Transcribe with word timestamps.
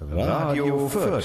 Radio 0.00 0.88
Fürth. 0.88 1.24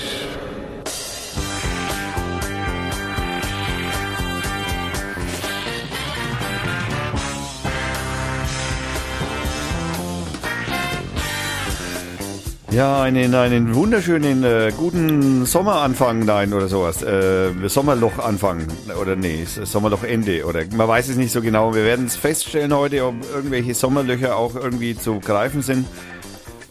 Ja, 12.71 13.03
einen, 13.03 13.35
einen 13.35 13.75
wunderschönen 13.75 14.43
äh, 14.43 14.71
guten 14.75 15.45
Sommeranfang, 15.45 16.25
nein, 16.25 16.51
oder 16.51 16.67
sowas. 16.67 17.03
Äh, 17.03 17.51
Sommerlochanfang, 17.67 18.65
oder 18.99 19.15
nee, 19.15 19.45
Sommerlochende, 19.45 20.45
oder 20.45 20.63
man 20.75 20.87
weiß 20.87 21.09
es 21.09 21.17
nicht 21.17 21.31
so 21.31 21.43
genau. 21.43 21.75
Wir 21.75 21.83
werden 21.83 22.07
es 22.07 22.15
feststellen 22.15 22.75
heute, 22.75 23.05
ob 23.05 23.13
irgendwelche 23.35 23.75
Sommerlöcher 23.75 24.35
auch 24.35 24.55
irgendwie 24.55 24.97
zu 24.97 25.19
greifen 25.19 25.61
sind. 25.61 25.85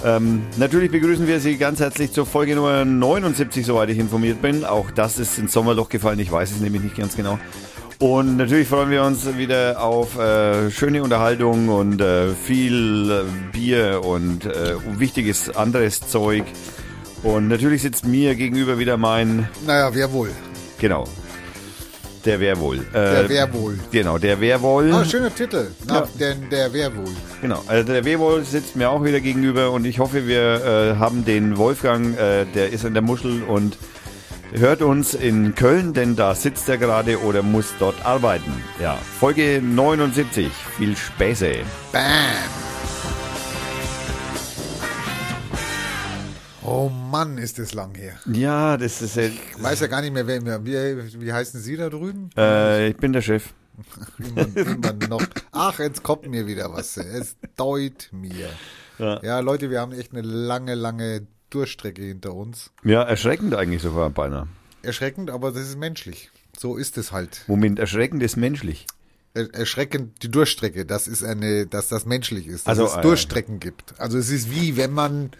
Ähm, 0.05 0.43
natürlich 0.57 0.91
begrüßen 0.91 1.27
wir 1.27 1.39
Sie 1.39 1.57
ganz 1.57 1.81
herzlich 1.81 2.13
zur 2.13 2.27
Folge 2.27 2.57
Nummer 2.57 2.85
79, 2.85 3.65
soweit 3.65 3.89
ich 3.91 3.99
informiert 3.99 4.43
bin. 4.43 4.65
Auch 4.65 4.91
das 4.91 5.19
ist 5.19 5.39
ins 5.39 5.53
Sommerloch 5.53 5.89
gefallen, 5.89 6.19
ich 6.19 6.33
weiß 6.33 6.51
es 6.51 6.61
nämlich 6.61 6.83
nicht 6.83 6.97
ganz 6.97 7.17
genau. 7.17 7.39
Und 7.99 8.37
natürlich 8.37 8.67
freuen 8.67 8.91
wir 8.91 9.05
uns 9.05 9.37
wieder 9.37 9.81
auf 9.81 10.19
äh, 10.19 10.73
schöne 10.73 11.05
Unterhaltung 11.05 11.69
und 11.69 12.01
äh, 12.01 12.31
viel 12.35 13.11
äh, 13.11 13.53
Bier 13.53 14.03
und 14.05 14.45
äh, 14.45 14.75
wichtiges 14.99 15.55
anderes 15.55 16.01
Zeug. 16.01 16.43
Und 17.23 17.47
natürlich 17.47 17.83
sitzt 17.83 18.05
mir 18.05 18.35
gegenüber 18.35 18.81
wieder 18.81 18.97
mein. 18.97 19.49
Naja, 19.65 19.95
wer 19.95 20.13
wohl? 20.13 20.31
Genau. 20.81 21.05
Der 22.25 22.39
Werwohl. 22.39 22.79
Der 22.95 23.29
Werwohl. 23.29 23.79
Genau, 23.91 24.17
der 24.19 24.41
Werwohl. 24.41 24.93
Ah, 24.93 25.05
schöner 25.05 25.35
Titel. 25.35 25.69
Na, 25.87 26.07
Ja. 26.19 26.35
der 26.51 26.73
Werwohl. 26.73 27.13
Genau, 27.41 27.63
also 27.67 27.93
der 27.93 28.05
Werwohl 28.05 28.45
sitzt 28.45 28.77
mir 28.77 28.91
auch 28.91 29.03
wieder 29.05 29.21
gegenüber 29.21 29.73
und 29.73 29.85
ich 29.85 29.99
hoffe, 29.99 30.27
wir 30.29 30.95
äh, 30.95 30.99
haben 30.99 31.25
den 31.25 31.57
Wolfgang, 31.57 32.17
äh, 32.17 32.45
der 32.55 32.73
ist 32.73 32.85
in 32.85 32.93
der 32.95 33.03
Muschel 33.03 33.43
und 33.43 33.77
hört 34.55 34.83
uns 34.83 35.15
in 35.15 35.55
Köln, 35.57 35.95
denn 35.95 36.15
da 36.15 36.35
sitzt 36.35 36.69
er 36.69 36.79
gerade 36.79 37.21
oder 37.23 37.43
muss 37.43 37.75
dort 37.81 38.05
arbeiten. 38.05 38.53
Ja, 38.81 38.97
Folge 39.19 39.61
79. 39.63 40.49
Viel 40.77 40.97
Späße. 40.97 41.53
Bam. 41.93 42.03
Oh 46.65 46.89
Mann, 46.89 47.39
ist 47.39 47.59
das 47.59 47.75
lang 47.75 47.95
her. 47.97 48.15
Ja, 48.33 48.77
das 48.77 49.03
ist. 49.03 49.17
Äh, 49.17 49.29
Ich 49.57 49.63
weiß 49.63 49.81
ja 49.81 49.87
gar 49.89 50.01
nicht 50.01 50.13
mehr, 50.13 50.27
wer, 50.27 50.65
wie, 50.65 51.21
wie 51.21 51.33
heißen 51.33 51.61
Sie 51.61 51.77
da 51.77 51.89
drüben? 51.91 52.31
äh, 52.37 52.89
ich 52.89 52.97
bin 52.97 53.13
der 53.13 53.23
Chef. 53.23 53.53
Wie 54.19 54.65
man 54.79 54.99
noch. 55.09 55.23
Ach, 55.51 55.79
jetzt 55.79 56.03
kommt 56.03 56.29
mir 56.29 56.47
wieder 56.47 56.73
was. 56.73 56.99
Es 56.99 57.37
deut 57.57 58.11
mir. 58.13 58.51
Ja. 58.99 59.21
Ja, 59.23 59.41
Leute, 59.41 59.71
wir 59.71 59.81
haben 59.81 59.93
echt 59.93 60.13
eine 60.13 60.21
lange, 60.21 60.75
lange 60.75 61.27
Durchstrecke 61.51 62.03
hinter 62.03 62.35
uns. 62.35 62.71
Ja, 62.85 63.03
erschreckend 63.03 63.55
eigentlich 63.55 63.81
sogar 63.83 64.11
beinahe. 64.11 64.47
Erschreckend, 64.83 65.31
aber 65.31 65.53
das 65.53 65.63
ist 65.63 65.79
menschlich. 65.79 66.31
So 66.57 66.77
ist 66.77 66.99
es 66.99 67.13
halt. 67.13 67.43
Moment, 67.47 67.79
erschreckend 67.79 68.23
ist 68.23 68.37
menschlich. 68.37 68.87
Er- 69.35 69.53
Erschreckend 69.55 70.23
die 70.23 70.31
Durchstrecke, 70.31 70.85
das 70.85 71.09
ist 71.09 71.25
eine, 71.25 71.67
dass 71.67 71.89
das 71.89 72.05
menschlich 72.05 72.47
ist, 72.49 72.67
dass 72.69 72.79
Also, 72.79 72.93
es 72.93 72.99
äh, 72.99 73.03
Durchstrecken 73.03 73.59
gibt. 73.59 73.99
Also 73.99 74.19
es 74.19 74.29
ist 74.29 74.51
wie 74.51 74.77
wenn 74.77 74.93
man, 74.93 75.31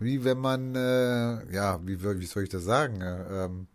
wie 0.00 0.24
wenn 0.24 0.38
man, 0.38 0.74
äh, 0.74 1.54
ja, 1.54 1.78
wie, 1.84 2.02
wie 2.02 2.26
soll 2.26 2.42
ich 2.44 2.48
das 2.48 2.64
sagen? 2.64 3.00
Äh, 3.00 3.44
ähm, 3.44 3.66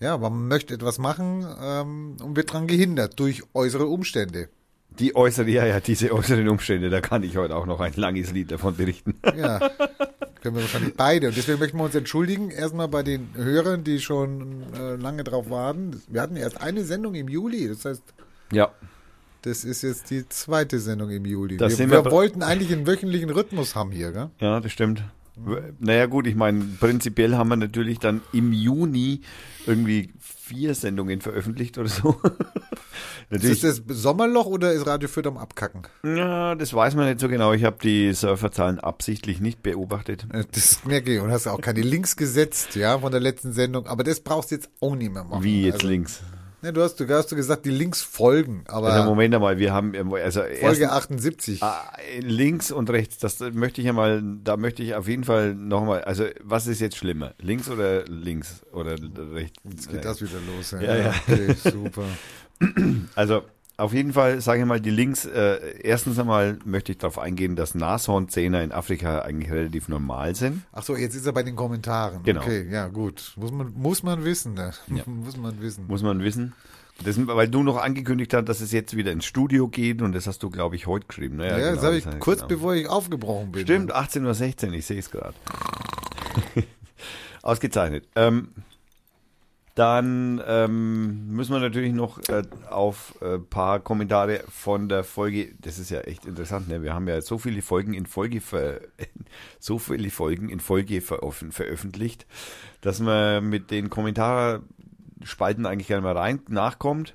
ja, 0.00 0.16
man 0.16 0.48
möchte 0.48 0.72
etwas 0.74 0.98
machen 0.98 1.46
ähm, 1.62 2.16
und 2.22 2.34
wird 2.36 2.52
dran 2.52 2.66
gehindert 2.66 3.18
durch 3.20 3.42
äußere 3.54 3.86
Umstände. 3.86 4.48
Die 4.98 5.14
äußere, 5.14 5.48
ja, 5.48 5.64
ja, 5.66 5.78
diese 5.78 6.10
äußeren 6.12 6.48
Umstände, 6.48 6.90
da 6.90 7.00
kann 7.00 7.22
ich 7.22 7.36
heute 7.36 7.54
auch 7.54 7.66
noch 7.66 7.80
ein 7.80 7.92
langes 7.94 8.32
Lied 8.32 8.50
davon 8.50 8.76
berichten. 8.76 9.14
Ja, 9.36 9.58
können 10.42 10.56
wir 10.56 10.62
wahrscheinlich 10.62 10.94
beide. 10.96 11.28
Und 11.28 11.36
deswegen 11.36 11.58
möchten 11.58 11.76
wir 11.78 11.84
uns 11.84 11.94
entschuldigen, 11.94 12.50
erstmal 12.50 12.88
bei 12.88 13.02
den 13.02 13.28
Hörern, 13.34 13.84
die 13.84 14.00
schon 14.00 14.62
äh, 14.74 14.96
lange 14.96 15.22
drauf 15.22 15.50
warten. 15.50 16.02
Wir 16.08 16.22
hatten 16.22 16.36
erst 16.36 16.60
eine 16.60 16.82
Sendung 16.84 17.14
im 17.14 17.28
Juli, 17.28 17.68
das 17.68 17.84
heißt, 17.84 18.02
Ja, 18.52 18.72
das 19.42 19.64
ist 19.64 19.82
jetzt 19.82 20.10
die 20.10 20.26
zweite 20.28 20.78
Sendung 20.80 21.10
im 21.10 21.24
Juli. 21.26 21.56
Das 21.58 21.78
wir 21.78 21.90
wir- 21.90 22.10
wollten 22.10 22.42
eigentlich 22.42 22.72
einen 22.72 22.86
wöchentlichen 22.86 23.30
Rhythmus 23.30 23.74
haben 23.74 23.90
hier, 23.92 24.12
gell? 24.12 24.30
Ja, 24.40 24.60
das 24.60 24.72
stimmt. 24.72 25.02
Naja 25.78 26.06
gut, 26.06 26.26
ich 26.26 26.34
meine, 26.34 26.64
prinzipiell 26.78 27.36
haben 27.36 27.48
wir 27.48 27.56
natürlich 27.56 27.98
dann 27.98 28.20
im 28.32 28.52
Juni 28.52 29.20
irgendwie 29.66 30.12
vier 30.18 30.74
Sendungen 30.74 31.20
veröffentlicht 31.20 31.78
oder 31.78 31.88
so. 31.88 32.20
natürlich, 33.30 33.62
Ist 33.62 33.86
das 33.88 33.96
Sommerloch 34.02 34.46
oder 34.46 34.72
ist 34.72 34.86
Radio 34.86 35.08
Fürth 35.08 35.26
am 35.26 35.36
Abkacken? 35.38 35.82
ja, 36.04 36.54
das 36.54 36.74
weiß 36.74 36.94
man 36.94 37.06
nicht 37.08 37.20
so 37.20 37.28
genau. 37.28 37.52
Ich 37.52 37.64
habe 37.64 37.76
die 37.82 38.12
Surferzahlen 38.12 38.80
absichtlich 38.80 39.40
nicht 39.40 39.62
beobachtet. 39.62 40.26
Äh, 40.32 40.44
Das 40.52 40.84
merke 40.84 41.14
ich 41.14 41.20
und 41.20 41.30
hast 41.30 41.46
auch 41.46 41.60
keine 41.60 41.80
Links 41.82 42.16
gesetzt, 42.16 42.74
ja, 42.76 42.98
von 42.98 43.12
der 43.12 43.20
letzten 43.20 43.52
Sendung. 43.52 43.86
Aber 43.86 44.02
das 44.04 44.20
brauchst 44.20 44.50
du 44.50 44.56
jetzt 44.56 44.70
auch 44.80 44.94
nicht 44.96 45.12
mehr 45.12 45.24
machen. 45.24 45.42
Wie 45.44 45.64
jetzt 45.64 45.76
also, 45.76 45.88
links. 45.88 46.22
Ne, 46.62 46.72
du 46.72 46.82
hast, 46.82 46.96
du 47.00 47.08
hast 47.08 47.30
gesagt, 47.34 47.64
die 47.64 47.70
Links 47.70 48.02
folgen, 48.02 48.64
aber 48.68 48.92
Also 48.92 49.04
Moment 49.08 49.34
einmal, 49.34 49.58
wir 49.58 49.72
haben 49.72 49.94
also 50.14 50.40
Folge 50.40 50.82
erstens- 50.82 50.90
78. 50.90 51.62
Ah, 51.62 51.90
links 52.20 52.70
und 52.70 52.90
rechts, 52.90 53.18
das 53.18 53.40
möchte 53.40 53.80
ich 53.80 53.86
ja 53.86 53.92
mal, 53.94 54.22
da 54.44 54.56
möchte 54.56 54.82
ich 54.82 54.94
auf 54.94 55.08
jeden 55.08 55.24
Fall 55.24 55.54
nochmal, 55.54 56.02
also 56.04 56.24
was 56.42 56.66
ist 56.66 56.80
jetzt 56.80 56.96
schlimmer? 56.96 57.34
Links 57.38 57.70
oder 57.70 58.04
links 58.04 58.60
oder 58.72 58.92
rechts? 59.32 59.58
Jetzt 59.64 59.90
geht 59.90 60.04
das 60.04 60.20
wieder 60.20 60.38
los. 60.54 60.72
Ja, 60.72 60.96
ja. 60.96 61.14
Okay, 61.26 61.54
super. 61.54 62.04
Also 63.14 63.42
auf 63.80 63.94
jeden 63.94 64.12
Fall, 64.12 64.40
sage 64.40 64.60
ich 64.60 64.66
mal, 64.66 64.80
die 64.80 64.90
Links, 64.90 65.24
äh, 65.24 65.78
erstens 65.82 66.18
einmal 66.18 66.58
möchte 66.64 66.92
ich 66.92 66.98
darauf 66.98 67.18
eingehen, 67.18 67.56
dass 67.56 67.74
Nashornzähner 67.74 68.62
in 68.62 68.72
Afrika 68.72 69.20
eigentlich 69.20 69.50
relativ 69.50 69.88
normal 69.88 70.34
sind. 70.34 70.62
Ach 70.72 70.82
so, 70.82 70.96
jetzt 70.96 71.14
ist 71.14 71.26
er 71.26 71.32
bei 71.32 71.42
den 71.42 71.56
Kommentaren. 71.56 72.22
Genau. 72.22 72.42
Okay, 72.42 72.68
ja, 72.70 72.88
gut. 72.88 73.32
Muss 73.36 73.50
man, 73.50 73.72
muss 73.74 74.02
man 74.02 74.24
wissen, 74.24 74.54
ne? 74.54 74.72
muss 75.06 75.36
man 75.36 75.60
wissen. 75.60 75.86
Muss 75.86 76.02
man 76.02 76.22
wissen. 76.22 76.52
Das, 77.02 77.16
weil 77.26 77.48
du 77.48 77.62
noch 77.62 77.78
angekündigt 77.78 78.34
hast, 78.34 78.46
dass 78.50 78.60
es 78.60 78.72
jetzt 78.72 78.94
wieder 78.94 79.10
ins 79.12 79.24
Studio 79.24 79.68
geht 79.68 80.02
und 80.02 80.12
das 80.12 80.26
hast 80.26 80.42
du, 80.42 80.50
glaube 80.50 80.76
ich, 80.76 80.86
heute 80.86 81.06
geschrieben. 81.06 81.36
Ne? 81.36 81.48
Ja, 81.48 81.56
genau, 81.56 81.74
das 81.74 81.84
habe 81.84 81.96
ich 81.96 82.04
das 82.04 82.18
kurz 82.18 82.40
genau. 82.40 82.48
bevor 82.48 82.74
ich 82.74 82.86
aufgebrochen 82.86 83.52
bin. 83.52 83.62
Stimmt, 83.62 83.94
18.16 83.94 84.66
Uhr, 84.66 84.72
ich 84.74 84.84
sehe 84.84 84.98
es 84.98 85.10
gerade. 85.10 85.34
Ausgezeichnet. 87.42 88.06
Ähm, 88.14 88.48
dann 89.80 90.42
ähm, 90.46 91.28
müssen 91.34 91.52
wir 91.54 91.60
natürlich 91.60 91.94
noch 91.94 92.18
äh, 92.28 92.42
auf 92.68 93.14
ein 93.22 93.46
paar 93.46 93.80
Kommentare 93.80 94.44
von 94.50 94.88
der 94.90 95.04
Folge, 95.04 95.54
das 95.60 95.78
ist 95.78 95.90
ja 95.90 96.00
echt 96.02 96.26
interessant, 96.26 96.68
ne? 96.68 96.82
wir 96.82 96.92
haben 96.92 97.08
ja 97.08 97.20
so 97.22 97.38
viele 97.38 97.62
Folgen 97.62 97.94
in 97.94 98.04
Folge 98.04 98.40
ver, 98.42 98.80
so 99.58 99.78
viele 99.78 100.10
Folgen 100.10 100.50
in 100.50 100.60
Folge 100.60 100.98
veröf- 101.00 101.50
veröffentlicht, 101.50 102.26
dass 102.82 103.00
man 103.00 103.48
mit 103.48 103.70
den 103.70 103.88
Kommentarspalten 103.88 105.64
eigentlich 105.66 105.86
gerne 105.88 106.02
mal 106.02 106.16
rein 106.16 106.40
nachkommt. 106.48 107.14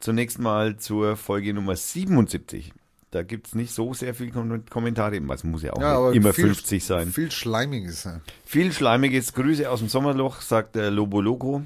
Zunächst 0.00 0.38
mal 0.38 0.76
zur 0.78 1.16
Folge 1.16 1.54
Nummer 1.54 1.76
77. 1.76 2.72
Da 3.10 3.22
gibt 3.22 3.48
es 3.48 3.54
nicht 3.54 3.72
so 3.72 3.92
sehr 3.94 4.14
viele 4.14 4.30
Kom 4.30 4.64
Kommentare, 4.70 5.16
es 5.32 5.44
muss 5.44 5.62
ja 5.62 5.72
auch 5.74 5.80
Ja, 5.80 6.10
immer 6.12 6.32
viel, 6.32 6.46
50 6.46 6.84
sein. 6.84 7.08
Viel 7.12 7.30
Schleimiges. 7.30 8.04
ne? 8.06 8.20
Viel 8.44 8.72
Schleimiges. 8.72 9.32
Grüße 9.34 9.68
aus 9.70 9.80
dem 9.80 9.88
Sommerloch, 9.88 10.40
sagt 10.40 10.74
der 10.76 10.90
Lobo 10.90 11.20
Loco. 11.20 11.62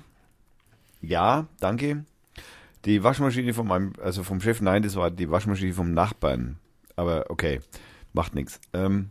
Ja, 1.06 1.46
danke. 1.60 2.04
Die 2.84 3.02
Waschmaschine 3.02 3.54
von 3.54 3.66
meinem, 3.66 3.92
also 4.02 4.22
vom 4.22 4.40
Chef, 4.40 4.60
nein, 4.60 4.82
das 4.82 4.96
war 4.96 5.10
die 5.10 5.30
Waschmaschine 5.30 5.72
vom 5.72 5.92
Nachbarn. 5.92 6.58
Aber 6.96 7.26
okay, 7.28 7.60
macht 8.12 8.34
nichts. 8.34 8.60
Ähm, 8.72 9.10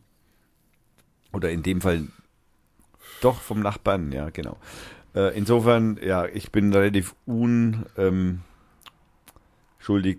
oder 1.31 1.51
in 1.51 1.63
dem 1.63 1.81
Fall 1.81 2.07
doch 3.21 3.41
vom 3.41 3.61
Nachbarn, 3.61 4.11
ja, 4.11 4.29
genau. 4.29 4.57
Äh, 5.15 5.37
insofern, 5.37 5.99
ja, 6.03 6.25
ich 6.25 6.51
bin 6.51 6.73
relativ 6.73 7.15
un, 7.25 7.85
ähm, 7.97 8.41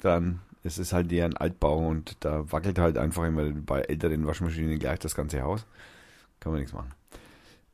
dran. 0.03 0.41
Es 0.63 0.79
ist 0.79 0.93
halt 0.93 1.13
eher 1.13 1.27
ein 1.27 1.37
Altbau 1.37 1.87
und 1.87 2.17
da 2.21 2.51
wackelt 2.51 2.79
halt 2.79 2.97
einfach 2.97 3.25
immer 3.25 3.51
bei 3.51 3.83
älteren 3.83 4.27
Waschmaschinen 4.27 4.79
gleich 4.79 4.99
das 4.99 5.15
ganze 5.15 5.43
Haus. 5.43 5.67
Kann 6.41 6.53
man 6.53 6.61
nichts 6.61 6.75
machen. 6.75 6.93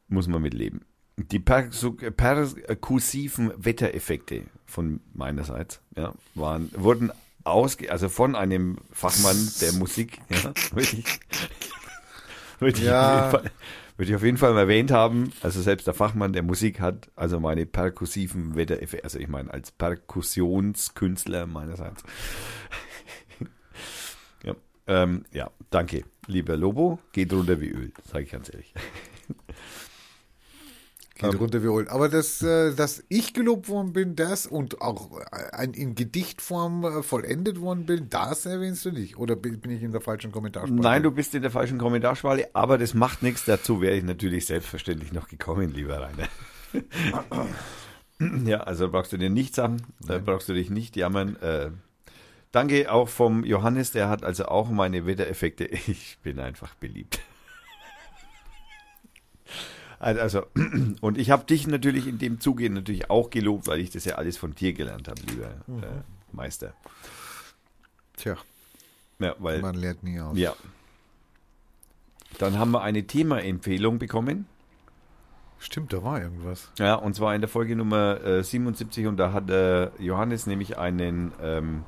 Muss 0.08 0.26
man 0.26 0.42
mitleben. 0.42 0.80
Die 1.28 1.40
perkussiven 1.40 3.52
Wettereffekte 3.56 4.44
von 4.66 5.00
meinerseits 5.12 5.80
ja, 5.96 6.14
waren, 6.34 6.70
wurden 6.74 7.10
ausge, 7.44 7.90
also 7.90 8.08
von 8.08 8.36
einem 8.36 8.78
Fachmann 8.92 9.36
der 9.60 9.72
Musik, 9.74 10.20
ja, 10.28 10.52
würde 10.72 10.96
ich, 10.96 11.20
würde 12.58 12.78
ich, 12.78 12.84
Ja. 12.84 13.26
auf 13.26 13.32
jeden 13.32 13.42
Fall, 13.42 13.50
würde 13.96 14.10
ich 14.10 14.16
auf 14.16 14.22
jeden 14.22 14.36
Fall 14.38 14.52
mal 14.54 14.60
erwähnt 14.60 14.90
haben. 14.92 15.32
Also 15.42 15.60
selbst 15.60 15.86
der 15.86 15.94
Fachmann 15.94 16.32
der 16.32 16.42
Musik 16.42 16.80
hat 16.80 17.10
also 17.16 17.38
meine 17.40 17.66
perkussiven 17.66 18.54
Wettereffekte, 18.54 19.04
also 19.04 19.18
ich 19.18 19.28
meine 19.28 19.52
als 19.52 19.72
Perkussionskünstler 19.72 21.46
meinerseits. 21.46 22.02
ja, 24.44 24.54
ähm, 24.86 25.24
ja, 25.32 25.50
danke, 25.70 26.04
lieber 26.26 26.56
Lobo, 26.56 26.98
geht 27.12 27.32
runter 27.32 27.60
wie 27.60 27.70
Öl, 27.70 27.92
sage 28.10 28.24
ich 28.24 28.30
ganz 28.30 28.50
ehrlich. 28.52 28.72
Geht 31.20 31.40
runter 31.40 31.62
wie 31.62 31.66
Öl. 31.66 31.88
Aber 31.88 32.08
das, 32.08 32.42
äh, 32.42 32.74
dass 32.74 33.04
ich 33.08 33.34
gelobt 33.34 33.68
worden 33.68 33.92
bin, 33.92 34.16
das 34.16 34.46
und 34.46 34.80
auch 34.80 35.20
ein, 35.52 35.74
in 35.74 35.94
Gedichtform 35.94 36.84
äh, 36.84 37.02
vollendet 37.02 37.60
worden 37.60 37.86
bin, 37.86 38.08
das 38.08 38.46
erwähnst 38.46 38.84
du 38.84 38.90
nicht. 38.90 39.18
Oder 39.18 39.36
bin 39.36 39.60
ich 39.70 39.82
in 39.82 39.92
der 39.92 40.00
falschen 40.00 40.32
Kommentarspalte? 40.32 40.82
Nein, 40.82 41.02
du 41.02 41.10
bist 41.10 41.34
in 41.34 41.42
der 41.42 41.50
falschen 41.50 41.78
Kommentarschwale, 41.78 42.48
aber 42.54 42.78
das 42.78 42.94
macht 42.94 43.22
nichts. 43.22 43.44
Dazu 43.44 43.80
wäre 43.80 43.96
ich 43.96 44.04
natürlich 44.04 44.46
selbstverständlich 44.46 45.12
noch 45.12 45.28
gekommen, 45.28 45.72
lieber 45.72 46.00
Rainer. 46.00 46.28
ja, 48.48 48.60
also 48.60 48.90
brauchst 48.90 49.12
du 49.12 49.18
dir 49.18 49.30
nicht 49.30 49.54
sagen, 49.54 49.82
da 50.06 50.18
brauchst 50.18 50.48
du 50.48 50.54
dich 50.54 50.70
nicht 50.70 50.96
jammern. 50.96 51.36
Äh, 51.36 51.70
danke 52.52 52.90
auch 52.90 53.08
vom 53.08 53.44
Johannes, 53.44 53.92
der 53.92 54.08
hat 54.08 54.24
also 54.24 54.46
auch 54.46 54.70
meine 54.70 55.06
Wettereffekte. 55.06 55.64
Ich 55.86 56.18
bin 56.22 56.38
einfach 56.38 56.74
beliebt. 56.76 57.20
Also, 60.00 60.46
und 61.02 61.18
ich 61.18 61.30
habe 61.30 61.44
dich 61.44 61.66
natürlich 61.66 62.06
in 62.06 62.18
dem 62.18 62.40
Zuge 62.40 62.68
natürlich 62.70 63.10
auch 63.10 63.30
gelobt, 63.30 63.66
weil 63.66 63.80
ich 63.80 63.90
das 63.90 64.04
ja 64.06 64.14
alles 64.16 64.36
von 64.38 64.54
dir 64.54 64.72
gelernt 64.72 65.06
habe, 65.08 65.20
lieber 65.28 65.46
äh, 65.68 66.02
Meister. 66.32 66.72
Tja, 68.16 68.36
Ja, 69.18 69.34
weil 69.38 69.60
man 69.60 69.74
lernt 69.76 70.02
nie 70.02 70.18
aus. 70.20 70.36
ja. 70.36 70.54
Dann 72.38 72.58
haben 72.58 72.70
wir 72.70 72.80
eine 72.82 73.06
Themaempfehlung 73.06 73.98
bekommen. 73.98 74.46
Stimmt, 75.58 75.92
da 75.92 76.02
war 76.02 76.22
irgendwas. 76.22 76.70
Ja, 76.78 76.94
und 76.94 77.14
zwar 77.14 77.34
in 77.34 77.42
der 77.42 77.48
Folge 77.50 77.76
Nummer 77.76 78.24
äh, 78.24 78.42
77 78.42 79.06
und 79.06 79.18
da 79.18 79.32
hat 79.32 79.50
äh, 79.50 79.90
Johannes 79.98 80.46
nämlich 80.46 80.78
einen 80.78 81.32
ähm, 81.42 81.82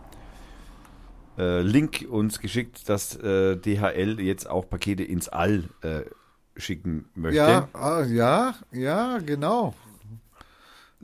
äh, 1.38 1.62
Link 1.62 2.04
uns 2.10 2.40
geschickt, 2.40 2.88
dass 2.90 3.16
äh, 3.16 3.56
DHL 3.56 4.20
jetzt 4.20 4.50
auch 4.50 4.68
Pakete 4.68 5.04
ins 5.04 5.28
All 5.30 5.70
äh, 5.80 6.02
schicken 6.56 7.06
möchte. 7.14 7.36
Ja, 7.36 7.68
ah, 7.72 8.02
ja, 8.04 8.54
ja, 8.70 9.18
genau. 9.18 9.74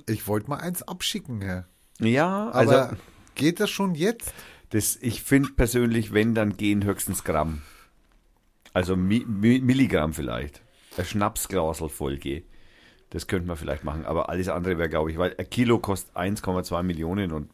Ich 0.06 0.26
wollte 0.26 0.50
mal 0.50 0.58
eins 0.58 0.82
abschicken, 0.82 1.40
Herr. 1.40 1.66
ja 1.98 2.50
Aber 2.50 2.54
also 2.54 2.96
geht 3.34 3.60
das 3.60 3.70
schon 3.70 3.94
jetzt? 3.94 4.32
das, 4.70 4.98
ich 5.00 5.22
finde 5.22 5.50
persönlich, 5.50 6.12
wenn, 6.12 6.34
dann 6.34 6.56
gehen 6.56 6.84
höchstens 6.84 7.24
Gramm. 7.24 7.62
Also 8.72 8.96
Mi 8.96 9.24
Mi 9.26 9.60
Milligramm 9.60 10.12
vielleicht. 10.12 10.62
Ein 10.96 11.04
Schnapsglasel 11.04 11.88
voll 11.88 12.18
geht. 12.18 12.46
Das 13.10 13.26
könnte 13.26 13.48
man 13.48 13.56
vielleicht 13.56 13.84
machen, 13.84 14.04
aber 14.04 14.28
alles 14.28 14.48
andere 14.48 14.76
wäre, 14.76 14.90
glaube 14.90 15.10
ich, 15.10 15.16
weil 15.16 15.34
ein 15.38 15.48
Kilo 15.48 15.78
kostet 15.78 16.14
1,2 16.14 16.82
Millionen 16.82 17.32
und 17.32 17.50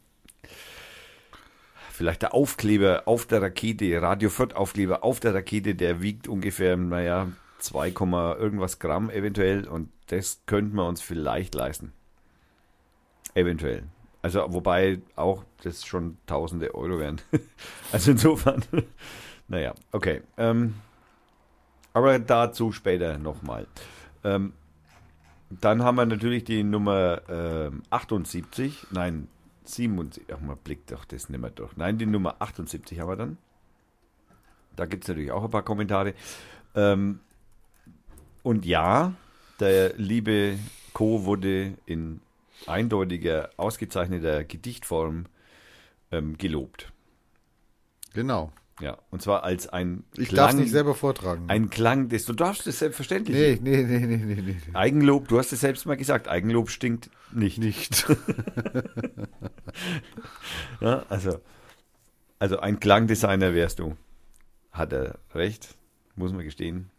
vielleicht 1.91 2.23
der 2.23 2.33
Aufkleber 2.33 3.03
auf 3.05 3.25
der 3.25 3.41
Rakete, 3.41 4.01
Radio 4.01 4.29
Fürth 4.29 4.53
Aufkleber 4.53 5.05
auf 5.05 5.21
der 5.21 5.33
Rakete, 5.33 5.75
der 5.75 6.01
wiegt 6.01 6.27
ungefähr, 6.27 6.75
naja, 6.75 7.29
2, 7.65 7.89
irgendwas 7.89 8.79
Gramm 8.79 9.09
eventuell 9.09 9.67
und 9.67 9.89
das 10.07 10.41
könnten 10.45 10.75
wir 10.75 10.87
uns 10.87 11.01
vielleicht 11.01 11.55
leisten. 11.55 11.93
Eventuell. 13.33 13.83
Also, 14.21 14.45
wobei 14.49 15.01
auch 15.15 15.43
das 15.63 15.85
schon 15.85 16.17
tausende 16.25 16.73
Euro 16.73 16.99
wären. 16.99 17.21
also 17.91 18.11
insofern, 18.11 18.63
naja, 19.47 19.73
okay. 19.91 20.21
Ähm, 20.37 20.75
aber 21.93 22.17
dazu 22.19 22.71
später 22.71 23.17
nochmal. 23.17 23.67
Ähm, 24.23 24.53
dann 25.49 25.83
haben 25.83 25.95
wir 25.95 26.05
natürlich 26.05 26.43
die 26.43 26.63
Nummer 26.63 27.21
ähm, 27.29 27.83
78, 27.89 28.87
nein, 28.91 29.27
77, 29.63 30.25
ach 30.33 30.39
man 30.41 30.57
blickt 30.57 30.91
doch 30.91 31.05
das 31.05 31.29
nicht 31.29 31.39
mehr 31.39 31.51
durch. 31.51 31.77
Nein, 31.77 31.97
die 31.97 32.05
Nummer 32.05 32.35
78 32.39 32.99
haben 32.99 33.09
wir 33.09 33.15
dann. 33.15 33.37
Da 34.75 34.85
gibt 34.85 35.03
es 35.03 35.07
natürlich 35.07 35.31
auch 35.31 35.43
ein 35.43 35.51
paar 35.51 35.63
Kommentare. 35.63 36.13
Ähm, 36.75 37.19
und 38.45 38.65
ja, 38.65 39.13
der 39.59 39.93
liebe 39.97 40.57
Co. 40.93 41.25
wurde 41.25 41.73
in 41.87 42.21
eindeutiger, 42.67 43.49
ausgezeichneter 43.57 44.43
Gedichtform 44.43 45.25
ähm, 46.11 46.37
gelobt. 46.37 46.91
Genau. 48.13 48.51
Ja, 48.79 48.97
und 49.09 49.21
zwar 49.21 49.43
als 49.43 49.67
ein 49.69 50.03
Ich 50.15 50.29
darf 50.29 50.51
es 50.51 50.57
nicht 50.57 50.71
selber 50.71 50.93
vortragen. 50.95 51.45
ein 51.47 51.69
Klang 51.69 52.09
des, 52.09 52.25
du 52.25 52.33
darfst 52.33 52.67
es 52.67 52.79
selbstverständlich. 52.79 53.61
nee, 53.61 53.81
nee, 53.83 53.83
nee, 53.83 54.05
nee, 54.05 54.17
nee, 54.17 54.41
nee. 54.41 54.57
Eigenlob, 54.73 55.27
du 55.27 55.39
hast 55.39 55.51
es 55.51 55.61
selbst 55.61 55.85
mal 55.85 55.97
gesagt, 55.97 56.27
Eigenlob 56.27 56.69
stinkt 56.69 57.09
nicht. 57.31 57.57
Nicht. 57.57 58.05
Ja, 60.81 61.05
also, 61.09 61.39
also 62.39 62.59
ein 62.59 62.79
Klangdesigner 62.79 63.53
wärst 63.53 63.79
du. 63.79 63.95
Hat 64.71 64.93
er 64.93 65.19
recht, 65.33 65.75
muss 66.15 66.31
man 66.31 66.43
gestehen. 66.43 66.91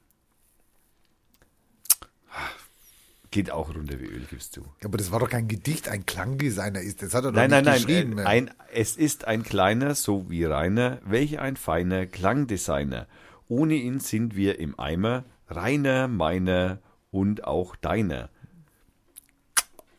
Geht 3.37 3.51
auch 3.51 3.69
runter 3.75 4.01
wie 4.01 4.07
Öl, 4.07 4.23
gibst 4.31 4.57
du. 4.57 4.63
Aber 4.83 4.97
das 4.97 5.13
war 5.13 5.21
doch 5.21 5.29
kein 5.29 5.47
Gedicht, 5.47 5.91
ein 5.91 6.07
Klangdesigner 6.07 6.81
ist. 6.81 7.03
Das 7.03 7.13
hat 7.13 7.23
er 7.27 7.33
doch 7.33 7.37
Nein, 7.37 7.51
nicht 7.51 7.65
nein, 7.65 7.65
nein. 7.67 7.75
geschrieben. 7.87 8.19
Äh, 8.19 8.23
ein, 8.23 8.51
es 8.73 8.97
ist 8.97 9.27
ein 9.27 9.43
kleiner, 9.43 9.95
so 9.95 10.31
wie 10.31 10.45
Rainer, 10.45 11.03
welch 11.05 11.39
ein 11.39 11.57
feiner 11.57 12.07
Klangdesigner. 12.07 13.07
Ohne 13.47 13.75
ihn 13.75 14.01
sind 14.01 14.37
wir 14.37 14.59
im 14.59 14.81
Eimer, 14.81 15.25
Rainer, 15.51 16.09
meiner 16.09 16.79
und 17.11 17.45
auch 17.45 17.77
deiner. 17.77 18.31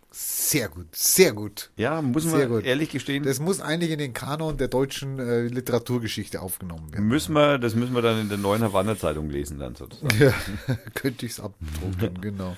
Sehr 0.10 0.68
gut, 0.70 0.88
sehr 0.96 1.34
gut. 1.34 1.70
Ja, 1.78 2.02
muss 2.02 2.26
man 2.26 2.62
ehrlich 2.64 2.90
gestehen, 2.90 3.24
Das 3.24 3.40
muss 3.40 3.62
eigentlich 3.62 3.92
in 3.92 4.00
den 4.00 4.14
Kanon 4.14 4.58
der 4.58 4.68
deutschen 4.68 5.20
äh, 5.20 5.44
Literaturgeschichte 5.44 6.42
aufgenommen 6.42 6.92
werden. 6.92 7.08
müssen 7.08 7.34
wir, 7.34 7.60
das 7.60 7.76
müssen 7.76 7.94
wir 7.94 8.02
dann 8.02 8.20
in 8.20 8.30
der 8.30 8.40
neuen 8.40 8.64
Havanna 8.64 8.98
Zeitung 8.98 9.30
lesen 9.30 9.60
dann 9.60 9.76
sozusagen. 9.76 10.18
Ja, 10.20 10.34
könnte 10.96 11.28
ich 11.28 11.34
es 11.34 11.40
abdrucken, 11.40 12.20
genau. 12.22 12.58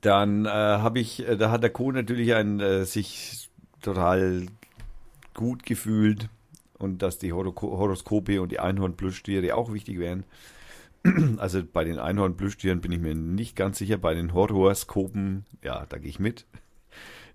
Dann 0.00 0.46
äh, 0.46 0.48
habe 0.48 0.98
ich, 0.98 1.26
äh, 1.26 1.36
da 1.36 1.50
hat 1.50 1.62
der 1.62 1.70
Co 1.70 1.92
natürlich 1.92 2.34
ein, 2.34 2.60
äh, 2.60 2.84
sich 2.84 3.50
total 3.82 4.46
gut 5.34 5.64
gefühlt 5.64 6.28
und 6.78 7.02
dass 7.02 7.18
die 7.18 7.32
Horoskope 7.32 8.40
und 8.40 8.50
die 8.52 8.60
Einhorn-Plüschtiere 8.60 9.54
auch 9.54 9.72
wichtig 9.72 9.98
wären. 9.98 10.24
Also 11.38 11.62
bei 11.64 11.84
den 11.84 11.98
Einhorn-Plüschtieren 11.98 12.82
bin 12.82 12.92
ich 12.92 13.00
mir 13.00 13.14
nicht 13.14 13.56
ganz 13.56 13.78
sicher. 13.78 13.96
Bei 13.96 14.12
den 14.12 14.34
Horoskopen, 14.34 15.46
ja, 15.62 15.86
da 15.86 15.96
gehe 15.96 16.10
ich 16.10 16.18
mit. 16.18 16.44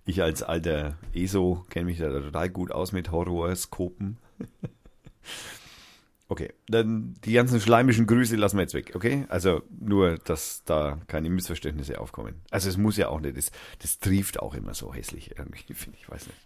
Ich 0.04 0.22
als 0.22 0.44
alter 0.44 0.96
ESO 1.12 1.64
kenne 1.68 1.86
mich 1.86 1.98
da 1.98 2.08
total 2.08 2.48
gut 2.48 2.70
aus 2.70 2.92
mit 2.92 3.10
Horoskopen. 3.10 4.18
Okay, 6.28 6.52
dann 6.66 7.14
die 7.24 7.34
ganzen 7.34 7.60
schleimischen 7.60 8.06
Grüße 8.06 8.34
lassen 8.34 8.56
wir 8.56 8.62
jetzt 8.62 8.74
weg, 8.74 8.92
okay? 8.96 9.26
Also 9.28 9.62
nur, 9.78 10.18
dass 10.18 10.64
da 10.64 11.00
keine 11.06 11.30
Missverständnisse 11.30 12.00
aufkommen. 12.00 12.40
Also 12.50 12.68
es 12.68 12.76
muss 12.76 12.96
ja 12.96 13.08
auch 13.08 13.20
nicht, 13.20 13.36
das, 13.36 13.52
das 13.80 14.00
trieft 14.00 14.40
auch 14.40 14.54
immer 14.54 14.74
so 14.74 14.92
hässlich 14.92 15.38
irgendwie, 15.38 15.72
finde 15.74 15.98
ich, 16.00 16.10
weiß 16.10 16.26
nicht. 16.26 16.38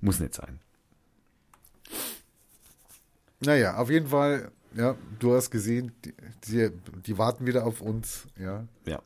Muss 0.00 0.20
nicht 0.20 0.34
sein. 0.34 0.60
Naja, 3.40 3.76
auf 3.76 3.90
jeden 3.90 4.08
Fall, 4.08 4.50
ja, 4.74 4.96
du 5.18 5.34
hast 5.34 5.50
gesehen, 5.50 5.92
die, 6.04 6.14
die, 6.46 6.70
die 7.06 7.16
warten 7.16 7.46
wieder 7.46 7.64
auf 7.64 7.80
uns, 7.80 8.26
ja. 8.38 8.66
Ja. 8.84 9.00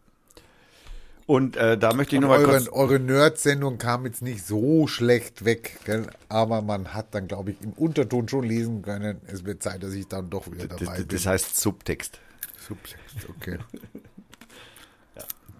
Und 1.29 1.59
äh, 1.59 1.77
da 1.77 1.93
möchte 1.93 2.17
ich 2.17 2.23
nochmal 2.23 2.39
eure, 2.39 2.53
kurz... 2.53 2.69
eure 2.69 2.99
Nerd-Sendung 2.99 3.77
kam 3.77 4.07
jetzt 4.07 4.23
nicht 4.23 4.47
so 4.47 4.87
schlecht 4.87 5.45
weg, 5.45 5.79
gell? 5.85 6.07
aber 6.31 6.63
man 6.63 6.95
hat 6.95 7.15
dann, 7.15 7.29
glaube 7.29 7.51
ich, 7.51 7.61
im 7.61 7.75
Unterton 7.75 8.27
schon 8.31 8.45
lesen 8.45 8.81
können, 8.81 9.21
es 9.27 9.45
wird 9.45 9.63
Zeit, 9.63 9.83
dass 9.83 9.93
ich 9.93 10.09
dann 10.09 10.31
doch 10.31 10.51
wieder 10.51 10.67
dabei 10.67 10.87
das, 10.87 10.97
bin. 10.97 11.09
das 11.09 11.27
heißt 11.27 11.61
Subtext. 11.61 12.19
Subtext, 12.67 13.29
okay. 13.29 13.59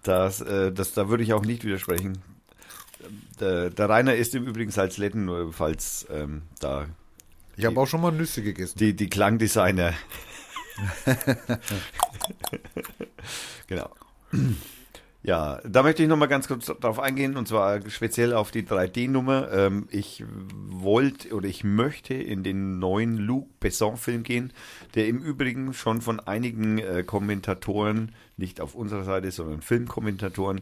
Das, 0.01 0.41
äh, 0.41 0.71
das, 0.71 0.93
da 0.93 1.09
würde 1.09 1.23
ich 1.23 1.33
auch 1.33 1.45
nicht 1.45 1.65
widersprechen. 1.65 2.17
Der, 3.39 3.69
der 3.69 3.89
Rainer 3.89 4.15
ist 4.15 4.33
im 4.33 4.47
Übrigen 4.47 4.71
Salzletten, 4.71 5.25
nur 5.25 5.53
falls 5.53 6.07
ähm, 6.09 6.43
da 6.59 6.87
Ich 7.57 7.65
habe 7.65 7.79
auch 7.79 7.85
schon 7.85 8.01
mal 8.01 8.11
Nüsse 8.11 8.41
gegessen. 8.41 8.79
die, 8.79 8.95
die 8.95 9.09
Klangdesigner. 9.09 9.93
genau. 13.67 13.91
Ja, 15.21 15.59
da 15.65 15.83
möchte 15.83 16.01
ich 16.01 16.07
nochmal 16.07 16.29
ganz 16.29 16.47
kurz 16.47 16.67
drauf 16.67 16.97
eingehen 16.97 17.35
und 17.35 17.45
zwar 17.45 17.81
speziell 17.89 18.33
auf 18.33 18.51
die 18.51 18.63
3D-Nummer. 18.63 19.51
Ähm, 19.51 19.87
ich 19.91 20.23
wollte 20.69 21.35
oder 21.35 21.47
ich 21.49 21.65
möchte 21.65 22.13
in 22.13 22.41
den 22.43 22.79
neuen 22.79 23.17
Luc 23.17 23.59
Besson-Film 23.59 24.23
gehen, 24.23 24.53
der 24.95 25.07
im 25.07 25.19
Übrigen 25.19 25.73
schon 25.73 26.01
von 26.01 26.21
einigen 26.21 26.77
äh, 26.77 27.03
Kommentatoren, 27.03 28.13
nicht 28.37 28.61
auf 28.61 28.75
unserer 28.75 29.03
Seite, 29.03 29.29
sondern 29.31 29.61
Filmkommentatoren 29.61 30.61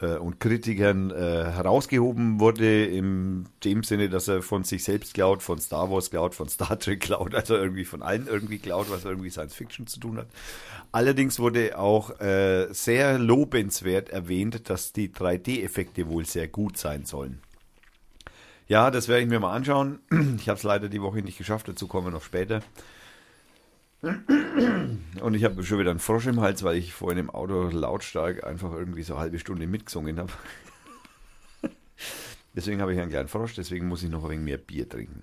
äh, 0.00 0.16
und 0.16 0.40
Kritikern 0.40 1.10
äh, 1.10 1.14
herausgehoben 1.14 2.40
wurde, 2.40 2.84
in 2.84 3.48
dem 3.64 3.82
Sinne, 3.82 4.08
dass 4.08 4.28
er 4.28 4.42
von 4.42 4.64
sich 4.64 4.84
selbst 4.84 5.14
klaut, 5.14 5.42
von 5.42 5.58
Star 5.58 5.90
Wars 5.90 6.10
klaut, 6.10 6.34
von 6.34 6.48
Star 6.48 6.78
Trek 6.78 7.00
klaut, 7.00 7.34
also 7.34 7.56
irgendwie 7.56 7.84
von 7.84 8.02
allen 8.02 8.26
irgendwie 8.26 8.58
klaut, 8.58 8.90
was 8.90 9.04
irgendwie 9.04 9.30
Science 9.30 9.54
Fiction 9.54 9.86
zu 9.86 10.00
tun 10.00 10.18
hat. 10.18 10.26
Allerdings 10.92 11.38
wurde 11.38 11.78
auch 11.78 12.20
äh, 12.20 12.68
sehr 12.72 13.18
lobenswert 13.18 14.10
erwähnt, 14.10 14.68
dass 14.70 14.92
die 14.92 15.08
3D-Effekte 15.08 16.08
wohl 16.08 16.26
sehr 16.26 16.48
gut 16.48 16.76
sein 16.76 17.04
sollen. 17.04 17.40
Ja, 18.66 18.90
das 18.90 19.08
werde 19.08 19.22
ich 19.22 19.28
mir 19.28 19.40
mal 19.40 19.54
anschauen. 19.54 19.98
Ich 20.38 20.48
habe 20.48 20.58
es 20.58 20.62
leider 20.62 20.88
die 20.88 21.02
Woche 21.02 21.18
nicht 21.18 21.38
geschafft, 21.38 21.68
dazu 21.68 21.86
kommen 21.86 22.06
wir 22.06 22.10
noch 22.10 22.22
später. 22.22 22.60
Und 25.20 25.34
ich 25.34 25.44
habe 25.44 25.62
schon 25.64 25.78
wieder 25.78 25.90
einen 25.90 26.00
Frosch 26.00 26.26
im 26.26 26.40
Hals, 26.40 26.62
weil 26.62 26.76
ich 26.76 26.92
vorhin 26.92 27.18
im 27.18 27.30
Auto 27.30 27.68
lautstark 27.70 28.44
einfach 28.44 28.72
irgendwie 28.72 29.02
so 29.02 29.14
eine 29.14 29.22
halbe 29.22 29.38
Stunde 29.38 29.66
mitgesungen 29.66 30.18
habe. 30.18 30.32
deswegen 32.54 32.80
habe 32.80 32.92
ich 32.92 33.00
einen 33.00 33.10
kleinen 33.10 33.28
Frosch, 33.28 33.54
deswegen 33.54 33.88
muss 33.88 34.02
ich 34.02 34.10
noch 34.10 34.24
ein 34.24 34.30
wenig 34.30 34.44
mehr 34.44 34.58
Bier 34.58 34.88
trinken. 34.88 35.22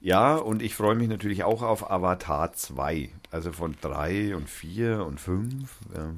Ja, 0.00 0.34
und 0.34 0.62
ich 0.62 0.74
freue 0.74 0.96
mich 0.96 1.08
natürlich 1.08 1.44
auch 1.44 1.62
auf 1.62 1.88
Avatar 1.90 2.52
2. 2.52 3.10
Also 3.30 3.52
von 3.52 3.76
3 3.80 4.34
und 4.34 4.50
4 4.50 5.04
und 5.06 5.20
5. 5.20 5.70
Ja. 5.94 6.12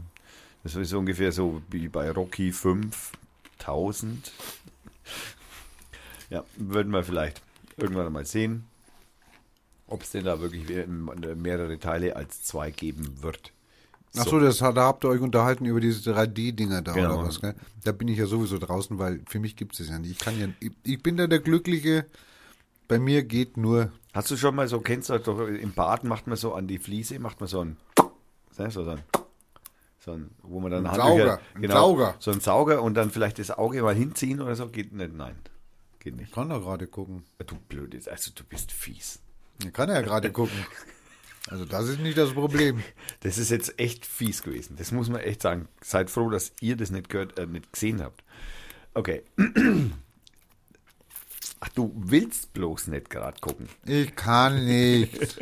Das 0.62 0.74
ist 0.74 0.94
ungefähr 0.94 1.32
so 1.32 1.60
wie 1.70 1.88
bei 1.88 2.10
Rocky 2.10 2.50
5000. 2.50 4.32
Ja, 6.30 6.44
würden 6.56 6.92
wir 6.92 7.04
vielleicht 7.04 7.42
irgendwann 7.76 8.10
mal 8.10 8.24
sehen, 8.24 8.64
ob 9.86 10.02
es 10.02 10.10
denn 10.10 10.24
da 10.24 10.40
wirklich 10.40 10.64
mehrere 11.36 11.78
Teile 11.78 12.16
als 12.16 12.42
zwei 12.42 12.70
geben 12.70 13.22
wird. 13.22 13.52
So. 14.14 14.20
Achso, 14.20 14.38
das, 14.38 14.58
da 14.58 14.74
habt 14.76 15.04
ihr 15.04 15.08
euch 15.08 15.20
unterhalten 15.20 15.66
über 15.66 15.80
diese 15.80 16.12
3D-Dinger 16.12 16.82
da 16.82 16.92
genau. 16.92 17.18
oder 17.18 17.28
was, 17.28 17.40
gell? 17.40 17.56
Da 17.82 17.90
bin 17.90 18.06
ich 18.06 18.16
ja 18.16 18.26
sowieso 18.26 18.58
draußen, 18.58 18.96
weil 18.98 19.20
für 19.26 19.40
mich 19.40 19.56
gibt 19.56 19.72
es 19.72 19.78
das 19.78 19.88
ja 19.88 19.98
nicht. 19.98 20.12
Ich 20.12 20.18
kann 20.18 20.38
ja, 20.38 20.46
ich, 20.60 20.70
ich 20.84 21.02
bin 21.02 21.16
da 21.16 21.26
der 21.26 21.40
Glückliche, 21.40 22.06
bei 22.86 23.00
mir 23.00 23.24
geht 23.24 23.56
nur. 23.56 23.90
Hast 24.12 24.30
du 24.30 24.36
schon 24.36 24.54
mal 24.54 24.68
so, 24.68 24.78
kennst 24.78 25.10
du 25.10 25.18
doch, 25.18 25.40
im 25.40 25.72
Bad 25.72 26.04
macht 26.04 26.28
man 26.28 26.36
so 26.36 26.54
an 26.54 26.68
die 26.68 26.78
Fliese, 26.78 27.18
macht 27.18 27.40
man 27.40 27.48
so 27.48 27.64
ein, 27.64 27.76
so 28.52 28.62
ein, 28.62 28.70
so 28.70 30.12
ein 30.12 30.30
wo 30.42 30.60
man 30.60 30.70
dann 30.70 30.86
ein 30.86 30.94
Sauger, 30.94 31.40
genau, 31.60 31.74
Sauger. 31.74 32.14
so 32.20 32.30
ein 32.30 32.38
Sauger 32.38 32.82
und 32.82 32.94
dann 32.94 33.10
vielleicht 33.10 33.40
das 33.40 33.50
Auge 33.50 33.82
mal 33.82 33.96
hinziehen 33.96 34.40
oder 34.40 34.54
so, 34.54 34.68
geht 34.68 34.92
nicht, 34.92 35.12
nein. 35.12 35.34
Geht 35.98 36.14
nicht. 36.14 36.28
Ich 36.28 36.34
kann 36.34 36.50
doch 36.50 36.60
gerade 36.60 36.86
gucken. 36.86 37.24
Du 37.44 37.56
blöd, 37.68 37.96
also 38.08 38.30
du 38.32 38.44
bist 38.44 38.70
fies. 38.70 39.18
Kann 39.72 39.88
ja 39.88 40.00
gerade 40.00 40.32
gucken. 40.32 40.66
Also 41.48 41.64
das 41.64 41.88
ist 41.88 42.00
nicht 42.00 42.16
das 42.16 42.32
Problem. 42.32 42.82
Das 43.20 43.38
ist 43.38 43.50
jetzt 43.50 43.78
echt 43.78 44.06
fies 44.06 44.42
gewesen. 44.42 44.76
Das 44.76 44.92
muss 44.92 45.08
man 45.08 45.20
echt 45.20 45.42
sagen. 45.42 45.68
Seid 45.82 46.10
froh, 46.10 46.30
dass 46.30 46.52
ihr 46.60 46.76
das 46.76 46.90
nicht 46.90 47.08
gehört, 47.10 47.38
äh, 47.38 47.46
nicht 47.46 47.72
gesehen 47.72 48.02
habt. 48.02 48.24
Okay. 48.94 49.22
Ach, 51.60 51.68
du 51.70 51.92
willst 51.96 52.52
bloß 52.54 52.88
nicht 52.88 53.10
gerade 53.10 53.38
gucken. 53.40 53.68
Ich 53.84 54.14
kann 54.16 54.64
nicht. 54.64 55.38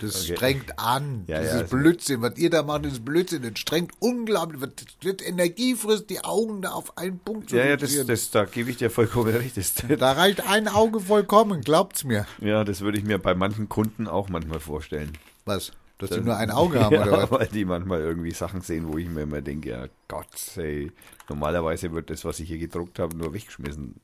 Das 0.00 0.24
okay. 0.24 0.36
strengt 0.36 0.78
an. 0.78 1.24
Ja, 1.26 1.40
das 1.40 1.52
ja, 1.52 1.60
ist 1.60 1.70
Blödsinn. 1.70 2.22
Was 2.22 2.36
ihr 2.36 2.50
da 2.50 2.62
macht, 2.62 2.86
ist 2.86 3.04
Blödsinn. 3.04 3.42
Das 3.42 3.58
strengt 3.58 3.92
unglaublich. 4.00 4.60
Das 4.60 4.86
wird 5.02 5.26
Energie 5.26 5.74
frisst, 5.74 6.10
die 6.10 6.24
Augen 6.24 6.62
da 6.62 6.72
auf 6.72 6.96
einen 6.98 7.18
Punkt 7.18 7.50
zu 7.50 7.56
Ja, 7.56 7.66
ja, 7.66 7.76
das, 7.76 8.06
das, 8.06 8.30
da 8.30 8.44
gebe 8.44 8.70
ich 8.70 8.76
dir 8.76 8.90
vollkommen 8.90 9.34
recht. 9.34 9.56
Das, 9.56 9.74
da 9.98 10.12
reicht 10.12 10.46
ein 10.46 10.68
Auge 10.68 11.00
vollkommen, 11.00 11.62
glaubt's 11.62 12.04
mir. 12.04 12.26
Ja, 12.40 12.64
das 12.64 12.80
würde 12.80 12.98
ich 12.98 13.04
mir 13.04 13.18
bei 13.18 13.34
manchen 13.34 13.68
Kunden 13.68 14.08
auch 14.08 14.28
manchmal 14.28 14.60
vorstellen. 14.60 15.12
Was? 15.44 15.72
Dass 15.98 16.10
das, 16.10 16.18
die 16.18 16.24
nur 16.24 16.36
ein 16.36 16.50
Auge 16.50 16.80
haben, 16.80 16.94
ja, 16.94 17.02
oder 17.02 17.30
was? 17.30 17.40
weil 17.40 17.46
die 17.46 17.64
manchmal 17.64 18.00
irgendwie 18.00 18.32
Sachen 18.32 18.60
sehen, 18.60 18.92
wo 18.92 18.98
ich 18.98 19.08
mir 19.08 19.22
immer 19.22 19.40
denke, 19.40 19.70
ja 19.70 19.86
Gott, 20.08 20.26
ey, 20.56 20.90
normalerweise 21.28 21.92
wird 21.92 22.10
das, 22.10 22.24
was 22.24 22.40
ich 22.40 22.48
hier 22.48 22.58
gedruckt 22.58 22.98
habe, 22.98 23.16
nur 23.16 23.32
weggeschmissen. 23.32 24.00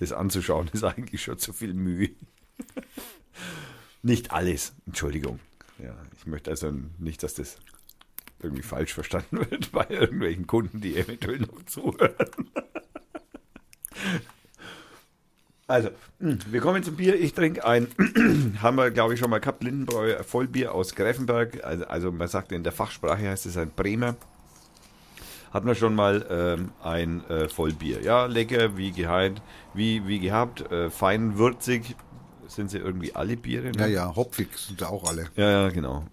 Das 0.00 0.12
anzuschauen 0.12 0.70
ist 0.72 0.84
eigentlich 0.84 1.22
schon 1.22 1.38
zu 1.38 1.52
viel 1.52 1.74
Mühe. 1.74 2.10
Nicht 4.02 4.32
alles, 4.32 4.72
Entschuldigung. 4.86 5.40
Ja, 5.82 5.94
ich 6.16 6.26
möchte 6.26 6.50
also 6.50 6.72
nicht, 6.98 7.22
dass 7.22 7.34
das 7.34 7.56
irgendwie 8.40 8.62
falsch 8.62 8.94
verstanden 8.94 9.38
wird 9.50 9.72
bei 9.72 9.86
irgendwelchen 9.88 10.46
Kunden, 10.46 10.80
die 10.80 10.96
eventuell 10.96 11.40
noch 11.40 11.64
zuhören. 11.66 12.14
Also, 15.66 15.90
hm, 16.18 16.38
wir 16.50 16.60
kommen 16.60 16.82
zum 16.82 16.96
Bier. 16.96 17.20
Ich 17.20 17.34
trinke 17.34 17.64
ein, 17.66 17.88
haben 18.62 18.76
wir 18.76 18.90
glaube 18.90 19.14
ich 19.14 19.20
schon 19.20 19.28
mal 19.28 19.38
gehabt, 19.38 19.62
Lindenbräu 19.62 20.22
Vollbier 20.22 20.74
aus 20.74 20.94
Greifenberg. 20.94 21.62
Also, 21.62 21.86
also, 21.86 22.10
man 22.10 22.26
sagt 22.28 22.52
in 22.52 22.64
der 22.64 22.72
Fachsprache 22.72 23.28
heißt 23.28 23.44
es 23.44 23.56
ein 23.58 23.70
Bremer. 23.70 24.16
Hatten 25.52 25.66
wir 25.66 25.74
schon 25.74 25.94
mal 25.94 26.26
ähm, 26.30 26.70
ein 26.82 27.24
äh, 27.28 27.48
Vollbier. 27.48 28.02
Ja, 28.02 28.26
lecker, 28.26 28.76
wie 28.76 28.92
geheint, 28.92 29.42
wie, 29.74 30.06
wie 30.06 30.20
gehabt, 30.20 30.70
äh, 30.70 30.90
fein 30.90 31.38
würzig, 31.38 31.96
sind 32.48 32.70
sie 32.70 32.78
irgendwie 32.78 33.14
alle 33.14 33.36
Biere. 33.36 33.70
Ne? 33.70 33.80
Ja, 33.80 33.86
ja, 33.86 34.16
hopfig 34.16 34.48
sind 34.56 34.80
sie 34.80 34.88
auch 34.88 35.04
alle. 35.08 35.26
Ja, 35.36 35.50
ja, 35.50 35.68
genau. 35.68 36.04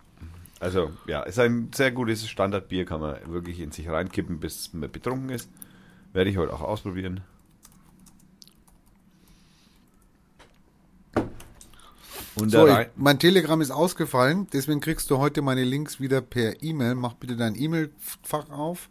Also, 0.60 0.92
ja, 1.08 1.24
ist 1.24 1.40
ein 1.40 1.72
sehr 1.74 1.92
gutes 1.92 2.28
Standardbier, 2.28 2.86
kann 2.86 3.02
man 3.02 3.18
wirklich 3.28 3.60
in 3.60 3.72
sich 3.72 3.90
reinkippen, 3.90 4.40
bis 4.40 4.74
man 4.74 4.92
betrunken 4.92 5.30
ist. 5.30 5.50
Werde 6.14 6.30
ich 6.30 6.38
heute 6.38 6.54
auch 6.54 6.62
ausprobieren. 6.62 7.22
so, 12.36 12.68
ich, 12.68 12.88
mein 12.96 13.20
Telegram 13.20 13.60
ist 13.62 13.72
ausgefallen, 13.72 14.48
deswegen 14.52 14.82
kriegst 14.82 15.10
du 15.10 15.20
heute 15.20 15.42
meine 15.42 15.64
Links 15.64 16.00
wieder 16.00 16.22
per 16.22 16.62
E-Mail. 16.64 16.96
Mach 16.96 17.14
bitte 17.14 17.36
dein 17.36 17.56
E-Mail-Fach 17.56 18.50
auf, 18.50 18.90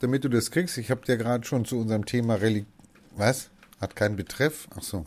damit 0.00 0.24
du 0.24 0.28
das 0.28 0.50
kriegst. 0.50 0.78
Ich 0.78 0.90
habe 0.90 1.04
dir 1.04 1.16
gerade 1.16 1.44
schon 1.44 1.64
zu 1.64 1.78
unserem 1.78 2.06
Thema 2.06 2.34
Religion. 2.34 2.72
Was? 3.16 3.50
Hat 3.80 3.96
keinen 3.96 4.16
Betreff? 4.16 4.68
Ach 4.76 4.82
so. 4.82 5.06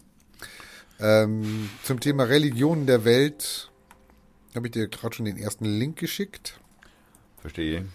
Ähm, 1.00 1.70
zum 1.84 2.00
Thema 2.00 2.24
Religionen 2.24 2.86
der 2.86 3.06
Welt 3.06 3.72
habe 4.56 4.68
ich 4.68 4.72
dir 4.72 4.88
gerade 4.88 5.16
schon 5.16 5.26
den 5.26 5.38
ersten 5.38 5.66
Link 5.66 5.98
geschickt. 5.98 6.60
Verstehe. 7.40 7.86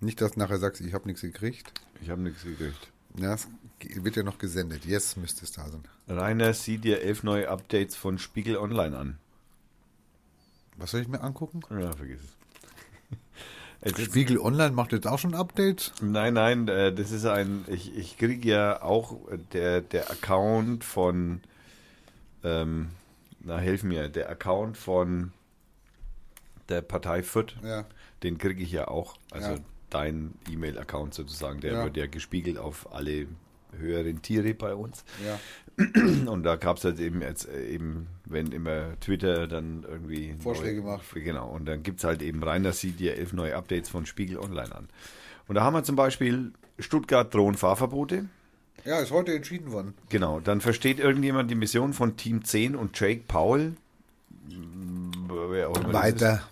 Nicht, 0.00 0.20
dass 0.22 0.32
du 0.32 0.38
nachher 0.38 0.58
sagst, 0.58 0.80
ich 0.80 0.94
habe 0.94 1.06
nichts 1.06 1.20
gekriegt. 1.20 1.72
Ich 2.00 2.08
habe 2.08 2.22
nichts 2.22 2.42
gekriegt. 2.42 2.88
Ja, 3.18 3.34
es 3.34 3.46
wird 3.80 4.16
ja 4.16 4.22
noch 4.22 4.38
gesendet. 4.38 4.86
Jetzt 4.86 5.16
müsste 5.18 5.44
es 5.44 5.52
da 5.52 5.68
sein. 5.68 5.82
Rainer, 6.08 6.54
sieh 6.54 6.78
dir 6.78 7.02
elf 7.02 7.22
neue 7.22 7.48
Updates 7.48 7.96
von 7.96 8.18
Spiegel 8.18 8.56
Online 8.56 8.96
an. 8.96 9.18
Was 10.76 10.92
soll 10.92 11.02
ich 11.02 11.08
mir 11.08 11.20
angucken? 11.20 11.60
Ja, 11.70 11.92
vergiss 11.92 12.20
es. 13.82 14.04
Spiegel 14.04 14.38
Online 14.38 14.70
macht 14.70 14.92
jetzt 14.92 15.06
auch 15.06 15.18
schon 15.18 15.34
Updates? 15.34 15.92
Nein, 16.00 16.34
nein, 16.34 16.68
äh, 16.68 16.94
das 16.94 17.10
ist 17.10 17.26
ein, 17.26 17.64
ich, 17.66 17.94
ich 17.96 18.16
kriege 18.16 18.48
ja 18.48 18.82
auch 18.82 19.18
der, 19.52 19.82
der 19.82 20.10
Account 20.10 20.84
von 20.84 21.42
ähm, 22.44 22.90
na 23.40 23.58
helf 23.58 23.82
mir, 23.82 24.08
der 24.08 24.28
Account 24.30 24.76
von 24.76 25.32
der 26.68 26.82
Partei 26.82 27.22
Fürth, 27.22 27.56
ja. 27.62 27.84
den 28.22 28.38
kriege 28.38 28.62
ich 28.62 28.72
ja 28.72 28.88
auch. 28.88 29.16
Also 29.30 29.52
ja. 29.52 29.58
dein 29.90 30.34
E-Mail-Account 30.50 31.14
sozusagen, 31.14 31.60
der 31.60 31.72
ja. 31.72 31.84
wird 31.84 31.96
ja 31.96 32.06
gespiegelt 32.06 32.58
auf 32.58 32.92
alle 32.94 33.26
höheren 33.76 34.22
Tiere 34.22 34.54
bei 34.54 34.74
uns. 34.74 35.04
Ja. 35.24 35.38
Und 36.30 36.42
da 36.42 36.56
gab 36.56 36.76
es 36.76 36.84
halt 36.84 37.00
eben 37.00 37.22
jetzt 37.22 37.48
eben, 37.48 38.08
wenn 38.24 38.52
immer 38.52 38.98
Twitter 39.00 39.46
dann 39.46 39.84
irgendwie 39.88 40.34
Vorschläge 40.38 40.80
neu, 40.80 40.92
macht. 40.92 41.14
Genau. 41.14 41.48
Und 41.48 41.66
dann 41.66 41.82
gibt 41.82 41.98
es 41.98 42.04
halt 42.04 42.22
eben 42.22 42.42
rein, 42.42 42.62
dass 42.62 42.80
sie 42.80 42.92
dir 42.92 43.16
elf 43.16 43.32
neue 43.32 43.56
Updates 43.56 43.88
von 43.88 44.04
Spiegel 44.06 44.38
Online 44.38 44.74
an. 44.74 44.88
Und 45.48 45.54
da 45.54 45.62
haben 45.62 45.74
wir 45.74 45.82
zum 45.82 45.96
Beispiel 45.96 46.52
Stuttgart 46.78 47.32
drohen 47.32 47.54
Fahrverbote. 47.54 48.28
Ja, 48.84 49.00
ist 49.00 49.10
heute 49.10 49.34
entschieden 49.34 49.72
worden. 49.72 49.94
Genau, 50.08 50.40
dann 50.40 50.60
versteht 50.60 50.98
irgendjemand 50.98 51.50
die 51.50 51.54
Mission 51.54 51.92
von 51.92 52.16
Team 52.16 52.44
10 52.44 52.76
und 52.76 52.98
Jake 52.98 53.22
Paul. 53.26 53.74
Weiter. 55.28 56.42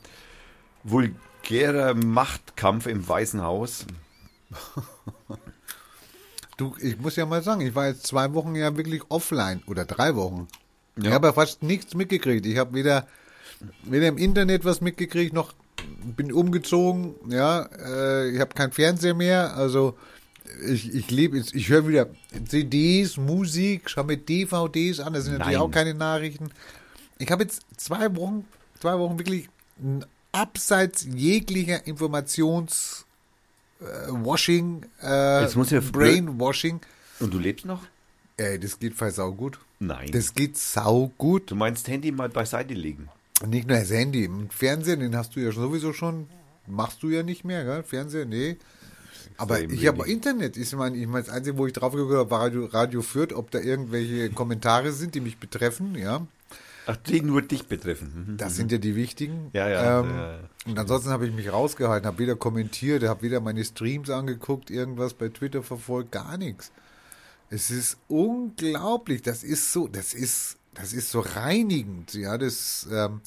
Vulgärer 0.85 1.94
Machtkampf 1.94 2.87
im 2.87 3.06
Weißen 3.08 3.42
Haus. 3.42 3.87
du, 6.56 6.75
ich 6.80 6.99
muss 6.99 7.16
ja 7.16 7.26
mal 7.26 7.42
sagen, 7.42 7.62
ich 7.62 7.75
war 7.75 7.88
jetzt 7.88 8.06
zwei 8.06 8.32
Wochen 8.35 8.54
ja 8.54 8.76
wirklich 8.76 9.02
offline 9.08 9.62
oder 9.66 9.85
drei 9.85 10.14
Wochen. 10.14 10.49
Ja. 10.97 11.08
Ich 11.08 11.12
habe 11.12 11.28
ja 11.28 11.32
fast 11.32 11.62
nichts 11.62 11.94
mitgekriegt. 11.94 12.47
Ich 12.47 12.58
habe 12.58 12.75
weder, 12.75 13.06
weder 13.82 14.08
im 14.08 14.18
Internet 14.18 14.64
was 14.64 14.80
mitgekriegt, 14.80 15.32
noch 15.32 15.54
bin 16.16 16.32
umgezogen. 16.32 17.14
Ja, 17.28 17.68
äh, 17.78 18.30
ich 18.30 18.40
habe 18.40 18.54
kein 18.54 18.73
Fernseher 18.73 19.14
mehr. 19.14 19.56
Also 19.56 19.97
ich, 20.67 20.95
ich 20.95 21.11
lebe, 21.11 21.38
ich 21.38 21.69
höre 21.69 21.87
wieder 21.87 22.09
CDs, 22.47 23.17
Musik, 23.17 23.90
schaue 23.90 24.05
mir 24.05 24.17
DVDs 24.17 25.00
an, 25.00 25.12
das 25.12 25.25
sind 25.25 25.35
natürlich 25.35 25.59
Nein. 25.59 25.62
auch 25.62 25.71
keine 25.71 25.95
Nachrichten. 25.95 26.50
Ich 27.19 27.31
habe 27.31 27.43
jetzt 27.43 27.62
zwei 27.76 28.14
Wochen, 28.17 28.45
zwei 28.81 28.99
Wochen 28.99 29.19
wirklich 29.19 29.49
abseits 30.33 31.07
jeglicher 31.12 31.87
Informations 31.87 33.05
äh, 33.81 33.85
Washing, 34.11 34.87
äh, 35.02 35.43
jetzt 35.43 35.57
muss 35.57 35.71
ja 35.71 35.81
Brainwashing. 35.81 36.81
Und 37.21 37.35
du 37.35 37.38
lebst 37.38 37.64
noch? 37.64 37.83
Ey, 38.37 38.59
das 38.59 38.78
geht 38.78 38.95
voll 38.95 39.11
sau 39.11 39.33
gut. 39.33 39.59
Nein. 39.81 40.11
Das 40.12 40.35
geht 40.35 40.57
sau 40.57 41.12
gut. 41.19 41.50
Du 41.50 41.57
meinst 41.57 41.88
Handy 41.88 42.12
mal 42.12 42.28
beiseite 42.28 42.75
legen? 42.75 43.09
Nicht 43.47 43.69
nur 43.69 43.78
das 43.78 43.90
Handy, 43.90 44.28
Fernsehen, 44.50 45.00
den 45.00 45.17
hast 45.17 45.37
du 45.37 45.40
ja 45.40 45.52
sowieso 45.52 45.93
schon, 45.93 46.28
machst 46.67 47.02
du 47.02 47.11
ja 47.11 47.23
nicht 47.23 47.45
mehr, 47.45 47.64
gell? 47.64 47.83
Fernseher, 47.83 48.25
nee. 48.25 48.57
Aber 49.37 49.61
ich 49.61 49.87
habe 49.87 50.09
Internet. 50.09 50.57
Ich 50.57 50.75
meine, 50.75 50.97
ich 50.97 51.07
mein, 51.07 51.25
das 51.25 51.33
Einzige, 51.33 51.59
wo 51.59 51.67
ich 51.67 51.73
drauf 51.73 51.93
geguckt 51.93 52.15
habe, 52.15 52.31
war 52.31 52.41
Radio, 52.41 52.67
Radio 52.67 53.03
Fürth, 53.03 53.33
ob 53.33 53.51
da 53.51 53.59
irgendwelche 53.59 54.31
Kommentare 54.31 54.93
sind, 54.93 55.15
die 55.15 55.21
mich 55.21 55.39
betreffen, 55.39 55.95
ja. 55.95 56.27
Ach, 56.87 56.97
die 56.97 57.21
nur 57.21 57.43
dich 57.43 57.67
betreffen. 57.67 58.27
Mhm. 58.29 58.37
Das 58.39 58.57
sind 58.57 58.73
ja 58.73 58.79
die 58.79 58.97
wichtigen. 58.97 59.51
Ja, 59.53 59.69
ja. 59.69 60.01
Ähm, 60.01 60.11
ja, 60.11 60.33
ja. 60.33 60.39
Und 60.67 60.79
ansonsten 60.79 61.11
habe 61.11 61.27
ich 61.27 61.35
mich 61.35 61.53
rausgehalten, 61.53 62.07
habe 62.07 62.19
weder 62.19 62.35
kommentiert, 62.35 63.03
habe 63.03 63.23
weder 63.23 63.41
meine 63.41 63.63
Streams 63.63 64.09
angeguckt, 64.09 64.71
irgendwas 64.71 65.13
bei 65.13 65.29
Twitter 65.29 65.63
verfolgt, 65.63 66.13
gar 66.13 66.39
nichts. 66.39 66.73
Es 67.51 67.71
ist 67.71 67.99
unglaublich. 68.09 69.21
Das 69.21 69.45
ist 69.45 69.73
so, 69.73 69.87
das 69.87 70.15
ist, 70.15 70.57
das 70.73 70.95
ist 70.95 71.11
so 71.11 71.21
reinigend, 71.21 72.15
ja, 72.15 72.39
das, 72.39 72.89
ähm, 72.91 73.21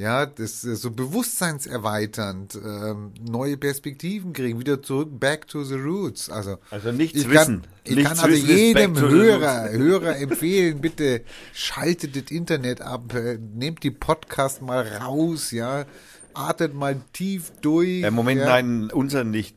ja, 0.00 0.24
das 0.24 0.62
so 0.62 0.90
bewusstseinserweiternd, 0.92 2.54
ähm, 2.54 3.12
neue 3.20 3.58
Perspektiven 3.58 4.32
kriegen, 4.32 4.58
wieder 4.58 4.82
zurück, 4.82 5.10
back 5.12 5.46
to 5.46 5.62
the 5.62 5.74
roots. 5.74 6.30
Also, 6.30 6.56
Also 6.70 6.90
nichts 6.90 7.20
ich 7.20 7.28
wissen. 7.28 7.60
kann, 7.60 7.70
ich 7.84 7.96
Nichts 7.96 8.10
kann 8.18 8.30
also 8.30 8.46
jedem 8.46 8.98
Hörer, 8.98 9.68
Hörer 9.72 10.16
empfehlen, 10.16 10.80
bitte 10.80 11.20
schaltet 11.52 12.16
das 12.16 12.30
Internet 12.30 12.80
ab, 12.80 13.14
äh, 13.14 13.36
nehmt 13.36 13.82
die 13.82 13.90
Podcast 13.90 14.62
mal 14.62 14.88
raus, 14.88 15.50
ja, 15.50 15.84
atmet 16.32 16.72
mal 16.72 16.96
tief 17.12 17.52
durch. 17.60 18.02
Äh, 18.02 18.10
Moment, 18.10 18.40
ja. 18.40 18.46
nein, 18.46 18.90
unser 18.90 19.24
nicht. 19.24 19.54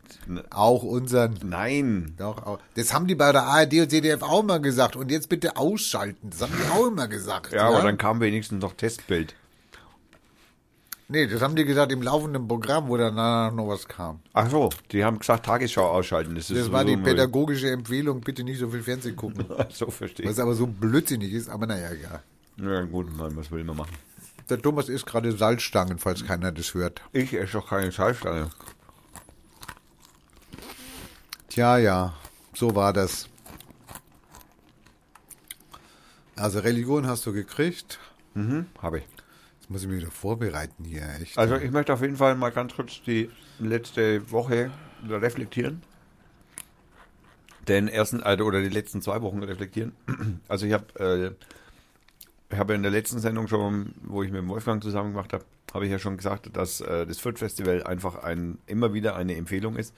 Auch 0.50 0.84
unseren 0.84 1.40
Nein. 1.46 2.16
Doch, 2.18 2.46
auch. 2.46 2.60
Das 2.76 2.94
haben 2.94 3.08
die 3.08 3.16
bei 3.16 3.32
der 3.32 3.44
ARD 3.44 3.74
und 3.80 3.90
ZDF 3.90 4.22
auch 4.22 4.44
mal 4.44 4.60
gesagt. 4.60 4.98
Und 4.98 5.10
jetzt 5.10 5.30
bitte 5.30 5.56
ausschalten. 5.56 6.32
Das 6.32 6.42
haben 6.42 6.52
die 6.58 6.70
auch 6.70 6.88
immer 6.88 7.08
gesagt. 7.08 7.54
Ja, 7.54 7.70
aber 7.70 7.82
dann 7.82 7.98
kam 7.98 8.20
wenigstens 8.20 8.62
noch 8.62 8.74
Testbild. 8.74 9.36
Nee, 11.08 11.28
das 11.28 11.42
haben 11.42 11.56
die 11.56 11.66
gesagt 11.66 11.92
im 11.92 12.02
laufenden 12.02 12.48
Programm, 12.48 12.88
wo 12.88 12.98
danach 12.98 13.52
noch 13.54 13.68
was 13.68 13.88
kam. 13.88 14.20
Ach 14.34 14.50
so, 14.50 14.70
die 14.92 15.04
haben 15.04 15.20
gesagt, 15.20 15.46
Tagesschau 15.46 15.88
ausschalten. 15.90 16.36
Das, 16.36 16.48
Das 16.48 16.72
war 16.72 16.84
die 16.84 16.92
sowieso 16.94 17.04
mal- 17.04 17.12
pädagogische 17.12 17.70
Empfehlung, 17.72 18.22
bitte 18.22 18.44
nicht 18.44 18.60
so 18.60 18.70
viel 18.70 18.84
Fernsehen 18.84 19.16
gucken. 19.16 19.46
So 19.72 19.90
verstehe 19.90 20.28
Was 20.28 20.40
aber 20.40 20.54
so 20.56 20.68
blödsinnig 20.68 21.32
ist, 21.34 21.50
aber 21.50 21.66
naja, 21.68 21.92
egal. 21.92 22.22
Ja 22.58 22.82
gut, 22.84 23.08
nein, 23.18 23.36
was 23.36 23.50
will 23.52 23.64
man 23.64 23.78
machen? 23.78 23.96
Der 24.50 24.62
Thomas 24.62 24.90
isst 24.90 25.06
gerade 25.06 25.32
Salzstangen, 25.32 25.98
falls 26.00 26.26
keiner 26.26 26.52
das 26.52 26.74
hört. 26.74 27.02
Ich 27.14 27.34
esse 27.34 27.54
doch 27.54 27.68
keine 27.70 27.92
Schallstange. 27.92 28.50
Tja, 31.50 31.78
ja, 31.78 32.14
so 32.54 32.76
war 32.76 32.94
das. 32.94 33.28
Also 36.36 36.60
Religion 36.60 37.08
hast 37.08 37.26
du 37.26 37.32
gekriegt. 37.34 38.00
Mhm, 38.34 38.66
habe 38.82 39.00
ich. 39.00 39.04
Jetzt 39.64 39.70
muss 39.70 39.84
ich 39.84 39.88
mich 39.88 40.00
wieder 40.02 40.12
vorbereiten 40.12 40.84
hier, 40.84 41.04
echt. 41.22 41.38
Also 41.38 41.56
ich 41.56 41.72
möchte 41.72 41.94
auf 41.94 42.02
jeden 42.02 42.18
Fall 42.18 42.36
mal 42.36 42.52
ganz 42.52 42.76
kurz 42.76 43.02
die 43.02 43.30
letzte 43.60 44.30
Woche 44.30 44.72
reflektieren. 45.08 45.82
Den 47.66 47.88
ersten, 47.88 48.22
also, 48.22 48.44
oder 48.44 48.62
die 48.62 48.68
letzten 48.68 49.02
zwei 49.02 49.22
Wochen 49.22 49.42
reflektieren. 49.42 49.94
Also 50.50 50.66
ich 50.66 50.74
habe 50.74 51.38
äh, 52.52 52.58
habe 52.58 52.74
in 52.74 52.82
der 52.82 52.92
letzten 52.92 53.20
Sendung 53.20 53.48
schon, 53.48 53.94
wo 54.04 54.22
ich 54.22 54.32
mit 54.34 54.46
Wolfgang 54.50 54.84
zusammen 54.84 55.12
gemacht 55.14 55.32
habe, 55.32 55.46
habe 55.74 55.86
ich 55.86 55.92
ja 55.92 55.98
schon 55.98 56.18
gesagt, 56.18 56.58
dass 56.58 56.82
äh, 56.82 57.06
das 57.06 57.20
Fürth 57.20 57.40
Festival 57.40 57.84
einfach 57.84 58.22
ein, 58.22 58.58
immer 58.68 58.94
wieder 58.94 59.16
eine 59.16 59.38
Empfehlung 59.38 59.78
ist. 59.78 59.96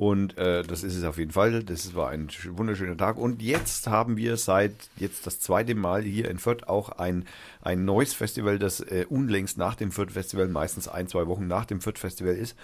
Und 0.00 0.38
äh, 0.38 0.62
das 0.62 0.82
ist 0.82 0.96
es 0.96 1.04
auf 1.04 1.18
jeden 1.18 1.32
Fall. 1.32 1.62
Das 1.62 1.94
war 1.94 2.08
ein 2.08 2.28
sch- 2.28 2.56
wunderschöner 2.56 2.96
Tag. 2.96 3.18
Und 3.18 3.42
jetzt 3.42 3.86
haben 3.86 4.16
wir 4.16 4.38
seit 4.38 4.72
jetzt 4.96 5.26
das 5.26 5.40
zweite 5.40 5.74
Mal 5.74 6.00
hier 6.00 6.30
in 6.30 6.38
Fürth 6.38 6.66
auch 6.68 6.88
ein, 6.88 7.26
ein 7.60 7.84
neues 7.84 8.14
Festival, 8.14 8.58
das 8.58 8.80
äh, 8.80 9.04
unlängst 9.10 9.58
nach 9.58 9.74
dem 9.74 9.92
Fürth 9.92 10.12
Festival, 10.12 10.48
meistens 10.48 10.88
ein, 10.88 11.06
zwei 11.06 11.26
Wochen 11.26 11.46
nach 11.46 11.66
dem 11.66 11.82
Fürth 11.82 11.98
Festival 11.98 12.34
ist. 12.34 12.56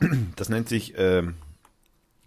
Das 0.34 0.48
nennt 0.48 0.68
sich 0.68 0.94
ähm, 0.96 1.36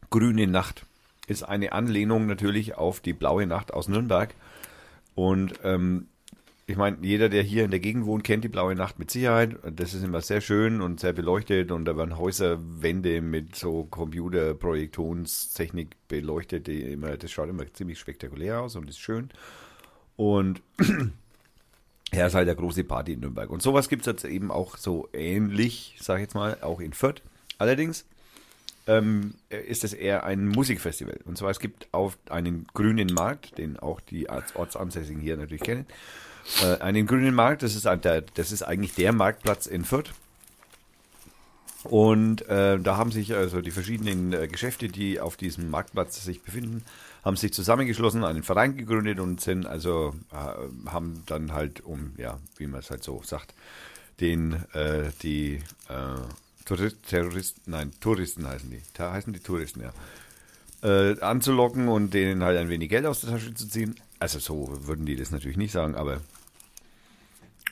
Grüne 0.10 0.48
Nacht. 0.48 0.86
Ist 1.28 1.44
eine 1.44 1.74
Anlehnung 1.74 2.26
natürlich 2.26 2.76
auf 2.76 3.02
die 3.02 3.12
Blaue 3.12 3.46
Nacht 3.48 3.74
aus 3.74 3.90
Nürnberg. 3.90 4.34
Und 5.16 5.56
ähm, 5.66 6.08
ich 6.68 6.78
meine, 6.78 6.98
jeder, 7.02 7.30
der 7.30 7.44
hier 7.44 7.64
in 7.64 7.70
der 7.70 7.80
Gegend 7.80 8.08
wohnt, 8.08 8.24
kennt 8.24 8.44
die 8.44 8.50
Blaue 8.50 8.74
Nacht 8.74 8.98
mit 8.98 9.12
Sicherheit. 9.12 9.56
Das 9.72 9.94
ist 9.94 10.04
immer 10.04 10.22
sehr 10.22 10.42
schön 10.42 10.82
und 10.82 11.00
sehr 11.00 11.14
beleuchtet 11.14 11.72
und 11.72 11.86
da 11.86 11.96
werden 11.96 12.18
Häuserwände 12.18 13.22
mit 13.22 13.56
so 13.56 13.84
Computerprojektionstechnik 13.84 15.96
beleuchtet. 16.08 16.66
Die 16.66 16.82
immer, 16.82 17.18
das 17.18 17.32
schaut 17.32 17.50
immer 17.50 17.72
ziemlich 17.72 18.00
spektakulär 18.00 18.62
aus 18.62 18.76
und 18.76 18.90
ist 18.90 18.98
schön. 18.98 19.30
Und 20.16 20.64
ja, 22.14 22.26
ist 22.26 22.34
halt 22.34 22.50
eine 22.50 22.58
große 22.58 22.84
Party 22.84 23.14
in 23.14 23.20
Nürnberg. 23.20 23.52
Und 23.52 23.62
sowas 23.62 23.88
gibt 23.88 24.02
es 24.02 24.08
jetzt 24.08 24.26
eben 24.26 24.50
auch 24.50 24.78
so 24.78 25.08
ähnlich, 25.14 25.98
sag 26.02 26.16
ich 26.16 26.24
jetzt 26.24 26.34
mal, 26.34 26.58
auch 26.62 26.80
in 26.80 26.94
Fürth. 26.94 27.22
Allerdings 27.60 28.06
ähm, 28.88 29.36
ist 29.50 29.84
es 29.84 29.94
eher 29.94 30.24
ein 30.24 30.48
Musikfestival. 30.48 31.20
Und 31.26 31.38
zwar 31.38 31.52
es 31.52 31.60
gibt 31.60 31.90
auf 31.92 32.18
einen 32.28 32.66
grünen 32.74 33.14
Markt, 33.14 33.60
den 33.60 33.78
auch 33.78 34.02
die 34.02 34.30
Orts- 34.30 34.56
Ortsansässigen 34.56 35.22
hier 35.22 35.38
natürlich 35.38 35.62
kennen, 35.62 35.86
äh, 36.64 36.82
einen 36.82 37.08
grünen 37.08 37.34
Markt. 37.34 37.64
Das 37.64 37.76
ist, 37.76 37.86
der, 37.86 38.22
das 38.22 38.52
ist 38.52 38.64
eigentlich 38.64 38.94
der 38.96 39.14
Marktplatz 39.14 39.66
in 39.66 39.86
Fürth. 39.86 40.14
Und 41.84 42.48
äh, 42.50 42.80
da 42.80 42.98
haben 42.98 43.12
sich 43.12 43.36
also 43.36 43.62
die 43.62 43.70
verschiedenen 43.70 44.34
äh, 44.34 44.48
Geschäfte, 44.48 44.88
die 44.88 45.20
auf 45.20 45.38
diesem 45.38 45.70
Marktplatz 45.70 46.24
sich 46.24 46.42
befinden, 46.42 46.84
haben 47.24 47.38
sich 47.38 47.54
zusammengeschlossen, 47.54 48.24
einen 48.24 48.42
Verein 48.42 48.76
gegründet 48.76 49.20
und 49.20 49.40
sind 49.40 49.68
also 49.68 50.16
äh, 50.32 50.90
haben 50.90 51.22
dann 51.28 51.54
halt 51.54 51.86
um 51.86 52.14
ja, 52.18 52.40
wie 52.58 52.66
man 52.66 52.80
es 52.80 52.90
halt 52.90 53.04
so 53.04 53.22
sagt, 53.24 53.54
den 54.20 54.54
äh, 54.74 55.12
die 55.22 55.62
äh, 55.90 56.96
Terroristen, 57.08 57.72
nein 57.72 57.92
Touristen 58.00 58.48
heißen 58.48 58.72
die, 58.72 58.82
da 58.96 59.12
heißen 59.12 59.32
die 59.34 59.40
Touristen 59.40 59.82
ja, 59.82 59.94
äh, 60.90 61.20
anzulocken 61.22 61.88
und 61.88 62.16
denen 62.16 62.44
halt 62.44 62.58
ein 62.58 62.70
wenig 62.70 62.90
Geld 62.90 63.06
aus 63.06 63.22
der 63.22 63.30
Tasche 63.30 63.54
zu 63.54 63.68
ziehen. 63.68 63.96
Also 64.18 64.40
so 64.40 64.88
würden 64.88 65.06
die 65.06 65.16
das 65.16 65.30
natürlich 65.30 65.58
nicht 65.58 65.72
sagen, 65.72 65.94
aber 65.94 66.22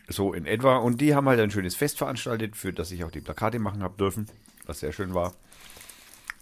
so 0.08 0.34
in 0.34 0.46
etwa. 0.46 0.78
Und 0.78 1.02
die 1.02 1.16
haben 1.16 1.28
halt 1.28 1.40
ein 1.40 1.52
schönes 1.52 1.76
Fest 1.76 1.98
veranstaltet, 1.98 2.56
für 2.56 2.74
das 2.74 2.92
ich 2.92 3.04
auch 3.04 3.12
die 3.12 3.22
Plakate 3.22 3.60
machen 3.60 3.84
habe 3.84 3.98
dürfen, 3.98 4.28
was 4.66 4.80
sehr 4.80 4.92
schön 4.92 5.14
war. 5.14 5.34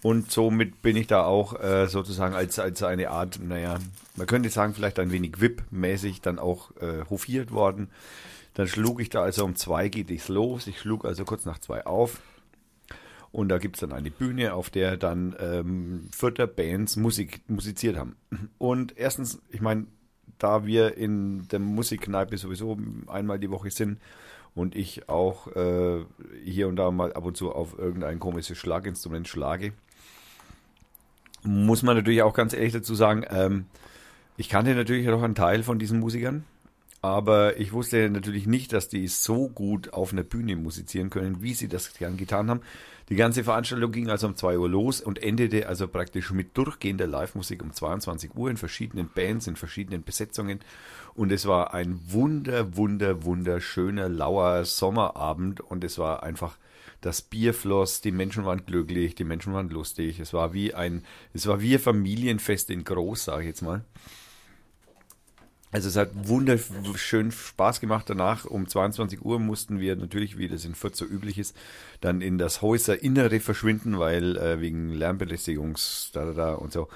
Und 0.02 0.32
somit 0.32 0.82
bin 0.82 0.96
ich 0.96 1.06
da 1.06 1.24
auch 1.24 1.58
äh, 1.60 1.86
sozusagen 1.86 2.34
als, 2.34 2.58
als 2.58 2.82
eine 2.82 3.10
Art, 3.10 3.38
naja, 3.40 3.78
man 4.16 4.26
könnte 4.26 4.50
sagen, 4.50 4.74
vielleicht 4.74 4.98
ein 4.98 5.12
wenig 5.12 5.40
VIP-mäßig 5.40 6.20
dann 6.22 6.40
auch 6.40 6.76
äh, 6.80 7.04
hofiert 7.08 7.52
worden. 7.52 7.88
Dann 8.54 8.66
schlug 8.66 9.00
ich 9.00 9.10
da 9.10 9.22
also 9.22 9.44
um 9.44 9.54
zwei 9.54 9.88
geht 9.88 10.10
es 10.10 10.28
los. 10.28 10.66
Ich 10.66 10.80
schlug 10.80 11.04
also 11.04 11.24
kurz 11.24 11.44
nach 11.44 11.58
zwei 11.58 11.86
auf. 11.86 12.20
Und 13.30 13.48
da 13.48 13.58
gibt 13.58 13.76
es 13.76 13.80
dann 13.80 13.92
eine 13.92 14.10
Bühne, 14.10 14.52
auf 14.54 14.68
der 14.68 14.96
dann 14.96 15.34
ähm, 15.38 16.08
Vierter 16.12 16.46
Bands 16.46 16.96
Musik 16.96 17.40
musiziert 17.48 17.96
haben. 17.96 18.16
Und 18.58 18.98
erstens, 18.98 19.40
ich 19.50 19.60
meine, 19.60 19.86
da 20.42 20.66
wir 20.66 20.96
in 20.96 21.46
der 21.48 21.60
Musikkneipe 21.60 22.36
sowieso 22.36 22.76
einmal 23.06 23.38
die 23.38 23.50
Woche 23.50 23.70
sind 23.70 23.98
und 24.54 24.74
ich 24.74 25.08
auch 25.08 25.46
äh, 25.54 26.04
hier 26.44 26.68
und 26.68 26.76
da 26.76 26.90
mal 26.90 27.12
ab 27.12 27.24
und 27.24 27.36
zu 27.36 27.52
auf 27.52 27.78
irgendein 27.78 28.18
komisches 28.18 28.58
Schlaginstrument 28.58 29.28
schlage, 29.28 29.72
muss 31.44 31.82
man 31.82 31.96
natürlich 31.96 32.22
auch 32.22 32.34
ganz 32.34 32.52
ehrlich 32.52 32.72
dazu 32.72 32.94
sagen, 32.94 33.24
ähm, 33.30 33.66
ich 34.36 34.48
kannte 34.48 34.74
natürlich 34.74 35.08
auch 35.08 35.22
einen 35.22 35.34
Teil 35.34 35.62
von 35.62 35.78
diesen 35.78 36.00
Musikern, 36.00 36.44
aber 37.02 37.58
ich 37.58 37.72
wusste 37.72 38.10
natürlich 38.10 38.46
nicht, 38.46 38.72
dass 38.72 38.88
die 38.88 39.08
so 39.08 39.48
gut 39.48 39.92
auf 39.92 40.12
einer 40.12 40.22
Bühne 40.22 40.56
musizieren 40.56 41.10
können, 41.10 41.42
wie 41.42 41.54
sie 41.54 41.68
das 41.68 41.94
gern 41.94 42.16
getan 42.16 42.50
haben. 42.50 42.60
Die 43.08 43.16
ganze 43.16 43.44
Veranstaltung 43.44 43.92
ging 43.92 44.08
also 44.08 44.26
um 44.28 44.36
2 44.36 44.58
Uhr 44.58 44.68
los 44.68 45.00
und 45.00 45.22
endete 45.22 45.68
also 45.68 45.88
praktisch 45.88 46.30
mit 46.30 46.56
durchgehender 46.56 47.06
Live-Musik 47.06 47.62
um 47.62 47.72
22 47.72 48.34
Uhr 48.34 48.50
in 48.50 48.56
verschiedenen 48.56 49.08
Bands, 49.08 49.46
in 49.46 49.56
verschiedenen 49.56 50.04
Besetzungen. 50.04 50.60
Und 51.14 51.32
es 51.32 51.46
war 51.46 51.74
ein 51.74 52.00
wunder, 52.08 52.76
wunder, 52.76 53.24
wunderschöner, 53.24 54.08
lauer 54.08 54.64
Sommerabend 54.64 55.60
und 55.60 55.84
es 55.84 55.98
war 55.98 56.22
einfach, 56.22 56.56
das 57.02 57.20
Bier 57.20 57.52
floss, 57.52 58.00
die 58.00 58.12
Menschen 58.12 58.44
waren 58.44 58.64
glücklich, 58.64 59.16
die 59.16 59.24
Menschen 59.24 59.52
waren 59.52 59.68
lustig. 59.68 60.20
Es 60.20 60.32
war 60.32 60.54
wie 60.54 60.72
ein, 60.72 61.02
es 61.34 61.46
war 61.48 61.60
wie 61.60 61.74
ein 61.74 61.80
Familienfest 61.80 62.70
in 62.70 62.84
groß, 62.84 63.24
sage 63.24 63.42
ich 63.42 63.48
jetzt 63.48 63.62
mal. 63.62 63.84
Also 65.72 65.88
es 65.88 65.96
hat 65.96 66.10
wunderschön 66.28 67.32
Spaß 67.32 67.80
gemacht. 67.80 68.08
Danach 68.08 68.44
um 68.44 68.68
22 68.68 69.24
Uhr 69.24 69.40
mussten 69.40 69.80
wir 69.80 69.96
natürlich, 69.96 70.36
wie 70.36 70.46
das 70.46 70.66
in 70.66 70.74
Fürth 70.74 70.94
so 70.94 71.06
üblich 71.06 71.38
ist, 71.38 71.56
dann 72.02 72.20
in 72.20 72.36
das 72.36 72.60
Häuserinnere 72.60 73.40
verschwinden, 73.40 73.98
weil 73.98 74.36
äh, 74.36 74.60
wegen 74.60 74.90
Lärmbelästigungs 74.90 76.10
da, 76.12 76.26
da, 76.26 76.32
da 76.32 76.54
und 76.54 76.74
so. 76.74 76.88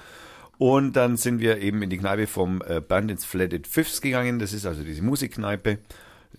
Und 0.59 0.93
dann 0.93 1.17
sind 1.17 1.39
wir 1.39 1.57
eben 1.59 1.81
in 1.81 1.89
die 1.89 1.97
Kneipe 1.97 2.27
vom 2.27 2.61
äh, 2.67 2.79
Bandits 2.79 3.25
Flatted 3.25 3.65
Fifths 3.65 3.99
gegangen. 3.99 4.37
Das 4.37 4.53
ist 4.53 4.67
also 4.67 4.83
diese 4.83 5.01
Musikkneipe, 5.01 5.79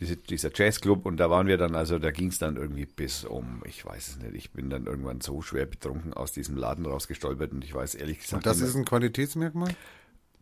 diese, 0.00 0.16
dieser 0.16 0.50
Jazzclub. 0.54 1.06
Und 1.06 1.16
da 1.18 1.30
waren 1.30 1.48
wir 1.48 1.56
dann, 1.56 1.74
also 1.74 1.98
da 1.98 2.12
ging 2.12 2.28
es 2.28 2.38
dann 2.38 2.56
irgendwie 2.56 2.86
bis 2.86 3.24
um, 3.24 3.62
ich 3.64 3.84
weiß 3.84 4.08
es 4.08 4.18
nicht, 4.18 4.34
ich 4.34 4.52
bin 4.52 4.70
dann 4.70 4.86
irgendwann 4.86 5.20
so 5.20 5.42
schwer 5.42 5.66
betrunken 5.66 6.12
aus 6.14 6.30
diesem 6.30 6.56
Laden 6.56 6.86
rausgestolpert 6.86 7.50
und 7.50 7.64
ich 7.64 7.74
weiß 7.74 7.96
ehrlich 7.96 8.20
gesagt 8.20 8.34
Und 8.34 8.46
das 8.46 8.60
ist 8.60 8.76
ein 8.76 8.84
Qualitätsmerkmal? 8.84 9.74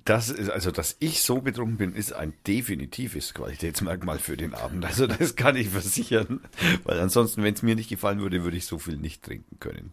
Das 0.07 0.31
ist, 0.31 0.51
also, 0.51 0.71
dass 0.71 0.97
ich 1.01 1.21
so 1.21 1.41
betrunken 1.41 1.77
bin, 1.77 1.95
ist 1.95 2.13
ein 2.13 2.33
definitives 2.47 3.35
Qualitätsmerkmal 3.35 4.19
für 4.19 4.37
den 4.37 4.55
Abend. 4.55 4.85
Also, 4.85 5.07
das 5.07 5.37
kann 5.37 5.57
ich 5.57 5.69
versichern. 5.69 6.41
Weil 6.85 7.01
ansonsten, 7.01 7.43
wenn 7.43 7.55
es 7.55 7.63
mir 7.63 7.75
nicht 7.75 7.91
gefallen 7.91 8.21
würde, 8.21 8.45
würde 8.45 8.57
ich 8.57 8.67
so 8.67 8.79
viel 8.79 8.97
nicht 8.97 9.23
trinken 9.23 9.59
können. 9.61 9.93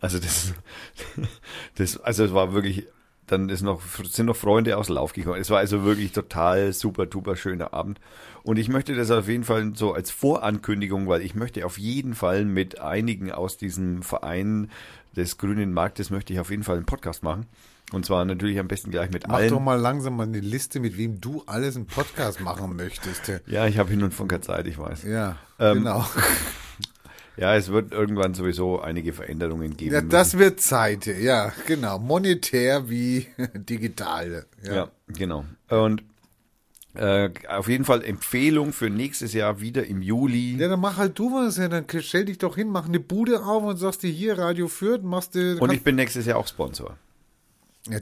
Also, 0.00 0.20
das, 0.20 0.54
das, 1.74 1.98
also, 1.98 2.24
es 2.24 2.32
war 2.32 2.52
wirklich 2.52 2.86
dann 3.30 3.48
ist 3.48 3.62
noch, 3.62 3.82
sind 4.04 4.26
noch 4.26 4.36
Freunde 4.36 4.76
aus 4.76 4.88
Lauf 4.88 5.12
gekommen. 5.12 5.40
Es 5.40 5.50
war 5.50 5.58
also 5.58 5.84
wirklich 5.84 6.12
total 6.12 6.72
super, 6.72 7.06
duper 7.06 7.36
schöner 7.36 7.74
Abend. 7.74 8.00
Und 8.42 8.58
ich 8.58 8.68
möchte 8.68 8.94
das 8.94 9.10
auf 9.10 9.28
jeden 9.28 9.44
Fall 9.44 9.72
so 9.74 9.92
als 9.92 10.10
Vorankündigung, 10.10 11.08
weil 11.08 11.22
ich 11.22 11.34
möchte 11.34 11.66
auf 11.66 11.78
jeden 11.78 12.14
Fall 12.14 12.44
mit 12.44 12.80
einigen 12.80 13.30
aus 13.30 13.58
diesem 13.58 14.02
Verein 14.02 14.70
des 15.14 15.36
Grünen 15.36 15.72
Marktes 15.72 16.10
möchte 16.10 16.32
ich 16.32 16.40
auf 16.40 16.50
jeden 16.50 16.62
Fall 16.62 16.76
einen 16.76 16.86
Podcast 16.86 17.22
machen. 17.22 17.46
Und 17.92 18.04
zwar 18.04 18.24
natürlich 18.26 18.58
am 18.58 18.68
besten 18.68 18.90
gleich 18.90 19.10
mit 19.10 19.26
Mach 19.26 19.36
allen. 19.36 19.48
doch 19.50 19.60
mal 19.60 19.80
langsam 19.80 20.16
mal 20.16 20.24
eine 20.26 20.40
Liste, 20.40 20.78
mit 20.78 20.98
wem 20.98 21.20
du 21.20 21.42
alles 21.46 21.74
einen 21.76 21.86
Podcast 21.86 22.40
machen 22.40 22.76
möchtest. 22.76 23.32
Ja, 23.46 23.66
ich 23.66 23.78
habe 23.78 23.88
hin 23.90 24.02
und 24.02 24.12
von 24.12 24.28
keine 24.28 24.42
Zeit, 24.42 24.66
ich 24.66 24.78
weiß. 24.78 25.04
Ja, 25.04 25.36
Ähm, 25.58 25.78
genau. 25.78 26.04
Ja, 27.36 27.54
es 27.54 27.70
wird 27.70 27.92
irgendwann 27.92 28.34
sowieso 28.34 28.80
einige 28.80 29.12
Veränderungen 29.12 29.76
geben. 29.76 29.94
Ja, 29.94 30.00
müssen. 30.00 30.10
das 30.10 30.38
wird 30.38 30.60
Zeit, 30.60 31.06
ja, 31.06 31.52
genau. 31.66 32.00
Monetär 32.00 32.90
wie 32.90 33.28
digital. 33.54 34.44
Ja. 34.64 34.74
Ja, 34.74 34.88
genau. 35.06 35.44
Und 35.68 36.02
äh, 36.94 37.30
auf 37.48 37.68
jeden 37.68 37.84
Fall 37.84 38.02
Empfehlung 38.02 38.72
für 38.72 38.90
nächstes 38.90 39.34
Jahr 39.34 39.60
wieder 39.60 39.86
im 39.86 40.02
Juli. 40.02 40.56
Ja, 40.56 40.66
dann 40.66 40.80
mach 40.80 40.96
halt 40.96 41.16
du 41.16 41.32
was, 41.32 41.58
ja, 41.58 41.68
dann 41.68 41.84
stell 42.00 42.24
dich 42.24 42.38
doch 42.38 42.56
hin, 42.56 42.70
mach 42.70 42.88
eine 42.88 42.98
Bude 42.98 43.44
auf 43.44 43.62
und 43.62 43.76
sagst 43.76 44.02
dir 44.02 44.10
hier 44.10 44.36
Radio 44.36 44.66
Fürth, 44.66 45.04
machst 45.04 45.36
du. 45.36 45.58
Und 45.60 45.72
ich 45.72 45.84
bin 45.84 45.94
nächstes 45.94 46.26
Jahr 46.26 46.38
auch 46.38 46.48
Sponsor. 46.48 46.96
Ja, 47.90 47.98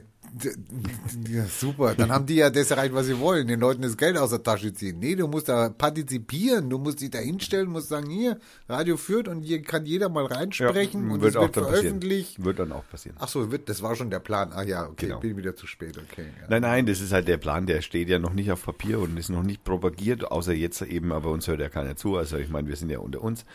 ja, 1.29 1.45
super. 1.45 1.95
Dann 1.95 2.11
haben 2.11 2.25
die 2.25 2.35
ja 2.35 2.49
das 2.49 2.69
erreicht, 2.71 2.93
was 2.93 3.05
sie 3.05 3.17
wollen, 3.19 3.47
den 3.47 3.59
Leuten 3.59 3.81
das 3.81 3.95
Geld 3.97 4.17
aus 4.17 4.31
der 4.31 4.43
Tasche 4.43 4.73
ziehen. 4.73 4.99
Nee, 4.99 5.15
du 5.15 5.27
musst 5.27 5.47
da 5.49 5.69
partizipieren, 5.69 6.69
du 6.69 6.77
musst 6.77 6.99
dich 7.01 7.09
da 7.11 7.19
hinstellen, 7.19 7.69
musst 7.69 7.89
sagen, 7.89 8.09
hier, 8.09 8.37
Radio 8.67 8.97
Fürth 8.97 9.27
und 9.29 9.41
hier 9.43 9.61
kann 9.61 9.85
jeder 9.85 10.09
mal 10.09 10.25
reinsprechen 10.25 11.09
und 11.09 11.21
wird 11.21 11.31
es 11.31 11.35
auch 11.37 11.43
wird 11.43 11.57
dann 11.57 11.63
passieren. 11.63 11.81
veröffentlicht. 11.81 12.43
Wird 12.43 12.59
dann 12.59 12.71
auch 12.73 12.83
passieren. 12.89 13.15
Ach 13.19 13.27
so, 13.29 13.51
wird, 13.51 13.69
das 13.69 13.81
war 13.81 13.95
schon 13.95 14.09
der 14.09 14.19
Plan. 14.19 14.51
Ah 14.53 14.63
ja, 14.63 14.85
okay, 14.87 15.07
Genau. 15.07 15.19
bin 15.19 15.37
wieder 15.37 15.55
zu 15.55 15.65
spät, 15.65 15.97
okay. 15.97 16.25
Ja. 16.41 16.47
Nein, 16.49 16.61
nein, 16.61 16.85
das 16.85 16.99
ist 16.99 17.13
halt 17.13 17.27
der 17.27 17.37
Plan, 17.37 17.65
der 17.65 17.81
steht 17.81 18.09
ja 18.09 18.19
noch 18.19 18.33
nicht 18.33 18.51
auf 18.51 18.63
Papier 18.63 18.99
und 18.99 19.17
ist 19.17 19.29
noch 19.29 19.43
nicht 19.43 19.63
propagiert, 19.63 20.29
außer 20.29 20.53
jetzt 20.53 20.81
eben, 20.81 21.11
aber 21.11 21.31
uns 21.31 21.47
hört 21.47 21.61
ja 21.61 21.69
keiner 21.69 21.95
zu. 21.95 22.17
Also 22.17 22.37
ich 22.37 22.49
meine, 22.49 22.67
wir 22.67 22.75
sind 22.75 22.89
ja 22.89 22.99
unter 22.99 23.21
uns. 23.23 23.45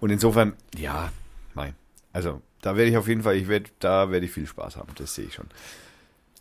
Und 0.00 0.10
insofern, 0.10 0.54
ja, 0.76 1.12
nein. 1.54 1.74
Also 2.12 2.40
da 2.62 2.76
werde 2.76 2.90
ich 2.90 2.96
auf 2.96 3.08
jeden 3.08 3.22
Fall, 3.22 3.36
ich 3.36 3.48
werde, 3.48 3.70
da 3.78 4.10
werde 4.10 4.26
ich 4.26 4.32
viel 4.32 4.46
Spaß 4.46 4.76
haben, 4.76 4.92
das 4.96 5.14
sehe 5.14 5.26
ich 5.26 5.34
schon. 5.34 5.46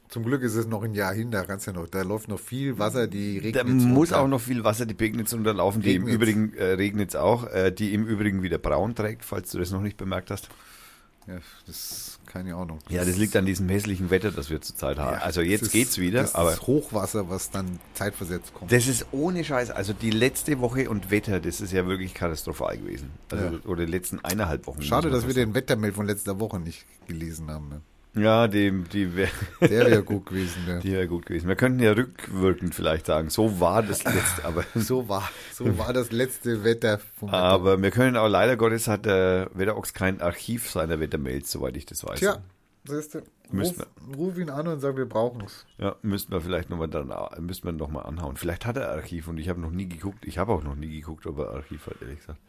Zum 0.10 0.24
Glück 0.24 0.42
ist 0.42 0.56
es 0.56 0.66
noch 0.66 0.82
ein 0.84 0.96
Jahr 0.96 1.14
hin, 1.14 1.30
da 1.30 1.44
kannst 1.44 1.68
ja 1.68 1.74
noch, 1.74 1.88
da 1.88 2.02
läuft 2.02 2.30
noch 2.30 2.40
viel 2.40 2.80
Wasser, 2.80 3.08
die 3.08 3.38
regnet 3.38 3.56
Da 3.56 3.64
muss 3.64 4.12
auch 4.12 4.28
noch 4.28 4.42
viel 4.42 4.64
Wasser 4.64 4.88
die 4.88 4.96
Pegnitz 4.96 5.34
unterlaufen, 5.34 5.84
die 5.84 5.94
im 5.94 6.06
Regnitz. 6.06 6.16
Übrigen, 6.16 6.54
äh, 6.56 6.64
Regnitz 6.72 7.14
auch, 7.16 7.46
äh, 7.46 7.72
die 7.72 7.94
im 7.94 8.08
Übrigen 8.08 8.42
wieder 8.42 8.58
braun 8.58 8.96
trägt, 8.96 9.24
falls 9.24 9.52
du 9.52 9.60
das 9.60 9.70
noch 9.70 9.82
nicht 9.82 9.98
bemerkt 9.98 10.32
hast. 10.32 10.50
Ja, 11.28 11.38
das 11.68 12.19
keine 12.30 12.56
Ahnung. 12.56 12.80
Ja, 12.88 13.04
das 13.04 13.18
liegt 13.18 13.36
an 13.36 13.46
diesem 13.46 13.68
hässlichen 13.68 14.10
Wetter, 14.10 14.32
das 14.32 14.50
wir 14.50 14.62
zurzeit 14.62 14.98
haben. 14.98 15.16
Ja, 15.18 15.22
also 15.24 15.42
jetzt 15.42 15.64
ist- 15.64 15.72
geht's 15.72 15.98
wieder, 15.98 16.22
das 16.22 16.36
aber 16.36 16.54
ist 16.54 16.62
Hochwasser, 16.68 17.30
was 17.30 17.52
dann 17.52 17.80
zeitversetzt 17.96 18.54
kommt. 18.54 18.72
das 18.72 18.88
ist 18.88 19.08
ohne 19.12 19.44
Scheiß. 19.44 19.72
Also 19.72 19.92
die 19.92 20.12
letzte 20.12 20.60
Woche 20.62 20.90
und 20.90 21.12
Wetter, 21.12 21.42
das 21.42 21.60
ist 21.60 21.74
ja 21.74 21.86
wirklich 21.86 22.14
katastrophal 22.14 22.78
gewesen. 22.78 23.12
Also, 23.32 23.44
Ja. 23.44 23.52
Oder 23.66 23.86
die 23.86 23.92
letzten 23.92 24.20
eineinhalb 24.24 24.66
Wochen. 24.68 24.82
Schade, 24.82 25.10
dass 25.10 25.28
wir 25.28 25.34
den 25.34 25.54
Wettermail 25.54 25.92
von 25.92 26.06
letzter 26.06 26.40
Woche 26.40 26.60
nicht 26.60 26.86
gelesen 27.08 27.50
haben. 27.50 27.68
Ne? 27.70 27.82
Ja, 28.16 28.48
die, 28.48 28.72
die 28.92 29.16
wäre 29.16 29.30
Der 29.62 29.86
wäre 29.86 30.04
gut 30.04 30.26
gewesen. 30.26 30.66
Ne? 30.66 30.80
die 30.84 30.94
wär 30.94 31.08
gut 31.08 31.26
gewesen. 31.26 31.48
Wir 31.48 31.56
könnten 31.56 31.80
ja 31.80 31.92
rückwirkend 31.92 32.74
vielleicht 32.74 33.06
sagen, 33.06 33.30
so 33.30 33.60
war 33.60 33.84
das 33.84 34.04
letzte, 34.04 34.44
aber, 34.46 34.64
So 34.76 35.08
war, 35.08 35.30
so 35.54 35.78
war 35.78 35.94
das 35.94 36.12
letzte 36.12 36.64
Wetter 36.64 37.00
aber 37.22 37.82
wir 37.82 37.92
können 37.92 38.18
auch 38.18 38.28
leider 38.28 38.58
Gottes 38.58 38.88
hat 38.88 39.06
der 39.06 39.50
Wetterox 39.54 39.94
kein 39.94 40.22
Archiv 40.22 40.70
seiner 40.70 41.00
Wettermails, 41.00 41.52
soweit 41.52 41.78
ich 41.78 41.86
das 41.86 42.04
weiß. 42.04 42.20
Tja, 42.20 42.38
siehst 42.86 43.14
du, 43.14 43.22
ruf, 43.54 43.88
ruf 44.18 44.38
ihn 44.38 44.50
an 44.50 44.68
und 44.68 44.80
sag, 44.80 44.98
wir 44.98 45.06
brauchen 45.06 45.42
es. 45.46 45.66
Ja, 45.78 45.96
müssten 46.02 46.32
wir 46.32 46.42
vielleicht 46.42 46.70
nochmal 46.70 46.88
dann, 46.88 47.14
müssten 47.40 47.68
wir 47.68 47.74
noch 47.74 47.90
mal 47.90 48.02
anhauen. 48.02 48.38
Vielleicht 48.38 48.66
hat 48.66 48.78
er 48.78 48.90
Archiv 48.90 49.28
und 49.28 49.38
ich 49.38 49.50
habe 49.50 49.62
noch 49.62 49.72
nie 49.72 49.88
geguckt. 49.88 50.26
Ich 50.26 50.38
habe 50.38 50.52
auch 50.52 50.64
noch 50.64 50.76
nie 50.76 50.90
geguckt, 50.90 51.28
ob 51.28 51.40
er 51.40 51.52
Archiv 51.52 51.86
hat, 51.88 52.02
ehrlich 52.02 52.20
gesagt. 52.20 52.40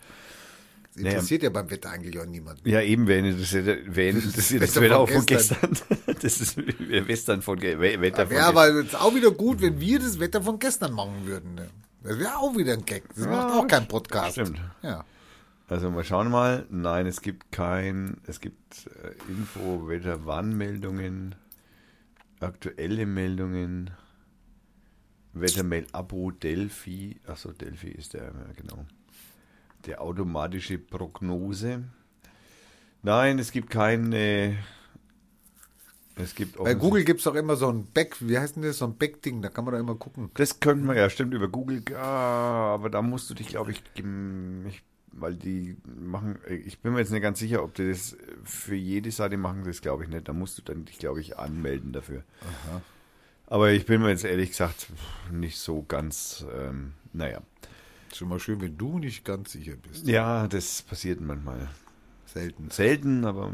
Das 0.95 1.05
interessiert 1.05 1.43
ja 1.45 1.51
beim 1.51 1.71
Wetter 1.71 1.91
eigentlich 1.91 2.19
auch 2.19 2.27
niemanden. 2.27 2.69
Ja, 2.69 2.81
eben, 2.81 3.07
wer 3.07 3.19
interessiert, 3.19 3.85
wer 3.87 4.11
interessiert 4.11 4.63
das 4.63 4.71
Wetter 4.75 4.81
Wetter 4.83 4.99
auch 4.99 5.09
von 5.09 5.25
gestern. 5.25 5.71
gestern? 5.71 5.99
Das 6.21 6.41
ist 6.41 6.57
Western 6.59 7.43
von 7.43 7.61
Wetter 7.61 8.27
von 8.27 8.29
gestern. 8.29 8.45
aber 8.45 8.81
jetzt 8.81 8.97
auch 8.97 9.15
wieder 9.15 9.31
gut, 9.31 9.63
wenn 9.63 9.81
wir 9.81 9.99
das 10.01 10.19
Wetter 10.19 10.43
von 10.43 10.59
gestern 10.59 10.93
machen 10.93 11.25
würden. 11.25 11.55
Ne? 11.55 11.71
Das 12.03 12.19
wäre 12.19 12.37
auch 12.37 12.57
wieder 12.57 12.73
ein 12.73 12.85
Gag. 12.85 13.05
Das 13.15 13.27
macht 13.27 13.55
auch 13.55 13.67
kein 13.67 13.87
Podcast. 13.87 14.33
stimmt. 14.33 14.61
Ja. 14.83 15.05
Also 15.69 15.91
mal 15.91 16.03
schauen 16.05 16.31
mal. 16.31 16.67
Nein, 16.71 17.07
es 17.07 17.23
gibt 17.23 17.53
kein, 17.53 18.17
es 18.27 18.41
gibt 18.41 18.87
äh, 18.87 19.31
Info, 19.31 19.87
Wetter, 19.87 20.27
Warnmeldungen, 20.27 21.37
aktuelle 22.41 23.07
Meldungen, 23.07 23.91
Wettermail 25.33 25.87
Abo 25.93 26.33
Delphi. 26.33 27.21
Achso, 27.27 27.53
Delphi 27.53 27.91
ist 27.91 28.15
der, 28.15 28.25
ja, 28.25 28.53
genau. 28.57 28.85
Der 29.87 30.01
automatische 30.01 30.79
Prognose. 30.79 31.85
Nein, 33.03 33.39
es 33.39 33.51
gibt 33.51 33.71
keine. 33.71 34.59
Es 36.17 36.35
gibt 36.35 36.59
Bei 36.59 36.75
Google 36.75 37.05
gibt 37.05 37.21
es 37.21 37.25
doch 37.25 37.35
immer 37.35 37.57
so 37.57 37.69
ein 37.69 37.87
Back, 37.87 38.17
wie 38.21 38.39
heißt 38.39 38.57
denn 38.57 38.63
das, 38.63 38.79
so 38.79 38.85
ein 38.85 38.97
Back-Ding, 38.97 39.41
da 39.41 39.49
kann 39.49 39.65
man 39.65 39.73
doch 39.73 39.81
immer 39.81 39.95
gucken. 39.95 40.31
Das 40.35 40.61
könnten 40.61 40.87
wir 40.87 40.95
ja, 40.95 41.09
stimmt, 41.09 41.33
über 41.33 41.49
Google, 41.49 41.83
ja, 41.91 41.99
aber 41.99 42.91
da 42.91 43.01
musst 43.01 43.31
du 43.31 43.35
dich, 43.35 43.49
glaube 43.49 43.71
ich, 43.73 43.83
ich, 43.95 44.83
weil 45.13 45.35
die 45.35 45.79
machen, 45.85 46.39
ich 46.47 46.81
bin 46.81 46.93
mir 46.93 46.99
jetzt 46.99 47.11
nicht 47.11 47.23
ganz 47.23 47.39
sicher, 47.39 47.63
ob 47.63 47.75
die 47.75 47.89
das 47.89 48.19
für 48.45 48.75
jede 48.75 49.11
Seite 49.11 49.39
machen, 49.39 49.65
das 49.65 49.81
glaube 49.81 50.05
ich 50.05 50.11
nicht. 50.11 50.29
Da 50.29 50.35
musst 50.35 50.59
du 50.59 50.63
dann 50.63 50.85
dich, 50.85 50.99
glaube 50.99 51.21
ich, 51.21 51.39
anmelden 51.39 51.93
dafür. 51.93 52.23
Aber 53.47 53.71
ich 53.71 53.87
bin 53.87 54.03
mir 54.03 54.11
jetzt 54.11 54.25
ehrlich 54.25 54.51
gesagt 54.51 54.89
nicht 55.33 55.59
so 55.59 55.83
ganz, 55.83 56.45
ähm, 56.55 56.93
naja. 57.13 57.41
Schon 58.15 58.29
mal 58.29 58.41
schön, 58.41 58.61
wenn 58.61 58.77
du 58.77 58.99
nicht 58.99 59.25
ganz 59.25 59.53
sicher 59.53 59.75
bist. 59.77 60.07
Ja, 60.07 60.49
das 60.49 60.83
passiert 60.83 61.21
manchmal. 61.21 61.69
Selten. 62.27 62.71
Selten, 62.71 63.25
aber 63.25 63.53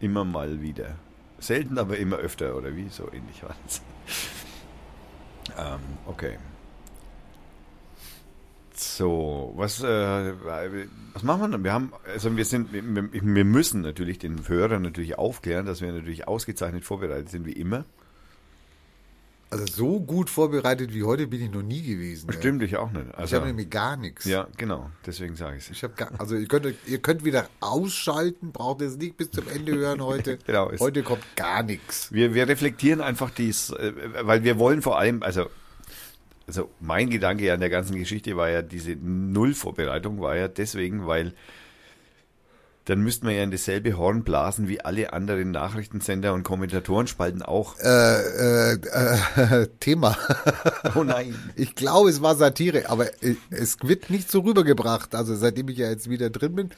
immer 0.00 0.24
mal 0.24 0.60
wieder. 0.60 0.96
Selten, 1.38 1.78
aber 1.78 1.98
immer 1.98 2.16
öfter, 2.16 2.56
oder 2.56 2.74
wie? 2.76 2.88
So 2.88 3.10
ähnlich 3.12 3.42
war 3.42 3.54
das. 3.64 3.82
ähm, 5.58 5.80
okay. 6.06 6.38
So, 8.74 9.52
was, 9.56 9.82
äh, 9.82 10.34
was 11.12 11.22
machen 11.22 11.42
wir 11.42 11.48
dann? 11.48 11.64
Wir 11.64 11.72
haben, 11.72 11.92
also 12.06 12.34
wir 12.34 12.46
sind, 12.46 12.72
wir, 12.72 12.82
wir 13.12 13.44
müssen 13.44 13.82
natürlich 13.82 14.18
den 14.18 14.48
Hörer 14.48 14.78
natürlich 14.78 15.18
aufklären, 15.18 15.66
dass 15.66 15.82
wir 15.82 15.92
natürlich 15.92 16.26
ausgezeichnet 16.26 16.84
vorbereitet 16.84 17.28
sind, 17.28 17.44
wie 17.44 17.52
immer. 17.52 17.84
Also 19.52 19.66
so 19.66 20.00
gut 20.00 20.30
vorbereitet 20.30 20.94
wie 20.94 21.02
heute 21.02 21.26
bin 21.26 21.42
ich 21.42 21.50
noch 21.50 21.62
nie 21.62 21.82
gewesen. 21.82 22.28
ja. 22.30 22.38
Stimmt, 22.38 22.62
ich 22.62 22.76
auch 22.76 22.92
nicht. 22.92 23.06
Ich 23.08 23.18
Also, 23.18 23.36
habe 23.36 23.46
nämlich 23.48 23.68
gar 23.68 23.96
nichts. 23.96 24.24
ja, 24.24 24.46
genau, 24.56 24.88
deswegen 25.04 25.34
sage 25.34 25.56
ich 25.56 25.64
es. 25.64 25.70
Ich 25.70 25.82
habe 25.82 25.94
also 26.20 26.36
ihr 26.36 26.46
könnt, 26.46 26.72
ihr 26.86 26.98
könnt 26.98 27.24
wieder 27.24 27.48
ausschalten, 27.58 28.52
braucht 28.52 28.80
es 28.82 28.96
nicht 28.96 29.16
bis 29.16 29.32
zum 29.32 29.48
Ende 29.48 29.74
hören 29.74 30.02
heute. 30.02 30.38
Genau, 30.46 30.70
heute 30.78 31.02
kommt 31.02 31.24
gar 31.34 31.64
nichts. 31.64 32.12
Wir, 32.12 32.32
wir 32.32 32.46
reflektieren 32.46 33.00
einfach 33.00 33.30
dies, 33.30 33.70
äh, 33.70 33.92
weil 34.22 34.44
wir 34.44 34.58
wollen 34.60 34.82
vor 34.82 34.98
allem, 35.00 35.22
also, 35.24 35.46
also 36.46 36.70
mein 36.78 37.10
Gedanke 37.10 37.52
an 37.52 37.58
der 37.58 37.70
ganzen 37.70 37.96
Geschichte 37.96 38.36
war 38.36 38.48
ja, 38.50 38.62
diese 38.62 38.92
Nullvorbereitung 38.94 40.20
war 40.20 40.36
ja 40.36 40.46
deswegen, 40.46 41.06
weil 41.08 41.34
dann 42.86 43.00
müssten 43.00 43.26
wir 43.26 43.34
ja 43.34 43.42
in 43.42 43.50
dasselbe 43.50 43.96
Horn 43.96 44.24
blasen 44.24 44.68
wie 44.68 44.80
alle 44.80 45.12
anderen 45.12 45.50
Nachrichtensender 45.50 46.32
und 46.32 46.42
Kommentatorenspalten 46.42 47.42
auch. 47.42 47.78
Äh, 47.78 48.72
äh, 48.72 48.72
äh, 48.74 49.68
Thema. 49.80 50.16
Oh 50.96 51.04
nein. 51.04 51.34
Ich 51.56 51.74
glaube, 51.74 52.10
es 52.10 52.20
war 52.20 52.34
Satire, 52.34 52.88
aber 52.88 53.06
äh, 53.22 53.36
es 53.50 53.76
wird 53.82 54.10
nicht 54.10 54.30
so 54.30 54.40
rübergebracht. 54.40 55.14
Also 55.14 55.36
seitdem 55.36 55.68
ich 55.68 55.78
ja 55.78 55.88
jetzt 55.88 56.10
wieder 56.10 56.30
drin 56.30 56.54
bin, 56.56 56.70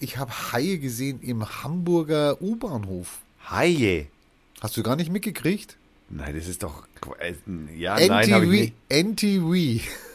ich 0.00 0.16
habe 0.16 0.30
Haie 0.52 0.78
gesehen 0.78 1.20
im 1.20 1.62
Hamburger 1.62 2.40
U-Bahnhof. 2.40 3.18
Haie. 3.50 4.06
Hast 4.60 4.76
du 4.76 4.82
gar 4.82 4.96
nicht 4.96 5.12
mitgekriegt? 5.12 5.76
Nein, 6.08 6.34
das 6.34 6.48
ist 6.48 6.62
doch, 6.62 6.84
äh, 7.18 7.34
ja, 7.76 7.98
nein, 7.98 8.32
habe 8.32 8.46
ich 8.56 8.72
NTV, 8.88 9.52
nicht. 9.52 9.82
NTV. 9.82 10.07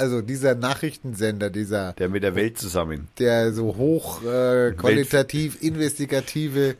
Also 0.00 0.22
dieser 0.22 0.54
Nachrichtensender, 0.54 1.50
dieser, 1.50 1.92
Der 1.92 2.08
mit 2.08 2.22
der 2.22 2.34
Welt 2.34 2.56
zusammen. 2.56 3.08
der 3.18 3.52
so 3.52 3.76
hoch 3.76 4.22
äh, 4.24 4.72
qualitativ 4.72 5.62
investigative 5.62 6.76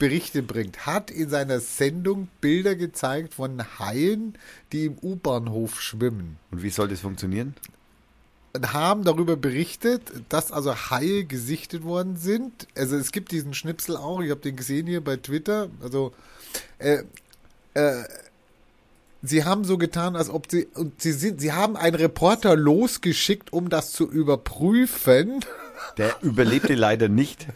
Berichte 0.00 0.42
bringt, 0.42 0.84
hat 0.84 1.12
in 1.12 1.28
seiner 1.28 1.60
Sendung 1.60 2.26
Bilder 2.40 2.74
gezeigt 2.74 3.34
von 3.34 3.62
Haien, 3.78 4.34
die 4.72 4.86
im 4.86 4.98
U-Bahnhof 5.00 5.80
schwimmen. 5.80 6.36
Und 6.50 6.62
wie 6.62 6.70
soll 6.70 6.88
das 6.88 7.00
funktionieren? 7.00 7.54
und 8.54 8.72
haben 8.72 9.04
darüber 9.04 9.36
berichtet, 9.36 10.10
dass 10.30 10.50
also 10.50 10.74
Haie 10.74 11.24
gesichtet 11.24 11.84
worden 11.84 12.16
sind. 12.16 12.66
Also 12.76 12.96
es 12.96 13.12
gibt 13.12 13.30
diesen 13.30 13.54
Schnipsel 13.54 13.96
auch, 13.96 14.20
ich 14.20 14.30
habe 14.30 14.40
den 14.40 14.56
gesehen 14.56 14.86
hier 14.86 15.04
bei 15.04 15.16
Twitter. 15.16 15.68
Also 15.80 16.12
äh, 16.78 17.02
äh, 17.74 18.02
sie 19.22 19.44
haben 19.44 19.64
so 19.64 19.78
getan, 19.78 20.16
als 20.16 20.30
ob 20.30 20.50
sie 20.50 20.66
und 20.74 21.00
sie 21.00 21.12
sind, 21.12 21.40
sie 21.40 21.52
haben 21.52 21.76
einen 21.76 21.96
Reporter 21.96 22.56
losgeschickt, 22.56 23.52
um 23.52 23.68
das 23.68 23.92
zu 23.92 24.10
überprüfen. 24.10 25.44
Der 25.96 26.14
überlebte 26.22 26.74
leider 26.74 27.08
nicht. 27.08 27.46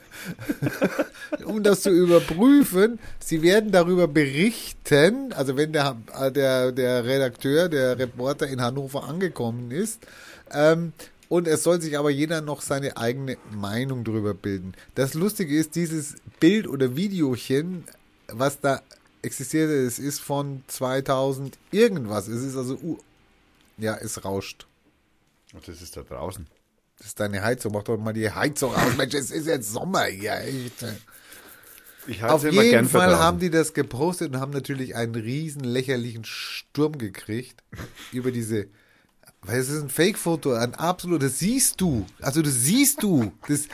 um 1.44 1.62
das 1.62 1.82
zu 1.82 1.90
überprüfen. 1.90 2.98
Sie 3.18 3.42
werden 3.42 3.72
darüber 3.72 4.08
berichten, 4.08 5.32
also 5.32 5.56
wenn 5.56 5.72
der, 5.72 5.96
der, 6.34 6.72
der 6.72 7.04
Redakteur, 7.04 7.68
der 7.68 7.98
Reporter 7.98 8.46
in 8.46 8.60
Hannover 8.60 9.04
angekommen 9.04 9.70
ist. 9.70 10.06
Ähm, 10.52 10.92
und 11.28 11.48
es 11.48 11.62
soll 11.62 11.80
sich 11.80 11.98
aber 11.98 12.10
jeder 12.10 12.42
noch 12.42 12.60
seine 12.60 12.96
eigene 12.96 13.38
Meinung 13.50 14.04
darüber 14.04 14.34
bilden. 14.34 14.74
Das 14.94 15.14
Lustige 15.14 15.56
ist, 15.56 15.74
dieses 15.76 16.16
Bild 16.40 16.68
oder 16.68 16.94
Videochen, 16.94 17.84
was 18.28 18.60
da 18.60 18.82
existiert, 19.22 19.70
es 19.70 19.98
ist 19.98 20.20
von 20.20 20.62
2000 20.66 21.58
irgendwas. 21.70 22.28
Es 22.28 22.42
ist 22.42 22.56
also, 22.56 22.74
uh, 22.82 22.98
ja, 23.78 23.96
es 23.96 24.24
rauscht. 24.24 24.66
Das 25.66 25.80
ist 25.82 25.96
da 25.96 26.02
draußen. 26.02 26.46
Das 26.98 27.08
ist 27.08 27.20
deine 27.20 27.42
Heizung. 27.42 27.72
Mach 27.72 27.82
doch 27.82 27.98
mal 27.98 28.12
die 28.12 28.30
Heizung 28.30 28.74
aus. 28.74 28.96
Mensch, 28.96 29.14
es 29.14 29.30
ist 29.30 29.46
jetzt 29.46 29.72
Sommer 29.72 30.04
hier. 30.04 30.34
Echt. 30.40 30.84
Ich 32.06 32.22
Auf 32.24 32.44
jeden 32.44 32.88
Fall 32.88 33.18
haben 33.18 33.38
die 33.38 33.50
das 33.50 33.74
gepostet 33.74 34.34
und 34.34 34.40
haben 34.40 34.52
natürlich 34.52 34.96
einen 34.96 35.14
riesen 35.14 35.62
lächerlichen 35.62 36.24
Sturm 36.24 36.98
gekriegt 36.98 37.62
über 38.12 38.32
diese. 38.32 38.66
Weil 39.42 39.58
es 39.58 39.68
ist 39.68 39.82
ein 39.82 39.88
Fake-Foto, 39.88 40.52
ein 40.52 40.74
absolut, 40.74 41.22
das 41.22 41.38
siehst 41.40 41.80
du. 41.80 42.06
Also 42.20 42.42
das 42.42 42.54
siehst 42.54 43.02
du. 43.02 43.32
Das, 43.48 43.66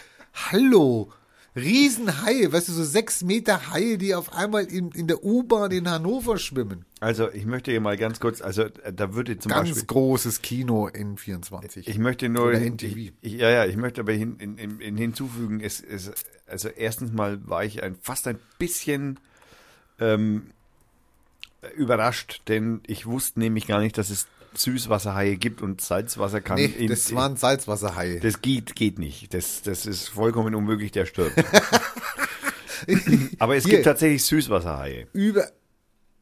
hallo. 0.51 1.13
Riesenhaie, 1.57 2.53
weißt 2.53 2.69
du, 2.69 2.73
so 2.73 2.85
sechs 2.85 3.23
Meter 3.23 3.73
Haie, 3.73 3.99
die 3.99 4.15
auf 4.15 4.33
einmal 4.33 4.65
in, 4.65 4.91
in 4.93 5.07
der 5.07 5.25
U-Bahn 5.25 5.71
in 5.71 5.89
Hannover 5.91 6.39
schwimmen. 6.39 6.85
Also 7.01 7.31
ich 7.33 7.47
möchte 7.47 7.71
hier 7.71 7.81
mal 7.81 7.97
ganz 7.97 8.21
kurz, 8.21 8.41
also 8.41 8.67
da 8.69 9.15
würde 9.15 9.39
zum 9.39 9.51
Ganz 9.51 9.69
Beispiel, 9.71 9.87
großes 9.87 10.43
Kino 10.43 10.89
N24. 10.89 11.89
ich 11.89 11.99
möchte 11.99 12.29
nur, 12.29 12.49
Oder 12.49 12.61
NTV. 12.61 12.97
ich, 12.97 13.13
ich, 13.21 13.33
ja 13.35 13.51
ja, 13.51 13.67
ich 13.67 13.77
möchte 13.77 14.01
aber 14.03 14.13
hin, 14.13 14.37
in, 14.39 14.59
in, 14.59 14.81
in 14.81 14.97
hinzufügen, 14.97 15.61
es, 15.61 15.81
es, 15.81 16.13
also 16.47 16.69
erstens 16.69 17.13
mal 17.13 17.41
war 17.49 17.65
ich 17.65 17.83
ein, 17.83 17.97
fast 18.03 18.27
ein 18.29 18.39
bisschen 18.59 19.19
ähm, 19.99 20.51
überrascht, 21.77 22.43
denn 22.49 22.81
ich 22.87 23.07
wusste 23.07 23.41
nämlich 23.41 23.67
gar 23.67 23.81
nicht, 23.81 23.99
dass 23.99 24.11
es 24.11 24.27
Süßwasserhaie 24.59 25.37
gibt 25.37 25.63
und 25.63 25.81
Salzwasser 25.81 26.41
kann. 26.41 26.57
nee, 26.57 26.67
in- 26.67 26.89
das 26.89 27.15
waren 27.15 27.37
Salzwasserhaie. 27.37 28.21
das 28.21 28.43
geht, 28.43 28.75
geht 28.77 28.99
nicht. 28.99 29.33
Das, 29.35 29.63
das 29.63 29.87
ist 29.87 30.09
vollkommen 30.09 30.55
unmöglich, 30.55 30.93
der 30.93 31.07
stirbt. 31.07 31.35
Aber 33.39 33.57
es 33.57 33.65
Hier. 33.65 33.75
gibt 33.75 33.85
tatsächlich 33.85 34.25
Süßwasserhaie. 34.25 35.07
über, 35.13 35.49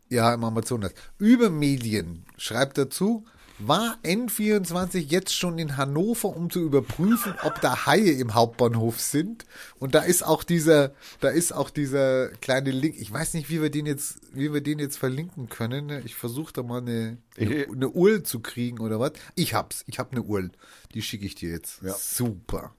ja, 0.08 0.32
im 0.34 0.44
Amazonas, 0.44 0.92
über 1.18 1.50
Medien 1.50 2.24
schreibt 2.38 2.78
dazu, 2.78 3.24
war 3.58 3.98
N24 4.02 4.98
jetzt 4.98 5.34
schon 5.34 5.58
in 5.58 5.76
Hannover, 5.76 6.36
um 6.36 6.50
zu 6.50 6.60
überprüfen, 6.60 7.34
ob 7.42 7.60
da 7.60 7.86
Haie 7.86 8.12
im 8.12 8.34
Hauptbahnhof 8.34 9.00
sind? 9.00 9.46
Und 9.78 9.94
da 9.94 10.00
ist 10.00 10.22
auch 10.24 10.44
dieser, 10.44 10.92
da 11.20 11.30
ist 11.30 11.52
auch 11.52 11.70
dieser 11.70 12.28
kleine 12.28 12.70
Link. 12.70 12.96
Ich 12.98 13.10
weiß 13.10 13.34
nicht, 13.34 13.48
wie 13.48 13.62
wir 13.62 13.70
den 13.70 13.86
jetzt, 13.86 14.18
wie 14.32 14.52
wir 14.52 14.60
den 14.60 14.78
jetzt 14.78 14.98
verlinken 14.98 15.48
können. 15.48 16.02
Ich 16.04 16.14
versuche 16.14 16.52
da 16.52 16.62
mal 16.62 16.82
eine, 16.82 17.16
eine, 17.38 17.66
eine 17.72 17.88
URL 17.88 18.22
zu 18.22 18.40
kriegen 18.40 18.80
oder 18.80 19.00
was. 19.00 19.12
Ich 19.34 19.54
hab's. 19.54 19.84
Ich 19.86 19.98
hab 19.98 20.12
eine 20.12 20.22
URL. 20.22 20.50
Die 20.92 21.02
schicke 21.02 21.24
ich 21.24 21.34
dir 21.34 21.50
jetzt. 21.50 21.82
Ja. 21.82 21.94
Super. 21.94 22.74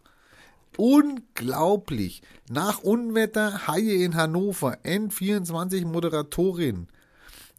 Unglaublich. 0.78 2.22
Nach 2.50 2.84
Unwetter 2.84 3.68
Haie 3.68 4.04
in 4.04 4.14
Hannover. 4.14 4.78
N24 4.84 5.86
Moderatorin. 5.86 6.88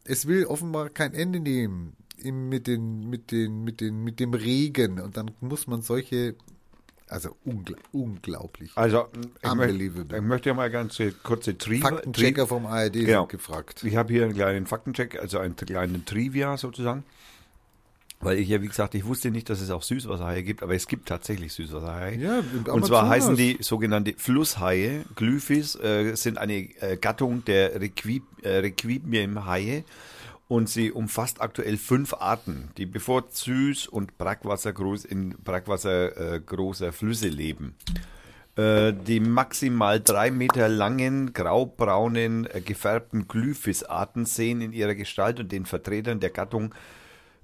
Es 0.05 0.25
will 0.25 0.45
offenbar 0.45 0.89
kein 0.89 1.13
Ende 1.13 1.41
nehmen 1.41 1.97
im, 2.23 2.49
mit, 2.49 2.67
den, 2.67 3.09
mit, 3.09 3.31
den, 3.31 3.63
mit, 3.63 3.81
den, 3.81 4.03
mit 4.03 4.19
dem 4.19 4.33
Regen. 4.33 4.99
Und 4.99 5.17
dann 5.17 5.31
muss 5.41 5.67
man 5.67 5.81
solche. 5.81 6.35
Also 7.07 7.35
ungl 7.43 7.75
unglaublich. 7.91 8.71
Also, 8.75 9.07
ich, 9.11 9.43
möchte, 9.43 9.49
Unbelievable. 9.51 10.17
ich 10.17 10.23
möchte 10.23 10.49
ja 10.49 10.53
mal 10.55 10.69
ganz 10.69 11.01
kurze 11.23 11.57
Tri 11.57 11.79
Faktenchecker 11.79 12.45
vom 12.45 12.67
ARD 12.67 12.93
Genau. 12.93 13.25
gefragt. 13.25 13.83
Ich 13.83 13.95
habe 13.95 14.13
hier 14.13 14.25
einen 14.25 14.35
kleinen 14.35 14.67
Faktencheck, 14.67 15.19
also 15.19 15.39
einen 15.39 15.55
kleinen 15.55 16.05
Trivia 16.05 16.55
sozusagen. 16.57 17.03
Weil 18.21 18.37
ich 18.37 18.49
ja, 18.49 18.61
wie 18.61 18.67
gesagt, 18.67 18.95
ich 18.95 19.05
wusste 19.05 19.31
nicht, 19.31 19.49
dass 19.49 19.61
es 19.61 19.69
auch 19.71 19.81
Süßwasserhaie 19.81 20.43
gibt, 20.43 20.61
aber 20.61 20.75
es 20.75 20.87
gibt 20.87 21.07
tatsächlich 21.07 21.53
Süßwasserhaie. 21.53 22.17
Ja, 22.17 22.43
Und 22.71 22.85
zwar 22.85 23.07
heißen 23.07 23.37
die 23.37 23.57
sogenannte 23.61 24.13
Flusshaie, 24.17 25.05
Glyphis, 25.15 25.75
äh, 25.75 26.13
sind 26.15 26.37
eine 26.37 26.57
äh, 26.81 26.97
Gattung 26.97 27.45
der 27.45 27.79
Requib, 27.79 28.23
äh, 28.43 28.57
Requiem-Haie 28.57 29.85
und 30.49 30.67
sie 30.67 30.91
umfasst 30.91 31.41
aktuell 31.41 31.77
fünf 31.77 32.15
Arten, 32.15 32.71
die 32.77 32.87
bevorzugt 32.87 33.37
süß 33.37 33.87
und 33.87 34.17
brackwassergroß 34.17 35.05
in 35.05 35.35
Brackwasser 35.43 36.35
äh, 36.35 36.39
großer 36.39 36.91
Flüsse 36.91 37.27
leben. 37.27 37.75
Äh, 38.55 38.93
die 38.93 39.19
maximal 39.19 40.01
drei 40.01 40.31
Meter 40.31 40.67
langen, 40.67 41.33
graubraunen, 41.33 42.47
äh, 42.47 42.61
gefärbten 42.61 43.27
Glyphis-Arten 43.27 44.25
sehen 44.25 44.61
in 44.61 44.73
ihrer 44.73 44.95
Gestalt 44.95 45.39
und 45.39 45.51
den 45.51 45.67
Vertretern 45.67 46.19
der 46.19 46.31
Gattung 46.31 46.73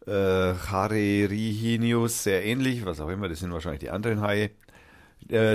äh, 0.07 0.55
Charerihinius 0.55 2.23
sehr 2.23 2.43
ähnlich, 2.43 2.85
was 2.85 2.99
auch 2.99 3.09
immer, 3.09 3.29
das 3.29 3.39
sind 3.39 3.53
wahrscheinlich 3.53 3.81
die 3.81 3.91
anderen 3.91 4.21
Haie, 4.21 4.49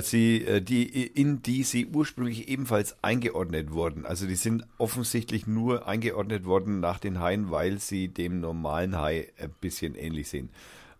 sie, 0.03 0.45
äh, 0.45 0.61
die, 0.61 1.07
in 1.07 1.43
die 1.43 1.63
sie 1.63 1.87
ursprünglich 1.87 2.49
ebenfalls 2.49 2.97
eingeordnet 3.03 3.73
wurden. 3.73 4.05
Also 4.05 4.27
die 4.27 4.35
sind 4.35 4.67
offensichtlich 4.79 5.47
nur 5.47 5.87
eingeordnet 5.87 6.45
worden 6.45 6.81
nach 6.81 6.99
den 6.99 7.21
Haien, 7.21 7.51
weil 7.51 7.79
sie 7.79 8.09
dem 8.09 8.41
normalen 8.41 8.99
Hai 8.99 9.29
ein 9.39 9.55
bisschen 9.61 9.95
ähnlich 9.95 10.29
sehen. 10.29 10.51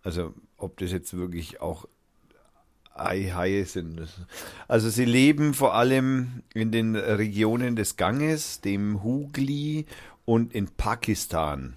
Also 0.03 0.33
ob 0.57 0.77
das 0.77 0.91
jetzt 0.91 1.13
wirklich 1.15 1.59
auch 1.59 1.85
Ei-Haie 2.93 3.65
sind. 3.65 4.07
Also 4.67 4.89
sie 4.89 5.05
leben 5.05 5.53
vor 5.53 5.73
allem 5.75 6.43
in 6.53 6.71
den 6.71 6.95
Regionen 6.95 7.75
des 7.75 7.97
Ganges, 7.97 8.61
dem 8.61 9.03
Hugli 9.03 9.85
und 10.25 10.53
in 10.53 10.67
Pakistan, 10.67 11.75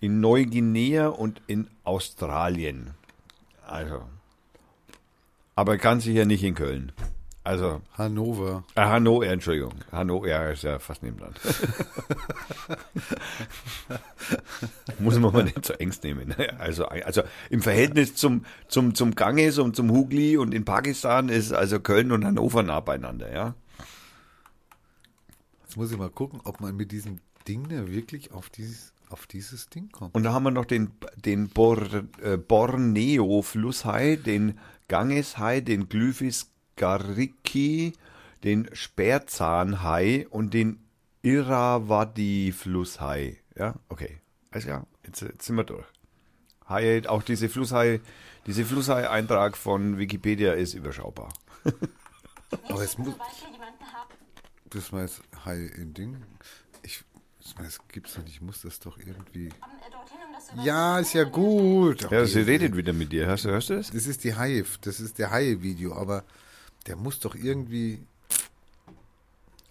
in 0.00 0.20
Neuguinea 0.20 1.08
und 1.08 1.42
in 1.46 1.68
Australien. 1.84 2.90
Also, 3.66 4.02
aber 5.54 5.76
ganz 5.76 6.04
sicher 6.04 6.24
nicht 6.24 6.42
in 6.42 6.54
Köln. 6.54 6.92
Also, 7.42 7.80
Hannover. 7.96 8.64
äh, 8.74 8.82
Hannover, 8.82 9.26
Entschuldigung. 9.26 9.72
Hannover 9.90 10.28
ja, 10.28 10.50
ist 10.50 10.62
ja 10.62 10.78
fast 10.78 11.02
nebenan. 11.02 11.32
Muss 14.98 15.18
man 15.18 15.32
mal 15.32 15.44
nicht 15.44 15.64
so 15.64 15.72
ernst 15.72 16.04
nehmen. 16.04 16.34
Also, 16.58 16.84
also 16.86 17.22
im 17.48 17.62
Verhältnis 17.62 18.14
zum, 18.14 18.44
zum, 18.68 18.94
zum 18.94 19.14
Ganges 19.14 19.58
und 19.58 19.74
zum 19.74 19.90
Hugli 19.90 20.36
und 20.36 20.52
in 20.52 20.66
Pakistan 20.66 21.30
ist 21.30 21.52
also 21.52 21.80
Köln 21.80 22.12
und 22.12 22.26
Hannover 22.26 22.62
nah 22.62 22.80
beieinander, 22.80 23.32
ja. 23.32 23.54
Jetzt 25.62 25.76
muss 25.76 25.90
ich 25.90 25.96
mal 25.96 26.10
gucken, 26.10 26.40
ob 26.44 26.60
man 26.60 26.76
mit 26.76 26.92
diesem 26.92 27.20
Ding 27.48 27.68
da 27.68 27.88
wirklich 27.88 28.32
auf 28.32 28.50
dieses, 28.50 28.92
auf 29.08 29.26
dieses 29.26 29.70
Ding 29.70 29.90
kommt. 29.90 30.14
Und 30.14 30.24
da 30.24 30.32
haben 30.32 30.42
wir 30.42 30.50
noch 30.50 30.66
den, 30.66 30.90
den 31.16 31.48
Bor, 31.48 31.80
äh, 32.22 32.36
Borneo-Flusshai, 32.36 34.16
den 34.16 34.58
Gangeshai, 34.90 35.60
den 35.60 35.88
Glyphis 35.88 36.50
gariki, 36.74 37.92
den 38.42 38.68
Sperrzahnhai 38.72 40.26
und 40.28 40.52
den 40.52 40.84
Irrawaddy-Flusshai. 41.22 43.38
Ja, 43.56 43.76
okay. 43.88 44.20
Also 44.50 44.68
ja, 44.68 44.84
jetzt, 45.06 45.22
jetzt 45.22 45.46
sind 45.46 45.54
wir 45.54 45.62
durch. 45.62 45.86
Haie, 46.68 47.08
auch 47.08 47.22
diese 47.22 47.48
Flusshai, 47.48 48.00
diese 48.46 48.64
Flusshai-Eintrag 48.64 49.56
von 49.56 49.98
Wikipedia 49.98 50.54
ist 50.54 50.74
überschaubar. 50.74 51.32
Aber 52.68 52.82
es 52.82 52.98
muss, 52.98 53.14
das 54.70 54.92
war 54.92 55.02
jetzt 55.02 55.22
Hai 55.44 55.70
in 55.76 55.94
Ding. 55.94 56.20
Ich, 56.82 57.04
das, 57.58 57.78
gibt's 57.86 58.14
doch 58.14 58.24
nicht. 58.24 58.34
Ich 58.34 58.40
muss 58.40 58.62
das 58.62 58.80
doch 58.80 58.98
irgendwie. 58.98 59.50
Äh, 60.58 60.64
Ja, 60.64 60.98
ist 60.98 61.12
ja 61.14 61.24
gut. 61.24 62.02
Ja, 62.02 62.06
Okay. 62.08 62.26
sie 62.26 62.40
redet 62.40 62.76
wieder 62.76 62.92
mit 62.92 63.12
dir. 63.12 63.26
Hörst 63.26 63.44
du, 63.44 63.50
hörst 63.50 63.70
du 63.70 63.76
das? 63.76 63.90
Das 63.90 64.06
ist 64.06 64.24
die 64.24 64.34
Haie, 64.34 64.64
das 64.82 65.00
ist 65.00 65.18
der 65.18 65.30
Haie-Video, 65.30 65.94
aber 65.94 66.24
der 66.86 66.96
muss 66.96 67.18
doch 67.20 67.34
irgendwie. 67.34 68.00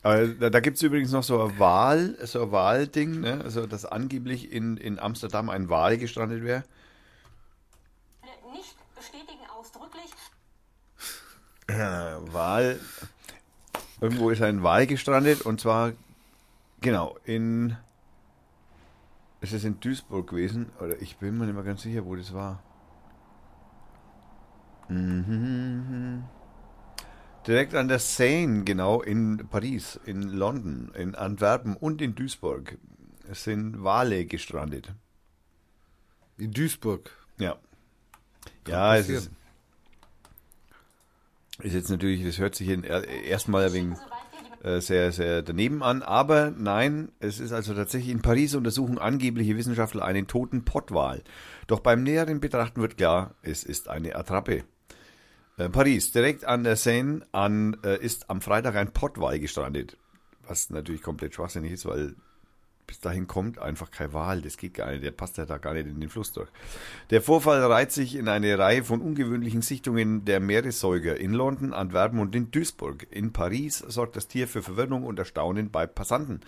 Aber 0.01 0.27
da, 0.27 0.49
da 0.49 0.60
gibt 0.62 0.77
es 0.77 0.84
übrigens 0.84 1.12
noch 1.12 1.23
so 1.23 1.41
ein 1.43 1.60
Wal, 1.60 2.17
so 2.25 2.43
ein 2.43 2.51
Walding, 2.51 3.19
ne? 3.19 3.41
also 3.43 3.65
dass 3.67 3.86
angeblich 3.86 4.51
in, 4.51 4.77
in 4.77 4.97
Amsterdam 4.97 5.49
ein 5.49 5.69
Wal 5.69 5.97
gestrandet 5.97 6.43
wäre. 6.43 6.63
nicht 8.53 8.75
bestätigen 8.95 9.39
ausdrücklich. 9.58 10.10
Äh, 11.67 11.75
Wal. 12.34 12.79
Irgendwo 14.01 14.29
ist 14.29 14.41
ein 14.41 14.63
Wal 14.63 14.88
gestrandet 14.88 15.41
und 15.41 15.60
zwar, 15.60 15.91
genau, 16.79 17.17
in. 17.25 17.75
Ist 19.41 19.54
es 19.54 19.63
in 19.63 19.80
Duisburg 19.80 20.30
gewesen? 20.30 20.71
Oder 20.82 21.02
ich 21.02 21.17
bin 21.17 21.38
mir 21.38 21.45
nicht 21.45 21.56
mehr 21.56 21.63
ganz 21.63 21.82
sicher, 21.84 22.06
wo 22.06 22.15
das 22.15 22.34
war. 22.34 22.62
Mhm. 24.89 26.23
Direkt 27.47 27.73
an 27.75 27.88
der 27.88 27.99
Seine, 27.99 28.63
genau, 28.63 29.02
in 29.02 29.47
Paris, 29.49 29.99
in 30.06 30.23
London, 30.23 30.91
in 30.93 31.15
Antwerpen 31.15 31.75
und 31.78 32.02
in 32.02 32.13
Duisburg 32.15 32.78
Es 33.30 33.43
sind 33.43 33.84
Wale 33.84 34.25
gestrandet. 34.25 34.93
In 36.38 36.52
Duisburg. 36.52 37.12
Ja. 37.38 37.58
Ja, 38.67 38.95
es 38.95 39.02
passieren. 39.08 39.23
ist. 41.60 41.65
Ist 41.65 41.73
jetzt 41.73 41.89
natürlich, 41.89 42.23
das 42.25 42.38
hört 42.39 42.56
sich 42.56 42.69
in, 42.69 42.84
er- 42.84 43.08
erstmal 43.08 43.65
ein 43.65 43.73
wenig 43.73 43.97
Äh, 44.63 44.82
sehr, 44.82 45.12
sehr 45.13 45.41
daneben 45.41 45.82
an. 45.84 46.02
Aber 46.04 46.52
nein, 46.52 47.12
es 47.19 47.39
ist 47.39 47.54
also 47.54 47.74
tatsächlich 47.74 48.12
in 48.12 48.22
Paris 48.22 48.56
untersuchen 48.56 48.98
angebliche 48.98 49.56
Wissenschaftler 49.56 50.04
einen 50.04 50.28
toten 50.28 50.65
Pottwal. 50.65 51.24
Doch 51.67 51.80
beim 51.80 52.04
näheren 52.04 52.41
Betrachten 52.41 52.82
wird 52.82 52.98
klar, 52.98 53.36
es 53.41 53.63
ist 53.63 53.88
eine 53.88 54.15
Attrappe. 54.15 54.63
Äh, 55.58 55.69
Paris, 55.69 56.12
direkt 56.12 56.43
an 56.43 56.63
der 56.63 56.76
Seine 56.76 57.22
an, 57.32 57.78
äh, 57.84 58.04
ist 58.04 58.30
am 58.30 58.41
Freitag 58.41 58.76
ein 58.76 58.91
Pottwal 58.91 59.39
gestrandet. 59.39 59.98
Was 60.45 60.69
natürlich 60.69 61.02
komplett 61.02 61.36
schwachsinnig 61.36 61.72
ist, 61.72 61.86
weil 61.86 62.15
bis 62.89 62.99
dahin 62.99 63.28
kommt 63.28 63.60
einfach 63.60 63.91
kein 63.91 64.13
Wal. 64.13 64.41
Das 64.41 64.58
geht 64.58 64.73
gar 64.73 64.89
nicht. 64.89 65.04
Der 65.04 65.12
passt 65.12 65.38
ja 65.38 65.45
da 65.45 65.60
gar 65.60 65.75
nicht 65.75 65.86
in 65.86 65.99
den 65.99 66.10
Fluss 66.10 66.34
durch. 66.34 66.49
Der 67.12 67.21
Vorfall 67.21 67.63
reiht 67.63 67.91
sich 67.91 68.15
in 68.15 68.28
eine 68.28 68.58
Reihe 68.58 68.84
von 68.84 68.99
ungewöhnlichen 68.99 69.62
Sichtungen 69.62 70.25
der 70.25 70.39
Meeressäuger 70.39 71.15
in 71.15 71.34
London, 71.34 71.71
Antwerpen 71.71 72.19
und 72.19 72.36
in 72.36 72.49
Duisburg. 72.49 73.06
In 73.12 73.32
Paris 73.32 73.78
sorgt 73.78 74.15
das 74.15 74.28
Tier 74.28 74.47
für 74.47 74.63
Verwirrung 74.63 75.04
und 75.04 75.19
Erstaunen 75.19 75.69
bei 75.69 75.86
Passanten. 75.86 76.41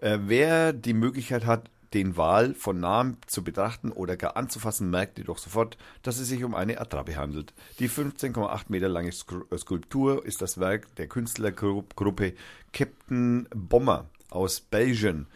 Äh, 0.00 0.18
wer 0.26 0.74
die 0.74 0.92
Möglichkeit 0.92 1.46
hat, 1.46 1.70
den 1.94 2.18
Wal 2.18 2.52
von 2.52 2.78
nahem 2.78 3.16
zu 3.26 3.42
betrachten 3.42 3.90
oder 3.90 4.18
gar 4.18 4.36
anzufassen, 4.36 4.90
merkt 4.90 5.16
jedoch 5.16 5.38
sofort, 5.38 5.78
dass 6.02 6.18
es 6.18 6.28
sich 6.28 6.44
um 6.44 6.54
eine 6.54 6.78
Attrappe 6.78 7.16
handelt. 7.16 7.54
Die 7.78 7.88
15,8 7.88 8.64
Meter 8.68 8.90
lange 8.90 9.08
äh, 9.08 9.58
Skulptur 9.58 10.26
ist 10.26 10.42
das 10.42 10.60
Werk 10.60 10.94
der 10.96 11.08
Künstlergruppe 11.08 12.34
Captain 12.74 13.48
Bomber 13.54 14.10
aus 14.30 14.60
Belgien 14.60 15.26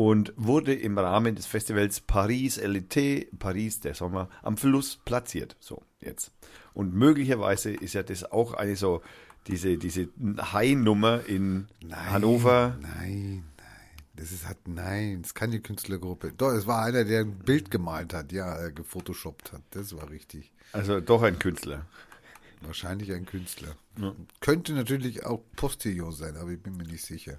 und 0.00 0.32
wurde 0.36 0.72
im 0.72 0.96
Rahmen 0.96 1.34
des 1.34 1.44
Festivals 1.44 2.00
Paris 2.00 2.56
Elite, 2.56 3.26
Paris 3.38 3.80
der 3.80 3.94
Sommer, 3.94 4.30
am 4.42 4.56
Fluss 4.56 4.98
platziert. 5.04 5.56
So, 5.60 5.82
jetzt. 6.00 6.32
Und 6.72 6.94
möglicherweise 6.94 7.70
ist 7.70 7.92
ja 7.92 8.02
das 8.02 8.24
auch 8.24 8.54
eine 8.54 8.76
so, 8.76 9.02
diese, 9.46 9.76
diese 9.76 10.08
High-Nummer 10.40 11.26
in 11.26 11.68
Hannover. 11.92 12.78
Nein, 12.80 12.94
nein. 12.94 13.44
Das 14.14 14.32
ist 14.32 14.48
halt, 14.48 14.66
nein, 14.66 15.20
das 15.20 15.32
ist 15.32 15.34
keine 15.34 15.60
Künstlergruppe. 15.60 16.32
Doch, 16.34 16.52
es 16.52 16.66
war 16.66 16.82
einer, 16.82 17.04
der 17.04 17.20
ein 17.20 17.38
Bild 17.38 17.70
gemalt 17.70 18.14
hat, 18.14 18.32
ja, 18.32 18.68
äh, 18.68 18.72
gefotoshoppt 18.72 19.52
hat. 19.52 19.62
Das 19.72 19.94
war 19.94 20.08
richtig. 20.08 20.50
Also 20.72 21.00
doch 21.00 21.20
ein 21.20 21.38
Künstler. 21.38 21.84
Wahrscheinlich 22.62 23.12
ein 23.12 23.26
Künstler. 23.26 23.76
Könnte 24.40 24.72
natürlich 24.72 25.26
auch 25.26 25.42
Postillon 25.56 26.12
sein, 26.12 26.38
aber 26.38 26.52
ich 26.52 26.62
bin 26.62 26.78
mir 26.78 26.84
nicht 26.84 27.04
sicher. 27.04 27.38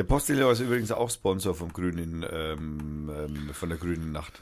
Der 0.00 0.06
Postillon 0.06 0.50
ist 0.50 0.60
übrigens 0.60 0.92
auch 0.92 1.10
Sponsor 1.10 1.54
vom 1.54 1.74
grünen, 1.74 2.24
ähm, 2.30 3.12
ähm, 3.14 3.52
von 3.52 3.68
der 3.68 3.76
grünen 3.76 4.12
Nacht. 4.12 4.32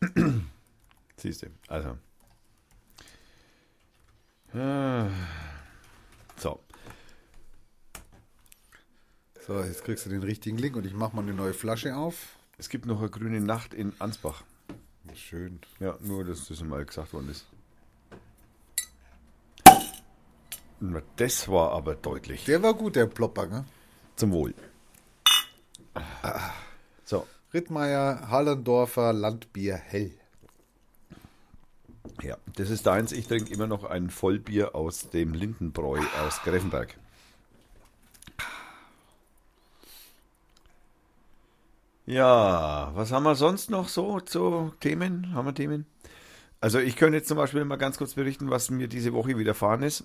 Siehst 1.16 1.42
du, 1.42 1.46
also. 1.68 1.96
Ah. 4.52 5.06
So, 6.38 6.58
So, 9.46 9.60
jetzt 9.60 9.84
kriegst 9.84 10.06
du 10.06 10.10
den 10.10 10.24
richtigen 10.24 10.58
Link 10.58 10.74
und 10.74 10.84
ich 10.86 10.92
mache 10.92 11.14
mal 11.14 11.22
eine 11.22 11.32
neue 11.32 11.54
Flasche 11.54 11.94
auf. 11.94 12.36
es 12.58 12.68
gibt 12.68 12.84
noch 12.84 12.98
eine 12.98 13.10
grüne 13.10 13.40
Nacht 13.40 13.74
in 13.74 13.92
Ansbach. 14.00 14.42
Schön. 15.14 15.60
Ja, 15.78 15.96
nur, 16.00 16.24
dass 16.24 16.48
das 16.48 16.64
mal 16.64 16.84
gesagt 16.84 17.12
worden 17.12 17.30
ist. 17.30 17.46
Na, 20.80 21.00
Das 21.14 21.46
war 21.46 21.70
aber 21.70 21.94
deutlich. 21.94 22.44
Der 22.46 22.60
war 22.64 22.74
gut, 22.74 22.96
der 22.96 23.06
Plopper, 23.06 23.46
ne? 23.46 23.64
Zum 24.16 24.32
Wohl. 24.32 24.54
So, 27.04 27.26
Rittmeier, 27.54 28.28
Hallendorfer, 28.30 29.12
Landbier, 29.12 29.76
hell. 29.76 30.12
ja, 32.22 32.36
das 32.56 32.70
ist 32.70 32.86
deins. 32.86 33.12
Ich 33.12 33.26
trinke 33.28 33.52
immer 33.52 33.66
noch 33.66 33.84
ein 33.84 34.10
Vollbier 34.10 34.74
aus 34.74 35.10
dem 35.10 35.34
Lindenbräu 35.34 36.00
aus 36.24 36.42
Greffenberg. 36.42 36.96
Ja, 42.06 42.92
was 42.94 43.10
haben 43.10 43.24
wir 43.24 43.34
sonst 43.34 43.68
noch 43.70 43.88
so 43.88 44.20
zu 44.20 44.72
Themen? 44.80 45.34
Haben 45.34 45.46
wir 45.46 45.54
Themen? 45.54 45.86
Also 46.60 46.78
ich 46.78 46.96
könnte 46.96 47.18
jetzt 47.18 47.28
zum 47.28 47.36
Beispiel 47.36 47.64
mal 47.64 47.76
ganz 47.76 47.98
kurz 47.98 48.14
berichten, 48.14 48.48
was 48.48 48.70
mir 48.70 48.88
diese 48.88 49.12
Woche 49.12 49.36
widerfahren 49.38 49.82
ist. 49.82 50.04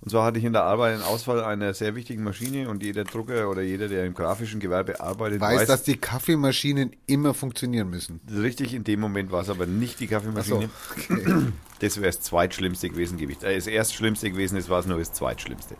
Und 0.00 0.10
zwar 0.10 0.24
hatte 0.24 0.38
ich 0.38 0.44
in 0.44 0.52
der 0.52 0.62
Arbeit 0.62 0.94
einen 0.94 1.02
Ausfall 1.02 1.42
einer 1.42 1.74
sehr 1.74 1.96
wichtigen 1.96 2.22
Maschine 2.22 2.68
und 2.68 2.84
jeder 2.84 3.02
Drucker 3.02 3.50
oder 3.50 3.62
jeder, 3.62 3.88
der 3.88 4.06
im 4.06 4.14
grafischen 4.14 4.60
Gewerbe 4.60 5.00
arbeitet, 5.00 5.40
Weiß, 5.40 5.66
dass 5.66 5.82
die 5.82 5.96
Kaffeemaschinen 5.96 6.94
immer 7.06 7.34
funktionieren 7.34 7.90
müssen. 7.90 8.20
Richtig, 8.30 8.74
in 8.74 8.84
dem 8.84 9.00
Moment 9.00 9.32
war 9.32 9.42
es 9.42 9.50
aber 9.50 9.66
nicht 9.66 9.98
die 9.98 10.06
Kaffeemaschine. 10.06 10.70
okay. 10.92 11.46
Das 11.80 11.96
wäre 11.98 12.06
das 12.06 12.20
zweitschlimmste 12.20 12.90
gewesen, 12.90 13.18
Gewicht. 13.18 13.44
Äh, 13.44 13.54
das 13.54 13.68
erstschlimmste 13.68 14.32
gewesen, 14.32 14.56
das 14.56 14.68
war 14.68 14.80
es 14.80 14.86
nur 14.86 14.98
das 14.98 15.12
zweitschlimmste. 15.12 15.76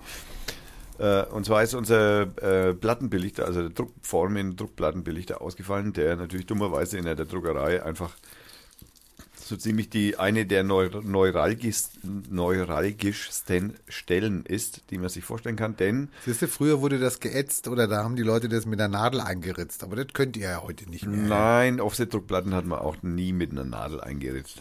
Äh, 0.99 1.25
und 1.25 1.45
zwar 1.45 1.63
ist 1.63 1.75
unser 1.75 2.23
äh, 2.43 2.75
Plattenbelichter, 2.75 3.45
also 3.47 3.63
der 3.63 3.71
Druckformen, 3.71 4.57
Druckplattenbelichter 4.57 5.41
ausgefallen, 5.41 5.93
der 5.93 6.15
natürlich 6.17 6.47
dummerweise 6.47 6.99
in 6.99 7.05
der 7.05 7.17
Druckerei 7.17 7.83
einfach 7.83 8.15
so 9.49 9.57
ziemlich 9.57 9.89
die 9.89 10.19
eine 10.19 10.47
der 10.47 10.63
neu, 10.63 10.91
neuralgis, 11.03 11.91
neuralgischsten 12.03 13.75
Stellen 13.89 14.45
ist, 14.45 14.83
die 14.91 14.99
man 14.99 15.09
sich 15.09 15.25
vorstellen 15.25 15.57
kann, 15.57 15.77
denn 15.77 16.09
Siehst 16.25 16.43
du, 16.43 16.49
früher 16.49 16.81
wurde 16.81 16.99
das 16.99 17.21
geätzt 17.21 17.69
oder 17.69 17.89
da 17.89 18.05
haben 18.05 18.17
die 18.17 18.23
Leute 18.23 18.49
das 18.49 18.67
mit 18.67 18.79
der 18.79 18.89
Nadel 18.89 19.21
eingeritzt. 19.21 19.83
Aber 19.83 19.97
das 19.97 20.09
könnt 20.13 20.37
ihr 20.37 20.51
ja 20.51 20.63
heute 20.63 20.89
nicht 20.89 21.07
mehr. 21.07 21.19
Nein, 21.19 21.81
Offset-Druckplatten 21.81 22.55
hat 22.55 22.67
man 22.67 22.79
auch 22.79 23.03
nie 23.03 23.33
mit 23.33 23.51
einer 23.51 23.65
Nadel 23.65 24.01
eingeritzt. 24.01 24.61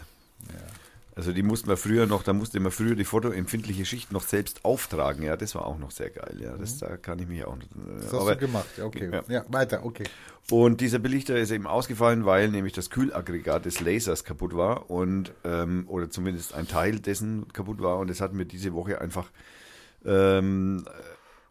Also 1.18 1.34
die 1.34 1.42
musste 1.42 1.68
man 1.68 1.78
früher 1.78 2.06
noch, 2.06 2.22
da 2.22 2.32
musste 2.32 2.60
man 2.60 2.72
früher 2.72 2.94
die 2.94 3.04
fotoempfindliche 3.04 3.86
Schicht 3.86 4.12
noch 4.12 4.22
selbst 4.22 4.64
auftragen. 4.64 5.24
Ja, 5.24 5.36
das 5.36 5.56
war 5.56 5.66
auch 5.66 5.80
noch 5.80 5.90
sehr 5.90 6.12
geil. 6.12 6.38
Ja, 6.40 6.56
das 6.56 6.78
da 6.78 6.96
kann 6.96 7.18
ich 7.18 7.28
mich 7.28 7.44
auch. 7.44 7.56
Mhm. 7.56 7.64
Das 8.02 8.14
hast 8.14 8.30
du 8.30 8.38
gemacht, 8.38 8.70
ja, 8.78 8.86
okay. 8.86 9.10
Ja. 9.12 9.24
Ja. 9.28 9.46
weiter, 9.48 9.84
okay. 9.84 10.04
Und 10.52 10.80
dieser 10.80 11.00
Belichter 11.00 11.36
ist 11.36 11.50
eben 11.50 11.66
ausgefallen, 11.66 12.26
weil 12.26 12.50
nämlich 12.50 12.74
das 12.74 12.92
Kühlaggregat 12.92 13.66
des 13.66 13.82
Lasers 13.82 14.24
kaputt 14.24 14.56
war 14.56 14.92
und 14.92 15.34
ähm, 15.44 15.86
oder 15.88 16.12
zumindest 16.12 16.54
ein 16.54 16.68
Teil 16.68 17.00
dessen 17.00 17.48
kaputt 17.52 17.82
war 17.82 17.98
und 17.98 18.12
es 18.12 18.22
hat 18.22 18.34
mir 18.34 18.46
diese 18.46 18.74
Woche 18.74 19.02
einfach 19.02 19.32
ähm, 20.06 20.86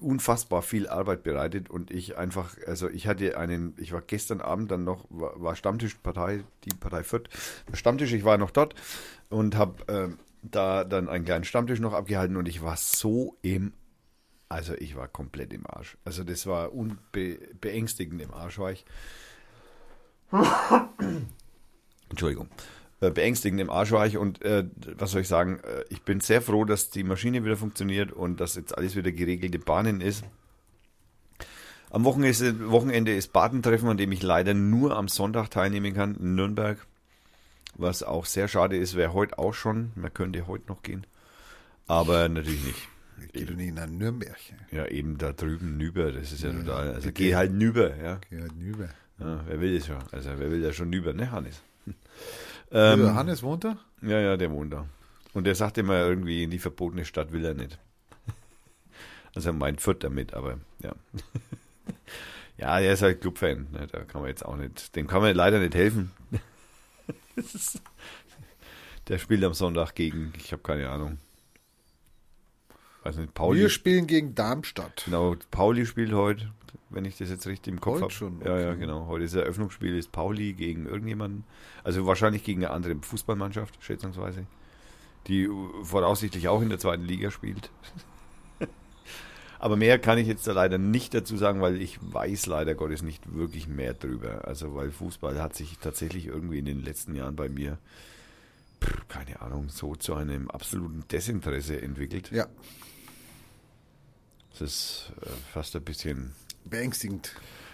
unfassbar 0.00 0.62
viel 0.62 0.88
Arbeit 0.88 1.22
bereitet 1.22 1.70
und 1.70 1.90
ich 1.90 2.16
einfach, 2.16 2.56
also 2.66 2.88
ich 2.88 3.06
hatte 3.06 3.38
einen, 3.38 3.74
ich 3.78 3.92
war 3.92 4.02
gestern 4.02 4.40
Abend 4.40 4.70
dann 4.70 4.85
noch, 4.85 5.06
war, 5.09 5.40
war 5.40 5.56
Stammtischpartei, 5.56 6.44
die 6.64 6.74
Partei 6.74 7.02
Fürth, 7.02 7.28
Stammtisch, 7.72 8.12
ich 8.12 8.24
war 8.24 8.38
noch 8.38 8.50
dort 8.50 8.74
und 9.30 9.56
habe 9.56 9.82
ähm, 9.88 10.18
da 10.42 10.85
dann 10.85 11.09
einen 11.09 11.24
kleinen 11.24 11.44
Stammtisch 11.44 11.80
noch 11.80 11.94
abgehalten 11.94 12.37
und 12.37 12.46
ich 12.46 12.62
war 12.62 12.76
so 12.76 13.37
im, 13.42 13.72
also 14.48 14.74
ich 14.74 14.96
war 14.96 15.09
komplett 15.09 15.52
im 15.52 15.66
Arsch. 15.66 15.96
Also 16.04 16.24
das 16.24 16.46
war 16.46 16.72
unbe 16.74 17.38
beängstigend 17.61 18.20
im 18.20 18.35
Arsch 18.35 18.59
war 18.59 18.72
ich. 18.72 18.85
Entschuldigung. 22.11 22.48
Äh, 23.00 23.11
beängstigend 23.11 23.61
im 23.61 23.68
Arsch 23.68 23.92
war 23.92 24.06
ich 24.06 24.16
und 24.16 24.42
äh, 24.42 24.64
was 24.96 25.11
soll 25.11 25.20
ich 25.20 25.28
sagen, 25.28 25.61
äh, 25.61 25.85
ich 25.90 26.02
bin 26.02 26.20
sehr 26.20 26.40
froh, 26.40 26.64
dass 26.64 26.88
die 26.88 27.04
Maschine 27.04 27.44
wieder 27.44 27.56
funktioniert 27.56 28.11
und 28.11 28.40
dass 28.40 28.54
jetzt 28.54 28.76
alles 28.76 28.96
wieder 28.96 29.12
geregelte 29.12 29.59
Bahnen 29.59 30.00
ist. 30.00 30.24
Am 31.90 32.04
Wochenende 32.04 32.30
ist, 32.30 32.70
Wochenende 32.70 33.14
ist 33.14 33.32
Badentreffen, 33.32 33.88
an 33.88 33.96
dem 33.96 34.12
ich 34.12 34.22
leider 34.22 34.54
nur 34.54 34.96
am 34.96 35.09
Sonntag 35.09 35.50
teilnehmen 35.50 35.94
kann 35.94 36.14
in 36.16 36.35
Nürnberg. 36.35 36.78
Was 37.74 38.02
auch 38.02 38.24
sehr 38.24 38.48
schade 38.48 38.76
ist, 38.76 38.96
wäre 38.96 39.12
heute 39.12 39.38
auch 39.38 39.52
schon. 39.52 39.92
Man 39.94 40.12
könnte 40.12 40.46
heute 40.46 40.68
noch 40.68 40.82
gehen. 40.82 41.06
Aber 41.87 42.28
natürlich 42.28 42.64
nicht. 42.64 42.88
Ich 43.22 43.32
gehe 43.32 43.46
doch 43.46 43.54
nicht 43.54 43.74
nach 43.74 43.87
Nürnberg. 43.87 44.37
Ja, 44.70 44.87
eben 44.87 45.18
da 45.18 45.32
drüben 45.32 45.76
nüber, 45.76 46.12
das 46.12 46.32
ist 46.32 46.42
ja 46.42 46.52
total. 46.52 46.94
Also 46.94 47.12
geh 47.12 47.35
halt 47.35 47.52
nüber, 47.52 47.96
ja. 47.96 48.20
Geh 48.30 48.40
halt 48.40 48.56
nüber. 48.56 48.88
ja. 49.18 49.40
Wer 49.46 49.61
will 49.61 49.76
das 49.76 49.87
schon? 49.87 50.02
Also 50.12 50.30
wer 50.37 50.50
will 50.50 50.62
da 50.62 50.72
schon 50.72 50.90
nüber, 50.90 51.12
ne, 51.12 51.30
Hannes? 51.30 51.62
Ähm, 52.72 53.00
Ähm, 53.02 53.14
Hannes 53.14 53.42
wohnt 53.42 53.64
da? 53.64 53.79
ja, 54.02 54.20
ja, 54.20 54.37
der 54.37 54.50
wohnt 54.50 54.72
da. 54.72 54.87
Und 55.35 55.44
der 55.44 55.55
sagt 55.55 55.79
immer 55.79 55.98
irgendwie, 56.00 56.42
in 56.42 56.50
die 56.50 56.59
verbotene 56.59 57.05
Stadt 57.05 57.33
will 57.33 57.44
er 57.44 57.55
nicht. 57.55 57.79
Also 59.35 59.50
er 59.50 59.52
meint 59.52 59.83
Fürth 59.83 60.02
damit, 60.02 60.33
aber 60.35 60.59
ja. 60.83 60.94
Ja, 62.59 62.79
er 62.81 62.94
ist 62.94 63.02
halt 63.02 63.20
Clubfan. 63.20 63.66
Ne? 63.70 63.87
Da 63.92 64.00
kann 64.05 64.22
man 64.22 64.31
jetzt 64.31 64.42
auch 64.46 64.57
nicht, 64.57 64.96
dem 64.96 65.07
kann 65.07 65.20
man 65.20 65.37
leider 65.37 65.59
nicht 65.59 65.74
helfen. 65.74 66.11
Ist- 67.37 67.83
der 69.09 69.18
spielt 69.18 69.44
am 69.44 69.52
Sonntag 69.52 69.94
gegen, 69.94 70.33
ich 70.38 70.52
habe 70.52 70.62
keine 70.62 70.88
Ahnung. 70.88 71.18
Weiß 73.02 73.18
nicht, 73.18 73.35
Pauli. 73.35 73.61
Wir 73.61 73.68
spielen 73.68 74.07
gegen 74.07 74.35
Darmstadt. 74.35 75.02
Genau, 75.05 75.37
Pauli 75.50 75.85
spielt 75.85 76.12
heute, 76.12 76.50
wenn 76.90 77.05
ich 77.05 77.16
das 77.18 77.31
jetzt 77.31 77.46
richtig 77.46 77.72
im 77.72 77.81
Kopf 77.81 78.00
habe. 78.00 78.11
schon, 78.11 78.40
Ja, 78.44 78.59
ja, 78.59 78.70
okay. 78.70 78.81
genau. 78.81 79.07
Heute 79.07 79.24
ist 79.24 79.35
das 79.35 79.42
Eröffnungsspiel, 79.42 79.96
ist 79.96 80.12
Pauli 80.12 80.52
gegen 80.52 80.87
irgendjemanden. 80.87 81.44
Also 81.85 82.07
wahrscheinlich 82.07 82.44
gegen 82.44 82.64
eine 82.64 82.72
andere 82.72 82.96
Fußballmannschaft, 82.96 83.76
schätzungsweise. 83.81 84.46
Die 85.26 85.48
voraussichtlich 85.83 86.48
auch 86.48 86.62
in 86.62 86.68
der 86.68 86.79
zweiten 86.79 87.05
Liga 87.05 87.31
spielt. 87.31 87.70
Aber 89.59 89.76
mehr 89.76 89.98
kann 89.98 90.18
ich 90.18 90.29
jetzt 90.29 90.46
da 90.46 90.52
leider 90.52 90.79
nicht 90.79 91.14
dazu 91.14 91.37
sagen, 91.37 91.61
weil 91.61 91.81
ich 91.81 91.98
weiß 92.00 92.46
leider 92.46 92.74
Gottes 92.74 93.02
nicht 93.02 93.35
wirklich 93.35 93.68
mehr 93.68 93.94
drüber. 93.94 94.46
Also 94.46 94.74
weil 94.74 94.90
Fußball 94.90 95.40
hat 95.40 95.55
sich 95.55 95.78
tatsächlich 95.78 96.26
irgendwie 96.26 96.59
in 96.59 96.66
den 96.66 96.82
letzten 96.84 97.14
Jahren 97.14 97.36
bei 97.36 97.49
mir 97.49 97.78
pff, 98.82 99.09
keine 99.09 99.40
Ahnung, 99.40 99.68
so 99.68 99.95
zu 99.97 100.14
einem 100.14 100.51
absoluten 100.51 101.05
Desinteresse 101.11 101.80
entwickelt. 101.80 102.30
Ja, 102.30 102.47
Das 104.53 104.61
ist 104.61 105.12
äh, 105.22 105.28
fast 105.53 105.74
ein 105.76 105.82
bisschen. 105.82 106.34
Beängstigend. 106.68 107.32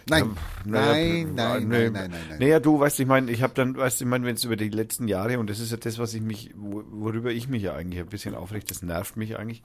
Nein, 0.08 0.36
Naja, 0.64 0.92
nein, 0.94 1.34
nein, 1.34 1.68
nee. 1.68 1.76
nein, 1.90 1.92
nein, 1.92 2.10
nein, 2.10 2.20
nein. 2.30 2.38
Naja, 2.40 2.58
du 2.58 2.80
weißt, 2.80 2.98
ich 2.98 3.06
meine, 3.06 3.30
ich 3.30 3.40
habe 3.42 3.54
dann, 3.54 3.76
weißt 3.76 4.00
du, 4.00 4.04
ich 4.04 4.08
meine, 4.10 4.24
wenn 4.26 4.34
es 4.34 4.42
über 4.44 4.56
die 4.56 4.68
letzten 4.68 5.06
Jahre, 5.06 5.38
und 5.38 5.48
das 5.48 5.60
ist 5.60 5.70
ja 5.70 5.76
das, 5.76 5.98
was 5.98 6.12
ich 6.14 6.22
mich, 6.22 6.50
wo- 6.56 6.82
worüber 6.90 7.30
ich 7.30 7.48
mich 7.48 7.62
ja 7.62 7.74
eigentlich 7.74 8.00
ein 8.00 8.08
bisschen 8.08 8.34
aufregt, 8.34 8.70
das 8.70 8.82
nervt 8.82 9.16
mich 9.16 9.38
eigentlich. 9.38 9.62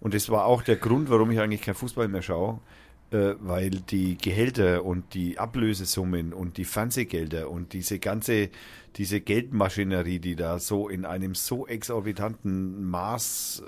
Und 0.00 0.14
das 0.14 0.28
war 0.30 0.46
auch 0.46 0.62
der 0.62 0.76
Grund, 0.76 1.10
warum 1.10 1.30
ich 1.30 1.38
eigentlich 1.40 1.62
kein 1.62 1.74
Fußball 1.76 2.08
mehr 2.08 2.22
schaue, 2.22 2.58
äh, 3.12 3.34
weil 3.38 3.70
die 3.70 4.18
Gehälter 4.18 4.84
und 4.84 5.14
die 5.14 5.38
Ablösesummen 5.38 6.32
und 6.32 6.56
die 6.56 6.64
Fernsehgelder 6.64 7.48
und 7.48 7.72
diese 7.72 8.00
ganze, 8.00 8.50
diese 8.96 9.20
Geldmaschinerie, 9.20 10.18
die 10.18 10.34
da 10.34 10.58
so 10.58 10.88
in 10.88 11.04
einem 11.04 11.36
so 11.36 11.68
exorbitanten 11.68 12.84
Maß 12.84 13.62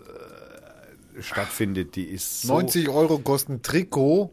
äh, 1.16 1.22
stattfindet, 1.22 1.96
die 1.96 2.04
ist 2.04 2.42
so 2.42 2.54
90 2.54 2.88
Euro 2.88 3.18
kostet 3.18 3.50
ein 3.50 3.62
Trikot, 3.62 4.32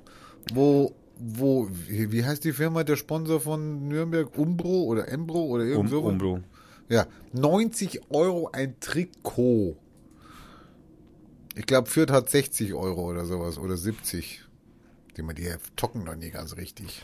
wo, 0.53 0.93
wo, 1.17 1.67
wie 1.69 2.23
heißt 2.23 2.43
die 2.43 2.53
Firma, 2.53 2.83
der 2.83 2.95
Sponsor 2.95 3.39
von 3.39 3.87
Nürnberg? 3.87 4.37
Umbro 4.37 4.83
oder 4.83 5.07
Embro 5.07 5.45
oder 5.45 5.63
irgend 5.63 5.93
um? 5.93 6.05
Umbro. 6.05 6.39
Ja, 6.89 7.05
90 7.33 8.01
Euro 8.11 8.49
ein 8.51 8.79
Trikot. 8.79 9.77
Ich 11.55 11.65
glaube, 11.65 11.89
Fürth 11.89 12.11
hat 12.11 12.29
60 12.29 12.73
Euro 12.73 13.09
oder 13.09 13.25
sowas 13.25 13.57
oder 13.57 13.77
70. 13.77 14.41
Die, 15.17 15.23
die 15.33 15.53
tocken 15.75 16.03
noch 16.03 16.15
nie 16.15 16.29
ganz 16.29 16.55
richtig. 16.55 17.01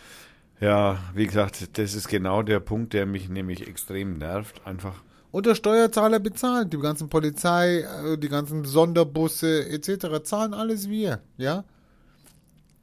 Ja, 0.59 0.99
wie 1.15 1.25
gesagt, 1.25 1.77
das 1.77 1.95
ist 1.95 2.07
genau 2.07 2.43
der 2.43 2.59
Punkt, 2.59 2.93
der 2.93 3.05
mich 3.05 3.27
nämlich 3.27 3.67
extrem 3.67 4.19
nervt. 4.19 4.61
Einfach, 4.65 5.03
Und 5.31 5.47
der 5.47 5.55
Steuerzahler 5.55 6.19
bezahlt. 6.19 6.71
Die 6.71 6.77
ganzen 6.77 7.09
Polizei, 7.09 7.79
äh, 7.79 8.17
die 8.17 8.29
ganzen 8.29 8.63
Sonderbusse 8.63 9.67
etc. 9.67 10.23
zahlen 10.23 10.53
alles 10.53 10.87
wir. 10.87 11.21
Ja? 11.37 11.65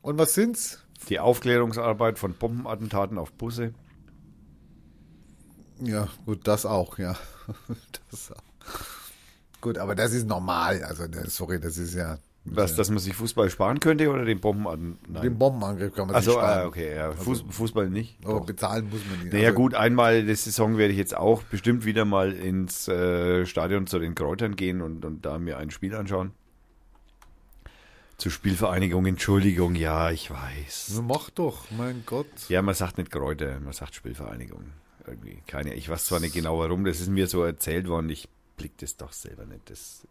Und 0.03 0.19
was 0.19 0.35
sind's? 0.35 0.83
die 1.09 1.19
Aufklärungsarbeit 1.19 2.19
von 2.19 2.35
Bombenattentaten 2.35 3.17
auf 3.19 3.33
Busse. 3.33 3.73
Ja, 5.81 6.09
gut, 6.27 6.47
das 6.47 6.67
auch, 6.67 6.99
ja. 6.99 7.17
Das 8.11 8.33
auch. 8.33 8.43
Gut, 9.61 9.79
aber 9.79 9.95
das 9.95 10.13
ist 10.13 10.27
normal. 10.27 10.83
Also, 10.85 11.05
sorry, 11.27 11.59
das 11.61 11.79
ist 11.79 11.95
ja. 11.95 12.19
Was, 12.45 12.75
dass 12.75 12.89
man 12.89 12.99
sich 12.99 13.15
Fußball 13.15 13.51
sparen 13.51 13.81
könnte 13.81 14.09
oder 14.11 14.25
den 14.25 14.41
Bombenattentat? 14.41 15.23
Den. 15.25 15.39
Bombenangriff 15.39 15.95
kann 15.95 16.07
man 16.07 16.17
Also, 16.17 16.33
sich 16.33 16.41
sparen. 16.41 16.59
ah, 16.61 16.67
okay, 16.67 16.97
ja. 16.97 17.13
Fuß, 17.13 17.45
Fußball 17.51 17.91
nicht. 17.91 18.19
Aber 18.25 18.41
bezahlen 18.41 18.89
muss 18.89 19.01
man 19.11 19.21
nicht. 19.23 19.33
Naja 19.33 19.49
Also, 19.49 19.57
gut, 19.57 19.75
einmal 19.75 20.25
die 20.25 20.35
Saison 20.35 20.79
werde 20.79 20.93
ich 20.93 20.99
jetzt 20.99 21.15
auch 21.17 21.43
bestimmt 21.45 21.85
wieder 21.85 22.05
mal 22.05 22.33
ins 22.33 22.89
äh, 22.89 23.45
Stadion 23.47 23.87
zu 23.87 23.99
den 23.99 24.15
Kräutern 24.15 24.57
gehen 24.57 24.81
und, 24.81 25.05
und 25.05 25.25
da 25.27 25.39
mir 25.39 25.59
ein 25.59 25.71
Spiel 25.71 25.95
anschauen. 25.95 26.33
Zur 28.21 28.31
Spielvereinigung, 28.31 29.07
Entschuldigung, 29.07 29.75
ja, 29.75 30.11
ich 30.11 30.31
weiß. 30.31 31.01
Mach 31.09 31.31
doch, 31.31 31.71
mein 31.71 32.03
Gott. 32.05 32.27
Ja, 32.51 32.61
man 32.61 32.75
sagt 32.75 32.99
nicht 32.99 33.11
Kräuter, 33.11 33.59
man 33.61 33.73
sagt 33.73 33.95
Spielvereinigung. 33.95 34.73
Irgendwie, 35.07 35.43
keine, 35.47 35.73
ich 35.73 35.89
weiß 35.89 36.05
zwar 36.05 36.21
nicht 36.21 36.35
genau 36.35 36.59
warum, 36.59 36.85
das 36.85 37.01
ist 37.01 37.09
mir 37.09 37.27
so 37.27 37.43
erzählt 37.43 37.89
worden, 37.89 38.11
ich 38.11 38.29
blick 38.59 38.77
das 38.77 38.99
doch 38.99 39.15
selber 39.15 39.47
nicht. 39.47 39.71
Das, 39.71 40.07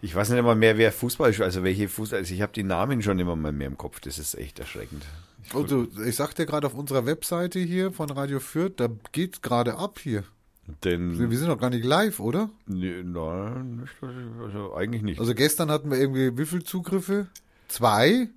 ich 0.00 0.14
weiß 0.14 0.28
nicht 0.28 0.38
einmal 0.38 0.54
mehr, 0.54 0.78
wer 0.78 0.92
Fußball, 0.92 1.34
also 1.42 1.64
welche 1.64 1.88
Fußball, 1.88 2.20
also 2.20 2.32
ich 2.32 2.42
habe 2.42 2.52
die 2.52 2.62
Namen 2.62 3.02
schon 3.02 3.18
immer 3.18 3.34
mal 3.34 3.50
mehr 3.50 3.66
im 3.66 3.76
Kopf, 3.76 3.98
das 3.98 4.20
ist 4.20 4.36
echt 4.36 4.60
erschreckend. 4.60 5.04
Ich, 5.44 5.54
Also, 5.56 5.88
ich 6.06 6.14
sagte 6.14 6.46
gerade 6.46 6.68
auf 6.68 6.74
unserer 6.74 7.06
Webseite 7.06 7.58
hier 7.58 7.90
von 7.90 8.08
Radio 8.08 8.38
Fürth, 8.38 8.74
da 8.76 8.88
geht's 9.10 9.42
gerade 9.42 9.78
ab 9.78 9.98
hier. 9.98 10.22
Denn, 10.84 11.30
Wir 11.30 11.38
sind 11.38 11.48
noch 11.48 11.58
gar 11.58 11.70
nicht 11.70 11.84
live, 11.84 12.20
oder? 12.20 12.50
nee, 12.66 13.02
nein, 13.02 13.76
nicht, 13.80 13.92
also 14.42 14.74
eigentlich 14.74 15.02
nicht. 15.02 15.20
Also 15.20 15.34
gestern 15.34 15.70
hatten 15.70 15.90
wir 15.90 15.98
irgendwie 15.98 16.36
wie 16.36 16.46
viel 16.46 16.62
Zugriffe? 16.62 17.26
Zwei. 17.68 18.28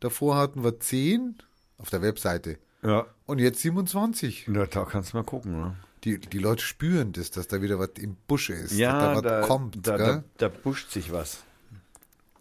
Davor 0.00 0.36
hatten 0.36 0.62
wir 0.64 0.78
zehn 0.80 1.36
auf 1.78 1.90
der 1.90 2.02
Webseite. 2.02 2.58
ja, 2.82 3.06
Und 3.26 3.38
jetzt 3.38 3.60
27. 3.60 4.44
na, 4.48 4.66
da 4.66 4.84
kannst 4.84 5.12
du 5.12 5.16
mal 5.18 5.24
gucken. 5.24 5.60
Ne? 5.60 5.76
Die, 6.04 6.18
die 6.18 6.38
Leute 6.38 6.62
spüren 6.62 7.12
das, 7.12 7.30
dass 7.30 7.48
da 7.48 7.62
wieder 7.62 7.78
was 7.78 7.90
im 7.98 8.16
Busche 8.28 8.52
ist. 8.52 8.72
Ja, 8.72 9.14
da 9.14 9.20
da, 9.20 9.40
was 9.40 9.48
kommt. 9.48 9.86
da, 9.86 9.96
da, 9.96 10.24
da 10.38 10.48
pusht 10.48 10.90
sich 10.90 11.12
was. 11.12 11.42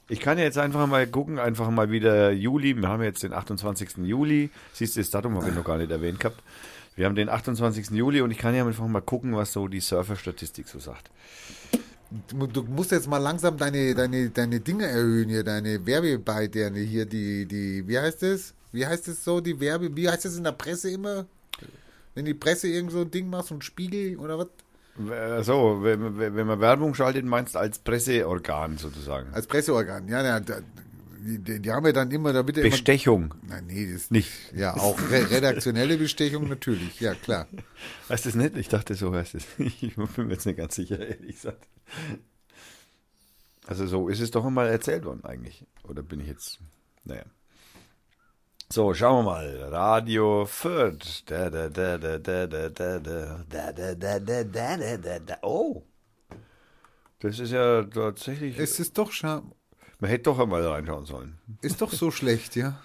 Ich 0.07 0.19
kann 0.19 0.37
ja 0.37 0.43
jetzt 0.43 0.59
einfach 0.59 0.85
mal 0.85 1.07
gucken, 1.07 1.39
einfach 1.39 1.71
mal 1.71 1.89
wieder 1.89 2.31
Juli. 2.31 2.75
Wir 2.79 2.87
haben 2.89 3.01
jetzt 3.01 3.23
den 3.23 3.33
28. 3.33 3.97
Juli. 4.03 4.51
Siehst 4.73 4.95
du, 4.95 4.99
das 4.99 5.09
Datum 5.09 5.35
habe 5.35 5.49
ich 5.49 5.55
noch 5.55 5.63
gar 5.63 5.77
nicht 5.79 5.89
erwähnt 5.89 6.19
gehabt. 6.19 6.43
Wir 6.95 7.05
haben 7.05 7.15
den 7.15 7.29
28. 7.29 7.89
Juli 7.91 8.21
und 8.21 8.31
ich 8.31 8.37
kann 8.37 8.55
ja 8.55 8.65
einfach 8.65 8.87
mal 8.87 9.01
gucken, 9.01 9.35
was 9.35 9.51
so 9.51 9.67
die 9.67 9.81
Surfer-Statistik 9.81 10.67
so 10.67 10.79
sagt. 10.79 11.09
Du, 12.29 12.63
musst 12.63 12.91
jetzt 12.91 13.07
mal 13.07 13.17
langsam 13.17 13.57
deine, 13.57 13.93
deine, 13.93 14.29
deine 14.29 14.59
Dinge 14.61 14.85
erhöhen 14.85 15.27
hier, 15.27 15.43
deine 15.43 15.85
Werbebeiträge 15.85 16.79
hier, 16.79 17.05
die, 17.05 17.45
die, 17.45 17.85
wie 17.87 17.99
heißt 17.99 18.23
es? 18.23 18.53
Wie 18.71 18.85
heißt 18.85 19.07
es 19.09 19.23
so, 19.23 19.41
die 19.41 19.59
Werbe, 19.59 19.95
wie 19.95 20.07
heißt 20.07 20.25
es 20.25 20.37
in 20.37 20.43
der 20.43 20.51
Presse 20.53 20.91
immer? 20.91 21.25
Wenn 22.13 22.25
die 22.25 22.33
Presse 22.33 22.67
irgend 22.69 22.91
so 22.91 23.01
ein 23.01 23.11
Ding 23.11 23.29
macht, 23.29 23.47
so 23.47 23.55
ein 23.55 23.61
Spiegel 23.61 24.17
oder 24.17 24.37
was? 24.39 24.47
Äh, 25.09 25.43
So, 25.43 25.79
wenn, 25.81 26.17
wenn 26.17 26.47
man 26.47 26.61
Werbung 26.61 26.93
schaltet, 26.93 27.25
meinst 27.25 27.55
du 27.55 27.59
als 27.59 27.79
Presseorgan 27.79 28.77
sozusagen. 28.77 29.33
Als 29.33 29.47
Presseorgan, 29.47 30.07
ja, 30.07 30.23
ja 30.23 30.41
die, 31.25 31.61
die, 31.61 31.71
haben 31.71 31.85
wir 31.85 31.93
dann 31.93 32.11
immer, 32.11 32.31
da 32.33 32.45
wird 32.45 32.61
Bestechung. 32.61 33.33
Immer, 33.41 33.55
nein, 33.55 33.67
nee, 33.67 33.91
das 33.91 34.11
nicht. 34.11 34.29
Ja, 34.53 34.75
auch 34.75 34.99
re 35.09 35.29
redaktionelle 35.29 35.97
Bestechung 35.97 36.47
natürlich, 36.47 36.99
ja 36.99 37.15
klar. 37.15 37.47
Weißt 38.09 38.25
du 38.25 38.29
es 38.29 38.35
nicht? 38.35 38.55
Ich 38.57 38.69
dachte 38.69 38.93
so, 38.93 39.11
heißt 39.13 39.33
du 39.33 39.37
es 39.39 39.47
nicht. 39.57 39.81
Ich 39.81 39.95
bin 39.95 40.27
mir 40.27 40.33
jetzt 40.33 40.45
nicht 40.45 40.57
ganz 40.57 40.75
sicher, 40.75 40.99
ehrlich 40.99 41.35
gesagt. 41.35 41.67
Also 43.65 43.87
so 43.87 44.07
ist 44.07 44.19
es 44.19 44.29
doch 44.29 44.47
mal 44.49 44.67
erzählt 44.67 45.03
worden 45.05 45.25
eigentlich. 45.25 45.65
Oder 45.83 46.03
bin 46.03 46.19
ich 46.19 46.27
jetzt, 46.27 46.59
naja. 47.03 47.25
So, 48.71 48.93
schauen 48.93 49.25
wir 49.25 49.31
mal. 49.31 49.63
Radio 49.71 50.45
Fürth. 50.45 51.23
Oh. 55.41 55.83
Das 57.19 57.39
ist 57.39 57.51
ja 57.51 57.83
tatsächlich. 57.83 58.59
Es 58.59 58.79
ist 58.79 58.95
doch 58.97 59.11
Scham 59.11 59.54
man 59.99 60.09
hätte 60.09 60.23
doch 60.23 60.39
einmal 60.39 60.65
reinschauen 60.65 61.05
sollen. 61.05 61.37
ist 61.61 61.81
doch 61.81 61.91
so 61.91 62.11
schlecht, 62.11 62.55
ja. 62.55 62.79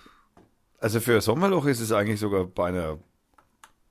Also 0.78 1.00
für 1.00 1.20
Sommerloch 1.20 1.66
ist 1.66 1.80
es 1.80 1.92
eigentlich 1.92 2.20
sogar 2.20 2.44
beinahe 2.46 2.98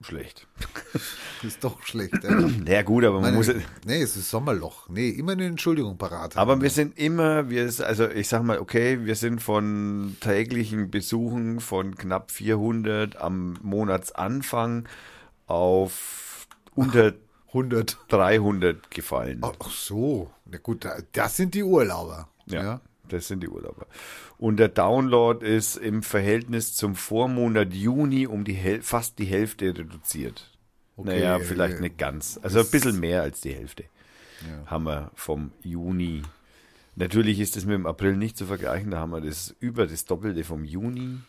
schlecht. 0.01 0.47
Ist 1.43 1.63
doch 1.63 1.81
schlecht. 1.83 2.21
Ja. 2.23 2.47
Ja 2.65 2.81
gut, 2.81 3.03
aber 3.05 3.21
man 3.21 3.33
Meine, 3.33 3.37
muss. 3.37 3.47
nee, 3.85 4.01
es 4.01 4.17
ist 4.17 4.29
Sommerloch. 4.29 4.89
Nee, 4.89 5.07
immer 5.09 5.31
eine 5.33 5.45
Entschuldigung 5.45 5.97
parat. 5.97 6.35
haben. 6.35 6.41
Aber 6.41 6.61
wir 6.61 6.69
sind 6.69 6.97
immer, 6.97 7.49
wir, 7.49 7.63
also 7.85 8.09
ich 8.09 8.27
sag 8.27 8.43
mal, 8.43 8.59
okay, 8.59 9.05
wir 9.05 9.15
sind 9.15 9.41
von 9.41 10.17
täglichen 10.19 10.91
Besuchen 10.91 11.61
von 11.61 11.95
knapp 11.95 12.31
400 12.31 13.15
am 13.17 13.57
Monatsanfang 13.61 14.87
auf 15.47 16.47
unter 16.75 17.13
100. 17.47 17.97
300 18.09 18.91
gefallen. 18.91 19.41
Ach 19.41 19.69
so. 19.69 20.29
Na 20.45 20.57
gut, 20.57 20.83
da- 20.85 20.97
das 21.13 21.37
sind 21.37 21.53
die 21.53 21.63
Urlauber. 21.63 22.27
ja, 22.47 22.63
ja. 22.63 22.81
Das 23.13 23.27
sind 23.27 23.41
die 23.41 23.49
Urlauber. 23.49 23.87
Und 24.37 24.57
der 24.57 24.69
Download 24.69 25.45
ist 25.45 25.75
im 25.75 26.03
Verhältnis 26.03 26.75
zum 26.75 26.95
Vormonat 26.95 27.73
Juni 27.73 28.27
um 28.27 28.43
die 28.43 28.53
Häl 28.53 28.81
fast 28.81 29.19
die 29.19 29.25
Hälfte 29.25 29.67
reduziert. 29.67 30.49
Okay, 30.95 31.09
naja, 31.09 31.39
vielleicht 31.39 31.77
äh, 31.77 31.81
nicht 31.81 31.97
ganz. 31.97 32.39
Also 32.41 32.59
ein 32.59 32.69
bisschen 32.69 32.99
mehr 32.99 33.21
als 33.21 33.41
die 33.41 33.53
Hälfte 33.53 33.85
haben 34.65 34.85
wir 34.85 35.11
vom 35.15 35.51
Juni. 35.63 36.23
Natürlich 36.95 37.39
ist 37.39 37.55
das 37.55 37.65
mit 37.65 37.75
dem 37.75 37.85
April 37.85 38.17
nicht 38.17 38.37
zu 38.37 38.45
vergleichen, 38.45 38.91
da 38.91 38.99
haben 38.99 39.11
wir 39.11 39.21
das 39.21 39.55
über 39.59 39.87
das 39.87 40.05
Doppelte 40.05 40.43
vom 40.43 40.63
Juni. 40.63 41.19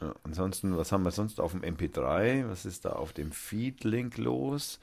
Ja, 0.00 0.14
ansonsten, 0.22 0.76
was 0.76 0.92
haben 0.92 1.02
wir 1.02 1.10
sonst 1.10 1.40
auf 1.40 1.52
dem 1.52 1.62
MP3? 1.62 2.48
Was 2.48 2.64
ist 2.64 2.84
da 2.84 2.90
auf 2.90 3.12
dem 3.12 3.32
Feed-Link 3.32 4.16
los? 4.18 4.78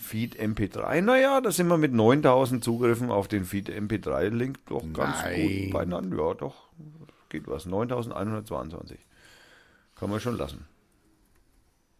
Feed 0.00 0.40
MP3, 0.40 1.02
naja, 1.02 1.40
da 1.42 1.52
sind 1.52 1.68
wir 1.68 1.76
mit 1.76 1.92
9000 1.92 2.64
Zugriffen 2.64 3.10
auf 3.10 3.28
den 3.28 3.44
Feed 3.44 3.68
MP3-Link 3.68 4.58
doch 4.66 4.82
ganz 4.94 5.18
Nein. 5.22 5.64
gut 5.64 5.72
beieinander. 5.74 6.16
Ja, 6.16 6.34
doch, 6.34 6.68
geht 7.28 7.46
was. 7.46 7.66
9122. 7.66 8.98
Kann 9.96 10.08
man 10.08 10.18
schon 10.18 10.38
lassen. 10.38 10.64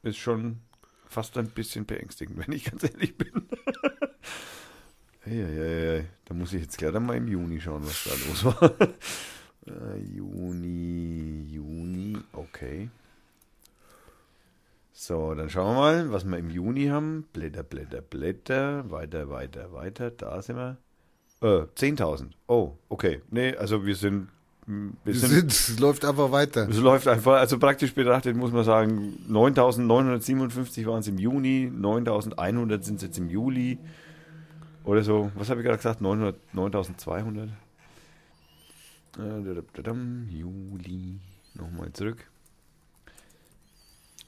Ist 0.03 0.17
schon 0.17 0.61
fast 1.07 1.37
ein 1.37 1.51
bisschen 1.51 1.85
beängstigend, 1.85 2.39
wenn 2.47 2.53
ich 2.57 2.65
ganz 2.65 2.83
ehrlich 2.85 3.19
bin. 3.19 3.31
Eieiei, 5.27 6.07
da 6.25 6.35
muss 6.35 6.55
ich 6.55 6.63
jetzt 6.63 6.79
gleich 6.79 6.99
mal 6.99 7.17
im 7.17 7.29
Juni 7.29 7.61
schauen, 7.61 7.85
was 7.85 8.05
da 8.05 8.11
los 8.27 8.45
war. 8.45 8.73
Äh, 9.67 9.99
Juni, 9.99 11.45
Juni, 11.47 12.17
okay. 12.33 12.89
So, 15.03 15.35
dann 15.35 15.49
schauen 15.49 15.77
wir 15.77 15.81
mal, 15.81 16.13
was 16.13 16.27
wir 16.27 16.37
im 16.37 16.51
Juni 16.51 16.89
haben. 16.89 17.25
Blätter, 17.33 17.63
Blätter, 17.63 18.03
Blätter. 18.03 18.91
Weiter, 18.91 19.31
weiter, 19.31 19.73
weiter. 19.73 20.11
Da 20.11 20.43
sind 20.43 20.57
wir. 20.57 20.77
Äh, 21.41 21.65
10.000. 21.75 22.33
Oh, 22.49 22.73
okay. 22.91 23.23
Nee, 23.31 23.57
also 23.57 23.87
wir 23.87 23.97
sind 23.97 24.29
wir 24.67 25.15
sind, 25.15 25.51
es 25.51 25.79
läuft 25.79 26.05
einfach 26.05 26.31
weiter. 26.33 26.69
es 26.69 26.77
läuft 26.77 27.09
einfach, 27.09 27.39
also 27.39 27.59
praktisch 27.59 27.95
betrachtet 27.95 28.37
muss 28.37 28.53
man 28.53 28.63
sagen, 28.63 29.15
9.957 29.31 30.85
waren 30.85 31.01
es 31.01 31.09
im 31.09 31.19
Juni, 31.19 31.73
9.100 31.75 32.83
sind 32.83 32.97
es 32.97 33.03
jetzt 33.03 33.17
im 33.17 33.31
Juli 33.31 33.79
oder 34.85 35.03
so. 35.03 35.33
Was 35.35 35.49
habe 35.49 35.61
ich 35.61 35.65
gerade 35.65 35.79
gesagt? 35.79 36.03
900 36.03 36.37
9.200? 36.55 37.45
Äh, 37.47 37.49
dadadadam, 39.17 40.29
Juli, 40.29 41.21
nochmal 41.55 41.91
zurück. 41.95 42.30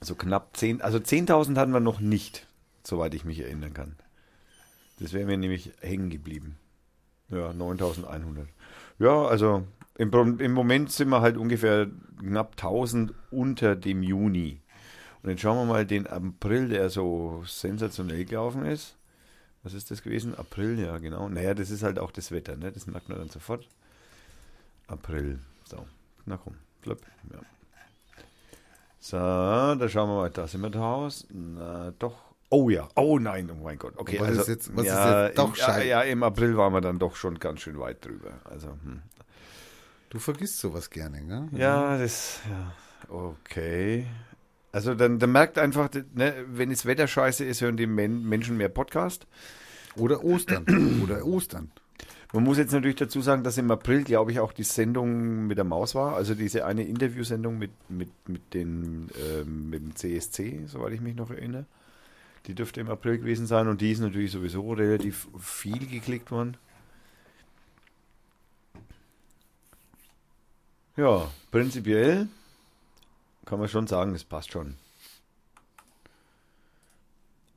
Also 0.03 0.17
knapp 0.17 0.57
10, 0.57 0.83
also 0.83 0.99
10.000 0.99 1.57
hatten 1.57 1.71
wir 1.71 1.79
noch 1.79 2.01
nicht, 2.01 2.49
soweit 2.83 3.15
ich 3.15 3.25
mich 3.25 3.39
erinnern 3.39 3.73
kann. 3.73 3.95
Das 4.99 5.13
wäre 5.13 5.27
mir 5.27 5.37
nämlich 5.37 5.71
hängen 5.81 6.11
geblieben. 6.11 6.57
Ja, 7.29 7.51
9.100. 7.51 8.47
Ja, 8.99 9.27
also 9.27 9.63
im, 9.97 10.41
im 10.41 10.53
Moment 10.55 10.91
sind 10.91 11.09
wir 11.11 11.21
halt 11.21 11.37
ungefähr 11.37 11.89
knapp 12.19 12.55
1000 12.57 13.15
unter 13.31 13.77
dem 13.77 14.03
Juni. 14.03 14.61
Und 15.23 15.31
jetzt 15.31 15.43
schauen 15.43 15.69
wir 15.69 15.73
mal 15.73 15.87
den 15.87 16.09
April, 16.09 16.71
der 16.71 16.91
so 16.91 17.45
sensationell 17.47 18.25
gelaufen 18.25 18.65
ist. 18.65 18.97
Was 19.63 19.73
ist 19.73 19.93
das 19.93 20.03
gewesen? 20.03 20.35
April, 20.35 20.81
ja, 20.81 20.99
genau. 20.99 21.29
Naja, 21.29 21.55
das 21.55 21.71
ist 21.71 21.85
halt 21.85 22.01
auch 22.01 22.11
das 22.11 22.33
Wetter, 22.33 22.57
ne? 22.57 22.73
Das 22.73 22.89
merkt 22.89 23.09
man 23.09 23.19
dann 23.19 23.29
sofort. 23.29 23.69
April. 24.89 25.39
So, 25.63 25.87
na 26.27 26.39
komm, 26.39 26.57
flip, 26.81 26.99
ja. 27.33 27.39
So, 29.05 29.17
da 29.17 29.89
schauen 29.89 30.09
wir 30.11 30.15
mal, 30.15 30.31
da 30.31 30.47
sind 30.47 30.61
wir 30.63 30.81
Hause. 30.81 31.27
Na, 31.33 31.93
doch. 31.99 32.15
Oh 32.51 32.71
ja, 32.71 32.87
oh 32.95 33.19
nein, 33.19 33.51
oh 33.51 33.61
mein 33.65 33.77
Gott. 33.77 33.95
Okay, 33.97 34.21
Was 34.21 34.29
also, 34.29 34.41
ist 34.43 34.49
jetzt- 34.49 34.77
was 34.77 34.85
ist 34.85 34.93
ja, 34.93 35.27
jetzt 35.27 35.39
doch 35.39 35.49
im, 35.49 35.55
scheiße? 35.57 35.89
ja, 35.89 36.03
im 36.03 36.23
April 36.23 36.57
waren 36.57 36.73
wir 36.73 36.81
dann 36.81 37.01
doch 37.01 37.17
schon 37.17 37.41
ganz 37.41 37.63
schön 37.63 37.81
weit 37.81 38.05
drüber. 38.05 38.31
Also, 38.45 38.69
hm. 38.69 39.03
Du 40.11 40.21
vergisst 40.21 40.59
sowas 40.61 40.89
gerne, 40.89 41.21
gell? 41.21 41.49
Ja, 41.59 41.99
das, 41.99 42.39
ja, 42.49 42.73
okay. 43.13 44.07
Also 44.71 44.95
dann, 44.95 45.19
dann 45.19 45.33
merkt 45.33 45.59
einfach, 45.59 45.89
ne, 46.15 46.35
wenn 46.47 46.71
das 46.71 46.87
Wetter 46.87 47.09
scheiße 47.09 47.45
ist, 47.45 47.61
hören 47.61 47.77
die 47.77 47.89
Men 47.89 48.23
Menschen 48.23 48.57
mehr 48.57 48.69
Podcast. 48.69 49.27
Oder 49.97 50.23
Ostern. 50.23 51.01
Oder 51.03 51.27
Ostern. 51.27 51.73
Man 52.33 52.45
muss 52.45 52.57
jetzt 52.57 52.73
natürlich 52.73 52.97
dazu 52.97 53.21
sagen, 53.21 53.45
dass 53.45 53.59
im 53.59 53.71
April, 53.71 54.05
glaube 54.05 54.33
ich, 54.33 54.41
auch 54.41 54.53
die 54.53 54.63
Sendung 54.63 55.47
mit 55.47 55.59
der 55.59 55.65
Maus 55.65 55.95
war. 55.95 56.17
Also 56.17 56.35
diese 56.35 56.65
eine 56.65 56.83
Interviewsendung 56.83 57.59
mit, 57.59 57.73
mit, 57.91 58.11
mit, 58.27 58.55
den, 58.55 59.11
ähm, 59.21 59.69
mit 59.69 59.83
dem 59.83 59.95
CSC, 59.95 60.65
soweit 60.67 60.95
ich 60.95 61.03
mich 61.03 61.15
noch 61.15 61.31
erinnere. 61.31 61.67
Die 62.47 62.55
dürfte 62.55 62.81
im 62.81 62.89
April 62.89 63.19
gewesen 63.19 63.47
sein 63.47 63.69
und 63.69 63.83
die 63.83 63.93
ist 63.93 64.01
natürlich 64.01 64.33
sowieso 64.33 64.73
relativ 64.73 65.29
viel 65.39 65.87
geklickt 65.87 66.31
worden. 66.31 66.57
Ja, 70.97 71.31
prinzipiell 71.51 72.29
kann 73.45 73.59
man 73.59 73.69
schon 73.69 73.87
sagen, 73.87 74.15
es 74.15 74.25
passt 74.25 74.53
schon. 74.53 74.77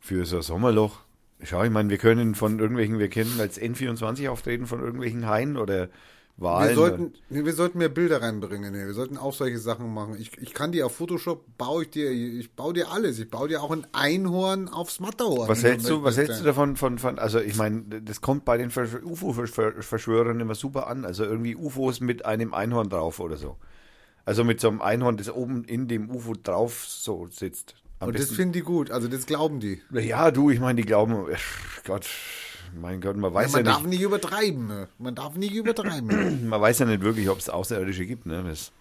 Für 0.02 0.26
so 0.26 0.38
ein 0.38 0.42
Sommerloch. 0.42 1.05
Schau, 1.44 1.64
ich 1.64 1.70
meine, 1.72 1.90
wir 1.90 1.98
können 1.98 2.34
von 2.36 2.60
irgendwelchen, 2.60 2.98
wir 2.98 3.10
können 3.10 3.40
als 3.40 3.60
N24 3.62 4.30
auftreten 4.30 4.68
von 4.68 4.80
irgendwelchen 4.82 5.28
Haien 5.28 5.58
oder 5.58 5.90
Wahlen. 6.38 6.70
Wir 6.70 6.76
sollten, 6.76 7.14
wir 7.30 7.54
sollten 7.54 7.78
mehr 7.78 7.88
Bilder 7.90 8.22
reinbringen. 8.22 8.74
Wir 8.74 8.94
sollten 8.94 9.18
auch 9.18 9.34
solche 9.34 9.58
Sachen 9.58 9.94
machen. 9.94 10.16
Ich, 10.20 10.38
ich 10.38 10.54
kann 10.54 10.74
dir 10.74 10.86
auf 10.86 10.96
Photoshop, 10.96 11.46
baue 11.58 11.84
ich 11.84 11.92
dir, 11.92 12.12
ich 12.12 12.52
baue 12.54 12.74
dir 12.74 12.92
alles. 12.92 13.20
Ich 13.20 13.30
baue 13.30 13.48
dir 13.48 13.62
auch 13.64 13.72
ein 13.72 13.88
Einhorn 13.94 14.68
aufs 14.68 15.00
Matterhorn. 15.00 15.48
was 15.48 15.64
hältst 15.64 15.90
du, 15.90 16.04
was 16.04 16.18
hältst 16.18 16.40
du 16.42 16.44
davon, 16.44 16.76
von, 16.76 16.98
von, 17.00 17.20
also 17.20 17.40
ich 17.40 17.56
meine, 17.56 17.84
das 18.02 18.20
kommt 18.20 18.44
bei 18.44 18.58
den 18.58 18.70
Versch- 18.70 19.02
UFO-Verschwörern 19.04 20.40
immer 20.40 20.56
super 20.56 20.88
an. 20.88 21.06
Also 21.06 21.24
irgendwie 21.24 21.56
UFOs 21.56 22.02
mit 22.02 22.26
einem 22.26 22.54
Einhorn 22.54 22.90
drauf 22.90 23.20
oder 23.20 23.38
so. 23.38 23.56
Also 24.26 24.44
mit 24.44 24.60
so 24.60 24.68
einem 24.70 24.82
Einhorn, 24.82 25.18
das 25.18 25.30
oben 25.32 25.64
in 25.64 25.88
dem 25.88 26.10
UFO 26.10 26.34
drauf 26.42 26.86
so 26.86 27.28
sitzt. 27.32 27.76
Am 28.00 28.10
Und 28.10 28.20
das 28.20 28.32
finden 28.32 28.54
die 28.54 28.62
gut. 28.62 28.92
Also 28.92 29.08
das 29.08 29.26
glauben 29.26 29.60
die. 29.60 29.82
ja, 29.92 30.32
du, 30.32 30.50
ich 30.50 30.60
meine, 30.60 30.82
die 30.82 30.88
glauben, 30.88 31.30
äh, 31.30 31.36
Gott, 31.86 32.08
mein 32.80 33.00
Gott, 33.02 33.16
man 33.16 33.32
Ja, 33.32 33.36
weiß 33.36 33.52
ja, 33.54 33.58
man 33.60 33.66
darf 33.66 33.82
nicht, 33.82 33.90
nicht 33.92 34.02
übertreiben. 34.02 34.68
ne? 34.68 34.88
Man 35.00 35.16
darf 35.16 35.36
nicht 35.36 35.54
übertreiben. 35.54 36.48
man 36.50 36.62
weiß 36.62 36.80
ja 36.80 36.86
nicht 36.86 37.02
wirklich, 37.02 37.30
ob 37.30 37.40
es 37.40 37.50
Außerirdische 37.50 38.06
gibt, 38.06 38.26
ne? 38.26 38.44
Das, 38.48 38.72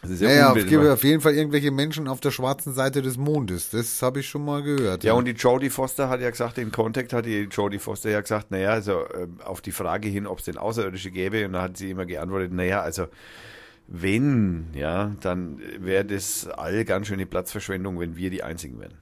das 0.00 0.10
ist 0.10 0.20
ja, 0.20 0.28
ja, 0.30 0.36
ja, 0.54 0.56
es 0.56 0.66
gibt 0.66 0.84
auf 0.84 1.02
jeden 1.02 1.20
Fall 1.22 1.34
irgendwelche 1.34 1.70
Menschen 1.70 2.08
auf 2.08 2.20
der 2.20 2.30
schwarzen 2.30 2.74
Seite 2.74 3.00
des 3.00 3.16
Mondes. 3.16 3.70
Das 3.70 4.02
habe 4.02 4.20
ich 4.20 4.28
schon 4.28 4.44
mal 4.44 4.62
gehört. 4.62 5.02
Ja, 5.02 5.14
und 5.14 5.24
die 5.26 5.32
Jodie 5.32 5.70
Foster 5.70 6.08
hat 6.10 6.20
ja 6.20 6.28
gesagt, 6.30 6.58
in 6.58 6.72
Contact 6.72 7.12
hat 7.14 7.24
die 7.24 7.48
Jodie 7.50 7.78
Foster 7.78 8.10
ja 8.10 8.20
gesagt, 8.20 8.50
naja, 8.50 8.70
also 8.70 9.04
ähm, 9.14 9.38
auf 9.44 9.60
die 9.62 9.72
Frage 9.72 10.08
hin, 10.08 10.26
ob 10.26 10.38
es 10.40 10.44
denn 10.44 10.58
Außerirdische 10.58 11.10
gäbe, 11.10 11.46
und 11.46 11.54
da 11.54 11.62
hat 11.62 11.76
sie 11.78 11.90
immer 11.90 12.04
geantwortet, 12.04 12.52
naja, 12.52 12.80
also 12.82 13.06
wenn, 13.86 14.68
ja, 14.74 15.14
dann 15.20 15.60
wäre 15.78 16.04
das 16.04 16.48
all 16.48 16.84
ganz 16.84 17.06
schöne 17.06 17.26
Platzverschwendung, 17.26 18.00
wenn 18.00 18.16
wir 18.16 18.30
die 18.30 18.42
Einzigen 18.42 18.80
wären. 18.80 18.94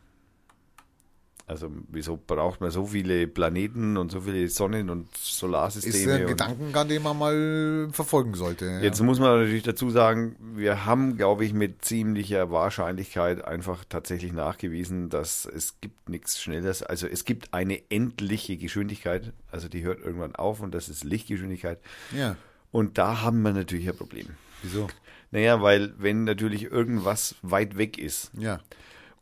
Also 1.46 1.70
wieso 1.88 2.16
braucht 2.16 2.60
man 2.60 2.70
so 2.70 2.86
viele 2.86 3.26
Planeten 3.26 3.96
und 3.96 4.10
so 4.10 4.22
viele 4.22 4.48
Sonnen 4.48 4.88
und 4.88 5.12
ist 5.14 5.38
Solarsysteme? 5.38 6.14
ein 6.14 6.20
und 6.22 6.28
Gedankengang, 6.28 6.88
den 6.88 7.02
man 7.02 7.18
mal 7.18 7.88
verfolgen 7.92 8.34
sollte. 8.34 8.64
Ja. 8.64 8.80
Jetzt 8.80 9.02
muss 9.02 9.18
man 9.18 9.40
natürlich 9.40 9.62
dazu 9.62 9.90
sagen, 9.90 10.36
wir 10.54 10.86
haben, 10.86 11.16
glaube 11.16 11.44
ich, 11.44 11.52
mit 11.52 11.84
ziemlicher 11.84 12.50
Wahrscheinlichkeit 12.50 13.44
einfach 13.44 13.84
tatsächlich 13.86 14.32
nachgewiesen, 14.32 15.10
dass 15.10 15.44
es 15.44 15.80
gibt 15.80 16.08
nichts 16.08 16.40
Schnelles. 16.40 16.82
Also 16.82 17.06
es 17.06 17.24
gibt 17.24 17.52
eine 17.52 17.82
endliche 17.90 18.56
Geschwindigkeit, 18.56 19.32
also 19.50 19.68
die 19.68 19.82
hört 19.82 20.00
irgendwann 20.00 20.34
auf 20.34 20.60
und 20.60 20.72
das 20.74 20.88
ist 20.88 21.04
Lichtgeschwindigkeit. 21.04 21.78
ja. 22.16 22.36
Und 22.70 22.96
da 22.96 23.20
haben 23.20 23.42
wir 23.42 23.52
natürlich 23.52 23.86
ein 23.86 23.96
Problem. 23.96 24.28
Wieso? 24.62 24.88
Naja, 25.30 25.62
weil 25.62 25.94
wenn 25.98 26.24
natürlich 26.24 26.64
irgendwas 26.64 27.34
weit 27.42 27.76
weg 27.78 27.98
ist 27.98 28.30
Ja. 28.38 28.60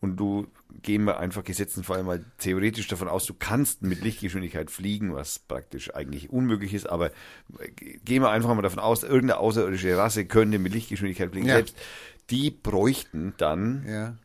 und 0.01 0.16
du 0.16 0.47
gehen 0.82 1.05
wir 1.05 1.18
einfach 1.18 1.43
gesetzten 1.45 1.82
Fall 1.82 2.03
mal 2.05 2.24
theoretisch 2.38 2.86
davon 2.88 3.09
aus, 3.09 3.26
du 3.26 3.34
kannst 3.34 3.82
mit 3.82 4.03
Lichtgeschwindigkeit 4.03 4.70
fliegen, 4.70 5.14
was 5.14 5.38
praktisch 5.41 5.93
eigentlich 5.95 6.30
unmöglich 6.30 6.74
ist, 6.74 6.88
aber 6.88 7.11
gehen 8.05 8.22
wir 8.22 8.30
einfach 8.30 8.55
mal 8.55 8.62
davon 8.62 8.78
aus, 8.78 9.03
irgendeine 9.03 9.38
außerirdische 9.38 9.97
Rasse 9.97 10.24
könnte 10.26 10.59
mit 10.61 10.72
Lichtgeschwindigkeit 10.72 11.30
fliegen. 11.32 11.47
Ja. 11.49 11.55
Selbst 11.57 11.76
die 12.30 12.51
bräuchten 12.53 13.34
dann, 13.36 13.84
Ja. 13.88 14.16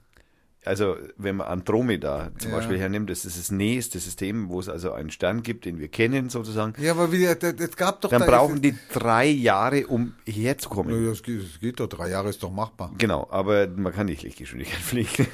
Also 0.66 0.96
wenn 1.18 1.38
man 1.38 1.48
Andromeda 1.48 2.32
zum 2.38 2.52
Ja. 2.52 2.58
Beispiel 2.58 2.78
hernimmt, 2.80 3.10
das 3.10 3.26
ist 3.26 3.38
das 3.38 3.52
nächste 3.52 4.00
System, 4.00 4.50
wo 4.50 4.60
es 4.60 4.68
also 4.70 4.92
einen 4.94 5.12
Stern 5.12 5.44
gibt, 5.44 5.66
den 5.66 5.80
wir 5.80 5.88
kennen 5.88 6.30
sozusagen, 6.30 6.74
Ja, 6.82 6.92
aber 6.92 7.12
wie, 7.12 7.26
das 7.26 7.76
gab 7.76 8.02
doch 8.02 8.10
dann 8.10 8.22
da- 8.22 8.28
brauchen 8.28 8.62
die 8.62 8.76
drei 8.94 9.28
Jahre, 9.28 9.88
um 9.88 10.14
hierher 10.26 10.58
zu 10.58 10.70
kommen. 10.70 10.90
Nö, 10.90 11.10
das 11.10 11.24
geht, 11.24 11.42
das 11.44 11.60
geht 11.60 11.80
doch, 11.80 11.88
drei 11.88 12.10
Jahre 12.10 12.30
ist 12.30 12.42
doch 12.44 12.52
machbar. 12.52 12.92
Genau, 12.98 13.28
aber 13.32 13.68
man 13.68 13.94
kann 13.94 14.08
nicht 14.08 14.24
Lichtgeschwindigkeit 14.24 14.80
fliegen. 14.82 15.28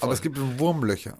Aber 0.00 0.12
es 0.12 0.22
gibt 0.22 0.38
Wurmlöcher. 0.58 1.18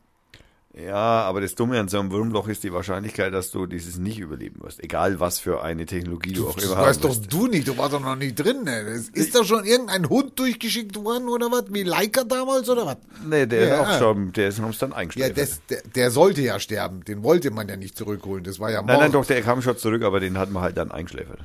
Ja, 0.77 1.23
aber 1.23 1.41
das 1.41 1.55
Dumme 1.55 1.79
an 1.79 1.87
so 1.87 2.01
einem 2.01 2.11
Wurmloch 2.11 2.49
ist 2.49 2.65
die 2.65 2.73
Wahrscheinlichkeit, 2.73 3.33
dass 3.33 3.53
du 3.53 3.67
dieses 3.67 3.97
nicht 3.97 4.19
überleben 4.19 4.61
wirst. 4.61 4.83
Egal, 4.83 5.21
was 5.21 5.39
für 5.39 5.63
eine 5.63 5.87
Technologie 5.87 6.33
du, 6.33 6.49
auch 6.49 6.57
Das 6.57 6.65
immer 6.65 6.77
weißt 6.79 7.01
haben 7.05 7.11
doch 7.13 7.17
wirst. 7.21 7.33
du 7.33 7.47
nicht, 7.47 7.69
du 7.69 7.79
warst 7.79 7.93
doch 7.93 8.01
noch 8.01 8.17
nicht 8.17 8.35
drin. 8.35 8.65
Ne? 8.65 8.85
Das 8.85 9.09
ist 9.09 9.37
doch 9.37 9.45
schon 9.45 9.65
irgendein 9.65 10.09
Hund 10.09 10.37
durchgeschickt 10.37 10.97
worden 10.97 11.29
oder 11.29 11.47
was? 11.53 11.67
Wie 11.73 11.85
Leica 11.85 12.25
damals 12.25 12.69
oder 12.69 12.87
was? 12.87 12.97
Nee, 13.25 13.47
der 13.47 13.69
Ja. 13.69 13.75
ist 13.83 13.89
auch 13.89 13.99
schon, 14.01 14.33
der 14.33 14.49
ist 14.49 14.59
uns 14.59 14.79
dann 14.79 14.91
Ja, 14.91 14.97
eingeschläfert. 14.97 15.39
das, 15.39 15.61
der, 15.71 15.83
der 15.95 16.11
sollte 16.11 16.41
ja 16.43 16.59
sterben. 16.59 17.05
Den 17.05 17.23
wollte 17.23 17.53
man 17.53 17.69
ja 17.69 17.77
nicht 17.77 17.97
zurückholen. 17.97 18.43
Das 18.43 18.59
war 18.59 18.73
ja 18.73 18.79
nein, 18.83 18.99
nein, 18.99 19.13
Mord. 19.13 19.15
doch, 19.15 19.27
der 19.27 19.43
kam 19.43 19.63
schon 19.63 19.79
zurück, 19.79 20.03
aber 20.03 20.19
den 20.19 20.37
hat 20.39 20.51
man 20.51 20.65
halt 20.65 20.77
dann 20.77 20.91
eingeschläfert. 20.91 21.39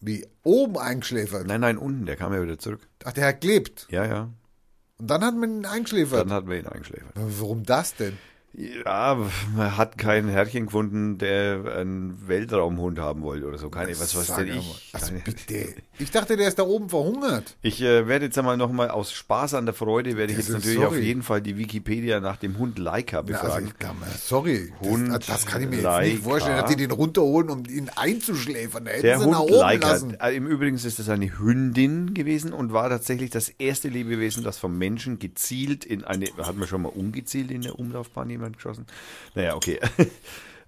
Wie 0.00 0.26
oben 0.44 0.78
eingeschläfert. 0.78 1.46
Nein, 1.46 1.60
nein, 1.60 1.76
unten, 1.76 2.06
der 2.06 2.16
kam 2.16 2.32
ja 2.32 2.40
wieder 2.42 2.58
zurück. 2.58 2.80
Ach, 3.04 3.12
der 3.12 3.26
hat 3.26 3.42
gelebt. 3.42 3.86
Ja, 3.90 4.06
ja, 4.06 4.30
Und 4.98 5.10
dann 5.10 5.22
hat 5.22 5.34
man 5.36 5.58
ihn 5.58 5.66
eingeschläfert. 5.66 6.20
dann 6.20 6.32
hat 6.32 6.46
man 6.46 6.56
ihn 6.58 6.66
eingeschläfert. 6.66 7.12
Warum 7.14 7.64
das 7.64 7.94
denn? 7.96 8.16
Ja, 8.58 9.18
man 9.54 9.76
hat 9.76 9.98
kein 9.98 10.28
Herrchen 10.28 10.66
gefunden, 10.66 11.18
der 11.18 11.76
einen 11.76 12.26
Weltraumhund 12.26 12.98
haben 12.98 13.20
wollte 13.22 13.46
oder 13.46 13.58
so. 13.58 13.68
Keine, 13.68 13.90
was 13.90 14.16
weiß 14.16 14.36
denn 14.36 14.56
ich. 14.56 14.90
Also 14.94 15.12
bitte. 15.22 15.74
Ich 15.98 16.10
dachte, 16.10 16.36
der 16.36 16.46
ist 16.48 16.58
da 16.58 16.62
oben 16.64 16.90
verhungert. 16.90 17.56
Ich 17.62 17.80
äh, 17.80 18.06
werde 18.06 18.26
jetzt 18.26 18.36
einmal 18.36 18.56
nochmal 18.58 18.90
aus 18.90 19.12
Spaß 19.12 19.54
an 19.54 19.64
der 19.64 19.74
Freude, 19.74 20.16
werde 20.16 20.32
ich 20.32 20.38
Das 20.38 20.48
jetzt 20.48 20.54
natürlich 20.56 20.78
auf 20.80 20.92
sorry. 20.92 21.00
jeden 21.06 21.22
Fall 21.22 21.40
die 21.40 21.56
Wikipedia 21.56 22.20
nach 22.20 22.36
dem 22.36 22.58
Hund 22.58 22.78
Leica 22.78 23.22
Na, 23.26 23.34
also 23.38 23.46
befragen. 23.46 23.68
ich 23.68 23.78
glaube, 23.78 23.96
sorry. 24.18 24.72
Hund, 24.80 25.08
das, 25.10 25.26
das 25.26 25.46
kann 25.46 25.62
ich 25.62 25.68
mir 25.68 25.76
jetzt 25.76 25.84
Leica. 25.84 26.06
nicht 26.12 26.22
vorstellen, 26.24 26.56
dass 26.58 26.68
die 26.70 26.76
den 26.76 26.90
runterholen, 26.90 27.48
um 27.50 27.64
ihn 27.64 27.90
einzuschläfern. 27.96 28.84
Da 28.84 28.90
hätten 28.90 29.02
Der 29.02 29.18
sie 29.18 29.24
ihn 29.24 29.30
nach 29.30 29.38
Hund 29.40 29.50
oben 29.52 29.58
Leica, 29.60 29.88
lassen. 29.90 30.14
äh, 30.20 30.34
im 30.36 30.46
Übrigen 30.46 30.76
ist 30.76 30.84
es 30.98 31.08
eine 31.08 31.38
Hündin 31.38 32.12
gewesen 32.14 32.52
und 32.52 32.72
war 32.74 32.88
tatsächlich 32.90 33.30
das 33.30 33.48
erste 33.48 33.88
Lebewesen, 33.88 34.44
das 34.44 34.58
vom 34.58 34.76
Menschen 34.76 35.18
gezielt 35.18 35.84
in 35.86 36.04
eine, 36.04 36.26
hat 36.38 36.56
man 36.56 36.68
schon 36.68 36.82
mal 36.82 36.88
umgezielt 36.90 37.50
in 37.50 37.62
der 37.62 37.78
Umlaufbahn 37.78 38.28
jemand 38.28 38.56
geschossen? 38.56 38.86
Naja, 39.34 39.54
okay. 39.56 39.80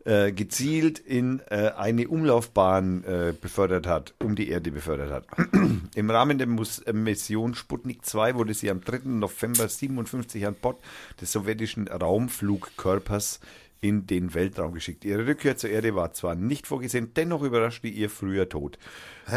äh, 0.09 0.33
gezielt 0.33 0.99
in 0.99 1.43
äh, 1.51 1.73
eine 1.77 2.09
Umlaufbahn 2.09 3.05
äh, 3.05 3.35
befördert 3.39 3.87
hat, 3.87 4.15
um 4.25 4.37
die 4.37 4.49
Erde 4.49 4.71
befördert 4.71 5.11
hat. 5.13 5.27
Im 5.95 6.11
Rahmen 6.11 6.39
der 6.39 6.47
Mus 6.47 6.79
äh, 6.79 6.95
Mission 6.95 7.55
Sputnik 7.55 8.07
2 8.07 8.35
wurde 8.35 8.55
sie 8.55 8.71
am 8.71 8.81
3. 8.81 9.01
November 9.05 9.69
57 9.69 10.47
an 10.47 10.55
Bord 10.55 10.83
des 11.21 11.31
sowjetischen 11.31 11.89
Raumflugkörpers 11.89 13.41
in 13.81 14.07
den 14.07 14.35
Weltraum 14.35 14.73
geschickt. 14.73 15.05
Ihre 15.05 15.27
Rückkehr 15.27 15.57
zur 15.57 15.71
Erde 15.71 15.95
war 15.95 16.13
zwar 16.13 16.35
nicht 16.35 16.67
vorgesehen, 16.67 17.13
dennoch 17.15 17.43
überraschte 17.43 17.87
ihr 17.89 18.11
früher 18.11 18.49
Tod. 18.49 18.79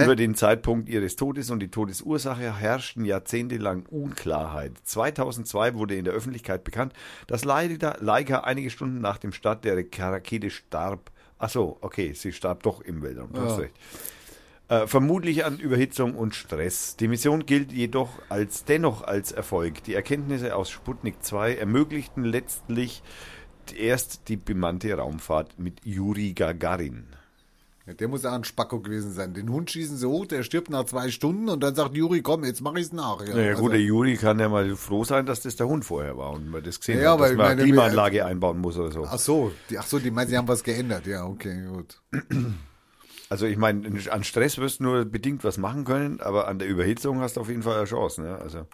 Über 0.04 0.16
den 0.16 0.36
Zeitpunkt 0.36 0.89
ihres 0.89 1.16
Todes 1.16 1.50
und 1.52 1.60
die 1.60 1.70
Todesursache 1.70 2.58
herrschten 2.58 3.06
jahrzehntelang 3.06 3.86
Unklarheit. 3.88 4.74
2002 4.84 5.76
wurde 5.76 5.96
in 5.96 6.06
der 6.06 6.14
Öffentlichkeit 6.14 6.64
bekannt, 6.64 6.94
dass 7.28 7.46
Laika, 7.46 7.98
Laika 8.00 8.39
einige 8.39 8.70
Stunden 8.70 9.02
nach 9.02 9.18
dem 9.18 9.32
Start 9.34 9.64
der 9.66 9.76
Rakete 9.78 10.50
starb. 10.50 11.12
Ach 11.38 11.50
so, 11.50 11.78
okay, 11.82 12.14
sie 12.14 12.32
starb 12.32 12.64
doch 12.64 12.82
im 12.82 13.02
Weltraum. 13.02 13.34
Du 13.34 13.42
hast 13.42 13.58
Ja. 13.58 13.64
recht. 13.64 13.76
Äh, 14.70 14.88
vermutlich 14.88 15.44
an 15.44 15.60
Überhitzung 15.60 16.16
und 16.16 16.34
Stress. 16.34 16.96
Die 16.96 17.10
Mission 17.10 17.46
gilt 17.46 17.74
jedoch 17.74 18.22
als 18.30 18.64
dennoch 18.64 19.04
als 19.04 19.34
Erfolg. 19.34 19.84
Die 19.84 19.94
Erkenntnisse 19.94 20.56
aus 20.56 20.70
Sputnik 20.70 21.22
2 21.22 21.56
ermöglichten 21.56 22.24
letztlich 22.24 23.04
erst 23.74 24.28
die 24.28 24.38
bemannte 24.38 24.93
Raumfahrt 24.93 25.57
mit 25.59 25.86
Juri 25.86 26.34
Gagarin. 26.34 27.05
Ja, 27.88 27.93
der 27.93 28.07
muss 28.07 28.22
ja 28.24 28.34
ein 28.36 28.43
Spacko 28.43 28.80
gewesen 28.80 29.11
sein. 29.11 29.34
Den 29.34 29.49
Hund 29.51 29.72
schießen 29.72 29.97
sie 29.97 30.07
hoch, 30.07 30.28
der 30.28 30.43
stirbt 30.43 30.69
nach 30.69 30.86
zwei 30.86 31.09
Stunden 31.09 31.49
und 31.49 31.61
dann 31.61 31.74
sagt 31.74 31.95
Juri, 31.95 32.22
komm, 32.22 32.43
jetzt 32.43 32.61
mach 32.61 32.76
ich's 32.76 32.91
nach. 32.91 33.26
Ja, 33.26 33.34
Naja 33.36 33.49
also- 33.51 33.63
gut, 33.63 33.72
der 33.74 33.82
Juri 33.82 34.17
kann 34.17 34.39
ja 34.39 34.49
mal 34.49 34.76
froh 34.76 35.03
sein, 35.03 35.26
dass 35.26 35.41
das 35.41 35.55
der 35.55 35.67
Hund 35.67 35.84
vorher 35.84 36.15
war 36.17 36.32
und 36.32 36.49
man 36.51 36.63
das 36.63 36.80
gesehen 36.80 37.01
Ja, 37.01 37.13
hat, 37.13 37.22
dass 37.22 37.32
ich 37.32 37.38
man 37.38 37.47
meine, 37.47 37.61
eine 37.61 37.63
Klimaanlage 37.63 38.24
einbauen 38.24 38.59
muss 38.59 38.78
oder 38.78 38.91
so. 38.91 39.03
Ach 39.05 39.17
so, 39.17 39.51
die, 39.72 39.80
ach 39.80 39.88
so, 39.88 39.97
die 39.97 40.11
meinen, 40.11 40.30
sie 40.30 40.38
haben 40.38 40.47
was 40.47 40.63
geändert. 40.63 41.07
Ja, 41.07 41.26
okay, 41.26 41.65
gut. 41.67 41.99
Also 43.30 43.45
ich 43.45 43.57
meine, 43.57 43.88
an 44.11 44.24
Stress 44.24 44.57
wirst 44.57 44.80
du 44.80 44.84
nur 44.84 45.05
bedingt 45.05 45.43
was 45.43 45.57
machen 45.57 45.84
können, 45.86 46.19
aber 46.19 46.47
an 46.47 46.59
der 46.59 46.67
Überhitzung 46.67 47.19
hast 47.22 47.38
du 47.38 47.41
auf 47.41 47.49
jeden 47.49 47.63
Fall 47.63 47.78
eine 47.78 47.86
Chance. 47.86 48.22
Ne? 48.22 48.38
Also 48.38 48.67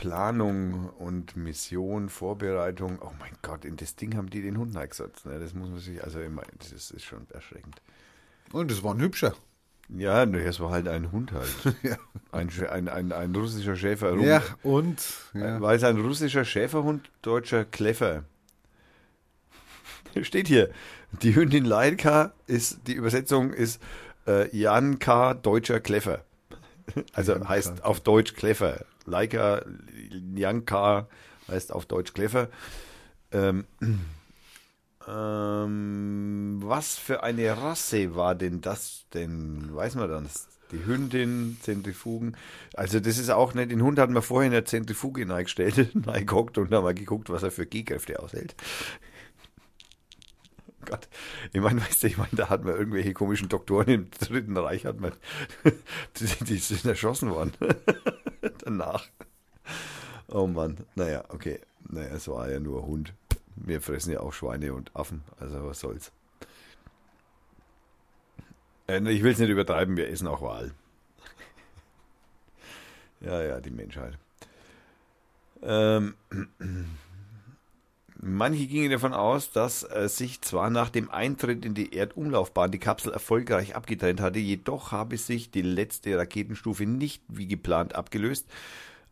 Planung 0.00 0.88
und 0.98 1.36
Mission, 1.36 2.08
Vorbereitung. 2.08 2.98
Oh 3.02 3.10
mein 3.18 3.32
Gott, 3.42 3.66
in 3.66 3.76
das 3.76 3.96
Ding 3.96 4.16
haben 4.16 4.30
die 4.30 4.40
den 4.40 4.56
Hund 4.56 4.74
eingesetzt. 4.74 5.26
Ne? 5.26 5.38
Das 5.38 5.52
muss 5.52 5.68
man 5.68 5.78
sich, 5.78 6.02
also 6.02 6.20
meine, 6.20 6.48
das 6.58 6.72
ist, 6.72 7.04
schon 7.04 7.26
erschreckend. 7.34 7.82
Und 8.50 8.70
es 8.70 8.82
war 8.82 8.94
ein 8.94 9.00
hübscher. 9.02 9.34
Ja, 9.90 10.24
das 10.24 10.58
war 10.58 10.70
halt 10.70 10.88
ein 10.88 11.12
Hund 11.12 11.32
halt. 11.32 11.54
Ja. 11.82 11.98
Ein, 12.32 12.48
ein, 12.70 12.88
ein, 12.88 13.12
ein 13.12 13.34
russischer 13.34 13.76
Schäfer. 13.76 14.16
Ja, 14.20 14.42
und? 14.62 15.04
Ja. 15.34 15.60
Weil 15.60 15.76
es 15.76 15.84
ein 15.84 16.00
russischer 16.00 16.46
Schäferhund, 16.46 17.10
deutscher 17.20 17.66
Kleffer. 17.66 18.24
Steht 20.22 20.48
hier. 20.48 20.70
Die 21.20 21.34
Hündin 21.34 21.66
Laika 21.66 22.32
ist, 22.46 22.86
die 22.86 22.94
Übersetzung 22.94 23.52
ist 23.52 23.82
äh, 24.26 24.48
Janka, 24.56 25.34
deutscher 25.34 25.78
Kleffer. 25.78 26.24
Also 27.12 27.46
heißt 27.46 27.84
auf 27.84 28.00
Deutsch 28.00 28.34
Kleffer. 28.34 28.86
Laika, 29.06 29.64
Janka 30.34 31.08
heißt 31.48 31.72
auf 31.72 31.86
Deutsch 31.86 32.12
Kleffer. 32.12 32.48
Ähm, 33.32 33.64
ähm, 35.08 36.60
was 36.62 36.96
für 36.96 37.22
eine 37.22 37.56
Rasse 37.56 38.14
war 38.14 38.34
denn 38.34 38.60
das 38.60 39.06
denn? 39.14 39.74
Weiß 39.74 39.94
man 39.94 40.08
das? 40.08 40.48
Die 40.72 40.86
Hündin, 40.86 41.58
Zentrifugen. 41.62 42.36
Also 42.74 43.00
das 43.00 43.18
ist 43.18 43.30
auch 43.30 43.54
nicht, 43.54 43.72
den 43.72 43.82
Hund 43.82 43.98
hatten 43.98 44.14
wir 44.14 44.22
vorher 44.22 44.46
in 44.46 44.52
der 44.52 44.64
Zentrifuge 44.64 45.28
reingestellt, 45.28 45.90
reingeguckt 46.06 46.58
und 46.58 46.72
haben 46.72 46.84
mal 46.84 46.94
geguckt, 46.94 47.30
was 47.30 47.42
er 47.42 47.50
für 47.50 47.66
G-Kräfte 47.66 48.20
aushält. 48.20 48.54
Gott, 50.84 51.08
ich 51.52 51.60
meine, 51.60 51.80
weißt 51.80 52.02
du, 52.02 52.06
ich 52.06 52.16
meine, 52.16 52.30
da 52.32 52.48
hatten 52.48 52.66
wir 52.66 52.76
irgendwelche 52.76 53.12
komischen 53.12 53.48
Doktoren 53.48 53.88
im 53.88 54.10
Dritten 54.10 54.56
Reich, 54.56 54.86
hat 54.86 55.00
man, 55.00 55.12
die, 55.64 56.44
die 56.44 56.58
sind 56.58 56.84
erschossen 56.84 57.30
worden. 57.30 57.52
Danach. 58.64 59.08
Oh 60.28 60.46
Mann, 60.46 60.78
naja, 60.94 61.24
okay. 61.28 61.60
Naja, 61.88 62.14
es 62.14 62.28
war 62.28 62.48
ja 62.50 62.60
nur 62.60 62.86
Hund. 62.86 63.12
Wir 63.56 63.80
fressen 63.80 64.12
ja 64.12 64.20
auch 64.20 64.32
Schweine 64.32 64.72
und 64.74 64.94
Affen, 64.94 65.22
also 65.38 65.66
was 65.66 65.80
soll's. 65.80 66.12
Äh, 68.88 69.00
Ich 69.12 69.22
will 69.22 69.32
es 69.32 69.38
nicht 69.38 69.50
übertreiben, 69.50 69.96
wir 69.96 70.08
essen 70.08 70.28
auch 70.28 70.42
Wal. 70.42 70.72
ja, 73.20 73.42
ja, 73.42 73.60
die 73.60 73.70
Menschheit. 73.70 74.18
Ähm, 75.62 76.14
manche 78.22 78.66
gingen 78.66 78.90
davon 78.90 79.14
aus, 79.14 79.50
dass 79.50 79.82
äh, 79.82 80.08
sich 80.08 80.40
zwar 80.40 80.70
nach 80.70 80.90
dem 80.90 81.10
Eintritt 81.10 81.64
in 81.64 81.74
die 81.74 81.94
Erdumlaufbahn 81.94 82.70
die 82.70 82.78
Kapsel 82.78 83.12
erfolgreich 83.12 83.76
abgetrennt 83.76 84.20
hatte, 84.20 84.38
jedoch 84.38 84.92
habe 84.92 85.16
sich 85.16 85.50
die 85.50 85.62
letzte 85.62 86.16
Raketenstufe 86.16 86.86
nicht 86.86 87.22
wie 87.28 87.48
geplant 87.48 87.94
abgelöst. 87.94 88.46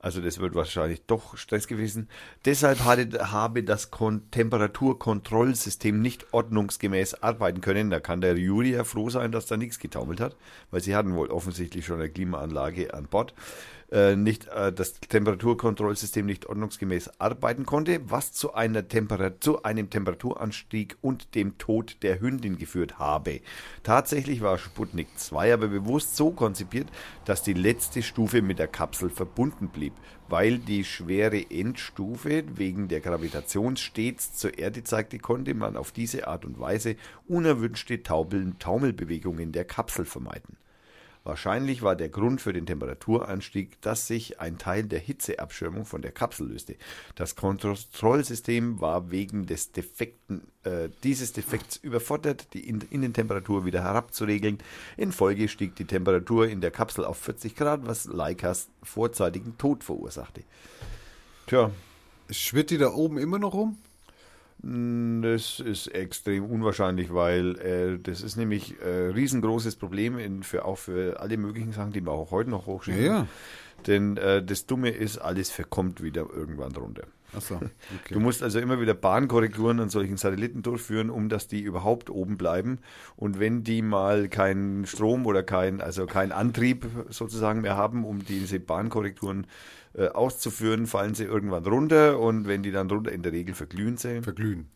Also 0.01 0.21
das 0.21 0.39
wird 0.39 0.55
wahrscheinlich 0.55 1.03
doch 1.07 1.37
Stress 1.37 1.67
gewesen. 1.67 2.09
Deshalb 2.45 2.85
hatte, 2.85 3.33
habe 3.33 3.65
das 3.65 3.91
Kon 3.91 4.31
Temperaturkontrollsystem 4.31 6.01
nicht 6.01 6.33
ordnungsgemäß 6.33 7.23
arbeiten 7.23 7.61
können. 7.61 7.91
Da 7.91 7.99
kann 7.99 8.21
der 8.21 8.37
Juri 8.37 8.71
ja 8.73 8.85
froh 8.85 9.11
sein, 9.11 9.33
dass 9.33 9.47
da 9.47 9.57
nichts 9.57 9.81
getaumelt 9.81 10.21
hat, 10.21 10.37
weil 10.71 10.81
sie 10.81 10.95
hatten 10.95 11.17
wohl 11.17 11.31
offensichtlich 11.31 11.85
schon 11.85 11.99
eine 11.99 12.11
Klimaanlage 12.11 12.95
an 12.95 13.07
Bord. 13.07 13.35
Äh, 13.91 14.16
nicht, 14.16 14.49
äh, 14.49 14.70
das 14.70 15.01
Temperaturkontrollsystem 15.01 16.26
nicht 16.26 16.45
ordnungsgemäß 16.45 17.18
arbeiten 17.18 17.64
konnte, 17.64 18.01
was 18.05 18.32
zu, 18.34 18.53
einer 18.53 18.86
Temperat 18.86 19.43
zu 19.43 19.62
einem 19.62 19.89
Temperaturanstieg 19.89 20.99
und 21.01 21.34
dem 21.34 21.57
Tod 21.57 21.97
der 22.03 22.20
Hündin 22.20 22.59
geführt 22.59 22.99
habe. 22.99 23.41
Tatsächlich 23.84 24.43
war 24.43 24.59
Sputnik 24.59 25.09
2 25.16 25.55
aber 25.55 25.68
bewusst 25.68 26.16
so 26.16 26.32
konzipiert, 26.32 26.89
dass 27.24 27.43
die 27.43 27.55
letzte 27.55 28.03
Stufe 28.03 28.43
mit 28.43 28.59
der 28.59 28.68
Kapsel 28.68 29.09
verbunden 29.09 29.68
blieb, 29.68 29.95
weil 30.28 30.59
die 30.59 30.84
schwere 30.84 31.51
Endstufe 31.51 32.45
wegen 32.57 32.89
der 32.89 33.01
Gravitation 33.01 33.78
stets 33.78 34.34
zur 34.34 34.59
Erde 34.59 34.84
zeigte, 34.84 35.18
konnte 35.18 35.55
man 35.55 35.78
auf 35.78 35.93
diese 35.93 36.28
Art 36.28 36.45
und 36.45 36.61
Weise 36.61 36.97
unerwünschte 37.26 38.03
Taubel 38.03 38.53
Taumelbewegungen 38.59 39.53
der 39.53 39.64
Kapsel 39.64 40.05
vermeiden. 40.05 40.59
Wahrscheinlich 41.29 41.83
war 41.83 41.95
der 41.95 42.09
Grund 42.09 42.41
für 42.41 42.55
den 42.55 42.64
Temperaturanstieg, 42.64 43.83
dass 43.83 44.07
sich 44.07 44.41
ein 44.41 44.57
Teil 44.57 44.85
der 44.85 44.99
Hitzeabschirmung 44.99 45.85
von 45.85 46.01
der 46.01 46.11
Kapsel 46.11 46.49
löste. 46.49 46.76
Das 47.16 47.37
Kontrollsystem 47.37 48.81
war 48.81 49.11
wegen 49.11 49.45
des 49.45 49.72
defekten, 49.72 50.41
äh, 50.62 50.89
dieses 51.05 51.35
Defekts 51.35 51.76
überfordert, 51.76 52.55
die 52.55 52.66
In 52.66 52.81
Innentemperatur 52.81 53.66
wieder 53.66 53.83
herabzuregeln. 53.83 54.57
In 54.97 55.12
Folge 55.12 55.49
stieg 55.49 55.76
die 55.76 55.85
Temperatur 55.85 56.49
in 56.49 56.62
der 56.62 56.70
Kapsel 56.70 57.05
auf 57.05 57.18
40 57.18 57.55
Grad, 57.55 57.87
was 57.87 58.07
Leikas 58.07 58.70
vorzeitigen 58.83 59.59
Tod 59.59 59.85
verursachte. 59.85 60.45
Tja, 61.47 61.70
Schwirrt 62.31 62.70
die 62.70 62.79
da 62.79 62.93
oben 62.93 63.18
immer 63.18 63.39
noch 63.39 63.55
rum? 63.55 63.79
Das 64.61 65.61
ist 65.61 65.87
extrem 65.89 66.45
unwahrscheinlich, 66.45 67.15
weil 67.15 67.57
äh, 67.59 67.99
das 68.03 68.23
ist 68.23 68.37
nämlich 68.37 68.75
ein 68.83 69.13
riesengroßes 69.13 69.77
Problem 69.77 70.19
in, 70.19 70.43
für 70.43 70.65
auch 70.65 70.79
für 70.79 71.21
alle 71.21 71.37
möglichen 71.37 71.73
Sachen, 71.73 71.93
die 71.93 72.01
man 72.01 72.15
auch 72.15 72.33
heute 72.33 72.51
noch 72.51 72.67
hochschieben. 72.67 73.05
Ja, 73.05 73.19
ja. 73.19 73.27
Denn 73.87 74.17
äh, 74.17 74.43
das 74.43 74.67
Dumme 74.67 74.91
ist, 74.91 75.19
alles 75.19 75.51
verkommt 75.51 76.03
wieder 76.03 76.27
irgendwann 76.35 76.73
runter. 76.73 77.05
Achso, 77.37 77.57
okay. 77.57 78.15
Du 78.15 78.21
musst 78.21 78.43
also 78.43 78.59
immer 78.59 78.81
wieder 78.81 78.95
Bahnkorrekturen 78.95 79.81
an 79.81 79.91
solchen 79.91 80.17
Satelliten 80.17 80.63
durchführen, 80.63 81.11
um 81.11 81.29
dass 81.29 81.47
die 81.47 81.61
überhaupt 81.61 82.11
oben 82.11 82.39
bleiben. 82.39 82.79
Und 83.17 83.39
wenn 83.39 83.63
die 83.65 83.83
mal 83.83 84.29
keinen 84.29 84.87
Strom 84.87 85.27
oder 85.27 85.43
kein, 85.43 85.81
also 85.81 86.07
keinen 86.07 86.33
Antrieb 86.33 86.87
sozusagen 87.11 87.61
mehr 87.61 87.77
haben, 87.77 88.05
um 88.05 88.25
diese 88.25 88.59
Bahnkorrekturen 88.59 89.45
äh, 89.45 89.47
auszuführen, 90.07 90.87
fallen 90.87 91.15
sie 91.15 91.25
irgendwann 91.25 91.65
runter. 91.65 92.19
Und 92.19 92.47
wenn 92.47 92.63
die 92.63 92.71
dann 92.71 92.89
runter, 92.91 93.11
in 93.13 93.23
der 93.23 93.33
Regel 93.33 93.55
verglühen 93.55 93.97
sie. 93.97 94.23
Verglühen. 94.23 94.69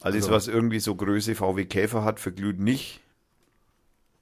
Alles, 0.00 0.24
Also- 0.24 0.34
was 0.34 0.48
irgendwie 0.48 0.80
so 0.80 0.94
Größe 0.94 1.34
VW 1.34 1.64
Käfer 1.64 2.04
hat, 2.04 2.20
verglüht 2.20 2.60
nicht. 2.60 3.00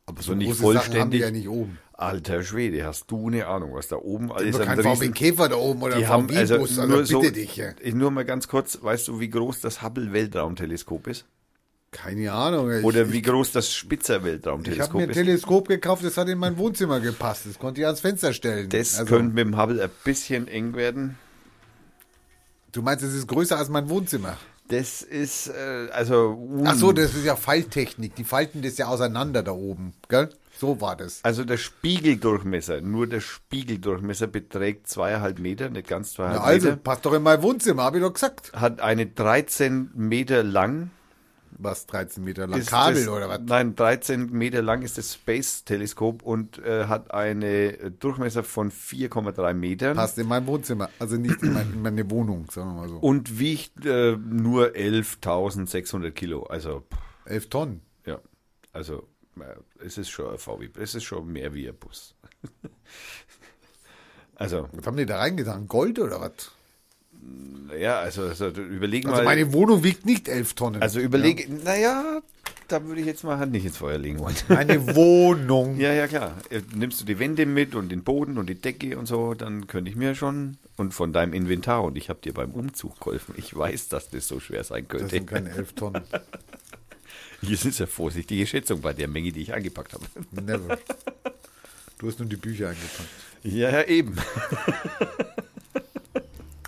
Aber 0.08 0.22
so 0.22 0.34
nicht 0.34 0.46
große 0.48 0.62
Sachen 0.74 1.00
haben 1.00 1.10
die 1.10 1.18
vollständig. 1.18 1.20
ja 1.20 1.30
nicht 1.32 1.48
oben. 1.48 1.78
Alter 1.92 2.42
Schwede, 2.44 2.84
hast 2.84 3.10
du 3.10 3.26
eine 3.26 3.46
Ahnung, 3.46 3.74
was 3.74 3.88
da 3.88 3.96
oben 3.96 4.30
alles 4.30 4.60
an 4.60 4.66
kein 4.66 4.82
VW 4.82 5.08
Käfer 5.08 5.48
da 5.48 5.56
oben 5.56 5.82
oder 5.82 5.96
die 5.96 6.06
haben 6.06 6.28
also 6.36 6.58
nur 6.86 6.98
also 6.98 7.04
so, 7.04 7.20
bitte 7.20 7.32
dich. 7.32 7.56
Ja. 7.56 7.70
ich 7.80 7.94
nur 7.94 8.10
mal 8.12 8.24
ganz 8.24 8.46
kurz, 8.46 8.78
weißt 8.82 9.08
du, 9.08 9.18
wie 9.18 9.28
groß 9.30 9.60
das 9.62 9.82
Hubble 9.82 10.12
Weltraumteleskop 10.12 11.08
ist? 11.08 11.24
Keine 11.96 12.30
Ahnung. 12.30 12.70
Ich, 12.70 12.84
Oder 12.84 13.10
wie 13.10 13.22
groß 13.22 13.52
das 13.52 13.72
Spitzer 13.72 14.16
Ich 14.16 14.18
habe 14.18 14.32
Weltraumteleskop 14.32 14.94
mir 14.94 15.04
ein 15.04 15.10
ist? 15.10 15.16
Teleskop 15.16 15.68
gekauft, 15.68 16.04
das 16.04 16.18
hat 16.18 16.28
in 16.28 16.36
mein 16.36 16.58
Wohnzimmer 16.58 17.00
gepasst. 17.00 17.46
Das 17.46 17.58
konnte 17.58 17.80
ich 17.80 17.86
ans 17.86 18.00
Fenster 18.00 18.34
stellen. 18.34 18.68
Das 18.68 18.98
also, 18.98 19.14
könnte 19.14 19.34
mit 19.34 19.46
dem 19.46 19.56
Hubble 19.56 19.82
ein 19.82 19.90
bisschen 20.04 20.46
eng 20.46 20.74
werden. 20.74 21.18
du 22.72 22.82
meinst, 22.82 23.02
es 23.02 23.14
ist 23.14 23.26
größer 23.26 23.56
als 23.56 23.70
mein 23.70 23.88
Wohnzimmer? 23.88 24.36
Das 24.68 25.00
ist, 25.00 25.48
äh, 25.48 25.88
also, 25.90 26.62
Ach 26.64 26.74
so, 26.74 26.92
das 26.92 27.14
ist 27.14 27.24
ja 27.24 27.34
Falttechnik. 27.34 28.14
Die 28.14 28.24
falten 28.24 28.60
das 28.60 28.76
ja 28.76 28.88
auseinander 28.88 29.42
da 29.42 29.52
oben, 29.52 29.94
gell? 30.10 30.28
So 30.58 30.80
war 30.82 30.96
das. 30.96 31.20
also 31.22 31.44
der 31.44 31.56
Spiegeldurchmesser, 31.56 32.82
nur 32.82 33.06
der 33.06 33.20
Spiegeldurchmesser 33.20 34.26
beträgt 34.26 34.88
zweieinhalb 34.88 35.38
Meter, 35.38 35.70
nicht 35.70 35.88
ganz 35.88 36.10
Na 36.10 36.14
zweieinhalb 36.16 36.42
also, 36.44 36.68
Meter. 36.68 36.80
passt 36.82 37.06
doch 37.06 37.14
in 37.14 37.22
mein 37.22 37.42
Wohnzimmer, 37.42 37.84
habe 37.84 37.98
ich 37.98 38.04
doch 38.04 38.12
gesagt. 38.12 38.52
Hat 38.52 38.80
eine 38.82 39.06
13 39.06 39.92
Meter 39.94 40.42
lang 40.42 40.90
Was, 41.58 41.86
13 41.86 42.22
Meter 42.22 42.46
lang? 42.46 42.60
ist 42.60 42.70
Kabel 42.70 43.04
das, 43.04 43.08
oder 43.08 43.28
was? 43.28 43.40
Nein, 43.44 43.74
13 43.74 44.30
Meter 44.30 44.62
lang 44.62 44.82
ist 44.82 44.98
das 44.98 45.14
Space-Teleskop 45.14 46.22
und 46.22 46.58
äh, 46.58 46.86
hat 46.86 47.12
eine 47.12 47.90
Durchmesser 47.90 48.42
von 48.44 48.70
4,3 48.70 49.54
Metern 49.54 49.96
Passt 49.96 50.18
in 50.18 50.28
mein 50.28 50.46
Wohnzimmer. 50.46 50.90
Also 50.98 51.16
nicht 51.16 51.42
in, 51.42 51.54
mein, 51.54 51.72
in 51.72 51.82
meine 51.82 52.10
Wohnung, 52.10 52.46
sagen 52.50 52.68
wir 52.68 52.80
mal 52.82 52.88
so. 52.88 52.96
und 52.96 53.38
wiegt 53.38 53.86
äh, 53.86 54.16
nur 54.16 54.68
11.600 54.68 56.10
Kilo. 56.10 56.44
Also, 56.44 56.80
pff, 56.80 56.98
11 57.26 57.48
Tonnen. 57.48 57.80
ja, 58.04 58.20
also 58.72 59.08
äh, 59.40 59.84
es 59.84 59.98
ist 59.98 60.10
schon 60.10 60.32
ein 60.32 60.38
VW, 60.38 60.68
es 60.78 60.94
ist 60.94 61.04
schon 61.04 61.26
mehr 61.32 61.54
wie 61.54 61.68
ein 61.68 61.76
Bus. 61.76 62.14
also, 64.36 64.68
Was 64.72 64.86
haben 64.86 64.96
die 64.96 65.06
da 65.06 65.18
reingetan? 65.18 65.68
Gold 65.68 65.98
oder 65.98 66.20
was? 66.20 66.52
Ja, 67.78 67.98
also, 67.98 68.22
also 68.22 68.46
überlegen 68.48 69.08
Also 69.08 69.22
mal. 69.22 69.34
meine 69.34 69.52
Wohnung 69.52 69.82
wiegt 69.84 70.06
nicht 70.06 70.28
11 70.28 70.54
Tonnen. 70.54 70.82
also 70.82 71.00
überlege, 71.00 71.52
naja, 71.52 72.20
da 72.68 72.84
würde 72.84 73.00
ich 73.00 73.06
jetzt 73.06 73.22
mal 73.24 73.38
Hand 73.38 73.52
nicht 73.52 73.64
ins 73.66 73.76
Feuer 73.76 73.98
legen 73.98 74.18
wollen. 74.18 74.34
Ja. 74.48 74.54
Meine 74.56 74.94
Wohnung. 74.96 75.78
Ja, 75.78 75.92
ja, 75.92 76.08
klar. 76.08 76.36
Äh, 76.50 76.62
Nimmst 76.74 77.00
du 77.00 77.04
die 77.04 77.18
Wände 77.20 77.46
mit 77.46 77.74
und 77.76 77.90
den 77.90 78.02
Boden 78.02 78.38
und 78.38 78.48
die 78.48 78.56
Decke 78.56 78.98
und 78.98 79.06
so, 79.06 79.34
dann 79.34 79.68
könnte 79.68 79.88
ich 79.90 79.96
mir 79.96 80.14
schon. 80.16 80.56
Und 80.76 80.92
von 80.92 81.12
deinem 81.12 81.32
Inventar, 81.32 81.84
und 81.84 81.96
ich 81.96 82.08
habe 82.08 82.18
dir 82.20 82.34
beim 82.34 82.50
Umzug 82.50 82.98
geholfen. 82.98 83.34
Ich 83.36 83.54
weiß, 83.56 83.88
dass 83.88 84.10
das 84.10 84.26
so 84.26 84.40
schwer 84.40 84.64
sein 84.64 84.84
Das 84.88 84.98
könnte. 84.98 85.14
sind 85.14 85.26
keine 85.28 85.50
11 85.50 85.74
Tonnen. 85.74 86.02
Hier 87.40 87.52
ist 87.52 87.64
eine 87.80 87.86
vorsichtige 87.86 88.46
Schätzung 88.46 88.80
bei 88.80 88.92
der 88.94 89.06
Menge, 89.08 89.30
die 89.30 89.42
ich 89.42 89.54
angepackt 89.54 89.92
habe. 89.92 90.04
Never. 90.32 90.78
Du 91.98 92.08
hast 92.08 92.18
nur 92.18 92.28
die 92.28 92.36
Bücher 92.36 92.70
eingepackt. 92.70 93.08
Ja, 93.44 93.70
ja, 93.70 93.82
eben. 93.84 94.16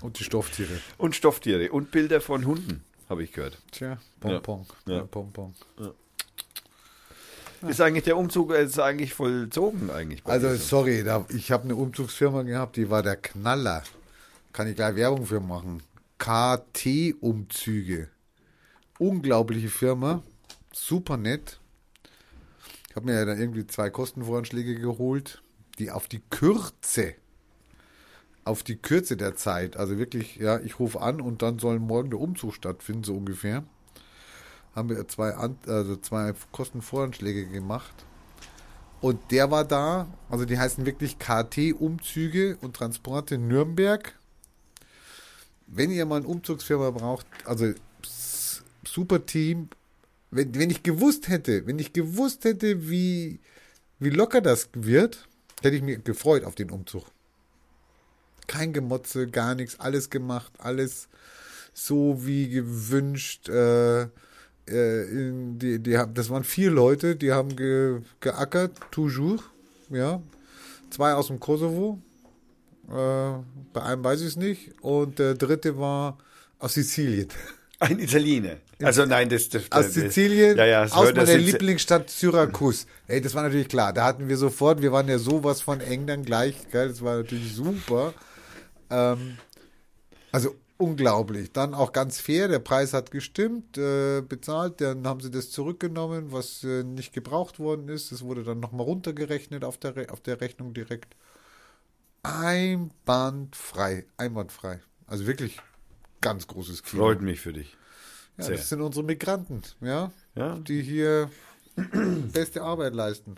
Und 0.00 0.18
die 0.18 0.24
Stofftiere. 0.24 0.80
Und 0.96 1.16
Stofftiere 1.16 1.72
und 1.72 1.90
Bilder 1.90 2.20
von 2.20 2.46
Hunden, 2.46 2.84
habe 3.08 3.24
ich 3.24 3.32
gehört. 3.32 3.58
Tja, 3.72 3.98
Pompon. 4.20 4.66
Ja. 4.86 4.98
Ja. 4.98 5.02
Pompon. 5.04 5.54
Ist 7.66 7.80
eigentlich 7.80 8.04
der 8.04 8.16
Umzug 8.16 8.52
äh, 8.52 8.64
ist 8.64 8.78
eigentlich 8.78 9.14
vollzogen 9.14 9.90
eigentlich? 9.90 10.24
Also 10.24 10.54
sorry, 10.54 11.02
da, 11.02 11.26
ich 11.30 11.50
habe 11.50 11.64
eine 11.64 11.74
Umzugsfirma 11.74 12.42
gehabt, 12.42 12.76
die 12.76 12.88
war 12.88 13.02
der 13.02 13.16
Knaller. 13.16 13.82
Kann 14.52 14.68
ich 14.68 14.76
gleich 14.76 14.94
Werbung 14.94 15.26
für 15.26 15.40
machen. 15.40 15.82
KT-Umzüge. 16.18 18.08
Unglaubliche 18.98 19.68
Firma. 19.68 20.22
Super 20.72 21.16
nett. 21.16 21.58
Ich 22.88 22.96
habe 22.96 23.06
mir 23.06 23.14
ja 23.14 23.24
dann 23.24 23.40
irgendwie 23.40 23.66
zwei 23.66 23.90
Kostenvoranschläge 23.90 24.76
geholt, 24.76 25.42
die 25.78 25.90
auf 25.90 26.08
die 26.08 26.22
Kürze, 26.30 27.14
auf 28.48 28.62
die 28.62 28.76
Kürze 28.76 29.18
der 29.18 29.36
Zeit, 29.36 29.76
also 29.76 29.98
wirklich, 29.98 30.36
ja, 30.36 30.58
ich 30.58 30.80
rufe 30.80 31.02
an 31.02 31.20
und 31.20 31.42
dann 31.42 31.58
soll 31.58 31.78
morgen 31.78 32.08
der 32.08 32.18
Umzug 32.18 32.54
stattfinden, 32.54 33.04
so 33.04 33.14
ungefähr. 33.14 33.62
Haben 34.74 34.88
wir 34.88 35.06
zwei, 35.06 35.34
also 35.34 35.96
zwei 35.96 36.32
Kostenvoranschläge 36.50 37.46
gemacht. 37.46 37.92
Und 39.02 39.20
der 39.30 39.50
war 39.50 39.64
da, 39.64 40.08
also 40.30 40.46
die 40.46 40.58
heißen 40.58 40.86
wirklich 40.86 41.18
KT-Umzüge 41.18 42.56
und 42.62 42.74
Transporte 42.74 43.36
Nürnberg. 43.36 44.14
Wenn 45.66 45.90
ihr 45.90 46.06
mal 46.06 46.16
eine 46.16 46.26
Umzugsfirma 46.26 46.90
braucht, 46.90 47.26
also 47.44 47.72
super 48.86 49.26
Team. 49.26 49.68
Wenn, 50.30 50.54
wenn 50.54 50.70
ich 50.70 50.82
gewusst 50.82 51.28
hätte, 51.28 51.66
wenn 51.66 51.78
ich 51.78 51.92
gewusst 51.92 52.44
hätte, 52.44 52.88
wie, 52.88 53.40
wie 53.98 54.10
locker 54.10 54.40
das 54.40 54.70
wird, 54.72 55.28
hätte 55.62 55.76
ich 55.76 55.82
mich 55.82 56.02
gefreut 56.02 56.44
auf 56.44 56.54
den 56.54 56.70
Umzug. 56.70 57.04
Kein 58.48 58.72
Gemotze, 58.72 59.28
gar 59.28 59.54
nichts, 59.54 59.78
alles 59.78 60.10
gemacht, 60.10 60.52
alles 60.58 61.08
so 61.72 62.26
wie 62.26 62.48
gewünscht. 62.48 63.48
Äh, 63.48 64.02
äh, 64.02 64.08
in 65.10 65.58
die, 65.58 65.78
die, 65.78 65.96
haben- 65.96 66.12
das 66.14 66.28
waren 66.30 66.42
vier 66.44 66.70
Leute, 66.70 67.14
die 67.16 67.32
haben 67.32 67.54
ge, 67.56 68.00
geackert, 68.20 68.72
toujours, 68.90 69.42
ja. 69.90 70.20
Zwei 70.90 71.12
aus 71.14 71.28
dem 71.28 71.38
Kosovo, 71.40 71.98
äh, 72.88 73.32
bei 73.72 73.82
einem 73.82 74.02
weiß 74.04 74.20
ich 74.22 74.26
es 74.28 74.36
nicht, 74.36 74.72
und 74.82 75.18
der 75.18 75.34
dritte 75.34 75.78
war 75.78 76.18
aus 76.58 76.74
Sizilien. 76.74 77.28
Ein 77.80 78.00
Italiener. 78.00 78.56
Also 78.82 79.06
nein, 79.06 79.28
das, 79.28 79.48
das 79.50 79.62
Aus 79.70 79.84
das- 79.86 79.94
Sizilien, 79.94 80.56
ja, 80.58 80.64
ja, 80.66 80.82
aus 80.84 81.14
meiner 81.14 81.36
Lieblingsstadt 81.36 82.10
Syrakus. 82.10 82.86
Ey, 83.06 83.20
das 83.20 83.34
war 83.34 83.42
natürlich 83.44 83.68
klar. 83.68 83.92
Da 83.92 84.04
hatten 84.04 84.28
wir 84.28 84.36
sofort, 84.36 84.82
wir 84.82 84.90
waren 84.92 85.06
ja 85.08 85.18
sowas 85.18 85.60
von 85.60 85.80
eng 85.80 86.06
dann 86.06 86.24
gleich, 86.24 86.56
gell? 86.72 86.88
Das 86.88 87.02
war 87.02 87.18
natürlich 87.18 87.54
super. 87.54 88.14
Ähm, 88.90 89.38
also 90.32 90.54
unglaublich. 90.78 91.52
Dann 91.52 91.74
auch 91.74 91.92
ganz 91.92 92.20
fair, 92.20 92.48
der 92.48 92.60
Preis 92.60 92.92
hat 92.94 93.10
gestimmt, 93.10 93.76
äh, 93.76 94.22
bezahlt, 94.22 94.80
dann 94.80 95.06
haben 95.06 95.20
sie 95.20 95.30
das 95.30 95.50
zurückgenommen, 95.50 96.32
was 96.32 96.64
äh, 96.64 96.84
nicht 96.84 97.12
gebraucht 97.12 97.58
worden 97.58 97.88
ist. 97.88 98.12
Das 98.12 98.22
wurde 98.22 98.44
dann 98.44 98.60
nochmal 98.60 98.86
runtergerechnet 98.86 99.64
auf 99.64 99.76
der, 99.76 99.96
Re 99.96 100.06
auf 100.10 100.20
der 100.20 100.40
Rechnung 100.40 100.72
direkt. 100.72 101.16
Einwandfrei, 102.22 104.06
einwandfrei. 104.16 104.80
Also 105.06 105.26
wirklich 105.26 105.58
ganz 106.20 106.46
großes 106.46 106.82
Kino. 106.82 107.02
Freut 107.02 107.22
mich 107.22 107.40
für 107.40 107.52
dich. 107.52 107.76
Ja, 108.36 108.44
sehr. 108.44 108.56
das 108.56 108.68
sind 108.68 108.80
unsere 108.80 109.04
Migranten, 109.04 109.62
ja, 109.80 110.12
Ja, 110.34 110.56
die 110.58 110.82
hier 110.82 111.30
beste 112.32 112.62
Arbeit 112.62 112.94
leisten. 112.94 113.36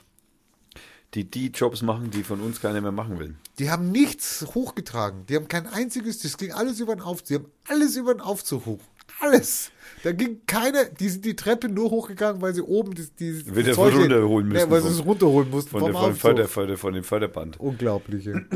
Die 1.15 1.25
die 1.25 1.49
Jobs 1.49 1.83
machen, 1.83 2.11
die 2.11 2.23
von 2.23 2.41
uns 2.41 2.61
keiner 2.61 2.81
mehr 2.81 2.93
machen 2.93 3.19
will. 3.19 3.35
Die 3.59 3.71
haben 3.71 3.91
nichts 3.91 4.47
hochgetragen. 4.55 5.27
Die 5.27 5.37
haben 5.37 5.49
kein 5.49 5.67
einziges, 5.67 6.21
das 6.21 6.37
ging 6.37 6.53
alles 6.53 6.79
über 6.81 6.95
den 6.95 7.03
Aufzug. 7.03 7.27
Die 7.27 7.35
haben 7.37 7.47
alles 7.69 7.97
über 7.97 8.15
den 8.15 8.21
Aufzug 8.21 8.67
hoch. 8.67 8.81
Alles. 9.21 9.71
Da 10.03 10.13
ging 10.13 10.41
keiner, 10.47 10.85
die 10.85 11.09
sind 11.09 11.25
die 11.25 11.37
Treppe 11.37 11.69
nur 11.69 11.91
hochgegangen, 11.91 12.41
weil 12.41 12.55
sie 12.55 12.63
oben 12.63 12.95
dieses 12.95 13.55
Wieder 13.55 13.75
Zeug- 13.75 13.95
runterholen 13.95 14.49
müssen 14.49 14.61
Ja, 14.61 14.71
weil 14.71 14.81
sie 14.83 14.89
es 14.89 15.05
runterholen 15.05 15.51
mussten 15.51 15.71
Von, 15.71 15.81
vom 15.81 15.93
der, 15.93 16.01
von. 16.01 16.15
Förder, 16.15 16.49
Förder, 16.49 16.77
von 16.79 16.95
dem 16.95 17.05
Förderband. 17.05 17.61
Unglaubliche. 17.61 18.47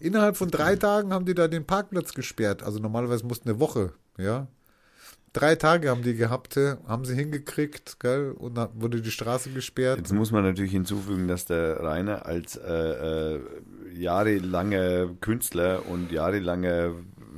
Innerhalb 0.00 0.36
von 0.36 0.50
drei 0.50 0.76
Tagen 0.76 1.12
haben 1.12 1.26
die 1.26 1.34
da 1.34 1.46
den 1.48 1.64
Parkplatz 1.64 2.14
gesperrt. 2.14 2.62
Also 2.62 2.78
normalerweise 2.78 3.26
mussten 3.26 3.48
eine 3.50 3.60
Woche, 3.60 3.92
ja. 4.18 4.46
Drei 5.32 5.54
Tage 5.54 5.88
haben 5.88 6.02
die 6.02 6.14
gehabt, 6.14 6.56
haben 6.56 7.04
sie 7.06 7.14
hingekriegt, 7.14 7.98
gell, 8.00 8.32
und 8.32 8.54
dann 8.54 8.68
wurde 8.74 9.00
die 9.00 9.10
Straße 9.10 9.50
gesperrt. 9.50 9.98
Jetzt 9.98 10.12
muss 10.12 10.30
man 10.30 10.44
natürlich 10.44 10.72
hinzufügen, 10.72 11.26
dass 11.26 11.46
der 11.46 11.80
Rainer 11.80 12.26
als 12.26 12.56
äh, 12.56 13.36
äh, 13.36 13.40
jahrelanger 13.94 15.08
Künstler 15.20 15.86
und 15.88 16.12
jahrelanger, 16.12 16.92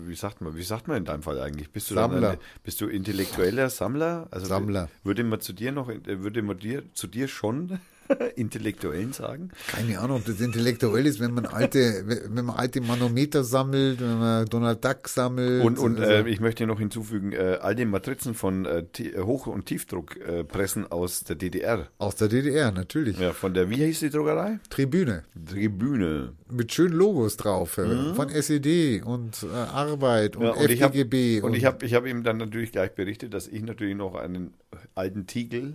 wie 0.07 0.17
sagt 0.17 0.41
man, 0.41 0.57
wie 0.57 0.65
sagt 0.65 0.89
man 0.89 0.97
in 0.97 1.05
deinem 1.05 1.23
Fall 1.23 1.41
eigentlich? 1.41 1.71
Bist 1.71 1.91
du 1.91 1.95
Sammler. 1.95 2.31
Ein, 2.31 2.39
bist 2.65 2.81
du 2.81 2.89
intellektueller 2.89 3.71
Sammler? 3.71 4.27
Also 4.33 4.47
Sammler. 4.47 4.89
Würde 5.05 5.23
man 5.23 5.41
zu 5.41 5.53
dir 5.53 5.71
noch, 5.71 5.89
würde 5.89 6.43
man 6.43 6.59
dir 6.59 6.83
zu 6.95 7.07
dir 7.07 7.29
schon 7.29 7.79
Intellektuellen 8.37 9.13
sagen? 9.13 9.51
Keine 9.69 9.99
Ahnung, 10.01 10.19
ob 10.19 10.25
das 10.27 10.41
intellektuell 10.41 11.07
ist, 11.07 11.21
wenn 11.21 11.33
man 11.33 11.47
alte, 11.47 12.05
wenn 12.31 12.45
man 12.45 12.57
alte 12.57 12.81
Manometer 12.81 13.45
sammelt, 13.45 14.01
wenn 14.01 14.19
man 14.19 14.47
Donald 14.47 14.85
Duck 14.85 15.09
sammelt. 15.09 15.65
Und, 15.65 15.79
und 15.79 15.99
also, 15.99 16.13
äh, 16.13 16.29
ich 16.31 16.41
möchte 16.41 16.67
noch 16.67 16.79
hinzufügen, 16.79 17.33
äh, 17.33 17.59
all 17.61 17.75
die 17.75 17.85
Matrizen 17.85 18.35
von 18.35 18.65
äh, 18.67 18.85
äh, 18.99 19.21
Hoch- 19.21 19.47
und 19.47 19.67
Tiefdruckpressen 19.67 20.85
äh, 20.85 20.89
aus 20.91 21.25
der 21.25 21.37
DDR. 21.37 21.89
aus 21.99 22.17
der 22.17 22.29
DDR, 22.29 22.73
natürlich. 22.73 23.19
Ja, 23.19 23.33
von 23.33 23.55
der, 23.55 23.71
wie 23.71 23.77
hieß 23.77 24.01
die 24.01 24.11
Druckerei? 24.11 24.59
Tribüne. 24.71 25.25
Tribüne. 25.47 26.33
Mit 26.51 26.73
schönen 26.73 26.95
Logos 26.95 27.37
drauf. 27.37 27.79
äh, 27.79 28.15
Von 28.15 28.29
SED 28.29 29.03
und 29.05 29.45
Arbeit 29.53 30.37
und, 30.37 30.43
Mhm. 30.45 30.47
Ja, 30.49 30.53
und 30.55 30.71
ich 30.71 30.83
hab- 30.83 30.95
FDGB. 30.95 31.41
Und 31.41 31.55
ich 31.57 31.65
habe 31.65 31.85
ich 31.87 31.95
hab 31.95 32.07
ihm 32.07 32.23
dann 32.23 32.37
natürlich 32.37 32.71
gleich 32.73 32.93
berichtet, 32.95 33.33
dass 33.35 33.49
ich 33.49 33.63
natürlich 33.63 33.97
noch 33.97 34.15
einen 34.15 34.53
alten 34.95 35.27
Tiegel, 35.27 35.75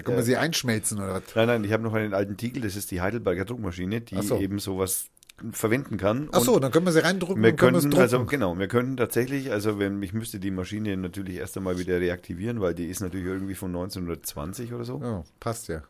Da 0.00 0.06
kann 0.06 0.14
man 0.14 0.24
sie 0.24 0.36
einschmelzen 0.36 0.98
oder 0.98 1.14
was? 1.14 1.22
nein, 1.34 1.46
nein, 1.46 1.64
ich 1.64 1.72
habe 1.72 1.82
noch 1.82 1.94
einen 1.94 2.14
alten 2.14 2.36
Tiegel, 2.36 2.62
das 2.62 2.76
ist 2.76 2.90
die 2.90 3.00
Heidelberger 3.00 3.44
Druckmaschine, 3.44 4.00
die 4.00 4.20
so. 4.22 4.38
eben 4.38 4.58
sowas 4.58 5.10
verwenden 5.52 5.96
kann. 5.96 6.28
Ach 6.32 6.40
so, 6.40 6.58
dann 6.58 6.70
können 6.70 6.86
wir 6.86 6.92
sie 6.92 7.02
reindrücken 7.02 7.42
wir 7.42 7.50
und 7.50 7.56
können 7.56 7.72
wir 7.72 7.78
es 7.78 7.84
könnten, 7.84 7.98
also 7.98 8.24
genau, 8.24 8.58
wir 8.58 8.68
könnten 8.68 8.96
tatsächlich, 8.96 9.50
also 9.50 9.78
wenn 9.78 10.02
ich 10.02 10.12
müsste 10.12 10.38
die 10.38 10.50
Maschine 10.50 10.96
natürlich 10.96 11.36
erst 11.36 11.56
einmal 11.56 11.78
wieder 11.78 12.00
reaktivieren, 12.00 12.60
weil 12.60 12.74
die 12.74 12.86
ist 12.86 13.00
natürlich 13.00 13.26
irgendwie 13.26 13.54
von 13.54 13.70
1920 13.70 14.72
oder 14.72 14.84
so. 14.84 15.00
ja, 15.02 15.24
passt 15.38 15.68
ja. 15.68 15.82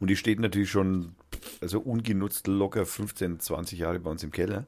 Und 0.00 0.08
die 0.08 0.16
steht 0.16 0.40
natürlich 0.40 0.70
schon, 0.70 1.14
also 1.60 1.80
ungenutzt 1.80 2.46
locker 2.46 2.86
15, 2.86 3.40
20 3.40 3.78
Jahre 3.78 4.00
bei 4.00 4.10
uns 4.10 4.22
im 4.22 4.30
Keller. 4.30 4.66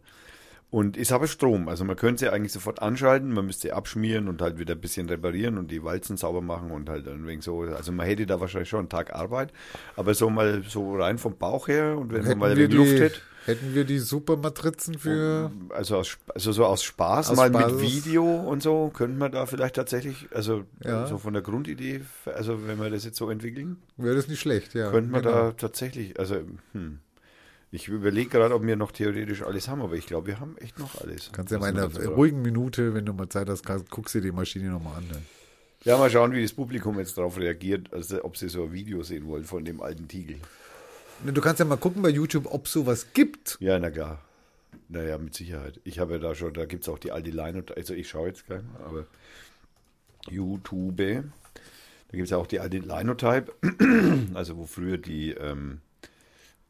Und 0.68 0.96
ist 0.96 1.12
aber 1.12 1.28
Strom. 1.28 1.68
Also 1.68 1.84
man 1.84 1.94
könnte 1.96 2.20
sie 2.24 2.28
eigentlich 2.32 2.52
sofort 2.52 2.82
anschalten, 2.82 3.32
man 3.32 3.46
müsste 3.46 3.62
sie 3.68 3.72
abschmieren 3.72 4.28
und 4.28 4.42
halt 4.42 4.58
wieder 4.58 4.74
ein 4.74 4.80
bisschen 4.80 5.08
reparieren 5.08 5.58
und 5.58 5.70
die 5.70 5.82
Walzen 5.84 6.16
sauber 6.16 6.42
machen 6.42 6.70
und 6.72 6.88
halt 6.88 7.06
ein 7.06 7.26
wenig 7.26 7.44
so. 7.44 7.60
Also 7.60 7.92
man 7.92 8.04
hätte 8.06 8.26
da 8.26 8.40
wahrscheinlich 8.40 8.68
schon 8.68 8.80
einen 8.80 8.88
Tag 8.88 9.14
Arbeit. 9.14 9.52
Aber 9.94 10.12
so 10.14 10.28
mal 10.28 10.62
so 10.68 10.96
rein 10.96 11.18
vom 11.18 11.36
Bauch 11.38 11.68
her 11.68 11.96
und 11.96 12.10
wenn 12.12 12.18
man 12.22 12.26
Hätten 12.26 12.38
mal 12.40 12.50
ein 12.50 12.56
wir, 12.56 12.64
wenig 12.64 12.76
Luft 12.76 12.90
die, 12.92 13.00
hätte. 13.00 13.20
hätten 13.44 13.74
wir 13.74 13.84
die 13.84 14.00
Supermatrizen 14.00 14.98
für. 14.98 15.52
Also, 15.70 15.98
aus, 15.98 16.18
also 16.34 16.50
so 16.50 16.66
aus 16.66 16.82
Spaß, 16.82 17.30
Aus 17.30 17.36
mal 17.36 17.48
Spaß. 17.48 17.72
mit 17.72 17.80
Video 17.82 18.24
und 18.24 18.60
so, 18.60 18.90
könnte 18.92 19.16
man 19.16 19.30
da 19.30 19.46
vielleicht 19.46 19.76
tatsächlich, 19.76 20.26
also 20.34 20.64
Ja. 20.84 21.06
so 21.06 21.16
von 21.18 21.32
der 21.32 21.42
Grundidee, 21.42 22.00
also 22.24 22.66
wenn 22.66 22.78
wir 22.80 22.90
das 22.90 23.04
jetzt 23.04 23.18
so 23.18 23.30
entwickeln, 23.30 23.76
Wäre 23.96 24.16
das 24.16 24.26
nicht 24.26 24.40
schlecht, 24.40 24.74
ja. 24.74 24.90
könnte 24.90 25.10
man 25.12 25.22
genau. 25.22 25.34
da 25.34 25.52
tatsächlich, 25.52 26.18
also 26.18 26.40
hm, 26.72 26.98
ich 27.76 27.88
überlege 27.88 28.30
gerade, 28.30 28.54
ob 28.54 28.66
wir 28.66 28.74
noch 28.74 28.90
theoretisch 28.90 29.42
alles 29.42 29.68
haben, 29.68 29.82
aber 29.82 29.94
ich 29.94 30.06
glaube, 30.06 30.28
wir 30.28 30.40
haben 30.40 30.56
echt 30.58 30.78
noch 30.78 31.00
alles. 31.00 31.30
Kannst 31.32 31.52
ja 31.52 31.58
mal 31.58 31.68
in 31.68 31.78
einer 31.78 32.06
ruhigen 32.08 32.40
Minute, 32.40 32.94
wenn 32.94 33.04
du 33.04 33.12
mal 33.12 33.28
Zeit 33.28 33.48
hast, 33.48 33.64
guckst 33.90 34.14
dir 34.14 34.22
die 34.22 34.32
Maschine 34.32 34.70
nochmal 34.70 34.96
an. 34.96 35.08
Ne? 35.08 35.22
Ja, 35.84 35.98
mal 35.98 36.10
schauen, 36.10 36.32
wie 36.32 36.42
das 36.42 36.54
Publikum 36.54 36.98
jetzt 36.98 37.18
darauf 37.18 37.38
reagiert, 37.38 37.92
also 37.92 38.24
ob 38.24 38.36
sie 38.36 38.48
so 38.48 38.64
ein 38.64 38.72
Video 38.72 39.02
sehen 39.02 39.26
wollen 39.26 39.44
von 39.44 39.64
dem 39.64 39.82
alten 39.82 40.08
Tiegel. 40.08 40.36
Ne, 41.22 41.32
Du 41.32 41.40
kannst 41.40 41.60
ja 41.60 41.66
mal 41.66 41.76
gucken 41.76 42.02
bei 42.02 42.08
YouTube, 42.08 42.46
ob 42.50 42.66
sowas 42.66 43.08
gibt. 43.12 43.58
Ja, 43.60 43.78
na 43.78 43.90
klar. 43.90 44.20
Naja, 44.88 45.18
mit 45.18 45.34
Sicherheit. 45.34 45.78
Ich 45.84 45.98
habe 45.98 46.14
ja 46.14 46.18
da 46.18 46.34
schon, 46.34 46.54
da 46.54 46.64
gibt 46.64 46.82
es 46.82 46.88
auch 46.88 46.98
die 46.98 47.12
alte 47.12 47.30
Line, 47.30 47.62
also 47.76 47.94
ich 47.94 48.08
schaue 48.08 48.28
jetzt 48.28 48.46
gleich 48.46 48.62
mal, 48.62 48.84
aber 48.84 49.06
YouTube, 50.30 50.96
da 50.96 51.22
gibt 52.12 52.24
es 52.24 52.30
ja 52.30 52.38
auch 52.38 52.46
die 52.46 52.60
alte 52.60 52.78
Linotype, 52.78 53.52
also 54.34 54.56
wo 54.56 54.64
früher 54.64 54.96
die, 54.96 55.32
ähm, 55.32 55.80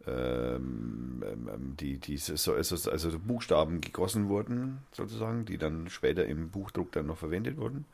die, 0.09 1.99
die 1.99 2.17
so, 2.17 2.55
also, 2.55 2.77
so 2.77 3.19
Buchstaben 3.19 3.81
gegossen 3.81 4.29
wurden, 4.29 4.79
sozusagen, 4.93 5.45
die 5.45 5.59
dann 5.59 5.91
später 5.91 6.27
im 6.27 6.51
Buchdruck 6.51 6.93
dann 6.93 7.07
noch 7.07 7.19
verwendet 7.19 7.57
wurden. 7.57 7.85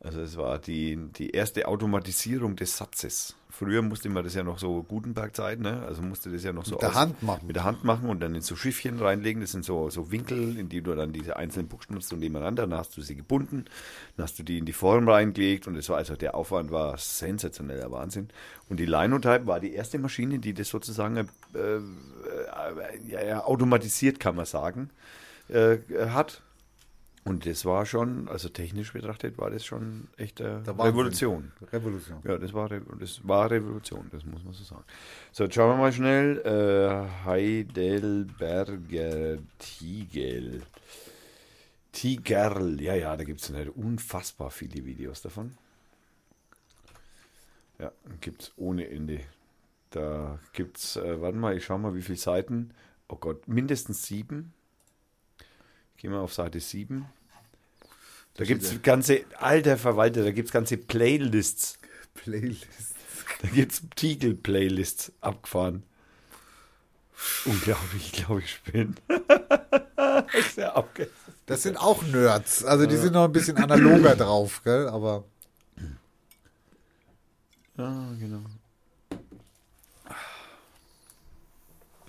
Also 0.00 0.20
es 0.20 0.36
war 0.36 0.58
die, 0.58 0.96
die 1.16 1.30
erste 1.30 1.68
Automatisierung 1.68 2.56
des 2.56 2.76
Satzes. 2.76 3.36
Früher 3.54 3.82
musste 3.82 4.08
man 4.08 4.24
das 4.24 4.34
ja 4.34 4.42
noch 4.42 4.58
so 4.58 4.82
Gutenberg-Zeit, 4.82 5.60
ne? 5.60 5.82
Also 5.86 6.00
musste 6.00 6.30
das 6.30 6.42
ja 6.42 6.54
noch 6.54 6.64
so 6.64 6.72
Mit 6.72 6.82
der 6.82 6.88
aus- 6.88 6.94
Hand 6.94 7.22
machen. 7.22 7.46
Mit 7.46 7.54
der 7.56 7.64
Hand 7.64 7.84
machen 7.84 8.08
und 8.08 8.20
dann 8.20 8.34
in 8.34 8.40
so 8.40 8.56
Schiffchen 8.56 8.98
reinlegen. 8.98 9.42
Das 9.42 9.52
sind 9.52 9.62
so, 9.64 9.90
so 9.90 10.10
Winkel, 10.10 10.58
in 10.58 10.70
die 10.70 10.80
du 10.80 10.94
dann 10.94 11.12
diese 11.12 11.36
einzelnen 11.36 11.68
Buchstaben 11.68 12.00
so 12.00 12.16
nebeneinander, 12.16 12.66
dann 12.66 12.78
hast 12.78 12.96
du 12.96 13.02
sie 13.02 13.14
gebunden, 13.14 13.66
dann 14.16 14.24
hast 14.24 14.38
du 14.38 14.42
die 14.42 14.56
in 14.56 14.64
die 14.64 14.72
Form 14.72 15.06
reingelegt 15.06 15.66
und 15.66 15.76
es 15.76 15.88
war 15.90 15.98
also 15.98 16.16
der 16.16 16.34
Aufwand 16.34 16.70
war 16.70 16.96
sensationeller 16.96 17.90
Wahnsinn. 17.92 18.28
Und 18.70 18.80
die 18.80 18.86
Linotype 18.86 19.46
war 19.46 19.60
die 19.60 19.74
erste 19.74 19.98
Maschine, 19.98 20.38
die 20.38 20.54
das 20.54 20.68
sozusagen 20.70 21.16
äh, 21.18 21.22
äh, 21.58 21.80
ja, 23.28 23.44
automatisiert, 23.44 24.18
kann 24.18 24.34
man 24.36 24.46
sagen, 24.46 24.90
äh, 25.48 25.76
hat. 26.08 26.40
Und 27.24 27.46
das 27.46 27.64
war 27.64 27.86
schon, 27.86 28.28
also 28.28 28.48
technisch 28.48 28.92
betrachtet, 28.92 29.38
war 29.38 29.48
das 29.50 29.64
schon 29.64 30.08
echt 30.16 30.40
Der 30.40 30.66
Wahnsinn. 30.66 30.80
Revolution. 30.80 31.52
Revolution. 31.72 32.18
Ja, 32.24 32.36
das 32.36 32.52
war, 32.52 32.68
das 32.68 33.20
war 33.26 33.48
Revolution, 33.48 34.08
das 34.10 34.24
muss 34.24 34.42
man 34.42 34.52
so 34.52 34.64
sagen. 34.64 34.82
So, 35.30 35.44
jetzt 35.44 35.54
schauen 35.54 35.70
wir 35.70 35.76
mal 35.76 35.92
schnell. 35.92 36.38
Äh, 36.40 37.06
Heidelberger 37.24 38.68
Tigel. 39.58 40.62
Tigerl, 41.92 42.80
ja, 42.80 42.94
ja, 42.94 43.16
da 43.16 43.22
gibt 43.22 43.40
es 43.40 43.52
unfassbar 43.76 44.50
viele 44.50 44.84
Videos 44.84 45.22
davon. 45.22 45.52
Ja, 47.78 47.92
gibt 48.20 48.42
es 48.42 48.52
ohne 48.56 48.88
Ende. 48.88 49.20
Da 49.90 50.40
gibt 50.54 50.78
es, 50.78 50.96
äh, 50.96 51.20
warte 51.20 51.36
mal, 51.36 51.56
ich 51.56 51.64
schau 51.64 51.78
mal, 51.78 51.94
wie 51.94 52.02
viele 52.02 52.18
Seiten. 52.18 52.72
Oh 53.08 53.16
Gott, 53.16 53.46
mindestens 53.46 54.06
sieben. 54.06 54.54
Gehen 56.02 56.10
wir 56.10 56.18
auf 56.18 56.34
Seite 56.34 56.58
7. 56.58 57.06
Da 58.34 58.44
gibt 58.44 58.64
es 58.64 58.82
ganze, 58.82 59.20
alter 59.38 59.78
Verwalter, 59.78 60.24
da 60.24 60.32
gibt 60.32 60.48
es 60.48 60.52
ganze 60.52 60.76
Playlists. 60.76 61.78
Playlist. 62.14 62.66
Da 63.40 63.46
gibt 63.46 63.70
es 63.70 63.82
Tiegel-Playlists 63.94 65.12
abgefahren. 65.20 65.84
Unglaublich, 67.44 68.06
ich 68.06 68.24
glaube, 68.24 68.40
ich 68.40 68.60
bin. 68.62 68.96
ja 70.56 70.84
Das 71.46 71.62
sind 71.62 71.76
auch 71.76 72.02
Nerds. 72.02 72.64
Also 72.64 72.86
die 72.86 72.96
sind 72.96 73.12
noch 73.12 73.26
ein 73.26 73.32
bisschen 73.32 73.56
analoger 73.58 74.16
drauf, 74.16 74.60
gell? 74.64 74.88
Aber 74.88 75.22
Ja, 77.78 78.12
genau. 78.18 78.42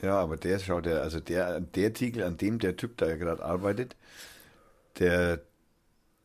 Ja, 0.03 0.19
aber 0.19 0.35
der 0.37 0.59
schaut 0.59 0.85
ja, 0.85 0.99
also 0.99 1.19
der, 1.21 1.61
der 1.61 1.93
Tiegel, 1.93 2.23
an 2.23 2.37
dem 2.37 2.59
der 2.59 2.75
Typ 2.75 2.97
da 2.97 3.15
gerade 3.15 3.43
arbeitet, 3.43 3.95
der, 4.99 5.41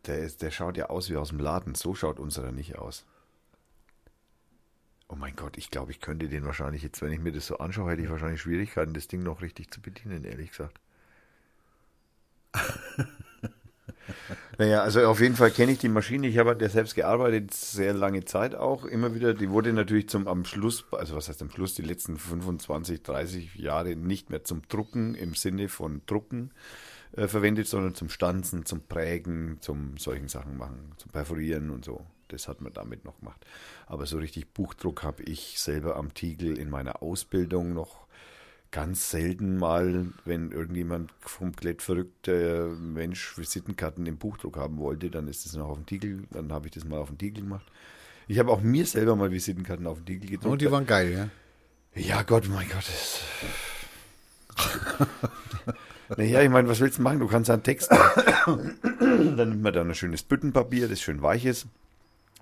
der, 0.07 0.19
ist, 0.21 0.43
der 0.43 0.51
schaut 0.51 0.77
ja 0.77 0.87
aus 0.91 1.11
wie 1.11 1.17
aus 1.17 1.29
dem 1.31 1.41
Laden. 1.41 1.75
So 1.77 1.95
schaut 1.95 2.19
unserer 2.21 2.53
nicht 2.53 2.77
aus. 2.79 3.07
Oh 5.09 5.17
mein 5.17 5.37
Gott, 5.37 5.57
ich 5.59 5.71
glaube, 5.71 5.91
ich 5.93 6.01
könnte 6.01 6.29
den 6.29 6.45
wahrscheinlich 6.45 6.83
jetzt, 6.83 7.03
wenn 7.03 7.13
ich 7.13 7.21
mir 7.21 7.33
das 7.33 7.47
so 7.47 7.59
anschaue, 7.59 7.91
hätte 7.91 8.03
ich 8.03 8.11
wahrscheinlich 8.11 8.41
Schwierigkeiten, 8.41 8.95
das 8.95 9.09
Ding 9.09 9.23
noch 9.23 9.43
richtig 9.43 9.71
zu 9.71 9.81
bedienen, 9.83 10.25
ehrlich 10.25 10.51
gesagt. 10.51 10.81
Naja, 14.59 14.83
also 14.83 15.07
auf 15.07 15.21
jeden 15.21 15.37
Fall 15.37 15.51
kenne 15.51 15.73
ich 15.73 15.79
die 15.79 15.89
Maschine. 15.89 16.27
Ich 16.27 16.39
habe 16.39 16.57
ja 16.61 16.69
selbst 16.69 16.95
gearbeitet, 16.95 17.55
sehr 17.55 17.95
lange 17.95 18.25
Zeit 18.25 18.55
auch. 18.55 18.85
Immer 18.85 19.15
wieder, 19.15 19.35
die 19.35 19.51
wurde 19.51 19.73
natürlich 19.73 20.09
zum 20.09 20.27
am 20.27 20.45
Schluss, 20.45 20.85
also 20.93 21.15
was 21.15 21.29
heißt 21.29 21.43
am 21.43 21.51
Schluss, 21.51 21.75
die 21.75 21.83
letzten 21.83 22.17
25, 22.17 23.03
30 23.03 23.55
Jahre 23.55 23.95
nicht 23.95 24.31
mehr 24.31 24.43
zum 24.43 24.63
Drucken 24.69 25.15
im 25.15 25.35
Sinne 25.35 25.69
von 25.69 26.03
Drucken 26.07 26.51
äh, 27.13 27.29
verwendet, 27.29 27.69
sondern 27.69 27.95
zum 27.95 28.09
Stanzen, 28.09 28.67
zum 28.67 28.81
Prägen, 28.81 29.59
zum 29.61 29.97
solchen 29.97 30.29
Sachen 30.29 30.57
machen, 30.57 30.93
zum 30.97 31.13
Perforieren 31.13 31.71
und 31.71 31.85
so. 31.85 32.05
Das 32.29 32.49
hat 32.49 32.61
man 32.61 32.73
damit 32.73 33.05
noch 33.05 33.21
gemacht. 33.21 33.47
Aber 33.87 34.07
so 34.07 34.19
richtig 34.19 34.53
Buchdruck 34.53 35.03
habe 35.03 35.23
ich 35.23 35.59
selber 35.59 35.97
am 35.97 36.13
Tiegel 36.13 36.59
in 36.59 36.69
meiner 36.69 37.03
Ausbildung 37.03 37.73
noch 37.73 38.08
ganz 38.71 39.11
selten 39.11 39.57
mal, 39.57 40.07
wenn 40.25 40.53
irgendjemand 40.53 41.13
komplett 41.23 41.83
verrückter 41.83 42.69
Mensch 42.69 43.39
Visitenkarten 43.39 44.07
im 44.07 44.19
Buchdruck 44.19 44.57
haben 44.57 44.79
wollte, 44.79 45.11
dann 45.11 45.29
ist 45.29 45.47
es 45.47 45.55
noch 45.55 45.69
auf 45.69 45.79
dem 45.79 45.87
Tiegel, 45.87 46.25
dann 46.31 46.53
habe 46.53 46.67
ich 46.67 46.73
das 46.73 46.85
mal 46.85 46.99
auf 46.99 47.09
dem 47.09 47.19
Tiegel 47.19 47.45
gemacht. 47.45 47.67
Ich 48.27 48.39
habe 48.39 48.51
auch 48.51 48.61
mir 48.61 48.85
selber 48.85 49.17
mal 49.17 49.31
Visitenkarten 49.33 49.87
auf 49.87 49.99
dem 49.99 50.07
Tiegel 50.07 50.31
gedruckt. 50.31 50.53
und 50.53 50.61
die 50.61 50.71
waren 50.71 50.87
geil, 50.87 51.13
ja. 51.13 51.31
Ja, 51.95 52.23
Gott, 52.23 52.49
mein 52.49 52.69
Gott. 52.69 52.85
Das 52.87 53.21
naja, 56.17 56.43
ich 56.43 56.51
meine, 56.51 56.69
was 56.69 56.81
willst 56.81 56.99
du 56.99 57.03
machen? 57.03 57.21
Du 57.21 57.27
kannst 57.27 57.49
einen 57.49 57.63
Text. 57.63 57.91
dann 57.91 58.77
nimmt 59.37 59.63
man 59.63 59.73
da 59.73 59.81
ein 59.81 59.95
schönes 59.95 60.23
Büttenpapier, 60.23 60.89
das 60.89 61.01
schön 61.01 61.23
weich 61.23 61.45
ist. 61.45 61.67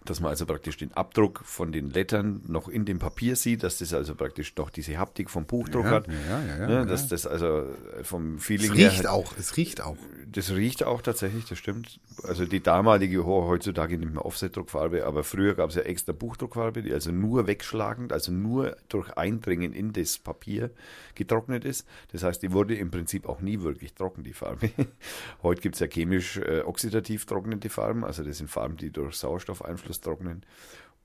Dass 0.06 0.20
man 0.20 0.30
also 0.30 0.46
praktisch 0.46 0.76
den 0.78 0.92
Abdruck 0.94 1.42
von 1.44 1.72
den 1.72 1.90
Lettern 1.90 2.40
noch 2.48 2.68
in 2.68 2.84
dem 2.84 2.98
Papier 2.98 3.36
sieht, 3.36 3.62
dass 3.62 3.78
das 3.78 3.92
also 3.92 4.14
praktisch 4.14 4.54
noch 4.56 4.70
diese 4.70 4.96
Haptik 4.98 5.28
vom 5.30 5.44
Buchdruck 5.46 5.84
Ja, 5.84 5.90
hat. 5.90 6.08
ja, 6.08 6.14
ja, 6.46 6.58
ja, 6.58 6.66
Ne. 6.66 6.86
Dass 6.86 7.08
das 7.08 7.26
also 7.26 7.66
vom 8.02 8.38
Feeling 8.38 8.72
Es 8.72 8.78
her 8.78 8.86
riecht 8.90 8.96
halt- 8.98 9.06
auch, 9.08 9.34
es 9.38 9.56
riecht 9.56 9.80
auch. 9.82 9.96
das 10.32 10.50
riecht 10.52 10.84
auch 10.84 11.02
tatsächlich, 11.02 11.44
das 11.46 11.58
stimmt. 11.58 12.00
Also 12.22 12.46
die 12.46 12.60
damalige, 12.62 13.24
oh, 13.24 13.46
heutzutage 13.46 13.98
nicht 13.98 14.12
mehr 14.12 14.24
Offset-Druckfarbe, 14.24 15.04
aber 15.06 15.22
früher 15.24 15.54
gab 15.54 15.70
es 15.70 15.76
ja 15.76 15.82
extra 15.82 16.12
Buchdruckfarbe, 16.12 16.82
die 16.82 16.92
also 16.92 17.10
nur 17.12 17.46
wegschlagend, 17.46 18.12
also 18.12 18.32
nur 18.32 18.76
durch 18.88 19.10
Eindringen 19.16 19.72
in 19.72 19.92
das 19.92 20.18
Papier 20.18 20.70
getrocknet 21.14 21.64
ist. 21.64 21.86
Das 22.12 22.22
heißt, 22.22 22.42
die 22.42 22.52
wurde 22.52 22.74
im 22.74 22.90
Prinzip 22.90 23.28
auch 23.28 23.40
nie 23.40 23.60
wirklich 23.60 23.94
trocken, 23.94 24.22
die 24.22 24.32
Farbe. 24.32 24.70
Heute 25.42 25.60
gibt 25.62 25.74
es 25.76 25.80
ja 25.80 25.86
chemisch 25.86 26.36
äh, 26.38 26.60
oxidativ 26.62 27.26
trocknende 27.26 27.68
Farben, 27.68 28.04
also 28.04 28.22
das 28.22 28.38
sind 28.38 28.48
Farben, 28.50 28.76
die 28.76 28.90
durch 28.90 29.16
Sauerstoffeinfluss 29.16 29.95
trocknen. 30.00 30.44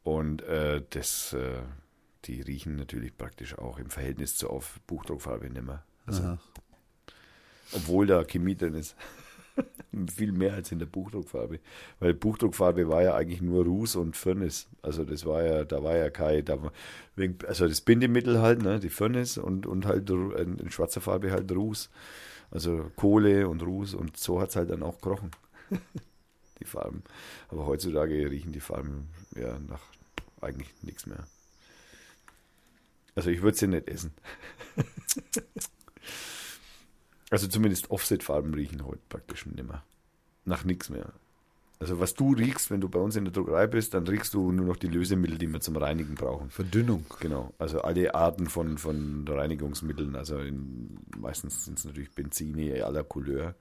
Und 0.04 0.42
äh, 0.44 0.82
das, 0.89 1.34
äh, 1.34 1.62
die 2.26 2.42
riechen 2.42 2.76
natürlich 2.76 3.16
praktisch 3.18 3.58
auch 3.58 3.78
im 3.80 3.89
Verhältnis 3.89 4.36
zur 4.36 4.50
auf 4.52 4.80
Buchdruckfarbe 4.88 5.50
nicht 5.50 5.66
mehr. 5.66 5.84
Also, 6.06 6.24
obwohl 7.74 8.08
da 8.08 8.24
Chemie 8.24 8.56
drin 8.56 8.74
ist. 8.76 8.96
Viel 10.16 10.32
mehr 10.32 10.54
als 10.54 10.72
in 10.72 10.80
der 10.80 10.86
Buchdruckfarbe. 10.86 11.60
Weil 12.00 12.14
Buchdruckfarbe 12.14 12.88
war 12.88 13.04
ja 13.04 13.16
eigentlich 13.16 13.42
nur 13.42 13.66
Ruß 13.66 13.98
und 13.98 14.16
Firnis. 14.16 14.68
Also 14.82 15.04
das 15.04 15.26
war 15.26 15.44
ja, 15.44 15.66
da 15.66 15.84
war 15.84 15.96
ja 15.98 16.10
kein, 16.10 16.46
da 16.46 16.62
war, 16.64 16.72
wegen- 17.16 17.38
also 17.46 17.68
das 17.68 17.82
Bindemittel 17.82 18.42
halt, 18.42 18.62
ne, 18.62 18.80
die 18.80 18.89
Firnis 18.89 19.38
und, 19.38 19.66
und 19.68 19.86
halt 19.86 20.10
in 20.10 20.72
schwarzer 20.72 21.02
Farbe 21.02 21.32
halt 21.32 21.52
Ruß. 21.52 21.89
Also 22.50 22.92
Kohle 22.96 23.48
und 23.50 23.62
Ruß 23.62 23.94
und 23.94 24.16
so 24.18 24.39
hat 24.42 24.50
es 24.50 24.56
halt 24.56 24.70
dann 24.70 24.84
auch 24.84 25.00
gerochen. 25.02 25.32
die 26.62 26.66
Farben. 26.66 27.03
Aber 27.49 27.66
heutzutage 27.66 28.30
riechen 28.32 28.53
die 28.53 28.62
Farben 28.62 29.09
ja 29.36 29.59
nach 29.59 29.82
eigentlich 30.39 30.70
nichts 30.82 31.05
mehr. 31.05 31.28
Also 33.16 33.30
ich 33.30 33.41
würde 33.41 33.57
sie 33.57 33.68
nicht 33.68 33.88
essen. 33.88 34.14
Also 37.32 37.47
zumindest 37.47 37.89
Offset-Farben 37.89 38.53
riechen 38.53 38.86
heute 38.86 39.01
praktisch 39.07 39.45
nicht 39.45 39.66
mehr. 39.66 39.84
Nach 40.43 40.66
nichts 40.66 40.89
mehr. 40.89 41.14
Also 41.80 41.99
was 41.99 42.14
du 42.14 42.34
riechst, 42.34 42.70
wenn 42.70 42.82
du 42.82 42.89
bei 42.89 42.99
uns 42.99 43.16
in 43.16 43.24
der 43.24 43.32
Druckerei 43.32 43.68
bist, 43.68 43.93
dann 43.93 44.05
riechst 44.05 44.34
du 44.34 44.51
nur 44.51 44.66
noch 44.66 44.76
die 44.76 44.89
Lösemittel, 44.89 45.38
die 45.38 45.47
wir 45.47 45.62
zum 45.62 45.78
Reinigen 45.78 46.16
brauchen. 46.16 46.51
Verdünnung. 46.51 47.05
Genau, 47.22 47.53
also 47.57 47.82
alle 47.82 48.14
Arten 48.14 48.47
von, 48.47 48.78
von 48.78 49.26
Reinigungsmitteln, 49.28 50.16
also 50.16 50.39
in, 50.39 50.99
meistens 51.18 51.66
sind 51.66 51.80
es 51.80 51.86
natürlich 51.86 52.12
Benzine 52.12 52.86
aller 52.86 53.03
Couleur, 53.03 53.55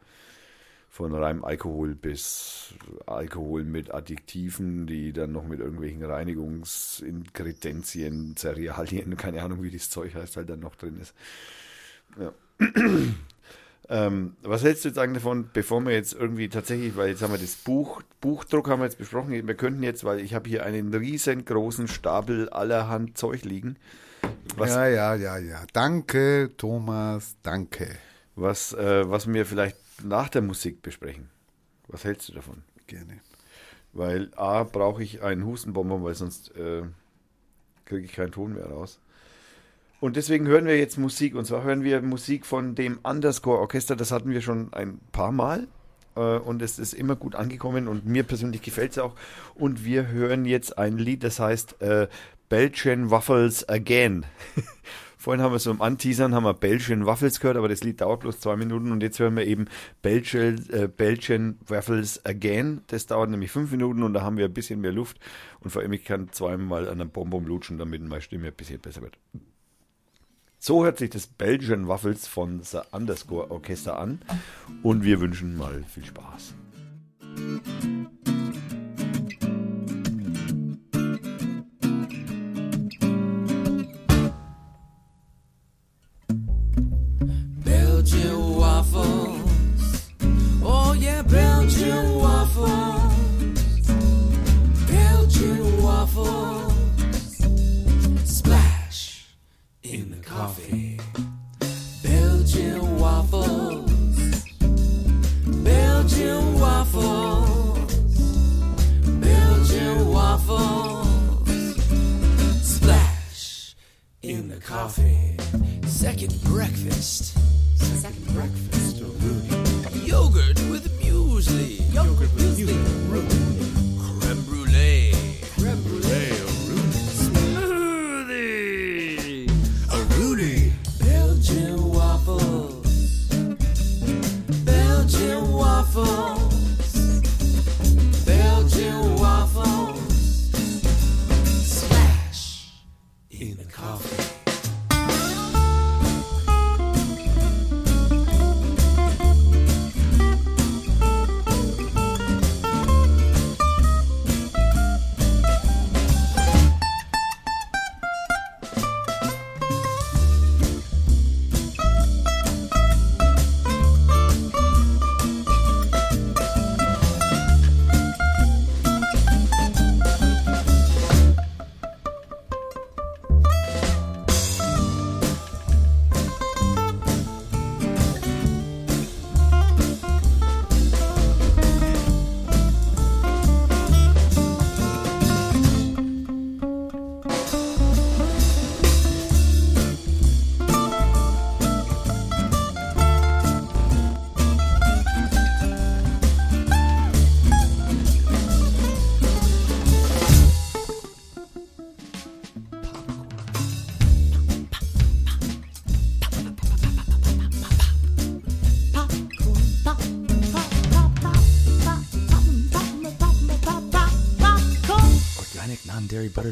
von 0.91 1.15
reinem 1.15 1.45
Alkohol 1.45 1.95
bis 1.95 2.75
Alkohol 3.07 3.65
mit 3.65 3.95
Adjektiven, 3.95 4.87
die 4.87 5.13
dann 5.13 5.33
noch 5.33 5.45
mit 5.45 5.61
irgendwelchen 5.61 6.05
Reinigungsinkredenzien, 6.05 8.37
Cerealien, 8.37 9.17
keine 9.17 9.43
Ahnung, 9.43 9.63
wie 9.63 9.71
das 9.71 9.89
Zeug 9.89 10.15
heißt, 10.17 10.37
halt 10.37 10.51
dann 10.51 10.61
noch 10.61 10.75
drin 10.75 10.99
ist. 11.01 11.15
Ja. 12.19 12.33
Ähm, 13.93 14.37
was 14.43 14.63
hältst 14.63 14.85
du 14.85 14.89
jetzt 14.91 14.99
eigentlich 14.99 15.25
davon, 15.25 15.51
bevor 15.53 15.81
wir 15.81 15.93
jetzt 15.93 16.13
irgendwie 16.13 16.49
tatsächlich, 16.49 16.97
weil 16.97 17.09
jetzt 17.09 17.23
haben 17.23 17.33
wir 17.33 17.41
das 17.41 17.57
Buch, 17.57 18.03
Buchdruck 18.21 18.69
haben 18.69 18.79
wir 18.79 18.85
jetzt 18.85 18.99
besprochen, 18.99 19.33
wir 19.33 19.55
könnten 19.57 19.83
jetzt, 19.83 20.05
weil 20.05 20.21
ich 20.21 20.33
habe 20.33 20.49
hier 20.49 20.65
einen 20.65 20.95
riesengroßen 20.95 21.89
Stapel 21.89 22.49
allerhand 22.51 23.19
Zeug 23.19 23.43
liegen, 23.43 23.75
was, 24.57 24.71
Ja, 24.71 24.87
ja, 24.87 25.17
ja, 25.17 25.39
ja. 25.39 25.65
Danke, 25.73 26.53
Thomas, 26.57 27.35
danke. 27.43 27.89
was, 28.37 28.73
äh, 28.75 29.11
was 29.11 29.27
wir 29.27 29.45
vielleicht 29.45 29.77
nach 30.05 30.29
der 30.29 30.43
Musik 30.43 30.83
besprechen. 30.83 31.29
Was 31.89 32.05
hältst 32.05 32.29
du 32.29 32.33
davon? 32.33 32.63
Gerne. 32.87 33.21
Weil 33.93 34.31
A, 34.37 34.63
brauche 34.65 35.03
ich 35.03 35.23
einen 35.23 35.45
Hustenbonbon, 35.45 36.05
weil 36.05 36.15
sonst 36.15 36.55
äh, 36.57 36.83
kriege 37.85 38.05
ich 38.05 38.13
keinen 38.13 38.33
Ton 38.33 38.55
mehr 38.55 38.67
raus. 38.67 39.01
Und 40.01 40.17
deswegen 40.17 40.47
hören 40.47 40.65
wir 40.65 40.79
jetzt 40.79 40.97
Musik. 40.97 41.35
Und 41.35 41.45
zwar 41.45 41.63
hören 41.63 41.85
wir 41.85 42.01
Musik 42.01 42.47
von 42.47 42.75
dem 42.75 42.99
Underscore 43.03 43.59
Orchester. 43.59 43.97
Das 43.97 44.13
hatten 44.13 44.31
wir 44.31 44.41
schon 44.41 44.73
ein 44.73 44.99
paar 45.13 45.33
Mal. 45.33 45.69
Äh, 46.17 46.39
und 46.39 46.63
es 46.63 46.79
ist 46.79 46.95
immer 46.95 47.17
gut 47.17 47.35
angekommen. 47.35 47.89
Und 47.89 48.07
mir 48.07 48.23
persönlich 48.23 48.63
gefällt 48.63 48.93
es 48.93 48.99
auch. 48.99 49.15
Und 49.55 49.85
wir 49.85 50.09
hören 50.09 50.45
jetzt 50.47 50.79
ein 50.79 50.97
Lied, 50.97 51.23
das 51.23 51.39
heißt 51.39 51.83
äh, 51.83 52.09
Belgian 52.49 53.11
Waffles 53.11 53.69
Again. 53.69 54.25
Vorhin 55.21 55.43
haben 55.43 55.53
wir 55.53 55.59
so 55.59 55.71
im 55.71 55.83
Anteasern 55.83 56.35
haben 56.35 56.45
wir 56.45 56.55
Belgian 56.55 57.05
Waffles 57.05 57.41
gehört, 57.41 57.59
aber 57.59 57.69
das 57.69 57.85
Lied 57.85 58.01
dauert 58.01 58.21
bloß 58.21 58.41
zwei 58.41 58.57
Minuten 58.57 58.91
und 58.91 59.03
jetzt 59.03 59.19
hören 59.19 59.37
wir 59.37 59.47
eben 59.47 59.67
Belgian, 60.01 60.65
äh, 60.71 60.89
Belgian 60.89 61.59
Waffles 61.67 62.25
Again. 62.25 62.81
Das 62.87 63.05
dauert 63.05 63.29
nämlich 63.29 63.51
fünf 63.51 63.71
Minuten 63.71 64.03
und 64.03 64.15
da 64.15 64.23
haben 64.23 64.39
wir 64.39 64.47
ein 64.47 64.55
bisschen 64.55 64.81
mehr 64.81 64.93
Luft 64.93 65.21
und 65.61 65.69
vor 65.69 65.83
allem 65.83 65.93
ich 65.93 66.07
kann 66.07 66.33
zweimal 66.33 66.89
an 66.89 67.03
einem 67.03 67.11
Bonbon 67.11 67.45
lutschen, 67.45 67.77
damit 67.77 68.01
meine 68.01 68.23
Stimme 68.23 68.47
ein 68.47 68.55
bisschen 68.55 68.81
besser 68.81 69.03
wird. 69.03 69.19
So 70.59 70.85
hört 70.85 70.97
sich 70.97 71.11
das 71.11 71.27
Belgian 71.27 71.87
Waffles 71.87 72.27
von 72.27 72.63
The 72.63 72.79
Underscore 72.91 73.51
Orchester 73.51 73.99
an 73.99 74.23
und 74.83 75.05
wir 75.05 75.21
wünschen 75.21 75.55
mal 75.55 75.85
viel 75.87 76.07
Spaß. 76.07 76.55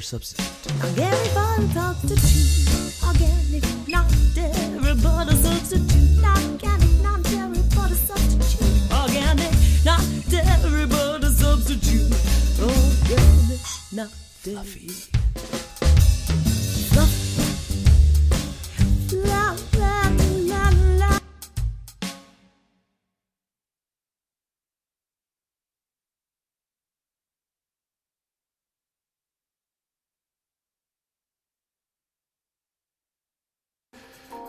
Substitute. 0.01 0.69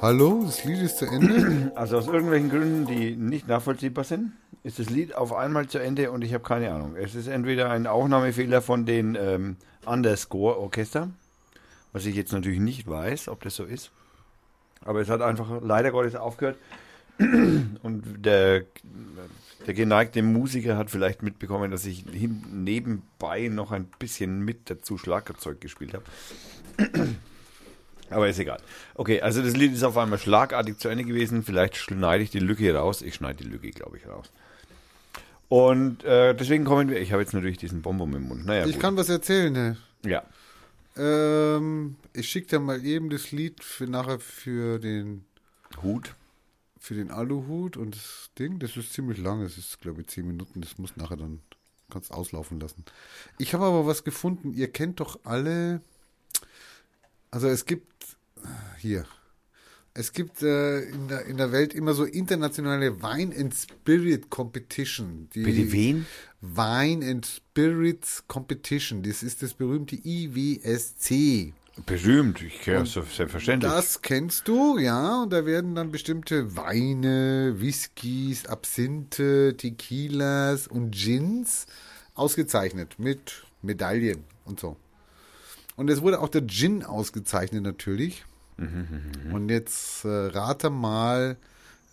Hallo, 0.10 0.42
das 0.44 0.64
Lied 0.64 0.82
ist 0.82 0.98
zu 0.98 1.06
Ende. 1.06 1.72
Also 1.76 2.00
aus 2.00 2.08
irgendwelchen 2.08 2.50
Gründen, 2.50 2.88
die 2.88 3.16
nicht 3.16 3.48
nachvollziehbar 3.48 4.04
sind, 4.04 4.32
ist 4.64 4.80
das 4.80 4.90
Lied 4.90 5.14
auf 5.14 5.34
einmal 5.34 5.68
zu 5.68 5.78
Ende 5.78 6.10
und 6.10 6.24
ich 6.24 6.34
habe 6.34 6.44
keine 6.44 6.72
Ahnung. 6.72 6.96
Es 6.96 7.14
ist 7.14 7.28
entweder 7.28 7.70
ein 7.70 7.86
Aufnahmefehler 7.86 8.64
von 8.64 8.88
den 8.88 9.14
ähm, 9.14 9.58
Underscore 9.86 10.58
Orchester, 10.58 11.12
was 11.94 12.08
ich 12.08 12.16
jetzt 12.16 12.32
natürlich 12.32 12.60
nicht 12.60 12.88
weiß, 12.88 13.28
ob 13.28 13.44
das 13.44 13.56
so 13.56 13.66
ist. 13.66 13.92
Aber 14.82 15.00
es 15.00 15.10
hat 15.10 15.22
einfach 15.22 15.62
leider 15.62 15.92
Gottes 15.92 16.16
aufgehört. 16.16 16.58
Und 17.20 18.26
der, 18.26 18.64
der 19.68 19.74
geneigte 19.76 20.24
Musiker 20.24 20.76
hat 20.76 20.90
vielleicht 20.90 21.22
mitbekommen, 21.22 21.70
dass 21.70 21.86
ich 21.86 22.06
nebenbei 22.08 23.48
noch 23.48 23.72
ein 23.72 23.86
bisschen 24.00 24.44
mit 24.44 24.72
dazu 24.72 24.98
Schlagzeug 24.98 25.62
gespielt 25.62 25.94
habe. 25.94 26.06
Aber 28.10 28.28
ist 28.30 28.40
egal. 28.40 28.60
Okay, 28.96 29.22
also 29.22 29.42
das 29.42 29.56
Lied 29.56 29.74
ist 29.74 29.84
auf 29.84 29.98
einmal 29.98 30.20
schlagartig 30.20 30.78
zu 30.80 30.90
Ende 30.90 31.04
gewesen. 31.04 31.44
Vielleicht 31.44 31.76
schneide 31.78 32.24
ich 32.24 32.30
die 32.32 32.40
Lücke 32.40 32.74
raus. 32.74 33.02
Ich 33.02 33.16
schneide 33.16 33.44
die 33.44 33.50
Lücke, 33.50 33.70
glaube 33.72 33.98
ich, 33.98 34.08
raus. 34.08 34.32
Und 35.48 36.04
äh, 36.04 36.36
deswegen 36.36 36.64
kommen 36.66 36.90
wir. 36.90 37.00
Ich 37.02 37.12
habe 37.12 37.22
jetzt 37.22 37.34
natürlich 37.34 37.58
diesen 37.58 37.82
Bonbon 37.82 38.14
im 38.14 38.28
Mund. 38.28 38.46
Naja, 38.46 38.66
Ich 38.66 38.74
gut. 38.74 38.82
kann 38.82 38.98
was 38.98 39.10
erzählen, 39.10 39.52
ne? 39.52 39.78
Ja. 40.06 40.24
Ähm, 40.98 41.96
ich 42.14 42.30
schicke 42.30 42.48
dir 42.48 42.60
mal 42.60 42.84
eben 42.86 43.10
das 43.10 43.32
Lied 43.32 43.64
für 43.64 43.86
nachher 43.86 44.20
für 44.20 44.80
den 44.80 45.26
Hut. 45.82 46.16
für 46.80 46.94
den 46.96 47.12
Aluhut 47.12 47.78
und 47.78 47.96
das 47.96 48.30
Ding. 48.38 48.60
Das 48.60 48.76
ist 48.78 48.94
ziemlich 48.94 49.18
lang. 49.18 49.42
Es 49.42 49.58
ist, 49.58 49.82
glaube 49.82 50.02
ich, 50.02 50.08
zehn 50.08 50.26
Minuten. 50.28 50.62
Das 50.62 50.78
muss 50.78 50.96
nachher 50.98 51.18
dann 51.18 51.42
kannst 51.90 52.12
auslaufen 52.12 52.60
lassen. 52.60 52.86
Ich 53.40 53.54
habe 53.56 53.66
aber 53.66 53.86
was 53.88 54.04
gefunden. 54.04 54.54
Ihr 54.54 54.72
kennt 54.72 55.00
doch 55.00 55.20
alle. 55.24 55.82
Also 57.32 57.48
es 57.48 57.66
gibt 57.66 58.18
hier. 58.78 59.06
Es 59.94 60.14
gibt 60.14 60.44
äh, 60.44 60.82
in, 60.82 61.08
der, 61.08 61.26
in 61.26 61.38
der 61.38 61.52
Welt 61.52 61.74
immer 61.74 61.94
so 61.94 62.06
internationale 62.06 63.02
Wine 63.02 63.36
and 63.36 63.54
Spirit 63.54 64.30
Competition. 64.30 65.30
Die 65.34 65.44
Bitte 65.44 65.72
wen? 65.72 66.06
Wine 66.42 67.06
and 67.06 67.26
Spirits 67.26 68.24
Competition. 68.28 69.04
Das 69.04 69.24
ist 69.24 69.44
das 69.44 69.54
berühmte 69.54 69.96
IWSC. 69.96 71.54
Berühmt. 71.86 72.42
Ich 72.42 72.62
kenne 72.62 72.84
es 72.84 72.94
selbstverständlich. 72.94 73.72
Das 73.72 74.02
kennst 74.02 74.48
du, 74.48 74.78
ja. 74.78 75.24
Und 75.24 75.34
da 75.34 75.46
werden 75.46 75.76
dann 75.76 75.92
bestimmte 75.92 76.56
Weine, 76.56 77.56
Whiskys, 77.58 78.46
Absinthe, 78.46 79.56
Tequilas 79.58 80.68
und 80.68 80.92
Gins 80.92 81.68
ausgezeichnet 82.16 82.96
mit 83.00 83.44
Medaillen 83.62 84.24
und 84.46 84.60
so. 84.60 84.78
Und 85.80 85.90
es 85.90 86.02
wurde 86.02 86.20
auch 86.20 86.28
der 86.28 86.46
Gin 86.46 86.84
ausgezeichnet 86.84 87.64
natürlich. 87.64 88.26
Und 89.32 89.48
jetzt 89.48 90.04
äh, 90.04 90.10
rate 90.10 90.70
mal, 90.70 91.38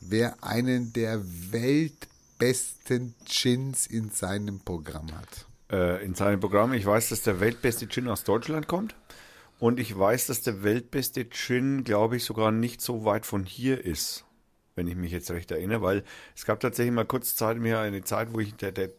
wer 0.01 0.43
einen 0.43 0.93
der 0.93 1.23
weltbesten 1.53 3.15
Gins 3.25 3.87
in 3.87 4.11
seinem 4.11 4.59
Programm 4.59 5.07
hat. 5.17 5.47
Äh, 5.71 6.05
in 6.05 6.17
seinem 6.17 6.41
Programm, 6.41 6.73
ich 6.73 6.85
weiß, 6.85 7.11
dass 7.11 7.23
der 7.23 7.39
weltbeste 7.39 7.87
Gin 7.87 8.09
aus 8.09 8.25
Deutschland 8.25 8.67
kommt. 8.67 8.97
Und 9.61 9.79
ich 9.79 9.97
weiß, 9.97 10.27
dass 10.27 10.43
der 10.43 10.65
weltbeste 10.65 11.31
Gin, 11.31 11.85
glaube 11.85 12.17
ich, 12.17 12.25
sogar 12.25 12.51
nicht 12.51 12.81
so 12.81 13.05
weit 13.05 13.25
von 13.25 13.45
hier 13.45 13.85
ist. 13.85 14.25
Wenn 14.75 14.89
ich 14.89 14.97
mich 14.97 15.13
jetzt 15.13 15.31
recht 15.31 15.53
erinnere, 15.53 15.83
weil 15.83 16.03
es 16.35 16.45
gab 16.45 16.59
tatsächlich 16.59 16.93
mal 16.93 17.07
kurz 17.07 17.37
Zeit 17.37 17.59
mir 17.59 17.79
eine 17.79 18.03
Zeit, 18.03 18.33
wo 18.33 18.41
ich 18.41 18.53
der, 18.57 18.73
der 18.73 18.91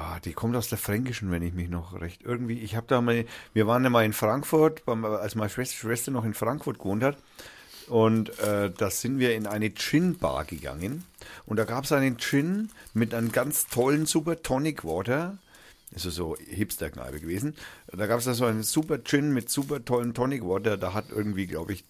Ah, 0.00 0.20
die 0.20 0.32
kommt 0.32 0.54
aus 0.54 0.68
der 0.68 0.78
Fränkischen, 0.78 1.32
wenn 1.32 1.42
ich 1.42 1.54
mich 1.54 1.68
noch 1.68 2.00
recht 2.00 2.22
irgendwie. 2.22 2.60
Ich 2.60 2.76
habe 2.76 2.86
da 2.86 3.00
mal, 3.00 3.24
wir 3.52 3.66
waren 3.66 3.82
ja 3.82 3.90
mal 3.90 4.04
in 4.04 4.12
Frankfurt, 4.12 4.86
als 4.86 5.34
meine 5.34 5.50
Schwester, 5.50 6.12
noch 6.12 6.24
in 6.24 6.34
Frankfurt 6.34 6.78
gewohnt 6.78 7.02
hat. 7.02 7.18
Und 7.88 8.38
äh, 8.38 8.70
da 8.70 8.90
sind 8.90 9.18
wir 9.18 9.34
in 9.34 9.48
eine 9.48 9.70
Gin-Bar 9.70 10.44
gegangen. 10.44 11.02
Und 11.46 11.56
da 11.56 11.64
gab 11.64 11.82
es 11.82 11.90
einen 11.90 12.16
Gin 12.16 12.70
mit 12.94 13.12
einem 13.12 13.32
ganz 13.32 13.66
tollen 13.66 14.06
Super 14.06 14.40
Tonic 14.40 14.84
Water. 14.84 15.36
Ist 15.90 16.04
so 16.04 16.36
Hipster-Kneipe 16.36 17.18
gewesen. 17.18 17.56
Da 17.88 18.06
gab 18.06 18.20
es 18.20 18.26
da 18.26 18.34
so 18.34 18.44
einen 18.44 18.62
Super 18.62 19.02
Gin 19.02 19.32
mit 19.32 19.50
super 19.50 19.84
tollen 19.84 20.14
Tonic 20.14 20.44
Water. 20.44 20.76
Da 20.76 20.94
hat 20.94 21.06
irgendwie, 21.10 21.48
glaube 21.48 21.72
ich, 21.72 21.82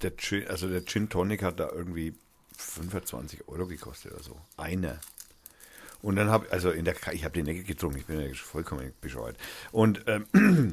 der 0.00 0.16
Gin, 0.16 0.48
also 0.48 0.66
der 0.66 0.86
Gin 0.86 1.10
Tonic 1.10 1.42
hat 1.42 1.60
da 1.60 1.68
irgendwie 1.68 2.14
25 2.56 3.48
Euro 3.48 3.66
gekostet 3.66 4.12
oder 4.12 4.22
so. 4.22 4.40
Einer. 4.56 4.98
Und 6.04 6.16
dann 6.16 6.28
habe 6.28 6.52
also 6.52 6.70
in 6.70 6.84
der 6.84 6.94
ich 7.12 7.24
habe 7.24 7.32
den 7.32 7.46
nicht 7.46 7.66
getrunken, 7.66 7.96
ich 7.96 8.04
bin 8.04 8.20
ja 8.20 8.26
vollkommen 8.34 8.92
bescheuert. 9.00 9.36
Und 9.72 10.02
ähm, 10.06 10.26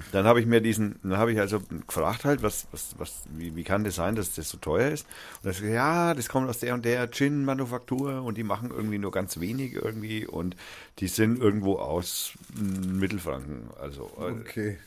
dann 0.12 0.26
habe 0.26 0.42
ich 0.42 0.46
mir 0.46 0.60
diesen, 0.60 1.00
dann 1.04 1.18
habe 1.18 1.32
ich 1.32 1.40
also 1.40 1.62
gefragt 1.88 2.26
halt, 2.26 2.44
was, 2.44 2.68
was, 2.74 2.96
was, 2.98 3.14
wie, 3.38 3.56
wie 3.56 3.64
kann 3.64 3.86
das 3.86 3.96
sein, 3.96 4.16
dass 4.16 4.36
das 4.36 4.50
so 4.50 4.58
teuer 4.58 4.90
ist? 4.92 5.06
Und 5.42 5.54
sagt, 5.54 5.66
ja, 5.66 6.14
das 6.14 6.28
kommt 6.28 6.50
aus 6.50 6.60
der 6.60 6.74
und 6.74 6.84
der 6.84 7.10
Gin-Manufaktur 7.10 8.22
und 8.24 8.38
die 8.38 8.44
machen 8.44 8.72
irgendwie 8.72 8.98
nur 8.98 9.12
ganz 9.12 9.40
wenig 9.40 9.74
irgendwie 9.74 10.28
und 10.28 10.58
die 11.00 11.08
sind 11.08 11.40
irgendwo 11.40 11.78
aus 11.78 12.34
mm, 12.56 13.00
Mittelfranken. 13.00 13.70
Also 13.80 14.12
äh, 14.20 14.32
Okay. 14.42 14.78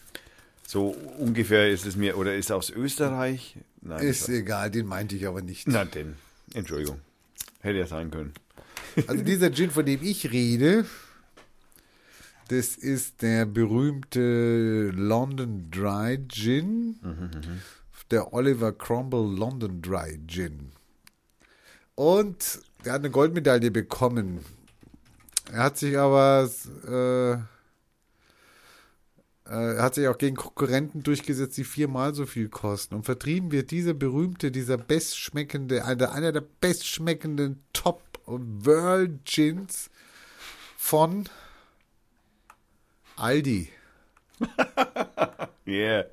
so 0.67 0.89
ungefähr 1.19 1.71
ist 1.71 1.87
es 1.87 1.97
mir, 1.97 2.19
oder 2.19 2.35
ist 2.35 2.53
aus 2.53 2.69
Österreich? 2.69 3.57
Nein, 3.81 4.03
Ist 4.05 4.23
das- 4.25 4.29
egal, 4.29 4.71
den 4.71 4.85
meinte 4.87 5.17
ich 5.17 5.27
aber 5.27 5.41
nicht. 5.41 5.67
na 5.69 5.87
denn, 5.87 6.17
Entschuldigung. 6.53 7.01
Hätte 7.61 7.79
ja 7.79 7.87
sein 7.87 8.11
können. 8.11 8.35
Also 9.07 9.25
dieser 9.25 9.53
Gin, 9.53 9.71
von 9.71 9.85
dem 9.85 10.03
ich 10.03 10.31
rede, 10.31 10.87
das 12.49 12.77
ist 12.77 13.23
der 13.23 13.47
berühmte 13.47 14.91
London 14.95 15.71
Dry 15.71 16.19
Gin. 16.29 16.97
Der 18.11 18.33
Oliver 18.33 18.73
Cromwell 18.73 19.37
London 19.37 19.81
Dry 19.81 20.21
Gin. 20.27 20.73
Und 21.95 22.61
der 22.85 22.93
hat 22.93 23.01
eine 23.01 23.11
Goldmedaille 23.11 23.71
bekommen. 23.71 24.41
Er 25.51 25.65
hat 25.65 25.79
sich 25.79 25.97
aber 25.97 26.51
äh, 26.87 27.39
äh, 29.47 29.77
er 29.77 29.83
hat 29.83 29.95
sich 29.95 30.09
auch 30.09 30.19
gegen 30.19 30.37
Konkurrenten 30.37 31.03
durchgesetzt, 31.03 31.57
die 31.57 31.65
viermal 31.65 32.15
so 32.15 32.27
viel 32.27 32.49
kosten. 32.49 32.95
Und 32.95 33.05
vertrieben 33.05 33.53
wird 33.53 33.71
dieser 33.71 33.95
berühmte, 33.95 34.51
dieser 34.51 34.79
bestschmeckende, 34.79 35.85
einer, 35.85 36.13
einer 36.13 36.33
der 36.33 36.45
bestschmeckenden 36.61 37.63
Top 37.73 38.03
World 38.27 39.25
Gins 39.25 39.91
von 40.77 41.29
Aldi. 43.17 43.71
Yeah. 45.67 46.05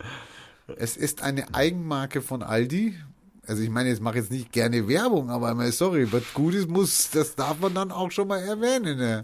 Es 0.77 0.95
ist 0.95 1.21
eine 1.21 1.53
Eigenmarke 1.53 2.21
von 2.21 2.41
Aldi. 2.41 2.95
Also 3.45 3.63
ich 3.63 3.69
meine, 3.69 3.89
jetzt 3.89 4.01
mache 4.01 4.17
ich 4.17 4.23
jetzt 4.23 4.31
nicht 4.31 4.51
gerne 4.53 4.87
Werbung, 4.87 5.29
aber 5.29 5.53
mal 5.55 5.71
sorry, 5.71 6.09
was 6.11 6.33
Gutes 6.33 6.67
muss, 6.67 7.09
das 7.09 7.35
darf 7.35 7.59
man 7.59 7.73
dann 7.73 7.91
auch 7.91 8.11
schon 8.11 8.29
mal 8.29 8.39
erwähnen. 8.39 8.97
Ne? 8.97 9.23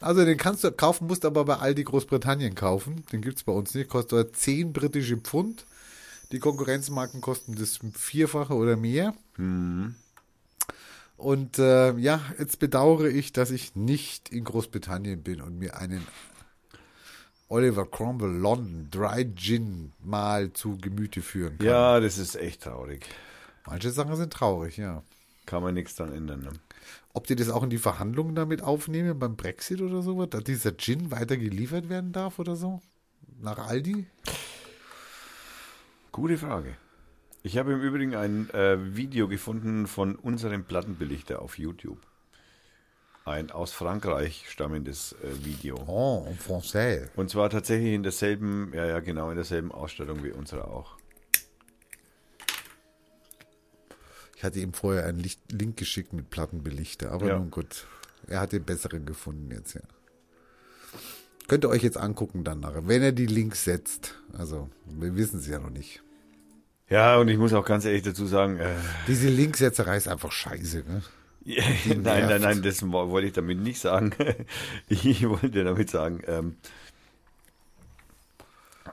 Also 0.00 0.24
den 0.24 0.38
kannst 0.38 0.64
du 0.64 0.72
kaufen, 0.72 1.06
musst 1.06 1.24
aber 1.24 1.44
bei 1.44 1.56
Aldi 1.56 1.84
Großbritannien 1.84 2.54
kaufen. 2.54 3.04
Den 3.12 3.20
gibt's 3.20 3.44
bei 3.44 3.52
uns 3.52 3.74
nicht, 3.74 3.88
kostet 3.88 4.12
dort 4.12 4.36
10 4.36 4.72
britische 4.72 5.18
Pfund. 5.18 5.64
Die 6.32 6.40
Konkurrenzmarken 6.40 7.20
kosten 7.20 7.54
das 7.54 7.78
Vierfache 7.92 8.54
oder 8.54 8.76
mehr. 8.76 9.14
Und 11.16 11.58
äh, 11.58 11.96
ja, 11.96 12.20
jetzt 12.38 12.58
bedauere 12.58 13.08
ich, 13.08 13.32
dass 13.32 13.50
ich 13.50 13.76
nicht 13.76 14.30
in 14.30 14.44
Großbritannien 14.44 15.22
bin 15.22 15.40
und 15.40 15.58
mir 15.58 15.76
einen 15.76 16.06
Oliver 17.48 17.86
Cromwell 17.88 18.32
London 18.32 18.88
Dry 18.90 19.32
Gin 19.34 19.92
mal 20.00 20.52
zu 20.52 20.76
Gemüte 20.78 21.22
führen 21.22 21.58
kann. 21.58 21.66
Ja, 21.66 22.00
das 22.00 22.18
ist 22.18 22.34
echt 22.34 22.62
traurig. 22.62 23.06
Manche 23.66 23.90
Sachen 23.90 24.16
sind 24.16 24.32
traurig, 24.32 24.76
ja. 24.76 25.02
Kann 25.46 25.62
man 25.62 25.74
nichts 25.74 25.94
dran 25.94 26.12
ändern. 26.12 26.40
Ne? 26.40 26.52
Ob 27.12 27.26
die 27.26 27.36
das 27.36 27.50
auch 27.50 27.62
in 27.62 27.70
die 27.70 27.78
Verhandlungen 27.78 28.34
damit 28.34 28.62
aufnehmen 28.62 29.18
beim 29.18 29.36
Brexit 29.36 29.80
oder 29.80 30.02
sowas, 30.02 30.30
dass 30.30 30.44
dieser 30.44 30.76
Gin 30.76 31.10
weiter 31.10 31.36
geliefert 31.36 31.88
werden 31.88 32.12
darf 32.12 32.38
oder 32.38 32.56
so? 32.56 32.80
Nach 33.40 33.58
Aldi? 33.58 34.06
Gute 36.12 36.38
Frage. 36.38 36.76
Ich 37.46 37.58
habe 37.58 37.74
im 37.74 37.82
Übrigen 37.82 38.14
ein 38.14 38.48
äh, 38.54 38.96
Video 38.96 39.28
gefunden 39.28 39.86
von 39.86 40.16
unserem 40.16 40.64
Plattenbelichter 40.64 41.42
auf 41.42 41.58
YouTube. 41.58 41.98
Ein 43.26 43.50
aus 43.50 43.70
Frankreich 43.72 44.46
stammendes 44.48 45.14
äh, 45.22 45.44
Video. 45.44 45.76
Oh, 45.86 46.24
en 46.26 46.38
français. 46.38 47.10
Und 47.16 47.28
zwar 47.28 47.50
tatsächlich 47.50 47.92
in 47.92 48.02
derselben, 48.02 48.72
ja, 48.72 48.86
ja, 48.86 49.00
genau, 49.00 49.28
in 49.28 49.36
derselben 49.36 49.72
Ausstattung 49.72 50.24
wie 50.24 50.30
unsere 50.30 50.68
auch. 50.68 50.96
Ich 54.36 54.42
hatte 54.42 54.60
ihm 54.60 54.72
vorher 54.72 55.04
einen 55.04 55.18
Licht 55.18 55.52
Link 55.52 55.76
geschickt 55.76 56.14
mit 56.14 56.30
Plattenbelichter, 56.30 57.12
aber 57.12 57.26
Ja. 57.26 57.38
nun 57.38 57.50
gut. 57.50 57.86
Er 58.26 58.40
hat 58.40 58.52
den 58.52 58.64
besseren 58.64 59.04
gefunden 59.04 59.50
jetzt, 59.50 59.74
ja. 59.74 59.82
Könnt 61.46 61.66
ihr 61.66 61.68
euch 61.68 61.82
jetzt 61.82 61.98
angucken 61.98 62.42
dann 62.42 62.60
nachher, 62.60 62.88
wenn 62.88 63.02
er 63.02 63.12
die 63.12 63.26
Links 63.26 63.64
setzt. 63.64 64.14
Also, 64.32 64.70
wir 64.86 65.14
wissen 65.14 65.40
es 65.40 65.46
ja 65.46 65.58
noch 65.58 65.68
nicht. 65.68 66.02
Ja, 66.90 67.16
und 67.16 67.28
ich 67.28 67.38
muss 67.38 67.52
auch 67.54 67.64
ganz 67.64 67.84
ehrlich 67.84 68.02
dazu 68.02 68.26
sagen, 68.26 68.58
äh, 68.58 68.74
Diese 69.08 69.28
Linksetzerei 69.28 69.96
ist 69.96 70.08
einfach 70.08 70.32
scheiße, 70.32 70.84
ne? 70.86 71.02
nein, 71.86 72.02
nein, 72.26 72.40
nein, 72.40 72.62
das 72.62 72.82
wo- 72.82 73.10
wollte 73.10 73.26
ich 73.28 73.32
damit 73.34 73.58
nicht 73.58 73.78
sagen. 73.80 74.14
Ich 74.88 75.26
wollte 75.28 75.64
damit 75.64 75.90
sagen, 75.90 76.22
ähm, 76.26 76.56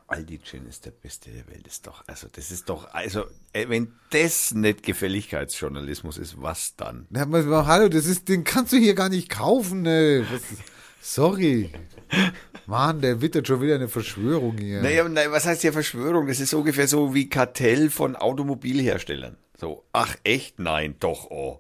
Aldi 0.08 0.40
Gin 0.40 0.68
ist 0.68 0.86
der 0.86 0.92
beste 0.92 1.32
der 1.32 1.48
Welt, 1.48 1.66
ist 1.68 1.88
doch, 1.88 2.04
also 2.08 2.28
das 2.32 2.52
ist 2.52 2.68
doch, 2.70 2.94
also 2.94 3.26
wenn 3.54 3.94
das 4.10 4.54
nicht 4.54 4.84
Gefälligkeitsjournalismus 4.84 6.18
ist, 6.18 6.42
was 6.42 6.76
dann? 6.76 7.08
Na, 7.10 7.26
hallo, 7.66 7.88
das 7.88 8.06
ist, 8.06 8.28
den 8.28 8.44
kannst 8.44 8.74
du 8.74 8.78
hier 8.78 8.96
gar 8.96 9.08
nicht 9.10 9.30
kaufen, 9.30 9.82
ne? 9.84 10.26
Sorry. 11.02 11.72
Mann, 12.68 13.02
der 13.02 13.22
wittert 13.22 13.48
schon 13.48 13.62
wieder 13.62 13.76
eine 13.76 13.88
Verschwörung 13.88 14.58
hier. 14.58 14.82
Naja, 14.82 15.08
nein, 15.10 15.32
was 15.32 15.46
heißt 15.46 15.64
ja 15.64 15.72
Verschwörung? 15.72 16.28
Das 16.28 16.40
ist 16.40 16.54
ungefähr 16.54 16.88
so 16.88 17.14
wie 17.14 17.28
Kartell 17.28 17.90
von 17.90 18.16
Automobilherstellern. 18.16 19.36
So, 19.60 19.84
ach 19.94 20.16
echt? 20.24 20.60
Nein, 20.60 20.96
doch, 21.00 21.30
oh. 21.32 21.60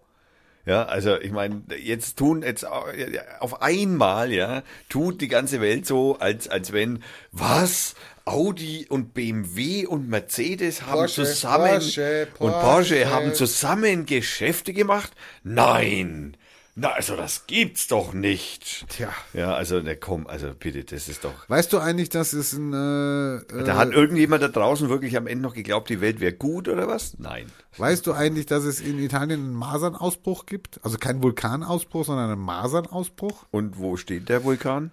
Ja, 0.66 0.84
also 0.84 1.20
ich 1.20 1.32
meine, 1.32 1.64
jetzt 1.84 2.18
tun 2.18 2.44
jetzt 2.44 2.64
äh, 2.64 3.20
auf 3.40 3.64
einmal, 3.64 4.32
ja, 4.32 4.62
tut 4.90 5.20
die 5.20 5.28
ganze 5.28 5.60
Welt 5.60 5.88
so, 5.88 6.18
als, 6.20 6.48
als 6.48 6.72
wenn, 6.72 7.04
was? 7.32 7.96
Audi 8.26 8.86
und 8.88 9.16
BMW 9.16 9.88
und 9.88 10.08
Mercedes 10.08 10.84
haben 10.84 11.00
Porsche, 11.00 11.26
zusammen 11.26 11.80
Porsche, 11.80 12.28
und 12.38 12.52
Porsche. 12.52 12.66
Porsche 12.66 13.10
haben 13.10 13.34
zusammen 13.34 14.06
Geschäfte 14.06 14.74
gemacht? 14.74 15.12
Nein. 15.44 16.38
Na, 16.82 16.94
also 16.94 17.16
das 17.16 17.46
gibt's 17.46 17.88
doch 17.88 18.12
nicht. 18.12 18.88
Tja. 18.90 19.10
Ja, 19.34 19.54
also, 19.54 19.82
ne, 19.82 19.96
komm, 19.96 20.26
also 20.26 20.48
bitte, 20.58 20.84
das 20.84 21.08
ist 21.10 21.24
doch. 21.24 21.48
Weißt 21.48 21.72
du 21.72 21.78
eigentlich, 21.78 22.10
dass 22.10 22.34
es 22.34 22.54
ein, 22.54 22.74
äh, 22.74 23.36
äh, 23.36 23.64
Da 23.66 23.78
hat 23.78 23.92
irgendjemand 23.92 24.42
da 24.42 24.48
draußen 24.48 24.90
wirklich 24.90 25.16
am 25.16 25.28
Ende 25.28 25.44
noch 25.44 25.54
geglaubt, 25.54 25.92
die 25.92 26.02
Welt 26.02 26.20
wäre 26.20 26.34
gut 26.34 26.68
oder 26.68 26.88
was? 26.88 27.20
Nein. 27.20 27.52
weißt 27.78 28.08
du 28.08 28.14
eigentlich, 28.14 28.48
dass 28.48 28.64
es 28.64 28.82
in 28.82 28.98
Italien 28.98 29.42
einen 29.42 29.54
Masernausbruch 29.54 30.48
gibt? 30.48 30.80
Also 30.84 30.98
kein 30.98 31.22
Vulkanausbruch, 31.22 32.04
sondern 32.04 32.32
einen 32.32 32.42
Masernausbruch? 32.42 33.46
Und 33.52 33.78
wo 33.78 33.96
steht 33.96 34.30
der 34.30 34.44
Vulkan? 34.44 34.92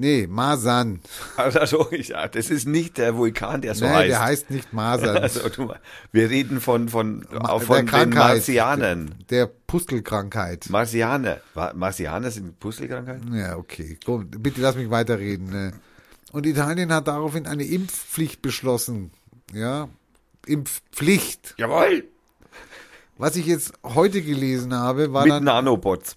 Nee, 0.00 0.28
Masern. 0.28 1.00
Also, 1.36 1.88
ja, 1.90 2.28
das 2.28 2.50
ist 2.50 2.68
nicht 2.68 2.98
der 2.98 3.16
Vulkan, 3.16 3.62
der 3.62 3.74
so 3.74 3.84
nee, 3.84 3.90
heißt. 3.90 4.08
der 4.10 4.22
heißt 4.22 4.50
nicht 4.50 4.72
Masern. 4.72 5.16
also, 5.22 5.48
du, 5.48 5.72
wir 6.12 6.30
reden 6.30 6.60
von, 6.60 6.88
von, 6.88 7.26
der 7.32 7.58
von 7.58 7.78
den 7.78 7.86
Krankheit. 7.86 8.36
Martianern. 8.36 9.14
Der 9.28 9.46
Pustelkrankheit. 9.48 10.70
Martianer. 10.70 11.38
Wa- 11.54 11.72
Martianer 11.74 12.30
sind 12.30 12.60
Pustelkrankheiten? 12.60 13.34
Ja, 13.34 13.56
okay. 13.56 13.98
Komm, 14.04 14.28
bitte 14.30 14.60
lass 14.60 14.76
mich 14.76 14.88
weiterreden. 14.88 15.50
Ne? 15.50 15.72
Und 16.30 16.46
Italien 16.46 16.92
hat 16.92 17.08
daraufhin 17.08 17.48
eine 17.48 17.64
Impfpflicht 17.64 18.40
beschlossen. 18.40 19.10
Ja, 19.52 19.88
Impfpflicht. 20.46 21.56
Jawohl! 21.58 22.04
Was 23.16 23.34
ich 23.34 23.46
jetzt 23.46 23.72
heute 23.82 24.22
gelesen 24.22 24.72
habe, 24.74 25.12
war 25.12 25.24
Mit 25.24 25.32
dann, 25.32 25.44
Nanobots. 25.44 26.16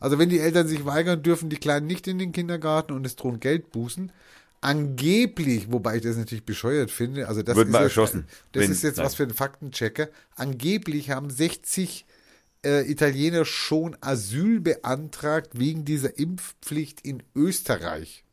Also 0.00 0.18
wenn 0.18 0.28
die 0.28 0.38
Eltern 0.40 0.66
sich 0.68 0.84
weigern, 0.84 1.22
dürfen 1.22 1.48
die 1.50 1.56
Kleinen 1.56 1.86
nicht 1.86 2.06
in 2.06 2.18
den 2.18 2.32
Kindergarten 2.32 2.92
und 2.92 3.04
es 3.06 3.16
drohen 3.16 3.40
Geldbußen. 3.40 4.12
Angeblich, 4.60 5.70
wobei 5.72 5.96
ich 5.96 6.02
das 6.02 6.16
natürlich 6.16 6.44
bescheuert 6.44 6.90
finde, 6.90 7.28
also 7.28 7.42
das 7.42 7.56
Wird 7.56 7.68
ist 7.68 7.72
mal 7.72 7.78
jetzt, 7.78 7.90
erschossen, 7.90 8.26
Das 8.52 8.64
wenn- 8.64 8.72
ist 8.72 8.82
jetzt 8.82 8.96
nein. 8.96 9.06
was 9.06 9.14
für 9.14 9.22
ein 9.22 9.30
Faktenchecker. 9.34 10.08
Angeblich 10.36 11.10
haben 11.10 11.30
60 11.30 12.04
äh, 12.64 12.90
Italiener 12.90 13.44
schon 13.44 13.96
Asyl 14.00 14.60
beantragt 14.60 15.50
wegen 15.58 15.84
dieser 15.84 16.18
Impfpflicht 16.18 17.00
in 17.02 17.22
Österreich. 17.36 18.24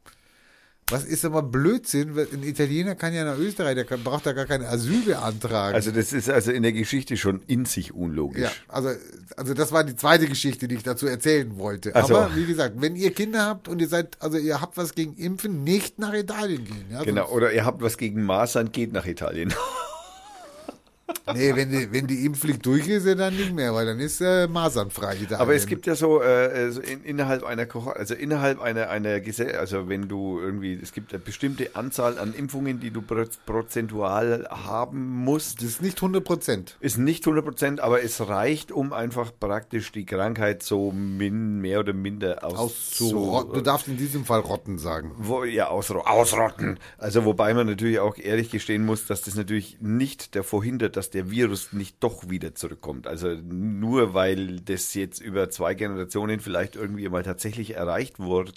Was 0.91 1.03
ist 1.03 1.25
aber 1.25 1.41
Blödsinn? 1.41 2.15
Ein 2.15 2.43
Italiener 2.43 2.93
kann 2.93 3.11
ja 3.11 3.25
nach 3.25 3.39
Österreich, 3.39 3.73
der 3.73 3.85
kann, 3.85 4.03
braucht 4.03 4.27
da 4.27 4.33
gar 4.33 4.45
kein 4.45 4.63
Asyl 4.63 5.01
beantragen. 5.01 5.73
Also 5.73 5.89
das 5.89 6.13
ist 6.13 6.29
also 6.29 6.51
in 6.51 6.61
der 6.61 6.73
Geschichte 6.73 7.17
schon 7.17 7.41
in 7.47 7.65
sich 7.65 7.91
unlogisch. 7.95 8.43
Ja, 8.43 8.51
also, 8.67 8.89
also 9.35 9.55
das 9.55 9.71
war 9.71 9.83
die 9.83 9.95
zweite 9.95 10.27
Geschichte, 10.27 10.67
die 10.67 10.75
ich 10.75 10.83
dazu 10.83 11.07
erzählen 11.07 11.57
wollte. 11.57 11.91
Ach 11.95 12.05
so. 12.05 12.15
Aber 12.15 12.35
wie 12.35 12.45
gesagt, 12.45 12.75
wenn 12.81 12.95
ihr 12.95 13.11
Kinder 13.11 13.47
habt 13.47 13.67
und 13.67 13.81
ihr 13.81 13.87
seid, 13.87 14.15
also 14.19 14.37
ihr 14.37 14.61
habt 14.61 14.77
was 14.77 14.93
gegen 14.93 15.15
Impfen, 15.15 15.63
nicht 15.63 15.97
nach 15.97 16.13
Italien 16.13 16.65
gehen. 16.65 16.85
Ja? 16.91 17.03
Genau, 17.03 17.29
oder 17.29 17.51
ihr 17.51 17.65
habt 17.65 17.81
was 17.81 17.97
gegen 17.97 18.23
Masern, 18.23 18.71
geht 18.71 18.93
nach 18.93 19.07
Italien. 19.07 19.51
Nee, 21.33 21.55
wenn 21.55 21.69
die, 21.69 21.91
wenn 21.91 22.07
die 22.07 22.25
Impfpflicht 22.25 22.65
durch 22.65 22.87
ist, 22.87 23.05
dann 23.07 23.35
nicht 23.35 23.53
mehr, 23.53 23.73
weil 23.75 23.85
dann 23.85 23.99
ist 23.99 24.21
äh, 24.21 24.47
masernfrei 24.47 25.15
Italien. 25.15 25.35
Aber 25.39 25.53
es 25.53 25.67
gibt 25.67 25.85
ja 25.85 25.95
so, 25.95 26.21
äh, 26.21 26.71
so 26.71 26.81
in, 26.81 27.03
innerhalb 27.03 27.43
einer 27.43 27.65
Kohorte, 27.67 27.99
also 27.99 28.13
innerhalb 28.15 28.59
einer, 28.61 28.89
einer 28.89 29.19
Gesellschaft, 29.19 29.59
also 29.59 29.87
wenn 29.87 30.07
du 30.07 30.39
irgendwie, 30.39 30.73
es 30.81 30.91
gibt 30.93 31.13
eine 31.13 31.19
bestimmte 31.23 31.75
Anzahl 31.75 32.17
an 32.17 32.33
Impfungen, 32.33 32.79
die 32.79 32.89
du 32.91 33.01
pro- 33.03 33.25
prozentual 33.45 34.47
haben 34.49 35.07
musst. 35.23 35.59
Das 35.61 35.65
ist 35.69 35.81
nicht 35.81 35.97
100 35.97 36.23
Prozent. 36.23 36.77
Ist 36.79 36.97
nicht 36.97 37.23
100 37.25 37.43
Prozent, 37.45 37.79
aber 37.81 38.03
es 38.03 38.27
reicht, 38.27 38.71
um 38.71 38.93
einfach 38.93 39.31
praktisch 39.39 39.91
die 39.91 40.05
Krankheit 40.05 40.63
so 40.63 40.91
min, 40.91 41.59
mehr 41.61 41.79
oder 41.81 41.93
minder 41.93 42.43
Auszurotten. 42.43 43.53
Du 43.53 43.61
darfst 43.61 43.87
in 43.87 43.97
diesem 43.97 44.25
Fall 44.25 44.39
Rotten 44.39 44.77
sagen. 44.77 45.11
wo, 45.17 45.43
ja, 45.43 45.67
ausro 45.67 45.99
ausrotten. 45.99 46.79
Also 46.97 47.25
wobei 47.25 47.53
man 47.53 47.67
natürlich 47.67 47.99
auch 47.99 48.17
ehrlich 48.17 48.49
gestehen 48.51 48.85
muss, 48.85 49.05
dass 49.05 49.21
das 49.21 49.35
natürlich 49.35 49.77
nicht 49.81 50.35
davor 50.35 50.63
hindert, 50.63 50.94
dass 50.97 51.09
der 51.09 51.29
Virus 51.31 51.73
nicht 51.73 51.97
doch 52.01 52.29
wieder 52.29 52.55
zurückkommt. 52.55 53.07
Also 53.07 53.29
nur 53.35 54.13
weil 54.13 54.59
das 54.61 54.93
jetzt 54.93 55.19
über 55.21 55.49
zwei 55.49 55.73
Generationen 55.73 56.39
vielleicht 56.39 56.75
irgendwie 56.75 57.07
mal 57.09 57.23
tatsächlich 57.23 57.75
erreicht 57.75 58.19
wurde, 58.19 58.51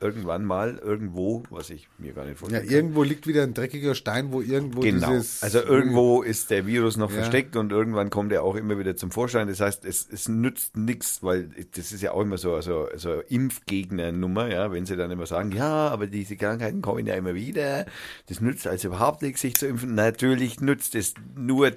irgendwann 0.00 0.44
mal 0.44 0.78
irgendwo, 0.82 1.42
was 1.50 1.70
ich 1.70 1.88
mir 1.98 2.12
gar 2.12 2.22
nicht 2.24 2.34
Ja, 2.34 2.38
vorstellen 2.38 2.64
kann. 2.66 2.74
irgendwo 2.74 3.02
liegt 3.02 3.26
wieder 3.26 3.42
ein 3.42 3.54
dreckiger 3.54 3.94
Stein, 3.94 4.32
wo 4.32 4.40
irgendwo 4.42 4.80
Genau. 4.80 5.10
dieses. 5.12 5.42
Also 5.42 5.60
irgendwo 5.60 6.22
ist 6.22 6.50
der 6.50 6.66
Virus 6.66 6.96
noch 6.96 7.10
Ja. 7.10 7.16
versteckt 7.16 7.56
und 7.56 7.72
irgendwann 7.72 8.10
kommt 8.10 8.32
er 8.32 8.42
auch 8.42 8.54
immer 8.56 8.78
wieder 8.78 8.96
zum 8.96 9.10
Vorschein. 9.10 9.48
Das 9.48 9.60
heißt, 9.60 9.84
es, 9.84 10.08
es 10.10 10.28
nützt 10.28 10.76
nichts, 10.76 11.22
weil 11.22 11.50
das 11.76 11.92
ist 11.92 12.02
ja 12.02 12.12
auch 12.12 12.22
immer 12.22 12.38
so 12.38 12.60
so, 12.60 12.88
so 12.96 13.20
Impfgegner-Nummer, 13.28 14.48
ja, 14.48 14.72
wenn 14.72 14.86
sie 14.86 14.96
dann 14.96 15.10
immer 15.10 15.26
sagen, 15.26 15.52
ja, 15.52 15.88
aber 15.88 16.06
diese 16.06 16.36
Krankheiten 16.36 16.82
kommen 16.82 17.06
ja 17.06 17.14
immer 17.14 17.34
wieder. 17.34 17.86
Das 18.26 18.40
nützt 18.40 18.66
also 18.66 18.88
überhaupt 18.88 19.22
nichts, 19.22 19.40
sich 19.40 19.56
zu 19.56 19.66
impfen. 19.66 19.94
Natürlich 19.94 20.60
nützt 20.60 20.94
es 20.94 21.14
nur 21.36 21.70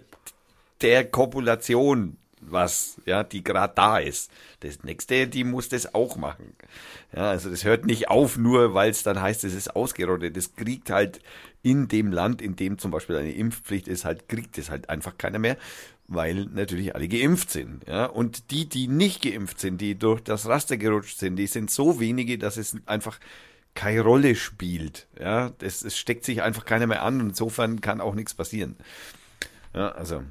der 0.81 1.09
Kopulation 1.09 2.17
was, 2.41 2.99
ja, 3.05 3.23
die 3.23 3.43
gerade 3.43 3.73
da 3.75 3.97
ist. 3.97 4.31
Das 4.61 4.83
nächste, 4.83 5.27
die 5.27 5.43
muss 5.43 5.69
das 5.69 5.93
auch 5.93 6.17
machen. 6.17 6.53
Ja, 7.15 7.29
also 7.29 7.49
das 7.49 7.63
hört 7.63 7.85
nicht 7.85 8.09
auf, 8.09 8.37
nur 8.37 8.73
weil 8.73 8.89
es 8.89 9.03
dann 9.03 9.21
heißt, 9.21 9.43
es 9.43 9.53
ist 9.53 9.75
ausgerottet. 9.75 10.35
Das 10.35 10.55
kriegt 10.55 10.89
halt 10.89 11.21
in 11.61 11.87
dem 11.87 12.11
Land, 12.11 12.41
in 12.41 12.55
dem 12.55 12.77
zum 12.79 12.91
Beispiel 12.91 13.17
eine 13.17 13.31
Impfpflicht 13.31 13.87
ist, 13.87 14.05
halt, 14.05 14.27
kriegt 14.27 14.57
es 14.57 14.69
halt 14.69 14.89
einfach 14.89 15.17
keiner 15.17 15.39
mehr, 15.39 15.57
weil 16.07 16.45
natürlich 16.45 16.95
alle 16.95 17.07
geimpft 17.07 17.51
sind. 17.51 17.87
Ja, 17.87 18.05
und 18.05 18.49
die, 18.51 18.67
die 18.67 18.87
nicht 18.87 19.21
geimpft 19.21 19.59
sind, 19.59 19.79
die 19.79 19.95
durch 19.95 20.21
das 20.21 20.47
Raster 20.47 20.77
gerutscht 20.77 21.19
sind, 21.19 21.35
die 21.35 21.47
sind 21.47 21.69
so 21.69 21.99
wenige, 21.99 22.37
dass 22.37 22.57
es 22.57 22.75
einfach 22.87 23.19
keine 23.75 24.01
Rolle 24.01 24.35
spielt. 24.35 25.07
Ja, 25.19 25.51
das, 25.59 25.83
es 25.83 25.97
steckt 25.97 26.25
sich 26.25 26.41
einfach 26.41 26.65
keiner 26.65 26.87
mehr 26.87 27.03
an 27.03 27.21
und 27.21 27.29
insofern 27.29 27.81
kann 27.81 28.01
auch 28.01 28.15
nichts 28.15 28.33
passieren. 28.33 28.75
Ja, 29.73 29.89
also, 29.89 30.23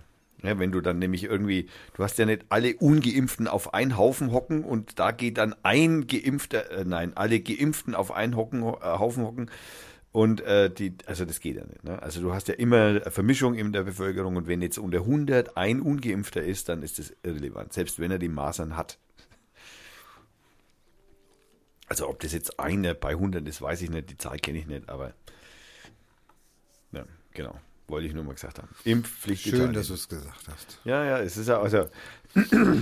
ja, 0.42 0.58
wenn 0.58 0.72
du 0.72 0.80
dann 0.80 0.98
nämlich 0.98 1.24
irgendwie, 1.24 1.68
du 1.94 2.02
hast 2.02 2.18
ja 2.18 2.26
nicht 2.26 2.46
alle 2.48 2.76
Ungeimpften 2.76 3.48
auf 3.48 3.74
einen 3.74 3.96
Haufen 3.96 4.32
hocken 4.32 4.64
und 4.64 4.98
da 4.98 5.10
geht 5.10 5.38
dann 5.38 5.54
ein 5.62 6.06
Geimpfter, 6.06 6.70
äh, 6.70 6.84
nein, 6.84 7.16
alle 7.16 7.40
Geimpften 7.40 7.94
auf 7.94 8.12
einen 8.12 8.36
hocken, 8.36 8.62
äh, 8.62 8.80
Haufen 8.80 9.24
hocken 9.24 9.50
und 10.12 10.40
äh, 10.40 10.70
die, 10.70 10.94
also 11.06 11.24
das 11.24 11.40
geht 11.40 11.56
ja 11.56 11.64
nicht. 11.64 11.84
Ne? 11.84 12.02
Also 12.02 12.20
du 12.20 12.32
hast 12.32 12.48
ja 12.48 12.54
immer 12.54 13.00
Vermischung 13.10 13.54
in 13.54 13.72
der 13.72 13.84
Bevölkerung 13.84 14.36
und 14.36 14.48
wenn 14.48 14.62
jetzt 14.62 14.78
unter 14.78 14.98
100 14.98 15.56
ein 15.56 15.80
Ungeimpfter 15.80 16.42
ist, 16.42 16.68
dann 16.68 16.82
ist 16.82 16.98
das 16.98 17.14
irrelevant, 17.22 17.72
selbst 17.72 17.98
wenn 17.98 18.10
er 18.10 18.18
die 18.18 18.28
Masern 18.28 18.76
hat. 18.76 18.98
Also 21.86 22.08
ob 22.08 22.20
das 22.20 22.32
jetzt 22.32 22.58
einer 22.60 22.94
bei 22.94 23.10
100 23.10 23.46
ist, 23.46 23.60
weiß 23.60 23.82
ich 23.82 23.90
nicht, 23.90 24.10
die 24.10 24.16
Zahl 24.16 24.38
kenne 24.38 24.58
ich 24.58 24.66
nicht, 24.66 24.88
aber 24.88 25.12
ja, 26.92 27.04
genau. 27.32 27.58
Wollte 27.90 28.06
ich 28.06 28.14
nur 28.14 28.24
mal 28.24 28.34
gesagt 28.34 28.58
haben. 28.58 28.68
Impfpflicht 28.84 29.42
Schön, 29.42 29.54
Italien. 29.54 29.74
dass 29.74 29.88
du 29.88 29.94
es 29.94 30.08
gesagt 30.08 30.48
hast. 30.48 30.78
Ja, 30.84 31.04
ja, 31.04 31.18
es 31.18 31.36
ist 31.36 31.48
ja, 31.48 31.60
also. 31.60 31.88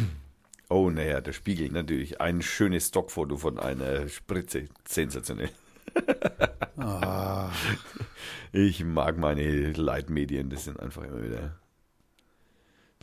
Oh, 0.71 0.91
naja, 0.91 1.23
der 1.23 1.33
Spiegel 1.33 1.71
natürlich. 1.71 2.21
Ein 2.21 2.43
schönes 2.43 2.89
Stockfoto 2.89 3.39
von 3.39 3.59
einer 3.59 4.07
Spritze. 4.09 4.67
Sensationell. 4.87 5.51
Ah. 6.81 7.51
Ich 8.53 8.85
mag 8.85 9.19
meine 9.19 9.73
Leitmedien, 9.73 10.49
das 10.49 10.65
sind 10.65 10.79
einfach 10.79 11.03
immer 11.03 11.25
wieder. 11.25 11.59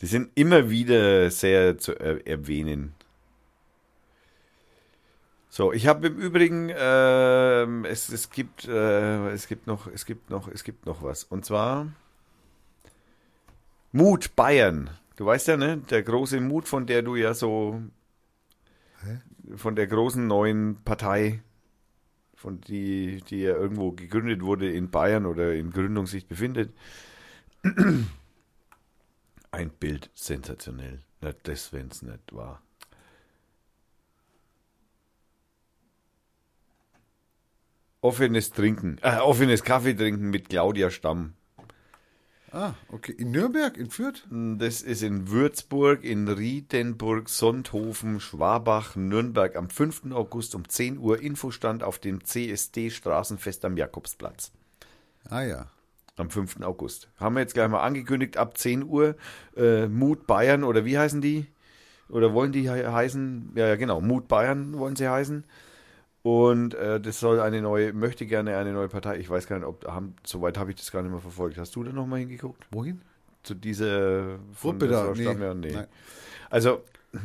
Die 0.00 0.06
sind 0.06 0.30
immer 0.34 0.70
wieder 0.70 1.30
sehr 1.30 1.76
zu 1.76 1.92
er 1.92 2.26
erwähnen. 2.26 2.94
So, 5.56 5.72
ich 5.72 5.86
habe 5.86 6.08
im 6.08 6.18
Übrigen, 6.18 6.70
ähm, 6.76 7.86
es, 7.86 8.10
es 8.10 8.28
gibt, 8.28 8.68
äh, 8.68 9.30
es 9.30 9.48
gibt 9.48 9.66
noch, 9.66 9.86
es 9.86 10.04
gibt 10.04 10.28
noch, 10.28 10.48
es 10.48 10.64
gibt 10.64 10.84
noch 10.84 11.02
was. 11.02 11.24
Und 11.24 11.46
zwar 11.46 11.90
Mut 13.90 14.36
Bayern. 14.36 14.90
Du 15.16 15.24
weißt 15.24 15.48
ja, 15.48 15.56
ne? 15.56 15.78
Der 15.78 16.02
große 16.02 16.42
Mut, 16.42 16.68
von 16.68 16.84
der 16.84 17.00
du 17.00 17.16
ja 17.16 17.32
so, 17.32 17.80
von 19.54 19.76
der 19.76 19.86
großen 19.86 20.26
neuen 20.26 20.76
Partei, 20.84 21.42
von 22.34 22.60
die, 22.60 23.22
die 23.30 23.40
ja 23.40 23.56
irgendwo 23.56 23.92
gegründet 23.92 24.42
wurde 24.42 24.70
in 24.70 24.90
Bayern 24.90 25.24
oder 25.24 25.54
in 25.54 25.70
Gründung 25.70 26.06
sich 26.06 26.26
befindet. 26.26 26.70
Ein 29.52 29.70
Bild 29.70 30.10
sensationell. 30.12 31.02
Na, 31.22 31.32
das, 31.44 31.72
wenn's 31.72 32.02
nicht 32.02 32.34
war. 32.34 32.60
Offenes 38.00 38.52
Trinken, 38.52 38.98
äh, 39.02 39.18
offenes 39.18 39.64
Kaffee 39.64 39.94
trinken 39.94 40.30
mit 40.30 40.48
Claudia 40.48 40.90
Stamm. 40.90 41.34
Ah, 42.52 42.74
okay. 42.88 43.12
In 43.12 43.32
Nürnberg, 43.32 43.76
in 43.76 43.90
Fürth? 43.90 44.26
Das 44.30 44.80
ist 44.80 45.02
in 45.02 45.28
Würzburg, 45.28 46.04
in 46.04 46.26
Riedenburg, 46.26 47.28
Sonthofen, 47.28 48.20
Schwabach, 48.20 48.96
Nürnberg 48.96 49.56
am 49.56 49.68
5. 49.68 50.12
August 50.12 50.54
um 50.54 50.68
10 50.68 50.98
Uhr 50.98 51.20
Infostand 51.20 51.82
auf 51.82 51.98
dem 51.98 52.24
CSD 52.24 52.90
Straßenfest 52.90 53.64
am 53.64 53.76
Jakobsplatz. 53.76 54.52
Ah 55.28 55.42
ja. 55.42 55.66
Am 56.16 56.30
5. 56.30 56.62
August. 56.62 57.10
Haben 57.18 57.34
wir 57.34 57.40
jetzt 57.40 57.52
gleich 57.52 57.68
mal 57.68 57.82
angekündigt, 57.82 58.38
ab 58.38 58.56
10 58.56 58.84
Uhr 58.84 59.16
äh, 59.54 59.86
Mut 59.86 60.26
Bayern 60.26 60.64
oder 60.64 60.86
wie 60.86 60.96
heißen 60.96 61.20
die? 61.20 61.46
Oder 62.08 62.32
wollen 62.32 62.52
die 62.52 62.62
he 62.62 62.86
heißen? 62.86 63.52
Ja, 63.54 63.66
ja, 63.66 63.76
genau, 63.76 64.00
Mut 64.00 64.28
Bayern 64.28 64.78
wollen 64.78 64.96
sie 64.96 65.08
heißen. 65.08 65.44
Und 66.26 66.74
äh, 66.74 67.00
das 67.00 67.20
soll 67.20 67.38
eine 67.38 67.62
neue, 67.62 67.92
möchte 67.92 68.26
gerne 68.26 68.56
eine 68.56 68.72
neue 68.72 68.88
Partei. 68.88 69.18
Ich 69.18 69.30
weiß 69.30 69.46
gar 69.46 69.60
nicht, 69.60 69.68
ob, 69.68 69.86
haben, 69.86 70.16
soweit 70.24 70.58
habe 70.58 70.70
ich 70.70 70.76
das 70.76 70.90
gar 70.90 71.00
nicht 71.02 71.12
mehr 71.12 71.20
verfolgt. 71.20 71.56
Hast 71.56 71.76
du 71.76 71.84
da 71.84 71.92
nochmal 71.92 72.18
hingeguckt? 72.18 72.66
Wohin? 72.72 73.00
Zu 73.44 73.54
dieser 73.54 74.40
Gruppe 74.60 74.88
da? 74.88 75.12
Nee. 75.14 75.22
Ja, 75.22 75.54
nee. 75.54 75.70
Nein. 75.70 75.86
Also, 76.50 76.82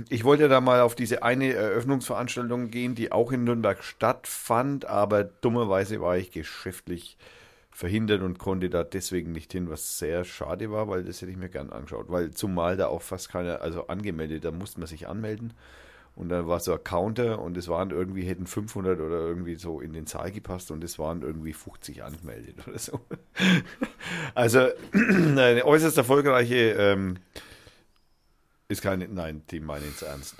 ich 0.10 0.23
wollte 0.23 0.48
da 0.49 0.61
mal 0.61 0.82
auf 0.82 0.94
diese 0.94 1.23
eine 1.23 1.52
Eröffnungsveranstaltung 1.52 2.69
gehen, 2.69 2.94
die 2.94 3.11
auch 3.11 3.32
in 3.32 3.44
Nürnberg 3.44 3.84
stattfand, 3.84 4.86
aber 4.86 5.23
dummerweise 5.23 5.99
war 5.99 6.18
ich 6.18 6.30
geschäftlich 6.30 7.18
verhindert 7.72 8.22
und 8.22 8.38
konnte 8.38 8.69
da 8.69 8.84
deswegen 8.84 9.32
nicht 9.32 9.52
hin, 9.52 9.68
was 9.68 9.98
sehr 9.98 10.26
schade 10.26 10.72
war, 10.72 10.90
weil 10.90 11.06
das 11.06 11.23
hätte 11.23 11.32
ich 11.32 11.38
mir 11.38 11.49
gern 11.49 11.72
angeschaut, 11.72 12.06
weil 12.10 12.30
zumal 12.36 12.78
da 12.78 12.86
auch 12.86 13.02
fast 13.02 13.30
keiner, 13.30 13.61
also 13.61 13.88
angemeldet, 13.88 14.45
da 14.45 14.52
musste 14.52 14.80
man 14.80 14.86
sich 14.86 15.07
anmelden 15.07 15.53
und 16.16 16.30
dann 16.30 16.48
war 16.48 16.60
so 16.60 16.74
ein 16.74 16.84
Counter 16.84 17.40
und 17.40 17.58
es 17.58 17.68
waren 17.68 17.92
irgendwie, 17.92 18.24
hätten 18.24 18.46
500 18.46 19.00
oder 19.00 19.20
irgendwie 19.20 19.56
so 19.56 19.80
in 19.80 19.94
den 19.94 20.06
Saal 20.08 20.32
gepasst 20.32 20.70
und 20.72 20.84
es 20.84 21.00
waren 21.00 21.22
irgendwie 21.22 21.54
50 21.54 22.04
angemeldet 22.04 22.56
oder 22.68 22.78
so. 22.80 23.00
Also 24.36 24.68
eine 24.94 25.64
äußerst 25.66 25.98
erfolgreiche 25.98 26.72
ähm, 26.78 27.18
ist 28.68 28.82
keine, 28.82 29.08
nein, 29.08 29.44
die 29.52 29.60
meinen 29.60 29.92
es 29.96 30.02
ernst. 30.02 30.36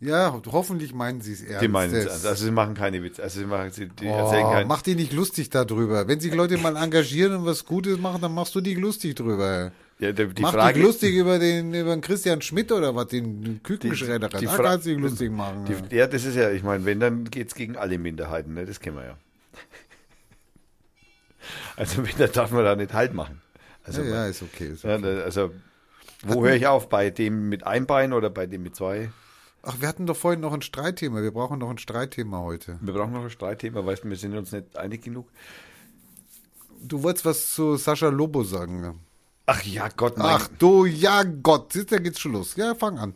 Ja, 0.00 0.32
ho- 0.32 0.42
hoffentlich 0.52 0.92
meinen 0.92 1.20
sie 1.22 1.32
es 1.32 1.42
ernst. 1.42 1.62
Die 1.62 1.68
meinen 1.68 1.94
es 1.94 2.06
ernst. 2.06 2.26
Also 2.26 2.44
sie 2.44 2.50
machen 2.50 2.74
keine 2.74 3.02
Witze. 3.02 3.22
Also 3.22 3.40
sie 3.40 3.46
machen, 3.46 3.70
sie, 3.70 3.88
die 3.88 4.06
Oh, 4.06 4.08
erzählen 4.08 4.50
kein, 4.50 4.66
mach 4.68 4.82
dich 4.82 4.96
nicht 4.96 5.12
lustig 5.12 5.48
darüber. 5.50 6.06
Wenn 6.08 6.20
sich 6.20 6.34
Leute 6.34 6.58
mal 6.58 6.76
engagieren 6.76 7.34
und 7.34 7.46
was 7.46 7.64
Gutes 7.64 7.98
machen, 7.98 8.20
dann 8.20 8.34
machst 8.34 8.54
du 8.54 8.60
dich 8.60 8.76
lustig 8.76 9.14
drüber. 9.14 9.72
Ja, 9.98 10.12
die, 10.12 10.26
die 10.34 10.42
Mach 10.42 10.52
Frage, 10.52 10.74
dich 10.74 10.82
lustig 10.82 11.14
über 11.14 11.38
den, 11.38 11.72
über 11.72 11.94
den 11.96 12.02
Christian 12.02 12.42
Schmidt 12.42 12.70
oder 12.70 12.94
was, 12.94 13.06
den 13.08 13.62
Kükenschredder. 13.62 14.28
die 14.28 14.44
Da 14.44 14.52
Fra- 14.52 14.62
kannst 14.62 14.86
du 14.86 14.90
dich 14.90 14.98
lustig 15.00 15.30
machen. 15.30 15.66
ja. 15.66 15.80
Die, 15.80 15.96
ja, 15.96 16.06
das 16.06 16.24
ist 16.26 16.36
ja, 16.36 16.50
ich 16.50 16.62
meine, 16.62 16.84
wenn, 16.84 17.00
dann 17.00 17.24
geht's 17.30 17.54
gegen 17.54 17.76
alle 17.76 17.96
Minderheiten, 17.98 18.52
ne? 18.54 18.66
das 18.66 18.78
kennen 18.80 18.96
wir 18.96 19.04
ja. 19.06 19.16
Also 21.76 22.04
wenn, 22.06 22.16
dann 22.18 22.32
darf 22.32 22.50
man 22.50 22.64
da 22.64 22.76
nicht 22.76 22.92
Halt 22.92 23.14
machen. 23.14 23.40
Also, 23.84 24.02
ja, 24.02 24.08
ja, 24.16 24.26
ist 24.26 24.42
okay. 24.42 24.68
Ist 24.68 24.84
ja, 24.84 24.96
okay. 24.96 25.16
da- 25.16 25.22
also 25.22 25.52
wo 26.24 26.44
höre 26.44 26.54
ich 26.56 26.66
auf? 26.66 26.88
Bei 26.88 27.10
dem 27.10 27.48
mit 27.48 27.64
einem 27.66 27.86
Bein 27.86 28.12
oder 28.12 28.30
bei 28.30 28.46
dem 28.46 28.62
mit 28.64 28.74
zwei? 28.74 29.10
Ach, 29.62 29.76
wir 29.80 29.88
hatten 29.88 30.06
doch 30.06 30.16
vorhin 30.16 30.40
noch 30.40 30.52
ein 30.52 30.62
Streitthema. 30.62 31.22
Wir 31.22 31.30
brauchen 31.30 31.58
noch 31.58 31.70
ein 31.70 31.78
Streitthema 31.78 32.40
heute. 32.40 32.78
Wir 32.80 32.92
brauchen 32.94 33.12
noch 33.12 33.24
ein 33.24 33.30
Streitthema, 33.30 33.84
weißt 33.84 34.04
du, 34.04 34.08
wir 34.10 34.16
sind 34.16 34.36
uns 34.36 34.52
nicht 34.52 34.76
einig 34.76 35.02
genug. 35.02 35.28
Du 36.82 37.02
wolltest 37.02 37.24
was 37.24 37.54
zu 37.54 37.76
Sascha 37.76 38.08
Lobo 38.08 38.42
sagen. 38.44 39.00
Ach 39.46 39.62
ja, 39.62 39.88
Gott, 39.96 40.18
nein. 40.18 40.26
Ach 40.28 40.48
du, 40.58 40.84
ja 40.84 41.22
Gott, 41.22 41.72
da 41.90 41.98
geht's 41.98 42.20
schon 42.20 42.32
los. 42.32 42.56
Ja, 42.56 42.74
fang 42.74 42.98
an. 42.98 43.14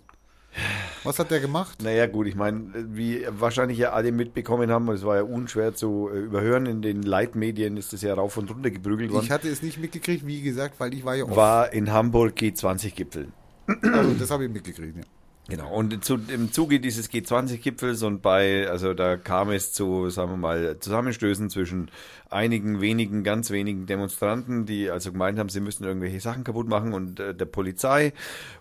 Was 1.05 1.19
hat 1.19 1.31
der 1.31 1.41
gemacht? 1.41 1.79
Naja, 1.83 2.07
gut, 2.07 2.27
ich 2.27 2.35
meine, 2.35 2.71
wie 2.75 3.27
wahrscheinlich 3.29 3.79
ja 3.79 3.93
alle 3.93 4.13
mitbekommen 4.13 4.71
haben, 4.71 4.89
es 4.91 5.05
war 5.05 5.17
ja 5.17 5.23
unschwer 5.23 5.75
zu 5.75 6.09
äh, 6.13 6.19
überhören, 6.19 6.67
in 6.67 6.83
den 6.83 7.03
Leitmedien 7.03 7.77
ist 7.77 7.93
das 7.93 8.03
ja 8.03 8.15
rauf 8.15 8.37
und 8.37 8.51
runter 8.51 8.71
geprügelt 8.71 9.13
worden. 9.13 9.25
Ich 9.25 9.31
hatte 9.31 9.49
es 9.49 9.63
nicht 9.63 9.79
mitgekriegt, 9.79 10.27
wie 10.27 10.43
gesagt, 10.43 10.79
weil 10.79 10.95
ich 10.95 11.05
war 11.05 11.15
ja 11.15 11.25
oft. 11.25 11.37
war 11.37 11.73
in 11.73 11.93
Hamburg 11.93 12.37
G20-Gipfel. 12.39 13.29
Also, 13.67 14.15
das 14.15 14.31
habe 14.31 14.45
ich 14.45 14.51
mitgekriegt, 14.51 14.97
ja. 14.97 15.03
Genau, 15.51 15.75
und 15.75 16.05
zu, 16.05 16.17
im 16.29 16.53
Zuge 16.53 16.79
dieses 16.79 17.11
G20-Gipfels 17.11 18.05
und 18.05 18.23
bei, 18.23 18.69
also 18.71 18.95
da 18.95 19.17
kam 19.17 19.51
es 19.51 19.73
zu, 19.73 20.09
sagen 20.09 20.31
wir 20.31 20.37
mal, 20.37 20.79
Zusammenstößen 20.79 21.51
zwischen 21.51 21.91
einigen 22.31 22.81
wenigen, 22.81 23.25
ganz 23.25 23.51
wenigen 23.51 23.85
Demonstranten, 23.87 24.65
die 24.65 24.91
also 24.91 25.11
gemeint 25.11 25.41
haben, 25.41 25.49
sie 25.49 25.59
müssten 25.59 25.83
irgendwelche 25.83 26.21
Sachen 26.21 26.45
kaputt 26.45 26.69
machen 26.69 26.93
und 26.93 27.19
äh, 27.19 27.35
der 27.35 27.47
Polizei. 27.47 28.13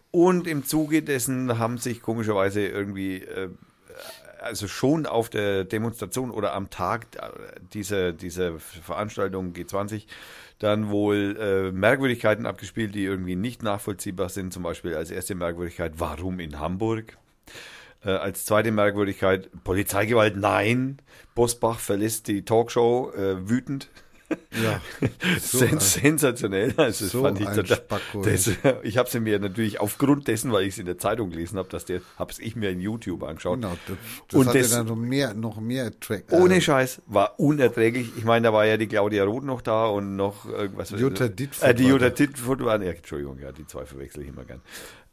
Und 0.10 0.48
im 0.48 0.66
Zuge 0.66 1.04
dessen 1.04 1.60
haben 1.60 1.78
sich 1.78 2.02
komischerweise 2.02 2.66
irgendwie, 2.66 3.18
äh, 3.18 3.50
also 4.42 4.68
schon 4.68 5.06
auf 5.06 5.30
der 5.30 5.64
Demonstration 5.64 6.32
oder 6.32 6.54
am 6.54 6.70
Tag 6.70 7.08
äh, 7.16 7.30
dieser, 7.74 8.14
dieser 8.14 8.60
Veranstaltung 8.60 9.54
G20 9.54 10.06
dann 10.60 10.90
wohl 10.90 11.38
äh, 11.40 11.72
Merkwürdigkeiten 11.72 12.46
abgespielt, 12.46 12.94
die 12.94 13.06
irgendwie 13.06 13.36
nicht 13.36 13.64
nachvollziehbar 13.64 14.30
sind. 14.30 14.54
Zum 14.54 14.64
Beispiel 14.64 14.96
als 14.96 15.10
erste 15.10 15.36
Merkwürdigkeit, 15.36 15.94
warum 15.98 16.40
in 16.40 16.60
Hamburg? 16.60 17.18
Äh, 18.04 18.12
als 18.12 18.46
zweite 18.46 18.72
Merkwürdigkeit, 18.72 19.50
Polizeigewalt, 19.64 20.36
nein. 20.36 21.00
Bosbach 21.34 21.80
verlässt 21.80 22.28
die 22.28 22.44
Talkshow 22.44 23.12
äh, 23.12 23.50
wütend. 23.50 23.90
Ja. 24.62 24.82
So 25.40 25.60
Sen 25.60 25.70
ein- 25.70 25.80
sensationell. 25.80 26.74
Also 26.78 27.06
das 27.06 27.12
so 27.12 27.24
fand 27.24 27.40
ich 27.40 27.48
total. 27.48 27.66
Spacko, 27.78 28.22
Das, 28.22 28.50
ich 28.84 28.98
habe 28.98 29.10
sie 29.10 29.20
mir 29.20 29.40
natürlich 29.40 29.80
aufgrund 29.80 30.28
dessen, 30.28 30.52
weil 30.52 30.64
ich 30.64 30.74
es 30.74 30.78
in 30.80 30.86
der 30.86 30.98
Zeitung 30.98 31.30
gelesen 31.32 31.58
habe, 31.58 31.70
dass 31.70 31.86
der, 31.86 32.02
habe 32.18 32.32
es 32.32 32.40
ich 32.40 32.56
mir 32.56 32.70
in 32.70 32.80
YouTube 32.80 33.24
angeschaut. 33.24 33.56
Genau, 33.62 33.76
das, 33.88 33.98
das 34.28 34.40
Und 34.40 34.48
hatte 34.48 34.60
das- 34.60 34.72
dann 34.72 34.88
noch 34.88 34.96
mehr, 34.96 35.34
noch 35.34 35.60
mehr 35.60 35.98
Track. 36.00 36.26
Ohne 36.32 36.58
äh, 36.58 36.62
Scheiß, 36.62 37.02
war 37.08 37.40
unerträglich. 37.40 38.12
Ich 38.18 38.24
meine, 38.26 38.48
da 38.48 38.54
war 38.54 38.66
ja 38.66 38.78
die 38.78 38.88
Claudia 38.88 39.24
Roth 39.24 39.44
noch 39.44 39.62
da 39.62 39.86
und 39.88 40.16
noch 40.16 40.46
irgendwas. 40.46 40.92
Jutta 40.92 41.28
Dittfurt 41.28 41.70
Äh, 41.70 41.74
die 41.76 41.86
Jutta. 41.88 42.10
Dittfurt 42.10 42.64
war, 42.64 42.82
ja, 42.82 42.92
Entschuldigung, 42.92 43.40
ja, 43.40 43.52
die 43.52 43.66
zwei 43.66 43.86
verwechsel 43.86 44.24
ich 44.24 44.30
immer 44.30 44.44
gern. 44.46 44.62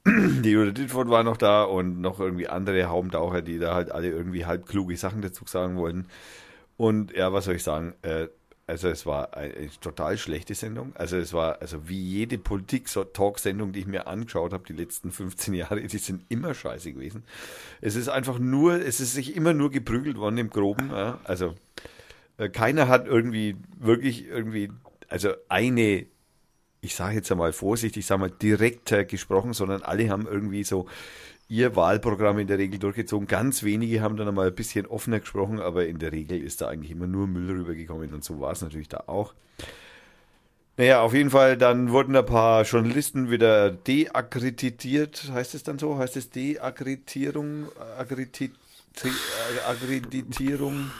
Die 0.42 0.50
Jutta 0.50 0.70
Dittfurt 0.70 1.08
war 1.08 1.24
noch 1.24 1.36
da 1.36 1.64
und 1.64 2.00
noch 2.00 2.20
irgendwie 2.20 2.46
andere 2.48 2.88
Haubentaucher, 2.88 3.42
die 3.42 3.58
da 3.58 3.74
halt 3.74 3.90
alle 3.90 4.08
irgendwie 4.08 4.44
halb 4.46 4.66
kluge 4.66 4.96
Sachen 4.96 5.20
dazu 5.20 5.44
sagen 5.46 5.76
wollten. 5.76 6.06
Und 6.76 7.12
ja, 7.12 7.32
was 7.32 7.46
soll 7.46 7.54
ich 7.56 7.64
sagen? 7.64 7.94
Äh, 8.02 8.28
also 8.68 8.88
es 8.88 9.06
war 9.06 9.36
eine, 9.36 9.70
total 9.80 10.18
schlechte 10.18 10.54
Sendung. 10.54 10.94
Also 10.96 11.16
es 11.16 11.32
war, 11.32 11.60
also 11.60 11.88
wie 11.88 12.00
jede 12.00 12.36
Politik-Talk-Sendung, 12.36 13.72
die 13.72 13.80
ich 13.80 13.86
mir 13.86 14.08
angeschaut 14.08 14.52
habe, 14.52 14.64
die 14.66 14.72
letzten 14.72 15.12
15 15.12 15.54
Jahre, 15.54 15.80
die 15.80 15.98
sind 15.98 16.24
immer 16.28 16.52
scheiße 16.52 16.92
gewesen. 16.92 17.22
Es 17.80 17.94
ist 17.94 18.08
einfach 18.08 18.40
nur, 18.40 18.84
es 18.84 18.98
ist 18.98 19.14
sich 19.14 19.36
immer 19.36 19.54
nur 19.54 19.70
geprügelt 19.70 20.16
worden 20.16 20.38
im 20.38 20.50
Groben. 20.50 20.90
Ja? 20.90 21.20
Also 21.22 21.54
äh, 22.38 22.48
keiner 22.48 22.88
hat 22.88 23.06
irgendwie 23.06 23.56
wirklich 23.78 24.26
irgendwie, 24.26 24.72
also 25.08 25.30
eine, 25.48 26.06
ich 26.80 26.96
sage 26.96 27.14
jetzt 27.14 27.30
einmal 27.30 27.52
vorsichtig, 27.52 28.00
ich 28.00 28.06
sage 28.06 28.20
mal 28.20 28.30
direkter 28.30 29.04
gesprochen, 29.04 29.52
sondern 29.52 29.82
alle 29.82 30.10
haben 30.10 30.26
irgendwie 30.26 30.64
so 30.64 30.88
ihr 31.48 31.76
Wahlprogramm 31.76 32.38
in 32.38 32.46
der 32.46 32.58
Regel 32.58 32.78
durchgezogen. 32.78 33.28
Ganz 33.28 33.62
wenige 33.62 34.00
haben 34.00 34.16
dann 34.16 34.28
einmal 34.28 34.48
ein 34.48 34.54
bisschen 34.54 34.86
offener 34.86 35.20
gesprochen, 35.20 35.60
aber 35.60 35.86
in 35.86 35.98
der 35.98 36.12
Regel 36.12 36.42
ist 36.42 36.60
da 36.60 36.68
eigentlich 36.68 36.90
immer 36.90 37.06
nur 37.06 37.26
Müll 37.26 37.50
rübergekommen 37.50 38.12
und 38.12 38.24
so 38.24 38.40
war 38.40 38.52
es 38.52 38.62
natürlich 38.62 38.88
da 38.88 39.04
auch. 39.06 39.34
Naja, 40.78 41.00
auf 41.00 41.14
jeden 41.14 41.30
Fall, 41.30 41.56
dann 41.56 41.90
wurden 41.90 42.14
ein 42.16 42.26
paar 42.26 42.64
Journalisten 42.64 43.30
wieder 43.30 43.70
deakkreditiert. 43.70 45.30
Heißt 45.32 45.54
es 45.54 45.62
dann 45.62 45.78
so? 45.78 45.96
Heißt 45.96 46.18
es 46.18 46.28
Deakkreditierung? 46.28 47.68
Akkrediti 47.98 48.50
äh, 49.02 49.70
Akkreditierung? 49.70 50.90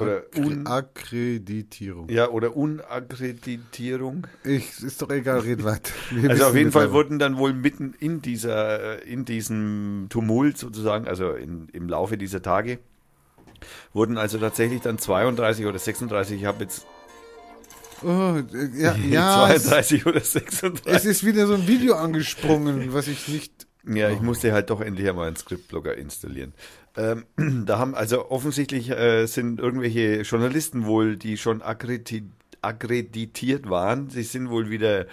Oder, 0.00 0.24
un 0.36 0.66
Akkreditierung. 0.66 2.08
ja, 2.08 2.28
oder 2.28 2.56
Unakkreditierung? 2.56 4.26
Ich, 4.42 4.82
ist 4.82 5.00
doch 5.00 5.10
egal, 5.10 5.40
red 5.40 5.62
weiter. 5.62 5.92
Wir 6.10 6.30
Also 6.30 6.46
auf 6.46 6.56
jeden 6.56 6.72
Fall 6.72 6.86
aber. 6.86 6.94
wurden 6.94 7.18
dann 7.20 7.36
wohl 7.36 7.52
mitten 7.52 7.94
in 8.00 8.20
dieser, 8.20 9.04
in 9.04 9.24
diesem 9.24 10.06
Tumult 10.10 10.58
sozusagen, 10.58 11.06
also 11.06 11.32
in, 11.32 11.68
im 11.72 11.88
Laufe 11.88 12.18
dieser 12.18 12.42
Tage, 12.42 12.80
wurden 13.92 14.18
also 14.18 14.38
tatsächlich 14.38 14.80
dann 14.80 14.98
32 14.98 15.66
oder 15.66 15.78
36, 15.78 16.40
ich 16.40 16.44
habe 16.44 16.64
jetzt 16.64 16.86
Oh, 18.02 18.36
ja, 18.76 18.94
ja 19.08 19.52
es, 19.52 19.64
32 19.64 20.06
oder 20.06 20.20
36. 20.20 20.82
es 20.86 21.04
ist 21.04 21.24
wieder 21.24 21.46
so 21.46 21.54
ein 21.54 21.66
Video 21.68 21.94
angesprungen, 21.94 22.92
was 22.92 23.06
ich 23.08 23.28
nicht. 23.28 23.66
Ja, 23.86 24.10
ich 24.10 24.20
musste 24.20 24.52
halt 24.52 24.70
doch 24.70 24.80
endlich 24.80 25.08
einmal 25.08 25.28
einen 25.28 25.36
Scriptblogger 25.36 25.96
installieren. 25.96 26.54
Ähm, 26.96 27.24
da 27.66 27.78
haben 27.78 27.94
also 27.94 28.30
offensichtlich 28.30 28.90
äh, 28.90 29.26
sind 29.26 29.60
irgendwelche 29.60 30.22
Journalisten 30.22 30.86
wohl, 30.86 31.16
die 31.16 31.36
schon 31.36 31.62
akkredi 31.62 32.24
akkreditiert 32.60 33.68
waren, 33.68 34.08
sie 34.08 34.22
sind 34.22 34.48
wohl 34.48 34.70
wieder 34.70 35.04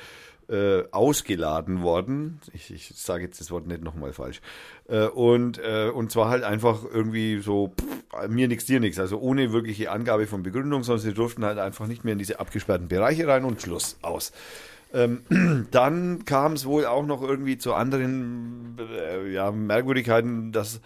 äh, 0.52 0.84
ausgeladen 0.92 1.82
worden. 1.82 2.40
Ich, 2.54 2.74
ich 2.74 2.94
sage 2.96 3.24
jetzt 3.24 3.40
das 3.40 3.52
Wort 3.52 3.68
nicht 3.68 3.84
nochmal 3.84 4.14
falsch. 4.14 4.42
Äh, 4.88 5.08
und, 5.08 5.60
äh, 5.60 5.90
und 5.94 6.12
zwar 6.12 6.30
halt 6.30 6.44
einfach 6.44 6.84
irgendwie 6.84 7.40
so, 7.40 7.74
pff, 7.78 8.28
mir 8.28 8.48
nix, 8.48 8.66
dir 8.66 8.80
nix. 8.80 9.00
Also 9.00 9.20
ohne 9.20 9.54
wirkliche 9.54 9.92
Angabe 9.92 10.28
von 10.28 10.44
Begründung, 10.44 10.84
sondern 10.84 11.04
sie 11.04 11.14
durften 11.14 11.46
halt 11.46 11.58
einfach 11.58 11.88
nicht 11.88 12.04
mehr 12.04 12.14
in 12.14 12.20
diese 12.20 12.40
abgesperrten 12.40 12.88
Bereiche 12.88 13.28
rein 13.28 13.46
und 13.46 13.62
Schluss 13.62 13.98
aus. 14.02 14.32
Ähm, 14.94 15.22
dann 15.72 16.26
kam 16.26 16.54
es 16.54 16.66
wohl 16.66 16.86
auch 16.86 17.06
noch 17.06 17.22
irgendwie 17.22 17.58
zu 17.58 17.74
anderen 17.74 18.78
äh, 18.78 19.32
ja, 19.32 19.52
Merkwürdigkeiten, 19.52 20.52
dass 20.52 20.82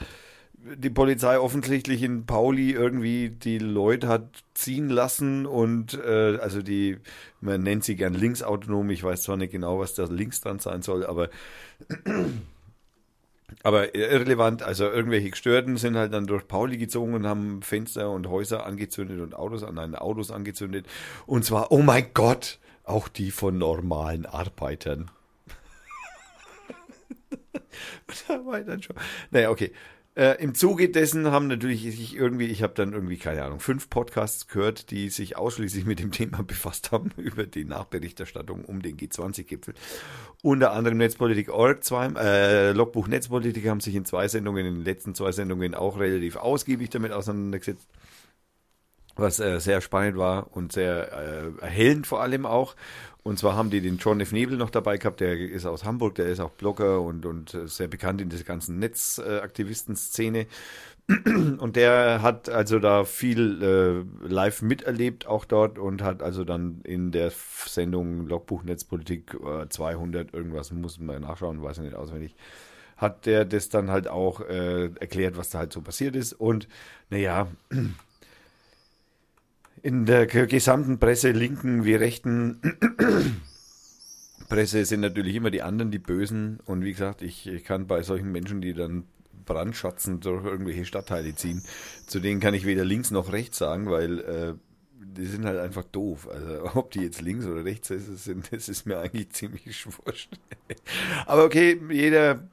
die 0.74 0.90
Polizei 0.90 1.38
offensichtlich 1.38 2.02
in 2.02 2.26
Pauli 2.26 2.72
irgendwie 2.72 3.30
die 3.30 3.60
Leute 3.60 4.08
hat 4.08 4.44
ziehen 4.56 4.90
lassen 4.90 5.46
und 5.46 5.94
äh, 6.04 6.38
also 6.42 6.64
die, 6.64 6.98
man 7.40 7.62
nennt 7.62 7.84
sie 7.84 7.96
gern 7.96 8.16
linksautonom, 8.16 8.90
ich 8.90 9.04
weiß 9.04 9.24
zwar 9.24 9.38
nicht 9.38 9.52
genau, 9.52 9.80
was 9.80 9.94
da 9.94 10.06
links 10.06 10.42
dran 10.42 10.58
sein 10.60 10.82
soll, 10.82 11.06
aber 11.06 11.30
aber 13.64 13.94
irrelevant, 13.94 14.64
also 14.64 14.86
irgendwelche 14.86 15.30
Gestörten 15.30 15.78
sind 15.78 15.96
halt 15.96 16.14
dann 16.14 16.26
durch 16.26 16.48
Pauli 16.48 16.78
gezogen 16.78 17.14
und 17.14 17.28
haben 17.28 17.62
Fenster 17.62 18.10
und 18.10 18.28
Häuser 18.28 18.66
angezündet 18.66 19.20
und 19.22 19.36
Autos 19.36 19.64
an 19.64 19.96
Autos 19.96 20.32
angezündet. 20.32 20.88
Und 21.28 21.46
zwar, 21.46 21.72
oh 21.72 21.84
mein 21.84 22.08
Gott, 22.16 22.58
auch 22.84 23.08
die 23.08 23.30
von 23.30 23.60
normalen 23.60 24.26
Arbeitern. 24.26 25.12
da 28.28 28.46
war 28.46 28.60
ich 28.60 28.66
dann 28.66 28.82
schon. 28.82 28.96
Naja, 29.30 29.52
okay. 29.52 29.72
Äh, 30.16 30.42
Im 30.42 30.56
Zuge 30.56 30.90
dessen 30.90 31.30
haben 31.32 31.48
natürlich 31.48 31.82
sich 31.82 32.16
irgendwie, 32.16 32.46
ich 32.46 32.64
habe 32.64 32.74
dann 32.74 32.94
irgendwie, 32.94 33.18
keine 33.18 33.44
Ahnung, 33.44 33.60
fünf 33.60 33.90
Podcasts 33.90 34.48
gehört, 34.48 34.90
die 34.92 35.10
sich 35.10 35.36
ausschließlich 35.36 35.86
mit 35.86 36.00
dem 36.00 36.12
Thema 36.12 36.42
befasst 36.42 36.94
haben, 36.94 37.12
über 37.18 37.46
die 37.46 37.66
Nachberichterstattung 37.66 38.64
um 38.64 38.82
den 38.82 38.96
G20-Gipfel. 38.96 39.74
Unter 40.42 40.72
anderem 40.72 41.00
Netzpolitik.org, 41.00 41.84
zwei, 41.84 42.08
äh, 42.18 42.72
Logbuch 42.72 43.08
Netzpolitik 43.08 43.68
haben 43.68 43.82
sich 43.82 43.96
in 43.96 44.06
zwei 44.06 44.30
Sendungen, 44.30 44.66
in 44.66 44.76
den 44.76 44.86
letzten 44.86 45.16
zwei 45.16 45.34
Sendungen 45.34 45.76
auch 45.76 46.00
relativ 46.00 46.38
ausgiebig 46.38 46.90
damit 46.92 47.12
auseinandergesetzt 47.12 47.88
was 49.16 49.40
äh, 49.40 49.60
sehr 49.60 49.82
spannend 49.82 50.18
war 50.18 50.56
und 50.56 50.74
sehr 50.74 51.12
äh, 51.12 51.62
erhellend 51.62 52.08
vor 52.08 52.22
allem 52.22 52.46
auch. 52.46 52.76
Und 53.24 53.40
zwar 53.40 53.56
haben 53.56 53.72
die 53.72 53.82
den 53.82 53.98
John 53.98 54.22
F. 54.22 54.32
Nebel 54.32 54.56
noch 54.58 54.70
dabei 54.70 54.98
gehabt, 54.98 55.20
der 55.20 55.40
ist 55.40 55.66
aus 55.66 55.84
Hamburg, 55.84 56.16
der 56.16 56.28
ist 56.28 56.40
auch 56.40 56.52
Blogger 56.52 57.02
und, 57.02 57.26
und 57.26 57.56
äh, 57.56 57.68
sehr 57.68 57.88
bekannt 57.88 58.22
in 58.22 58.30
dieser 58.30 58.44
ganzen 58.44 58.78
Netzaktivisten-Szene. 58.80 60.46
Und 61.60 61.76
der 61.76 62.24
hat 62.24 62.50
also 62.50 62.80
da 62.80 63.04
viel 63.04 63.62
äh, 63.62 64.28
live 64.28 64.64
miterlebt, 64.64 65.28
auch 65.28 65.46
dort, 65.46 65.78
und 65.78 66.02
hat 66.02 66.24
also 66.24 66.44
dann 66.44 66.82
in 66.84 67.12
der 67.12 67.32
Sendung 67.68 68.26
Logbuch 68.26 68.64
Netzpolitik 68.64 69.36
äh, 69.36 69.70
200 69.70 70.34
irgendwas, 70.34 70.72
muss 70.72 71.00
man 71.00 71.22
nachschauen, 71.22 71.62
weiß 71.62 71.78
ich 71.78 71.84
nicht 71.84 71.96
auswendig, 71.96 72.36
hat 72.98 73.28
der 73.28 73.46
das 73.46 73.70
dann 73.70 73.92
halt 73.92 74.08
auch 74.08 74.42
äh, 74.42 74.86
erklärt, 74.96 75.38
was 75.38 75.52
da 75.52 75.60
halt 75.60 75.74
so 75.74 75.82
passiert 75.82 76.16
ist. 76.16 76.34
Und 76.34 76.68
naja, 77.12 77.50
in 79.86 80.07
der 80.07 80.26
ge- 80.26 80.48
gesamten 80.48 80.98
Presse, 80.98 81.30
linken 81.30 81.86
wie 81.86 81.94
rechten, 81.94 82.60
Presse 84.49 84.84
sind 84.84 85.02
natürlich 85.02 85.36
immer 85.36 85.52
die 85.52 85.62
anderen, 85.62 85.91
die 85.91 85.99
Bösen. 85.99 86.60
Und 86.66 86.84
wie 86.84 86.91
gesagt, 86.91 87.22
ich, 87.22 87.45
ich 87.45 87.64
kann 87.64 87.86
bei 87.86 88.02
solchen 88.02 88.32
Menschen, 88.32 88.62
die 88.62 88.74
dann 88.74 89.03
brandschatzen 89.45 90.22
durch 90.22 90.44
irgendwelche 90.44 90.86
Stadtteile 90.86 91.36
ziehen, 91.36 91.64
zu 92.07 92.20
denen 92.20 92.40
kann 92.40 92.56
ich 92.56 92.66
weder 92.66 92.84
links 92.84 93.12
noch 93.12 93.32
rechts 93.32 93.60
sagen, 93.60 93.88
weil 93.91 94.20
äh, 94.22 94.53
die 94.99 95.28
sind 95.28 95.45
halt 95.45 95.60
einfach 95.60 95.84
doof. 95.84 96.28
Also 96.32 96.72
ob 96.80 96.90
die 96.90 97.02
jetzt 97.02 97.22
links 97.22 97.45
oder 97.45 97.64
rechts 97.64 97.90
sind, 97.90 98.52
das 98.52 98.68
ist 98.68 98.88
mir 98.88 98.98
eigentlich 98.99 99.30
ziemlich 99.34 99.86
wurscht. 100.06 100.32
aber 101.28 101.45
okay, 101.45 101.80
jeder, 101.91 102.48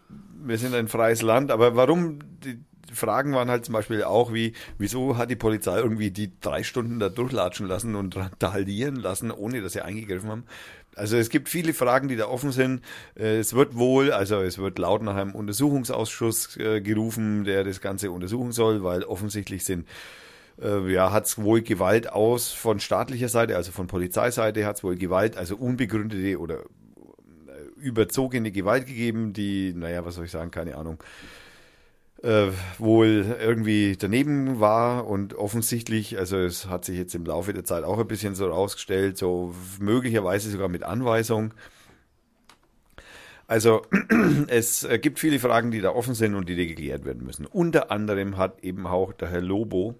wir 0.45 0.59
sind 0.59 0.75
ein 0.75 0.89
freies 0.89 1.23
Land, 1.23 1.51
aber 1.51 1.77
warum 1.77 2.19
die 2.45 2.59
Fragen 2.93 3.35
waren 3.35 3.51
halt 3.51 3.65
zum 3.65 3.73
Beispiel 3.73 4.05
auch 4.05 4.33
wie, 4.33 4.53
wieso 4.79 5.17
hat 5.17 5.31
die 5.31 5.37
Polizei 5.37 5.79
irgendwie 5.79 6.11
die 6.11 6.33
drei 6.41 6.63
Stunden 6.63 6.99
da 6.99 7.09
durchlatschen 7.09 7.67
lassen 7.67 7.95
und 7.95 8.17
randalieren 8.17 8.97
lassen, 8.97 9.31
ohne 9.31 9.61
dass 9.61 9.73
sie 9.73 9.83
eingegriffen 9.83 10.31
haben? 10.31 10.45
Also 10.95 11.17
es 11.17 11.31
gibt 11.31 11.49
viele 11.49 11.73
Fragen, 11.73 12.09
die 12.09 12.17
da 12.17 12.27
offen 12.27 12.53
sind. 12.53 12.83
Äh, 13.19 13.39
Es 13.39 13.55
wird 13.55 13.77
wohl, 13.77 14.13
also 14.13 14.41
es 14.43 14.59
wird 14.59 14.79
laut 14.79 15.03
nach 15.03 15.17
einem 15.17 15.35
Untersuchungsausschuss 15.35 16.57
äh, 16.59 16.81
gerufen, 16.81 17.45
der 17.45 17.65
das 17.65 17.81
Ganze 17.81 18.11
untersuchen 18.11 18.53
soll, 18.53 18.83
weil 18.85 19.03
offensichtlich 19.05 19.65
sind 19.65 19.89
äh, 20.61 20.93
ja, 20.93 21.11
hat 21.11 21.27
es 21.27 21.39
wohl 21.39 21.63
Gewalt 21.63 22.13
aus 22.13 22.53
von 22.53 22.79
staatlicher 22.79 23.29
Seite, 23.29 23.57
also 23.57 23.73
von 23.73 23.87
Polizeiseite 23.87 24.67
hat 24.67 24.77
es 24.77 24.85
wohl 24.85 24.97
Gewalt, 24.97 25.37
also 25.37 25.57
unbegründete 25.57 26.39
oder 26.39 26.61
überzogene 27.83 28.53
Gewalt 28.53 28.87
gegeben, 28.87 29.33
die, 29.33 29.73
naja, 29.75 30.05
was 30.05 30.15
soll 30.15 30.27
ich 30.27 30.31
sagen, 30.31 30.51
keine 30.51 30.77
Ahnung, 30.77 31.03
äh, 32.23 32.51
wohl 32.79 33.37
irgendwie 33.41 33.97
daneben 33.97 34.61
war 34.61 35.07
und 35.07 35.35
offensichtlich, 35.35 36.19
also 36.19 36.39
es 36.39 36.67
hat 36.67 36.85
sich 36.85 36.97
jetzt 36.97 37.15
im 37.15 37.27
Laufe 37.27 37.53
der 37.53 37.65
Zeit 37.65 37.85
auch 37.85 37.99
ein 37.99 38.07
bisschen 38.07 38.35
so 38.35 38.49
rausgestellt, 38.49 39.19
so 39.19 39.55
möglicherweise 39.81 40.51
sogar 40.51 40.69
mit 40.69 40.85
Anweisung. 40.85 41.53
Also 43.49 43.83
es 44.49 44.85
äh, 44.85 44.99
gibt 44.99 45.19
viele 45.19 45.39
Fragen, 45.39 45.73
die 45.73 45.81
da 45.81 45.91
offen 45.91 46.15
sind 46.15 46.35
und 46.35 46.49
die 46.49 46.57
da 46.57 46.65
geklärt 46.65 47.05
werden 47.05 47.25
müssen. 47.25 47.45
Unter 47.45 47.91
anderem 47.91 48.37
hat 48.37 48.63
eben 48.63 48.87
auch 48.87 49.13
der 49.13 49.29
Herr 49.29 49.43
Lobo, 49.43 49.97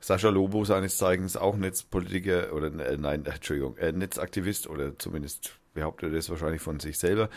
Sascha 0.00 0.30
Lobo 0.30 0.64
seines 0.64 0.98
Zeichens 0.98 1.36
auch 1.36 1.56
Netzpolitiker 1.56 2.52
oder 2.52 2.66
äh, 2.84 2.96
nein, 2.96 3.24
Entschuldigung, 3.26 3.76
äh, 3.76 3.92
Netzaktivist 3.92 4.66
oder 4.66 4.98
zumindest 4.98 5.58
behauptet 5.74 6.14
das 6.14 6.28
wahrscheinlich 6.30 6.60
von 6.60 6.80
sich 6.80 6.98
selber 6.98 7.28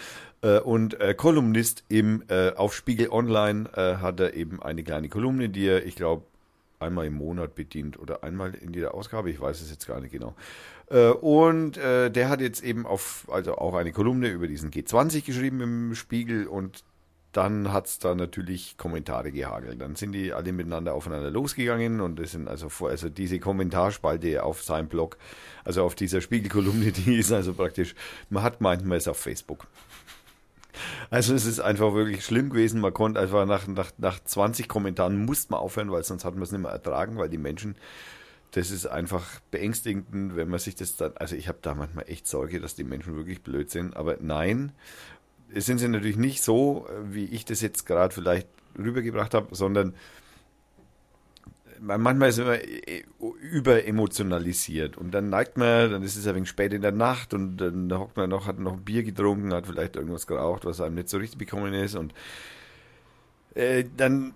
äh, 0.42 0.60
und 0.60 1.00
äh, 1.00 1.14
Kolumnist 1.14 1.84
im 1.90 2.24
äh, 2.28 2.52
auf 2.52 2.76
Spiegel 2.76 3.10
Online 3.10 3.70
hat 3.76 4.20
er 4.20 4.34
eben 4.34 4.62
eine 4.62 4.84
kleine 4.84 5.10
Kolumne, 5.10 5.50
die 5.50 5.68
er, 5.68 5.86
ich 5.86 5.96
glaube, 5.96 6.24
einmal 6.80 7.06
im 7.06 7.14
Monat 7.14 7.56
bedient 7.56 7.98
oder 8.00 8.24
einmal 8.24 8.54
in 8.54 8.74
jeder 8.74 8.94
Ausgabe, 8.94 9.30
ich 9.30 9.40
weiß 9.40 9.62
es 9.62 9.72
jetzt 9.72 9.88
gar 9.88 10.00
nicht 10.02 10.12
genau. 10.12 10.36
Und 11.22 11.78
der 11.78 12.30
hat 12.30 12.42
jetzt 12.42 12.64
eben 12.64 12.86
auf, 12.86 13.26
also 13.30 13.56
auch 13.56 13.74
eine 13.74 13.92
Kolumne 13.92 14.30
über 14.30 14.48
diesen 14.48 14.72
G20 14.72 15.26
geschrieben 15.26 15.62
im 15.62 15.96
Spiegel 15.96 16.48
und 16.48 16.84
dann 17.36 17.74
hat 17.74 17.88
es 17.88 18.00
da 18.00 18.16
natürlich 18.16 18.78
Kommentare 18.78 19.30
gehagelt. 19.30 19.82
Dann 19.82 19.98
sind 19.98 20.14
die 20.14 20.32
alle 20.32 20.54
miteinander 20.54 20.94
aufeinander 20.94 21.30
losgegangen 21.30 22.00
und 22.00 22.18
es 22.22 22.32
sind 22.32 22.48
also 22.48 22.70
vor, 22.70 22.90
also 22.90 23.10
diese 23.10 23.40
Kommentarspalte 23.40 24.42
auf 24.42 24.64
seinem 24.64 24.88
Blog, 24.88 25.18
also 25.66 25.84
auf 25.84 25.96
dieser 25.96 26.22
Spiegelkolumne, 26.22 26.92
die 26.94 27.18
ist 27.18 27.34
also 27.34 27.54
praktisch, 27.54 27.94
man 28.30 28.42
hat 28.42 28.62
meint, 28.62 28.86
man 28.86 28.98
ist 28.98 29.10
auf 29.10 29.18
Facebook. 29.18 29.68
Also 31.10 31.34
es 31.34 31.46
ist 31.46 31.60
einfach 31.60 31.94
wirklich 31.94 32.24
schlimm 32.24 32.52
gewesen. 32.52 32.80
Man 32.80 32.94
konnte 32.94 33.20
einfach 33.20 33.46
nach, 33.46 33.68
nach, 33.68 33.92
nach 33.98 34.24
20 34.24 34.70
Kommentaren 34.70 35.26
musste 35.26 35.52
man 35.52 35.60
aufhören, 35.60 35.92
weil 35.92 36.04
sonst 36.04 36.24
hat 36.24 36.36
man 36.36 36.44
es 36.44 36.54
nicht 36.54 36.62
mehr 36.62 36.72
ertragen, 36.72 37.18
weil 37.18 37.28
die 37.28 37.38
Menschen, 37.38 37.76
das 38.52 38.72
ist 38.72 38.86
einfach 38.86 39.42
beängstigend, 39.52 40.38
wenn 40.38 40.48
man 40.48 40.60
sich 40.60 40.76
das 40.76 40.96
dann, 40.96 41.12
also 41.18 41.36
ich 41.36 41.50
habe 41.50 41.60
da 41.62 41.76
manchmal 41.76 42.06
echt 42.08 42.28
Sorge, 42.28 42.62
dass 42.62 42.76
die 42.76 42.86
Menschen 42.86 43.18
wirklich 43.18 43.42
blöd 43.42 43.70
sind, 43.70 43.98
aber 43.98 44.18
nein, 44.22 44.72
sind 45.54 45.78
sie 45.80 45.88
natürlich 45.88 46.18
nicht 46.18 46.44
so, 46.44 46.88
wie 47.04 47.26
ich 47.26 47.46
das 47.46 47.62
jetzt 47.62 47.86
gerade 47.86 48.14
vielleicht 48.14 48.48
rübergebracht 48.78 49.34
habe, 49.34 49.56
sondern 49.56 49.94
manchmal 51.80 52.30
ist 52.30 52.40
man 52.40 52.60
überemotionalisiert 53.42 54.98
und 54.98 55.12
dann 55.12 55.30
neigt 55.30 55.58
man, 55.58 55.92
dann 55.92 56.04
ist 56.04 56.16
es 56.16 56.28
ein 56.28 56.36
wenig 56.36 56.50
spät 56.50 56.74
in 56.74 56.82
der 56.82 56.92
Nacht 56.92 57.34
und 57.34 57.58
dann 57.58 57.92
hockt 57.94 58.18
man 58.18 58.30
noch, 58.30 58.48
hat 58.48 58.60
noch 58.60 58.78
Bier 58.78 59.04
getrunken, 59.04 59.54
hat 59.54 59.68
vielleicht 59.68 59.96
irgendwas 59.96 60.28
geraucht, 60.28 60.66
was 60.66 60.82
einem 60.82 60.96
nicht 60.96 61.10
so 61.10 61.18
richtig 61.18 61.38
bekommen 61.38 61.74
ist 61.74 61.96
und 61.96 62.14
äh, 63.54 63.86
dann 63.96 64.34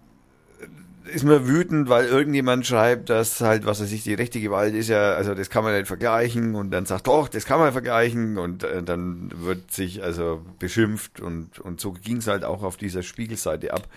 ist 1.10 1.23
man 1.23 1.48
wütend, 1.48 1.90
weil 1.90 2.06
irgendjemand 2.06 2.65
schreibt, 2.65 3.10
dass 3.10 3.41
halt, 3.41 3.65
was 3.65 3.81
weiß 3.81 3.91
ich, 3.91 4.03
die 4.03 4.14
rechte 4.14 4.40
Gewalt 4.40 4.73
ist 4.73 4.90
ja, 4.90 5.14
also 5.14 5.34
das 5.36 5.49
kann 5.49 5.64
man 5.64 5.73
nicht 5.73 5.88
vergleichen 5.88 6.56
und 6.56 6.72
dann 6.72 6.86
sagt, 6.86 7.07
doch, 7.07 7.27
das 7.27 7.45
kann 7.45 7.60
man 7.60 7.72
vergleichen 7.72 8.38
und 8.38 8.64
äh, 8.64 8.84
dann 8.84 9.31
wird 9.36 9.72
sich 9.72 10.03
also 10.03 10.41
beschimpft 10.60 11.19
und, 11.19 11.60
und 11.60 11.81
so 11.81 11.91
ging 11.91 12.18
es 12.18 12.27
halt 12.27 12.44
auch 12.44 12.64
auf 12.64 12.77
dieser 12.77 13.03
Spiegelseite 13.03 13.73
ab. 13.73 13.88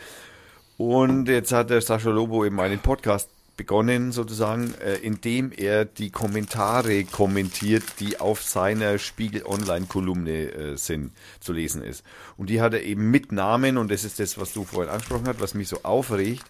Und 0.77 1.29
jetzt 1.29 1.53
hat 1.53 1.71
der 1.71 1.81
Sascha 1.81 2.11
Lobo 2.11 2.45
eben 2.45 2.59
einen 2.61 2.81
Podcast 2.81 3.29
begonnen, 3.57 4.13
sozusagen, 4.13 4.75
äh, 4.81 4.95
indem 4.97 5.53
er 5.53 5.85
die 5.85 6.11
Kommentare 6.11 7.05
kommentiert, 7.05 7.85
die 8.01 8.19
auf 8.19 8.43
seiner 8.43 8.99
Spiegel 8.99 9.45
Online-Kolumne 9.45 10.53
äh, 10.53 10.77
sind, 10.77 11.13
zu 11.41 11.53
lesen 11.53 11.83
ist. 11.83 12.03
Und 12.37 12.51
die 12.51 12.61
hat 12.61 12.75
er 12.75 12.83
eben 12.83 13.11
mit 13.11 13.31
Namen, 13.31 13.77
und 13.77 13.91
das 13.91 14.05
ist 14.05 14.19
das, 14.19 14.39
was 14.39 14.53
du 14.53 14.65
vorhin 14.65 14.91
angesprochen 14.91 15.29
hast, 15.29 15.41
was 15.41 15.55
mich 15.55 15.69
so 15.69 15.81
aufregt, 15.83 16.45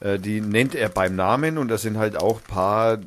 äh, 0.00 0.18
die 0.18 0.40
nennt 0.40 0.74
er 0.74 0.88
beim 0.88 1.16
Namen 1.16 1.58
und 1.58 1.68
das 1.68 1.82
sind 1.82 1.98
halt 1.98 2.16
auch 2.16 2.42
paar, 2.42 2.98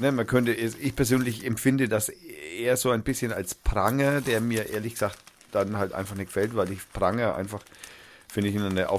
ne, 0.00 0.12
man 0.12 0.26
könnte, 0.26 0.52
ich 0.52 0.96
persönlich 0.96 1.44
empfinde 1.44 1.88
das 1.88 2.08
eher 2.08 2.76
so 2.76 2.90
ein 2.90 3.02
bisschen 3.02 3.32
als 3.32 3.54
Pranger, 3.54 4.20
der 4.20 4.40
mir 4.40 4.70
ehrlich 4.70 4.94
gesagt 4.94 5.18
dann 5.52 5.76
halt 5.76 5.92
einfach 5.92 6.16
nicht 6.16 6.28
gefällt, 6.28 6.56
weil 6.56 6.70
ich 6.72 6.80
Pranger 6.92 7.36
einfach 7.36 7.62
finde 8.36 8.50
ich 8.50 8.56
in 8.56 8.62
einer, 8.62 8.90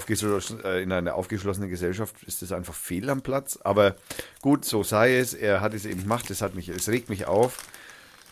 äh, 0.65 0.81
in 0.81 0.91
einer 0.91 1.13
aufgeschlossenen 1.13 1.69
Gesellschaft 1.69 2.15
ist 2.23 2.41
das 2.41 2.51
einfach 2.51 2.73
fehl 2.73 3.07
am 3.09 3.21
Platz. 3.21 3.59
Aber 3.63 3.95
gut, 4.41 4.65
so 4.65 4.83
sei 4.83 5.17
es. 5.17 5.35
Er 5.35 5.61
hat 5.61 5.75
es 5.75 5.85
eben 5.85 6.01
gemacht. 6.01 6.27
Das 6.29 6.41
hat 6.41 6.55
mich, 6.55 6.69
es 6.69 6.89
regt 6.89 7.09
mich 7.09 7.27
auf. 7.27 7.57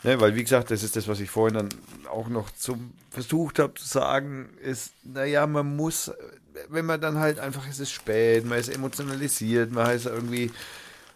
Ne, 0.02 0.20
weil, 0.20 0.34
wie 0.34 0.42
gesagt, 0.42 0.72
das 0.72 0.82
ist 0.82 0.96
das, 0.96 1.06
was 1.06 1.20
ich 1.20 1.30
vorhin 1.30 1.54
dann 1.54 1.68
auch 2.10 2.28
noch 2.28 2.50
zum 2.50 2.92
versucht 3.10 3.60
habe 3.60 3.74
zu 3.74 3.86
sagen, 3.86 4.48
ist, 4.62 4.92
naja, 5.04 5.46
man 5.46 5.76
muss, 5.76 6.10
wenn 6.68 6.86
man 6.86 7.00
dann 7.00 7.18
halt 7.18 7.38
einfach, 7.38 7.68
es 7.68 7.80
ist 7.80 7.92
spät, 7.92 8.44
man 8.44 8.58
ist 8.58 8.68
emotionalisiert, 8.68 9.72
man 9.72 9.90
ist 9.94 10.06
irgendwie, 10.06 10.50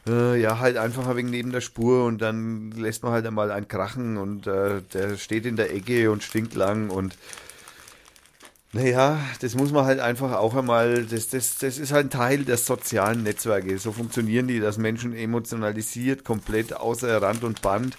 äh, 0.07 0.41
ja, 0.41 0.59
halt 0.59 0.77
einfach 0.77 1.07
ein 1.07 1.17
wenig 1.17 1.31
neben 1.31 1.53
der 1.53 1.61
Spur 1.61 2.05
und 2.05 2.23
dann 2.23 2.71
lässt 2.73 3.03
man 3.03 3.13
halt 3.13 3.27
einmal 3.27 3.51
einen 3.51 3.69
krachen 3.69 4.17
und 4.17 4.47
äh, 4.47 4.83
der 4.93 5.17
steht 5.17 5.47
in 5.47 5.57
der 5.57 5.75
Ecke 5.75 6.11
und 6.11 6.23
stinkt 6.23 6.55
lang 6.55 6.91
und 6.91 7.17
naja, 8.73 9.19
das 9.41 9.57
muss 9.57 9.73
man 9.73 9.85
halt 9.85 9.99
einfach 9.99 10.33
auch 10.33 10.55
einmal, 10.55 11.05
das, 11.05 11.29
das, 11.29 11.59
das 11.59 11.77
ist 11.77 11.91
halt 11.91 12.07
ein 12.07 12.11
Teil 12.11 12.45
der 12.45 12.57
sozialen 12.57 13.25
Netzwerke. 13.25 13.77
So 13.79 13.91
funktionieren 13.91 14.47
die, 14.47 14.61
dass 14.61 14.79
Menschen 14.79 15.13
emotionalisiert, 15.13 16.25
komplett 16.25 16.73
außer 16.75 17.21
Rand 17.21 17.43
und 17.43 17.63
Band. 17.63 17.97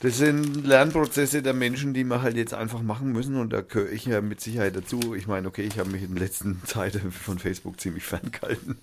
Das 0.00 0.16
sind 0.16 0.64
Lernprozesse 0.64 1.42
der 1.42 1.54
Menschen, 1.54 1.92
die 1.92 2.04
wir 2.04 2.22
halt 2.22 2.36
jetzt 2.36 2.54
einfach 2.54 2.82
machen 2.82 3.10
müssen 3.10 3.34
und 3.34 3.52
da 3.52 3.62
gehöre 3.62 3.90
ich 3.90 4.06
ja 4.06 4.20
mit 4.20 4.40
Sicherheit 4.40 4.76
dazu. 4.76 5.12
Ich 5.14 5.26
meine, 5.26 5.48
okay, 5.48 5.62
ich 5.62 5.76
habe 5.76 5.90
mich 5.90 6.04
in 6.04 6.14
der 6.14 6.24
letzten 6.24 6.62
Zeit 6.66 6.94
von 6.96 7.40
Facebook 7.40 7.80
ziemlich 7.80 8.04
ferngehalten. 8.04 8.78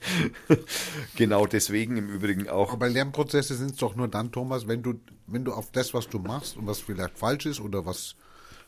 genau 1.15 1.45
deswegen 1.45 1.95
im 1.95 2.09
Übrigen 2.09 2.49
auch. 2.49 2.73
Aber 2.73 2.89
Lernprozesse 2.89 3.55
sind 3.55 3.71
es 3.71 3.77
doch 3.77 3.95
nur 3.95 4.09
dann, 4.09 4.33
Thomas, 4.33 4.67
wenn 4.67 4.83
du, 4.83 4.99
wenn 5.27 5.45
du 5.45 5.53
auf 5.53 5.71
das, 5.71 5.93
was 5.93 6.09
du 6.09 6.19
machst 6.19 6.57
und 6.57 6.67
was 6.67 6.81
vielleicht 6.81 7.17
falsch 7.17 7.45
ist 7.45 7.61
oder 7.61 7.85
was 7.85 8.15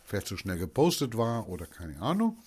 vielleicht 0.06 0.28
zu 0.28 0.38
schnell 0.38 0.58
gepostet 0.58 1.18
war 1.18 1.50
oder 1.50 1.66
keine 1.66 2.02
Ahnung, 2.02 2.38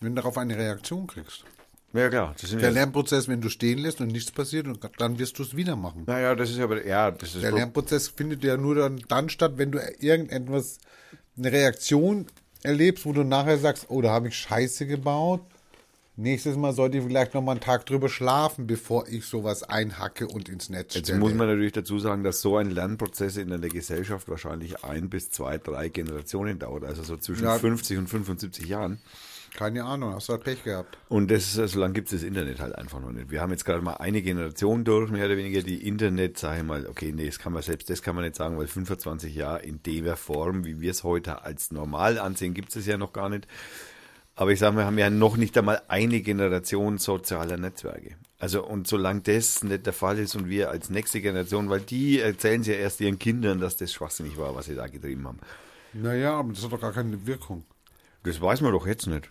wenn 0.00 0.14
du 0.14 0.20
darauf 0.20 0.36
eine 0.36 0.58
Reaktion 0.58 1.06
kriegst. 1.06 1.44
Ja, 1.92 2.08
klar. 2.08 2.34
Der 2.60 2.70
Lernprozess, 2.70 3.28
wenn 3.28 3.40
du 3.40 3.48
stehen 3.50 3.78
lässt 3.78 4.00
und 4.00 4.08
nichts 4.08 4.30
passiert, 4.30 4.66
und 4.66 4.80
dann 4.98 5.18
wirst 5.18 5.38
du 5.38 5.42
es 5.42 5.54
wieder 5.56 5.76
machen. 5.76 6.04
naja, 6.06 6.34
das 6.34 6.50
ist 6.50 6.58
aber, 6.60 6.86
ja, 6.86 7.10
das 7.10 7.34
ist 7.34 7.42
Der 7.42 7.52
Lernprozess 7.52 8.08
findet 8.08 8.42
ja 8.44 8.56
nur 8.56 8.74
dann, 8.74 9.02
dann 9.08 9.28
statt, 9.28 9.52
wenn 9.56 9.72
du 9.72 9.78
irgendetwas, 10.00 10.78
eine 11.36 11.52
Reaktion 11.52 12.26
erlebst, 12.62 13.04
wo 13.04 13.12
du 13.12 13.24
nachher 13.24 13.58
sagst, 13.58 13.86
oh, 13.88 14.00
da 14.00 14.10
habe 14.10 14.28
ich 14.28 14.36
Scheiße 14.36 14.86
gebaut. 14.86 15.42
Nächstes 16.14 16.56
Mal 16.56 16.74
sollte 16.74 16.98
ich 16.98 17.04
vielleicht 17.04 17.32
noch 17.32 17.40
mal 17.40 17.52
einen 17.52 17.60
Tag 17.60 17.86
drüber 17.86 18.10
schlafen, 18.10 18.66
bevor 18.66 19.08
ich 19.08 19.24
sowas 19.24 19.62
einhacke 19.62 20.28
und 20.28 20.50
ins 20.50 20.68
Netz 20.68 20.94
Jetzt 20.94 21.06
stelle. 21.06 21.18
muss 21.18 21.32
man 21.32 21.46
natürlich 21.48 21.72
dazu 21.72 21.98
sagen, 21.98 22.22
dass 22.22 22.42
so 22.42 22.58
ein 22.58 22.70
Lernprozess 22.70 23.38
in 23.38 23.50
einer 23.50 23.68
Gesellschaft 23.68 24.28
wahrscheinlich 24.28 24.84
ein 24.84 25.08
bis 25.08 25.30
zwei, 25.30 25.56
drei 25.56 25.88
Generationen 25.88 26.58
dauert, 26.58 26.84
also 26.84 27.02
so 27.02 27.16
zwischen 27.16 27.44
Ja. 27.44 27.58
50 27.58 27.96
und 27.96 28.08
75 28.08 28.66
Jahren. 28.66 28.98
Keine 29.54 29.84
Ahnung, 29.84 30.14
hast 30.14 30.28
du 30.28 30.32
halt 30.32 30.44
Pech 30.44 30.64
gehabt. 30.64 30.96
Und 31.08 31.30
das, 31.30 31.52
so 31.52 31.78
lange 31.78 31.92
gibt 31.92 32.10
es 32.10 32.20
das 32.20 32.26
Internet 32.26 32.58
halt 32.58 32.74
einfach 32.74 33.00
noch 33.00 33.12
nicht. 33.12 33.30
Wir 33.30 33.42
haben 33.42 33.50
jetzt 33.50 33.66
gerade 33.66 33.82
mal 33.82 33.94
eine 33.94 34.22
Generation 34.22 34.82
durch, 34.84 35.10
mehr 35.10 35.26
oder 35.26 35.36
weniger, 35.36 35.62
die 35.62 35.86
Internet, 35.86 36.38
sage 36.38 36.60
ich 36.60 36.66
mal, 36.66 36.86
okay, 36.86 37.12
nee, 37.14 37.26
das 37.26 37.38
kann 37.38 37.52
man 37.52 37.62
selbst, 37.62 37.90
das 37.90 38.00
kann 38.00 38.14
man 38.14 38.24
nicht 38.24 38.36
sagen, 38.36 38.56
weil 38.56 38.66
25 38.66 39.34
Jahre 39.34 39.62
in 39.62 39.82
der 39.82 40.16
Form, 40.16 40.64
wie 40.64 40.80
wir 40.80 40.90
es 40.90 41.04
heute 41.04 41.42
als 41.42 41.70
normal 41.70 42.18
ansehen, 42.18 42.54
gibt 42.54 42.74
es 42.74 42.86
ja 42.86 42.96
noch 42.96 43.12
gar 43.12 43.28
nicht. 43.28 43.46
Aber 44.34 44.50
ich 44.50 44.58
sage, 44.58 44.76
wir 44.76 44.86
haben 44.86 44.96
ja 44.96 45.10
noch 45.10 45.36
nicht 45.36 45.56
einmal 45.58 45.82
eine 45.88 46.22
Generation 46.22 46.96
sozialer 46.96 47.58
Netzwerke. 47.58 48.16
Also 48.38 48.64
und 48.64 48.88
solange 48.88 49.20
das 49.20 49.62
nicht 49.62 49.84
der 49.84 49.92
Fall 49.92 50.18
ist 50.18 50.34
und 50.34 50.48
wir 50.48 50.70
als 50.70 50.88
nächste 50.88 51.20
Generation, 51.20 51.68
weil 51.68 51.80
die 51.80 52.20
erzählen 52.20 52.62
ja 52.62 52.74
erst 52.74 53.00
ihren 53.02 53.18
Kindern, 53.18 53.60
dass 53.60 53.76
das 53.76 53.92
schwachsinnig 53.92 54.38
war, 54.38 54.54
was 54.54 54.66
sie 54.66 54.74
da 54.74 54.86
getrieben 54.86 55.28
haben. 55.28 55.38
Naja, 55.92 56.38
aber 56.38 56.54
das 56.54 56.64
hat 56.64 56.72
doch 56.72 56.80
gar 56.80 56.92
keine 56.92 57.26
Wirkung. 57.26 57.64
Das 58.24 58.40
weiß 58.40 58.62
man 58.62 58.72
doch 58.72 58.86
jetzt 58.86 59.06
nicht. 59.06 59.30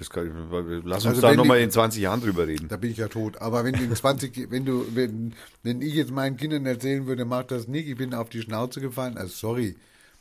Das 0.00 0.08
kann, 0.08 0.48
lass 0.82 1.04
uns 1.04 1.16
Also 1.16 1.20
da 1.20 1.34
nochmal 1.34 1.60
in 1.60 1.70
20 1.70 2.00
Jahren 2.00 2.22
drüber 2.22 2.46
reden. 2.46 2.68
Da 2.68 2.78
bin 2.78 2.90
ich 2.90 2.96
ja 2.96 3.08
tot. 3.08 3.36
Aber 3.42 3.64
wenn 3.64 3.74
du 3.74 3.84
in 3.84 3.94
20, 3.94 4.46
wenn 4.50 4.64
du, 4.64 4.86
wenn, 4.94 5.34
wenn 5.62 5.82
ich 5.82 5.92
jetzt 5.92 6.10
meinen 6.10 6.38
Kindern 6.38 6.64
erzählen 6.64 7.06
würde, 7.06 7.26
mach 7.26 7.42
das 7.42 7.68
nicht, 7.68 7.86
ich 7.86 7.98
bin 7.98 8.14
auf 8.14 8.30
die 8.30 8.40
Schnauze 8.40 8.80
gefallen, 8.80 9.18
also 9.18 9.30
sorry, 9.30 9.76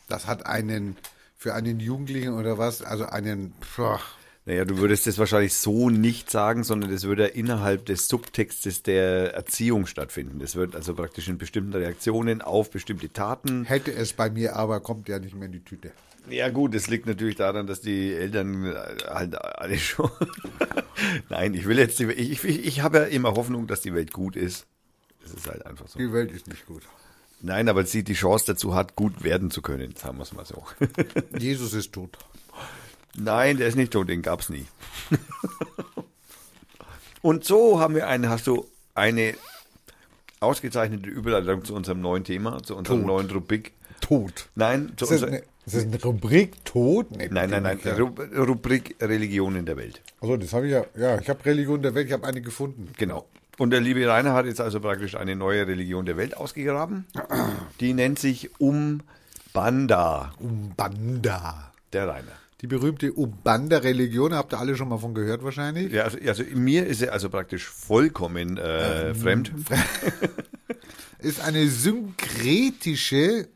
das 0.10 0.27
hat 0.27 0.45
einen, 0.45 0.97
für 1.38 1.53
einen 1.53 1.80
Jugendlichen 1.80 2.34
oder 2.34 2.57
was, 2.57 2.81
also 2.81 3.06
einen, 3.06 3.53
boah, 3.77 4.01
Naja, 4.45 4.65
du 4.65 4.80
würdest 4.80 5.07
das 5.07 5.18
wahrscheinlich 5.18 5.53
so 5.53 5.89
nicht 5.89 6.30
sagen, 6.30 6.65
sondern 6.65 6.91
das 6.91 7.03
würde 7.03 7.27
innerhalb 7.27 7.85
des 7.85 8.10
Subtextes 8.10 8.84
der 8.84 9.34
Erziehung 9.34 9.85
stattfinden. 9.85 10.39
Das 10.39 10.57
wird 10.57 10.76
also 10.76 10.93
praktisch 10.93 11.30
in 11.30 11.38
bestimmten 11.38 11.73
Reaktionen 11.73 12.41
auf 12.41 12.69
bestimmte 12.69 13.14
Taten. 13.14 13.64
hätte 13.64 13.93
es 13.93 14.11
bei 14.11 14.30
mir, 14.30 14.57
aber 14.57 14.81
kommt 14.81 15.07
ja 15.07 15.19
nicht 15.19 15.35
mehr 15.35 15.45
in 15.45 15.53
die 15.53 15.64
Tüte. 15.64 15.93
Ja 16.29 16.49
gut, 16.49 16.75
das 16.75 16.87
liegt 16.87 17.05
natürlich 17.05 17.35
daran, 17.35 17.67
dass 17.67 17.81
die 17.81 18.13
Eltern 18.13 18.65
äh, 18.65 18.75
halt 19.07 19.35
alle 19.35 19.77
schon... 19.77 20.09
Nein, 21.29 21.53
ich 21.53 21.65
will 21.65 21.77
jetzt... 21.77 21.99
Die, 21.99 22.05
ich, 22.05 22.43
ich, 22.43 22.65
ich 22.65 22.81
habe 22.81 22.99
ja 22.99 23.03
immer 23.05 23.33
Hoffnung, 23.33 23.67
dass 23.67 23.81
die 23.81 23.93
Welt 23.93 24.13
gut 24.13 24.35
ist. 24.35 24.65
Das 25.21 25.33
ist 25.33 25.47
halt 25.47 25.65
einfach 25.65 25.87
so. 25.87 25.97
Die 25.99 26.11
Welt 26.11 26.31
ist 26.31 26.47
nicht 26.47 26.65
gut. 26.65 26.83
Nein, 27.41 27.69
aber 27.69 27.85
sie 27.85 28.03
die 28.03 28.13
Chance 28.13 28.45
dazu 28.47 28.75
hat, 28.75 28.95
gut 28.95 29.23
werden 29.23 29.49
zu 29.49 29.61
können, 29.61 29.95
sagen 29.95 30.17
wir 30.17 30.23
es 30.23 30.33
mal 30.33 30.45
so. 30.45 30.63
Jesus 31.37 31.73
ist 31.73 31.93
tot. 31.93 32.17
Nein, 33.15 33.57
der 33.57 33.67
ist 33.67 33.75
nicht 33.75 33.93
tot, 33.93 34.09
den 34.09 34.21
gab's 34.21 34.49
nie. 34.49 34.65
Und 37.21 37.43
so 37.45 37.79
haben 37.79 37.95
wir 37.95 38.07
eine, 38.07 38.29
hast 38.29 38.47
du 38.47 38.67
eine 38.93 39.35
ausgezeichnete 40.39 41.09
Überleitung 41.09 41.65
zu 41.65 41.73
unserem 41.73 42.01
neuen 42.01 42.23
Thema, 42.23 42.61
zu 42.63 42.75
unserem 42.75 42.99
Tot. 42.99 43.07
neuen 43.07 43.29
Rubrik. 43.29 43.73
Tot. 44.01 44.49
Nein, 44.55 44.93
zu 44.95 45.07
eine, 45.07 45.43
ist 45.73 45.85
das 45.85 45.93
eine 45.93 46.01
Rubrik 46.03 46.63
tot? 46.65 47.11
Nee, 47.11 47.27
nein, 47.31 47.49
nein, 47.49 47.63
nein, 47.63 47.79
Ja. 47.83 47.93
Ru- 47.95 48.35
Rubrik 48.45 48.95
Religion 49.01 49.55
in 49.55 49.65
der 49.65 49.77
Welt. 49.77 50.01
Also 50.21 50.37
das 50.37 50.53
habe 50.53 50.65
ich 50.67 50.73
ja, 50.73 50.83
ja, 50.97 51.19
ich 51.19 51.29
habe 51.29 51.43
Religion 51.45 51.81
der 51.81 51.93
Welt, 51.95 52.07
ich 52.07 52.13
habe 52.13 52.25
eine 52.27 52.41
gefunden. 52.41 52.89
Genau. 52.97 53.25
Und 53.57 53.71
der 53.71 53.81
liebe 53.81 54.07
Rainer 54.07 54.33
hat 54.33 54.45
jetzt 54.45 54.61
also 54.61 54.79
praktisch 54.79 55.15
eine 55.15 55.35
neue 55.35 55.67
Religion 55.67 56.05
der 56.05 56.15
Welt 56.17 56.37
ausgegraben. 56.37 57.05
Die 57.81 57.93
nennt 57.93 58.17
sich 58.19 58.49
Umbanda, 58.59 60.33
Umbanda. 60.39 61.71
der 61.91 62.07
Rainer. 62.07 62.31
Die 62.61 62.67
berühmte 62.67 63.11
Umbanda-Religion, 63.13 64.33
habt 64.33 64.53
ihr 64.53 64.59
alle 64.59 64.75
schon 64.75 64.89
mal 64.89 64.97
von 64.97 65.13
gehört 65.13 65.43
wahrscheinlich? 65.43 65.91
Ja, 65.93 66.03
also, 66.03 66.17
also 66.25 66.43
mir 66.55 66.85
ist 66.87 67.01
er 67.01 67.13
also 67.13 67.29
praktisch 67.29 67.65
vollkommen 67.67 68.57
äh, 68.57 69.13
fremd. 69.13 69.51
Ist 71.21 71.41
eine 71.41 71.67
synkretische, 71.67 73.49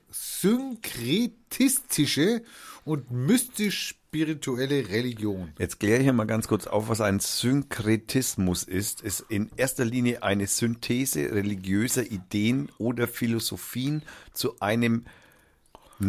synkretistische 0.43 2.43
und 2.83 3.09
mystisch-spirituelle 3.11 4.89
Religion. 4.89 5.53
Jetzt 5.57 5.79
kläre 5.79 6.03
ich 6.03 6.11
mal 6.11 6.25
ganz 6.25 6.49
kurz 6.49 6.67
auf, 6.67 6.89
was 6.89 6.99
ein 6.99 7.21
Synkretismus 7.21 8.65
ist. 8.65 8.99
Ist 8.99 9.23
in 9.29 9.49
erster 9.55 9.85
Linie 9.85 10.21
eine 10.21 10.47
Synthese 10.47 11.31
religiöser 11.31 12.03
Ideen 12.03 12.69
oder 12.77 13.07
Philosophien 13.07 14.01
zu 14.33 14.59
einem 14.59 15.05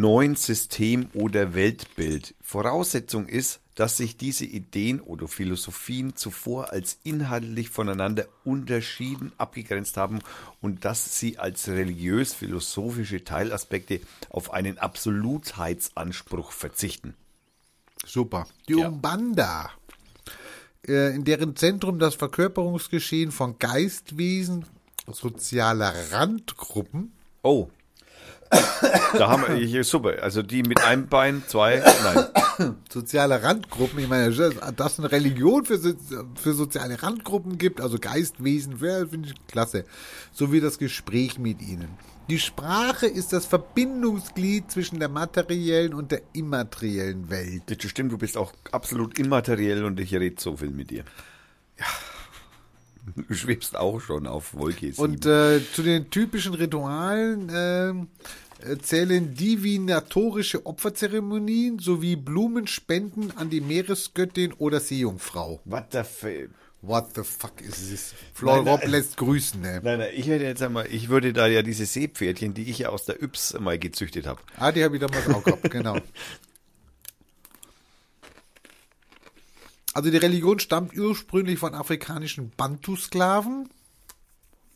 neuen 0.01 0.37
System 0.37 1.09
oder 1.15 1.55
Weltbild. 1.55 2.35
Voraussetzung 2.43 3.27
ist, 3.27 3.61
dass 3.75 3.97
sich 3.97 4.17
diese 4.17 4.45
Ideen 4.45 5.01
oder 5.01 5.27
Philosophien 5.27 6.15
zuvor 6.15 6.71
als 6.73 6.99
inhaltlich 7.03 7.71
voneinander 7.71 8.27
unterschieden, 8.45 9.33
abgegrenzt 9.37 9.97
haben 9.97 10.21
und 10.61 10.85
dass 10.85 11.19
sie 11.19 11.39
als 11.39 11.69
religiös-philosophische 11.69 13.25
Teilaspekte 13.25 14.01
auf 14.31 14.53
einen 14.53 14.79
Absolutheitsanspruch 14.79 16.53
verzichten. 16.53 17.15
Super. 18.07 18.47
Die 18.69 18.75
Umbanda, 18.75 19.71
äh, 20.87 21.15
in 21.15 21.25
deren 21.25 21.57
Zentrum 21.57 21.99
das 21.99 22.15
Verkörperungsgeschehen 22.15 23.33
von 23.33 23.59
Geistwesen 23.59 24.67
sozialer 25.11 25.93
Randgruppen 26.13 27.13
Oh. 27.45 27.69
Da 29.19 29.29
haben 29.31 29.45
wir 29.49 29.55
hier 29.67 29.85
super. 29.85 30.23
Also 30.23 30.43
die 30.43 30.63
mit 30.63 30.83
einem 30.83 31.07
Bein, 31.09 31.43
zwei, 31.47 31.83
nein. 32.59 32.75
soziale 32.91 33.43
Randgruppen, 33.43 33.99
ich 33.99 34.09
meine, 34.09 34.31
dass 34.77 34.93
es 34.93 34.99
eine 34.99 35.11
Religion 35.11 35.65
für, 35.65 35.79
so- 35.79 35.95
für 36.41 36.55
soziale 36.55 37.03
Randgruppen 37.03 37.59
gibt, 37.59 37.81
also 37.81 37.99
Geistwesen, 37.99 38.79
finde 38.79 39.29
ich 39.29 39.47
klasse. 39.47 39.85
Sowie 40.33 40.61
das 40.61 40.79
Gespräch 40.79 41.39
mit 41.39 41.63
ihnen. 41.63 41.89
Die 42.29 42.39
Sprache 42.39 43.07
ist 43.07 43.33
das 43.33 43.45
Verbindungsglied 43.45 44.71
zwischen 44.71 44.99
der 44.99 45.09
materiellen 45.09 45.93
und 45.95 46.11
der 46.11 46.23
immateriellen 46.33 47.29
Welt. 47.31 47.63
Das 47.67 47.91
stimmt, 47.91 48.13
du 48.13 48.19
bist 48.19 48.37
auch 48.37 48.53
absolut 48.73 49.19
immateriell 49.19 49.85
und 49.85 50.01
ich 50.01 50.15
rede 50.15 50.41
so 50.41 50.57
viel 50.57 50.71
mit 50.71 50.91
dir. 50.91 51.05
Ja. 51.79 51.85
Du 53.29 53.35
schwebst 53.35 53.77
auch 53.77 54.01
schon 54.01 54.27
auf 54.27 54.55
Wolke 54.55 54.93
7. 54.93 54.99
Und 54.99 55.27
äh, 55.27 55.61
zu 55.73 55.83
den 55.83 56.11
typischen 56.11 56.55
Ritualen 56.55 57.49
äh, 57.51 58.79
zählen 58.79 59.35
divinatorische 59.35 60.65
Opferzeremonien 60.65 61.79
sowie 61.79 62.17
Blumenspenden 62.17 63.37
an 63.37 63.51
die 63.51 63.61
Meeresgöttin 63.61 64.53
oder 64.55 64.81
Seejungfrau. 64.81 65.61
What 65.65 65.93
the 65.93 65.99
f 65.99 66.27
What 66.87 67.15
the 67.15 67.23
fuck 67.23 67.63
is 67.63 67.89
this? 67.89 68.15
Flor 68.35 68.57
Nein, 68.57 68.65
nein. 68.65 68.75
Rob 68.75 68.87
lässt 68.87 69.17
grüßen, 69.17 69.59
ne? 69.59 69.81
Nein, 69.83 70.01
nein, 70.01 70.11
ich 70.15 70.27
hätte 70.27 70.45
jetzt 70.45 70.63
einmal, 70.63 70.87
ich 70.91 71.09
würde 71.09 71.33
da 71.33 71.47
ja 71.47 71.63
diese 71.63 71.87
Seepferdchen, 71.87 72.53
die 72.53 72.65
ich 72.65 72.81
ja 72.81 72.91
aus 72.91 73.07
der 73.07 73.23
Yps 73.23 73.59
mal 73.59 73.79
gezüchtet 73.79 74.27
habe. 74.27 74.41
Ah, 74.59 74.71
die 74.71 74.85
habe 74.85 74.97
ich 74.97 75.01
damals 75.01 75.27
auch 75.29 75.43
gehabt, 75.43 75.71
genau. 75.71 75.97
Also 79.95 80.11
die 80.11 80.17
Religion 80.17 80.59
stammt 80.59 80.97
ursprünglich 80.99 81.59
von 81.59 81.75
afrikanischen 81.75 82.51
Bantu-Sklaven. 82.57 83.69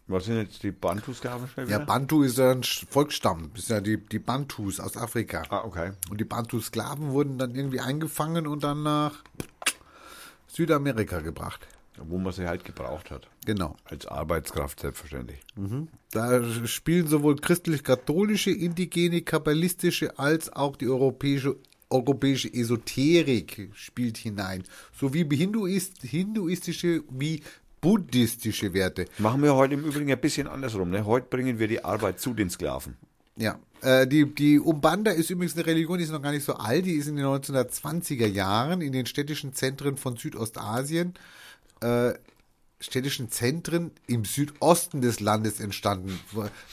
Was 0.06 0.24
sind 0.24 0.36
jetzt 0.36 0.62
die 0.62 0.70
Bantu-Sklaven? 0.70 1.48
Ja? 1.68 1.80
Bantu 1.80 2.22
ist 2.22 2.38
ja 2.38 2.52
ein 2.52 2.62
Volksstamm, 2.62 3.50
das 3.52 3.64
ist 3.64 3.68
ja 3.70 3.80
die, 3.82 3.98
die 3.98 4.20
Bantus 4.20 4.80
aus 4.80 4.96
Afrika. 4.96 5.42
Ah, 5.50 5.64
okay. 5.64 5.92
Und 6.08 6.18
die 6.18 6.24
Bantu-Sklaven 6.24 7.10
wurden 7.10 7.36
dann 7.36 7.54
irgendwie 7.54 7.80
eingefangen 7.80 8.46
und 8.46 8.64
dann 8.64 8.82
nach 8.84 9.22
Südamerika 10.46 11.20
gebracht. 11.20 11.66
Wo 12.00 12.16
man 12.16 12.32
sie 12.32 12.46
halt 12.46 12.64
gebraucht 12.64 13.10
hat. 13.10 13.28
Genau. 13.44 13.76
Als 13.84 14.06
Arbeitskraft 14.06 14.80
selbstverständlich. 14.80 15.40
Da 16.12 16.44
spielen 16.66 17.08
sowohl 17.08 17.36
christlich-katholische, 17.36 18.52
indigene, 18.52 19.22
kabbalistische 19.22 20.16
als 20.18 20.52
auch 20.52 20.76
die 20.76 20.86
europäische, 20.86 21.56
europäische 21.90 22.52
Esoterik 22.52 23.70
spielt 23.74 24.18
hinein. 24.18 24.64
Sowie 24.98 25.26
Hinduist, 25.34 26.02
hinduistische 26.02 27.02
wie 27.10 27.42
buddhistische 27.80 28.72
Werte. 28.74 29.06
Machen 29.18 29.42
wir 29.42 29.54
heute 29.54 29.74
im 29.74 29.84
Übrigen 29.84 30.10
ein 30.10 30.20
bisschen 30.20 30.48
andersrum. 30.48 30.90
Ne? 30.90 31.04
Heute 31.06 31.26
bringen 31.28 31.58
wir 31.58 31.68
die 31.68 31.84
Arbeit 31.84 32.20
zu 32.20 32.34
den 32.34 32.50
Sklaven. 32.50 32.96
Ja, 33.36 33.58
äh, 33.82 34.06
die, 34.06 34.34
die 34.34 34.58
Umbanda 34.58 35.12
ist 35.12 35.30
übrigens 35.30 35.54
eine 35.54 35.66
Religion, 35.66 35.98
die 35.98 36.04
ist 36.04 36.10
noch 36.10 36.22
gar 36.22 36.32
nicht 36.32 36.44
so 36.44 36.54
alt, 36.54 36.84
die 36.84 36.94
ist 36.94 37.06
in 37.06 37.16
den 37.16 37.24
1920er 37.24 38.26
Jahren 38.26 38.80
in 38.80 38.92
den 38.92 39.06
städtischen 39.06 39.54
Zentren 39.54 39.96
von 39.96 40.16
Südostasien, 40.16 41.14
äh, 41.80 42.14
städtischen 42.80 43.30
Zentren 43.30 43.92
im 44.08 44.24
Südosten 44.24 45.00
des 45.00 45.20
Landes 45.20 45.60
entstanden. 45.60 46.18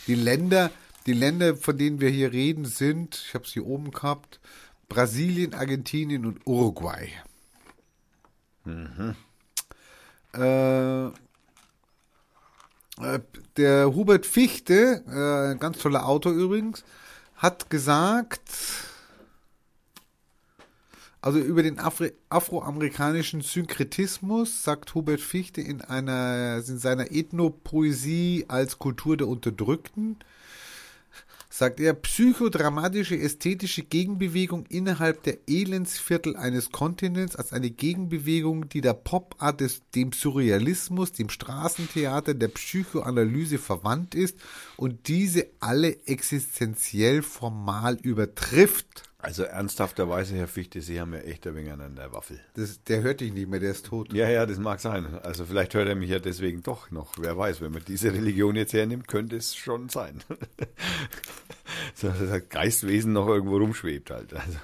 Die 0.08 0.16
Länder, 0.16 0.72
die 1.06 1.14
Länder, 1.14 1.56
von 1.56 1.78
denen 1.78 2.02
wir 2.02 2.10
hier 2.10 2.32
reden, 2.32 2.66
sind, 2.66 3.24
ich 3.28 3.34
habe 3.36 3.46
es 3.46 3.54
hier 3.54 3.66
oben 3.66 3.92
gehabt, 3.92 4.40
Brasilien, 4.88 5.54
Argentinien 5.54 6.26
und 6.26 6.46
Uruguay. 6.46 7.10
Äh, 10.34 11.06
äh, 11.06 11.12
der 13.58 13.94
Hubert 13.94 14.26
Fichte, 14.26 15.04
äh, 15.08 15.58
ganz 15.60 15.80
toller 15.80 16.08
Autor 16.08 16.34
übrigens, 16.34 16.84
hat 17.36 17.70
gesagt, 17.70 18.42
also 21.22 21.40
über 21.40 21.64
den 21.64 21.80
Afri 21.80 22.14
afroamerikanischen 22.30 23.42
Synkretismus 23.42 24.64
sagt 24.64 24.94
Hubert 24.94 25.22
Fichte 25.22 25.60
in 25.60 25.82
einer 25.82 26.58
in 26.58 26.78
seiner 26.78 27.12
Ethnopoesie 27.12 28.46
als 28.48 28.78
Kultur 28.78 29.18
der 29.18 29.28
Unterdrückten, 29.28 30.18
sagt 31.58 31.80
er, 31.80 31.94
psychodramatische 31.94 33.18
ästhetische 33.18 33.84
Gegenbewegung 33.84 34.66
innerhalb 34.68 35.24
der 35.24 35.38
Elendsviertel 35.48 36.36
eines 36.36 36.70
Kontinents 36.72 37.38
als 37.38 37.54
eine 37.54 37.70
Gegenbewegung, 37.70 38.68
die 38.68 38.82
der 38.82 38.94
Pop-Art, 38.94 39.62
des, 39.62 39.82
dem 39.96 40.12
Surrealismus, 40.12 41.14
dem 41.14 41.30
Straßentheater, 41.30 42.34
der 42.34 42.50
Psychoanalyse 42.50 43.58
verwandt 43.58 44.16
ist 44.16 44.38
und 44.76 45.08
diese 45.08 45.48
alle 45.62 46.06
existenziell 46.08 47.22
formal 47.22 47.98
übertrifft. 48.02 49.04
Also 49.26 49.42
ernsthafterweise, 49.42 50.36
Herr 50.36 50.48
Fichte, 50.48 50.82
Sie 50.82 51.02
haben 51.02 51.12
ja 51.14 51.20
echt 51.22 51.48
ein 51.48 51.56
wenig 51.56 51.72
an 51.72 51.96
der 51.96 52.14
Waffel. 52.14 52.40
Das, 52.54 52.84
der 52.84 53.02
hört 53.02 53.22
dich 53.22 53.34
nicht 53.34 53.50
mehr, 53.50 53.60
der 53.60 53.72
ist 53.72 53.88
tot. 53.88 54.14
Ja, 54.14 54.30
ja, 54.30 54.46
das 54.46 54.60
mag 54.60 54.80
sein. 54.80 55.20
Also 55.24 55.46
vielleicht 55.46 55.74
hört 55.74 55.88
er 55.90 55.96
mich 55.96 56.12
ja 56.12 56.20
deswegen 56.20 56.62
doch 56.62 56.92
noch. 56.92 57.14
Wer 57.18 57.36
weiß, 57.36 57.60
wenn 57.60 57.72
man 57.72 57.82
diese 57.88 58.14
Religion 58.14 58.56
jetzt 58.56 58.74
hernimmt, 58.74 59.08
könnte 59.08 59.36
es 59.36 59.56
schon 59.56 59.90
sein. 59.90 60.22
so, 61.96 62.10
dass 62.10 62.20
das 62.20 62.50
Geistwesen 62.50 63.14
noch 63.14 63.28
irgendwo 63.28 63.58
rumschwebt 63.58 64.12
halt. 64.12 64.32
Also, 64.32 64.60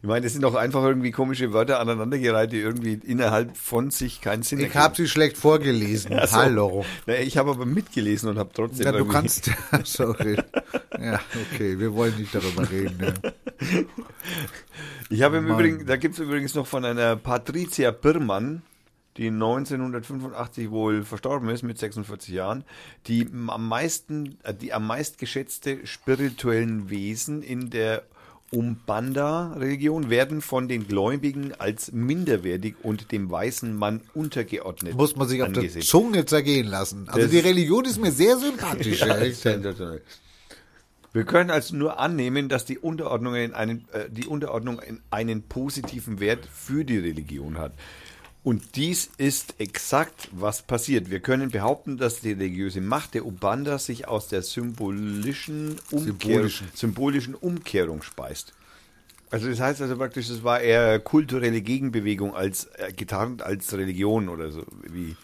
ich 0.00 0.06
meine, 0.06 0.22
das 0.22 0.32
sind 0.32 0.42
doch 0.42 0.54
einfach 0.54 0.84
irgendwie 0.84 1.10
komische 1.10 1.52
Wörter 1.52 1.80
aneinandergereiht, 1.80 2.52
die 2.52 2.60
irgendwie 2.60 3.00
innerhalb 3.04 3.56
von 3.56 3.90
sich 3.90 4.20
keinen 4.20 4.44
Sinn 4.44 4.60
Ich 4.60 4.76
habe 4.76 4.94
sie 4.94 5.08
schlecht 5.08 5.36
vorgelesen. 5.36 6.12
Ach 6.16 6.28
so. 6.28 6.36
Hallo. 6.36 6.84
Naja, 7.06 7.22
ich 7.22 7.36
habe 7.36 7.50
aber 7.50 7.66
mitgelesen 7.66 8.28
und 8.28 8.38
habe 8.38 8.50
trotzdem 8.54 8.86
Ja, 8.86 8.92
du 8.92 9.06
kannst. 9.06 9.50
Sorry. 9.82 10.36
Ja, 11.00 11.20
okay, 11.52 11.80
wir 11.80 11.92
wollen 11.94 12.16
nicht 12.16 12.32
darüber 12.32 12.70
reden. 12.70 12.96
Ne? 12.98 13.14
Ich 15.10 15.22
habe 15.22 15.38
im 15.38 15.48
Mann. 15.48 15.58
Übrigen, 15.58 15.86
da 15.86 15.96
gibt 15.96 16.14
es 16.14 16.20
übrigens 16.20 16.54
noch 16.54 16.66
von 16.66 16.84
einer 16.84 17.16
Patricia 17.16 17.90
Birmann, 17.90 18.62
die 19.16 19.28
1985 19.28 20.70
wohl 20.70 21.02
verstorben 21.02 21.48
ist 21.48 21.62
mit 21.62 21.78
46 21.78 22.34
Jahren, 22.34 22.64
die 23.06 23.26
am 23.46 23.66
meisten, 23.68 24.38
äh, 24.42 24.52
die 24.54 24.72
am 24.72 24.86
meist 24.86 25.18
geschätzte 25.18 25.86
spirituellen 25.86 26.90
Wesen 26.90 27.42
in 27.42 27.70
der 27.70 28.02
Umbanda-Religion 28.50 30.08
werden 30.08 30.40
von 30.40 30.68
den 30.68 30.86
Gläubigen 30.88 31.52
als 31.58 31.92
minderwertig 31.92 32.76
und 32.82 33.12
dem 33.12 33.30
weißen 33.30 33.76
Mann 33.76 34.00
untergeordnet. 34.14 34.94
Muss 34.94 35.16
man 35.16 35.28
sich 35.28 35.42
auf 35.42 35.52
der. 35.52 35.68
Zunge 35.80 36.24
zergehen 36.24 36.66
lassen. 36.66 37.08
Also 37.08 37.20
Das- 37.22 37.30
die 37.30 37.38
Religion 37.40 37.84
ist 37.84 38.00
mir 38.00 38.12
sehr 38.12 38.36
sympathisch. 38.38 39.00
Ja. 39.06 39.16
Wir 41.12 41.24
können 41.24 41.50
also 41.50 41.74
nur 41.74 41.98
annehmen, 41.98 42.48
dass 42.48 42.64
die 42.64 42.78
Unterordnung, 42.78 43.34
in 43.34 43.54
einen, 43.54 43.88
äh, 43.92 44.10
die 44.10 44.26
Unterordnung 44.26 44.78
in 44.80 45.00
einen 45.10 45.42
positiven 45.42 46.20
Wert 46.20 46.46
für 46.46 46.84
die 46.84 46.98
Religion 46.98 47.58
hat. 47.58 47.72
Und 48.44 48.76
dies 48.76 49.10
ist 49.18 49.54
exakt, 49.58 50.28
was 50.32 50.62
passiert. 50.62 51.10
Wir 51.10 51.20
können 51.20 51.50
behaupten, 51.50 51.98
dass 51.98 52.20
die 52.20 52.32
religiöse 52.32 52.80
Macht 52.80 53.14
der 53.14 53.26
Ubanda 53.26 53.78
sich 53.78 54.06
aus 54.06 54.28
der 54.28 54.42
symbolischen, 54.42 55.76
Umkehr, 55.90 56.04
Symbolischen. 56.04 56.68
symbolischen 56.74 57.34
Umkehrung 57.34 58.02
speist. 58.02 58.54
Also 59.30 59.48
das 59.48 59.60
heißt 59.60 59.82
also 59.82 59.96
praktisch, 59.96 60.30
es 60.30 60.42
war 60.44 60.60
eher 60.60 60.98
kulturelle 61.00 61.60
Gegenbewegung 61.60 62.34
als 62.34 62.64
äh, 62.76 62.92
getarnt 62.96 63.42
als 63.42 63.72
Religion 63.74 64.28
oder 64.28 64.50
so 64.50 64.64
wie. 64.84 65.16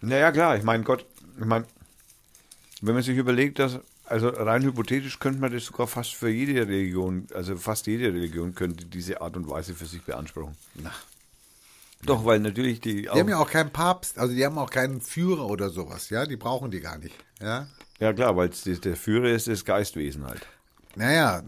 Naja, 0.00 0.32
klar, 0.32 0.56
ich 0.56 0.64
meine, 0.64 0.82
Gott, 0.82 1.06
ich 1.38 1.44
meine, 1.44 1.66
wenn 2.80 2.94
man 2.94 3.02
sich 3.02 3.16
überlegt, 3.16 3.58
dass, 3.58 3.78
also 4.04 4.28
rein 4.28 4.62
hypothetisch 4.62 5.18
könnte 5.18 5.40
man 5.40 5.52
das 5.52 5.64
sogar 5.64 5.86
fast 5.86 6.14
für 6.14 6.28
jede 6.28 6.66
Religion, 6.66 7.26
also 7.34 7.56
fast 7.56 7.86
jede 7.86 8.12
Religion 8.12 8.54
könnte 8.54 8.86
diese 8.86 9.20
Art 9.20 9.36
und 9.36 9.48
Weise 9.48 9.74
für 9.74 9.86
sich 9.86 10.02
beanspruchen. 10.02 10.56
Na. 10.74 10.92
Doch, 12.04 12.24
weil 12.24 12.40
natürlich 12.40 12.80
die. 12.80 13.02
Die 13.02 13.08
haben 13.08 13.28
ja 13.28 13.38
auch 13.38 13.50
keinen 13.50 13.70
Papst, 13.70 14.18
also 14.18 14.34
die 14.34 14.44
haben 14.44 14.58
auch 14.58 14.70
keinen 14.70 15.00
Führer 15.00 15.46
oder 15.46 15.70
sowas, 15.70 16.10
ja, 16.10 16.26
die 16.26 16.36
brauchen 16.36 16.70
die 16.72 16.80
gar 16.80 16.98
nicht, 16.98 17.14
ja. 17.40 17.68
ja, 18.00 18.12
klar, 18.12 18.36
weil 18.36 18.48
der 18.48 18.96
Führer 18.96 19.30
ist 19.30 19.46
das 19.46 19.64
Geistwesen 19.64 20.26
halt. 20.26 20.44
Naja, 20.96 21.38
äh, 21.40 21.42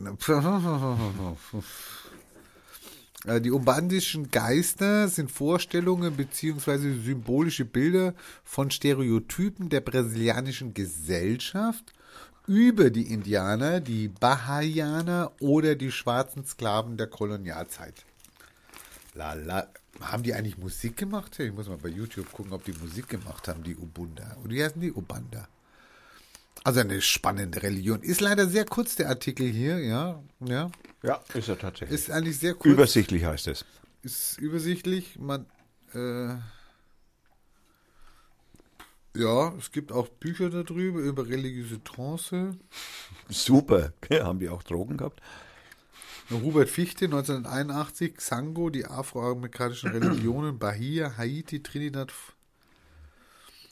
die 3.26 3.50
umbandischen 3.50 4.30
Geister 4.30 5.08
sind 5.08 5.30
Vorstellungen 5.30 6.14
beziehungsweise 6.14 6.94
symbolische 6.94 7.64
Bilder 7.64 8.14
von 8.44 8.70
Stereotypen 8.70 9.70
der 9.70 9.80
brasilianischen 9.80 10.74
Gesellschaft 10.74 11.92
über 12.46 12.90
die 12.90 13.10
Indianer, 13.10 13.80
die 13.80 14.08
Bahaianer 14.08 15.32
oder 15.40 15.74
die 15.74 15.90
schwarzen 15.90 16.44
Sklaven 16.44 16.98
der 16.98 17.06
Kolonialzeit. 17.06 18.04
Lala. 19.14 19.68
Haben 20.00 20.24
die 20.24 20.34
eigentlich 20.34 20.58
Musik 20.58 20.96
gemacht? 20.96 21.38
Ich 21.38 21.52
muss 21.52 21.68
mal 21.68 21.78
bei 21.78 21.88
YouTube 21.88 22.30
gucken, 22.32 22.52
ob 22.52 22.64
die 22.64 22.72
Musik 22.72 23.08
gemacht 23.08 23.46
haben, 23.46 23.62
die 23.62 23.76
Ubunda. 23.76 24.36
Oder 24.42 24.50
wie 24.50 24.64
heißen 24.64 24.80
die? 24.80 24.92
Ubanda. 24.92 25.46
Also 26.64 26.80
eine 26.80 27.02
spannende 27.02 27.62
Religion. 27.62 28.02
Ist 28.02 28.22
leider 28.22 28.48
sehr 28.48 28.64
kurz, 28.64 28.96
der 28.96 29.10
Artikel 29.10 29.46
hier, 29.46 29.78
ja. 29.80 30.22
Ja. 30.40 30.70
Ja, 31.02 31.20
ist 31.34 31.48
er 31.48 31.58
tatsächlich. 31.58 32.00
Ist 32.00 32.10
eigentlich 32.10 32.38
sehr 32.38 32.54
kurz. 32.54 32.72
Übersichtlich 32.72 33.24
heißt 33.24 33.48
es. 33.48 33.66
Ist 34.02 34.38
übersichtlich. 34.38 35.18
Man, 35.18 35.44
äh, 35.92 36.36
ja, 39.14 39.54
es 39.58 39.70
gibt 39.72 39.92
auch 39.92 40.08
Bücher 40.08 40.48
darüber, 40.48 41.00
über 41.00 41.28
religiöse 41.28 41.84
Trance. 41.84 42.56
Super. 43.28 43.92
Haben 44.10 44.38
die 44.38 44.48
auch 44.48 44.62
Drogen 44.62 44.96
gehabt? 44.96 45.20
Hubert 46.30 46.70
Fichte, 46.70 47.04
1981, 47.04 48.16
Xango, 48.16 48.70
die 48.70 48.86
afroamerikanischen 48.86 49.90
Religionen, 49.90 50.58
Bahia, 50.58 51.18
Haiti, 51.18 51.62
Trinidad. 51.62 52.10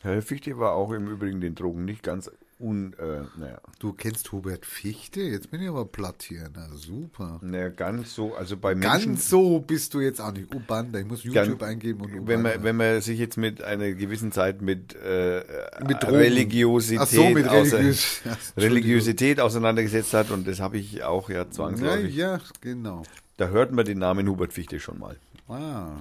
Herr 0.02 0.20
Fichte 0.20 0.59
war 0.59 0.73
auch 0.73 0.93
im 0.93 1.09
Übrigen 1.09 1.40
den 1.40 1.55
Drogen 1.55 1.86
nicht 1.86 2.02
ganz 2.02 2.31
un, 2.62 2.93
äh, 2.94 3.22
naja, 3.39 3.60
Du 3.80 3.93
kennst 3.93 4.30
Hubert 4.32 4.64
Fichte? 4.64 5.20
Jetzt 5.20 5.51
bin 5.51 5.60
ich 5.60 5.68
aber 5.68 5.84
platt 5.84 6.22
hier. 6.22 6.48
Na 6.55 6.68
super. 6.74 7.40
naja, 7.43 7.68
ganz 7.70 8.14
so, 8.14 8.34
also 8.36 8.56
bei 8.56 8.74
Menschen. 8.74 9.06
Ganz 9.14 9.28
so 9.28 9.59
bist 9.60 9.93
du 9.94 10.01
jetzt 10.01 10.20
auch 10.20 10.32
nicht. 10.32 10.55
Ubanda, 10.55 10.98
ich 11.01 11.06
muss 11.06 11.24
YouTube 11.24 11.59
Ganz- 11.59 11.62
eingeben 11.62 12.01
und 12.02 12.12
Ubanda. 12.12 12.28
wenn 12.28 12.43
man, 12.43 12.62
wenn 12.62 12.76
man 12.76 13.01
sich 13.01 13.18
jetzt 13.18 13.36
mit 13.36 13.62
einer 13.62 13.90
gewissen 13.93 14.30
Zeit 14.32 14.62
mit, 14.62 14.94
äh, 14.94 15.43
Mit. 15.86 16.05
Religiosität, 16.06 17.01
Ach 17.01 17.06
so, 17.09 17.28
mit 17.30 17.47
außer- 17.48 17.80
Ja, 17.82 17.89
Entschuldigung. 17.89 18.32
Religiosität 18.56 19.40
auseinandergesetzt 19.40 20.14
hat 20.14 20.30
und 20.30 20.47
das 20.47 20.60
habe 20.60 20.78
ich 20.78 21.02
auch 21.02 21.28
ja 21.28 21.39
ja, 21.39 21.51
zwangsläufig. 21.51 22.14
ja, 22.14 22.39
genau. 22.60 23.02
Da 23.39 23.48
hört 23.48 23.72
man 23.72 23.84
den 23.84 23.98
Namen 23.98 24.28
Hubert 24.28 24.52
Fichte 24.52 24.78
schon 24.78 24.98
mal. 24.98 25.16
Ah. 25.48 25.97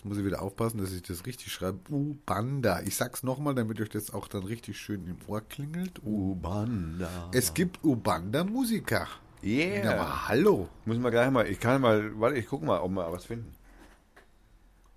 Jetzt 0.00 0.06
muss 0.06 0.16
ich 0.16 0.24
wieder 0.24 0.40
aufpassen, 0.40 0.78
dass 0.78 0.92
ich 0.92 1.02
das 1.02 1.26
richtig 1.26 1.52
schreibe. 1.52 1.78
Ubanda. 1.90 2.80
Ich 2.80 2.96
sag's 2.96 3.22
nochmal, 3.22 3.54
damit 3.54 3.78
euch 3.82 3.90
das 3.90 4.14
auch 4.14 4.28
dann 4.28 4.44
richtig 4.44 4.78
schön 4.78 5.06
im 5.06 5.18
Ohr 5.26 5.42
klingelt. 5.42 6.00
Ubanda. 6.02 7.28
es 7.34 7.52
gibt 7.52 7.84
Ubanda-Musiker. 7.84 9.06
Yeah. 9.42 9.84
Ja, 9.84 9.92
aber 9.92 10.28
hallo. 10.28 10.70
Muss 10.86 10.96
man 10.96 11.12
gleich 11.12 11.30
mal, 11.30 11.46
ich 11.46 11.60
kann 11.60 11.82
mal, 11.82 12.18
warte, 12.18 12.38
ich 12.38 12.46
guck 12.46 12.62
mal, 12.62 12.80
ob 12.80 12.92
wir 12.92 13.12
was 13.12 13.26
finden. 13.26 13.52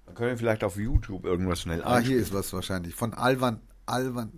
Dann 0.06 0.16
können 0.16 0.30
wir 0.30 0.38
vielleicht 0.38 0.64
auf 0.64 0.78
YouTube 0.78 1.26
irgendwas 1.26 1.60
schnell 1.60 1.84
Ah, 1.84 2.00
hier 2.00 2.16
ist 2.16 2.34
was 2.34 2.54
wahrscheinlich. 2.54 2.96
Von 2.96 3.14
Alvan. 3.14 3.60
Alvan. 3.86 4.32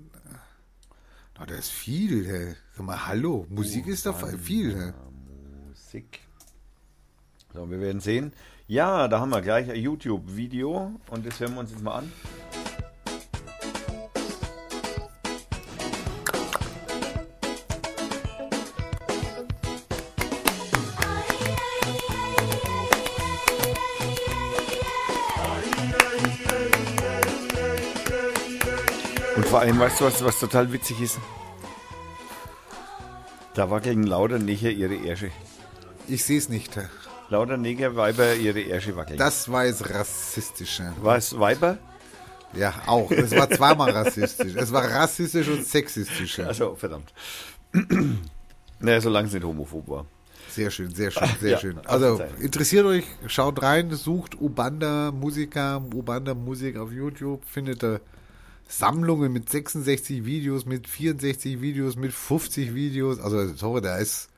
Na, 1.37 1.45
da 1.45 1.53
ist 1.53 1.69
viel. 1.69 2.25
Hey. 2.27 2.55
Sag 2.75 2.87
mal, 2.87 3.05
hallo. 3.05 3.45
Musik 3.51 3.85
ist 3.85 4.07
da 4.07 4.13
viel. 4.13 4.75
Hey. 4.75 4.93
Musik. 5.67 6.21
So, 7.53 7.69
wir 7.69 7.79
werden 7.79 8.01
sehen. 8.01 8.33
Ja, 8.67 9.07
da 9.07 9.19
haben 9.19 9.29
wir 9.29 9.43
gleich 9.43 9.69
ein 9.69 9.75
YouTube-Video 9.75 10.91
und 11.11 11.23
das 11.23 11.39
hören 11.39 11.53
wir 11.53 11.59
uns 11.59 11.69
jetzt 11.69 11.83
mal 11.83 11.99
an. 11.99 12.11
Und 29.35 29.45
vor 29.45 29.59
allem, 29.59 29.77
weißt 29.77 30.01
du, 30.01 30.05
was, 30.05 30.25
was 30.25 30.39
total 30.39 30.71
witzig 30.73 31.01
ist? 31.01 31.19
Da 33.53 33.69
wackeln 33.69 34.01
lauter 34.01 34.39
Neger 34.39 34.71
ihre 34.71 34.95
Ärsche. 34.95 35.29
Ich 36.07 36.23
sehe 36.23 36.39
es 36.39 36.49
nicht. 36.49 36.75
Lauter 37.29 37.57
Negerweiber 37.57 38.35
ihre 38.35 38.61
Ärsche 38.61 38.95
wackeln. 38.95 39.17
Das 39.17 39.51
war 39.51 39.65
jetzt 39.65 39.89
rassistisch. 39.89 40.79
hey. 40.79 40.91
Was, 41.01 41.37
Weiber? 41.39 41.77
Ja, 42.53 42.73
auch. 42.85 43.11
Es 43.11 43.31
war 43.31 43.49
zweimal 43.49 43.91
rassistisch. 43.91 44.53
Es 44.55 44.71
war 44.71 44.83
rassistisch 44.89 45.47
und 45.47 45.65
sexistisch. 45.65 46.37
hey. 46.37 46.45
Also, 46.45 46.75
verdammt. 46.75 47.13
naja, 48.79 49.01
solange 49.01 49.27
es 49.27 49.33
nicht 49.33 49.43
homophob 49.43 49.87
war. 49.87 50.05
Sehr 50.49 50.71
schön, 50.71 50.93
sehr 50.95 51.11
schön, 51.11 51.27
sehr 51.41 51.51
Ja, 51.51 51.57
schön. 51.59 51.79
Also 51.85 52.21
interessiert 52.39 52.85
euch, 52.85 53.03
schaut 53.27 53.61
rein, 53.61 53.91
sucht 53.91 54.39
Ubanda 54.39 55.11
Musiker, 55.11 55.83
Ubanda 55.93 56.33
Musik 56.33 56.77
auf 56.77 56.93
YouTube, 56.93 57.43
findet 57.45 57.83
ihr 57.83 57.99
Sammlungen 58.65 59.33
mit 59.33 59.49
66 59.49 60.23
Videos, 60.23 60.65
mit 60.65 60.87
64 60.87 61.59
Videos, 61.59 61.97
mit 61.97 62.13
50 62.13 62.73
Videos. 62.73 63.19
Also 63.19 63.53
sorry, 63.55 63.81
da 63.81 63.97
ist, 63.97 64.29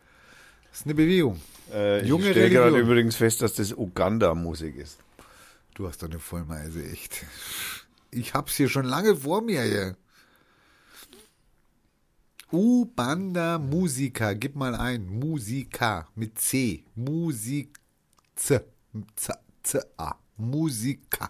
ist 0.73 0.85
eine 0.85 0.95
Bewegung. 0.95 1.39
Äh, 1.73 2.01
ich 2.01 2.07
Junge 2.07 2.31
stelle 2.31 2.49
gerade 2.49 2.77
übrigens 2.77 3.15
fest, 3.15 3.41
dass 3.41 3.53
das 3.53 3.73
Uganda-Musik 3.73 4.75
ist. 4.77 4.99
Du 5.73 5.87
hast 5.87 6.01
doch 6.01 6.09
eine 6.09 6.19
Vollmeise, 6.19 6.83
echt. 6.83 7.25
Ich 8.11 8.33
hab's 8.33 8.55
hier 8.55 8.69
schon 8.69 8.85
lange 8.85 9.15
vor 9.15 9.41
mir 9.41 9.61
hier. 9.63 9.95
Ubanda 12.51 13.59
Musiker, 13.59 14.33
gib 14.33 14.55
mal 14.55 14.73
ein. 14.73 15.07
Musiker 15.07 16.07
mit 16.15 16.39
C. 16.39 16.83
Musik. 16.95 17.77
Z. 18.35 18.65
Z. 19.15 19.37
Z. 19.63 19.85
A. 19.97 20.15
Musiker. 20.37 21.29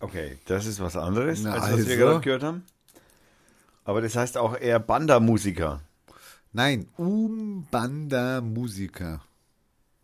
Okay, 0.00 0.38
das 0.44 0.66
ist 0.66 0.80
was 0.80 0.96
anderes, 0.96 1.40
Na, 1.42 1.54
als 1.54 1.62
was 1.62 1.86
wir 1.86 1.94
also. 1.94 1.96
gerade 1.96 2.20
gehört 2.20 2.42
haben. 2.42 2.64
Aber 3.84 4.02
das 4.02 4.14
heißt 4.14 4.36
auch 4.36 4.56
eher 4.56 4.78
Banda-Musiker. 4.78 5.80
Nein, 6.52 6.88
Umbanda 6.96 8.40
Musiker. 8.40 9.20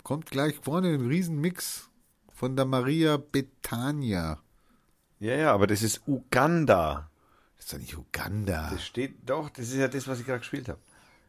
Kommt 0.03 0.31
gleich 0.31 0.57
vorne 0.62 0.93
ein 0.93 1.07
Riesenmix 1.07 1.89
von 2.33 2.55
der 2.55 2.66
Maria 2.66 3.16
Betania. 3.16 4.39
Ja, 5.21 5.35
ja, 5.37 5.55
aber 5.55 5.66
das 5.66 5.83
ist 5.83 6.03
Uganda. 6.07 7.09
Das 7.57 7.65
ist 7.65 7.73
doch 7.73 7.79
nicht 7.79 7.97
Uganda. 7.97 8.69
Das 8.71 8.85
steht 8.85 9.15
doch, 9.25 9.49
das 9.49 9.69
ist 9.69 9.77
ja 9.77 9.89
das, 9.89 10.07
was 10.07 10.21
ich 10.21 10.27
gerade 10.27 10.41
gespielt 10.41 10.69
habe. 10.69 10.81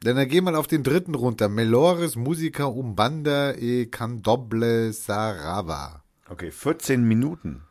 Dann 0.01 0.27
geh 0.27 0.41
mal 0.41 0.55
auf 0.55 0.67
den 0.67 0.83
dritten 0.83 1.15
runter. 1.15 1.47
Melores 1.47 2.17
Musica 2.17 2.65
Umbanda 2.65 3.53
e 3.53 3.85
Candoble 3.85 4.91
Sarava. 4.91 6.03
Okay, 6.27 6.51
14 6.51 7.03
Minuten. 7.03 7.61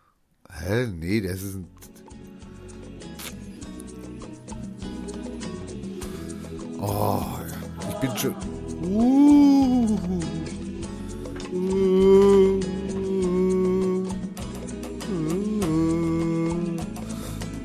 Hä? 0.51 0.87
Nee, 0.87 1.21
das 1.21 1.43
ist 1.43 1.57
ein. 1.57 1.69
Oh, 6.87 7.25
ich 7.89 7.95
bin 7.97 8.15
schon. 8.19 8.35
Uh, 8.83 9.99
uh, 11.51 12.61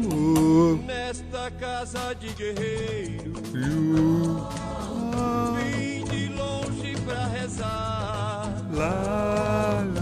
uh, 0.06 0.80
Nesta 0.88 1.52
casa 1.60 2.14
de 2.16 2.30
guerreiro, 2.30 3.34
vim 5.58 6.06
de 6.06 6.28
longe 6.30 6.96
pra 7.06 7.26
rezar. 7.28 8.56
Peço 8.72 9.99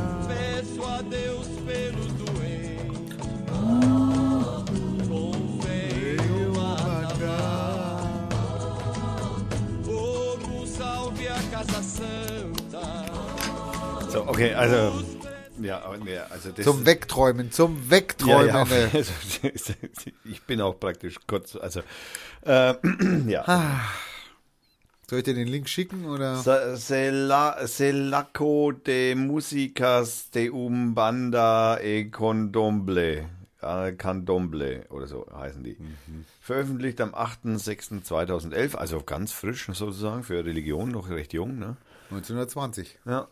So, 14.17 14.29
okay, 14.29 14.53
also. 14.53 15.03
Ja, 15.59 15.81
nee, 16.03 16.17
also 16.17 16.51
das. 16.51 16.65
Zum 16.65 16.85
Wegträumen, 16.85 17.51
zum 17.51 17.75
ja, 17.85 17.91
Wegträumen. 17.91 18.47
ja, 18.47 18.63
äh. 18.63 18.89
also, 18.93 19.73
ich 20.23 20.43
bin 20.43 20.61
auch 20.61 20.79
praktisch 20.79 21.17
kurz, 21.25 21.55
also. 21.55 21.81
Äh, 22.45 22.75
ja. 23.27 23.81
Soll 25.09 25.19
ich 25.19 25.25
dir 25.25 25.33
den 25.33 25.47
Link 25.47 25.69
schicken 25.69 26.05
oder? 26.05 26.35
Selaco 26.77 28.71
de 28.73 29.15
Musicas 29.15 30.29
de 30.31 30.49
Umbanda 30.49 31.79
e 31.79 32.05
Condomble. 32.05 33.29
Candomble 33.97 34.85
oder 34.89 35.07
so 35.07 35.25
heißen 35.33 35.63
die. 35.63 35.77
Veröffentlicht 36.41 37.01
am 37.01 37.15
8.6.2011, 37.15 38.75
also 38.75 39.01
ganz 39.01 39.31
frisch 39.31 39.65
sozusagen 39.65 40.23
für 40.23 40.45
Religion, 40.45 40.91
noch 40.91 41.09
recht 41.09 41.33
jung. 41.33 41.57
Ne? 41.57 41.77
1920. 42.11 42.99
Ja. 43.05 43.27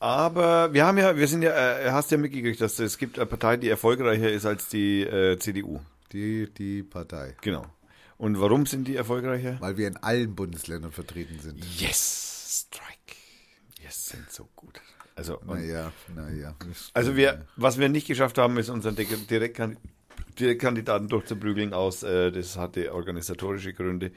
Aber 0.00 0.72
wir 0.72 0.86
haben 0.86 0.96
ja, 0.98 1.14
wir 1.16 1.28
sind 1.28 1.42
ja, 1.42 1.50
äh, 1.78 1.90
hast 1.90 2.10
ja 2.10 2.16
mitgekriegt, 2.18 2.60
dass 2.60 2.78
es 2.78 2.96
gibt 2.98 3.18
eine 3.18 3.26
Partei, 3.26 3.58
die 3.58 3.68
erfolgreicher 3.68 4.30
ist 4.30 4.46
als 4.46 4.68
die 4.68 5.02
äh, 5.02 5.38
CDU. 5.38 5.80
Die, 6.12 6.48
die 6.52 6.82
Partei. 6.82 7.36
Genau. 7.42 7.64
Und 8.16 8.40
warum 8.40 8.66
sind 8.66 8.88
die 8.88 8.96
erfolgreicher? 8.96 9.56
Weil 9.60 9.76
wir 9.76 9.86
in 9.88 9.96
allen 9.98 10.34
Bundesländern 10.34 10.90
vertreten 10.92 11.38
sind. 11.38 11.62
Yes, 11.78 12.66
Strike. 12.68 13.16
Yes, 13.82 14.08
sind 14.08 14.30
so 14.30 14.48
gut. 14.56 14.80
Also, 15.16 15.38
Naja, 15.46 15.92
naja. 16.14 16.54
also 16.94 17.14
wir, 17.16 17.46
was 17.56 17.78
wir 17.78 17.90
nicht 17.90 18.06
geschafft 18.06 18.38
haben, 18.38 18.56
ist 18.56 18.70
unseren 18.70 18.96
Di- 18.96 19.04
Direktkandi- 19.04 19.76
Direktkandidaten 20.38 21.08
durchzuprügeln 21.08 21.74
aus, 21.74 22.02
äh, 22.02 22.32
das 22.32 22.56
hatte 22.56 22.94
organisatorische 22.94 23.74
Gründe. 23.74 24.12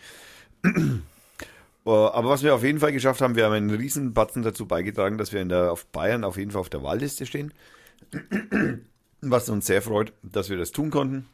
Äh, 1.86 1.90
Aber 1.90 2.30
was 2.30 2.44
wir 2.44 2.56
auf 2.56 2.64
jeden 2.64 2.80
Fall 2.80 2.92
geschafft 2.92 3.22
haben, 3.22 3.36
wir 3.36 3.46
haben 3.46 3.54
einen 3.54 3.70
riesen 3.70 4.14
Batzen 4.14 4.44
dazu 4.44 4.68
beigetragen, 4.68 5.18
dass 5.18 5.32
wir 5.34 5.42
in 5.42 5.50
der, 5.50 5.72
auf 5.72 5.86
Bayern 5.88 6.24
auf 6.24 6.38
jeden 6.38 6.52
Fall 6.52 6.62
auf 6.62 6.70
der 6.70 6.84
Wahlliste 6.84 7.26
stehen. 7.26 7.54
Was 9.22 9.48
uns 9.48 9.66
sehr 9.68 9.82
freut, 9.82 10.12
dass 10.22 10.50
wir 10.50 10.58
das 10.58 10.72
tun 10.72 10.92
konnten. 10.92 11.30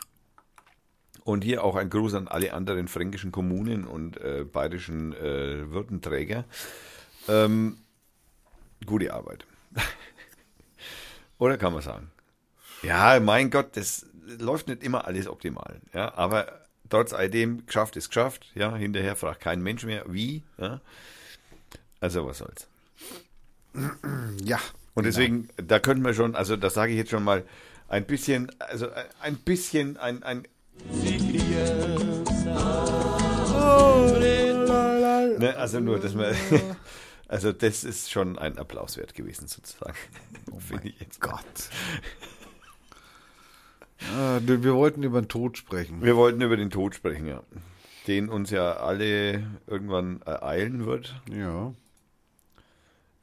Und 1.23 1.43
hier 1.43 1.63
auch 1.63 1.75
ein 1.75 1.89
Gruß 1.89 2.13
an 2.15 2.27
alle 2.27 2.53
anderen 2.53 2.87
fränkischen 2.87 3.31
Kommunen 3.31 3.85
und 3.85 4.17
äh, 4.21 4.43
bayerischen 4.43 5.13
äh, 5.13 5.69
Würdenträger. 5.71 6.45
Ähm, 7.27 7.77
gute 8.85 9.13
Arbeit. 9.13 9.45
Oder 11.39 11.57
kann 11.57 11.73
man 11.73 11.81
sagen? 11.81 12.11
Ja, 12.81 13.19
mein 13.19 13.49
Gott, 13.49 13.75
das 13.75 14.05
läuft 14.39 14.67
nicht 14.67 14.83
immer 14.83 15.05
alles 15.05 15.27
optimal. 15.27 15.81
Ja, 15.93 16.13
aber 16.15 16.58
trotz 16.89 17.13
alledem, 17.13 17.65
geschafft 17.65 17.95
ist 17.95 18.09
geschafft. 18.09 18.51
Ja, 18.55 18.75
hinterher 18.75 19.15
fragt 19.15 19.41
kein 19.41 19.61
Mensch 19.61 19.83
mehr, 19.83 20.05
wie. 20.07 20.43
Ja. 20.57 20.81
Also, 21.99 22.25
was 22.25 22.39
soll's. 22.39 22.67
Ja. 24.43 24.59
Und 24.93 25.05
deswegen, 25.05 25.49
da 25.57 25.79
könnten 25.79 26.03
wir 26.03 26.13
schon, 26.13 26.35
also 26.35 26.55
das 26.55 26.73
sage 26.73 26.91
ich 26.91 26.97
jetzt 26.97 27.11
schon 27.11 27.23
mal, 27.23 27.45
ein 27.87 28.05
bisschen, 28.05 28.51
also 28.59 28.87
ein 29.21 29.37
bisschen, 29.37 29.97
ein, 29.97 30.23
ein 30.23 30.45
ne, 35.39 35.55
also 35.57 35.79
nur, 35.79 35.99
dass 35.99 36.13
man, 36.13 36.35
also 37.27 37.51
das 37.51 37.83
ist 37.83 38.11
schon 38.11 38.37
ein 38.37 38.57
Applaus 38.57 38.97
wert 38.97 39.13
gewesen 39.13 39.47
sozusagen. 39.47 39.97
Ich 40.83 40.99
jetzt. 40.99 41.21
Gott. 41.21 41.43
Ah, 44.15 44.39
wir 44.43 44.73
wollten 44.75 45.03
über 45.03 45.21
den 45.21 45.27
Tod 45.27 45.57
sprechen. 45.57 46.01
Wir 46.01 46.15
wollten 46.15 46.41
über 46.41 46.55
den 46.57 46.69
Tod 46.69 46.95
sprechen, 46.95 47.25
ja. 47.27 47.43
Den 48.07 48.29
uns 48.29 48.49
ja 48.49 48.77
alle 48.77 49.43
irgendwann 49.67 50.21
ereilen 50.23 50.85
wird. 50.85 51.21
Ja. 51.29 51.73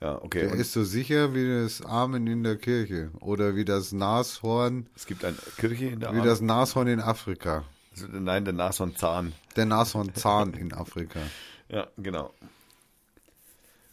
Ja, 0.02 0.22
okay. 0.22 0.40
Der 0.42 0.52
Und 0.52 0.58
ist 0.58 0.72
so 0.74 0.84
sicher 0.84 1.34
wie 1.34 1.62
das 1.62 1.80
Amen 1.82 2.26
in 2.26 2.42
der 2.44 2.56
Kirche. 2.56 3.10
Oder 3.20 3.56
wie 3.56 3.64
das 3.64 3.92
Nashorn, 3.92 4.86
es 4.94 5.06
gibt 5.06 5.24
eine 5.24 5.36
Kirche 5.56 5.86
in 5.86 6.00
der 6.00 6.12
wie 6.12 6.18
Arm- 6.18 6.26
das 6.26 6.42
Nashorn 6.42 6.86
in 6.88 7.00
Afrika. 7.00 7.64
also, 7.92 8.06
Nein, 8.08 8.44
der 8.44 8.52
Nashornzahn. 8.52 9.32
Der 9.56 9.64
Nashornzahn 9.66 10.52
in 10.54 10.72
Afrika. 10.72 11.20
Ja, 11.68 11.88
genau. 11.96 12.32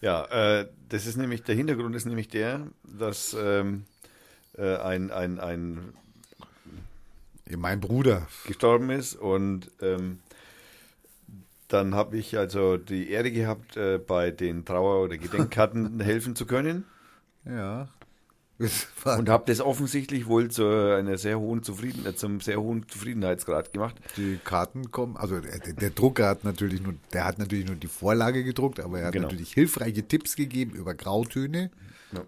Ja, 0.02 0.26
äh, 0.26 0.68
das 0.90 1.08
ist 1.08 1.16
nämlich, 1.18 1.42
der 1.42 1.56
Hintergrund 1.56 1.96
ist 1.96 2.06
nämlich 2.06 2.28
der, 2.28 2.68
dass 2.84 3.36
ähm, 3.40 3.86
äh, 4.56 4.76
ein, 4.78 5.10
ein, 5.10 5.40
ein 5.40 5.94
Mein 7.57 7.80
Bruder. 7.80 8.28
gestorben 8.48 8.90
ist 8.90 9.15
und 9.15 9.70
ähm, 9.82 10.20
dann 11.68 11.95
habe 11.95 12.18
ich 12.18 12.38
also 12.38 12.78
die 12.78 13.10
Ehre 13.10 13.32
gehabt, 13.32 13.78
äh, 13.78 13.98
bei 13.98 14.32
den 14.32 14.64
Trauer- 14.65 15.03
oder 15.03 15.18
Gedenkkarten 15.18 15.99
helfen 16.02 16.36
zu 16.36 16.45
können 16.45 16.86
Ja. 17.45 17.90
Und 19.18 19.28
habe 19.30 19.44
das 19.48 19.60
offensichtlich 19.60 20.28
wohl 20.28 20.49
zu 20.49 20.65
einer 20.68 21.18
sehr 21.18 21.40
hohen 21.40 21.64
Zufrieden, 21.64 22.06
äh, 22.06 22.15
zum 22.15 22.40
sehr 22.40 22.61
hohen 22.61 22.88
Zufriedenheitsgrad 22.88 23.74
gemacht. 23.74 23.95
die 24.15 24.40
Karten 24.44 24.91
kommen, 24.91 25.18
also 25.18 25.40
der, 25.41 25.60
der 25.60 25.90
Drucker 25.90 26.28
hat 26.28 26.44
natürlich 26.45 26.82
nur, 26.82 26.94
der 27.11 27.26
hat 27.26 27.40
natürlich 27.40 27.65
nur 27.65 27.76
die 27.76 27.88
Vorlage 27.88 28.44
gedruckt, 28.44 28.80
aber 28.80 28.99
er 28.99 29.07
hat 29.07 29.14
Genau. 29.14 29.26
natürlich 29.28 29.52
hilfreiche 29.53 30.03
Tipps 30.07 30.36
gegeben 30.36 30.72
über 30.72 30.94
Grautöne, 30.94 31.72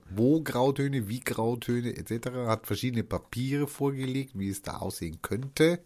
wo 0.09 0.41
Grautöne, 0.41 1.07
wie 1.07 1.19
Grautöne 1.19 1.95
etc. 1.95 2.29
Hat 2.47 2.67
verschiedene 2.67 3.03
Papiere 3.03 3.67
vorgelegt, 3.67 4.31
wie 4.35 4.49
es 4.49 4.61
da 4.61 4.77
aussehen 4.77 5.19
könnte. 5.21 5.79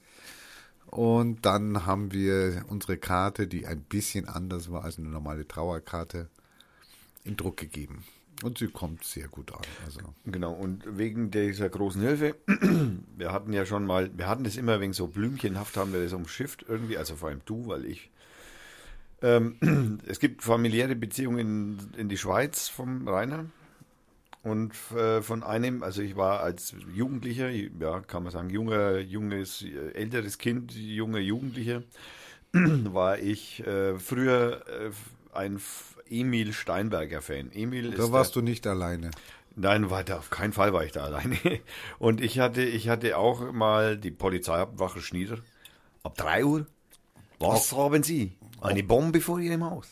Und 0.87 1.45
dann 1.45 1.85
haben 1.85 2.11
wir 2.13 2.65
unsere 2.67 2.97
Karte, 2.97 3.47
die 3.47 3.67
ein 3.67 3.81
bisschen 3.81 4.27
anders 4.27 4.71
war 4.71 4.83
als 4.83 4.97
eine 4.97 5.09
normale 5.09 5.47
Trauerkarte, 5.47 6.29
in 7.23 7.37
Druck 7.37 7.57
gegeben. 7.57 8.03
Und 8.41 8.57
sie 8.57 8.67
kommt 8.67 9.03
sehr 9.03 9.27
gut 9.27 9.51
an. 9.51 9.61
Also 9.85 9.99
Genau, 10.25 10.53
und 10.53 10.83
wegen 10.97 11.29
dieser 11.29 11.69
großen 11.69 12.01
Hilfe, 12.01 12.35
wir 13.17 13.31
hatten 13.31 13.51
ja 13.53 13.65
schon 13.65 13.85
mal, 13.85 14.09
wir 14.17 14.27
hatten 14.27 14.45
das 14.45 14.55
immer 14.55 14.79
wegen 14.79 14.93
so 14.93 15.07
blümchenhaft, 15.07 15.75
haben 15.77 15.93
wir 15.93 16.01
das 16.01 16.13
umschifft 16.13 16.65
irgendwie, 16.67 16.97
also 16.97 17.15
vor 17.15 17.29
allem 17.29 17.41
du, 17.45 17.67
weil 17.67 17.85
ich. 17.85 18.09
Ähm, 19.21 19.99
es 20.07 20.19
gibt 20.19 20.41
familiäre 20.41 20.95
Beziehungen 20.95 21.39
in, 21.39 21.99
in 21.99 22.09
die 22.09 22.17
Schweiz 22.17 22.69
vom 22.69 23.07
Rainer 23.07 23.45
und 24.43 24.73
äh, 24.95 25.21
von 25.21 25.43
einem, 25.43 25.83
also 25.83 26.01
ich 26.01 26.15
war 26.15 26.39
als 26.41 26.73
Jugendlicher, 26.93 27.49
ja, 27.49 27.99
kann 28.01 28.23
man 28.23 28.31
sagen, 28.31 28.49
junger, 28.49 28.99
junges, 28.99 29.61
äh, 29.63 29.91
älteres 29.93 30.37
Kind, 30.37 30.73
junger 30.73 31.19
Jugendlicher, 31.19 31.83
war 32.53 33.19
ich 33.19 33.65
äh, 33.65 33.97
früher 33.99 34.65
äh, 34.67 34.91
ein 35.37 35.59
Emil 36.09 36.53
Steinberger 36.53 37.21
Fan. 37.21 37.51
Emil 37.51 37.91
da 37.91 37.97
der- 37.97 38.11
warst 38.11 38.35
du 38.35 38.41
nicht 38.41 38.65
alleine. 38.65 39.11
Nein, 39.55 39.89
weiter, 39.89 40.19
auf 40.19 40.29
keinen 40.29 40.53
Fall 40.53 40.71
war 40.73 40.85
ich 40.85 40.93
da 40.93 41.03
alleine. 41.03 41.37
Und 41.99 42.21
ich 42.21 42.39
hatte, 42.39 42.61
ich 42.63 42.87
hatte 42.87 43.17
auch 43.17 43.51
mal 43.51 43.97
die 43.97 44.11
Polizeiwache 44.11 45.01
Schnieder. 45.01 45.39
Ab 46.03 46.15
drei 46.15 46.45
Uhr. 46.45 46.65
Was 47.39 47.71
haben 47.73 48.03
Sie? 48.03 48.37
Eine 48.61 48.83
Bombe 48.83 49.21
vor 49.21 49.39
Ihrem 49.39 49.63
Haus. 49.63 49.87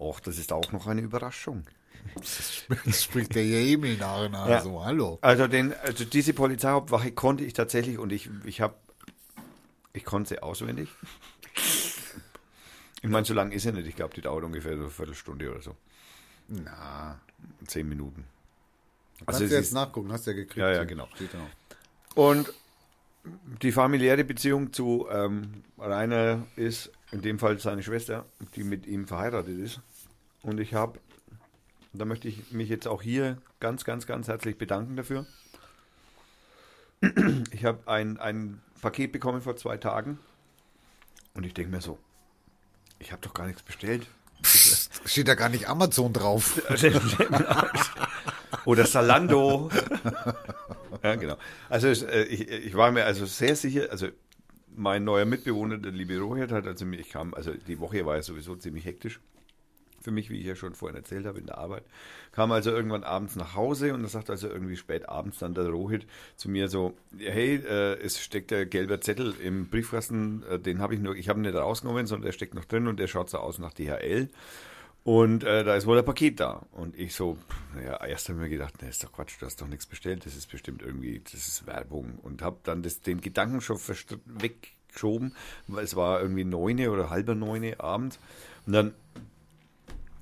Ach, 0.00 0.20
das 0.20 0.38
ist 0.38 0.52
auch 0.52 0.72
noch 0.72 0.86
eine 0.86 1.00
Überraschung. 1.02 1.64
Das 2.14 3.02
spricht 3.04 3.34
der 3.34 3.42
Emil 3.44 3.96
nach. 3.96 4.28
nach 4.30 4.48
Ja. 4.48 4.60
So, 4.60 4.84
hallo. 4.84 5.18
Also, 5.20 5.46
den, 5.46 5.72
also 5.82 6.04
diese 6.04 6.32
Polizeihauptwache 6.34 7.12
konnte 7.12 7.44
ich 7.44 7.52
tatsächlich 7.52 7.98
und 7.98 8.12
ich, 8.12 8.28
ich 8.44 8.60
habe 8.60 8.74
Ich 9.92 10.04
konnte 10.04 10.28
sie 10.30 10.42
auswendig. 10.42 10.88
Ich 13.00 13.08
meine, 13.08 13.24
so 13.24 13.34
lang 13.34 13.52
ist 13.52 13.62
sie 13.62 13.72
nicht. 13.72 13.86
Ich 13.86 13.96
glaube, 13.96 14.14
die 14.14 14.20
dauert 14.20 14.44
ungefähr 14.44 14.74
so 14.76 14.82
eine 14.82 14.90
Viertelstunde 14.90 15.50
oder 15.50 15.62
so. 15.62 15.76
Na, 16.48 17.20
Zehn 17.66 17.88
Minuten. 17.88 18.24
kannst 19.18 19.28
Also 19.28 19.44
es 19.44 19.50
du 19.50 19.56
jetzt 19.56 19.66
ist- 19.68 19.72
nachgucken, 19.74 20.12
hast 20.12 20.26
du 20.26 20.30
ja 20.32 20.36
gekriegt. 20.36 20.56
Ja, 20.58 20.72
ja, 20.72 20.84
genau. 20.84 21.08
Und 22.14 22.52
die 23.62 23.72
familiäre 23.72 24.24
Beziehung 24.24 24.72
zu 24.72 25.06
ähm, 25.10 25.62
Rainer 25.78 26.46
ist 26.56 26.90
in 27.12 27.22
dem 27.22 27.38
Fall 27.38 27.58
seine 27.58 27.82
Schwester, 27.82 28.24
die 28.56 28.64
mit 28.64 28.86
ihm 28.86 29.06
verheiratet 29.06 29.58
ist. 29.58 29.80
Und 30.42 30.58
ich 30.60 30.74
habe, 30.74 30.98
da 31.92 32.04
möchte 32.04 32.28
ich 32.28 32.52
mich 32.52 32.68
jetzt 32.68 32.86
auch 32.86 33.02
hier 33.02 33.38
ganz, 33.60 33.84
ganz, 33.84 34.06
ganz 34.06 34.28
herzlich 34.28 34.58
bedanken 34.58 34.96
dafür. 34.96 35.26
Ich 37.52 37.64
habe 37.64 37.78
ein, 37.86 38.18
ein 38.18 38.60
Paket 38.80 39.12
bekommen 39.12 39.40
vor 39.40 39.56
zwei 39.56 39.76
Tagen 39.76 40.18
und 41.34 41.44
ich 41.44 41.54
denke 41.54 41.70
mir 41.70 41.80
so, 41.80 41.98
ich 42.98 43.12
habe 43.12 43.22
doch 43.22 43.34
gar 43.34 43.46
nichts 43.46 43.62
bestellt. 43.62 44.06
Steht 45.04 45.28
da 45.28 45.34
gar 45.34 45.48
nicht 45.48 45.68
Amazon 45.68 46.12
drauf. 46.12 46.60
Oder 48.64 48.86
Salando. 48.86 49.70
ja, 51.02 51.14
genau. 51.16 51.36
Also 51.68 51.88
äh, 51.88 52.24
ich, 52.24 52.48
ich 52.48 52.74
war 52.74 52.90
mir 52.90 53.04
also 53.04 53.26
sehr 53.26 53.56
sicher, 53.56 53.88
also 53.90 54.08
mein 54.74 55.04
neuer 55.04 55.24
Mitbewohner, 55.24 55.78
der 55.78 55.92
liebe 55.92 56.18
Rohit, 56.18 56.52
hat 56.52 56.66
also 56.66 56.84
mir, 56.84 57.00
ich 57.00 57.10
kam, 57.10 57.34
also 57.34 57.52
die 57.52 57.80
Woche 57.80 58.04
war 58.06 58.16
ja 58.16 58.22
sowieso 58.22 58.56
ziemlich 58.56 58.84
hektisch 58.84 59.20
für 60.00 60.10
mich, 60.10 60.30
wie 60.30 60.38
ich 60.40 60.46
ja 60.46 60.54
schon 60.54 60.74
vorhin 60.74 60.96
erzählt 60.96 61.26
habe, 61.26 61.38
in 61.38 61.46
der 61.46 61.58
Arbeit. 61.58 61.84
Kam 62.32 62.52
also 62.52 62.70
irgendwann 62.70 63.04
abends 63.04 63.36
nach 63.36 63.54
Hause 63.54 63.94
und 63.94 64.02
da 64.02 64.08
sagt 64.08 64.30
also 64.30 64.48
irgendwie 64.48 64.76
spät 64.76 65.08
abends 65.08 65.38
dann 65.38 65.54
der 65.54 65.68
Rohit 65.68 66.06
zu 66.36 66.50
mir 66.50 66.68
so, 66.68 66.94
hey, 67.18 67.56
äh, 67.56 67.94
es 68.00 68.20
steckt 68.20 68.50
der 68.50 68.66
gelber 68.66 69.00
Zettel 69.00 69.34
im 69.42 69.68
Briefkasten, 69.68 70.42
äh, 70.50 70.58
den 70.58 70.80
habe 70.80 70.94
ich 70.94 71.00
nur, 71.00 71.16
ich 71.16 71.28
habe 71.28 71.40
ihn 71.40 71.42
nicht 71.42 71.54
rausgenommen, 71.54 72.06
sondern 72.06 72.26
der 72.26 72.32
steckt 72.32 72.54
noch 72.54 72.64
drin 72.64 72.86
und 72.86 72.98
der 72.98 73.06
schaut 73.06 73.30
so 73.30 73.38
aus 73.38 73.58
nach 73.58 73.72
DHL. 73.72 74.28
Und 75.08 75.42
äh, 75.42 75.64
da 75.64 75.74
ist 75.74 75.86
wohl 75.86 75.98
ein 75.98 76.04
Paket 76.04 76.38
da. 76.38 76.66
Und 76.70 76.94
ich 76.98 77.14
so, 77.14 77.38
naja, 77.74 78.04
erst 78.04 78.28
habe 78.28 78.40
ich 78.40 78.42
mir 78.42 78.50
gedacht, 78.50 78.82
ne, 78.82 78.90
ist 78.90 79.02
doch 79.02 79.10
Quatsch, 79.10 79.40
du 79.40 79.46
hast 79.46 79.58
doch 79.58 79.66
nichts 79.66 79.86
bestellt, 79.86 80.26
das 80.26 80.36
ist 80.36 80.50
bestimmt 80.50 80.82
irgendwie, 80.82 81.20
das 81.20 81.32
ist 81.32 81.66
Werbung. 81.66 82.18
Und 82.22 82.42
habe 82.42 82.58
dann 82.62 82.82
das, 82.82 83.00
den 83.00 83.22
Gedanken 83.22 83.62
schon 83.62 83.78
weggeschoben, 84.26 85.34
weil 85.66 85.84
es 85.84 85.96
war 85.96 86.20
irgendwie 86.20 86.44
neune 86.44 86.90
oder 86.90 87.08
halber 87.08 87.34
neune 87.34 87.80
abends. 87.80 88.18
Und 88.66 88.74
dann 88.74 88.94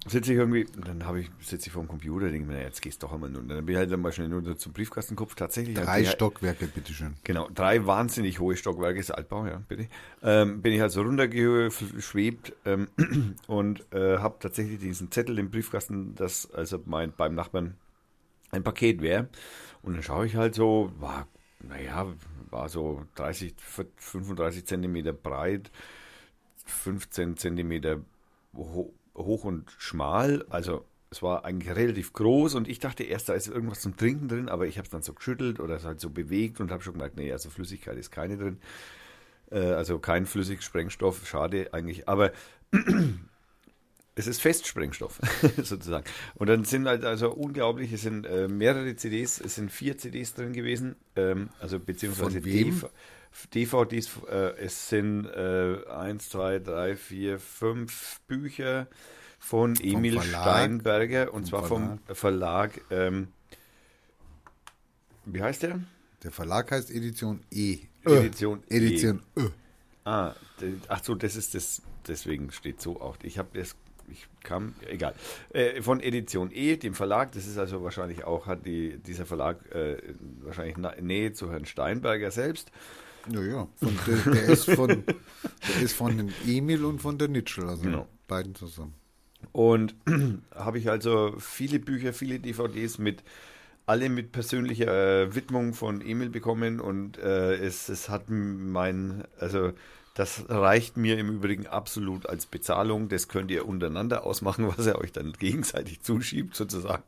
sitze 0.08 0.32
ich 0.32 0.38
irgendwie, 0.38 0.66
dann 0.84 1.04
habe 1.04 1.20
ich, 1.20 1.30
sitze 1.40 1.66
ich 1.66 1.72
vor 1.72 1.82
dem 1.82 1.88
Computer, 1.88 2.30
denke 2.30 2.46
mir, 2.46 2.54
naja, 2.54 2.66
jetzt 2.66 2.82
gehst 2.82 3.02
du 3.02 3.06
doch 3.06 3.14
einmal 3.14 3.30
nur. 3.30 3.42
Und 3.42 3.48
dann 3.48 3.64
bin 3.64 3.74
ich 3.74 3.78
halt 3.78 3.90
dann 3.90 4.00
mal 4.00 4.12
schnell 4.12 4.28
nur 4.28 4.56
zum 4.56 4.72
Briefkastenkopf. 4.72 5.34
Tatsächlich. 5.34 5.76
Drei 5.76 6.02
die- 6.02 6.06
Stockwerke, 6.08 6.66
bitteschön. 6.66 7.14
Genau, 7.24 7.48
drei 7.54 7.86
wahnsinnig 7.86 8.40
hohe 8.40 8.56
Stockwerke, 8.56 9.00
ist 9.00 9.10
Altbau, 9.10 9.46
ja, 9.46 9.62
bitte. 9.68 9.88
Ähm, 10.22 10.62
bin 10.62 10.72
ich 10.72 10.82
also 10.82 11.02
runtergeschwebt 11.02 12.52
ähm, 12.64 12.88
und 13.46 13.84
äh, 13.92 14.18
habe 14.18 14.36
tatsächlich 14.40 14.78
diesen 14.78 15.10
Zettel 15.10 15.38
im 15.38 15.50
Briefkasten, 15.50 16.14
dass 16.14 16.50
also 16.52 16.80
mein, 16.86 17.12
beim 17.16 17.34
Nachbarn 17.34 17.76
ein 18.50 18.62
Paket 18.62 19.02
wäre. 19.02 19.28
Und 19.82 19.94
dann 19.94 20.02
schaue 20.02 20.26
ich 20.26 20.36
halt 20.36 20.54
so, 20.54 20.92
war, 20.98 21.26
naja, 21.60 22.06
war 22.50 22.68
so 22.68 23.04
30, 23.16 23.54
35 23.96 24.66
Zentimeter 24.66 25.12
breit, 25.12 25.70
15 26.64 27.36
Zentimeter 27.36 28.00
ho 28.54 28.92
hoch 29.16 29.44
und 29.44 29.70
schmal. 29.78 30.44
Also 30.48 30.84
es 31.10 31.22
war 31.22 31.44
eigentlich 31.44 31.74
relativ 31.74 32.12
groß 32.12 32.55
und 32.55 32.68
ich 32.68 32.78
dachte 32.78 33.05
erst, 33.05 33.28
da 33.28 33.34
ist 33.34 33.48
irgendwas 33.48 33.80
zum 33.80 33.97
Trinken 33.97 34.28
drin, 34.28 34.48
aber 34.48 34.66
ich 34.66 34.78
habe 34.78 34.84
es 34.84 34.90
dann 34.90 35.02
so 35.02 35.14
geschüttelt 35.14 35.60
oder 35.60 35.76
es 35.76 35.84
halt 35.84 36.01
so 36.01 36.10
bewegt 36.10 36.60
und 36.60 36.70
habe 36.70 36.82
schon 36.82 36.94
gemerkt, 36.94 37.16
nee, 37.16 37.32
also 37.32 37.51
Flüssigkeit 37.51 37.97
ist 37.97 38.10
keine 38.10 38.36
drin. 38.36 38.59
Äh, 39.51 39.59
also 39.59 39.98
kein 39.98 40.26
Flüssigsprengstoff, 40.26 41.26
schade 41.26 41.72
eigentlich. 41.72 42.09
Aber 42.09 42.32
es 44.16 44.26
ist 44.26 44.40
Festsprengstoff, 44.43 45.20
sozusagen. 45.62 46.05
Und 46.34 46.48
dann 46.48 46.64
sind 46.64 46.88
halt 46.88 47.05
also 47.05 47.30
unglaublich, 47.32 47.93
es 47.93 48.02
sind 48.02 48.26
äh, 48.26 48.48
mehrere 48.48 48.97
CDs, 48.97 49.40
es 49.40 49.55
sind 49.55 49.70
vier 49.70 49.97
CDs 49.98 50.34
drin 50.34 50.52
gewesen, 50.52 50.97
ähm, 51.14 51.51
also 51.60 51.78
beziehungsweise? 51.78 52.40
DV 52.40 52.88
DVDs, 53.52 54.09
äh, 54.30 54.56
es 54.59 54.88
sind 54.88 55.26
äh, 55.26 55.86
eins, 55.90 56.30
zwei, 56.30 56.59
drei, 56.59 56.97
vier, 56.97 57.38
fünf 57.38 58.20
Bücher 58.26 58.86
von 59.38 59.76
Emil 59.76 60.14
Verlag? 60.18 60.43
Steinberger 60.43 61.34
und 61.34 61.47
zwar 61.47 61.64
vom 61.64 61.98
Verlag, 62.06 62.80
ähm, 62.90 63.28
wie 65.26 65.43
heißt 65.43 65.62
der? 65.64 65.80
Der 66.22 66.30
Verlag 66.30 66.70
heißt 66.70 66.90
Edition 66.90 67.43
E. 67.51 67.80
Edition 68.05 68.62
E. 68.70 68.76
Edition 68.76 69.22
Ö. 69.36 69.51
Ah, 70.05 70.34
de- 70.60 70.76
ach 70.88 71.05
so, 71.05 71.14
das 71.14 71.36
ist 71.36 71.55
das, 71.55 71.82
deswegen 72.09 72.51
steht 72.52 72.80
so 72.80 73.01
auch. 73.01 73.16
Ich 73.22 73.36
habe 73.38 73.48
das, 73.59 73.76
ich 74.10 74.26
kam, 74.42 74.74
egal. 74.88 75.14
Äh, 75.52 75.82
von 75.82 76.00
Edition 76.00 76.50
E, 76.52 76.76
dem 76.76 76.94
Verlag, 76.94 77.32
das 77.32 77.46
ist 77.46 77.58
also 77.58 77.82
wahrscheinlich 77.82 78.24
auch, 78.24 78.46
hat 78.46 78.66
die, 78.66 78.98
dieser 78.98 79.26
Verlag 79.26 79.58
äh, 79.74 79.96
wahrscheinlich 80.42 80.76
Nähe 81.00 81.32
zu 81.32 81.50
Herrn 81.50 81.66
Steinberger 81.66 82.30
selbst. 82.30 82.70
Ja, 83.30 83.40
ja. 83.40 83.68
Von, 83.76 83.98
der, 84.06 84.32
der, 84.34 84.44
ist 84.44 84.70
von, 84.70 84.88
der 84.88 85.82
ist 85.82 85.94
von 85.94 86.32
Emil 86.46 86.84
und 86.84 87.00
von 87.00 87.18
der 87.18 87.28
Nitschel, 87.28 87.68
also 87.68 87.82
Genau. 87.82 88.06
beiden 88.28 88.54
zusammen. 88.54 88.94
Und 89.52 89.94
habe 90.54 90.78
ich 90.78 90.90
also 90.90 91.34
viele 91.38 91.78
Bücher, 91.78 92.12
viele 92.12 92.38
DVDs 92.38 92.98
mit, 92.98 93.24
alle 93.84 94.08
mit 94.08 94.32
persönlicher 94.32 95.22
äh, 95.22 95.34
Widmung 95.34 95.74
von 95.74 96.00
Emil 96.00 96.30
bekommen 96.30 96.80
und 96.80 97.18
äh, 97.18 97.56
es, 97.56 97.88
es 97.88 98.08
hat 98.08 98.28
mein, 98.28 99.24
also 99.38 99.72
das 100.16 100.47
reicht 100.48 100.97
mir 100.97 101.18
im 101.18 101.28
Übrigen 101.28 101.66
absolut 101.66 102.26
als 102.26 102.47
Bezahlung. 102.47 103.10
Das 103.10 103.28
könnt 103.28 103.51
ihr 103.51 103.68
untereinander 103.68 104.24
ausmachen, 104.24 104.66
was 104.76 104.86
er 104.86 104.98
euch 104.98 105.12
dann 105.12 105.34
gegenseitig 105.34 106.01
zuschiebt, 106.01 106.56
sozusagen. 106.56 107.05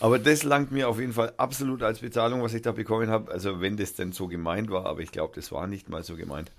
Aber 0.00 0.18
das 0.18 0.42
langt 0.42 0.72
mir 0.72 0.88
auf 0.88 0.98
jeden 0.98 1.12
Fall 1.12 1.34
absolut 1.36 1.82
als 1.82 1.98
Bezahlung, 1.98 2.42
was 2.42 2.54
ich 2.54 2.62
da 2.62 2.72
bekommen 2.72 3.10
habe. 3.10 3.30
Also 3.30 3.60
wenn 3.60 3.76
das 3.76 3.92
denn 3.92 4.12
so 4.12 4.26
gemeint 4.26 4.70
war, 4.70 4.86
aber 4.86 5.00
ich 5.00 5.12
glaube, 5.12 5.34
das 5.36 5.52
war 5.52 5.66
nicht 5.66 5.90
mal 5.90 6.02
so 6.02 6.16
gemeint. 6.16 6.50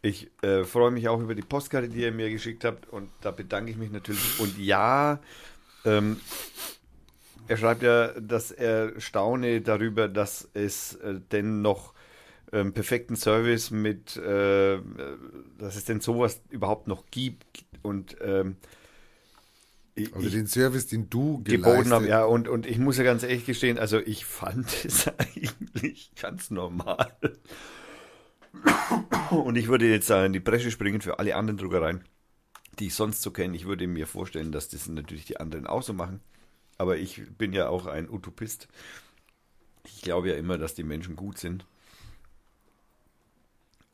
Ich 0.00 0.30
äh, 0.40 0.64
freue 0.64 0.90
mich 0.90 1.10
auch 1.10 1.20
über 1.20 1.34
die 1.34 1.42
Postkarte, 1.42 1.90
die 1.90 2.00
ihr 2.00 2.12
mir 2.12 2.30
geschickt 2.30 2.64
habt 2.64 2.88
und 2.88 3.10
da 3.20 3.30
bedanke 3.30 3.70
ich 3.70 3.76
mich 3.76 3.92
natürlich. 3.92 4.40
Und 4.40 4.58
ja, 4.58 5.20
ähm, 5.84 6.18
er 7.46 7.56
schreibt 7.58 7.82
ja, 7.82 8.08
dass 8.18 8.52
er 8.52 8.98
staune 8.98 9.60
darüber, 9.60 10.08
dass 10.08 10.48
es 10.54 10.94
äh, 10.94 11.20
denn 11.30 11.60
noch 11.60 11.92
ähm, 12.52 12.72
perfekten 12.72 13.16
Service 13.16 13.70
mit, 13.70 14.16
äh, 14.16 14.78
dass 15.58 15.76
es 15.76 15.84
denn 15.84 16.00
sowas 16.00 16.40
überhaupt 16.50 16.86
noch 16.86 17.06
gibt 17.10 17.64
und 17.82 18.16
ähm, 18.20 18.56
ich, 19.94 20.14
Also 20.14 20.30
den 20.30 20.46
Service, 20.46 20.86
den 20.86 21.10
du 21.10 21.42
geboten 21.44 21.92
habe, 21.92 22.08
ja, 22.08 22.24
und, 22.24 22.48
und 22.48 22.66
ich 22.66 22.78
muss 22.78 22.96
ja 22.96 23.04
ganz 23.04 23.22
ehrlich 23.22 23.44
gestehen, 23.44 23.78
also 23.78 23.98
ich 23.98 24.24
fand 24.24 24.66
es 24.84 25.06
eigentlich 25.08 26.12
ganz 26.20 26.50
normal. 26.50 27.12
Und 29.30 29.56
ich 29.56 29.68
würde 29.68 29.88
jetzt 29.88 30.10
in 30.10 30.32
die 30.32 30.40
Bresche 30.40 30.70
springen 30.70 31.00
für 31.00 31.18
alle 31.18 31.36
anderen 31.36 31.58
Druckereien, 31.58 32.04
die 32.78 32.88
ich 32.88 32.94
sonst 32.94 33.22
so 33.22 33.30
kenne. 33.30 33.56
Ich 33.56 33.66
würde 33.66 33.86
mir 33.86 34.06
vorstellen, 34.06 34.52
dass 34.52 34.68
das 34.68 34.88
natürlich 34.88 35.24
die 35.26 35.38
anderen 35.38 35.66
auch 35.66 35.82
so 35.82 35.92
machen. 35.92 36.20
Aber 36.78 36.96
ich 36.98 37.22
bin 37.38 37.52
ja 37.52 37.68
auch 37.68 37.86
ein 37.86 38.10
Utopist. 38.10 38.68
Ich 39.84 40.02
glaube 40.02 40.30
ja 40.30 40.36
immer, 40.36 40.58
dass 40.58 40.74
die 40.74 40.82
Menschen 40.84 41.16
gut 41.16 41.38
sind. 41.38 41.66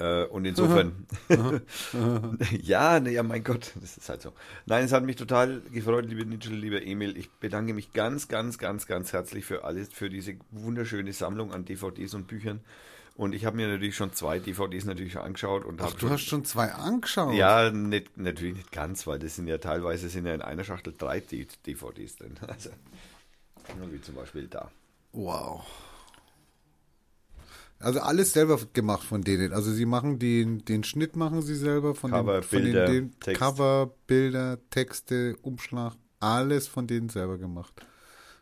Äh, 0.00 0.24
und 0.26 0.44
insofern, 0.44 1.06
ja, 2.62 3.00
ne, 3.00 3.10
ja, 3.10 3.22
mein 3.24 3.42
Gott, 3.42 3.72
das 3.80 3.96
ist 3.96 4.08
halt 4.08 4.22
so. 4.22 4.32
Nein, 4.66 4.84
es 4.84 4.92
hat 4.92 5.04
mich 5.04 5.16
total 5.16 5.60
gefreut, 5.72 6.06
liebe 6.06 6.24
Nitschel, 6.24 6.54
lieber 6.54 6.80
Emil. 6.82 7.16
Ich 7.16 7.30
bedanke 7.30 7.74
mich 7.74 7.92
ganz, 7.92 8.28
ganz, 8.28 8.58
ganz, 8.58 8.86
ganz 8.86 9.12
herzlich 9.12 9.44
für 9.44 9.64
alles, 9.64 9.88
für 9.88 10.08
diese 10.08 10.36
wunderschöne 10.52 11.12
Sammlung 11.12 11.52
an 11.52 11.64
DVDs 11.64 12.14
und 12.14 12.28
Büchern. 12.28 12.60
Und 13.16 13.34
ich 13.34 13.44
habe 13.44 13.56
mir 13.56 13.66
natürlich 13.66 13.96
schon 13.96 14.12
zwei 14.12 14.38
DVDs 14.38 14.84
natürlich 14.84 15.14
schon 15.14 15.22
angeschaut 15.22 15.64
und 15.64 15.80
Ach, 15.80 15.86
habe 15.86 15.98
du 15.98 16.08
hast 16.08 16.22
schon 16.22 16.44
zwei 16.44 16.70
angeschaut. 16.72 17.34
ja, 17.34 17.68
nicht, 17.72 18.16
natürlich 18.16 18.54
nicht 18.54 18.70
ganz, 18.70 19.08
weil 19.08 19.18
das 19.18 19.34
sind 19.34 19.48
ja 19.48 19.58
teilweise 19.58 20.08
sind 20.08 20.24
ja 20.24 20.34
in 20.34 20.42
einer 20.42 20.62
Schachtel 20.62 20.94
drei 20.96 21.18
DVDs 21.18 22.16
drin. 22.16 22.36
Also, 22.46 22.70
wie 23.90 24.00
zum 24.00 24.14
Beispiel 24.14 24.46
da. 24.46 24.70
Wow. 25.12 25.66
Also 27.80 28.00
alles 28.00 28.32
selber 28.32 28.58
gemacht 28.72 29.04
von 29.04 29.22
denen. 29.22 29.52
Also 29.52 29.72
sie 29.72 29.86
machen 29.86 30.18
den, 30.18 30.64
den 30.64 30.82
Schnitt 30.82 31.14
machen 31.14 31.42
sie 31.42 31.54
selber 31.54 31.94
von 31.94 32.10
Cover, 32.10 32.40
den, 32.40 32.42
von 32.42 32.62
Bilder, 32.62 32.86
den, 32.86 33.10
den 33.10 33.20
Text. 33.20 33.40
Cover, 33.40 33.94
Bilder, 34.06 34.58
Texte, 34.70 35.36
Umschlag, 35.42 35.94
alles 36.18 36.66
von 36.66 36.86
denen 36.88 37.08
selber 37.08 37.38
gemacht. 37.38 37.72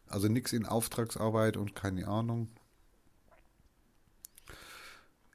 Also 0.09 0.29
nichts 0.29 0.53
in 0.53 0.65
Auftragsarbeit 0.65 1.57
und 1.57 1.75
keine 1.75 2.09
Ahnung. 2.09 2.49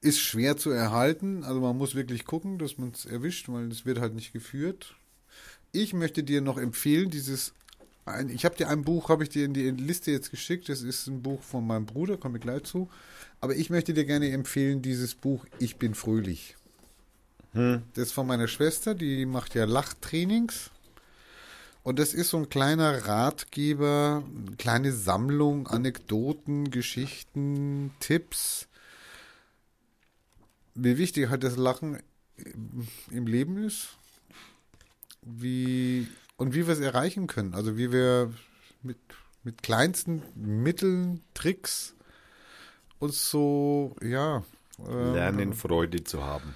Ist 0.02 0.20
schwer 0.20 0.58
zu 0.58 0.72
erhalten, 0.72 1.44
also 1.44 1.60
man 1.60 1.78
muss 1.78 1.94
wirklich 1.94 2.26
gucken, 2.26 2.58
dass 2.58 2.80
man 2.80 2.90
es 2.90 3.06
erwischt, 3.06 3.50
weil 3.50 3.68
es 3.68 3.86
wird 3.86 4.00
halt 4.00 4.16
nicht 4.16 4.34
geführt. 4.34 4.96
Ich 5.74 5.94
möchte 5.94 6.24
dir 6.24 6.42
noch 6.42 6.58
empfehlen, 6.58 7.12
dieses 7.12 7.54
ein, 8.12 8.30
ich 8.30 8.46
habe 8.46 8.56
dir 8.56 8.70
ein 8.70 8.84
Buch, 8.84 9.10
habe 9.10 9.24
ich 9.24 9.30
dir 9.30 9.46
in 9.46 9.54
die 9.54 9.70
Liste 9.72 10.12
jetzt 10.12 10.32
geschickt. 10.32 10.70
Das 10.70 10.82
ist 10.82 11.08
ein 11.08 11.22
Buch 11.22 11.42
von 11.42 11.66
meinem 11.66 11.86
Bruder, 11.86 12.18
komme 12.18 12.38
ich 12.38 12.44
gleich 12.44 12.64
zu. 12.64 12.90
Aber 13.40 13.56
ich 13.56 13.70
möchte 13.70 13.94
dir 13.94 14.06
gerne 14.06 14.32
empfehlen, 14.32 14.82
dieses 14.82 15.16
Buch 15.16 15.46
Ich 15.60 15.78
bin 15.78 15.96
fröhlich. 15.96 16.56
Das 17.54 18.08
ist 18.08 18.12
von 18.14 18.28
meiner 18.28 18.48
Schwester, 18.48 18.96
die 18.96 19.26
macht 19.26 19.56
ja 19.56 19.66
Lachtrainings. 19.66 20.72
Und 21.84 22.00
das 22.00 22.14
ist 22.14 22.30
so 22.30 22.38
ein 22.38 22.50
kleiner 22.50 23.08
Ratgeber, 23.08 24.24
eine 24.48 24.56
kleine 24.56 24.94
Sammlung, 24.94 25.68
Anekdoten, 25.68 26.70
Geschichten, 26.70 27.92
Tipps. 28.00 28.68
Wie 30.76 30.98
wichtig 30.98 31.30
halt 31.30 31.44
das 31.44 31.58
Lachen 31.58 32.00
im 33.10 33.28
Leben 33.28 33.64
ist. 33.64 33.98
Wie, 35.24 36.08
und 36.42 36.56
wie 36.56 36.66
wir 36.66 36.74
es 36.74 36.80
erreichen 36.80 37.28
können. 37.28 37.54
Also 37.54 37.78
wie 37.78 37.92
wir 37.92 38.34
mit, 38.82 38.98
mit 39.44 39.62
kleinsten 39.62 40.24
Mitteln, 40.34 41.22
Tricks 41.36 41.94
uns 42.98 43.30
so, 43.30 43.96
ja, 44.02 44.44
ähm, 44.80 45.14
Lernen, 45.14 45.54
Freude 45.54 46.04
zu 46.04 46.24
haben. 46.24 46.56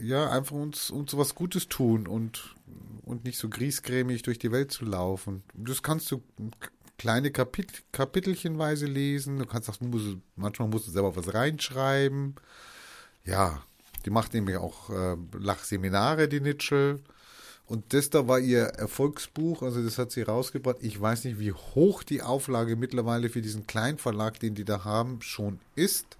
ja, 0.00 0.28
einfach 0.30 0.56
uns, 0.56 0.90
uns 0.90 1.16
was 1.16 1.34
Gutes 1.34 1.68
tun 1.68 2.06
und, 2.06 2.54
und 3.02 3.24
nicht 3.24 3.38
so 3.38 3.48
griesgrämig 3.48 4.22
durch 4.22 4.38
die 4.38 4.52
Welt 4.52 4.72
zu 4.72 4.84
laufen. 4.84 5.42
Das 5.54 5.82
kannst 5.82 6.10
du 6.10 6.22
kleine 6.98 7.30
Kapit 7.30 7.82
Kapitelchenweise 7.92 8.84
lesen. 8.84 9.38
Du 9.38 9.46
kannst 9.46 9.70
auch, 9.70 9.80
musst, 9.80 10.18
manchmal 10.36 10.68
musst 10.68 10.86
du 10.86 10.90
selber 10.90 11.16
was 11.16 11.32
reinschreiben. 11.32 12.34
Ja, 13.24 13.62
die 14.04 14.10
macht 14.10 14.34
nämlich 14.34 14.58
auch 14.58 14.90
äh, 14.90 15.16
Lachseminare, 15.32 16.28
die 16.28 16.40
Nitschel. 16.40 17.00
Und 17.66 17.92
das 17.92 18.10
da 18.10 18.28
war 18.28 18.38
ihr 18.38 18.62
Erfolgsbuch, 18.62 19.62
also 19.62 19.82
das 19.82 19.98
hat 19.98 20.12
sie 20.12 20.22
rausgebracht. 20.22 20.76
Ich 20.82 21.00
weiß 21.00 21.24
nicht, 21.24 21.40
wie 21.40 21.52
hoch 21.52 22.04
die 22.04 22.22
Auflage 22.22 22.76
mittlerweile 22.76 23.28
für 23.28 23.42
diesen 23.42 23.66
kleinen 23.66 23.98
Verlag, 23.98 24.38
den 24.38 24.54
die 24.54 24.64
da 24.64 24.84
haben, 24.84 25.20
schon 25.20 25.58
ist. 25.74 26.16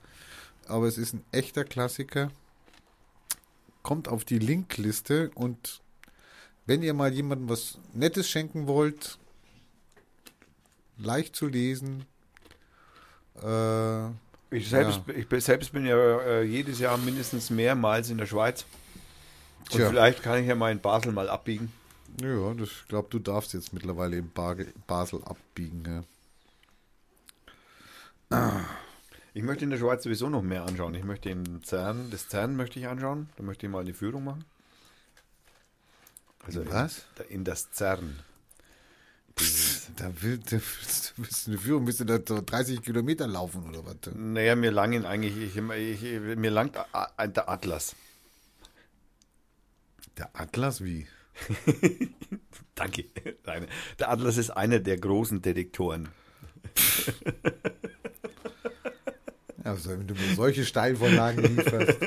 Aber 0.66 0.86
es 0.88 0.98
ist 0.98 1.14
ein 1.14 1.22
echter 1.32 1.64
Klassiker 1.64 2.30
kommt 3.84 4.08
auf 4.08 4.24
die 4.24 4.40
Linkliste 4.40 5.30
und 5.36 5.80
wenn 6.66 6.82
ihr 6.82 6.92
mal 6.92 7.12
jemandem 7.14 7.48
was 7.48 7.78
Nettes 7.94 8.28
schenken 8.28 8.66
wollt, 8.66 9.16
leicht 10.98 11.36
zu 11.36 11.46
lesen, 11.46 12.04
äh, 13.40 14.06
Ich 14.50 14.68
selbst, 14.68 15.02
ich 15.14 15.28
bin- 15.28 15.40
selbst 15.40 15.72
bin 15.72 15.86
ja 15.86 15.96
äh, 15.96 16.42
jedes 16.42 16.80
Jahr 16.80 16.98
mindestens 16.98 17.50
mehrmals 17.50 18.10
in 18.10 18.18
der 18.18 18.26
Schweiz. 18.26 18.64
Und 19.72 19.78
Tja. 19.78 19.88
vielleicht 19.88 20.22
kann 20.22 20.40
ich 20.40 20.46
ja 20.46 20.54
mal 20.54 20.70
in 20.72 20.80
Basel 20.80 21.12
mal 21.12 21.28
abbiegen. 21.28 21.72
ja, 22.20 22.52
ich 22.52 22.86
glaube, 22.88 23.08
du 23.10 23.18
darfst 23.18 23.52
jetzt 23.52 23.72
mittlerweile 23.72 24.16
in 24.18 24.30
Basel, 24.86 25.22
abbiegen. 25.24 26.04
Ja. 28.30 28.64
Ich 29.34 29.42
möchte 29.42 29.64
in 29.64 29.70
der 29.70 29.78
Schweiz 29.78 30.02
sowieso 30.04 30.28
noch 30.28 30.42
mehr 30.42 30.64
anschauen. 30.64 30.94
Ich 30.94 31.04
möchte 31.04 31.30
in 31.30 31.62
CERN, 31.62 32.10
das 32.10 32.28
CERN 32.30 32.56
möchte 32.56 32.78
ich 32.78 32.88
anschauen. 32.88 33.28
Da 33.36 33.42
möchte 33.42 33.66
ich 33.66 33.72
mal 33.72 33.80
eine 33.80 33.92
Führung 33.94 34.24
machen. 34.24 34.44
Also 36.44 36.62
in- 36.62 36.70
Was? 36.72 37.02
da- 37.16 37.24
In, 37.24 37.44
das 37.44 37.70
CERN. 37.72 38.18
Dieses- 39.38 39.90
Da, 39.96 40.10
will, 40.22 40.38
da 40.38 40.52
willst 40.52 41.12
du 41.16 41.22
willst 41.22 41.48
eine 41.48 41.58
Führung, 41.58 41.84
bist 41.84 42.00
du 42.00 42.04
da 42.04 42.18
so 42.26 42.40
30 42.40 42.82
Kilometer 42.82 43.26
laufen 43.26 43.68
oder 43.68 43.84
was? 43.84 43.96
Naja, 44.14 44.56
mir 44.56 44.70
langen 44.70 45.04
eigentlich, 45.04 45.36
ich, 45.36 45.56
ich, 45.56 46.36
mir 46.36 46.50
langt 46.50 46.74
der 46.76 47.48
Atlas. 47.48 47.94
Der 50.18 50.30
Atlas 50.32 50.82
wie? 50.82 51.06
Danke. 52.74 53.04
Nein, 53.44 53.66
der 53.98 54.10
Atlas 54.10 54.36
ist 54.36 54.50
einer 54.50 54.78
der 54.78 54.98
großen 54.98 55.42
Detektoren. 55.42 56.08
Also, 59.62 59.90
wenn 59.90 60.06
du 60.06 60.14
mir 60.14 60.34
solche 60.34 60.64
Steilvorlagen 60.64 61.56
lieferst. 61.56 61.98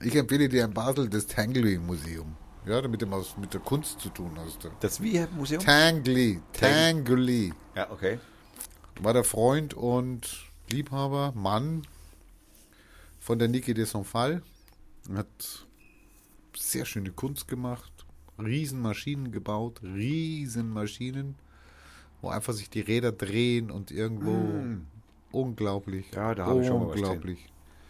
Ich 0.00 0.14
empfehle 0.14 0.48
dir 0.48 0.64
in 0.64 0.74
Basel 0.74 1.08
das 1.08 1.26
Tangley 1.26 1.78
Museum. 1.78 2.36
Ja, 2.66 2.82
damit 2.82 3.00
du 3.00 3.10
was 3.10 3.36
mit 3.38 3.54
der 3.54 3.60
Kunst 3.60 4.00
zu 4.00 4.10
tun 4.10 4.38
hast. 4.38 4.68
Das 4.80 5.02
wie 5.02 5.24
Museum? 5.34 5.62
Tangley, 5.62 6.40
Tangley. 6.52 7.54
Ja, 7.74 7.90
okay. 7.90 8.18
War 9.00 9.14
der 9.14 9.24
Freund 9.24 9.72
und 9.74 10.46
Liebhaber, 10.70 11.32
Mann 11.34 11.86
von 13.20 13.38
der 13.38 13.48
Niki 13.48 13.74
de 13.74 13.84
Sonfal. 13.84 14.42
Hat 15.14 15.66
sehr 16.56 16.84
schöne 16.84 17.10
Kunst 17.10 17.48
gemacht, 17.48 17.92
Riesenmaschinen 18.38 19.32
gebaut, 19.32 19.80
Riesenmaschinen, 19.82 21.36
wo 22.20 22.28
einfach 22.28 22.52
sich 22.52 22.68
die 22.70 22.80
Räder 22.80 23.12
drehen 23.12 23.70
und 23.70 23.90
irgendwo 23.90 24.76
unglaublich. 25.32 26.06
Ja, 26.14 26.34
da 26.34 26.46
habe 26.46 26.60
ich 26.60 26.66
schon 26.66 26.80
mal 26.80 26.86
unglaublich. 26.90 27.46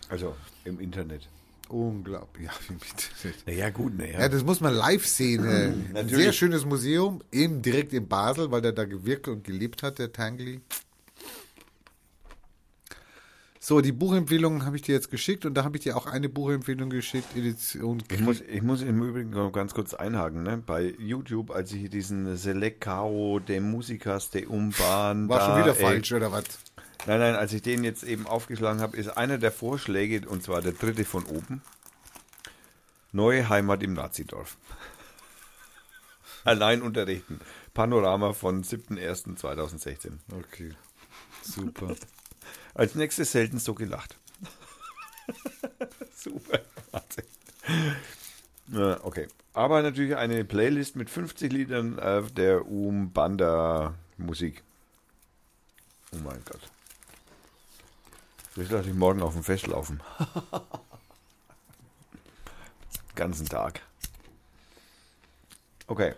Also 0.09 0.35
im 0.65 0.81
Internet. 0.81 1.29
Unglaublich. 1.69 2.47
Ja, 2.47 2.53
wie 2.69 2.75
mit, 2.75 3.47
Naja, 3.47 3.71
gut, 3.71 3.97
naja. 3.99 4.21
ja, 4.21 4.29
das 4.29 4.43
muss 4.43 4.61
man 4.61 4.73
live 4.75 5.07
sehen. 5.07 5.45
äh. 5.45 5.99
Ein 5.99 6.09
sehr 6.09 6.33
schönes 6.33 6.65
Museum, 6.65 7.23
eben 7.31 7.61
direkt 7.61 7.93
in 7.93 8.09
Basel, 8.09 8.51
weil 8.51 8.63
der 8.63 8.73
da 8.73 8.85
gewirkt 8.87 9.29
und 9.29 9.45
gelebt 9.45 9.83
hat, 9.83 9.99
der 9.99 10.13
Tangley. 10.13 10.61
So, 13.69 13.83
die 13.83 13.93
Buchempfehlungen 13.93 14.65
habe 14.65 14.77
ich 14.77 14.83
dir 14.83 14.95
jetzt 14.95 15.11
geschickt 15.11 15.45
und 15.45 15.53
da 15.53 15.63
habe 15.63 15.77
ich 15.77 15.83
dir 15.83 15.95
auch 15.95 16.07
eine 16.07 16.31
Buchempfehlung 16.31 16.89
geschickt, 16.89 17.37
Edition 17.37 18.03
Ich 18.11 18.21
muss, 18.21 18.41
ich 18.41 18.63
muss 18.63 18.81
im 18.81 19.03
Übrigen 19.03 19.29
noch 19.29 19.53
ganz 19.53 19.75
kurz 19.75 19.93
einhaken, 19.93 20.43
ne? 20.43 20.57
Bei 20.57 20.95
YouTube, 20.99 21.51
als 21.51 21.71
ich 21.73 21.91
diesen 21.91 22.35
Selecao 22.39 23.41
de 23.41 23.61
Musicas 23.61 24.31
de 24.31 24.47
Umban. 24.47 25.29
War 25.29 25.39
da, 25.39 25.45
schon 25.45 25.59
wieder 25.59 25.77
ey, 25.77 25.85
falsch, 25.85 26.13
oder 26.13 26.33
was? 26.33 26.45
Nein, 27.07 27.19
nein, 27.19 27.35
als 27.35 27.53
ich 27.53 27.61
den 27.61 27.85
jetzt 27.85 28.05
eben 28.05 28.27
aufgeschlagen 28.27 28.81
habe, 28.81 28.97
ist 28.97 29.09
einer 29.09 29.37
der 29.37 29.53
Vorschläge, 29.53 30.27
und 30.27 30.43
zwar 30.43 30.63
der 30.63 30.73
dritte 30.73 31.05
von 31.05 31.25
oben. 31.25 31.61
Neue 33.13 33.51
Heimat 33.51 33.83
im 33.83 33.93
Nazidorf. 33.93 34.57
Allein 36.45 36.81
unterrichten. 36.81 37.39
Panorama 37.75 38.33
von 38.33 38.65
7.1.2016. 38.65 40.13
Okay, 40.33 40.73
super. 41.43 41.95
Als 42.79 42.95
nächstes 42.95 43.33
selten 43.33 43.59
so 43.59 43.75
gelacht. 43.75 44.17
Super. 46.15 46.61
Wahnsinn. 46.93 47.25
Okay. 49.03 49.27
Aber 49.53 49.83
natürlich 49.83 50.15
eine 50.15 50.45
Playlist 50.45 50.95
mit 50.95 51.11
50 51.11 51.53
Liedern 51.53 51.99
äh, 51.99 52.23
der 52.23 52.69
Umbanda 52.69 53.95
Musik. 54.17 54.63
Oh 56.13 56.19
mein 56.23 56.41
Gott. 56.45 56.61
Das 58.55 58.71
lasse 58.71 58.91
ich 58.91 58.95
morgen 58.95 59.23
auf 59.23 59.33
dem 59.33 59.43
Fest 59.43 59.67
laufen. 59.67 60.01
Ganzen 63.17 63.49
Tag. 63.49 63.81
Okay. 65.89 66.15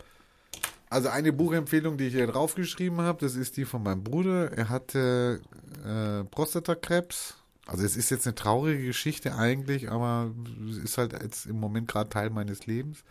Also 0.90 1.08
eine 1.08 1.32
Buchempfehlung, 1.32 1.96
die 1.96 2.08
ich 2.08 2.14
hier 2.14 2.26
draufgeschrieben 2.26 3.00
habe, 3.00 3.20
das 3.20 3.36
ist 3.36 3.56
die 3.56 3.64
von 3.64 3.84
meinem 3.84 4.02
Bruder. 4.02 4.50
Er 4.52 4.68
hatte 4.68 5.40
äh, 5.84 6.24
Prostatakrebs. 6.24 7.36
Also 7.66 7.84
es 7.84 7.96
ist 7.96 8.10
jetzt 8.10 8.26
eine 8.26 8.34
traurige 8.34 8.86
Geschichte 8.86 9.36
eigentlich, 9.36 9.88
aber 9.88 10.34
es 10.68 10.78
ist 10.78 10.98
halt 10.98 11.12
jetzt 11.12 11.46
im 11.46 11.60
Moment 11.60 11.86
gerade 11.86 12.10
Teil 12.10 12.30
meines 12.30 12.66
Lebens. 12.66 13.04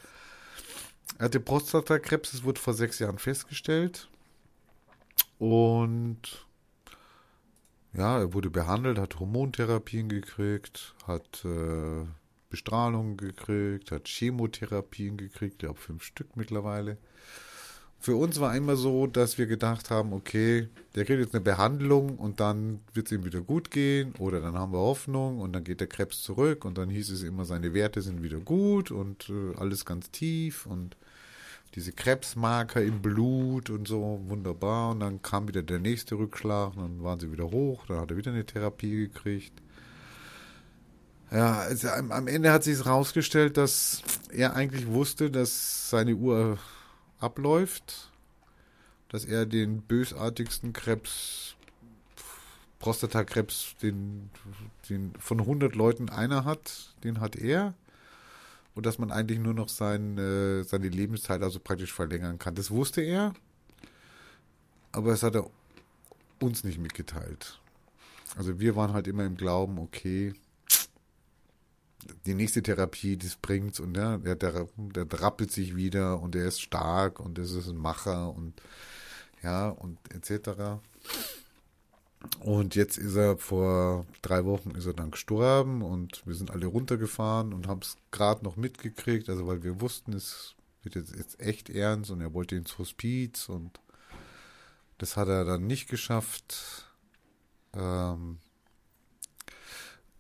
Er 1.18 1.26
hatte 1.26 1.40
Prostatakrebs, 1.40 2.34
es 2.34 2.44
wurde 2.44 2.60
vor 2.60 2.74
sechs 2.74 3.00
Jahren 3.00 3.18
festgestellt. 3.18 4.10
Und 5.38 6.46
ja, 7.94 8.20
er 8.20 8.34
wurde 8.34 8.50
behandelt, 8.50 9.00
hat 9.00 9.22
Hormontherapien 9.22 10.10
gekriegt, 10.10 10.96
hat 11.08 11.46
äh, 11.46 12.06
Bestrahlung 12.50 13.16
gekriegt, 13.16 13.92
hat 13.92 14.10
Chemotherapien 14.10 15.16
gekriegt, 15.16 15.64
ich 15.64 15.70
habe 15.70 15.80
fünf 15.80 16.04
Stück 16.04 16.36
mittlerweile. 16.36 16.98
Für 18.02 18.16
uns 18.16 18.40
war 18.40 18.56
immer 18.56 18.78
so, 18.78 19.08
dass 19.08 19.38
wir 19.38 19.46
gedacht 19.46 19.90
haben, 19.90 20.14
okay, 20.14 20.70
der 20.96 21.04
kriegt 21.04 21.20
jetzt 21.20 21.36
eine 21.36 21.44
Behandlung 21.44 22.18
und 22.18 22.40
dann 22.40 22.80
wird 22.94 23.08
es 23.08 23.12
ihm 23.12 23.26
wieder 23.26 23.42
gut 23.42 23.72
gehen 23.72 24.14
oder 24.20 24.40
dann 24.40 24.58
haben 24.58 24.72
wir 24.72 24.80
Hoffnung 24.80 25.40
und 25.40 25.52
dann 25.52 25.66
geht 25.66 25.82
der 25.82 25.88
Krebs 25.88 26.24
zurück 26.24 26.64
und 26.64 26.78
dann 26.78 26.90
hieß 26.90 27.10
es 27.10 27.24
immer, 27.24 27.44
seine 27.44 27.74
Werte 27.74 28.02
sind 28.02 28.24
wieder 28.24 28.40
gut 28.40 28.90
und 28.90 29.30
äh, 29.30 29.58
alles 29.58 29.84
ganz 29.84 30.12
tief 30.12 30.66
und 30.66 30.96
diese 31.76 31.92
Krebsmarker 31.92 32.82
im 32.82 33.02
Blut 33.02 33.70
und 33.70 33.88
so, 33.88 34.22
wunderbar. 34.28 34.92
Und 34.92 35.02
dann 35.02 35.22
kam 35.22 35.48
wieder 35.48 35.62
der 35.62 35.80
nächste 35.80 36.16
Rückschlag, 36.16 36.74
dann 36.76 37.04
waren 37.04 37.20
sie 37.20 37.32
wieder 37.32 37.52
hoch, 37.52 37.86
dann 37.88 38.00
hat 38.00 38.12
er 38.12 38.18
wieder 38.18 38.32
eine 38.32 38.46
Therapie 38.46 39.08
gekriegt. 39.08 39.62
Ja, 41.32 41.60
also 41.60 41.90
am, 41.90 42.12
am 42.12 42.28
Ende 42.28 42.52
hat 42.52 42.64
sich 42.64 42.86
rausgestellt, 42.86 43.58
dass 43.58 44.02
er 44.32 44.56
eigentlich 44.56 44.88
wusste, 44.88 45.30
dass 45.30 45.90
seine 45.90 46.16
Uhr 46.16 46.58
abläuft, 47.20 48.12
dass 49.10 49.26
er 49.26 49.46
den 49.46 49.82
bösartigsten 49.82 50.74
Krebs, 50.74 51.56
Prostatakrebs, 52.80 53.76
den, 53.82 54.30
den 54.90 55.14
von 55.20 55.42
100 55.42 55.76
Leuten 55.76 56.10
einer 56.10 56.46
hat, 56.46 56.96
den 57.04 57.20
hat 57.20 57.36
er. 57.36 57.74
und 58.76 58.86
dass 58.86 58.98
man 58.98 59.12
eigentlich 59.12 59.40
nur 59.40 59.54
noch 59.54 59.68
sein, 59.68 60.18
äh, 60.18 60.64
seine 60.64 60.88
Lebenszeit 60.88 61.42
also 61.42 61.60
praktisch 61.60 61.92
verlängern 61.92 62.40
kann. 62.40 62.56
Das 62.56 62.72
wusste 62.72 63.02
er, 63.02 63.34
aber 64.94 65.12
es 65.12 65.24
hat 65.24 65.36
er 65.36 65.50
uns 66.40 66.64
nicht 66.64 66.80
mitgeteilt. 66.80 67.60
Also 68.38 68.60
wir 68.60 68.76
waren 68.76 68.94
halt 68.94 69.08
immer 69.08 69.26
im 69.26 69.36
Glauben, 69.36 69.80
okay, 69.80 70.34
die 72.26 72.34
nächste 72.34 72.64
Therapie, 72.64 73.18
das 73.18 73.36
bringt's 73.36 73.80
und 73.80 73.96
ja, 73.96 74.18
der, 74.18 74.36
der, 74.36 74.68
der 74.78 75.22
rappelt 75.22 75.52
sich 75.52 75.76
wieder 75.76 76.20
und 76.20 76.36
er 76.36 76.48
ist 76.48 76.62
stark 76.62 77.20
und 77.20 77.38
das 77.38 77.52
ist 77.52 77.68
ein 77.68 77.78
Macher 77.78 78.34
und 78.34 78.62
ja 79.44 79.70
und 79.70 79.98
etc. 80.14 80.80
Und 82.40 82.76
jetzt 82.76 82.98
ist 82.98 83.16
er 83.16 83.38
vor 83.38 84.06
drei 84.22 84.44
Wochen 84.46 84.72
ist 84.72 84.86
er 84.86 84.94
dann 84.94 85.12
gestorben 85.12 85.82
und 85.82 86.26
wir 86.26 86.36
sind 86.36 86.52
alle 86.52 86.66
runtergefahren 86.66 87.54
und 87.54 87.68
haben 87.68 87.82
es 87.82 87.96
gerade 88.12 88.44
noch 88.44 88.58
mitgekriegt, 88.58 89.30
also 89.30 89.48
weil 89.48 89.64
wir 89.64 89.80
wussten, 89.80 90.14
es 90.14 90.56
wird 90.84 90.96
jetzt, 90.96 91.16
jetzt 91.16 91.40
echt 91.40 91.70
ernst 91.70 92.12
und 92.12 92.22
er 92.22 92.34
wollte 92.34 92.56
ins 92.56 92.78
Hospiz 92.78 93.48
und 93.48 93.80
das 94.98 95.16
hat 95.16 95.30
er 95.30 95.46
dann 95.46 95.66
nicht 95.66 95.90
geschafft. 95.90 96.86
Ähm, 97.74 98.40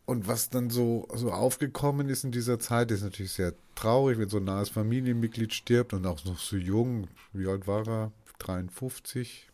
und 0.10 0.27
was 0.27 0.49
dann 0.49 0.72
so, 0.72 1.07
so 1.14 1.31
aufgekommen 1.31 2.10
ist 2.10 2.23
in 2.23 2.31
dieser 2.31 2.57
Zeit, 2.57 2.90
ist 2.90 3.03
natürlich 3.03 3.31
sehr 3.31 3.53
traurig, 3.76 4.18
wenn 4.18 4.27
so 4.27 4.38
ein 4.38 4.44
nahes 4.44 4.69
Familienmitglied 4.69 5.53
stirbt 5.53 5.94
und 5.94 6.03
auch 6.07 6.26
noch 6.26 6.40
so 6.40 6.57
jung. 6.57 7.07
Wie 7.31 7.48
alt 7.48 7.68
war 7.68 7.88
er? 7.88 8.11
53. 8.40 9.48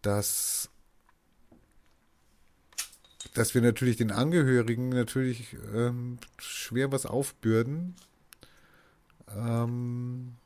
Dass, 0.00 0.70
dass 3.34 3.52
wir 3.56 3.62
natürlich 3.62 3.96
den 3.96 4.12
Angehörigen 4.12 4.90
natürlich 4.90 5.56
ähm, 5.74 6.18
schwer 6.38 6.92
was 6.92 7.04
aufbürden, 7.04 7.96
ähm, 9.36 10.36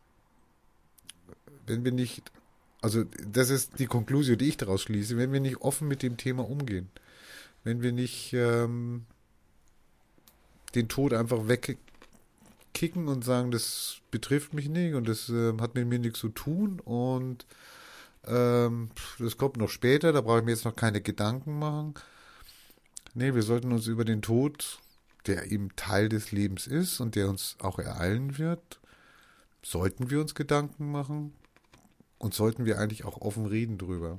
wenn 1.66 1.84
wir 1.84 1.92
nicht, 1.92 2.32
also 2.80 3.04
das 3.30 3.50
ist 3.50 3.78
die 3.78 3.86
Konklusion, 3.86 4.38
die 4.38 4.48
ich 4.48 4.56
daraus 4.56 4.80
schließe, 4.80 5.18
wenn 5.18 5.34
wir 5.34 5.40
nicht 5.40 5.58
offen 5.58 5.86
mit 5.86 6.02
dem 6.02 6.16
Thema 6.16 6.48
umgehen 6.48 6.88
wenn 7.64 7.82
wir 7.82 7.92
nicht 7.92 8.32
ähm, 8.32 9.06
den 10.74 10.88
Tod 10.88 11.12
einfach 11.12 11.48
wegkicken 11.48 13.08
und 13.08 13.24
sagen, 13.24 13.50
das 13.50 13.98
betrifft 14.10 14.54
mich 14.54 14.68
nicht 14.68 14.94
und 14.94 15.08
das 15.08 15.28
ähm, 15.28 15.60
hat 15.60 15.74
mit 15.74 15.86
mir 15.86 15.98
nichts 15.98 16.18
zu 16.18 16.28
tun 16.28 16.80
und 16.80 17.46
ähm, 18.26 18.90
das 19.18 19.36
kommt 19.36 19.56
noch 19.56 19.68
später, 19.68 20.12
da 20.12 20.20
brauche 20.20 20.38
ich 20.38 20.44
mir 20.44 20.52
jetzt 20.52 20.64
noch 20.64 20.76
keine 20.76 21.00
Gedanken 21.00 21.58
machen. 21.58 21.94
Nee, 23.14 23.34
wir 23.34 23.42
sollten 23.42 23.72
uns 23.72 23.86
über 23.86 24.04
den 24.04 24.22
Tod, 24.22 24.80
der 25.26 25.50
eben 25.52 25.74
Teil 25.76 26.08
des 26.08 26.32
Lebens 26.32 26.66
ist 26.66 27.00
und 27.00 27.14
der 27.14 27.28
uns 27.28 27.56
auch 27.60 27.78
ereilen 27.78 28.38
wird, 28.38 28.80
sollten 29.62 30.10
wir 30.10 30.20
uns 30.20 30.34
Gedanken 30.34 30.90
machen 30.90 31.34
und 32.18 32.34
sollten 32.34 32.64
wir 32.64 32.78
eigentlich 32.78 33.04
auch 33.04 33.20
offen 33.20 33.46
reden 33.46 33.78
drüber. 33.78 34.18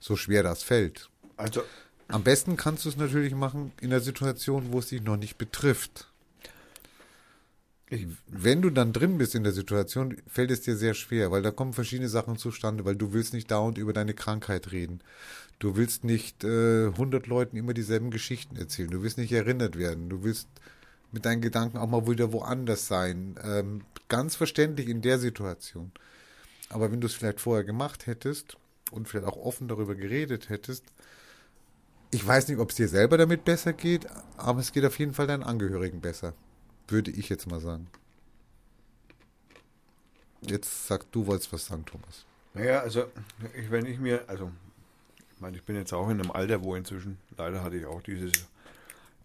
So 0.00 0.16
schwer 0.16 0.42
das 0.42 0.62
fällt. 0.62 1.10
Also, 1.36 1.62
Am 2.08 2.22
besten 2.22 2.56
kannst 2.56 2.84
du 2.84 2.88
es 2.88 2.96
natürlich 2.96 3.34
machen 3.34 3.72
in 3.80 3.90
der 3.90 4.00
Situation, 4.00 4.72
wo 4.72 4.78
es 4.78 4.88
dich 4.88 5.02
noch 5.02 5.16
nicht 5.16 5.38
betrifft. 5.38 6.08
ich, 7.88 8.06
Wenn 8.28 8.62
du 8.62 8.70
dann 8.70 8.92
drin 8.92 9.18
bist 9.18 9.34
in 9.34 9.42
der 9.42 9.52
Situation, 9.52 10.16
fällt 10.28 10.52
es 10.52 10.62
dir 10.62 10.76
sehr 10.76 10.94
schwer, 10.94 11.30
weil 11.32 11.42
da 11.42 11.50
kommen 11.50 11.72
verschiedene 11.72 12.08
Sachen 12.08 12.36
zustande, 12.36 12.84
weil 12.84 12.96
du 12.96 13.12
willst 13.12 13.32
nicht 13.34 13.50
dauernd 13.50 13.78
über 13.78 13.92
deine 13.92 14.14
Krankheit 14.14 14.70
reden. 14.70 15.00
Du 15.58 15.76
willst 15.76 16.04
nicht 16.04 16.44
äh, 16.44 16.86
100 16.86 17.26
Leuten 17.26 17.56
immer 17.56 17.74
dieselben 17.74 18.10
Geschichten 18.10 18.56
erzählen. 18.56 18.90
Du 18.90 19.02
willst 19.02 19.18
nicht 19.18 19.32
erinnert 19.32 19.76
werden. 19.76 20.08
Du 20.08 20.22
willst 20.22 20.48
mit 21.10 21.24
deinen 21.24 21.40
Gedanken 21.40 21.78
auch 21.78 21.88
mal 21.88 22.06
wieder 22.06 22.32
woanders 22.32 22.86
sein. 22.86 23.36
Ähm, 23.42 23.82
ganz 24.08 24.36
verständlich 24.36 24.88
in 24.88 25.02
der 25.02 25.18
Situation. 25.18 25.90
Aber 26.68 26.92
wenn 26.92 27.00
du 27.00 27.06
es 27.06 27.14
vielleicht 27.14 27.40
vorher 27.40 27.64
gemacht 27.64 28.06
hättest 28.06 28.56
und 28.90 29.08
vielleicht 29.08 29.26
auch 29.26 29.36
offen 29.36 29.66
darüber 29.66 29.94
geredet 29.94 30.50
hättest, 30.50 30.84
ich 32.10 32.26
weiß 32.26 32.48
nicht, 32.48 32.58
ob 32.58 32.70
es 32.70 32.76
dir 32.76 32.88
selber 32.88 33.18
damit 33.18 33.44
besser 33.44 33.72
geht, 33.72 34.06
aber 34.36 34.60
es 34.60 34.72
geht 34.72 34.84
auf 34.84 34.98
jeden 34.98 35.14
Fall 35.14 35.26
deinen 35.26 35.42
Angehörigen 35.42 36.00
besser. 36.00 36.34
Würde 36.88 37.10
ich 37.10 37.28
jetzt 37.28 37.46
mal 37.46 37.60
sagen. 37.60 37.88
Jetzt 40.40 40.86
sag 40.86 41.10
du, 41.12 41.26
wolltest 41.26 41.52
was 41.52 41.66
sagen, 41.66 41.84
Thomas. 41.84 42.24
naja, 42.54 42.80
also, 42.80 43.06
ich, 43.58 43.70
wenn 43.70 43.86
ich 43.86 43.98
mir, 43.98 44.28
also, 44.28 44.52
ich 45.34 45.40
meine, 45.40 45.56
ich 45.56 45.64
bin 45.64 45.76
jetzt 45.76 45.92
auch 45.92 46.08
in 46.08 46.20
einem 46.20 46.30
Alter, 46.30 46.62
wo 46.62 46.76
inzwischen, 46.76 47.18
leider 47.36 47.62
hatte 47.64 47.76
ich 47.76 47.86
auch 47.86 48.00
dieses, 48.02 48.32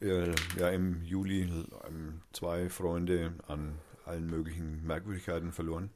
äh, 0.01 0.33
ja, 0.57 0.69
im 0.69 1.03
Juli 1.03 1.43
ähm, 1.87 2.21
zwei 2.33 2.69
Freunde 2.69 3.33
an 3.47 3.77
allen 4.05 4.25
möglichen 4.25 4.85
Merkwürdigkeiten 4.85 5.51
verloren. 5.51 5.91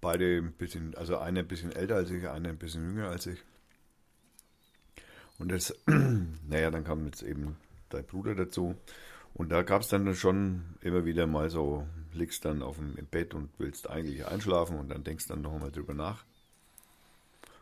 Beide 0.00 0.38
ein 0.38 0.52
bisschen, 0.52 0.94
also 0.94 1.16
einer 1.16 1.40
ein 1.40 1.48
bisschen 1.48 1.72
älter 1.72 1.96
als 1.96 2.10
ich, 2.10 2.28
einer 2.28 2.50
ein 2.50 2.58
bisschen 2.58 2.84
jünger 2.94 3.08
als 3.08 3.26
ich. 3.26 3.42
Und 5.38 5.52
das, 5.52 5.74
naja, 5.86 6.70
dann 6.70 6.84
kam 6.84 7.04
jetzt 7.06 7.22
eben 7.22 7.56
dein 7.90 8.04
Bruder 8.04 8.34
dazu. 8.34 8.74
Und 9.34 9.50
da 9.50 9.62
gab 9.62 9.82
es 9.82 9.88
dann 9.88 10.14
schon 10.14 10.62
immer 10.80 11.04
wieder 11.04 11.26
mal 11.26 11.50
so, 11.50 11.86
liegst 12.14 12.44
dann 12.44 12.62
auf 12.62 12.76
dem 12.76 12.96
im 12.96 13.06
Bett 13.06 13.34
und 13.34 13.50
willst 13.58 13.90
eigentlich 13.90 14.26
einschlafen 14.26 14.78
und 14.78 14.88
dann 14.88 15.04
denkst 15.04 15.26
dann 15.26 15.42
noch 15.42 15.52
einmal 15.52 15.70
drüber 15.70 15.94
nach. 15.94 16.24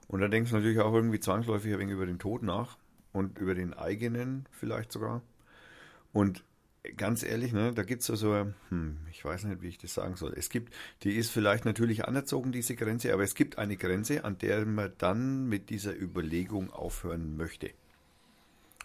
Und 0.07 0.21
dann 0.21 0.31
denkst 0.31 0.51
du 0.51 0.57
natürlich 0.57 0.79
auch 0.79 0.95
irgendwie 0.95 1.19
zwangsläufig 1.19 1.73
ein 1.73 1.81
wenig 1.81 1.95
über 1.95 2.07
den 2.07 2.19
Tod 2.19 2.43
nach 2.43 2.77
und 3.13 3.39
über 3.39 3.55
den 3.55 3.75
eigenen 3.75 4.47
vielleicht 4.53 4.93
sogar. 4.93 5.23
Und 6.13 6.45
ganz 6.97 7.23
ehrlich, 7.23 7.53
ne, 7.53 7.73
da 7.73 7.83
gibt 7.83 8.03
es 8.03 8.07
so, 8.07 8.15
so, 8.15 8.47
hm, 8.69 8.99
ich 9.11 9.25
weiß 9.25 9.45
nicht, 9.45 9.63
wie 9.63 9.69
ich 9.69 9.79
das 9.79 9.95
sagen 9.95 10.17
soll. 10.17 10.35
Es 10.37 10.51
gibt, 10.51 10.75
die 11.03 11.17
ist 11.17 11.31
vielleicht 11.31 11.65
natürlich 11.65 12.07
anerzogen, 12.07 12.53
diese 12.53 12.77
Grenze, 12.77 13.13
aber 13.13 13.23
es 13.23 13.35
gibt 13.35 13.59
eine 13.59 13.77
Grenze, 13.77 14.25
an 14.25 14.39
der 14.39 14.67
man 14.67 14.93
dann 14.99 15.49
mit 15.49 15.71
dieser 15.71 15.95
Überlegung 15.99 16.71
aufhören 16.71 17.37
möchte. 17.37 17.71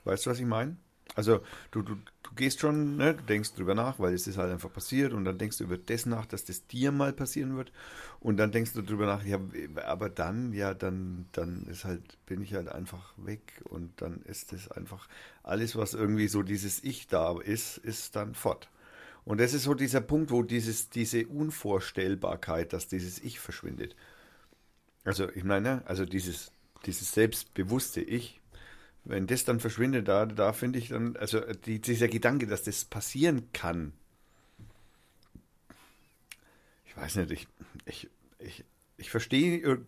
Weißt 0.06 0.26
du, 0.26 0.30
was 0.30 0.40
ich 0.40 0.46
meine? 0.46 0.78
Also 1.16 1.42
du, 1.72 1.82
du, 1.82 1.96
du 2.24 2.36
gehst 2.36 2.60
schon, 2.62 2.96
ne, 2.98 3.14
du 3.16 3.24
denkst 3.24 3.54
drüber 3.54 3.76
nach, 3.76 4.00
weil 4.00 4.14
es 4.14 4.28
ist 4.28 4.38
halt 4.38 4.52
einfach 4.52 4.72
passiert 4.72 5.12
und 5.14 5.26
dann 5.26 5.38
denkst 5.38 5.58
du 5.58 5.64
über 5.66 5.78
das 5.78 6.06
nach, 6.06 6.26
dass 6.26 6.46
das 6.46 6.68
dir 6.68 6.92
mal 6.92 7.12
passieren 7.14 7.58
wird 7.58 7.72
und 8.20 8.38
dann 8.38 8.52
denkst 8.52 8.74
du 8.74 8.82
drüber 8.84 9.06
nach, 9.06 9.24
ja, 9.26 9.40
aber 9.86 10.10
dann, 10.10 10.54
ja, 10.54 10.74
dann, 10.74 11.26
dann 11.32 11.66
ist 11.66 11.84
halt, 11.84 12.18
bin 12.26 12.42
ich 12.42 12.54
halt 12.54 12.70
einfach 12.70 13.14
weg 13.18 13.42
und 13.66 14.02
dann 14.02 14.22
ist 14.24 14.54
das 14.54 14.70
einfach, 14.72 15.08
alles, 15.44 15.76
was 15.76 15.94
irgendwie 15.94 16.28
so 16.28 16.44
dieses 16.44 16.84
Ich 16.84 17.08
da 17.08 17.38
ist, 17.42 17.78
ist 17.80 18.16
dann 18.16 18.36
fort. 18.36 18.70
Und 19.26 19.40
das 19.40 19.54
ist 19.54 19.64
so 19.64 19.74
dieser 19.76 20.02
Punkt, 20.02 20.32
wo 20.32 20.44
dieses, 20.44 20.90
diese 20.90 21.28
Unvorstellbarkeit, 21.28 22.74
dass 22.74 22.88
dieses 22.88 23.20
Ich 23.20 23.40
verschwindet. 23.40 23.96
Also 25.04 25.30
ich 25.30 25.44
meine, 25.44 25.82
also 25.88 26.06
dieses, 26.06 26.52
dieses 26.86 27.12
selbstbewusste 27.12 28.02
Ich, 28.02 28.39
wenn 29.10 29.28
das 29.28 29.44
dann 29.44 29.60
verschwindet, 29.60 30.08
da, 30.08 30.26
da 30.26 30.54
finde 30.54 30.80
ich 30.80 30.90
dann, 30.90 31.18
also 31.18 31.42
die, 31.66 31.80
dieser 31.82 32.08
Gedanke, 32.08 32.48
dass 32.48 32.64
das 32.64 32.86
passieren 32.86 33.52
kann, 33.54 33.94
ich 36.86 36.96
weiß 36.96 37.16
nicht, 37.16 37.32
ich, 37.32 37.48
ich, 37.86 38.10
ich, 38.40 38.66
ich 38.98 39.10
verstehe 39.10 39.80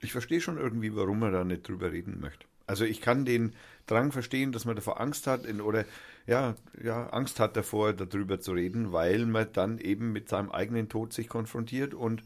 ich 0.00 0.12
verstehe 0.12 0.40
schon 0.40 0.58
irgendwie, 0.58 0.94
warum 0.94 1.20
man 1.20 1.32
da 1.32 1.44
nicht 1.44 1.68
drüber 1.68 1.92
reden 1.92 2.20
möchte. 2.20 2.46
Also 2.66 2.84
ich 2.84 3.00
kann 3.00 3.24
den 3.24 3.54
Drang 3.86 4.12
verstehen, 4.12 4.52
dass 4.52 4.64
man 4.64 4.76
davor 4.76 5.00
Angst 5.00 5.26
hat 5.26 5.44
in, 5.44 5.60
oder 5.60 5.84
ja, 6.26 6.54
ja, 6.82 7.08
Angst 7.10 7.40
hat 7.40 7.56
davor, 7.56 7.92
darüber 7.92 8.40
zu 8.40 8.52
reden, 8.52 8.92
weil 8.92 9.26
man 9.26 9.52
dann 9.52 9.78
eben 9.78 10.12
mit 10.12 10.28
seinem 10.28 10.50
eigenen 10.50 10.88
Tod 10.88 11.12
sich 11.12 11.28
konfrontiert 11.28 11.94
und 11.94 12.22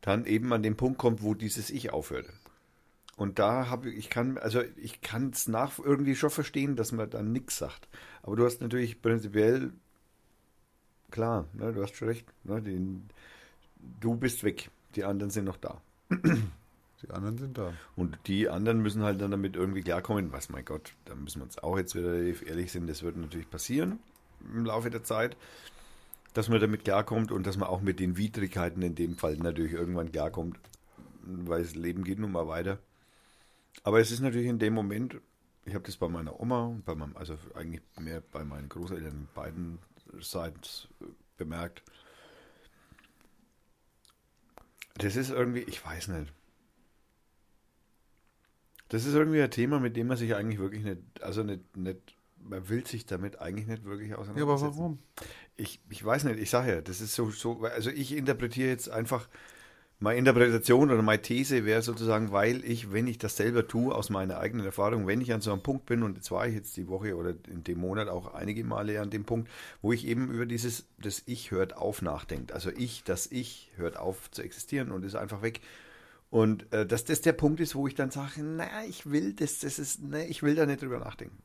dann 0.00 0.24
eben 0.24 0.52
an 0.52 0.62
den 0.62 0.76
Punkt 0.76 0.98
kommt, 0.98 1.22
wo 1.22 1.34
dieses 1.34 1.70
Ich 1.70 1.92
aufhört. 1.92 2.26
Und 3.22 3.38
da 3.38 3.70
habe 3.70 3.88
ich, 3.88 3.98
ich 3.98 4.10
kann, 4.10 4.36
also 4.36 4.62
ich 4.74 5.00
kann 5.00 5.30
es 5.30 5.46
nach 5.46 5.78
irgendwie 5.78 6.16
schon 6.16 6.30
verstehen, 6.30 6.74
dass 6.74 6.90
man 6.90 7.08
dann 7.08 7.30
nichts 7.30 7.56
sagt. 7.56 7.88
Aber 8.24 8.34
du 8.34 8.44
hast 8.44 8.60
natürlich 8.60 9.00
prinzipiell, 9.00 9.72
klar, 11.12 11.46
ne, 11.52 11.72
du 11.72 11.84
hast 11.84 11.94
schon 11.94 12.08
recht, 12.08 12.26
ne, 12.42 12.60
den, 12.60 13.08
du 14.00 14.16
bist 14.16 14.42
weg, 14.42 14.70
die 14.96 15.04
anderen 15.04 15.30
sind 15.30 15.44
noch 15.44 15.56
da. 15.56 15.80
Die 17.02 17.10
anderen 17.10 17.36
sind 17.36 17.58
da. 17.58 17.72
Und 17.96 18.16
die 18.28 18.48
anderen 18.48 18.80
müssen 18.80 19.02
halt 19.02 19.20
dann 19.20 19.32
damit 19.32 19.56
irgendwie 19.56 19.82
klarkommen. 19.82 20.30
Was, 20.30 20.50
mein 20.50 20.64
Gott, 20.64 20.94
da 21.04 21.16
müssen 21.16 21.40
wir 21.40 21.44
uns 21.46 21.58
auch 21.58 21.76
jetzt 21.76 21.96
wieder 21.96 22.14
ehrlich 22.14 22.70
sind, 22.70 22.88
das 22.88 23.02
wird 23.02 23.16
natürlich 23.16 23.50
passieren 23.50 23.98
im 24.54 24.64
Laufe 24.64 24.88
der 24.88 25.02
Zeit, 25.02 25.36
dass 26.32 26.48
man 26.48 26.60
damit 26.60 26.84
klarkommt 26.84 27.32
und 27.32 27.44
dass 27.44 27.56
man 27.56 27.68
auch 27.68 27.80
mit 27.80 27.98
den 27.98 28.16
Widrigkeiten 28.16 28.82
in 28.82 28.94
dem 28.94 29.16
Fall 29.16 29.36
natürlich 29.36 29.72
irgendwann 29.72 30.12
klarkommt, 30.12 30.60
weil 31.24 31.62
das 31.62 31.74
Leben 31.74 32.04
geht 32.04 32.20
nun 32.20 32.30
mal 32.30 32.46
weiter. 32.46 32.78
Aber 33.84 34.00
es 34.00 34.10
ist 34.10 34.20
natürlich 34.20 34.48
in 34.48 34.58
dem 34.58 34.74
Moment, 34.74 35.20
ich 35.64 35.74
habe 35.74 35.84
das 35.84 35.96
bei 35.96 36.08
meiner 36.08 36.38
Oma 36.40 36.64
und 36.66 36.84
bei 36.84 36.94
meinem, 36.94 37.16
also 37.16 37.36
eigentlich 37.54 37.82
mehr 37.98 38.20
bei 38.20 38.44
meinen 38.44 38.68
Großeltern 38.68 39.28
beiden 39.34 39.78
Seiten 40.20 40.60
bemerkt. 41.36 41.82
Das 44.94 45.16
ist 45.16 45.30
irgendwie, 45.30 45.60
ich 45.62 45.84
weiß 45.84 46.08
nicht. 46.08 46.32
Das 48.88 49.06
ist 49.06 49.14
irgendwie 49.14 49.40
ein 49.40 49.50
Thema, 49.50 49.80
mit 49.80 49.96
dem 49.96 50.06
man 50.08 50.16
sich 50.18 50.34
eigentlich 50.34 50.58
wirklich 50.58 50.84
nicht, 50.84 51.00
also 51.22 51.42
nicht, 51.42 51.76
nicht 51.76 52.16
man 52.38 52.68
will 52.68 52.86
sich 52.86 53.06
damit 53.06 53.40
eigentlich 53.40 53.66
nicht 53.66 53.84
wirklich 53.84 54.14
Ja, 54.34 54.42
aber 54.42 54.54
auseinandersetzen. 54.56 54.76
warum? 54.78 54.98
Ich, 55.56 55.80
ich 55.88 56.04
weiß 56.04 56.24
nicht, 56.24 56.38
ich 56.40 56.50
sage 56.50 56.72
ja, 56.74 56.80
das 56.82 57.00
ist 57.00 57.14
so, 57.14 57.30
so, 57.30 57.62
also 57.62 57.90
ich 57.90 58.12
interpretiere 58.16 58.68
jetzt 58.68 58.90
einfach, 58.90 59.28
meine 60.02 60.18
Interpretation 60.18 60.90
oder 60.90 61.00
meine 61.00 61.22
These 61.22 61.64
wäre 61.64 61.80
sozusagen, 61.80 62.32
weil 62.32 62.64
ich, 62.64 62.92
wenn 62.92 63.06
ich 63.06 63.18
das 63.18 63.36
selber 63.36 63.68
tue, 63.68 63.94
aus 63.94 64.10
meiner 64.10 64.38
eigenen 64.38 64.66
Erfahrung, 64.66 65.06
wenn 65.06 65.20
ich 65.20 65.32
an 65.32 65.40
so 65.40 65.52
einem 65.52 65.62
Punkt 65.62 65.86
bin, 65.86 66.02
und 66.02 66.16
jetzt 66.16 66.30
war 66.32 66.46
ich 66.46 66.54
jetzt 66.54 66.76
die 66.76 66.88
Woche 66.88 67.16
oder 67.16 67.34
in 67.48 67.62
dem 67.62 67.78
Monat 67.78 68.08
auch 68.08 68.34
einige 68.34 68.64
Male 68.64 69.00
an 69.00 69.10
dem 69.10 69.24
Punkt, 69.24 69.48
wo 69.80 69.92
ich 69.92 70.06
eben 70.06 70.30
über 70.30 70.44
dieses, 70.44 70.86
das 70.98 71.22
Ich 71.26 71.52
hört 71.52 71.76
auf 71.76 72.02
nachdenkt. 72.02 72.52
Also 72.52 72.70
ich, 72.70 73.04
das 73.04 73.28
Ich 73.30 73.70
hört 73.76 73.96
auf 73.96 74.30
zu 74.32 74.42
existieren 74.42 74.90
und 74.90 75.04
ist 75.04 75.14
einfach 75.14 75.40
weg. 75.40 75.60
Und 76.30 76.72
äh, 76.72 76.84
dass 76.84 77.04
das 77.04 77.20
der 77.20 77.34
Punkt 77.34 77.60
ist, 77.60 77.74
wo 77.74 77.86
ich 77.86 77.94
dann 77.94 78.10
sage, 78.10 78.42
naja, 78.42 78.82
ich 78.88 79.10
will 79.10 79.34
das, 79.34 79.60
das 79.60 79.78
ist, 79.78 80.02
ne, 80.02 80.26
ich 80.26 80.42
will 80.42 80.56
da 80.56 80.66
nicht 80.66 80.82
drüber 80.82 80.98
nachdenken. 80.98 81.38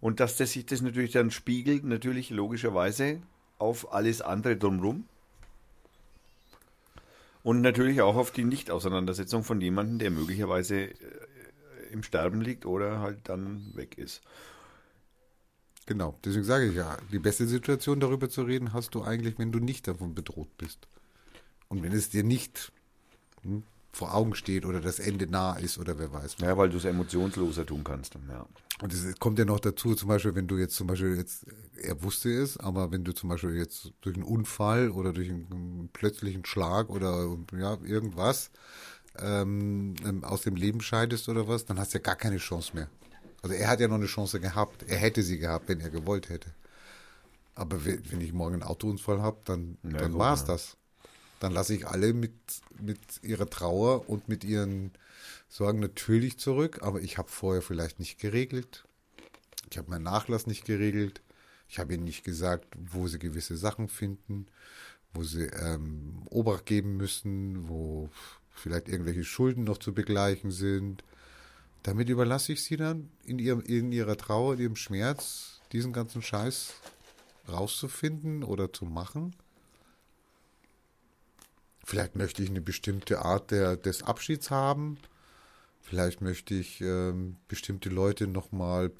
Und 0.00 0.20
dass 0.20 0.36
das 0.36 0.52
sich 0.52 0.66
das 0.66 0.82
natürlich 0.82 1.12
dann 1.12 1.30
spiegelt, 1.30 1.84
natürlich 1.84 2.28
logischerweise 2.28 3.22
auf 3.58 3.94
alles 3.94 4.20
andere 4.20 4.56
drumherum. 4.56 5.06
Und 7.42 7.60
natürlich 7.60 8.02
auch 8.02 8.16
auf 8.16 8.30
die 8.30 8.44
Nicht-Auseinandersetzung 8.44 9.42
von 9.42 9.60
jemandem, 9.60 9.98
der 9.98 10.10
möglicherweise 10.10 10.84
äh, 10.84 10.94
im 11.90 12.02
Sterben 12.02 12.40
liegt 12.40 12.66
oder 12.66 13.00
halt 13.00 13.28
dann 13.28 13.72
weg 13.74 13.98
ist. 13.98 14.22
Genau, 15.86 16.16
deswegen 16.24 16.44
sage 16.44 16.66
ich 16.66 16.76
ja, 16.76 16.96
die 17.10 17.18
beste 17.18 17.46
Situation 17.46 17.98
darüber 17.98 18.28
zu 18.28 18.42
reden 18.42 18.72
hast 18.72 18.94
du 18.94 19.02
eigentlich, 19.02 19.38
wenn 19.38 19.50
du 19.50 19.58
nicht 19.58 19.88
davon 19.88 20.14
bedroht 20.14 20.56
bist. 20.56 20.86
Und 21.68 21.82
wenn 21.82 21.92
es 21.92 22.10
dir 22.10 22.22
nicht 22.22 22.70
hm, 23.42 23.64
vor 23.92 24.14
Augen 24.14 24.34
steht 24.34 24.64
oder 24.64 24.80
das 24.80 24.98
Ende 24.98 25.26
nah 25.26 25.54
ist 25.56 25.78
oder 25.78 25.98
wer 25.98 26.12
weiß. 26.12 26.36
Ja, 26.40 26.56
weil 26.56 26.70
du 26.70 26.78
es 26.78 26.84
emotionsloser 26.86 27.66
tun 27.66 27.84
kannst. 27.84 28.14
Ja. 28.28 28.46
Und 28.80 28.92
es 28.92 29.18
kommt 29.18 29.38
ja 29.38 29.44
noch 29.44 29.60
dazu, 29.60 29.94
zum 29.94 30.08
Beispiel, 30.08 30.34
wenn 30.34 30.46
du 30.48 30.56
jetzt 30.56 30.74
zum 30.76 30.86
Beispiel 30.86 31.16
jetzt, 31.16 31.44
er 31.76 32.02
wusste 32.02 32.30
es, 32.32 32.56
aber 32.56 32.90
wenn 32.90 33.04
du 33.04 33.12
zum 33.12 33.28
Beispiel 33.28 33.54
jetzt 33.56 33.92
durch 34.00 34.16
einen 34.16 34.24
Unfall 34.24 34.90
oder 34.90 35.12
durch 35.12 35.28
einen 35.28 35.90
plötzlichen 35.92 36.44
Schlag 36.46 36.88
oder 36.88 37.36
ja, 37.56 37.76
irgendwas 37.84 38.50
ähm, 39.18 39.94
ähm, 40.06 40.24
aus 40.24 40.40
dem 40.42 40.56
Leben 40.56 40.80
scheidest 40.80 41.28
oder 41.28 41.46
was, 41.46 41.66
dann 41.66 41.78
hast 41.78 41.92
du 41.92 41.98
ja 41.98 42.02
gar 42.02 42.16
keine 42.16 42.38
Chance 42.38 42.72
mehr. 42.74 42.88
Also 43.42 43.54
er 43.54 43.68
hat 43.68 43.80
ja 43.80 43.88
noch 43.88 43.96
eine 43.96 44.06
Chance 44.06 44.40
gehabt. 44.40 44.84
Er 44.88 44.96
hätte 44.96 45.22
sie 45.22 45.38
gehabt, 45.38 45.68
wenn 45.68 45.80
er 45.80 45.90
gewollt 45.90 46.28
hätte. 46.30 46.48
Aber 47.54 47.84
we- 47.84 48.00
wenn 48.10 48.20
ich 48.20 48.32
morgen 48.32 48.54
einen 48.54 48.62
Autounfall 48.62 49.20
habe, 49.20 49.38
dann, 49.44 49.76
Ja, 49.82 49.90
dann 49.98 50.12
gut, 50.12 50.20
war's 50.20 50.40
ja. 50.42 50.46
das. 50.48 50.76
Dann 51.42 51.54
lasse 51.54 51.74
ich 51.74 51.88
alle 51.88 52.12
mit, 52.12 52.34
mit 52.80 53.00
ihrer 53.22 53.50
Trauer 53.50 54.08
und 54.08 54.28
mit 54.28 54.44
ihren 54.44 54.92
Sorgen 55.48 55.80
natürlich 55.80 56.38
zurück, 56.38 56.82
aber 56.82 57.00
ich 57.00 57.18
habe 57.18 57.28
vorher 57.28 57.62
vielleicht 57.62 57.98
nicht 57.98 58.20
geregelt. 58.20 58.84
Ich 59.68 59.76
habe 59.76 59.90
meinen 59.90 60.04
Nachlass 60.04 60.46
nicht 60.46 60.64
geregelt. 60.64 61.20
Ich 61.68 61.80
habe 61.80 61.94
ihnen 61.94 62.04
nicht 62.04 62.22
gesagt, 62.22 62.68
wo 62.78 63.08
sie 63.08 63.18
gewisse 63.18 63.56
Sachen 63.56 63.88
finden, 63.88 64.46
wo 65.14 65.24
sie 65.24 65.46
ähm, 65.46 66.22
Obacht 66.26 66.64
geben 66.64 66.96
müssen, 66.96 67.68
wo 67.68 68.08
vielleicht 68.50 68.88
irgendwelche 68.88 69.24
Schulden 69.24 69.64
noch 69.64 69.78
zu 69.78 69.92
begleichen 69.92 70.52
sind. 70.52 71.02
Damit 71.82 72.08
überlasse 72.08 72.52
ich 72.52 72.62
sie 72.62 72.76
dann 72.76 73.10
in, 73.24 73.40
ihrem, 73.40 73.62
in 73.62 73.90
ihrer 73.90 74.16
Trauer, 74.16 74.54
in 74.54 74.60
ihrem 74.60 74.76
Schmerz, 74.76 75.60
diesen 75.72 75.92
ganzen 75.92 76.22
Scheiß 76.22 76.74
rauszufinden 77.48 78.44
oder 78.44 78.72
zu 78.72 78.84
machen. 78.84 79.34
Vielleicht 81.84 82.16
möchte 82.16 82.42
ich 82.42 82.50
eine 82.50 82.60
bestimmte 82.60 83.20
Art 83.20 83.50
der, 83.50 83.76
des 83.76 84.02
Abschieds 84.02 84.50
haben. 84.50 84.98
Vielleicht 85.80 86.20
möchte 86.20 86.54
ich 86.54 86.80
ähm, 86.80 87.36
bestimmte 87.48 87.88
Leute 87.88 88.26
nochmal 88.26 88.92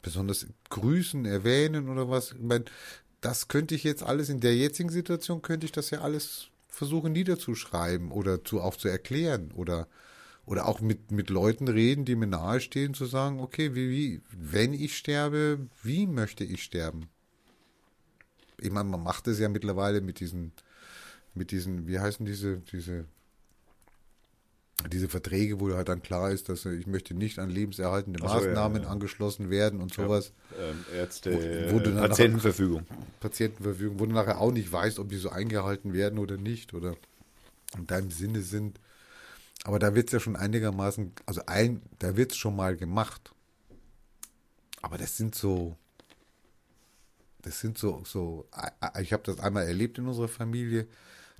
besonders 0.00 0.46
grüßen, 0.70 1.24
erwähnen 1.24 1.88
oder 1.88 2.08
was. 2.08 2.32
Ich 2.32 2.40
meine, 2.40 2.66
das 3.20 3.48
könnte 3.48 3.74
ich 3.74 3.82
jetzt 3.82 4.04
alles 4.04 4.28
in 4.28 4.40
der 4.40 4.54
jetzigen 4.54 4.90
Situation, 4.90 5.42
könnte 5.42 5.66
ich 5.66 5.72
das 5.72 5.90
ja 5.90 6.02
alles 6.02 6.48
versuchen 6.68 7.12
niederzuschreiben 7.12 8.12
oder 8.12 8.44
zu, 8.44 8.60
auch 8.60 8.76
zu 8.76 8.88
erklären 8.88 9.50
oder, 9.52 9.88
oder 10.44 10.68
auch 10.68 10.80
mit, 10.80 11.10
mit 11.10 11.30
Leuten 11.30 11.66
reden, 11.66 12.04
die 12.04 12.14
mir 12.14 12.28
nahestehen, 12.28 12.94
zu 12.94 13.06
sagen, 13.06 13.40
okay, 13.40 13.74
wie, 13.74 13.90
wie, 13.90 14.22
wenn 14.30 14.72
ich 14.72 14.96
sterbe, 14.96 15.66
wie 15.82 16.06
möchte 16.06 16.44
ich 16.44 16.62
sterben? 16.62 17.08
Ich 18.58 18.70
meine, 18.70 18.88
man 18.88 19.02
macht 19.02 19.26
es 19.26 19.38
ja 19.38 19.48
mittlerweile 19.48 20.00
mit 20.00 20.20
diesen, 20.20 20.52
mit 21.36 21.50
diesen, 21.50 21.86
wie 21.86 21.98
heißen 22.00 22.26
diese, 22.26 22.58
diese, 22.72 23.04
diese 24.90 25.08
Verträge, 25.08 25.60
wo 25.60 25.72
halt 25.74 25.88
dann 25.88 26.02
klar 26.02 26.30
ist, 26.30 26.48
dass 26.48 26.64
ich 26.64 26.86
möchte 26.86 27.14
nicht 27.14 27.38
an 27.38 27.50
lebenserhaltende 27.50 28.20
so, 28.20 28.26
ja, 28.26 28.34
Maßnahmen 28.34 28.82
ja. 28.82 28.88
angeschlossen 28.88 29.50
werden 29.50 29.80
und 29.80 29.92
sowas. 29.94 30.32
Ähm, 30.58 30.84
Ärzte, 30.94 31.32
Wo- 31.32 31.74
wo 31.74 31.80
dann 31.80 31.96
Patientenverfügung. 31.96 32.86
Patientenverfügung, 33.20 33.98
wo 33.98 34.06
du 34.06 34.12
nachher 34.12 34.40
auch 34.40 34.52
nicht 34.52 34.70
weißt, 34.70 34.98
ob 34.98 35.08
die 35.08 35.16
so 35.16 35.30
eingehalten 35.30 35.92
werden 35.92 36.18
oder 36.18 36.36
nicht 36.36 36.74
oder 36.74 36.94
in 37.76 37.86
deinem 37.86 38.10
Sinne 38.10 38.42
sind. 38.42 38.78
Aber 39.64 39.78
da 39.78 39.94
wird 39.94 40.08
es 40.08 40.12
ja 40.12 40.20
schon 40.20 40.36
einigermaßen, 40.36 41.12
also 41.24 41.42
ein, 41.46 41.82
da 41.98 42.16
wird 42.16 42.32
es 42.32 42.36
schon 42.36 42.54
mal 42.54 42.76
gemacht. 42.76 43.32
Aber 44.82 44.98
das 44.98 45.16
sind 45.16 45.34
so, 45.34 45.76
das 47.42 47.60
sind 47.60 47.78
so, 47.78 48.02
so, 48.04 48.46
äh, 48.80 49.02
ich 49.02 49.12
habe 49.12 49.22
das 49.24 49.40
einmal 49.40 49.66
erlebt 49.66 49.98
in 49.98 50.06
unserer 50.06 50.28
Familie, 50.28 50.86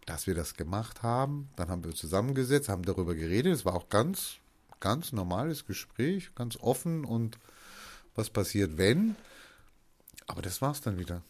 dass 0.07 0.27
wir 0.27 0.35
das 0.35 0.55
gemacht 0.55 1.03
haben. 1.03 1.51
Dann 1.57 1.69
haben 1.69 1.83
wir 1.85 1.91
uns 1.91 1.99
zusammengesetzt, 1.99 2.69
haben 2.69 2.85
darüber 2.85 3.15
geredet. 3.15 3.53
Es 3.53 3.65
war 3.65 3.75
auch 3.75 3.89
ganz, 3.89 4.37
ganz 4.81 5.13
normales 5.13 5.67
Gespräch, 5.67 6.35
ganz 6.35 6.57
offen 6.57 7.05
und 7.05 7.39
was 8.15 8.31
passiert, 8.31 8.79
wenn. 8.79 9.17
Aber 10.27 10.43
das 10.43 10.63
war's 10.63 10.81
dann 10.81 10.99
wieder. 10.99 11.23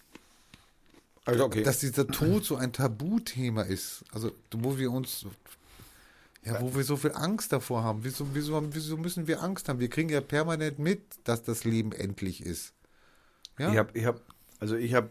Also 1.24 1.44
okay. 1.44 1.62
Dass 1.62 1.80
dieser 1.80 2.06
Tod 2.06 2.44
so 2.44 2.56
ein 2.56 2.72
Tabuthema 2.72 3.62
ist, 3.62 4.04
also 4.12 4.30
wo 4.52 4.78
wir 4.78 4.92
uns, 4.92 5.26
ja, 6.44 6.60
wo 6.60 6.74
wir 6.74 6.84
so 6.84 6.96
viel 6.96 7.12
Angst 7.12 7.52
davor 7.52 7.82
haben. 7.82 8.04
Wieso, 8.04 8.28
wieso, 8.32 8.62
wieso 8.72 8.96
müssen 8.96 9.26
wir 9.26 9.42
Angst 9.42 9.68
haben? 9.68 9.80
Wir 9.80 9.90
kriegen 9.90 10.08
ja 10.08 10.20
permanent 10.20 10.78
mit, 10.78 11.02
dass 11.24 11.42
das 11.42 11.64
Leben 11.64 11.90
endlich 11.90 12.42
ist. 12.44 12.74
Ja, 13.58 13.72
Ich 13.72 13.78
habe, 13.78 13.98
ich 13.98 14.04
hab, 14.04 14.20
also 14.60 14.76
ich 14.76 14.94
habe, 14.94 15.10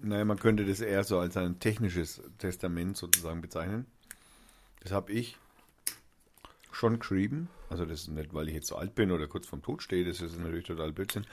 naja, 0.00 0.24
man 0.24 0.38
könnte 0.38 0.64
das 0.64 0.80
eher 0.80 1.04
so 1.04 1.18
als 1.18 1.36
ein 1.36 1.60
technisches 1.60 2.22
Testament 2.38 2.96
sozusagen 2.96 3.40
bezeichnen. 3.40 3.86
Das 4.80 4.92
habe 4.92 5.12
ich 5.12 5.38
schon 6.72 6.98
geschrieben. 6.98 7.48
Also 7.70 7.86
das 7.86 8.02
ist 8.02 8.08
nicht, 8.08 8.34
weil 8.34 8.48
ich 8.48 8.54
jetzt 8.54 8.66
so 8.66 8.76
alt 8.76 8.94
bin 8.94 9.10
oder 9.10 9.26
kurz 9.26 9.46
vorm 9.46 9.62
Tod 9.62 9.82
stehe, 9.82 10.04
das 10.04 10.20
ist 10.20 10.38
natürlich 10.38 10.66
total 10.66 10.92
Blödsinn. 10.92 11.26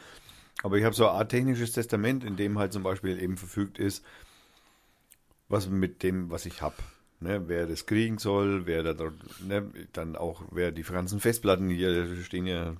Aber 0.64 0.78
ich 0.78 0.84
habe 0.84 0.96
so 0.96 1.08
eine 1.08 1.18
Art 1.18 1.32
technisches 1.32 1.74
Testament, 1.74 2.24
in 2.24 2.36
dem 2.36 2.58
halt 2.60 2.74
zum 2.74 2.84
Beispiel 2.84 3.22
eben 3.22 3.38
verfügt 3.38 3.80
ist, 3.80 4.06
was 5.50 5.70
mit 5.70 6.04
dem, 6.04 6.30
was 6.30 6.46
ich 6.46 6.62
habe. 6.62 6.76
Ne, 7.20 7.48
wer 7.48 7.68
das 7.68 7.86
kriegen 7.86 8.18
soll, 8.18 8.66
wer 8.66 8.82
da 8.82 9.12
ne, 9.46 9.70
dann 9.94 10.16
auch, 10.16 10.42
wer 10.50 10.72
die 10.72 10.82
ganzen 10.82 11.20
Festplatten 11.20 11.70
hier 11.70 12.16
stehen 12.24 12.48
ja 12.48 12.76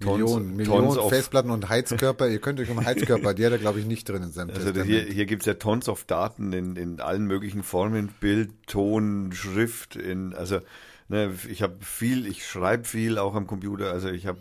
Millionen, 0.00 0.56
Millionen 0.56 1.08
Festplatten 1.08 1.50
und 1.50 1.68
Heizkörper. 1.68 2.28
Ihr 2.28 2.40
könnt 2.40 2.60
euch 2.60 2.70
um 2.70 2.84
Heizkörper, 2.84 3.34
die 3.34 3.44
hat 3.44 3.52
er, 3.52 3.58
glaube 3.58 3.80
ich, 3.80 3.86
nicht 3.86 4.08
drin 4.08 4.22
in 4.22 4.32
seinem 4.32 4.50
Also 4.50 4.72
Testament. 4.72 4.86
hier, 4.88 5.02
hier 5.02 5.26
gibt 5.26 5.42
es 5.42 5.46
ja 5.46 5.54
Tons 5.54 5.88
of 5.88 6.04
Daten 6.04 6.52
in, 6.52 6.76
in 6.76 7.00
allen 7.00 7.26
möglichen 7.26 7.62
Formen, 7.62 8.08
Bild, 8.20 8.50
Ton, 8.66 9.32
Schrift, 9.32 9.96
in, 9.96 10.34
also 10.34 10.60
ne, 11.08 11.34
ich 11.48 11.62
habe 11.62 11.76
viel, 11.80 12.26
ich 12.26 12.46
schreibe 12.46 12.84
viel 12.84 13.18
auch 13.18 13.34
am 13.34 13.46
Computer, 13.46 13.90
also 13.92 14.08
ich 14.08 14.26
habe 14.26 14.38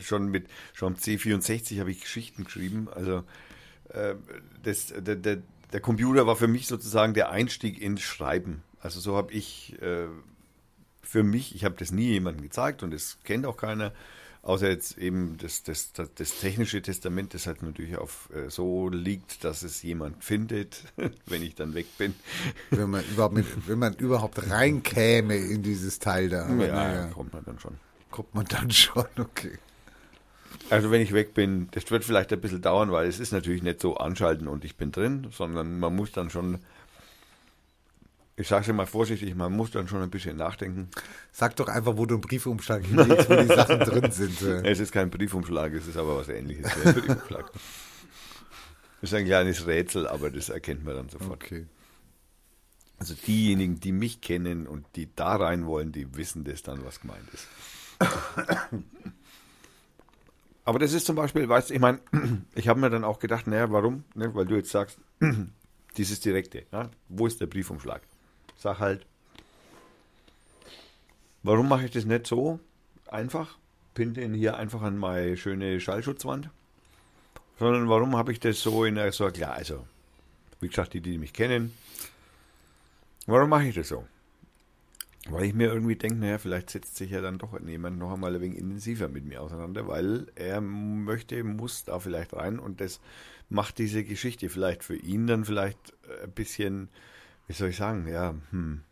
schon 0.00 0.28
mit, 0.28 0.48
schon 0.72 0.94
am 0.94 0.98
C64 0.98 1.78
habe 1.78 1.90
ich 1.90 2.00
Geschichten 2.00 2.44
geschrieben, 2.44 2.88
also 2.92 3.22
äh, 3.90 4.14
das, 4.62 4.92
der, 4.96 5.16
der, 5.16 5.38
der 5.72 5.80
Computer 5.80 6.26
war 6.26 6.36
für 6.36 6.48
mich 6.48 6.66
sozusagen 6.66 7.14
der 7.14 7.30
Einstieg 7.30 7.80
ins 7.80 8.02
Schreiben. 8.02 8.62
Also 8.80 9.00
so 9.00 9.16
habe 9.16 9.32
ich 9.32 9.80
äh, 9.80 10.06
für 11.02 11.22
mich, 11.22 11.54
ich 11.54 11.64
habe 11.64 11.76
das 11.78 11.90
nie 11.90 12.08
jemandem 12.08 12.42
gezeigt 12.42 12.82
und 12.82 12.92
das 12.92 13.18
kennt 13.24 13.46
auch 13.46 13.56
keiner, 13.56 13.92
außer 14.44 14.68
jetzt 14.68 14.98
eben 14.98 15.36
das, 15.38 15.62
das, 15.62 15.92
das, 15.92 16.12
das 16.14 16.40
technische 16.40 16.82
Testament, 16.82 17.34
das 17.34 17.46
halt 17.46 17.62
natürlich 17.62 17.96
auf 17.96 18.28
äh, 18.34 18.50
so 18.50 18.88
liegt, 18.88 19.42
dass 19.44 19.62
es 19.62 19.82
jemand 19.82 20.22
findet, 20.22 20.84
wenn 21.26 21.42
ich 21.42 21.54
dann 21.54 21.74
weg 21.74 21.86
bin. 21.98 22.14
wenn 22.70 22.90
man 22.90 23.04
überhaupt, 23.04 23.34
mit, 23.34 23.46
wenn 23.66 23.78
man 23.78 23.94
überhaupt 23.94 24.50
reinkäme 24.50 25.36
in 25.36 25.62
dieses 25.62 25.98
Teil 25.98 26.28
da. 26.28 26.48
Ja, 26.48 26.54
naja, 26.54 27.06
kommt 27.06 27.32
man 27.32 27.44
dann 27.44 27.58
schon. 27.58 27.76
kommt 28.10 28.34
man 28.34 28.44
dann 28.46 28.70
schon, 28.70 29.06
okay. 29.18 29.58
Also 30.70 30.90
wenn 30.90 31.00
ich 31.00 31.12
weg 31.12 31.34
bin, 31.34 31.68
das 31.72 31.90
wird 31.90 32.04
vielleicht 32.04 32.32
ein 32.32 32.40
bisschen 32.40 32.62
dauern, 32.62 32.90
weil 32.92 33.08
es 33.08 33.20
ist 33.20 33.32
natürlich 33.32 33.62
nicht 33.62 33.80
so 33.80 33.96
anschalten 33.96 34.48
und 34.48 34.64
ich 34.64 34.76
bin 34.76 34.92
drin, 34.92 35.26
sondern 35.30 35.78
man 35.78 35.94
muss 35.94 36.12
dann 36.12 36.30
schon, 36.30 36.58
ich 38.36 38.48
sage 38.48 38.68
es 38.68 38.76
mal 38.76 38.86
vorsichtig, 38.86 39.34
man 39.34 39.52
muss 39.52 39.70
dann 39.70 39.86
schon 39.86 40.02
ein 40.02 40.10
bisschen 40.10 40.36
nachdenken. 40.36 40.88
Sag 41.32 41.54
doch 41.56 41.68
einfach, 41.68 41.96
wo 41.96 42.04
du 42.06 42.14
einen 42.14 42.20
Briefumschlag 42.20 42.84
hinlegst, 42.84 43.30
wo 43.30 43.36
die 43.36 43.46
Sachen 43.46 43.78
drin 43.80 44.10
sind. 44.10 44.42
äh. 44.42 44.70
Es 44.70 44.80
ist 44.80 44.90
kein 44.92 45.10
Briefumschlag, 45.10 45.72
es 45.72 45.86
ist 45.86 45.96
aber 45.96 46.16
was 46.16 46.28
ähnliches 46.28 46.66
wie 46.76 46.88
ein 46.88 46.94
Briefumschlag. 46.94 47.52
Das 49.00 49.12
ist 49.12 49.14
ein 49.14 49.26
kleines 49.26 49.66
Rätsel, 49.66 50.08
aber 50.08 50.30
das 50.30 50.48
erkennt 50.48 50.84
man 50.84 50.96
dann 50.96 51.08
sofort. 51.08 51.44
Okay. 51.44 51.66
Also 52.98 53.14
diejenigen, 53.14 53.78
die 53.80 53.92
mich 53.92 54.20
kennen 54.20 54.66
und 54.66 54.86
die 54.96 55.08
da 55.14 55.36
rein 55.36 55.66
wollen, 55.66 55.92
die 55.92 56.16
wissen 56.16 56.44
das 56.44 56.62
dann, 56.62 56.84
was 56.84 57.00
gemeint 57.00 57.28
ist. 57.32 57.46
Aber 60.64 60.78
das 60.78 60.92
ist 60.92 61.06
zum 61.06 61.16
Beispiel, 61.16 61.48
weißt 61.48 61.70
du, 61.70 61.74
ich 61.74 61.80
meine, 61.80 62.00
ich 62.54 62.68
habe 62.68 62.80
mir 62.80 62.90
dann 62.90 63.04
auch 63.04 63.18
gedacht, 63.18 63.46
naja, 63.46 63.70
warum? 63.70 64.04
Ne, 64.14 64.34
weil 64.34 64.46
du 64.46 64.56
jetzt 64.56 64.70
sagst, 64.70 64.98
dieses 65.96 66.20
Direkte, 66.20 66.64
ja? 66.72 66.90
wo 67.08 67.26
ist 67.26 67.40
der 67.40 67.46
Briefumschlag? 67.46 68.02
Sag 68.64 68.80
halt, 68.80 69.04
warum 71.42 71.68
mache 71.68 71.84
ich 71.84 71.90
das 71.90 72.06
nicht 72.06 72.26
so 72.26 72.60
einfach? 73.08 73.58
Pin 73.92 74.14
den 74.14 74.32
hier 74.32 74.56
einfach 74.56 74.80
an 74.80 74.96
meine 74.96 75.36
schöne 75.36 75.78
Schallschutzwand. 75.80 76.48
Sondern 77.58 77.90
warum 77.90 78.16
habe 78.16 78.32
ich 78.32 78.40
das 78.40 78.62
so 78.62 78.86
in 78.86 78.94
der, 78.94 79.12
so 79.12 79.28
klar, 79.28 79.52
also, 79.52 79.86
wie 80.60 80.68
gesagt, 80.68 80.94
die, 80.94 81.02
die 81.02 81.18
mich 81.18 81.34
kennen, 81.34 81.74
warum 83.26 83.50
mache 83.50 83.68
ich 83.68 83.74
das 83.74 83.88
so? 83.88 84.06
Weil 85.28 85.44
ich 85.44 85.52
mir 85.52 85.68
irgendwie 85.70 85.96
denke, 85.96 86.16
naja, 86.16 86.38
vielleicht 86.38 86.70
setzt 86.70 86.96
sich 86.96 87.10
ja 87.10 87.20
dann 87.20 87.36
doch 87.36 87.60
jemand 87.60 87.98
noch 87.98 88.14
einmal 88.14 88.34
ein 88.34 88.40
wenig 88.40 88.58
intensiver 88.58 89.08
mit 89.08 89.26
mir 89.26 89.42
auseinander, 89.42 89.88
weil 89.88 90.28
er 90.36 90.62
möchte, 90.62 91.44
muss 91.44 91.84
da 91.84 91.98
vielleicht 91.98 92.32
rein 92.32 92.58
und 92.58 92.80
das 92.80 93.02
macht 93.50 93.76
diese 93.76 94.04
Geschichte 94.04 94.48
vielleicht 94.48 94.84
für 94.84 94.96
ihn 94.96 95.26
dann 95.26 95.44
vielleicht 95.44 95.92
ein 96.22 96.32
bisschen, 96.32 96.88
wie 97.46 97.52
soll 97.52 97.70
ich 97.70 97.76
sagen, 97.76 98.08
ja, 98.08 98.34
hm, 98.50 98.82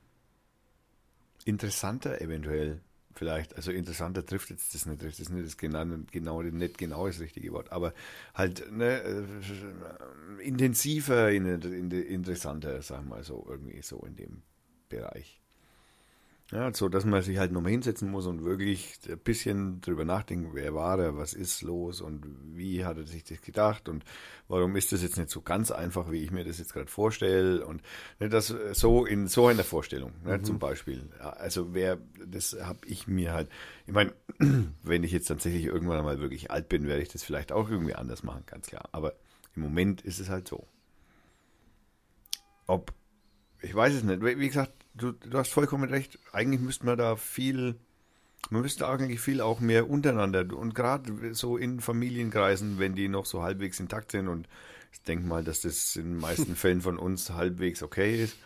interessanter 1.44 2.20
eventuell. 2.20 2.80
Vielleicht, 3.14 3.56
also 3.56 3.72
interessanter 3.72 4.24
trifft 4.24 4.48
jetzt 4.48 4.74
das 4.74 4.86
nicht, 4.86 5.02
das 5.02 5.20
ist 5.20 5.28
nicht 5.28 5.44
das 5.44 5.58
genau, 5.58 5.84
genau, 6.10 6.40
nicht 6.40 6.78
genau 6.78 7.06
das 7.06 7.20
richtige 7.20 7.52
Wort, 7.52 7.70
aber 7.70 7.92
halt 8.34 8.72
ne, 8.72 9.02
äh, 9.02 10.42
intensiver, 10.42 11.30
in, 11.30 11.44
in, 11.44 11.90
interessanter, 11.90 12.80
sagen 12.80 13.08
wir 13.08 13.16
mal 13.16 13.24
so, 13.24 13.44
irgendwie 13.46 13.82
so 13.82 13.98
in 14.00 14.16
dem 14.16 14.42
Bereich. 14.88 15.41
Ja, 16.52 16.70
so 16.74 16.90
dass 16.90 17.06
man 17.06 17.22
sich 17.22 17.38
halt 17.38 17.50
nochmal 17.50 17.72
hinsetzen 17.72 18.10
muss 18.10 18.26
und 18.26 18.44
wirklich 18.44 18.98
ein 19.08 19.18
bisschen 19.18 19.80
drüber 19.80 20.04
nachdenken, 20.04 20.50
wer 20.52 20.74
war 20.74 20.98
er, 20.98 21.16
was 21.16 21.32
ist 21.32 21.62
los 21.62 22.02
und 22.02 22.26
wie 22.54 22.84
hat 22.84 22.98
er 22.98 23.06
sich 23.06 23.24
das 23.24 23.40
gedacht 23.40 23.88
und 23.88 24.04
warum 24.48 24.76
ist 24.76 24.92
das 24.92 25.02
jetzt 25.02 25.16
nicht 25.16 25.30
so 25.30 25.40
ganz 25.40 25.70
einfach, 25.70 26.10
wie 26.10 26.22
ich 26.22 26.30
mir 26.30 26.44
das 26.44 26.58
jetzt 26.58 26.74
gerade 26.74 26.90
vorstelle 26.90 27.64
und 27.64 27.80
ne, 28.20 28.28
das 28.28 28.54
so 28.72 29.06
in 29.06 29.28
so 29.28 29.46
einer 29.46 29.64
Vorstellung, 29.64 30.12
ne, 30.24 30.42
zum 30.42 30.58
Beispiel. 30.58 31.08
Also 31.20 31.72
wer, 31.72 31.98
das 32.26 32.54
habe 32.60 32.80
ich 32.86 33.06
mir 33.06 33.32
halt, 33.32 33.48
ich 33.86 33.94
meine, 33.94 34.12
wenn 34.82 35.04
ich 35.04 35.12
jetzt 35.12 35.28
tatsächlich 35.28 35.64
irgendwann 35.64 36.04
mal 36.04 36.20
wirklich 36.20 36.50
alt 36.50 36.68
bin, 36.68 36.86
werde 36.86 37.00
ich 37.00 37.08
das 37.08 37.22
vielleicht 37.22 37.50
auch 37.50 37.70
irgendwie 37.70 37.94
anders 37.94 38.24
machen, 38.24 38.42
ganz 38.44 38.66
klar. 38.66 38.90
Aber 38.92 39.14
im 39.56 39.62
Moment 39.62 40.02
ist 40.02 40.20
es 40.20 40.28
halt 40.28 40.48
so. 40.48 40.66
Ob, 42.66 42.92
ich 43.62 43.74
weiß 43.74 43.94
es 43.94 44.02
nicht, 44.02 44.22
wie 44.22 44.48
gesagt, 44.48 44.81
du, 44.94 45.12
du 45.12 45.38
hast 45.38 45.52
vollkommen 45.52 45.88
recht. 45.88 46.18
Eigentlich 46.32 46.60
müsste 46.60 46.86
man 46.86 46.98
da 46.98 47.16
viel, 47.16 47.76
man 48.50 48.62
müsste 48.62 48.88
eigentlich 48.88 49.20
viel 49.20 49.40
auch 49.40 49.60
mehr 49.60 49.88
untereinander 49.88 50.56
und 50.56 50.74
gerade 50.74 51.34
so 51.34 51.56
in 51.56 51.80
Familienkreisen, 51.80 52.78
wenn 52.78 52.94
die 52.94 53.08
noch 53.08 53.26
so 53.26 53.42
halbwegs 53.42 53.80
intakt 53.80 54.12
sind 54.12 54.28
und 54.28 54.48
ich 54.92 55.02
denke 55.02 55.26
mal, 55.26 55.42
dass 55.42 55.62
das 55.62 55.96
in 55.96 56.04
den 56.04 56.16
meisten 56.18 56.56
Fällen 56.56 56.82
von 56.82 56.98
uns 56.98 57.30
halbwegs 57.30 57.82
okay 57.82 58.22
ist, 58.22 58.36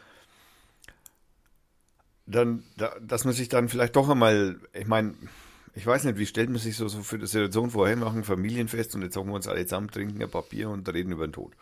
dann, 2.27 2.65
da, 2.77 2.95
dass 3.01 3.25
man 3.25 3.35
sich 3.35 3.49
dann 3.49 3.69
vielleicht 3.69 3.97
doch 3.97 4.09
einmal, 4.09 4.61
ich 4.73 4.87
meine, 4.87 5.15
ich 5.75 5.87
weiß 5.87 6.05
nicht, 6.05 6.19
wie 6.19 6.27
stellt 6.27 6.51
man 6.51 6.59
sich 6.59 6.77
so, 6.77 6.89
so 6.89 7.03
für 7.03 7.19
die 7.19 7.27
Situation 7.27 7.71
vor, 7.71 7.87
hey, 7.87 7.97
wir 7.97 8.07
machen 8.07 8.25
Familienfest 8.25 8.95
und 8.95 9.03
jetzt 9.03 9.17
hocken 9.17 9.31
wir 9.31 9.37
uns 9.37 9.47
alle 9.47 9.65
zusammen, 9.65 9.91
trinken 9.91 10.23
ein 10.23 10.31
Papier 10.31 10.71
und 10.71 10.93
reden 10.93 11.13
über 11.13 11.27
den 11.27 11.33
Tod. 11.33 11.53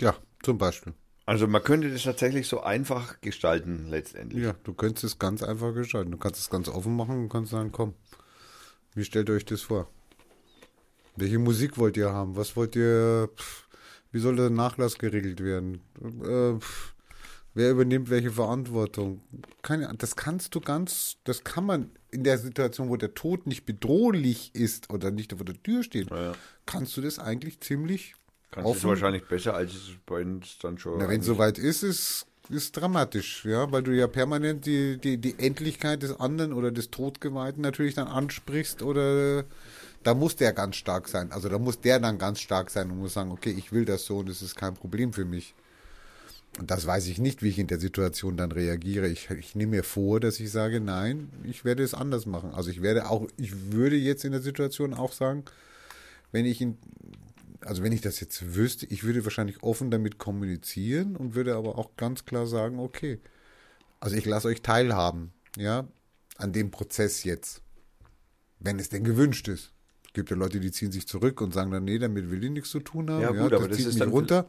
Ja, 0.00 0.16
zum 0.42 0.58
Beispiel. 0.58 0.94
Also 1.24 1.46
man 1.46 1.62
könnte 1.62 1.90
das 1.90 2.02
tatsächlich 2.02 2.48
so 2.48 2.60
einfach 2.62 3.20
gestalten 3.20 3.86
letztendlich. 3.88 4.42
Ja, 4.42 4.54
du 4.64 4.74
könntest 4.74 5.04
es 5.04 5.18
ganz 5.18 5.42
einfach 5.42 5.72
gestalten. 5.72 6.10
Du 6.10 6.18
kannst 6.18 6.40
es 6.40 6.50
ganz 6.50 6.68
offen 6.68 6.96
machen 6.96 7.16
und 7.22 7.28
kannst 7.28 7.52
sagen, 7.52 7.70
komm, 7.70 7.94
wie 8.94 9.04
stellt 9.04 9.28
ihr 9.28 9.36
euch 9.36 9.44
das 9.44 9.62
vor? 9.62 9.88
Welche 11.16 11.38
Musik 11.38 11.78
wollt 11.78 11.96
ihr 11.96 12.10
haben? 12.12 12.36
Was 12.36 12.56
wollt 12.56 12.74
ihr, 12.74 13.28
pff, 13.36 13.68
wie 14.10 14.18
soll 14.18 14.36
der 14.36 14.50
Nachlass 14.50 14.98
geregelt 14.98 15.40
werden? 15.40 15.80
Äh, 16.24 16.58
pff, 16.58 16.94
wer 17.54 17.70
übernimmt 17.70 18.10
welche 18.10 18.32
Verantwortung? 18.32 19.20
Keine, 19.62 19.92
das 19.96 20.16
kannst 20.16 20.54
du 20.54 20.60
ganz, 20.60 21.18
das 21.24 21.44
kann 21.44 21.64
man 21.66 21.90
in 22.10 22.24
der 22.24 22.38
Situation, 22.38 22.88
wo 22.88 22.96
der 22.96 23.14
Tod 23.14 23.46
nicht 23.46 23.64
bedrohlich 23.64 24.54
ist 24.54 24.90
oder 24.90 25.10
nicht 25.10 25.32
vor 25.32 25.44
der 25.44 25.62
Tür 25.62 25.82
steht, 25.84 26.10
Ja. 26.10 26.32
kannst 26.66 26.96
du 26.96 27.00
das 27.00 27.18
eigentlich 27.18 27.60
ziemlich 27.60 28.14
Kannst 28.52 28.68
offen 28.68 28.90
wahrscheinlich 28.90 29.24
besser, 29.26 29.54
als 29.54 29.72
es 29.72 29.90
bei 30.06 30.20
uns 30.20 30.58
dann 30.58 30.78
schon. 30.78 30.98
Na, 30.98 31.08
wenn 31.08 31.20
es 31.20 31.26
soweit 31.26 31.58
ist, 31.58 31.82
ist 31.82 32.26
ist 32.50 32.76
dramatisch, 32.76 33.44
ja, 33.44 33.70
weil 33.72 33.82
du 33.82 33.92
ja 33.92 34.06
permanent 34.06 34.66
die, 34.66 34.98
die, 34.98 35.16
die 35.16 35.38
Endlichkeit 35.38 36.02
des 36.02 36.18
anderen 36.18 36.52
oder 36.52 36.70
des 36.70 36.90
Todgeweihten 36.90 37.62
natürlich 37.62 37.94
dann 37.94 38.08
ansprichst 38.08 38.82
oder 38.82 39.44
da 40.02 40.14
muss 40.14 40.36
der 40.36 40.52
ganz 40.52 40.76
stark 40.76 41.08
sein. 41.08 41.32
Also 41.32 41.48
da 41.48 41.58
muss 41.58 41.80
der 41.80 42.00
dann 42.00 42.18
ganz 42.18 42.40
stark 42.40 42.70
sein 42.70 42.90
und 42.90 42.98
muss 42.98 43.14
sagen, 43.14 43.30
okay, 43.30 43.54
ich 43.56 43.72
will 43.72 43.84
das 43.84 44.04
so 44.04 44.18
und 44.18 44.28
es 44.28 44.42
ist 44.42 44.56
kein 44.56 44.74
Problem 44.74 45.12
für 45.12 45.24
mich. 45.24 45.54
Und 46.58 46.70
das 46.70 46.86
weiß 46.86 47.06
ich 47.06 47.18
nicht, 47.18 47.42
wie 47.42 47.48
ich 47.48 47.58
in 47.58 47.68
der 47.68 47.80
Situation 47.80 48.36
dann 48.36 48.52
reagiere. 48.52 49.08
Ich, 49.08 49.30
ich 49.30 49.54
nehme 49.54 49.76
mir 49.76 49.84
vor, 49.84 50.20
dass 50.20 50.38
ich 50.38 50.50
sage, 50.50 50.80
nein, 50.80 51.30
ich 51.44 51.64
werde 51.64 51.82
es 51.82 51.94
anders 51.94 52.26
machen. 52.26 52.52
Also 52.52 52.70
ich 52.70 52.82
werde 52.82 53.08
auch, 53.08 53.26
ich 53.38 53.72
würde 53.72 53.96
jetzt 53.96 54.24
in 54.24 54.32
der 54.32 54.42
Situation 54.42 54.92
auch 54.92 55.12
sagen, 55.12 55.44
wenn 56.30 56.44
ich 56.44 56.60
in, 56.60 56.76
also 57.64 57.82
wenn 57.82 57.92
ich 57.92 58.00
das 58.00 58.20
jetzt 58.20 58.54
wüsste, 58.54 58.86
ich 58.86 59.04
würde 59.04 59.24
wahrscheinlich 59.24 59.62
offen 59.62 59.90
damit 59.90 60.18
kommunizieren 60.18 61.16
und 61.16 61.34
würde 61.34 61.54
aber 61.54 61.78
auch 61.78 61.96
ganz 61.96 62.24
klar 62.24 62.46
sagen, 62.46 62.78
okay, 62.78 63.20
also 64.00 64.16
ich 64.16 64.26
lasse 64.26 64.48
euch 64.48 64.62
teilhaben, 64.62 65.32
ja, 65.56 65.86
an 66.36 66.52
dem 66.52 66.70
Prozess 66.70 67.24
jetzt, 67.24 67.62
wenn 68.58 68.78
es 68.78 68.88
denn 68.88 69.04
gewünscht 69.04 69.48
ist. 69.48 69.72
Es 70.04 70.12
gibt 70.12 70.30
ja 70.30 70.36
Leute, 70.36 70.60
die 70.60 70.70
ziehen 70.70 70.92
sich 70.92 71.06
zurück 71.08 71.40
und 71.40 71.54
sagen 71.54 71.70
dann, 71.70 71.84
nee, 71.84 71.98
damit 71.98 72.30
will 72.30 72.44
ich 72.44 72.50
nichts 72.50 72.70
zu 72.70 72.80
tun 72.80 73.10
haben. 73.10 73.22
Ja, 73.22 73.30
gut, 73.30 73.52
aber 73.52 73.68
das 73.68 73.80
ist 73.80 74.00
dann 74.00 74.10
runter. 74.10 74.48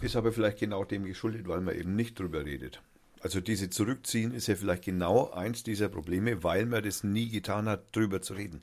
Ist 0.00 0.16
aber 0.16 0.32
vielleicht 0.32 0.58
genau 0.58 0.84
dem 0.84 1.04
geschuldet, 1.04 1.48
weil 1.48 1.60
man 1.60 1.74
eben 1.74 1.96
nicht 1.96 2.18
drüber 2.18 2.44
redet. 2.44 2.82
Also 3.20 3.40
diese 3.40 3.68
Zurückziehen 3.68 4.32
ist 4.32 4.46
ja 4.46 4.54
vielleicht 4.54 4.84
genau 4.84 5.30
eins 5.30 5.62
dieser 5.62 5.88
Probleme, 5.88 6.44
weil 6.44 6.66
man 6.66 6.84
das 6.84 7.02
nie 7.02 7.30
getan 7.30 7.68
hat, 7.68 7.94
drüber 7.96 8.22
zu 8.22 8.34
reden. 8.34 8.62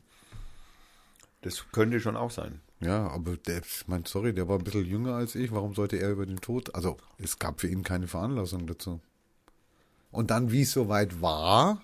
Das 1.46 1.64
könnte 1.72 2.00
schon 2.00 2.16
auch 2.18 2.32
sein. 2.32 2.60
Ja, 2.80 3.08
aber 3.08 3.38
der, 3.38 3.60
ich 3.60 3.88
mein, 3.88 4.04
sorry, 4.06 4.34
der 4.34 4.48
war 4.48 4.58
ein 4.58 4.64
bisschen 4.64 4.84
jünger 4.86 5.14
als 5.14 5.36
ich. 5.36 5.52
Warum 5.52 5.76
sollte 5.76 5.98
er 5.98 6.12
über 6.12 6.26
den 6.26 6.42
Tod? 6.42 6.74
Also, 6.74 6.98
es 7.20 7.38
gab 7.38 7.62
für 7.62 7.68
ihn 7.68 7.84
keine 7.84 8.08
Veranlassung 8.08 8.66
dazu. 8.66 9.00
Und 10.12 10.32
dann, 10.32 10.52
wie 10.52 10.64
es 10.64 10.72
soweit 10.72 11.22
war, 11.22 11.84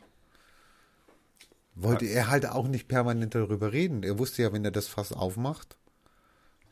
wollte 1.75 2.05
er 2.05 2.29
halt 2.29 2.47
auch 2.47 2.67
nicht 2.67 2.87
permanent 2.87 3.35
darüber 3.35 3.71
reden. 3.71 4.01
Er 4.01 4.17
wusste 4.17 4.41
ja, 4.41 4.51
wenn 4.51 4.65
er 4.65 4.71
das 4.71 4.87
Fass 4.87 5.13
aufmacht 5.13 5.77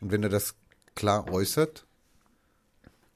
und 0.02 0.12
wenn 0.12 0.24
er 0.24 0.30
das 0.30 0.56
klar 0.96 1.32
äußert, 1.32 1.86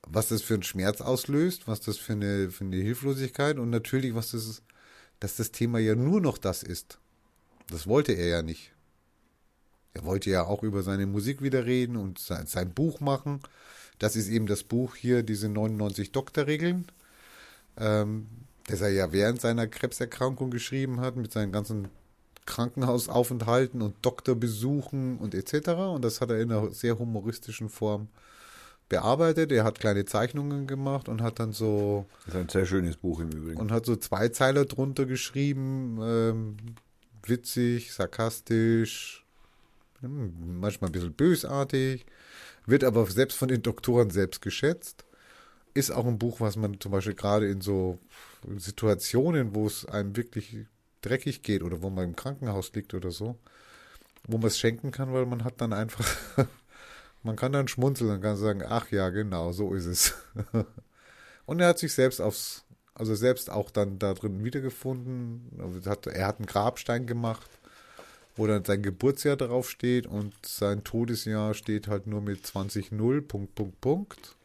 was 0.06 0.28
das 0.28 0.44
für 0.44 0.54
einen 0.54 0.64
Schmerz 0.64 1.02
auslöst, 1.02 1.68
was 1.68 1.82
das 1.82 1.98
für 1.98 2.14
eine, 2.14 2.52
für 2.52 2.66
eine 2.66 2.76
Hilflosigkeit 2.76 3.58
und 3.58 3.72
natürlich, 3.72 4.14
was 4.14 4.32
das 4.32 4.62
dass 5.24 5.38
das 5.38 5.52
Thema 5.52 5.80
ja 5.80 5.95
nur 5.95 6.20
noch 6.20 6.38
das 6.38 6.64
ist. 6.64 7.00
Das 7.70 7.88
wollte 7.88 8.12
er 8.12 8.28
ja 8.28 8.41
nicht. 8.41 8.73
Er 9.94 10.03
wollte 10.06 10.30
ja 10.30 10.44
auch 10.45 10.64
über 10.64 10.82
seine 10.84 11.06
Musik 11.06 11.41
wieder 11.41 11.65
reden 11.65 11.98
und 11.98 12.20
sein, 12.20 12.48
sein 12.48 12.74
Buch 12.74 12.99
machen. 12.99 13.41
Das 13.99 14.15
ist 14.15 14.28
eben 14.30 14.48
das 14.48 14.64
Buch 14.64 14.95
hier, 14.95 15.24
diese 15.24 15.49
99 15.49 16.11
Doktorregeln, 16.11 16.88
ähm, 17.78 18.28
das 18.68 18.82
er 18.82 18.90
ja 18.90 19.11
während 19.11 19.40
seiner 19.40 19.68
Krebserkrankung 19.68 20.49
geschrieben 20.49 20.99
hat, 20.99 21.15
mit 21.15 21.32
seinen 21.32 21.52
ganzen 21.52 21.90
Krankenhausaufenthalten 22.45 23.82
und 23.82 23.95
Doktorbesuchen 24.02 25.18
und 25.18 25.36
etc. 25.36 25.70
Und 25.70 26.03
das 26.03 26.22
hat 26.22 26.30
er 26.30 26.40
in 26.41 26.52
einer 26.52 26.72
sehr 26.72 26.98
humoristischen 26.98 27.70
Form 27.70 28.07
bearbeitet. 28.90 29.52
Er 29.52 29.64
hat 29.64 29.80
kleine 29.80 30.06
Zeichnungen 30.06 30.68
gemacht 30.68 31.07
und 31.07 31.22
hat 31.22 31.40
dann 31.40 31.53
so 31.53 32.06
Das 32.26 32.36
ist 32.36 32.41
ein 32.41 32.49
sehr 32.49 32.65
schönes 32.65 32.98
Buch 32.98 33.20
im 33.20 33.30
Übrigen. 33.32 33.60
und 33.60 33.72
hat 33.72 33.86
so 33.86 33.95
zwei 33.95 34.30
Zeiler 34.30 34.65
drunter 34.65 35.06
geschrieben, 35.06 35.99
ähm, 36.02 36.57
witzig, 37.26 37.94
sarkastisch, 37.94 39.23
manchmal 40.08 40.90
ein 40.90 40.94
bisschen 40.94 41.14
bösartig, 41.14 42.06
wird 42.66 42.84
aber 42.84 43.06
selbst 43.08 43.38
von 43.38 43.48
den 43.48 43.62
Doktoren 43.62 44.10
selbst 44.10 44.42
geschätzt. 44.42 45.06
Ist 45.74 45.92
auch 45.92 46.06
ein 46.06 46.20
Buch, 46.20 46.40
was 46.40 46.56
man 46.56 46.80
zum 46.80 46.92
Beispiel 46.92 47.16
gerade 47.16 47.50
in 47.50 47.62
so 47.62 48.00
Situationen, 48.58 49.56
wo 49.56 49.66
es 49.68 49.86
einem 49.86 50.16
wirklich 50.16 50.68
dreckig 51.02 51.42
geht 51.42 51.64
oder 51.64 51.82
wo 51.82 51.90
man 51.90 52.06
im 52.06 52.16
Krankenhaus 52.16 52.72
liegt 52.74 52.94
oder 52.94 53.12
so, 53.12 53.38
wo 54.28 54.38
man 54.38 54.48
es 54.48 54.60
schenken 54.60 54.92
kann, 54.92 55.14
weil 55.14 55.26
man 55.26 55.44
hat 55.44 55.62
dann 55.62 55.74
einfach, 55.74 56.06
man 57.24 57.36
kann 57.36 57.52
dann 57.52 57.68
schmunzeln 57.68 58.12
und 58.12 58.22
kann 58.22 58.38
sagen, 58.38 58.64
ach 58.68 58.92
ja, 58.92 59.10
genau, 59.10 59.52
so 59.52 59.74
ist 59.74 59.86
es. 59.86 60.14
Und 61.46 61.60
er 61.60 61.68
hat 61.68 61.80
sich 61.80 61.94
selbst 61.94 62.22
aufs, 62.22 62.64
also 62.96 63.16
selbst 63.16 63.50
auch 63.50 63.70
dann 63.70 64.00
da 64.00 64.14
drin 64.14 64.44
wiedergefunden. 64.46 65.52
Er 66.06 66.26
hat 66.26 66.38
einen 66.38 66.46
Grabstein 66.46 67.06
gemacht, 67.06 67.50
wo 68.35 68.47
dann 68.47 68.65
sein 68.65 68.81
Geburtsjahr 68.84 69.38
drauf 69.38 69.69
steht 69.69 70.07
und 70.07 70.34
sein 70.45 70.84
Todesjahr 70.84 71.53
steht 71.53 71.88
halt 71.88 72.07
nur 72.07 72.22
mit 72.22 72.45
20.0 72.45 73.22
Punkt, 73.22 73.55
Punkt, 73.55 73.81
Punkt. 73.81 74.35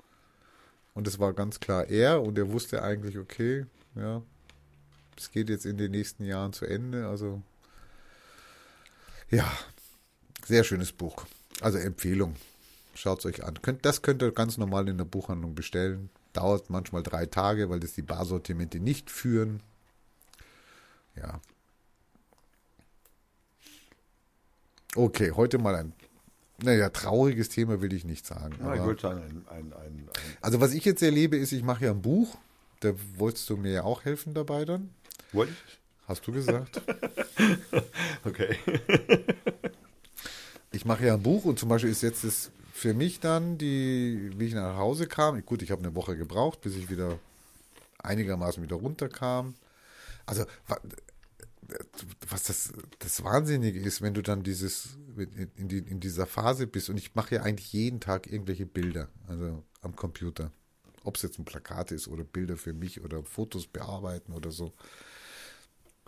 Und 0.94 1.06
es 1.06 1.18
war 1.18 1.32
ganz 1.32 1.60
klar 1.60 1.88
er 1.88 2.22
und 2.22 2.38
er 2.38 2.50
wusste 2.52 2.82
eigentlich, 2.82 3.18
okay, 3.18 3.66
ja, 3.94 4.22
es 5.16 5.30
geht 5.30 5.48
jetzt 5.48 5.66
in 5.66 5.78
den 5.78 5.90
nächsten 5.92 6.24
Jahren 6.24 6.52
zu 6.52 6.66
Ende. 6.66 7.08
Also, 7.08 7.42
ja, 9.30 9.50
Sehr 10.46 10.64
schönes 10.64 10.92
Buch. 10.92 11.26
Also 11.60 11.76
Empfehlung. 11.78 12.36
Schaut 12.94 13.18
es 13.18 13.26
euch 13.26 13.44
an. 13.44 13.58
Das 13.82 14.00
könnt 14.02 14.22
ihr 14.22 14.32
ganz 14.32 14.56
normal 14.56 14.88
in 14.88 14.96
der 14.96 15.04
Buchhandlung 15.04 15.54
bestellen. 15.54 16.08
Dauert 16.32 16.70
manchmal 16.70 17.02
drei 17.02 17.26
Tage, 17.26 17.68
weil 17.68 17.80
das 17.80 17.92
die 17.92 18.02
Barsortimente 18.02 18.80
nicht 18.80 19.10
führen. 19.10 19.60
Ja. 21.16 21.40
Okay, 24.94 25.32
heute 25.32 25.58
mal 25.58 25.74
ein, 25.74 25.92
naja, 26.62 26.88
trauriges 26.90 27.48
Thema 27.48 27.80
will 27.80 27.92
ich 27.92 28.04
nicht 28.04 28.26
sagen. 28.26 28.54
Ich 28.54 28.82
würde 28.82 29.00
sagen, 29.00 29.20
ein, 29.20 29.44
ein, 29.48 29.72
ein, 29.72 30.08
also 30.40 30.60
was 30.60 30.72
ich 30.72 30.84
jetzt 30.84 31.02
erlebe, 31.02 31.36
ist, 31.36 31.52
ich 31.52 31.62
mache 31.62 31.84
ja 31.84 31.90
ein 31.90 32.02
Buch. 32.02 32.36
Da 32.80 32.92
wolltest 33.16 33.48
du 33.50 33.56
mir 33.56 33.72
ja 33.72 33.82
auch 33.84 34.04
helfen 34.04 34.34
dabei 34.34 34.64
dann. 34.64 34.90
What? 35.32 35.48
Hast 36.06 36.26
du 36.26 36.32
gesagt? 36.32 36.80
Okay. 38.24 38.56
ich 40.72 40.84
mache 40.84 41.06
ja 41.06 41.14
ein 41.14 41.22
Buch 41.22 41.44
und 41.44 41.58
zum 41.58 41.68
Beispiel 41.68 41.90
ist 41.90 42.02
jetzt 42.02 42.24
das 42.24 42.50
für 42.72 42.92
mich 42.92 43.20
dann, 43.20 43.58
die, 43.58 44.30
wie 44.36 44.46
ich 44.46 44.54
nach 44.54 44.76
Hause 44.76 45.06
kam, 45.06 45.44
gut, 45.46 45.62
ich 45.62 45.70
habe 45.70 45.82
eine 45.82 45.94
Woche 45.94 46.16
gebraucht, 46.16 46.60
bis 46.60 46.76
ich 46.76 46.90
wieder 46.90 47.18
einigermaßen 47.98 48.62
wieder 48.62 48.76
runterkam. 48.76 49.54
Also 50.26 50.44
was 52.28 52.44
das, 52.44 52.72
das 52.98 53.22
Wahnsinnige 53.24 53.78
ist, 53.78 54.00
wenn 54.00 54.14
du 54.14 54.22
dann 54.22 54.42
dieses 54.42 54.96
in, 55.16 55.68
die, 55.68 55.78
in 55.78 56.00
dieser 56.00 56.26
Phase 56.26 56.66
bist 56.66 56.88
und 56.88 56.96
ich 56.96 57.14
mache 57.14 57.36
ja 57.36 57.42
eigentlich 57.42 57.72
jeden 57.72 58.00
Tag 58.00 58.30
irgendwelche 58.30 58.66
Bilder, 58.66 59.08
also 59.26 59.62
am 59.82 59.96
Computer. 59.96 60.50
Ob 61.04 61.16
es 61.16 61.22
jetzt 61.22 61.38
ein 61.38 61.44
Plakat 61.44 61.92
ist 61.92 62.08
oder 62.08 62.24
Bilder 62.24 62.56
für 62.56 62.72
mich 62.72 63.02
oder 63.02 63.22
Fotos 63.22 63.66
bearbeiten 63.66 64.32
oder 64.32 64.50
so. 64.50 64.72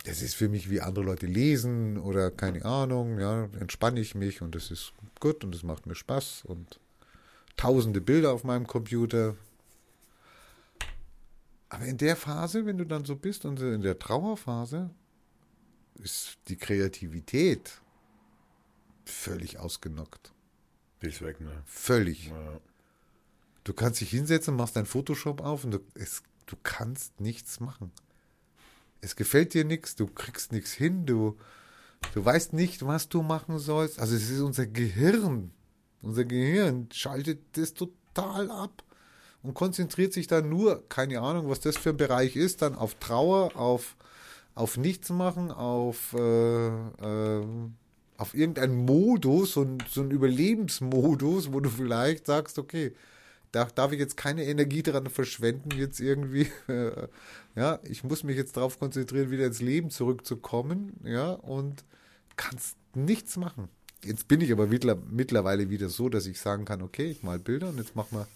Das 0.03 0.21
ist 0.21 0.35
für 0.35 0.49
mich 0.49 0.69
wie 0.69 0.81
andere 0.81 1.05
Leute 1.05 1.27
lesen 1.27 1.97
oder 1.97 2.31
keine 2.31 2.65
Ahnung, 2.65 3.19
ja, 3.19 3.45
entspanne 3.59 3.99
ich 3.99 4.15
mich 4.15 4.41
und 4.41 4.55
das 4.55 4.71
ist 4.71 4.93
gut 5.19 5.43
und 5.43 5.53
es 5.53 5.63
macht 5.63 5.85
mir 5.85 5.95
Spaß 5.95 6.43
und 6.45 6.79
tausende 7.55 8.01
Bilder 8.01 8.33
auf 8.33 8.43
meinem 8.43 8.65
Computer. 8.65 9.35
Aber 11.69 11.85
in 11.85 11.97
der 11.97 12.15
Phase, 12.15 12.65
wenn 12.65 12.77
du 12.77 12.85
dann 12.85 13.05
so 13.05 13.15
bist 13.15 13.45
und 13.45 13.59
in 13.61 13.81
der 13.81 13.99
Trauerphase, 13.99 14.89
ist 16.01 16.37
die 16.47 16.57
Kreativität 16.57 17.81
völlig 19.05 19.59
ausgenockt. 19.59 20.33
Die 21.01 21.07
ist 21.07 21.21
weg, 21.21 21.41
ne? 21.41 21.63
Völlig. 21.65 22.27
Ja. 22.27 22.59
Du 23.63 23.73
kannst 23.73 24.01
dich 24.01 24.09
hinsetzen, 24.09 24.55
machst 24.55 24.75
dein 24.75 24.85
Photoshop 24.85 25.41
auf 25.41 25.63
und 25.63 25.71
du, 25.71 25.79
es, 25.93 26.23
du 26.45 26.55
kannst 26.61 27.19
nichts 27.19 27.59
machen. 27.59 27.91
Es 29.01 29.15
gefällt 29.15 29.53
dir 29.53 29.65
nichts, 29.65 29.95
du 29.95 30.07
kriegst 30.07 30.51
nichts 30.51 30.71
hin, 30.71 31.05
du, 31.05 31.37
du 32.13 32.23
weißt 32.23 32.53
nicht, 32.53 32.85
was 32.85 33.09
du 33.09 33.21
machen 33.21 33.59
sollst. 33.59 33.99
Also 33.99 34.15
es 34.15 34.29
ist 34.29 34.41
unser 34.41 34.67
Gehirn. 34.67 35.51
Unser 36.01 36.25
Gehirn 36.25 36.89
schaltet 36.91 37.39
das 37.53 37.73
total 37.73 38.49
ab 38.49 38.83
und 39.43 39.53
konzentriert 39.53 40.13
sich 40.13 40.27
dann 40.27 40.49
nur, 40.49 40.87
keine 40.89 41.21
Ahnung, 41.21 41.49
was 41.49 41.59
das 41.59 41.77
für 41.77 41.91
ein 41.91 41.97
Bereich 41.97 42.35
ist, 42.35 42.61
dann 42.61 42.75
auf 42.75 42.95
Trauer, 42.95 43.55
auf, 43.55 43.95
auf 44.55 44.77
nichts 44.77 45.09
machen, 45.09 45.51
auf, 45.51 46.13
äh, 46.13 46.67
äh, 46.67 47.45
auf 48.17 48.33
irgendeinen 48.33 48.85
Modus, 48.85 49.53
so, 49.53 49.67
so 49.89 50.01
ein 50.01 50.11
Überlebensmodus, 50.11 51.53
wo 51.53 51.59
du 51.59 51.69
vielleicht 51.69 52.27
sagst, 52.27 52.59
okay, 52.59 52.93
da 53.51 53.65
darf 53.65 53.91
ich 53.91 53.99
jetzt 53.99 54.17
keine 54.17 54.45
Energie 54.45 54.83
dran 54.83 55.07
verschwenden, 55.07 55.71
jetzt 55.77 55.99
irgendwie, 55.99 56.47
äh, 56.67 57.07
ja, 57.55 57.79
ich 57.83 58.03
muss 58.03 58.23
mich 58.23 58.37
jetzt 58.37 58.57
darauf 58.57 58.79
konzentrieren, 58.79 59.31
wieder 59.31 59.45
ins 59.45 59.61
Leben 59.61 59.89
zurückzukommen, 59.89 60.93
ja, 61.03 61.31
und 61.31 61.83
kannst 62.35 62.77
nichts 62.95 63.37
machen. 63.37 63.69
Jetzt 64.03 64.27
bin 64.27 64.41
ich 64.41 64.51
aber 64.51 64.67
mittler, 64.67 64.97
mittlerweile 65.09 65.69
wieder 65.69 65.89
so, 65.89 66.09
dass 66.09 66.25
ich 66.25 66.39
sagen 66.39 66.65
kann, 66.65 66.81
okay, 66.81 67.05
ich 67.05 67.23
mal 67.23 67.39
Bilder 67.39 67.69
und 67.69 67.77
jetzt 67.77 67.95
machen 67.95 68.17
wir, 68.17 68.27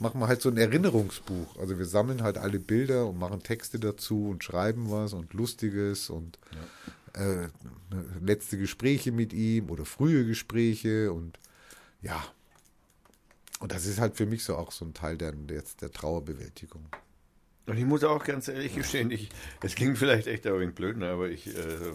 machen 0.00 0.20
wir 0.20 0.28
halt 0.28 0.42
so 0.42 0.48
ein 0.48 0.56
Erinnerungsbuch. 0.56 1.56
Also 1.58 1.78
wir 1.78 1.86
sammeln 1.86 2.22
halt 2.22 2.38
alle 2.38 2.58
Bilder 2.58 3.06
und 3.06 3.18
machen 3.18 3.42
Texte 3.42 3.78
dazu 3.78 4.28
und 4.28 4.42
schreiben 4.44 4.90
was 4.90 5.12
und 5.12 5.32
Lustiges 5.34 6.10
und 6.10 6.38
äh, 7.14 7.48
letzte 8.20 8.58
Gespräche 8.58 9.12
mit 9.12 9.32
ihm 9.32 9.70
oder 9.70 9.84
frühe 9.84 10.24
Gespräche 10.26 11.12
und 11.12 11.38
ja, 12.00 12.22
und 13.60 13.70
das 13.70 13.86
ist 13.86 14.00
halt 14.00 14.16
für 14.16 14.26
mich 14.26 14.42
so 14.42 14.56
auch 14.56 14.72
so 14.72 14.84
ein 14.84 14.92
Teil 14.92 15.16
der, 15.16 15.32
der, 15.32 15.62
der 15.80 15.92
Trauerbewältigung. 15.92 16.84
Und 17.66 17.78
ich 17.78 17.84
muss 17.84 18.02
auch 18.02 18.24
ganz 18.24 18.48
ehrlich 18.48 18.74
gestehen, 18.74 19.12
ich, 19.12 19.28
es 19.62 19.76
klingt 19.76 19.98
vielleicht 19.98 20.26
echt 20.26 20.46
ein 20.46 20.58
wenig 20.58 20.74
blöd, 20.74 20.96
ne, 20.96 21.10
aber 21.10 21.28
ich, 21.28 21.46
äh, 21.46 21.92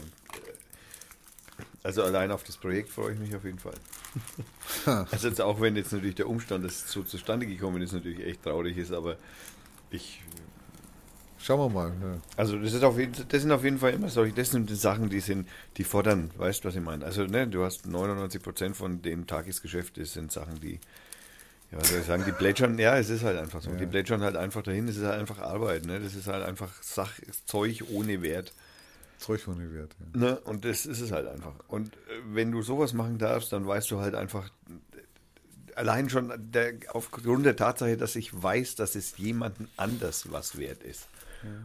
also 1.88 2.04
allein 2.04 2.32
auf 2.32 2.44
das 2.44 2.58
Projekt 2.58 2.90
freue 2.90 3.14
ich 3.14 3.20
mich 3.20 3.34
auf 3.34 3.46
jeden 3.46 3.60
Fall. 3.60 3.76
also 5.10 5.30
jetzt 5.30 5.40
auch 5.40 5.62
wenn 5.62 5.78
jetzt 5.78 5.94
natürlich 5.94 6.16
der 6.16 6.28
Umstand, 6.28 6.66
dass 6.66 6.84
es 6.84 6.92
so 6.92 7.02
zustande 7.02 7.48
gekommen 7.48 7.82
ist, 7.82 7.94
natürlich 7.94 8.20
echt 8.26 8.44
traurig 8.44 8.78
ist, 8.78 8.92
aber 8.92 9.16
ich, 9.90 10.22
Schauen 11.40 11.60
wir 11.60 11.70
mal. 11.70 11.92
Ne? 11.92 12.20
also 12.36 12.58
das 12.60 12.74
ist 12.74 12.84
auf 12.84 13.00
jeden, 13.00 13.14
das 13.30 13.42
sind 13.42 13.54
auf 13.54 13.64
jeden 13.64 13.80
Fall 13.80 13.94
immer 13.94 14.10
solche, 14.10 14.34
das 14.34 14.52
sind 14.52 14.70
die 14.70 14.76
Sachen, 14.76 15.10
die 15.10 15.22
sind, 15.22 15.48
die 15.78 15.86
fordern, 15.86 16.30
weißt 16.36 16.62
du, 16.62 16.68
was 16.68 16.76
ich 16.76 16.82
meine? 16.82 17.06
Also 17.06 17.24
ne, 17.24 17.48
du 17.48 17.64
hast 17.64 17.86
99 17.86 18.44
Prozent 18.44 18.76
von 18.76 19.02
dem 19.02 19.26
Tagesgeschäft, 19.26 19.98
das 19.98 20.12
sind 20.12 20.34
Sachen, 20.34 20.60
die 20.60 20.82
ja, 21.72 21.80
was 21.80 21.90
soll 21.90 22.00
ich 22.00 22.06
sagen, 22.06 22.24
die 22.26 22.34
plätschern, 22.34 22.78
ja, 22.80 22.98
es 22.98 23.10
ist 23.10 23.24
halt 23.24 23.38
einfach 23.38 23.62
so. 23.62 23.72
Die 23.72 23.86
plätschern 23.86 24.22
halt 24.24 24.36
einfach 24.36 24.62
dahin, 24.62 24.90
es 24.90 24.98
ist 24.98 25.06
halt 25.06 25.20
einfach 25.20 25.40
Arbeit, 25.40 25.86
ne? 25.86 26.02
Das 26.02 26.16
ist 26.16 26.28
halt 26.28 26.46
einfach 26.46 26.72
Sach 26.82 27.14
Zeug 27.46 27.84
ohne 27.90 28.22
Wert. 28.22 28.54
Zeug 29.18 29.48
ohne 29.48 29.74
Wert. 29.74 29.96
Ja. 30.00 30.20
Ne? 30.20 30.40
Und 30.42 30.66
das 30.66 30.86
ist 30.86 31.02
es 31.02 31.12
halt 31.12 31.28
einfach. 31.28 31.54
Und 31.68 31.94
äh, 31.94 31.98
wenn 32.32 32.52
du 32.52 32.62
sowas 32.62 32.94
machen 32.94 33.18
darfst, 33.18 33.52
dann 33.52 33.66
weißt 33.66 33.90
du 33.92 34.00
halt 34.00 34.16
einfach, 34.16 34.50
äh, 34.70 35.02
allein 35.76 36.10
schon 36.10 36.34
der, 36.38 36.74
aufgrund 36.90 37.46
der 37.46 37.56
Tatsache, 37.56 37.98
dass 37.98 38.16
ich 38.16 38.42
weiß, 38.42 38.76
dass 38.76 38.96
es 38.96 39.18
jemandem 39.18 39.68
anders 39.78 40.32
was 40.32 40.58
wert 40.58 40.84
ist. 40.84 41.08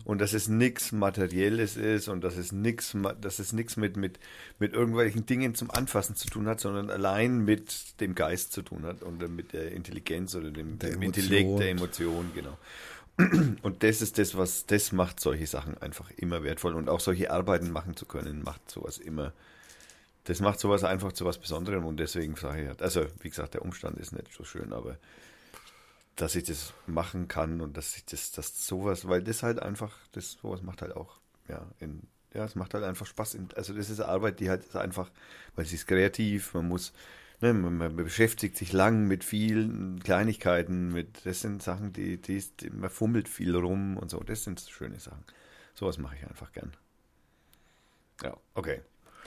Und 0.05 0.21
dass 0.21 0.35
es 0.35 0.49
nichts 0.49 0.93
Materielles 0.93 1.77
ist 1.77 2.09
und 2.09 2.23
dass 2.23 2.37
es 2.37 2.53
nichts, 2.53 2.95
dass 3.21 3.39
es 3.39 3.53
nichts 3.53 3.77
mit, 3.77 3.97
mit, 3.97 4.19
mit 4.59 4.75
irgendwelchen 4.75 5.25
Dingen 5.25 5.55
zum 5.55 5.71
Anfassen 5.71 6.15
zu 6.15 6.29
tun 6.29 6.47
hat, 6.47 6.61
sondern 6.61 6.91
allein 6.91 7.39
mit 7.39 7.99
dem 8.01 8.15
Geist 8.15 8.53
zu 8.53 8.63
tun 8.63 8.85
hat 8.85 9.03
und 9.03 9.27
mit 9.35 9.55
der 9.55 9.73
Intelligenz 9.73 10.35
oder 10.35 10.51
dem, 10.51 10.79
Der 10.79 10.91
dem. 10.91 11.03
Intellekt, 11.03 11.59
der 11.59 11.71
Emotion, 11.71 12.31
genau. 12.35 12.59
Und 13.63 13.83
das 13.83 14.01
ist 14.03 14.19
das, 14.19 14.37
was, 14.37 14.67
das 14.67 14.93
macht 14.93 15.21
solche 15.21 15.47
Sachen 15.47 15.77
einfach 15.79 16.11
immer 16.13 16.43
wertvoll. 16.43 16.75
Und 16.75 16.89
auch 16.89 17.01
solche 17.01 17.31
Arbeiten 17.31 17.71
machen 17.71 17.97
zu 17.97 18.07
können, 18.07 18.43
macht 18.43 18.71
sowas 18.71 18.99
immer, 18.99 19.33
das 20.25 20.41
macht 20.41 20.61
sowas 20.61 20.85
einfach 20.85 21.13
zu 21.13 21.25
was 21.25 21.39
Besonderem. 21.39 21.85
Und 21.85 21.99
deswegen 21.99 22.37
sage 22.37 22.73
ich, 22.73 22.81
also 22.83 23.07
wie 23.21 23.29
gesagt, 23.29 23.55
der 23.55 23.63
Umstand 23.63 23.99
ist 23.99 24.13
nicht 24.13 24.33
so 24.33 24.45
schön, 24.45 24.73
aber 24.73 24.99
dass 26.17 26.35
ich 26.35 26.45
das 26.45 26.75
machen 26.87 27.29
kann 27.29 27.61
und 27.61 27.77
dass 27.77 27.97
ich 27.97 28.05
das, 28.05 28.33
das 28.33 28.67
sowas, 28.67 29.09
weil 29.09 29.23
das 29.23 29.43
halt 29.43 29.61
einfach, 29.61 29.97
das 30.13 30.33
sowas 30.33 30.63
macht 30.63 30.83
halt 30.83 30.95
auch, 30.95 31.19
ja, 31.49 31.67
in, 31.81 32.03
ja, 32.35 32.45
es 32.45 32.55
macht 32.55 32.75
halt 32.75 32.85
einfach 32.85 33.07
Spaß. 33.07 33.39
Also 33.57 33.75
das 33.75 33.91
ist 33.91 34.01
Arbeit, 34.01 34.41
die 34.41 34.49
halt 34.49 34.75
einfach, 34.77 35.11
weil 35.55 35.65
sie 35.65 35.77
ist 35.77 35.87
kreativ, 35.87 36.55
man 36.55 36.69
muss, 36.69 36.93
ne, 37.43 37.53
man, 37.53 37.77
man 37.77 37.97
beschäftigt 37.97 38.57
sich 38.57 38.73
lang 38.73 39.07
mit 39.07 39.25
vielen 39.25 40.01
Kleinigkeiten, 40.03 40.93
mit, 40.93 41.27
das 41.27 41.41
sind 41.41 41.63
Sachen, 41.63 41.93
die, 41.93 42.17
die, 42.17 42.37
ist, 42.37 42.73
man 42.73 42.89
fummelt 42.89 43.29
viel 43.29 43.55
rum 43.55 43.97
und 43.97 44.11
so, 44.11 44.21
das 44.21 44.45
sind 44.45 44.61
schöne 44.61 44.99
Sachen. 44.99 45.25
Sowas 45.75 45.99
mache 45.99 46.17
ich 46.17 46.27
einfach 46.27 46.53
gern. 46.53 46.73
Ja, 48.23 48.37
okay. 48.55 48.81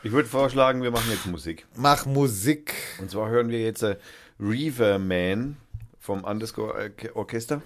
Ich 0.04 0.12
würde 0.12 0.30
vorschlagen, 0.30 0.84
wir 0.84 0.92
machen 0.92 1.10
jetzt 1.12 1.26
Musik. 1.26 1.66
Mach 1.76 2.06
Musik. 2.06 2.76
Und 3.00 3.10
zwar 3.10 3.30
hören 3.30 3.50
wir 3.50 3.62
jetzt 3.62 3.82
äh, 3.82 3.98
Reaver 4.40 5.00
Man 5.00 5.58
vom 6.00 6.24
Underscore 6.24 6.92
Orchester. 7.16 7.62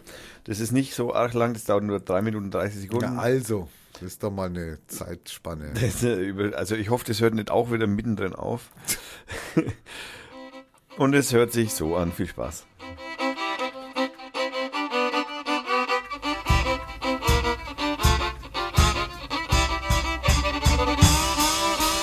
Das 0.45 0.61
ist 0.61 0.71
nicht 0.71 0.95
so 0.95 1.13
arg 1.13 1.33
lang, 1.33 1.53
das 1.53 1.65
dauert 1.65 1.83
nur 1.83 1.99
3 1.99 2.21
Minuten 2.21 2.49
30 2.49 2.81
Sekunden. 2.81 3.03
Ja, 3.03 3.17
also, 3.17 3.67
das 3.93 4.03
ist 4.03 4.23
doch 4.23 4.31
mal 4.31 4.47
eine 4.47 4.79
Zeitspanne. 4.87 5.73
Das 5.81 6.03
äh, 6.03 6.53
also 6.53 6.75
ich 6.75 6.89
hoffe, 6.89 7.05
das 7.05 7.19
hört 7.19 7.33
nicht 7.33 7.51
auch 7.51 7.71
wieder 7.71 7.87
mittendrin 7.87 8.33
auf. 8.33 8.71
Und 10.99 11.13
es 11.13 11.31
hört 11.31 11.53
sich 11.53 11.73
so 11.73 11.95
an. 11.95 12.11
Viel 12.11 12.27
Spaß. 12.27 12.65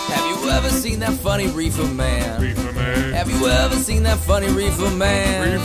Have 0.08 0.26
you 0.30 0.48
ever 0.48 0.70
seen 0.70 1.00
that 1.00 1.12
funny 1.22 1.48
reefer 1.48 1.84
man? 1.84 2.40
Have 3.12 3.30
you 3.30 3.46
ever 3.46 3.76
seen 3.76 4.02
that 4.04 4.16
funny 4.16 4.48
reefer 4.48 4.90
man? 4.92 5.60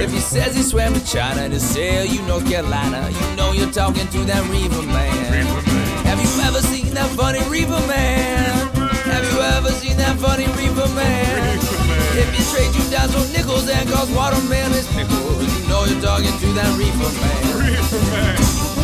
If 0.00 0.10
he 0.10 0.20
says 0.20 0.56
he 0.56 0.62
swam 0.62 0.94
to 0.94 1.04
China 1.04 1.50
to 1.50 1.60
sail 1.60 2.06
you 2.06 2.22
North 2.22 2.48
Carolina, 2.50 3.10
you 3.10 3.36
know 3.36 3.52
you're 3.52 3.70
talking 3.70 4.08
to 4.08 4.24
that 4.24 4.48
reefer 4.48 4.86
man. 4.86 5.44
Have 6.06 6.18
you 6.22 6.42
ever 6.42 6.62
seen 6.62 6.94
that 6.94 7.10
funny 7.10 7.40
reefer 7.50 7.86
man? 7.86 8.70
Have 9.12 9.30
you 9.30 9.40
ever 9.42 9.70
seen 9.72 9.98
that 9.98 10.16
funny 10.16 10.46
reefer 10.46 10.88
man? 10.94 11.51
If 12.14 12.28
he 12.34 12.42
trade 12.52 12.74
you 12.74 12.90
down 12.90 13.08
some 13.08 13.32
nickels 13.32 13.68
and 13.68 13.88
cause 13.88 14.10
watermelons 14.10 14.86
pickles, 14.88 15.58
you 15.58 15.68
know 15.68 15.84
you're 15.84 16.00
talking 16.00 16.36
to 16.38 16.52
that 16.52 16.76
reefer 16.76 17.10
man. 17.20 17.58
reefer 17.58 18.81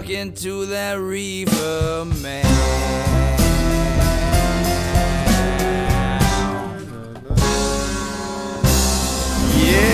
talking 0.00 0.32
to 0.32 0.66
that 0.66 0.98
reefer 0.98 2.04
man. 2.20 2.42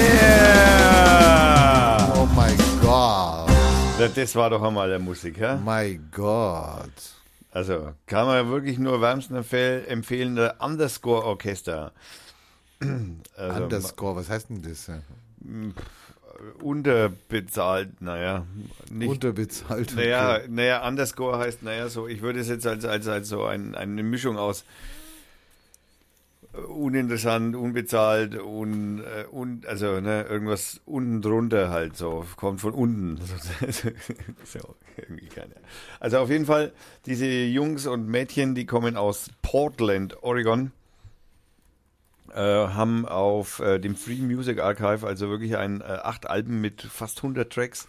Yeah! 0.00 2.12
Oh 2.16 2.26
my 2.34 2.54
God. 2.82 3.48
Das- 3.98 4.14
Das 4.14 4.34
war 4.36 4.50
doch 4.50 4.62
einmal 4.62 4.88
der 4.88 4.98
Musik, 4.98 5.38
hä? 5.38 5.56
My 5.64 5.98
God. 6.12 6.90
Also, 7.52 7.94
kann 8.06 8.26
man 8.26 8.48
wirklich 8.50 8.78
nur 8.78 9.00
wärmsten 9.00 9.36
empfehl- 9.36 9.84
empfehlen, 9.86 10.36
der 10.36 10.56
Underscore 10.60 11.24
Orchester. 11.24 11.92
Also, 13.36 13.62
Underscore, 13.64 14.16
was 14.16 14.28
heißt 14.30 14.48
denn 14.50 14.62
das? 14.62 14.90
Unterbezahlt, 16.62 18.00
naja. 18.00 18.46
Nicht, 18.90 19.08
Unterbezahlt. 19.08 19.94
naja, 19.94 20.36
okay. 20.36 20.46
naja, 20.48 20.86
Underscore 20.86 21.38
heißt, 21.38 21.62
naja, 21.62 21.88
so, 21.88 22.06
ich 22.08 22.22
würde 22.22 22.40
es 22.40 22.48
jetzt 22.48 22.66
als, 22.66 22.84
als, 22.84 23.06
als 23.08 23.28
so 23.28 23.44
ein, 23.44 23.74
eine 23.74 24.02
Mischung 24.02 24.38
aus 24.38 24.64
äh, 26.52 26.58
uninteressant, 26.58 27.56
unbezahlt, 27.56 28.40
un, 28.40 29.00
äh, 29.00 29.26
un, 29.30 29.62
also 29.66 30.00
ne, 30.00 30.22
irgendwas 30.22 30.80
unten 30.86 31.22
drunter 31.22 31.70
halt 31.70 31.96
so, 31.96 32.24
kommt 32.36 32.60
von 32.60 32.72
unten. 32.72 33.20
so. 34.44 34.74
Also 36.00 36.18
auf 36.18 36.30
jeden 36.30 36.46
Fall, 36.46 36.72
diese 37.06 37.26
Jungs 37.26 37.86
und 37.86 38.08
Mädchen, 38.08 38.54
die 38.54 38.66
kommen 38.66 38.96
aus 38.96 39.30
Portland, 39.42 40.22
Oregon, 40.22 40.66
äh, 40.68 40.79
haben 42.38 43.06
auf 43.06 43.60
äh, 43.60 43.78
dem 43.78 43.96
Free 43.96 44.16
Music 44.16 44.60
Archive, 44.60 45.06
also 45.06 45.28
wirklich 45.28 45.56
ein 45.56 45.80
äh, 45.80 45.84
acht 45.84 46.28
Alben 46.28 46.60
mit 46.60 46.82
fast 46.82 47.18
100 47.18 47.52
Tracks, 47.52 47.88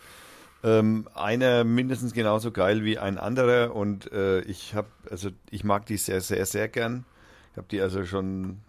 ähm, 0.64 1.08
einer 1.14 1.64
mindestens 1.64 2.14
genauso 2.14 2.52
geil 2.52 2.84
wie 2.84 2.98
ein 2.98 3.18
anderer 3.18 3.76
und 3.76 4.12
äh, 4.12 4.42
ich 4.42 4.76
habe, 4.76 4.88
also 5.10 5.30
ich 5.50 5.64
mag 5.64 5.86
die 5.86 5.98
sehr, 5.98 6.22
sehr, 6.22 6.46
sehr 6.46 6.68
gern. 6.68 7.06
Ich 7.52 7.58
habe 7.58 7.68
die 7.70 7.82
also 7.82 8.06
schon, 8.06 8.60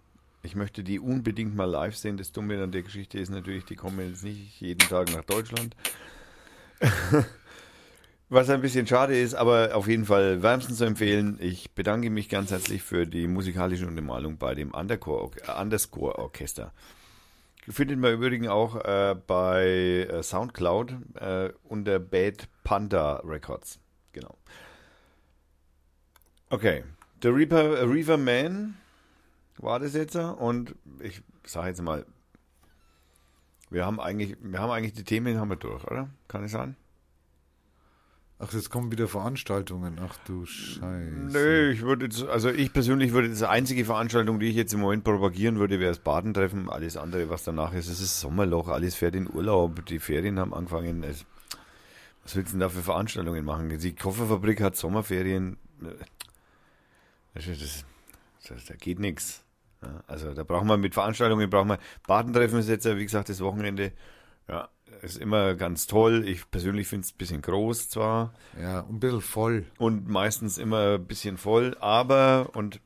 ich 0.41 0.55
möchte 0.55 0.83
die 0.83 0.99
unbedingt 0.99 1.55
mal 1.55 1.69
live 1.69 1.95
sehen. 1.95 2.17
Das 2.17 2.31
Dumme 2.31 2.61
an 2.61 2.71
der 2.71 2.83
Geschichte 2.83 3.19
ist 3.19 3.29
natürlich, 3.29 3.65
die 3.65 3.75
kommen 3.75 3.99
jetzt 4.09 4.23
nicht 4.23 4.59
jeden 4.59 4.79
Tag 4.79 5.13
nach 5.13 5.23
Deutschland. 5.23 5.75
Was 8.33 8.49
ein 8.49 8.61
bisschen 8.61 8.87
schade 8.87 9.15
ist, 9.15 9.35
aber 9.35 9.75
auf 9.75 9.87
jeden 9.87 10.05
Fall 10.05 10.41
wärmstens 10.41 10.79
zu 10.79 10.85
empfehlen. 10.85 11.37
Ich 11.39 11.75
bedanke 11.75 12.09
mich 12.09 12.29
ganz 12.29 12.49
herzlich 12.49 12.81
für 12.81 13.05
die 13.05 13.27
musikalische 13.27 13.85
Untermalung 13.85 14.39
bei 14.39 14.55
dem 14.55 14.73
Undercore, 14.73 15.29
äh, 15.45 15.61
Underscore 15.61 16.17
Orchester. 16.17 16.73
Findet 17.69 17.99
man 17.99 18.11
übrigens 18.11 18.47
auch 18.47 18.83
äh, 18.85 19.15
bei 19.27 20.07
äh, 20.09 20.23
Soundcloud 20.23 20.95
äh, 21.13 21.49
unter 21.61 21.99
Bad 21.99 22.49
Panda 22.63 23.17
Records. 23.17 23.79
Genau. 24.13 24.35
Okay. 26.49 26.85
The 27.21 27.27
Reaper, 27.27 27.77
äh, 27.77 27.83
Reaver 27.83 28.17
Man 28.17 28.79
war 29.57 29.77
das 29.77 29.93
jetzt. 29.93 30.15
Und 30.15 30.73
ich 31.01 31.21
sage 31.45 31.67
jetzt 31.67 31.83
mal, 31.83 32.03
wir 33.69 33.85
haben 33.85 33.99
eigentlich, 33.99 34.37
wir 34.41 34.57
haben 34.57 34.71
eigentlich 34.71 34.93
die 34.93 35.03
Themen 35.03 35.39
haben 35.39 35.49
wir 35.49 35.55
durch, 35.55 35.83
oder? 35.83 36.09
Kann 36.27 36.43
ich 36.43 36.51
sagen? 36.51 36.75
Ach, 38.39 38.51
jetzt 38.51 38.69
kommen 38.69 38.91
wieder 38.91 39.07
Veranstaltungen. 39.07 39.99
Ach 40.03 40.17
du 40.25 40.45
Scheiße. 40.45 41.29
Nö, 41.31 41.71
ich 41.71 41.81
würde 41.81 42.05
jetzt, 42.05 42.23
also 42.23 42.49
ich 42.49 42.73
persönlich 42.73 43.13
würde, 43.13 43.29
das 43.29 43.43
einzige 43.43 43.85
Veranstaltung, 43.85 44.39
die 44.39 44.47
ich 44.47 44.55
jetzt 44.55 44.73
im 44.73 44.81
Moment 44.81 45.03
propagieren 45.03 45.59
würde, 45.59 45.79
wäre 45.79 45.91
das 45.91 45.99
Badentreffen. 45.99 46.69
Alles 46.69 46.97
andere, 46.97 47.29
was 47.29 47.43
danach 47.43 47.73
ist, 47.73 47.87
es 47.87 48.01
ist 48.01 48.19
Sommerloch, 48.19 48.67
alles 48.67 48.95
fährt 48.95 49.15
in 49.15 49.33
Urlaub, 49.33 49.85
die 49.85 49.99
Ferien 49.99 50.39
haben 50.39 50.53
angefangen. 50.53 51.03
Was 51.03 52.35
willst 52.35 52.49
du 52.49 52.53
denn 52.53 52.59
da 52.59 52.69
für 52.69 52.81
Veranstaltungen 52.81 53.45
machen? 53.45 53.69
Die 53.77 53.95
Kofferfabrik 53.95 54.61
hat 54.61 54.75
Sommerferien. 54.75 55.57
Das, 57.33 57.45
das, 57.45 57.85
das, 58.47 58.65
da 58.65 58.75
geht 58.75 58.99
nichts. 58.99 59.43
Also 60.07 60.33
da 60.33 60.43
brauchen 60.43 60.67
wir 60.67 60.77
mit 60.77 60.93
Veranstaltungen, 60.93 61.49
brauchen 61.49 61.69
wir, 61.69 61.79
Badentreffen 62.07 62.59
ist 62.59 62.69
jetzt 62.69 62.85
ja, 62.85 62.97
wie 62.97 63.03
gesagt, 63.03 63.29
das 63.29 63.41
Wochenende. 63.41 63.91
Ja, 64.47 64.69
ist 65.03 65.17
immer 65.17 65.53
ganz 65.55 65.87
toll. 65.87 66.27
Ich 66.27 66.49
persönlich 66.49 66.87
finde 66.87 67.05
es 67.05 67.13
ein 67.13 67.17
bisschen 67.17 67.41
groß 67.41 67.89
zwar 67.89 68.33
Ja, 68.59 68.85
ein 68.87 68.99
bisschen 68.99 69.21
voll. 69.21 69.65
und 69.77 70.07
meistens 70.07 70.57
immer 70.57 70.95
ein 70.95 71.05
bisschen 71.05 71.37
voll, 71.37 71.75
aber 71.79 72.49
und 72.53 72.79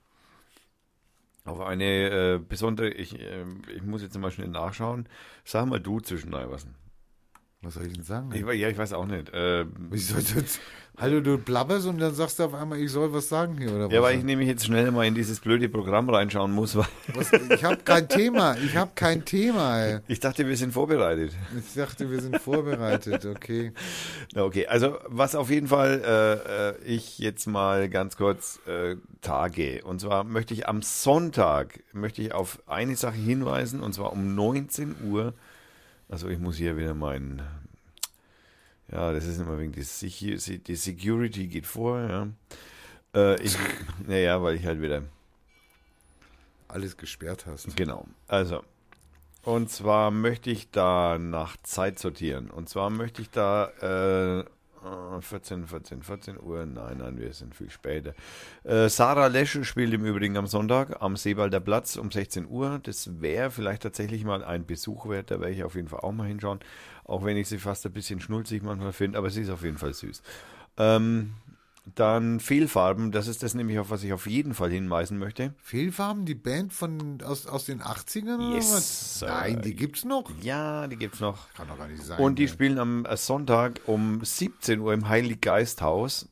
auf 1.45 1.61
eine 1.61 2.09
äh, 2.09 2.39
besondere, 2.39 2.89
ich, 2.89 3.19
äh, 3.19 3.45
ich 3.73 3.81
muss 3.83 4.01
jetzt 4.01 4.17
mal 4.17 4.31
schnell 4.31 4.49
nachschauen. 4.49 5.07
Sag 5.45 5.65
mal 5.67 5.79
du 5.79 5.99
zwischen 6.01 6.31
Neiwassen. 6.31 6.75
Was 7.67 7.73
soll 7.73 7.87
ich 7.87 7.93
denn 7.95 8.03
sagen? 8.03 8.31
Ich, 8.33 8.45
ja, 8.45 8.69
ich 8.69 8.77
weiß 8.77 8.93
auch 8.93 9.05
nicht. 9.05 9.27
Äh, 9.33 9.63
ich 9.91 10.09
jetzt? 10.09 10.61
Hallo, 10.97 11.19
du 11.19 11.37
blabberst 11.37 11.85
und 11.85 11.99
dann 11.99 12.15
sagst 12.15 12.39
du 12.39 12.45
auf 12.45 12.53
einmal, 12.53 12.79
ich 12.79 12.89
soll 12.89 13.11
was 13.11 13.27
sagen 13.27 13.57
hier, 13.57 13.69
oder 13.73 13.89
ja, 13.89 14.01
was? 14.01 14.03
weil 14.07 14.17
ich 14.19 14.23
nämlich 14.23 14.47
jetzt 14.47 14.65
schnell 14.65 14.89
mal 14.89 15.05
in 15.05 15.15
dieses 15.15 15.41
blöde 15.41 15.67
Programm 15.67 16.09
reinschauen 16.09 16.53
muss, 16.53 16.77
weil 16.77 16.85
was 17.13 17.29
ich 17.33 17.65
habe 17.65 17.75
kein 17.83 18.07
Thema. 18.07 18.55
Ich 18.63 18.77
habe 18.77 18.91
kein 18.95 19.25
Thema. 19.25 19.81
Ey. 19.81 19.99
ich 20.07 20.21
dachte, 20.21 20.47
wir 20.47 20.55
sind 20.55 20.71
vorbereitet. 20.71 21.33
Ich 21.59 21.73
dachte, 21.73 22.09
wir 22.09 22.21
sind 22.21 22.39
vorbereitet. 22.39 23.25
Okay. 23.25 23.73
Na, 24.33 24.43
Okay, 24.43 24.67
also 24.67 24.97
was 25.05 25.35
auf 25.35 25.49
jeden 25.49 25.67
Fall 25.67 26.01
äh, 26.05 26.69
äh, 26.69 26.95
ich 26.95 27.19
jetzt 27.19 27.47
mal 27.47 27.89
ganz 27.89 28.15
kurz 28.15 28.61
äh, 28.65 28.95
tage. 29.19 29.83
Und 29.83 29.99
zwar 29.99 30.23
möchte 30.23 30.53
ich 30.53 30.69
am 30.69 30.81
Sonntag, 30.81 31.83
möchte 31.91 32.21
ich 32.21 32.31
auf 32.31 32.63
eine 32.65 32.95
Sache 32.95 33.17
hinweisen, 33.17 33.81
und 33.81 33.91
zwar 33.91 34.13
um 34.13 34.35
19 34.35 34.95
Uhr. 35.03 35.33
Also 36.09 36.29
ich 36.29 36.39
muss 36.39 36.55
hier 36.55 36.77
wieder 36.77 36.93
meinen, 36.93 37.41
ja, 38.91 39.11
das 39.11 39.25
ist 39.25 39.39
immer 39.39 39.59
wegen 39.59 39.71
die, 39.71 39.83
Secu- 39.83 40.61
die 40.63 40.75
Security 40.75 41.47
geht 41.47 41.65
vor, 41.65 41.99
ja. 42.01 42.27
Äh, 43.15 43.41
ich, 43.41 43.57
naja, 44.07 44.41
weil 44.41 44.55
ich 44.55 44.65
halt 44.65 44.81
wieder 44.81 45.03
Alles 46.67 46.97
gesperrt 46.97 47.45
hast. 47.45 47.75
Genau. 47.75 48.05
Also, 48.27 48.63
und 49.43 49.69
zwar 49.69 50.11
möchte 50.11 50.49
ich 50.51 50.69
da 50.71 51.17
nach 51.17 51.57
Zeit 51.63 51.99
sortieren. 51.99 52.49
Und 52.51 52.69
zwar 52.69 52.89
möchte 52.89 53.21
ich 53.21 53.29
da, 53.29 53.69
äh, 53.81 54.39
äh, 54.41 55.21
14, 55.21 55.67
14, 55.67 56.03
14 56.03 56.39
Uhr. 56.41 56.65
Nein, 56.65 56.97
nein, 56.99 57.17
wir 57.17 57.31
sind 57.33 57.55
viel 57.55 57.69
später. 57.69 58.13
Äh, 58.63 58.89
Sarah 58.89 59.27
Lesch 59.27 59.59
spielt 59.63 59.93
im 59.93 60.05
Übrigen 60.05 60.37
am 60.37 60.47
Sonntag 60.47 61.01
am 61.01 61.15
Seewalder 61.15 61.61
Platz 61.61 61.95
um 61.95 62.11
16 62.11 62.47
Uhr. 62.47 62.79
Das 62.83 63.21
wäre 63.21 63.49
vielleicht 63.51 63.83
tatsächlich 63.83 64.25
mal 64.25 64.43
ein 64.43 64.65
Besuch 64.65 65.07
wert. 65.09 65.31
Da 65.31 65.39
werde 65.39 65.53
ich 65.53 65.63
auf 65.63 65.75
jeden 65.75 65.87
Fall 65.87 66.01
auch 66.01 66.11
mal 66.11 66.27
hinschauen. 66.27 66.59
Auch 67.07 67.23
wenn 67.23 67.37
ich 67.37 67.47
sie 67.47 67.57
fast 67.57 67.85
ein 67.85 67.93
bisschen 67.93 68.19
schnulzig 68.19 68.61
manchmal 68.61 68.93
finde, 68.93 69.17
aber 69.17 69.29
sie 69.29 69.41
ist 69.41 69.49
auf 69.49 69.63
jeden 69.63 69.77
Fall 69.77 69.93
süß. 69.93 70.21
Ähm, 70.77 71.33
dann 71.95 72.39
Fehlfarben, 72.39 73.11
das 73.11 73.27
ist 73.27 73.43
das 73.43 73.53
nämlich, 73.53 73.79
auf 73.79 73.89
was 73.89 74.03
ich 74.03 74.11
auf 74.11 74.27
jeden 74.27 74.53
Fall 74.53 74.69
hinweisen 74.69 75.17
möchte. 75.17 75.53
Fehlfarben, 75.63 76.25
die 76.25 76.35
Band 76.35 76.73
von 76.73 77.21
aus, 77.23 77.47
aus 77.47 77.65
den 77.65 77.81
80ern 77.81 78.35
oder 78.35 78.55
Yes. 78.55 79.23
Nein, 79.25 79.61
die 79.61 79.73
gibt's 79.73 80.03
noch. 80.03 80.29
Ja, 80.41 80.87
die 80.87 80.97
gibt's 80.97 81.19
noch. 81.19 81.53
Kann 81.53 81.69
doch 81.69 81.77
gar 81.77 81.87
nicht 81.87 82.03
sein. 82.03 82.19
Und 82.19 82.39
die 82.39 82.43
ey. 82.43 82.49
spielen 82.49 82.77
am 82.77 83.05
äh, 83.05 83.15
Sonntag 83.15 83.81
um 83.85 84.23
17 84.23 84.79
Uhr 84.79 84.93
im 84.93 85.07
Heiliggeisthaus. 85.07 86.27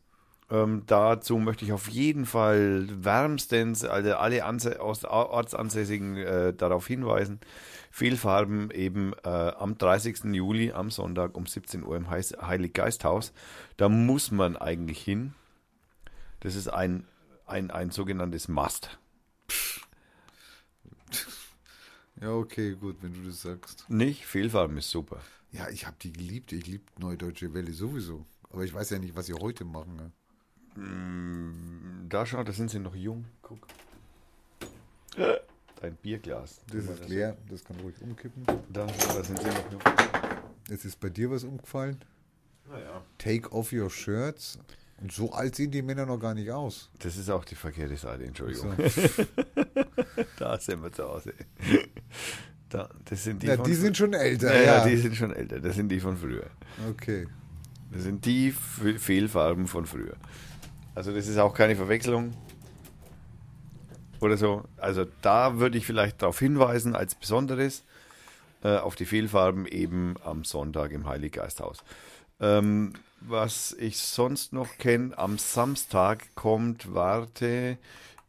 Ähm, 0.52 0.84
dazu 0.86 1.38
möchte 1.38 1.66
ich 1.66 1.72
auf 1.72 1.88
jeden 1.88 2.26
Fall 2.26 2.88
wärmstens 2.92 3.84
alle, 3.84 4.20
alle 4.20 4.46
Anse 4.46 4.82
aus, 4.82 5.04
Ortsansässigen 5.06 6.18
äh, 6.18 6.54
darauf 6.54 6.86
hinweisen. 6.86 7.40
Fehlfarben 7.96 8.72
eben 8.72 9.14
äh, 9.24 9.30
am 9.30 9.78
30. 9.78 10.26
Juli 10.26 10.74
am 10.74 10.92
Sonntag 10.92 11.38
um 11.38 11.46
17 11.46 11.82
Uhr 11.86 11.96
im 11.96 12.10
Heiliggeisthaus. 12.10 13.32
Da 13.78 13.88
muss 13.88 14.32
man 14.32 14.58
eigentlich 14.58 15.02
hin. 15.02 15.34
Das 16.42 16.56
ist 16.56 16.68
ein, 16.68 17.08
ein, 17.46 17.72
ein 17.72 17.92
sogenanntes 17.92 18.50
Must. 18.50 19.00
Ja, 22.22 22.32
okay, 22.32 22.76
gut, 22.76 22.96
wenn 23.02 23.14
du 23.14 23.28
das 23.28 23.42
sagst. 23.42 23.90
Nicht? 23.90 24.26
Fehlfarben 24.26 24.78
ist 24.78 24.90
super. 24.90 25.20
Ja, 25.52 25.68
ich 25.68 25.86
habe 25.86 25.98
die 26.02 26.14
geliebt. 26.14 26.54
Ich 26.54 26.66
liebe 26.66 26.86
Neue 26.98 27.18
Deutsche 27.18 27.54
Welle 27.54 27.74
sowieso. 27.74 28.26
Aber 28.52 28.64
ich 28.64 28.74
weiß 28.74 28.92
ja 28.92 29.00
nicht, 29.00 29.18
was 29.18 29.26
sie 29.26 29.34
heute 29.34 29.66
machen. 29.66 30.12
Ne? 30.78 32.08
Da 32.08 32.26
schau, 32.26 32.42
da 32.46 32.54
sind 32.54 32.72
sie 32.72 32.80
noch 32.80 32.96
jung. 32.96 33.26
Guck. 33.42 33.68
Dein 35.86 35.98
Bierglas. 35.98 36.62
Das 36.74 36.84
ist 36.86 37.07
leer, 37.07 37.38
das 37.48 37.64
kann 37.64 37.80
ruhig 37.80 37.94
umkippen. 38.02 38.44
Da, 38.74 38.88
da 38.88 39.24
sind 39.24 39.40
sie 39.40 39.45
noch. 39.45 39.84
Jetzt 40.68 40.84
ist 40.84 40.99
bei 40.99 41.10
dir 41.10 41.30
was 41.30 41.44
umgefallen. 41.44 41.99
Naja. 42.68 43.03
Take 43.20 43.52
off 43.52 43.72
your 43.72 43.91
shirts. 43.91 44.57
Und 44.99 45.12
so 45.12 45.32
alt 45.32 45.56
sehen 45.56 45.70
die 45.70 45.84
Männer 45.84 46.07
noch 46.07 46.18
gar 46.18 46.34
nicht 46.34 46.49
aus. 46.49 46.90
Das 46.98 47.18
ist 47.18 47.30
auch 47.30 47.45
die 47.45 47.53
verkehrte 47.53 47.98
Seite, 47.98 48.24
Entschuldigung. 48.24 48.74
So. 48.78 49.26
Da 50.40 50.57
sind 50.57 50.82
wir 50.82 50.91
zu 50.91 51.03
Hause. 51.03 51.34
Da, 52.70 52.90
das 53.06 53.24
sind 53.24 53.44
die 53.44 53.48
Ja, 53.48 53.57
die 53.57 53.74
sind 53.76 53.95
schon 53.95 54.14
älter, 54.14 54.56
ja, 54.56 54.78
ja. 54.78 54.88
die 54.88 54.98
sind 54.98 55.16
schon 55.16 55.34
älter. 55.34 55.60
Das 55.60 55.76
sind 55.76 55.90
die 55.90 55.99
von 55.99 56.18
früher. 56.18 56.49
Okay. 56.90 57.28
Das 57.91 58.02
sind 58.03 58.26
die 58.26 58.52
Fehlfarben 58.52 59.68
von 59.68 59.86
früher. 59.86 60.16
Also 60.95 61.14
das 61.14 61.28
ist 61.28 61.38
auch 61.38 61.53
keine 61.53 61.76
Verwechslung 61.76 62.34
oder 64.20 64.38
so. 64.38 64.64
Also 64.78 65.06
da 65.22 65.60
würde 65.60 65.78
ich 65.78 65.86
vielleicht 65.86 66.22
darauf 66.22 66.40
hinweisen 66.40 66.96
als 66.96 67.16
Besonderes 67.16 67.84
äh, 68.64 68.78
auf 68.78 68.96
die 68.96 69.06
Fehlfarben 69.06 69.66
eben 69.66 70.16
am 70.24 70.44
Sonntag 70.44 70.92
im 70.92 71.08
Heiliggeisthaus. 71.08 71.84
Ähm, 72.40 72.94
was 73.22 73.74
ich 73.80 73.98
sonst 73.98 74.54
noch 74.54 74.78
kenne, 74.78 75.18
am 75.18 75.38
Samstag 75.38 76.36
kommt 76.36 76.94
Warte 76.94 77.78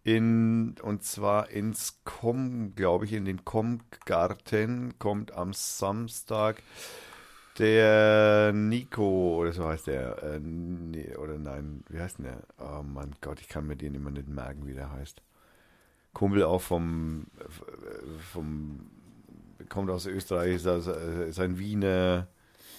in, 0.04 0.76
und 0.82 1.02
zwar 1.02 1.50
ins 1.50 1.98
Com, 2.04 2.74
glaube 2.76 3.06
ich, 3.06 3.12
in 3.12 3.24
den 3.24 3.44
Com-Garten 3.44 4.94
kommt 4.98 5.32
am 5.32 5.52
Samstag 5.52 6.62
der 7.58 8.52
Nico, 8.52 9.36
oder 9.38 9.52
so 9.52 9.66
heißt 9.66 9.86
der, 9.88 10.22
äh, 10.22 10.38
nee, 10.38 11.16
oder 11.16 11.38
nein, 11.38 11.82
wie 11.88 11.98
heißt 11.98 12.18
der? 12.20 12.42
Oh 12.58 12.82
mein 12.82 13.16
Gott, 13.20 13.40
ich 13.40 13.48
kann 13.48 13.66
mir 13.66 13.76
den 13.76 13.94
immer 13.94 14.10
nicht 14.10 14.28
merken, 14.28 14.66
wie 14.66 14.74
der 14.74 14.92
heißt. 14.92 15.22
Kumpel 16.16 16.44
auch 16.44 16.62
vom, 16.62 17.26
vom 18.32 18.80
kommt 19.68 19.90
aus 19.90 20.06
Österreich, 20.06 20.54
ist, 20.54 20.64
ist 20.64 21.38
ein 21.38 21.58
Wiener, 21.58 22.26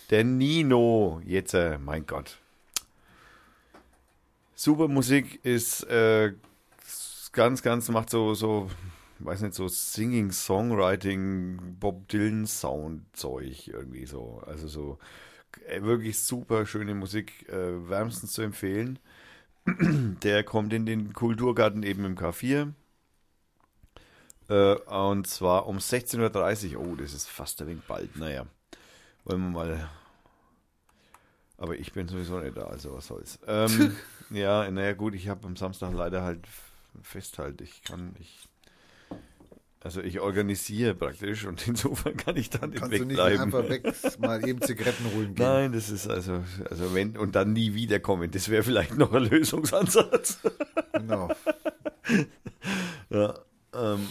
der 0.10 0.24
Nino, 0.24 1.22
jetzt, 1.24 1.54
äh, 1.54 1.78
mein 1.78 2.08
Gott. 2.08 2.40
Super 4.56 4.88
Musik 4.88 5.40
ist 5.46 5.84
äh, 5.84 6.34
ganz, 7.32 7.62
ganz, 7.62 7.90
macht 7.90 8.10
so, 8.10 8.34
so, 8.34 8.72
weiß 9.20 9.42
nicht, 9.42 9.54
so 9.54 9.68
Singing, 9.68 10.32
Songwriting, 10.32 11.78
Bob 11.80 12.08
Dylan 12.08 12.48
Sound-Zeug 12.48 13.68
irgendwie 13.68 14.08
so. 14.08 14.42
Also 14.48 14.68
so 14.68 14.98
äh, 15.68 15.84
wirklich 15.84 16.20
super 16.20 16.66
schöne 16.66 16.96
Musik, 16.96 17.48
äh, 17.50 17.88
wärmstens 17.88 18.32
zu 18.32 18.42
empfehlen. 18.42 18.98
Der 20.24 20.44
kommt 20.44 20.74
in 20.74 20.88
den 20.88 21.14
Kulturgarten 21.14 21.84
eben 21.84 22.04
im 22.04 22.16
K4. 22.16 22.74
Äh, 24.50 24.76
und 24.76 25.28
zwar 25.28 25.68
um 25.68 25.78
16.30 25.78 26.76
Uhr. 26.76 26.86
Oh, 26.86 26.96
das 26.96 27.14
ist 27.14 27.30
fast 27.30 27.62
ein 27.62 27.68
wenig 27.68 27.84
bald. 27.84 28.16
Naja, 28.18 28.46
wollen 29.26 29.42
wir 29.42 29.50
mal. 29.50 29.90
Aber 31.58 31.76
ich 31.76 31.92
bin 31.92 32.08
sowieso 32.08 32.40
nicht 32.40 32.56
da, 32.56 32.66
also 32.66 32.94
was 32.94 33.08
soll's. 33.08 33.40
Ähm, 33.48 33.96
ja, 34.30 34.70
naja, 34.70 34.94
gut, 34.94 35.16
ich 35.16 35.28
habe 35.28 35.46
am 35.48 35.56
Samstag 35.56 35.94
leider 35.94 36.24
halt 36.24 36.48
fest 37.02 37.40
halt. 37.40 37.62
Ich 37.62 37.84
kann, 37.84 38.16
ich. 38.20 38.48
Also 39.82 40.02
ich 40.02 40.20
organisiere 40.20 40.96
praktisch 40.96 41.46
und 41.46 41.66
insofern 41.68 42.18
kann 42.18 42.36
ich 42.36 42.50
dann 42.50 42.72
nicht 42.72 42.80
Kannst 42.82 42.98
du 42.98 43.06
nicht 43.06 43.18
wegbleiben. 43.18 43.42
einfach 43.42 43.70
weg 43.70 43.94
mal 44.20 44.46
eben 44.48 44.62
Zigaretten 44.62 45.06
holen 45.14 45.36
gehen? 45.36 45.46
Nein, 45.46 45.72
das 45.72 45.90
ist 45.90 46.08
also, 46.08 46.44
also 46.70 46.94
wenn 46.94 47.16
und 47.16 47.36
dann 47.36 47.54
nie 47.54 47.74
wiederkommen, 47.74 48.32
das 48.32 48.50
wäre 48.50 48.64
vielleicht 48.64 48.98
noch 48.98 49.14
ein 49.14 49.24
Lösungsansatz. 49.24 50.40
Genau. 50.94 51.30
ja, 53.10 53.40
ähm, 53.74 54.08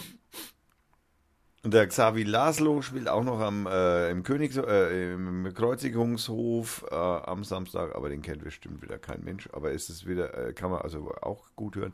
und 1.67 1.73
der 1.73 1.85
Xavi 1.85 2.23
Laszlo 2.23 2.81
spielt 2.81 3.09
auch 3.09 3.25
noch 3.25 3.41
am 3.41 3.67
äh, 3.67 4.09
im 4.09 4.23
Königs 4.23 4.55
äh, 4.55 5.11
im 5.11 5.53
Kreuzigungshof 5.53 6.85
äh, 6.89 6.95
am 6.95 7.43
Samstag, 7.43 7.93
aber 7.93 8.07
den 8.07 8.21
kennt 8.21 8.41
bestimmt 8.41 8.81
wieder 8.81 8.97
kein 8.97 9.21
Mensch. 9.25 9.49
Aber 9.51 9.73
es 9.73 9.89
ist 9.89 10.07
wieder, 10.07 10.33
äh, 10.33 10.53
kann 10.53 10.71
man 10.71 10.79
also 10.79 11.13
auch 11.21 11.43
gut 11.57 11.75
hören. 11.75 11.91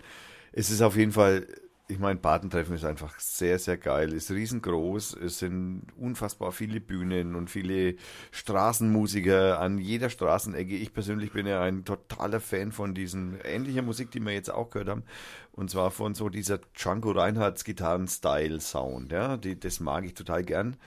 Es 0.52 0.69
ist 0.69 0.84
auf 0.84 0.95
jeden 0.95 1.11
Fall, 1.11 1.48
ich 1.87 1.99
meine, 1.99 2.19
Badentreffen 2.19 2.75
ist 2.75 2.85
einfach 2.85 3.19
sehr, 3.19 3.59
sehr 3.59 3.77
geil, 3.77 4.13
ist 4.13 4.31
riesengroß, 4.31 5.15
es 5.15 5.39
sind 5.39 5.87
unfassbar 5.97 6.53
viele 6.53 6.79
Bühnen 6.79 7.35
und 7.35 7.49
viele 7.49 7.95
Straßenmusiker 8.31 9.59
an 9.59 9.77
jeder 9.77 10.09
Straßenecke. 10.09 10.75
Ich 10.75 10.93
persönlich 10.93 11.33
bin 11.33 11.45
ja 11.45 11.61
ein 11.61 11.83
totaler 11.83 12.39
Fan 12.39 12.71
von 12.71 12.95
diesen 12.95 13.37
ähnlicher 13.43 13.81
Musik, 13.81 14.11
die 14.11 14.21
wir 14.21 14.31
jetzt 14.31 14.49
auch 14.49 14.69
gehört 14.69 14.89
haben. 14.89 15.03
Und 15.51 15.69
zwar 15.69 15.91
von 15.91 16.15
so 16.15 16.29
dieser 16.29 16.59
Django 16.73 17.11
Reinhardt 17.11 17.63
Gitarren-Style-Sound. 17.65 19.11
Ja, 19.11 19.35
die, 19.37 19.59
das 19.59 19.79
mag 19.81 20.05
ich 20.05 20.13
total 20.13 20.43
gern. 20.43 20.77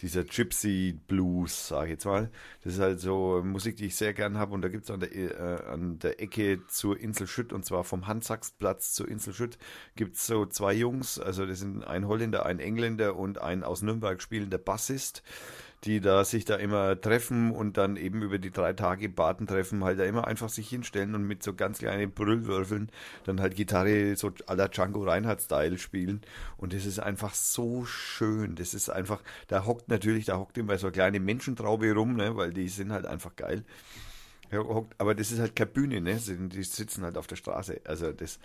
Dieser 0.00 0.24
Gypsy 0.24 0.98
Blues, 1.08 1.68
sage 1.68 1.86
ich 1.86 1.90
jetzt 1.92 2.06
mal. 2.06 2.30
Das 2.64 2.74
ist 2.74 2.80
halt 2.80 3.00
so 3.00 3.42
Musik, 3.44 3.76
die 3.76 3.86
ich 3.86 3.96
sehr 3.96 4.14
gern 4.14 4.38
habe. 4.38 4.54
Und 4.54 4.62
da 4.62 4.68
gibt 4.68 4.84
es 4.84 4.90
an, 4.90 5.00
der, 5.00 5.14
äh, 5.14 5.66
an 5.66 5.98
der 5.98 6.20
Ecke 6.20 6.66
zur 6.68 6.98
Insel 6.98 7.26
Schütt, 7.26 7.52
und 7.52 7.66
zwar 7.66 7.84
vom 7.84 8.06
Hansachsplatz 8.06 8.94
zur 8.94 9.08
Insel 9.08 9.34
Schütt, 9.34 9.58
gibt 9.96 10.16
es 10.16 10.26
so 10.26 10.46
zwei 10.46 10.72
Jungs. 10.72 11.18
Also 11.18 11.44
das 11.44 11.58
sind 11.58 11.84
ein 11.84 12.08
Holländer, 12.08 12.46
ein 12.46 12.60
Engländer 12.60 13.16
und 13.16 13.38
ein 13.38 13.62
aus 13.62 13.82
Nürnberg 13.82 14.22
spielender 14.22 14.58
Bassist 14.58 15.22
die 15.84 16.00
da 16.00 16.24
sich 16.24 16.44
da 16.44 16.56
immer 16.56 17.00
treffen 17.00 17.52
und 17.52 17.78
dann 17.78 17.96
eben 17.96 18.22
über 18.22 18.38
die 18.38 18.50
drei 18.50 18.74
Tage 18.74 19.08
Baden 19.08 19.46
treffen, 19.46 19.82
halt 19.82 19.98
da 19.98 20.04
immer 20.04 20.26
einfach 20.26 20.50
sich 20.50 20.68
hinstellen 20.68 21.14
und 21.14 21.24
mit 21.24 21.42
so 21.42 21.54
ganz 21.54 21.78
kleinen 21.78 22.12
Brüllwürfeln 22.12 22.90
dann 23.24 23.40
halt 23.40 23.56
Gitarre 23.56 24.14
so 24.16 24.28
à 24.28 24.54
la 24.54 24.68
Django 24.68 25.02
Reinhardt-Style 25.04 25.78
spielen. 25.78 26.20
Und 26.58 26.74
das 26.74 26.84
ist 26.84 26.98
einfach 26.98 27.34
so 27.34 27.86
schön. 27.86 28.56
Das 28.56 28.74
ist 28.74 28.90
einfach, 28.90 29.22
da 29.48 29.64
hockt 29.64 29.88
natürlich, 29.88 30.26
da 30.26 30.36
hockt 30.36 30.58
immer 30.58 30.76
so 30.76 30.88
eine 30.88 30.92
kleine 30.92 31.20
Menschentraube 31.20 31.92
rum, 31.92 32.14
ne, 32.14 32.36
weil 32.36 32.52
die 32.52 32.68
sind 32.68 32.92
halt 32.92 33.06
einfach 33.06 33.34
geil. 33.36 33.64
Aber 34.98 35.14
das 35.14 35.30
ist 35.30 35.38
halt 35.38 35.54
keine 35.54 35.70
Bühne, 35.70 36.00
ne? 36.00 36.16
Die 36.16 36.62
sitzen 36.64 37.04
halt 37.04 37.16
auf 37.16 37.28
der 37.28 37.36
Straße. 37.36 37.80
Also 37.84 38.12
das, 38.12 38.40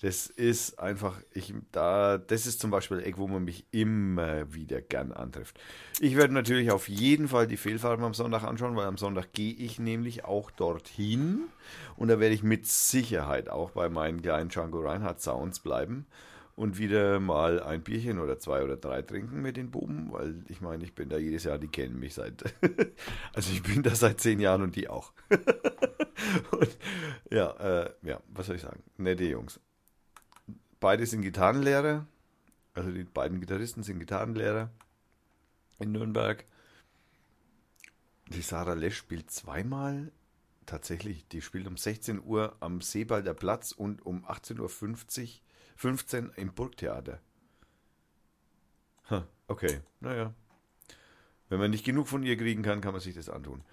das 0.00 0.28
ist 0.28 0.78
einfach, 0.78 1.20
ich, 1.32 1.52
da, 1.72 2.18
das 2.18 2.46
ist 2.46 2.60
zum 2.60 2.70
Beispiel 2.70 2.98
ein 2.98 3.04
Eck, 3.04 3.18
wo 3.18 3.26
man 3.26 3.44
mich 3.44 3.66
immer 3.72 4.52
wieder 4.54 4.80
gern 4.80 5.12
antrifft. 5.12 5.58
Ich 6.00 6.16
werde 6.16 6.34
natürlich 6.34 6.70
auf 6.70 6.88
jeden 6.88 7.28
Fall 7.28 7.46
die 7.46 7.56
Fehlfarben 7.56 8.04
am 8.04 8.14
Sonntag 8.14 8.44
anschauen, 8.44 8.76
weil 8.76 8.86
am 8.86 8.96
Sonntag 8.96 9.32
gehe 9.32 9.54
ich 9.54 9.78
nämlich 9.78 10.24
auch 10.24 10.50
dorthin 10.50 11.44
und 11.96 12.08
da 12.08 12.20
werde 12.20 12.34
ich 12.34 12.42
mit 12.42 12.66
Sicherheit 12.66 13.48
auch 13.48 13.72
bei 13.72 13.88
meinen 13.88 14.22
kleinen 14.22 14.50
Django 14.50 14.80
Reinhardt 14.80 15.20
Sounds 15.20 15.60
bleiben 15.60 16.06
und 16.58 16.78
wieder 16.78 17.20
mal 17.20 17.62
ein 17.62 17.82
Bierchen 17.82 18.18
oder 18.18 18.38
zwei 18.38 18.62
oder 18.64 18.76
drei 18.76 19.02
trinken 19.02 19.42
mit 19.42 19.56
den 19.56 19.70
Buben, 19.70 20.12
weil 20.12 20.42
ich 20.48 20.60
meine, 20.60 20.82
ich 20.82 20.94
bin 20.94 21.08
da 21.08 21.16
jedes 21.16 21.44
Jahr, 21.44 21.58
die 21.58 21.68
kennen 21.68 21.98
mich 22.00 22.14
seit, 22.14 22.44
also 23.32 23.52
ich 23.52 23.62
bin 23.62 23.82
da 23.82 23.94
seit 23.94 24.20
zehn 24.20 24.40
Jahren 24.40 24.62
und 24.62 24.74
die 24.74 24.88
auch. 24.88 25.12
und, 26.50 26.78
ja, 27.30 27.50
äh, 27.52 27.90
ja, 28.02 28.20
was 28.28 28.46
soll 28.46 28.56
ich 28.56 28.62
sagen? 28.62 28.82
Nette 28.96 29.24
Jungs. 29.24 29.60
Beide 30.80 31.06
sind 31.06 31.22
Gitarrenlehrer, 31.22 32.06
also 32.74 32.90
die 32.90 33.04
beiden 33.04 33.40
Gitarristen 33.40 33.82
sind 33.82 33.98
Gitarrenlehrer 33.98 34.70
in 35.78 35.92
Nürnberg. 35.92 36.44
Die 38.28 38.42
Sarah 38.42 38.74
Lesch 38.74 38.96
spielt 38.96 39.30
zweimal 39.30 40.12
tatsächlich, 40.66 41.26
die 41.28 41.42
spielt 41.42 41.66
um 41.66 41.76
16 41.76 42.22
Uhr 42.22 42.56
am 42.60 42.80
Seebalder 42.80 43.34
Platz 43.34 43.72
und 43.72 44.04
um 44.04 44.24
18.50 44.26 44.60
Uhr 44.60 45.40
15 45.76 46.30
im 46.36 46.52
Burgtheater. 46.52 47.20
Ha, 49.10 49.26
okay, 49.48 49.80
naja. 50.00 50.34
Wenn 51.48 51.58
man 51.58 51.70
nicht 51.70 51.84
genug 51.84 52.06
von 52.06 52.22
ihr 52.22 52.36
kriegen 52.36 52.62
kann, 52.62 52.80
kann 52.80 52.92
man 52.92 53.00
sich 53.00 53.14
das 53.14 53.30
antun. 53.30 53.64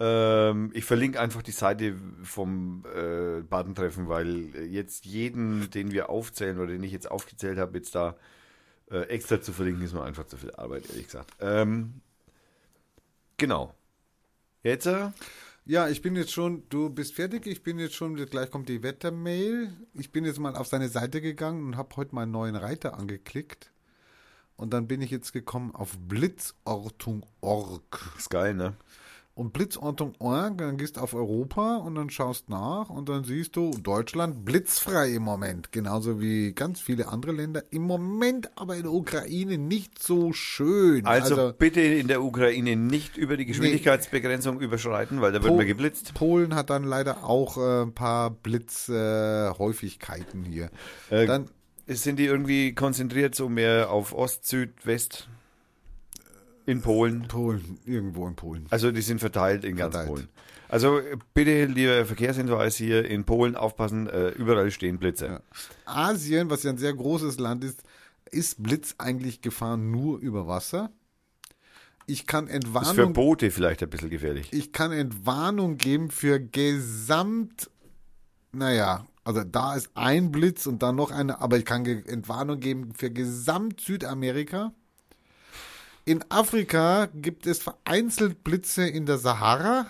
Ähm, 0.00 0.70
ich 0.72 0.84
verlinke 0.86 1.20
einfach 1.20 1.42
die 1.42 1.50
Seite 1.52 1.94
vom 2.22 2.84
äh, 2.94 3.42
Badentreffen, 3.42 4.08
weil 4.08 4.46
jetzt 4.70 5.04
jeden, 5.04 5.70
den 5.70 5.90
wir 5.92 6.08
aufzählen 6.08 6.58
oder 6.58 6.72
den 6.72 6.82
ich 6.82 6.92
jetzt 6.92 7.10
aufgezählt 7.10 7.58
habe, 7.58 7.76
jetzt 7.76 7.94
da 7.94 8.16
äh, 8.90 9.02
extra 9.08 9.42
zu 9.42 9.52
verlinken, 9.52 9.84
ist 9.84 9.92
mir 9.92 10.02
einfach 10.02 10.24
zu 10.26 10.38
viel 10.38 10.52
Arbeit, 10.52 10.88
ehrlich 10.88 11.04
gesagt. 11.04 11.30
Ähm, 11.40 12.00
genau. 13.36 13.74
Jetzt, 14.62 14.86
äh, 14.86 15.10
Ja, 15.66 15.88
ich 15.88 16.00
bin 16.02 16.16
jetzt 16.16 16.32
schon, 16.32 16.64
du 16.70 16.88
bist 16.90 17.14
fertig, 17.14 17.46
ich 17.46 17.62
bin 17.62 17.78
jetzt 17.78 17.94
schon, 17.94 18.16
gleich 18.16 18.50
kommt 18.50 18.68
die 18.70 18.82
Wettermail. 18.82 19.70
Ich 19.94 20.10
bin 20.12 20.24
jetzt 20.24 20.38
mal 20.38 20.56
auf 20.56 20.66
seine 20.66 20.88
Seite 20.88 21.20
gegangen 21.20 21.66
und 21.66 21.76
habe 21.76 21.94
heute 21.96 22.14
meinen 22.14 22.30
neuen 22.32 22.56
Reiter 22.56 22.98
angeklickt. 22.98 23.70
Und 24.56 24.72
dann 24.72 24.88
bin 24.88 25.02
ich 25.02 25.10
jetzt 25.10 25.32
gekommen 25.32 25.74
auf 25.74 25.96
blitzortung.org. 25.98 28.14
ist 28.18 28.30
geil, 28.30 28.54
ne? 28.54 28.76
Und 29.40 29.56
dann 30.60 30.76
gehst 30.76 30.96
du 30.96 31.00
auf 31.00 31.14
Europa 31.14 31.76
und 31.76 31.94
dann 31.94 32.10
schaust 32.10 32.50
nach 32.50 32.90
und 32.90 33.08
dann 33.08 33.24
siehst 33.24 33.56
du 33.56 33.70
Deutschland 33.70 34.44
blitzfrei 34.44 35.14
im 35.14 35.22
Moment. 35.22 35.72
Genauso 35.72 36.20
wie 36.20 36.52
ganz 36.52 36.80
viele 36.80 37.08
andere 37.08 37.32
Länder. 37.32 37.62
Im 37.70 37.82
Moment 37.82 38.50
aber 38.56 38.76
in 38.76 38.82
der 38.82 38.92
Ukraine 38.92 39.56
nicht 39.56 40.02
so 40.02 40.32
schön. 40.32 41.06
Also, 41.06 41.52
bitte 41.58 41.80
in 41.80 42.08
der 42.08 42.22
Ukraine 42.22 42.76
nicht 42.76 43.16
über 43.16 43.36
die 43.36 43.46
Geschwindigkeitsbegrenzung 43.46 44.60
überschreiten, 44.60 45.20
weil 45.20 45.32
da 45.32 45.42
wird 45.42 45.52
Po- 45.52 45.56
man 45.56 45.66
geblitzt. 45.66 46.14
Polen 46.14 46.54
hat 46.54 46.70
dann 46.70 46.84
leider 46.84 47.24
auch 47.24 47.56
äh, 47.56 47.82
ein 47.82 47.94
paar 47.94 48.30
Blitzhäufigkeiten 48.30 50.44
äh, 50.44 50.48
hier. 50.48 50.70
Äh, 51.08 51.26
dann 51.26 51.48
Sind 51.86 52.18
die 52.18 52.26
irgendwie 52.26 52.74
konzentriert 52.74 53.34
so 53.34 53.48
mehr 53.48 53.90
auf 53.90 54.12
Ost, 54.12 54.46
Süd, 54.46 54.70
West 54.84 55.28
in 56.66 56.82
Polen? 56.82 57.26
Polen, 57.28 57.78
irgendwo 57.84 58.26
in 58.26 58.36
Polen. 58.36 58.66
Also 58.70 58.90
die 58.92 59.02
sind 59.02 59.18
verteilt 59.18 59.64
in 59.64 59.76
ganz 59.76 59.94
Verteilt. 59.94 60.14
Polen. 60.14 60.28
Also 60.68 61.00
bitte, 61.34 61.64
lieber 61.64 62.06
Verkehrshinweis 62.06 62.76
hier 62.76 63.04
in 63.04 63.24
Polen 63.24 63.56
aufpassen, 63.56 64.08
äh, 64.08 64.28
überall 64.30 64.70
stehen 64.70 64.98
Blitze. 64.98 65.26
Ja. 65.26 65.40
Asien, 65.84 66.48
was 66.48 66.62
ja 66.62 66.70
ein 66.70 66.78
sehr 66.78 66.94
großes 66.94 67.40
Land 67.40 67.64
ist, 67.64 67.82
ist 68.30 68.62
Blitz 68.62 68.94
eigentlich 68.98 69.42
gefahren 69.42 69.90
nur 69.90 70.18
über 70.20 70.46
Wasser. 70.46 70.90
Ich 72.06 72.26
kann 72.26 72.46
Ist 72.46 72.54
für 72.54 72.56
Entwarnung, 72.56 73.12
Boote 73.12 73.50
vielleicht 73.50 73.82
ein 73.82 73.90
bisschen 73.90 74.10
gefährlich. 74.10 74.52
ich 74.52 74.72
kann 74.72 74.92
Entwarnung 74.92 75.76
geben 75.76 76.10
für 76.10 76.40
Gesamt, 76.40 77.70
naja, 78.52 79.06
also 79.24 79.44
da 79.44 79.74
ist 79.74 79.90
ein 79.94 80.32
Blitz 80.32 80.66
und 80.66 80.82
dann 80.82 80.96
noch 80.96 81.10
eine, 81.10 81.40
aber 81.40 81.58
ich 81.58 81.64
kann 81.64 81.84
Entwarnung 81.84 82.58
geben 82.58 82.94
für 82.94 83.10
Gesamt 83.10 83.80
Südamerika. 83.80 84.72
In 86.10 86.24
Afrika 86.28 87.06
gibt 87.14 87.46
es 87.46 87.62
vereinzelt 87.62 88.42
Blitze 88.42 88.84
in 88.84 89.06
der 89.06 89.16
Sahara. 89.16 89.86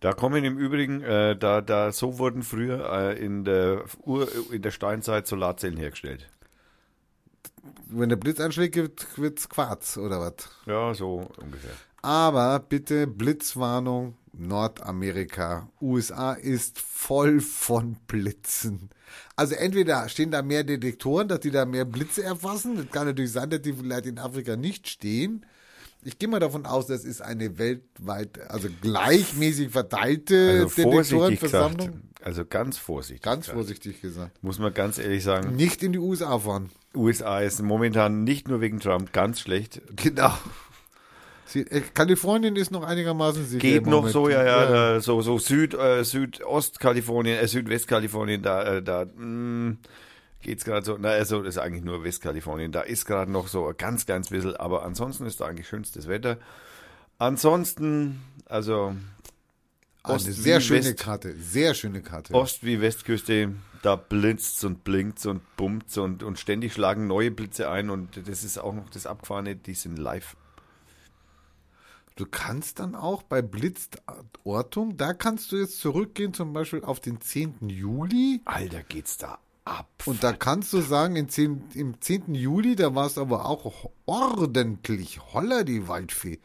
Da 0.00 0.12
kommen 0.12 0.42
im 0.42 0.58
Übrigen, 0.58 1.02
äh, 1.02 1.36
da, 1.36 1.60
da 1.60 1.92
so 1.92 2.18
wurden 2.18 2.42
früher 2.42 2.92
äh, 2.92 3.24
in 3.24 3.44
der 3.44 3.84
Ur, 4.02 4.26
in 4.50 4.60
der 4.60 4.72
Steinzeit 4.72 5.28
Solarzellen 5.28 5.76
hergestellt. 5.76 6.28
Wenn 7.86 8.08
der 8.08 8.16
Blitz 8.16 8.40
einschlägt, 8.40 8.74
wird, 8.74 9.06
wird's 9.18 9.48
Quarz 9.48 9.98
oder 9.98 10.18
was? 10.18 10.50
Ja, 10.66 10.92
so 10.94 11.30
ungefähr. 11.40 11.74
Aber 12.02 12.58
bitte 12.58 13.06
Blitzwarnung, 13.06 14.16
Nordamerika, 14.32 15.68
USA 15.80 16.32
ist 16.34 16.78
voll 16.78 17.40
von 17.40 17.96
Blitzen. 18.06 18.90
Also 19.36 19.54
entweder 19.54 20.08
stehen 20.08 20.30
da 20.30 20.42
mehr 20.42 20.64
Detektoren, 20.64 21.28
dass 21.28 21.40
die 21.40 21.50
da 21.50 21.64
mehr 21.64 21.84
Blitze 21.84 22.22
erfassen. 22.22 22.76
Das 22.76 22.90
kann 22.90 23.06
natürlich 23.06 23.32
sein, 23.32 23.50
dass 23.50 23.62
die 23.62 23.72
vielleicht 23.72 24.06
in 24.06 24.18
Afrika 24.18 24.56
nicht 24.56 24.88
stehen. 24.88 25.44
Ich 26.02 26.18
gehe 26.18 26.28
mal 26.28 26.40
davon 26.40 26.64
aus, 26.64 26.86
das 26.86 27.04
ist 27.04 27.20
eine 27.20 27.58
weltweit, 27.58 28.40
also 28.48 28.68
gleichmäßig 28.80 29.70
verteilte 29.70 30.62
Also 30.64 30.66
gesagt, 30.68 30.78
Detektorenversammlung. 30.78 32.00
also 32.22 32.44
ganz 32.46 32.78
vorsichtig. 32.78 33.22
Ganz 33.22 33.40
gesagt. 33.46 33.56
vorsichtig 33.56 34.00
gesagt. 34.00 34.42
Muss 34.42 34.58
man 34.58 34.72
ganz 34.72 34.98
ehrlich 34.98 35.22
sagen, 35.22 35.56
Nicht 35.56 35.82
in 35.82 35.92
die 35.92 35.98
USA 35.98 36.38
fahren. 36.38 36.70
USA 36.94 37.40
ist 37.40 37.60
momentan 37.62 38.24
nicht 38.24 38.48
nur 38.48 38.60
wegen 38.62 38.80
Trump 38.80 39.12
ganz 39.12 39.40
schlecht. 39.40 39.82
Genau. 39.96 40.32
Sie, 41.50 41.60
äh, 41.62 41.80
Kalifornien 41.94 42.56
ist 42.56 42.70
noch 42.70 42.82
einigermaßen 42.84 43.44
sicher. 43.44 43.58
Geht 43.60 43.86
noch 43.86 44.06
so, 44.08 44.28
ja, 44.28 44.44
ja, 44.44 44.66
da, 44.66 45.00
so, 45.00 45.20
so 45.20 45.38
Süd, 45.38 45.74
äh, 45.74 46.04
Südostkalifornien, 46.04 47.38
äh, 47.38 47.48
Südwestkalifornien, 47.48 48.42
da, 48.42 48.76
äh, 48.76 48.82
da, 48.82 49.04
mh, 49.04 49.76
geht's 50.42 50.64
gerade 50.64 50.86
so, 50.86 50.96
na, 50.98 51.08
also, 51.08 51.42
das 51.42 51.56
ist 51.56 51.58
eigentlich 51.58 51.84
nur 51.84 52.04
Westkalifornien, 52.04 52.72
da 52.72 52.82
ist 52.82 53.04
gerade 53.04 53.30
noch 53.32 53.48
so 53.48 53.72
ganz, 53.76 54.06
ganz 54.06 54.30
bisschen, 54.30 54.54
aber 54.56 54.84
ansonsten 54.84 55.26
ist 55.26 55.40
da 55.40 55.46
eigentlich 55.46 55.66
schönstes 55.68 56.06
Wetter. 56.08 56.38
Ansonsten, 57.18 58.20
also, 58.46 58.94
Eine 60.02 60.14
Ost 60.14 60.26
sehr 60.32 60.58
wie 60.58 60.62
schöne 60.62 60.84
West. 60.84 60.98
Karte. 61.00 61.34
Sehr 61.36 61.74
schöne 61.74 62.00
Karte. 62.00 62.32
Ost- 62.32 62.64
wie 62.64 62.80
Westküste, 62.80 63.52
da 63.82 63.96
blitzt's 63.96 64.64
und 64.64 64.84
blinkt's 64.84 65.26
und 65.26 65.42
bummt's 65.56 65.98
und, 65.98 66.22
und 66.22 66.38
ständig 66.38 66.72
schlagen 66.72 67.06
neue 67.06 67.30
Blitze 67.30 67.68
ein 67.68 67.90
und 67.90 68.28
das 68.28 68.44
ist 68.44 68.58
auch 68.58 68.72
noch 68.74 68.88
das 68.90 69.06
Abgefahrene, 69.06 69.56
die 69.56 69.74
sind 69.74 69.98
live. 69.98 70.36
Du 72.20 72.26
kannst 72.30 72.80
dann 72.80 72.94
auch 72.94 73.22
bei 73.22 73.40
Blitzortung, 73.40 74.98
da 74.98 75.14
kannst 75.14 75.52
du 75.52 75.56
jetzt 75.56 75.80
zurückgehen, 75.80 76.34
zum 76.34 76.52
Beispiel 76.52 76.84
auf 76.84 77.00
den 77.00 77.18
10. 77.18 77.70
Juli. 77.70 78.42
Alter, 78.44 78.82
geht's 78.82 79.16
da 79.16 79.38
ab. 79.64 79.88
Und 80.04 80.22
da 80.22 80.34
kannst 80.34 80.74
du 80.74 80.82
sagen, 80.82 81.16
in 81.16 81.30
10, 81.30 81.70
im 81.72 81.98
10. 81.98 82.34
Juli, 82.34 82.76
da 82.76 82.94
war 82.94 83.06
es 83.06 83.16
aber 83.16 83.46
auch 83.46 83.90
ordentlich 84.04 85.32
holler, 85.32 85.64
die 85.64 85.88
Waldfee. 85.88 86.40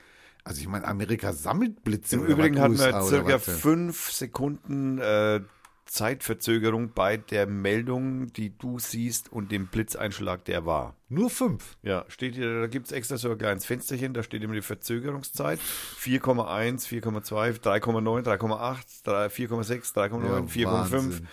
Also 0.45 0.61
ich 0.61 0.69
meine, 0.69 0.87
Amerika 0.87 1.33
sammelt 1.33 1.83
Blitze. 1.83 2.15
Im 2.15 2.25
Übrigen 2.25 2.61
hatten 2.61 2.79
wir 2.79 3.01
circa 3.01 3.37
fünf 3.37 4.13
Sekunden 4.13 4.99
äh, 4.99 5.41
Zeitverzögerung 5.85 6.91
bei 6.93 7.17
der 7.17 7.45
Meldung, 7.45 8.33
die 8.33 8.57
du 8.57 8.79
siehst 8.79 9.31
und 9.31 9.51
dem 9.51 9.67
Blitzeinschlag, 9.67 10.43
der 10.45 10.65
war. 10.65 10.95
Nur 11.09 11.29
fünf. 11.29 11.77
Ja, 11.83 12.05
steht 12.07 12.35
hier, 12.35 12.61
da 12.61 12.67
gibt's 12.67 12.91
extra 12.91 13.17
so 13.17 13.31
ein 13.31 13.37
kleines 13.37 13.65
Fensterchen, 13.65 14.13
da 14.13 14.23
steht 14.23 14.43
immer 14.43 14.55
die 14.55 14.61
Verzögerungszeit. 14.61 15.59
4,1, 15.59 16.87
4,2, 16.87 17.61
3,9, 17.61 18.23
3,8, 18.23 19.03
3, 19.03 19.25
4,6, 19.27 19.93
3,9, 19.93 20.25
Ja, 20.25 20.39
4,5. 20.39 20.91
Wahnsinn. 20.93 21.27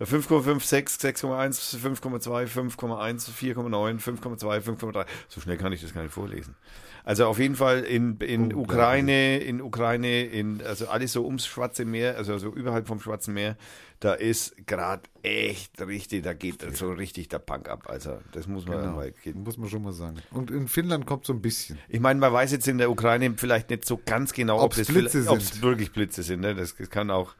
5,5, 0.00 0.60
6, 0.60 0.98
6,1, 1.00 1.76
5,2, 1.78 2.46
5,1, 2.48 3.30
4,9, 3.30 4.00
5,2, 4.00 4.60
5,3. 4.60 5.06
So 5.28 5.40
schnell 5.40 5.58
kann 5.58 5.72
ich 5.72 5.82
das 5.82 5.92
gar 5.94 6.02
nicht 6.02 6.14
vorlesen. 6.14 6.56
Also 7.04 7.26
auf 7.26 7.38
jeden 7.38 7.56
Fall 7.56 7.80
in, 7.80 8.16
in. 8.18 8.54
Ukraine, 8.54 9.38
in 9.38 9.60
Ukraine, 9.60 10.22
in, 10.24 10.62
also 10.62 10.86
alles 10.86 11.12
so 11.12 11.24
ums 11.24 11.46
Schwarze 11.46 11.84
Meer, 11.84 12.16
also 12.16 12.38
so 12.38 12.48
überhalb 12.50 12.86
vom 12.86 13.00
Schwarzen 13.00 13.34
Meer, 13.34 13.56
da 13.98 14.14
ist 14.14 14.66
gerade 14.66 15.02
echt 15.22 15.80
richtig, 15.80 16.22
da 16.24 16.32
geht 16.32 16.64
so 16.76 16.92
richtig 16.92 17.28
der 17.28 17.38
Punk 17.38 17.68
ab. 17.68 17.84
Also 17.88 18.18
das 18.32 18.46
muss 18.46 18.66
man 18.66 18.78
Genau. 18.80 18.92
mal. 18.96 19.12
Muss 19.34 19.58
man 19.58 19.68
schon 19.68 19.82
mal 19.82 19.92
sagen. 19.92 20.16
Und 20.30 20.50
in 20.50 20.68
Finnland 20.68 21.06
kommt 21.06 21.24
so 21.24 21.32
ein 21.32 21.40
bisschen. 21.42 21.78
Ich 21.88 22.00
meine, 22.00 22.18
man 22.20 22.32
weiß 22.32 22.52
jetzt 22.52 22.66
in 22.68 22.78
der 22.78 22.90
Ukraine 22.90 23.34
vielleicht 23.36 23.70
nicht 23.70 23.84
so 23.84 24.00
ganz 24.04 24.32
genau, 24.32 24.60
ob 24.60 24.76
es 24.76 24.88
Blitze 24.88 25.22
sind. 25.22 25.62
wirklich 25.62 25.92
Blitze 25.92 26.22
sind. 26.22 26.40
Ne? 26.40 26.54
Das, 26.54 26.76
das 26.76 26.90
kann 26.90 27.10
auch 27.10 27.34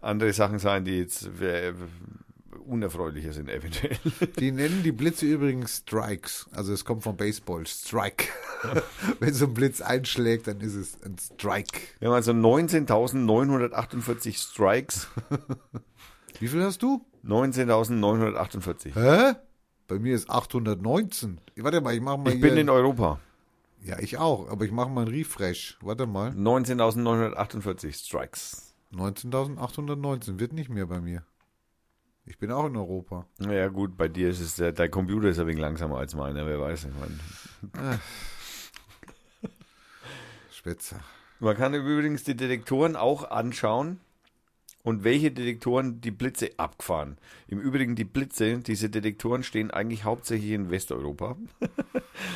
andere 0.00 0.32
Sachen 0.32 0.58
sein, 0.58 0.84
die 0.84 0.98
jetzt 0.98 1.28
unerfreulicher 2.58 3.32
sind 3.32 3.48
eventuell. 3.48 3.96
Die 4.38 4.52
nennen 4.52 4.82
die 4.82 4.92
Blitze 4.92 5.26
übrigens 5.26 5.78
Strikes. 5.78 6.46
Also 6.52 6.72
es 6.72 6.84
kommt 6.84 7.02
vom 7.02 7.16
Baseball. 7.16 7.66
Strike. 7.66 8.26
Wenn 9.20 9.34
so 9.34 9.46
ein 9.46 9.54
Blitz 9.54 9.80
einschlägt, 9.80 10.46
dann 10.46 10.60
ist 10.60 10.74
es 10.74 11.02
ein 11.02 11.16
Strike. 11.18 11.80
Wir 11.98 12.08
haben 12.08 12.14
also 12.14 12.32
19.948 12.32 14.36
Strikes. 14.36 15.08
Wie 16.40 16.48
viel 16.48 16.62
hast 16.62 16.82
du? 16.82 17.04
19.948. 17.24 18.94
Hä? 18.94 19.34
Bei 19.86 19.98
mir 19.98 20.14
ist 20.14 20.28
819. 20.30 21.40
Warte 21.56 21.80
mal, 21.80 21.94
ich 21.94 22.00
mache 22.00 22.18
mal 22.18 22.34
Ich 22.34 22.40
bin 22.40 22.56
in 22.56 22.68
Europa. 22.68 23.20
ja, 23.82 23.98
ich 23.98 24.18
auch, 24.18 24.48
aber 24.50 24.64
ich 24.64 24.72
mache 24.72 24.90
mal 24.90 25.06
einen 25.06 25.14
Refresh. 25.14 25.78
Warte 25.80 26.06
mal. 26.06 26.30
19.948 26.32 28.06
Strikes. 28.06 28.74
19.819 28.92 30.38
wird 30.38 30.52
nicht 30.52 30.70
mehr 30.70 30.86
bei 30.86 31.00
mir. 31.00 31.22
Ich 32.28 32.36
bin 32.36 32.52
auch 32.52 32.66
in 32.66 32.76
Europa. 32.76 33.26
Naja, 33.38 33.68
gut, 33.68 33.96
bei 33.96 34.06
dir 34.06 34.28
ist 34.28 34.40
es, 34.40 34.56
der, 34.56 34.72
dein 34.72 34.90
Computer 34.90 35.28
ist 35.28 35.38
ein 35.38 35.46
wenig 35.46 35.62
langsamer 35.62 35.96
als 35.96 36.14
meiner, 36.14 36.44
wer 36.46 36.60
weiß. 36.60 36.84
Ich 36.84 36.90
mein, 37.00 38.00
Schwätzer. 40.52 41.00
man 41.40 41.56
kann 41.56 41.72
übrigens 41.72 42.24
die 42.24 42.36
Detektoren 42.36 42.96
auch 42.96 43.30
anschauen 43.30 44.00
und 44.82 45.04
welche 45.04 45.30
Detektoren 45.30 46.00
die 46.00 46.10
Blitze 46.10 46.50
abgefahren. 46.56 47.18
Im 47.46 47.60
Übrigen, 47.60 47.94
die 47.94 48.04
Blitze, 48.04 48.58
diese 48.58 48.88
Detektoren 48.88 49.42
stehen 49.42 49.70
eigentlich 49.70 50.04
hauptsächlich 50.04 50.52
in 50.52 50.70
Westeuropa. 50.70 51.36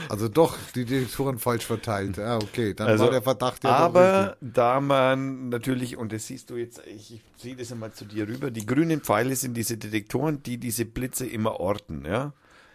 Also 0.08 0.28
doch, 0.28 0.56
die 0.76 0.84
Detektoren 0.84 1.38
falsch 1.38 1.66
verteilt. 1.66 2.16
Ja, 2.16 2.36
okay, 2.36 2.72
dann 2.72 2.86
Also, 2.86 3.04
war 3.04 3.10
der 3.10 3.22
Verdacht 3.22 3.64
ja 3.64 3.70
aber 3.70 4.36
da 4.40 4.80
man 4.80 5.48
natürlich, 5.48 5.96
und 5.96 6.12
das 6.12 6.28
siehst 6.28 6.50
du 6.50 6.56
jetzt, 6.56 6.82
ich, 6.86 7.14
ich 7.14 7.22
ziehe 7.36 7.56
das 7.56 7.72
einmal 7.72 7.92
zu 7.92 8.04
dir 8.04 8.28
rüber, 8.28 8.52
die 8.52 8.64
grünen 8.64 9.00
Pfeile 9.00 9.34
sind 9.34 9.56
diese 9.56 9.78
Detektoren, 9.78 10.40
die 10.44 10.58
diese 10.58 10.84
Blitze 10.84 11.26
immer 11.26 11.58
orten, 11.58 12.04
ja. 12.04 12.32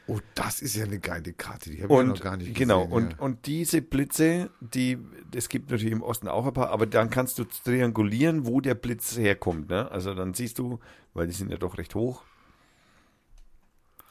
Oh, 0.09 0.19
das 0.35 0.61
ist 0.61 0.75
ja 0.75 0.85
eine 0.85 0.99
geile 0.99 1.33
Karte, 1.33 1.69
die 1.69 1.83
habe 1.83 1.93
ich 1.93 1.99
Und 1.99 2.07
noch 2.07 2.21
gar 2.21 2.37
nicht 2.37 2.55
genau, 2.55 2.85
gesehen. 2.85 2.93
und, 2.93 3.11
ja. 3.11 3.17
und 3.19 3.45
diese 3.45 3.81
Blitze, 3.81 4.49
die, 4.61 4.97
es 5.35 5.49
gibt 5.49 5.69
natürlich 5.69 5.91
im 5.91 6.01
Osten 6.01 6.29
auch 6.29 6.45
ein 6.47 6.53
paar, 6.53 6.69
aber 6.69 6.85
dann 6.85 7.09
kannst 7.09 7.37
du 7.39 7.43
triangulieren, 7.43 8.45
wo 8.47 8.61
der 8.61 8.75
Blitz 8.75 9.17
herkommt. 9.17 9.69
Ne? 9.69 9.91
Also 9.91 10.13
dann 10.13 10.33
siehst 10.33 10.59
du, 10.59 10.79
weil 11.13 11.27
die 11.27 11.33
sind 11.33 11.51
ja 11.51 11.57
doch 11.57 11.77
recht 11.77 11.93
hoch. 11.93 12.23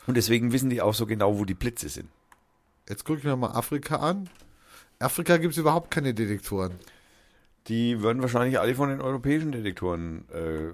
Und 0.07 0.16
deswegen 0.16 0.52
wissen 0.52 0.68
die 0.68 0.83
auch 0.83 0.94
so 0.94 1.07
genau, 1.07 1.39
wo 1.39 1.47
die 1.47 1.55
Blitze 1.55 1.89
sind. 1.89 2.08
Jetzt 2.89 3.05
gucke 3.05 3.18
ich 3.18 3.25
mir 3.25 3.36
mal 3.36 3.52
Afrika 3.52 3.97
an. 3.97 4.28
Afrika 4.99 5.39
gibt 5.39 5.52
es 5.52 5.58
überhaupt 5.58 5.91
keine 5.91 6.12
Detektoren. 6.15 6.75
Die 7.68 8.02
werden 8.02 8.23
wahrscheinlich 8.23 8.60
alle 8.60 8.75
von 8.75 8.91
den 8.91 9.00
europäischen 9.00 9.50
Detektoren. 9.50 10.28
Äh, 10.31 10.73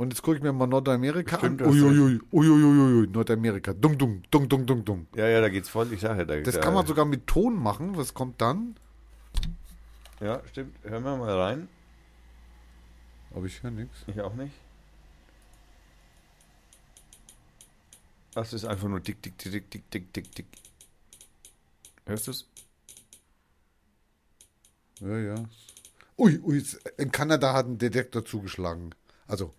Und 0.00 0.14
jetzt 0.14 0.22
gucke 0.22 0.38
ich 0.38 0.42
mir 0.42 0.50
mal 0.50 0.66
Nordamerika 0.66 1.36
Stimmt, 1.36 1.60
an. 1.60 1.68
du 1.68 1.74
Uiuiui, 1.74 2.20
uiuiui, 2.32 3.06
Nordamerika. 3.08 3.74
Dung, 3.74 3.98
dung, 3.98 4.22
dung, 4.30 4.48
dung, 4.48 4.64
dung, 4.64 4.82
dung. 4.82 5.06
ja, 5.14 5.28
ja, 5.28 5.42
da 5.42 5.50
geht's 5.50 5.68
voll. 5.68 5.92
Ich 5.92 6.00
sage 6.00 6.20
ja, 6.20 6.24
da, 6.24 6.40
Das 6.40 6.54
da, 6.54 6.60
kann 6.62 6.72
man 6.72 6.86
sogar 6.86 7.04
mit 7.04 7.26
Ton 7.26 7.54
machen. 7.54 7.98
Was 7.98 8.14
kommt 8.14 8.40
dann? 8.40 8.76
Ja, 10.18 10.40
stimmt. 10.46 10.74
Hören 10.84 11.04
wir 11.04 11.18
mal 11.18 11.38
rein. 11.38 11.68
Aber 13.34 13.44
ich 13.44 13.62
höre 13.62 13.72
nichts. 13.72 13.94
Ich 14.06 14.18
auch 14.22 14.32
nicht. 14.32 14.54
Das 18.32 18.54
ist 18.54 18.64
einfach 18.64 18.88
nur 18.88 19.02
tick, 19.02 19.22
tick, 19.22 19.36
tick, 19.36 19.52
tick, 19.52 19.70
tick, 19.70 19.90
tick, 19.90 20.12
tick, 20.14 20.34
tick. 20.34 20.46
Hörst 22.06 22.26
du's? 22.26 22.48
Ja, 25.00 25.18
ja. 25.18 25.34
Ui, 26.16 26.40
ui, 26.42 26.64
in 26.96 27.12
Kanada 27.12 27.52
hat 27.52 27.66
ein 27.66 27.76
Detektor 27.76 28.24
zugeschlagen. 28.24 28.94
Also 29.26 29.52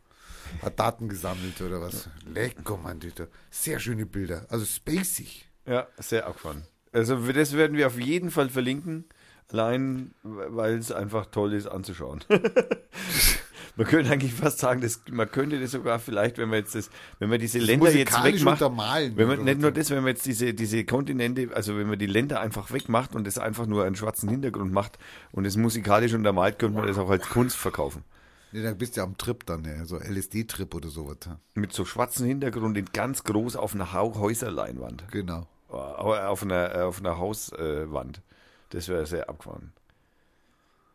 hat 0.61 0.79
Daten 0.79 1.09
gesammelt 1.09 1.61
oder 1.61 1.81
was. 1.81 2.09
Lecker, 2.25 2.77
Mann, 2.77 2.99
Alter. 3.03 3.27
Sehr 3.49 3.79
schöne 3.79 4.05
Bilder. 4.05 4.45
Also 4.49 4.65
spacig. 4.65 5.47
Ja, 5.65 5.87
sehr 5.97 6.27
abgefahren. 6.27 6.63
Also 6.91 7.15
das 7.31 7.53
werden 7.53 7.77
wir 7.77 7.87
auf 7.87 7.99
jeden 7.99 8.31
Fall 8.31 8.49
verlinken. 8.49 9.05
Allein, 9.51 10.13
weil 10.23 10.77
es 10.77 10.91
einfach 10.91 11.25
toll 11.25 11.53
ist 11.53 11.67
anzuschauen. 11.67 12.23
man 13.75 13.85
könnte 13.85 14.11
eigentlich 14.11 14.33
fast 14.33 14.59
sagen, 14.59 14.81
dass, 14.81 15.01
man 15.11 15.29
könnte 15.29 15.59
das 15.59 15.71
sogar 15.71 15.99
vielleicht, 15.99 16.37
wenn 16.37 16.49
wir 16.51 16.57
jetzt 16.57 16.73
das, 16.73 16.89
wenn 17.19 17.31
wir 17.31 17.37
diese 17.37 17.59
Länder 17.59 17.91
jetzt 17.91 18.23
wegmacht, 18.23 18.61
untermalen, 18.61 19.17
wenn 19.17 19.27
man 19.27 19.43
nicht 19.43 19.59
nur 19.59 19.71
das, 19.71 19.89
wenn 19.89 20.03
man 20.03 20.07
jetzt 20.07 20.25
diese, 20.25 20.53
diese 20.53 20.85
Kontinente, 20.85 21.49
also 21.53 21.77
wenn 21.77 21.87
man 21.87 21.99
die 21.99 22.05
Länder 22.05 22.39
einfach 22.39 22.71
wegmacht 22.71 23.13
und 23.13 23.27
das 23.27 23.37
einfach 23.37 23.65
nur 23.65 23.83
einen 23.83 23.95
schwarzen 23.95 24.29
Hintergrund 24.29 24.71
macht 24.71 24.97
und 25.31 25.45
es 25.45 25.57
musikalisch 25.57 26.13
untermalt, 26.13 26.57
könnte 26.59 26.77
man 26.77 26.87
das 26.87 26.97
auch 26.97 27.09
als 27.09 27.27
Kunst 27.27 27.57
verkaufen. 27.57 28.03
Nee, 28.51 28.63
dann 28.63 28.77
bist 28.77 28.95
du 28.95 29.01
ja 29.01 29.05
am 29.05 29.17
Trip 29.17 29.45
dann, 29.45 29.63
ja. 29.63 29.85
So 29.85 29.97
LSD-Trip 29.97 30.73
oder 30.75 30.89
sowas. 30.89 31.17
ja. 31.25 31.39
Mit 31.53 31.73
so 31.73 31.85
schwarzen 31.85 32.25
Hintergrund 32.25 32.77
in 32.77 32.85
ganz 32.85 33.23
groß 33.23 33.55
auf 33.55 33.73
einer 33.73 33.93
Häuserleinwand. 33.93 35.05
Genau. 35.11 35.47
Aber 35.69 36.27
auf 36.29 36.43
einer, 36.43 36.75
äh, 36.75 36.81
auf 36.81 36.99
einer 36.99 37.17
Hauswand. 37.17 38.21
Das 38.69 38.87
wäre 38.87 39.05
sehr 39.05 39.29
abgefahren. 39.29 39.73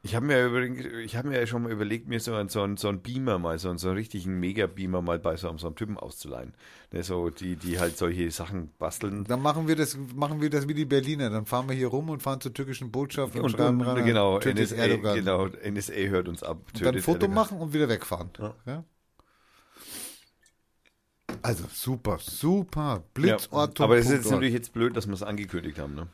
Ich 0.07 0.15
habe 0.15 0.25
mir 0.25 0.47
übrigens, 0.47 0.87
ich 1.05 1.17
habe 1.17 1.27
mir 1.29 1.41
ja 1.41 1.49
schon 1.49 1.65
mal 1.65 1.73
überlegt, 1.73 2.07
mir 2.07 2.21
so 2.21 2.33
einen, 2.33 2.49
so 2.49 2.63
einen, 2.63 2.77
so 2.77 2.89
einen 2.89 3.01
Beamer 3.01 3.41
mal, 3.41 3.59
so 3.59 3.71
einen, 3.71 3.79
so 3.79 3.89
einen 3.89 3.97
richtigen 3.97 4.39
Mega-Beamer 4.39 5.03
mal 5.03 5.19
bei 5.19 5.37
so 5.37 5.49
einem, 5.49 5.59
so 5.59 5.67
einem 5.67 5.75
Typen 5.75 5.99
auszuleihen. 5.99 6.55
Ne, 6.93 7.03
so, 7.03 7.29
die, 7.29 7.57
die 7.57 7.81
halt 7.81 7.99
solche 7.99 8.31
Sachen 8.31 8.71
basteln. 8.79 9.25
Dann 9.25 9.43
machen 9.43 9.67
wir 9.67 9.75
das, 9.75 9.99
machen 10.15 10.41
wir 10.41 10.49
das 10.49 10.69
wie 10.69 10.75
die 10.75 10.85
Berliner. 10.85 11.29
Dann 11.29 11.45
fahren 11.45 11.69
wir 11.69 11.75
hier 11.75 11.89
rum 11.89 12.09
und 12.09 12.23
fahren 12.23 12.41
zur 12.41 12.55
türkischen 12.55 12.93
Botschaft 12.93 13.35
und, 13.35 13.43
Und, 13.43 13.51
schreiben 13.51 13.81
und 13.81 13.87
ran, 13.89 14.05
genau, 14.05 14.39
NSA, 14.39 14.77
Erdogan. 14.77 15.17
genau, 15.17 15.49
NSA 15.49 15.93
hört 15.93 16.29
uns 16.29 16.45
ab. 16.45 16.59
Und 16.73 16.87
dann 16.87 16.95
ein 16.95 17.03
Foto 17.03 17.17
Erdogan. 17.23 17.35
machen 17.35 17.59
und 17.59 17.73
wieder 17.75 17.89
wegfahren. 17.89 18.31
Ja. 18.65 18.85
Also 21.43 21.65
super, 21.73 22.19
super. 22.21 22.83
Ja, 22.83 23.03
Blitzort. 23.13 23.81
aber 23.81 23.99
es 23.99 24.07
ist 24.07 24.13
jetzt 24.13 24.31
natürlich 24.31 24.55
jetzt 24.55 24.73
blöd, 24.73 24.97
dass 24.97 25.09
wir 25.09 25.15
es 25.15 25.25
angekündigt 25.25 25.81
haben. 25.81 25.97
Ne? 25.97 26.07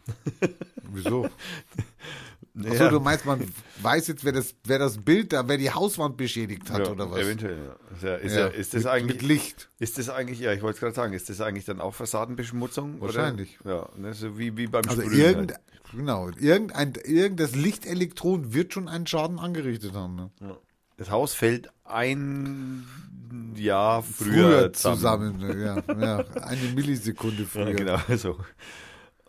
Wieso? 0.90 1.28
Ja. 2.54 2.70
Achso, 2.70 2.90
du 2.90 3.00
meinst, 3.00 3.24
man 3.24 3.40
weiß 3.80 4.08
jetzt, 4.08 4.24
wer 4.24 4.32
das, 4.32 4.54
wer 4.64 4.78
das 4.78 4.98
Bild 4.98 5.32
da, 5.32 5.48
wer 5.48 5.56
die 5.56 5.70
Hauswand 5.70 6.18
beschädigt 6.18 6.70
hat 6.70 6.80
ja, 6.86 6.90
oder 6.92 7.10
was? 7.10 7.20
Eventuell, 7.20 7.56
ja. 7.56 7.96
Ist, 7.96 8.02
ja, 8.02 8.14
ist, 8.16 8.34
Ja, 8.34 8.40
ja, 8.40 8.48
das 8.50 8.72
mit, 8.74 8.86
eigentlich. 8.86 9.20
mit 9.20 9.22
Licht. 9.22 9.70
Ist 9.78 9.96
das 9.98 10.10
eigentlich, 10.10 10.38
ja, 10.40 10.52
ich 10.52 10.60
wollte 10.60 10.74
es 10.74 10.80
gerade 10.80 10.94
sagen, 10.94 11.12
ist 11.14 11.30
das 11.30 11.40
eigentlich 11.40 11.64
dann 11.64 11.80
auch 11.80 11.94
Fassadenbeschmutzung? 11.94 13.00
Wahrscheinlich. 13.00 13.58
Oder? 13.64 13.74
Ja, 13.74 13.88
ne, 13.96 14.12
so 14.12 14.38
wie, 14.38 14.54
wie 14.58 14.66
beim 14.66 14.82
Also 14.86 15.00
Sprühen 15.00 15.18
irgend, 15.18 15.52
halt. 15.52 15.60
genau, 15.96 16.28
irgendein, 16.38 16.92
irgendein 17.04 17.52
Lichtelektron 17.54 18.52
wird 18.52 18.74
schon 18.74 18.86
einen 18.88 19.06
Schaden 19.06 19.38
angerichtet 19.38 19.94
haben. 19.94 20.16
Ne? 20.16 20.30
Das 20.98 21.10
Haus 21.10 21.32
fällt 21.32 21.70
ein 21.84 22.86
Jahr 23.56 24.02
früher, 24.02 24.26
Früher 24.34 24.72
zusammen. 24.74 25.38
zusammen, 25.40 25.58
ja, 25.88 25.94
ja, 25.98 26.18
eine 26.42 26.68
Millisekunde 26.74 27.46
früher. 27.50 27.70
Ja, 27.70 27.72
genau, 27.76 28.16
so. 28.18 28.36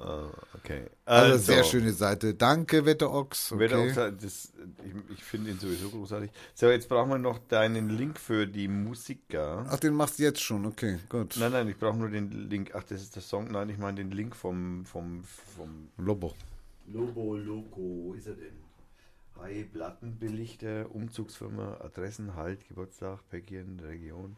Äh, 0.04 0.58
okay. 0.58 0.90
Also, 1.06 1.38
sehr 1.38 1.64
schöne 1.64 1.94
Seite. 1.94 2.34
Danke, 2.34 2.86
Wetterochs. 2.86 3.52
Okay. 3.52 3.92
Auch, 3.92 4.12
das, 4.20 4.52
ich 4.84 5.18
ich 5.18 5.24
finde 5.24 5.52
ihn 5.52 5.60
sowieso 5.60 5.90
großartig. 5.90 6.32
So, 6.54 6.70
jetzt 6.70 6.90
brauchen 6.90 7.10
wir 7.10 7.18
noch 7.18 7.40
deinen 7.40 7.90
Link 7.90 8.20
für 8.20 8.46
die 8.46 8.68
Musiker. 8.68 9.66
Ach, 9.70 9.80
den 9.80 9.94
machst 9.94 10.20
du 10.20 10.24
jetzt 10.24 10.42
schon, 10.42 10.66
okay, 10.66 11.00
gut. 11.08 11.36
Nein, 11.40 11.52
nein, 11.52 11.70
ich 11.70 11.78
brauche 11.78 11.98
nur 11.98 12.10
den 12.10 12.50
Link. 12.50 12.72
Ach, 12.74 12.84
das 12.84 13.02
ist 13.02 13.16
der 13.16 13.24
Song. 13.24 13.50
Nein, 13.52 13.70
ich 13.70 13.78
meine 13.78 13.98
den 13.98 14.12
Link 14.12 14.36
vom, 14.36 14.86
vom, 14.86 15.24
vom 15.24 15.90
Lobo. 15.98 16.34
Lobo 16.88 17.38
Loco, 17.38 17.80
wo 17.80 18.14
ist 18.14 18.28
er 18.28 18.36
denn? 18.36 18.62
Hi, 19.40 19.64
Plattenbelichter, 19.64 20.94
Umzugsfirma, 20.94 21.78
Adressen, 21.82 22.36
Halt, 22.36 22.68
Geburtstag, 22.68 23.28
Päckchen, 23.30 23.80
Region. 23.80 24.36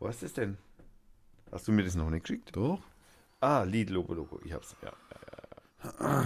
Wo 0.00 0.08
ist 0.08 0.22
das 0.22 0.32
denn? 0.32 0.58
Hast 1.50 1.66
du 1.68 1.72
mir 1.72 1.84
das 1.84 1.94
noch 1.94 2.10
nicht 2.10 2.24
geschickt? 2.24 2.50
Doch? 2.54 2.80
Ah, 3.40 3.62
Lied 3.62 3.90
Lobo 3.90 4.14
Loco, 4.14 4.40
ich 4.44 4.52
hab's. 4.52 4.74
Ja, 4.82 4.92
ja, 5.82 6.00
ja. 6.00 6.24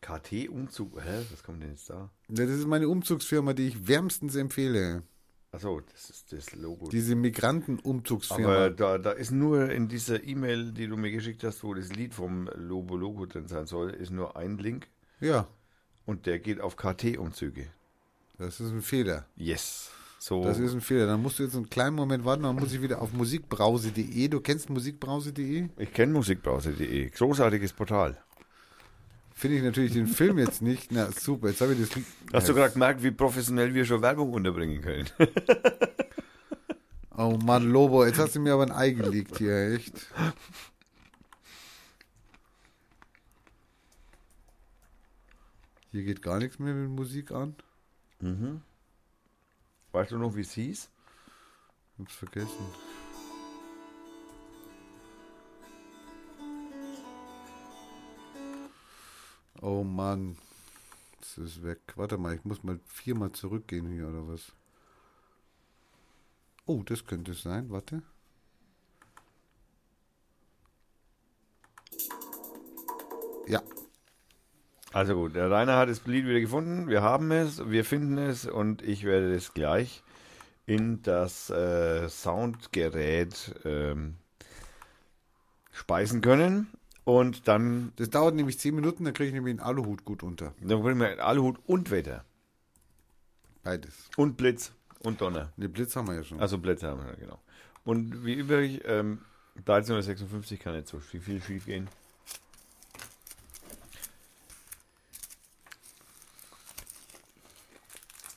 KT 0.00 0.48
Umzug, 0.48 1.02
hä? 1.02 1.24
Was 1.30 1.42
kommt 1.42 1.62
denn 1.62 1.70
jetzt 1.70 1.88
da? 1.90 2.10
Ja, 2.28 2.46
das 2.46 2.56
ist 2.56 2.66
meine 2.66 2.88
Umzugsfirma, 2.88 3.54
die 3.54 3.68
ich 3.68 3.88
wärmstens 3.88 4.36
empfehle. 4.36 5.02
Achso, 5.50 5.80
das 5.80 6.10
ist 6.10 6.32
das 6.32 6.54
Logo. 6.54 6.88
Diese 6.88 7.14
Migrantenumzugsfirma. 7.14 8.54
Aber 8.54 8.70
da, 8.70 8.98
da 8.98 9.12
ist 9.12 9.30
nur 9.30 9.70
in 9.70 9.88
dieser 9.88 10.22
E-Mail, 10.22 10.72
die 10.72 10.88
du 10.88 10.96
mir 10.96 11.10
geschickt 11.10 11.42
hast, 11.44 11.64
wo 11.64 11.74
das 11.74 11.90
Lied 11.90 12.12
vom 12.12 12.50
Lobo 12.54 12.96
Logo 12.96 13.26
drin 13.26 13.46
sein 13.48 13.66
soll, 13.66 13.90
ist 13.90 14.10
nur 14.10 14.36
ein 14.36 14.58
Link 14.58 14.88
ja, 15.20 15.46
und 16.06 16.26
der 16.26 16.38
geht 16.38 16.60
auf 16.60 16.76
KT-Umzüge. 16.76 17.66
das 18.36 18.60
ist 18.60 18.70
ein 18.70 18.82
Fehler. 18.82 19.26
Yes. 19.36 19.90
So. 20.24 20.42
Das 20.42 20.58
ist 20.58 20.72
ein 20.72 20.80
Fehler. 20.80 21.06
Dann 21.06 21.20
musst 21.20 21.38
du 21.38 21.42
jetzt 21.42 21.54
einen 21.54 21.68
kleinen 21.68 21.94
Moment 21.94 22.24
warten, 22.24 22.44
dann 22.44 22.56
muss 22.56 22.72
ich 22.72 22.80
wieder 22.80 23.02
auf 23.02 23.12
musikbrause.de. 23.12 24.28
Du 24.28 24.40
kennst 24.40 24.70
musikbrause.de? 24.70 25.68
Ich 25.76 25.92
kenne 25.92 26.14
musikbrause.de. 26.14 27.10
Großartiges 27.10 27.74
Portal. 27.74 28.16
Finde 29.34 29.58
ich 29.58 29.62
natürlich 29.62 29.92
den 29.92 30.06
Film 30.06 30.38
jetzt 30.38 30.62
nicht. 30.62 30.90
Na 30.90 31.12
super, 31.12 31.48
jetzt 31.48 31.60
habe 31.60 31.74
ich 31.74 31.80
das. 31.80 32.02
Hast 32.32 32.48
du 32.48 32.54
gerade 32.54 32.72
gemerkt, 32.72 33.02
wie 33.02 33.10
professionell 33.10 33.74
wir 33.74 33.84
schon 33.84 34.00
Werbung 34.00 34.32
unterbringen 34.32 34.80
können? 34.80 35.08
Oh 37.16 37.38
Mann, 37.44 37.70
Lobo, 37.70 38.04
jetzt 38.04 38.18
hast 38.18 38.34
du 38.34 38.40
mir 38.40 38.54
aber 38.54 38.64
ein 38.64 38.72
Ei 38.72 38.90
gelegt 38.90 39.38
hier, 39.38 39.70
echt. 39.74 40.08
Hier 45.92 46.02
geht 46.02 46.22
gar 46.22 46.40
nichts 46.40 46.58
mehr 46.58 46.74
mit 46.74 46.90
Musik 46.90 47.30
an. 47.30 47.54
Weißt 49.94 50.10
du 50.10 50.18
noch, 50.18 50.34
wie 50.34 50.40
es 50.40 50.52
hieß? 50.52 50.90
Hab's 51.98 52.14
vergessen. 52.14 52.66
Oh 59.62 59.84
Mann. 59.84 60.36
Das 61.20 61.38
ist 61.38 61.62
weg. 61.62 61.80
Warte 61.94 62.18
mal, 62.18 62.34
ich 62.34 62.44
muss 62.44 62.64
mal 62.64 62.80
viermal 62.86 63.32
zurückgehen 63.32 63.90
hier 63.92 64.08
oder 64.08 64.28
was? 64.28 64.52
Oh, 66.66 66.82
das 66.82 67.06
könnte 67.06 67.32
es 67.32 67.42
sein. 67.42 67.70
Warte. 67.70 68.02
Ja, 73.46 73.62
Also 74.94 75.16
gut, 75.16 75.34
der 75.34 75.50
Rainer 75.50 75.76
hat 75.76 75.88
das 75.88 76.06
Lied 76.06 76.24
wieder 76.24 76.38
gefunden. 76.38 76.86
Wir 76.86 77.02
haben 77.02 77.32
es, 77.32 77.68
wir 77.68 77.84
finden 77.84 78.16
es 78.16 78.46
und 78.46 78.80
ich 78.80 79.02
werde 79.02 79.34
es 79.34 79.52
gleich 79.52 80.04
in 80.66 81.02
das 81.02 81.50
äh, 81.50 82.08
Soundgerät 82.08 83.56
ähm, 83.64 84.14
speisen 85.72 86.20
können. 86.20 86.68
Und 87.02 87.48
dann, 87.48 87.92
das 87.96 88.08
dauert 88.10 88.36
nämlich 88.36 88.60
zehn 88.60 88.76
Minuten, 88.76 89.04
dann 89.04 89.14
kriege 89.14 89.26
ich 89.26 89.34
nämlich 89.34 89.54
einen 89.54 89.66
Aluhut 89.66 90.04
gut 90.04 90.22
unter. 90.22 90.54
dann 90.60 90.80
bringen 90.80 91.00
wir 91.00 91.26
Aluhut 91.26 91.58
und 91.66 91.90
Wetter. 91.90 92.24
Beides. 93.64 94.10
Und 94.16 94.36
Blitz 94.36 94.70
und 95.00 95.20
Donner. 95.20 95.52
Den 95.56 95.72
Blitz 95.72 95.96
haben 95.96 96.06
wir 96.06 96.14
ja 96.14 96.22
schon. 96.22 96.38
Also 96.38 96.56
Blitze 96.58 96.86
haben 96.86 97.04
wir, 97.04 97.16
genau. 97.16 97.40
Und 97.84 98.24
wie 98.24 98.34
übrig, 98.34 98.82
ähm, 98.84 99.22
1356 99.56 100.60
kann 100.60 100.76
nicht 100.76 100.86
so 100.86 101.00
viel, 101.00 101.20
viel 101.20 101.42
schief 101.42 101.66
gehen. 101.66 101.88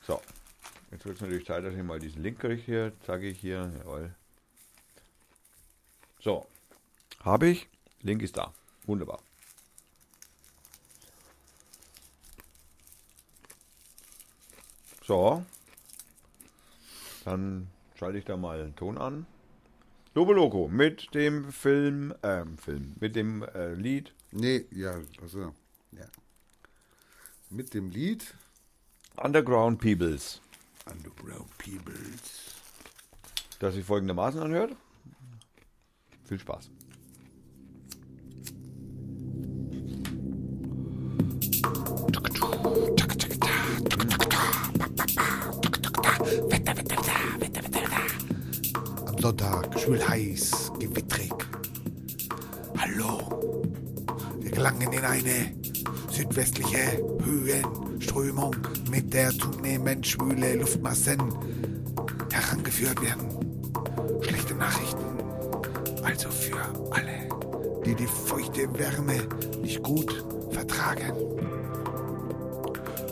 So, 0.08 0.22
jetzt 0.90 1.04
wird 1.04 1.16
es 1.16 1.22
natürlich 1.22 1.46
Zeit, 1.46 1.64
dass 1.64 1.74
ich 1.74 1.82
mal 1.82 1.98
diesen 1.98 2.22
Link 2.22 2.40
kriege 2.40 2.62
hier, 2.62 2.92
zeige 3.04 3.28
ich 3.28 3.40
hier, 3.40 3.72
jawohl. 3.78 4.14
So, 6.20 6.46
habe 7.20 7.48
ich, 7.48 7.68
Link 8.02 8.22
ist 8.22 8.36
da, 8.36 8.52
wunderbar. 8.86 9.20
So, 15.04 15.42
dann 17.24 17.68
schalte 17.94 18.18
ich 18.18 18.24
da 18.24 18.36
mal 18.36 18.58
den 18.58 18.76
Ton 18.76 18.98
an. 18.98 19.26
Lobo 20.14 20.32
Loco 20.32 20.68
mit 20.68 21.14
dem 21.14 21.52
Film, 21.52 22.14
ähm, 22.22 22.58
Film, 22.58 22.94
mit 23.00 23.16
dem 23.16 23.42
äh, 23.42 23.74
Lied. 23.74 24.12
Nee, 24.32 24.66
ja, 24.70 25.00
also, 25.22 25.54
ja. 25.92 26.06
Mit 27.50 27.72
dem 27.72 27.90
Lied. 27.90 28.34
Underground 29.16 29.80
Peoples, 29.80 30.40
Underground 30.90 31.56
Peoples. 31.58 32.54
das 33.58 33.74
sich 33.74 33.84
folgendermaßen 33.84 34.40
anhört. 34.40 34.76
Viel 36.24 36.38
Spaß. 36.38 36.70
Am 49.06 49.18
Sonntag, 49.18 49.78
schwül 49.78 50.06
heiß, 50.06 50.72
gewittrig. 50.78 51.32
Hallo. 52.78 53.18
Wir 54.40 54.50
gelangen 54.50 54.92
in 54.92 55.04
eine 55.04 55.54
südwestliche 56.10 57.02
Höhenströmung, 58.08 58.56
mit 58.90 59.12
der 59.12 59.30
zunehmend 59.30 60.06
schwüle 60.06 60.54
Luftmassen 60.56 61.18
herangeführt 62.30 63.00
werden. 63.02 63.28
Schlechte 64.22 64.54
Nachrichten. 64.54 65.04
Also 66.02 66.30
für 66.30 66.56
alle, 66.90 67.28
die 67.84 67.94
die 67.94 68.06
feuchte 68.06 68.68
Wärme 68.78 69.20
nicht 69.62 69.82
gut 69.82 70.24
vertragen. 70.50 71.12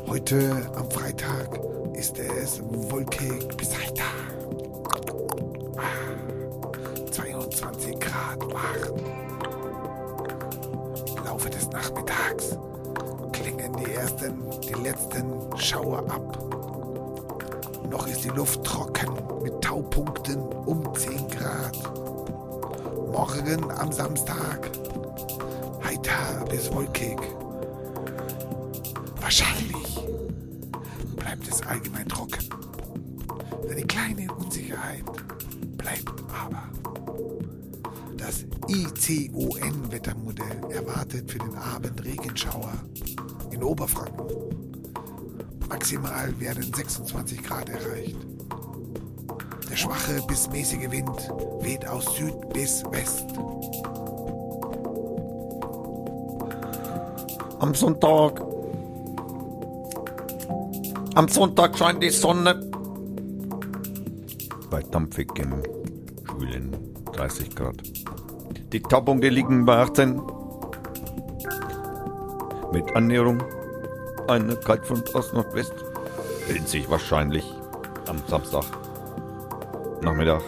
Heute 0.07 0.71
am 0.77 0.91
Freitag 0.91 1.61
ist 1.95 2.19
es 2.19 2.63
wolkig 2.63 3.49
bis 3.57 3.77
heiter. 3.77 4.26
Werden 46.67 46.75
26 46.75 47.43
Grad 47.45 47.69
erreicht. 47.69 48.17
Der 49.71 49.77
schwache 49.77 50.21
bis 50.27 50.51
mäßige 50.51 50.91
Wind 50.91 51.33
weht 51.61 51.87
aus 51.87 52.17
Süd 52.17 52.35
bis 52.53 52.85
West. 52.91 53.25
Am 57.61 57.75
Sonntag. 57.75 58.43
Am 61.15 61.29
Sonntag 61.29 61.79
scheint 61.79 62.03
die 62.03 62.11
Sonne. 62.11 62.61
Bei 64.69 64.83
dampfigem, 64.83 65.63
schwülen 66.29 66.77
30 67.13 67.55
Grad. 67.55 67.83
Die 68.73 68.81
Taupunkte 68.81 69.29
liegen 69.29 69.65
bei 69.65 69.79
18. 69.79 70.21
Mit 72.73 72.95
Annäherung 72.97 73.41
einer 74.27 74.57
Kaltfront 74.57 75.15
aus 75.15 75.33
Nordwest. 75.33 75.86
Sich 76.67 76.89
wahrscheinlich 76.91 77.45
am 78.09 78.19
Samstag, 78.29 78.65
Nachmittag 80.03 80.43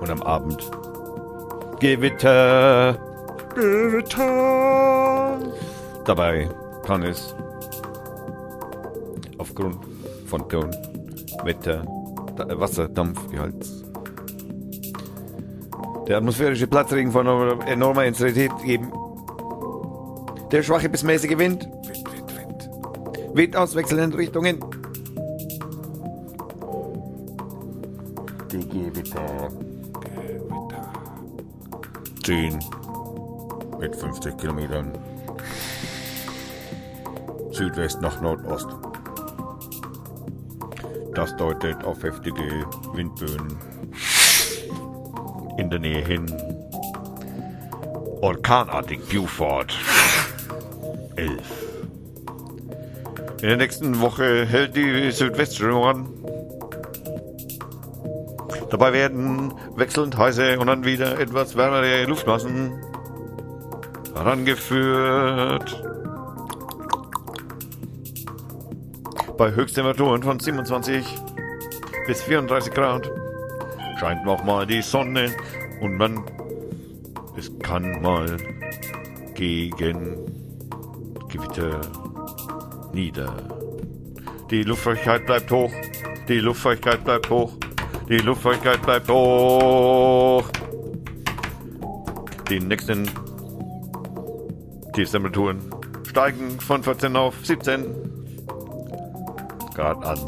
und 0.00 0.10
am 0.10 0.22
Abend. 0.22 0.70
Gewitter. 1.80 2.98
Gewitter. 3.54 5.38
Dabei 6.04 6.48
kann 6.84 7.02
es 7.02 7.34
aufgrund 9.38 9.78
von 10.26 10.48
Ton, 10.48 10.70
Wetter, 11.44 11.84
Da- 12.36 12.58
Wasserdampfgehalts 12.58 13.84
der 16.08 16.16
atmosphärische 16.16 16.66
Platzregen 16.66 17.12
von 17.12 17.26
enormer 17.68 18.04
Intensität 18.04 18.50
geben. 18.64 18.90
Der 20.50 20.62
schwache 20.64 20.88
bis 20.88 21.04
mäßige 21.04 21.38
Wind 21.38 21.68
Wind, 21.86 22.12
Wind, 22.12 22.36
Wind. 22.36 22.70
weht 23.36 23.56
aus 23.56 23.76
wechselnden 23.76 24.12
Richtungen. 24.14 24.58
10 32.24 32.58
mit 33.78 33.96
50 33.96 34.36
Kilometern. 34.36 34.92
Südwest 37.50 38.00
nach 38.00 38.20
Nordost. 38.20 38.68
Das 41.14 41.34
deutet 41.36 41.82
auf 41.84 42.02
heftige 42.02 42.66
Windböen 42.94 43.58
in 45.58 45.70
der 45.70 45.78
Nähe 45.78 46.04
hin. 46.04 46.26
Orkanartig 48.20 49.00
Buford. 49.08 49.74
11. 51.16 51.38
In 53.42 53.48
der 53.48 53.56
nächsten 53.56 54.00
Woche 54.00 54.46
hält 54.46 54.76
die 54.76 55.10
Südwestströmung 55.10 55.84
an. 55.84 56.08
Dabei 58.70 58.92
werden 58.92 59.52
wechselnd 59.74 60.16
heiße 60.16 60.58
und 60.58 60.68
dann 60.68 60.84
wieder 60.84 61.18
etwas 61.18 61.56
wärmere 61.56 62.04
Luftmassen 62.04 62.72
herangeführt. 64.14 65.82
Bei 69.36 69.52
Höchsttemperaturen 69.52 70.22
von 70.22 70.38
27 70.38 71.04
bis 72.06 72.22
34 72.22 72.72
Grad 72.72 73.10
scheint 73.98 74.24
nochmal 74.24 74.66
die 74.66 74.82
Sonne 74.82 75.30
und 75.80 75.96
man, 75.96 76.22
es 77.36 77.50
kann 77.60 78.02
mal 78.02 78.36
gegen 79.34 80.16
Gewitter 81.28 81.80
nieder. 82.92 83.34
Die 84.50 84.62
Luftfeuchtigkeit 84.62 85.26
bleibt 85.26 85.50
hoch, 85.50 85.72
die 86.28 86.38
Luftfeuchtigkeit 86.38 87.04
bleibt 87.04 87.30
hoch, 87.30 87.52
die 88.10 88.18
Luftfeuchtigkeit 88.18 88.82
bleibt 88.82 89.08
hoch. 89.08 90.44
Die 92.48 92.58
nächsten 92.58 93.08
Tiefstemperaturen 94.92 95.60
steigen 96.08 96.58
von 96.58 96.82
14 96.82 97.14
auf 97.14 97.34
17 97.46 97.86
Grad 99.74 100.04
an. 100.04 100.18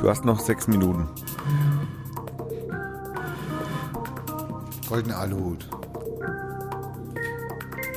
Du 0.00 0.10
hast 0.10 0.26
noch 0.26 0.38
sechs 0.38 0.68
Minuten. 0.68 1.08
Goldene 4.94 5.16
Aluhut. 5.16 5.66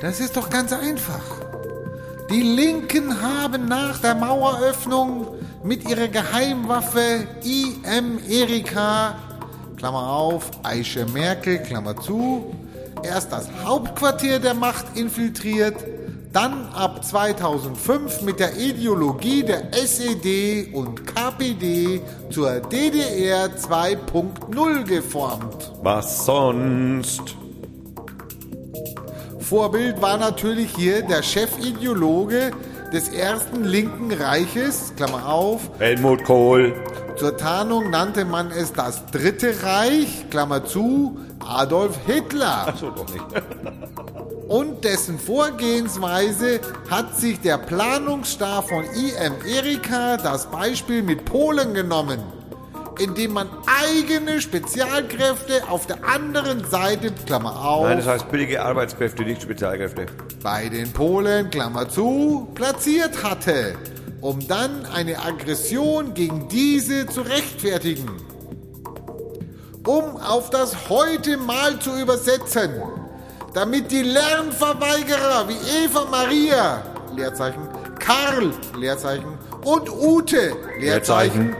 Das 0.01 0.19
ist 0.19 0.35
doch 0.35 0.49
ganz 0.49 0.73
einfach. 0.73 1.21
Die 2.31 2.41
Linken 2.41 3.21
haben 3.21 3.67
nach 3.67 3.99
der 3.99 4.15
Maueröffnung 4.15 5.27
mit 5.63 5.87
ihrer 5.87 6.07
Geheimwaffe 6.07 7.27
IM 7.43 8.17
Erika, 8.27 9.13
Klammer 9.77 10.09
auf, 10.09 10.49
Eiche 10.63 11.05
Merkel, 11.13 11.59
Klammer 11.59 11.95
zu, 11.97 12.55
erst 13.03 13.31
das 13.31 13.47
Hauptquartier 13.63 14.39
der 14.39 14.55
Macht 14.55 14.97
infiltriert, 14.97 15.75
dann 16.33 16.67
ab 16.73 17.03
2005 17.03 18.21
mit 18.21 18.39
der 18.39 18.57
Ideologie 18.57 19.43
der 19.43 19.73
SED 19.73 20.73
und 20.73 21.05
KPD 21.05 22.01
zur 22.29 22.59
DDR 22.59 23.47
2.0 23.47 24.83
geformt. 24.83 25.71
Was 25.81 26.25
sonst? 26.25 27.35
Vorbild 29.39 30.01
war 30.01 30.17
natürlich 30.17 30.75
hier 30.75 31.01
der 31.03 31.21
Chefideologe 31.21 32.51
des 32.91 33.09
ersten 33.09 33.63
linken 33.63 34.11
Reiches, 34.11 34.93
Klammer 34.95 35.27
auf, 35.27 35.69
Helmut 35.79 36.23
Kohl. 36.23 36.73
zur 37.15 37.37
Tarnung 37.37 37.89
nannte 37.89 38.25
man 38.25 38.51
es 38.51 38.73
das 38.73 39.05
Dritte 39.07 39.63
Reich, 39.63 40.29
Klammer 40.29 40.65
zu, 40.65 41.17
Adolf 41.39 41.97
Hitler. 42.05 42.73
So 42.77 42.89
doch 42.91 43.09
nicht. 43.11 43.25
Und 44.47 44.85
dessen 44.85 45.19
Vorgehensweise 45.19 46.61
hat 46.89 47.19
sich 47.19 47.41
der 47.41 47.57
Planungsstab 47.57 48.69
von 48.69 48.85
IM 48.85 49.33
Erika 49.45 50.15
das 50.15 50.49
Beispiel 50.49 51.03
mit 51.03 51.25
Polen 51.25 51.73
genommen, 51.73 52.19
indem 52.97 53.33
man 53.33 53.49
eigene 53.83 54.39
Spezialkräfte 54.39 55.67
auf 55.69 55.85
der 55.85 56.01
anderen 56.05 56.63
Seite, 56.63 57.11
Klammer 57.25 57.59
auf, 57.61 57.83
Nein, 57.83 57.97
das 57.97 58.07
heißt 58.07 58.31
billige 58.31 58.63
Arbeitskräfte, 58.63 59.23
nicht 59.23 59.41
Spezialkräfte. 59.41 60.05
bei 60.41 60.69
den 60.69 60.93
Polen, 60.93 61.49
Klammer 61.49 61.89
zu, 61.89 62.47
platziert 62.55 63.21
hatte, 63.23 63.75
um 64.21 64.47
dann 64.47 64.85
eine 64.85 65.19
Aggression 65.19 66.13
gegen 66.13 66.47
diese 66.47 67.05
zu 67.07 67.19
rechtfertigen. 67.21 68.09
Um 69.85 70.17
auf 70.17 70.49
das 70.49 70.89
heute 70.89 71.35
mal 71.37 71.79
zu 71.79 71.91
übersetzen, 71.99 72.71
damit 73.57 73.89
die 73.89 74.03
Lernverweigerer 74.03 75.47
wie 75.47 75.83
Eva 75.83 76.05
Maria, 76.11 76.83
Leerzeichen, 77.15 77.67
Karl, 77.97 78.51
Leerzeichen 78.77 79.33
und 79.65 79.89
Ute, 79.89 80.55
Leerzeichen, 80.79 81.55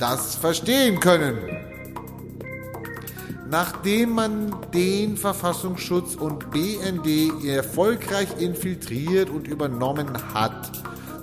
das 0.00 0.34
verstehen 0.34 0.98
können. 0.98 1.38
Nachdem 3.48 4.10
man 4.10 4.56
den 4.74 5.16
Verfassungsschutz 5.16 6.16
und 6.16 6.50
BND 6.50 7.44
erfolgreich 7.46 8.26
infiltriert 8.40 9.30
und 9.30 9.46
übernommen 9.46 10.08
hat, 10.34 10.72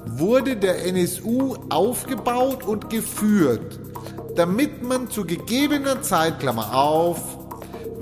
wurde 0.06 0.56
der 0.56 0.86
NSU 0.86 1.58
aufgebaut 1.68 2.64
und 2.64 2.90
geführt, 2.90 3.78
damit 4.38 4.84
man 4.84 5.10
zu 5.10 5.26
gegebener 5.26 6.02
Zeit, 6.02 6.40
Klammer 6.40 6.74
auf, 6.74 7.43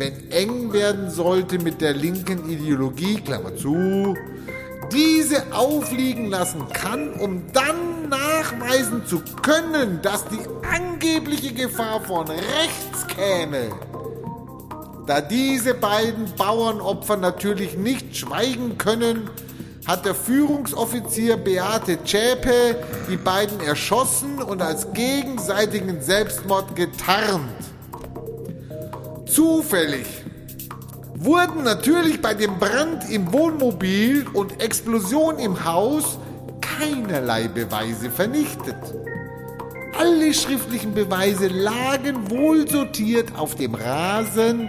wenn 0.01 0.31
eng 0.31 0.73
werden 0.73 1.11
sollte 1.11 1.59
mit 1.59 1.79
der 1.79 1.93
linken 1.93 2.49
Ideologie, 2.49 3.21
Klammer 3.21 3.55
zu, 3.55 4.17
diese 4.91 5.53
aufliegen 5.53 6.27
lassen 6.27 6.67
kann, 6.73 7.13
um 7.13 7.43
dann 7.53 8.09
nachweisen 8.09 9.05
zu 9.05 9.21
können, 9.43 10.01
dass 10.01 10.25
die 10.25 10.39
angebliche 10.67 11.53
Gefahr 11.53 12.01
von 12.01 12.27
rechts 12.27 13.05
käme. 13.15 13.69
Da 15.05 15.21
diese 15.21 15.75
beiden 15.75 16.25
Bauernopfer 16.35 17.17
natürlich 17.17 17.77
nicht 17.77 18.17
schweigen 18.17 18.79
können, 18.79 19.29
hat 19.85 20.05
der 20.05 20.15
Führungsoffizier 20.15 21.37
Beate 21.37 22.03
Zschäpe 22.03 22.75
die 23.07 23.17
beiden 23.17 23.59
erschossen 23.59 24.41
und 24.41 24.63
als 24.63 24.93
gegenseitigen 24.93 26.01
Selbstmord 26.01 26.75
getarnt. 26.75 27.70
Zufällig 29.33 30.07
wurden 31.13 31.63
natürlich 31.63 32.21
bei 32.21 32.33
dem 32.33 32.59
Brand 32.59 33.09
im 33.09 33.31
Wohnmobil 33.31 34.25
und 34.33 34.61
Explosion 34.61 35.39
im 35.39 35.63
Haus 35.63 36.17
keinerlei 36.59 37.47
Beweise 37.47 38.09
vernichtet. 38.09 38.75
Alle 39.97 40.33
schriftlichen 40.33 40.93
Beweise 40.93 41.47
lagen 41.47 42.29
wohl 42.29 42.67
sortiert 42.67 43.33
auf 43.37 43.55
dem 43.55 43.75
Rasen. 43.75 44.67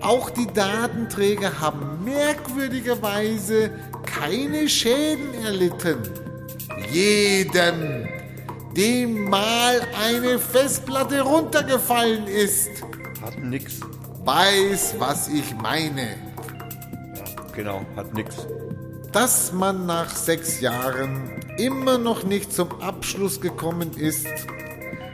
Auch 0.00 0.30
die 0.30 0.46
Datenträger 0.46 1.60
haben 1.60 2.04
merkwürdigerweise 2.04 3.70
keine 4.04 4.68
Schäden 4.68 5.34
erlitten. 5.44 5.98
Jedem, 6.92 8.06
dem 8.76 9.28
mal 9.28 9.80
eine 10.06 10.38
Festplatte 10.38 11.22
runtergefallen 11.22 12.28
ist, 12.28 12.84
Hat 13.22 13.38
nix. 13.42 13.80
weiß, 14.24 14.96
was 14.98 15.28
ich 15.28 15.54
meine. 15.56 16.16
Genau, 17.54 17.80
hat 17.96 18.14
nix. 18.14 18.36
Dass 19.12 19.52
man 19.52 19.86
nach 19.86 20.10
sechs 20.10 20.60
Jahren 20.60 21.30
immer 21.56 21.98
noch 21.98 22.24
nicht 22.24 22.52
zum 22.52 22.80
Abschluss 22.80 23.40
gekommen 23.40 23.90
ist, 23.96 24.28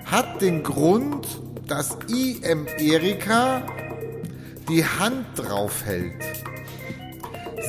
hat 0.04 0.42
den 0.42 0.62
Grund, 0.62 1.26
dass 1.66 1.96
IM 2.08 2.66
Erika 2.78 3.62
die 4.68 4.84
Hand 4.84 5.26
drauf 5.36 5.84
hält. 5.84 6.12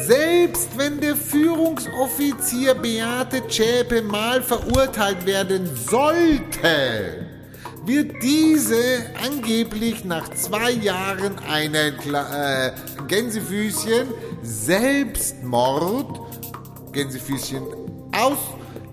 Selbst 0.04 0.78
wenn 0.78 1.00
der 1.00 1.16
Führungsoffizier 1.16 2.76
Beate 2.76 3.48
Zschäpe 3.48 4.02
mal 4.02 4.42
verurteilt 4.42 5.26
werden 5.26 5.70
sollte, 5.76 7.25
wird 7.86 8.22
diese 8.22 9.06
angeblich 9.24 10.04
nach 10.06 10.30
zwei 10.34 10.72
Jahren 10.72 11.38
einen 11.48 11.96
Kla- 12.00 12.68
äh, 12.68 12.72
Gänsefüßchen 13.08 14.08
Selbstmord 14.44 16.20
Gänsefüßchen 16.92 17.64
aus 18.12 18.38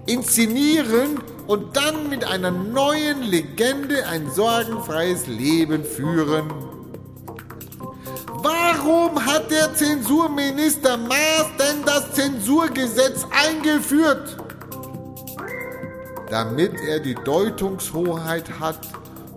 inszenieren 0.07 1.21
und 1.47 1.77
dann 1.77 2.09
mit 2.09 2.25
einer 2.25 2.51
neuen 2.51 3.23
Legende 3.23 4.07
ein 4.07 4.31
sorgenfreies 4.31 5.27
Leben 5.27 5.85
führen. 5.85 6.51
Warum 8.43 9.25
hat 9.25 9.51
der 9.51 9.73
Zensurminister 9.75 10.97
Maas 10.97 11.47
denn 11.59 11.85
das 11.87 12.13
Zensurgesetz 12.13 13.25
eingeführt? 13.31 14.37
Damit 16.33 16.81
er 16.81 16.99
die 16.99 17.15
Deutungshoheit 17.15 18.59
hat 18.59 18.89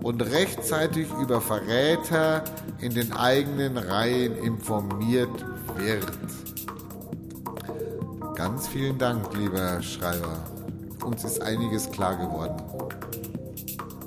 und 0.01 0.21
rechtzeitig 0.21 1.09
über 1.21 1.41
Verräter 1.41 2.41
in 2.79 2.93
den 2.93 3.11
eigenen 3.11 3.77
Reihen 3.77 4.37
informiert 4.37 5.27
wird. 5.75 6.07
Ganz 8.35 8.69
vielen 8.69 8.97
Dank, 8.97 9.25
lieber 9.35 9.81
Schreiber. 9.81 10.37
Uns 11.03 11.25
ist 11.25 11.41
einiges 11.41 11.91
klar 11.91 12.15
geworden. 12.15 12.63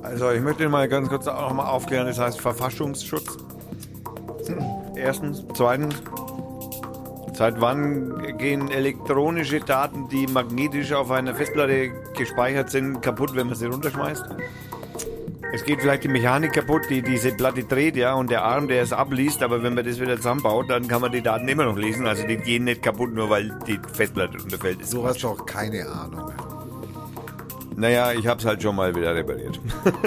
Also 0.03 0.31
ich 0.31 0.41
möchte 0.41 0.67
mal 0.71 0.89
ganz 0.89 1.11
kurz 1.11 1.27
auch 1.27 1.51
noch 1.51 1.57
mal 1.57 1.69
aufklären, 1.69 2.07
das 2.07 2.19
heißt 2.19 2.41
Verfassungsschutz. 2.41 3.37
Erstens. 4.97 5.45
Zweitens. 5.53 5.95
Seit 7.39 7.61
wann 7.61 8.37
gehen 8.37 8.69
elektronische 8.69 9.61
Daten, 9.61 10.09
die 10.09 10.27
magnetisch 10.27 10.93
auf 10.93 11.13
einer 11.13 11.37
Festplatte 11.37 11.93
gespeichert 12.17 12.69
sind, 12.69 13.01
kaputt, 13.01 13.37
wenn 13.37 13.47
man 13.47 13.55
sie 13.55 13.67
runterschmeißt? 13.67 14.25
Es 15.55 15.65
geht 15.65 15.81
vielleicht 15.81 16.03
die 16.03 16.09
Mechanik 16.09 16.53
kaputt, 16.53 16.91
die 16.91 17.01
diese 17.01 17.31
Platte 17.31 17.63
dreht, 17.63 17.95
ja, 17.95 18.15
und 18.15 18.29
der 18.29 18.43
Arm, 18.43 18.67
der 18.67 18.83
es 18.83 18.93
abliest, 18.93 19.45
aber 19.45 19.63
wenn 19.63 19.75
man 19.75 19.85
das 19.85 20.01
wieder 20.01 20.17
zusammenbaut, 20.17 20.69
dann 20.69 20.89
kann 20.89 21.01
man 21.01 21.13
die 21.13 21.23
Daten 21.23 21.47
immer 21.47 21.65
noch 21.65 21.77
lesen. 21.77 22.09
Also 22.09 22.27
die 22.27 22.39
gehen 22.39 22.65
nicht 22.65 22.83
kaputt, 22.83 23.15
nur 23.15 23.31
weil 23.31 23.57
die 23.69 23.79
Festplatte 23.93 24.41
runterfällt. 24.41 24.85
So 24.85 25.07
hast 25.07 25.23
du 25.23 25.29
auch 25.29 25.47
keine 25.47 25.89
Ahnung. 25.89 26.33
Naja, 27.77 28.15
ich 28.15 28.27
hab's 28.27 28.45
halt 28.45 28.61
schon 28.61 28.75
mal 28.75 28.93
wieder 28.97 29.15
repariert. 29.15 29.61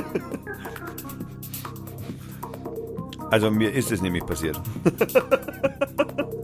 also 3.29 3.49
mir 3.49 3.71
ist 3.71 3.89
es 3.89 4.01
nämlich 4.01 4.25
passiert. 4.25 4.59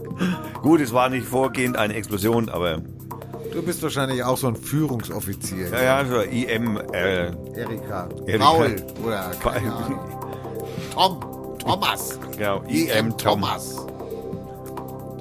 Gut, 0.68 0.82
es 0.82 0.92
war 0.92 1.08
nicht 1.08 1.26
vorgehend 1.26 1.78
eine 1.78 1.94
Explosion, 1.94 2.50
aber 2.50 2.82
Du 3.54 3.62
bist 3.62 3.82
wahrscheinlich 3.82 4.22
auch 4.22 4.36
so 4.36 4.48
ein 4.48 4.54
Führungsoffizier. 4.54 5.70
ja, 5.70 5.82
ja, 5.82 6.04
so 6.04 6.20
IM, 6.20 6.76
äh, 6.92 7.28
Erika. 7.58 8.06
Erika. 8.26 8.44
Paul 8.44 8.76
oder 9.02 9.30
keine 9.42 9.74
Ahnung. 9.74 9.98
Tom. 10.92 11.20
Thomas. 11.58 12.20
genau, 12.36 12.62
IM 12.68 13.16
Thomas. 13.16 13.86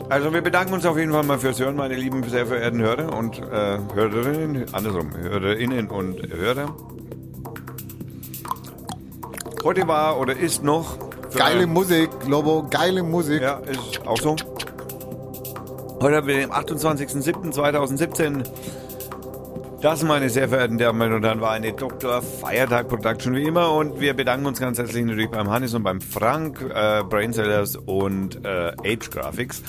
Also 0.09 0.33
wir 0.33 0.41
bedanken 0.41 0.73
uns 0.73 0.85
auf 0.85 0.97
jeden 0.97 1.13
Fall 1.13 1.23
mal 1.23 1.39
fürs 1.39 1.61
Hören, 1.61 1.77
meine 1.77 1.95
lieben, 1.95 2.27
sehr 2.27 2.45
verehrten 2.45 2.81
Hörer 2.81 3.17
und 3.17 3.39
äh, 3.39 3.79
Hörerinnen, 3.93 4.65
andersrum, 4.73 5.15
Hörerinnen 5.15 5.87
und 5.87 6.27
Hörer. 6.29 6.75
Heute 9.63 9.87
war 9.87 10.19
oder 10.19 10.35
ist 10.35 10.61
noch 10.61 10.97
Geile 11.33 11.67
Musik, 11.67 12.09
Lobo, 12.27 12.67
geile 12.69 13.01
Musik. 13.01 13.41
Ja, 13.41 13.59
ist 13.59 14.05
auch 14.05 14.17
so. 14.17 14.35
Heute 15.99 16.17
haben 16.17 16.27
wir 16.27 16.35
den 16.35 16.51
28.07.2017. 16.51 18.43
Das, 19.81 20.03
meine 20.03 20.29
sehr 20.29 20.47
verehrten 20.47 20.77
Damen 20.77 21.11
und 21.11 21.25
Herren, 21.25 21.41
war 21.41 21.51
eine 21.51 21.73
Dr. 21.73 22.21
Feiertag 22.21 22.87
Production 22.87 23.33
wie 23.33 23.41
immer 23.43 23.73
und 23.73 23.99
wir 23.99 24.13
bedanken 24.13 24.45
uns 24.45 24.59
ganz 24.59 24.77
herzlich 24.77 25.03
natürlich 25.03 25.31
beim 25.31 25.49
Hannes 25.49 25.73
und 25.73 25.81
beim 25.81 25.99
Frank, 25.99 26.61
äh, 26.61 27.01
Brainsellers 27.03 27.77
und 27.77 28.45
äh, 28.45 28.73
Age 28.85 29.09
Graphics. 29.09 29.63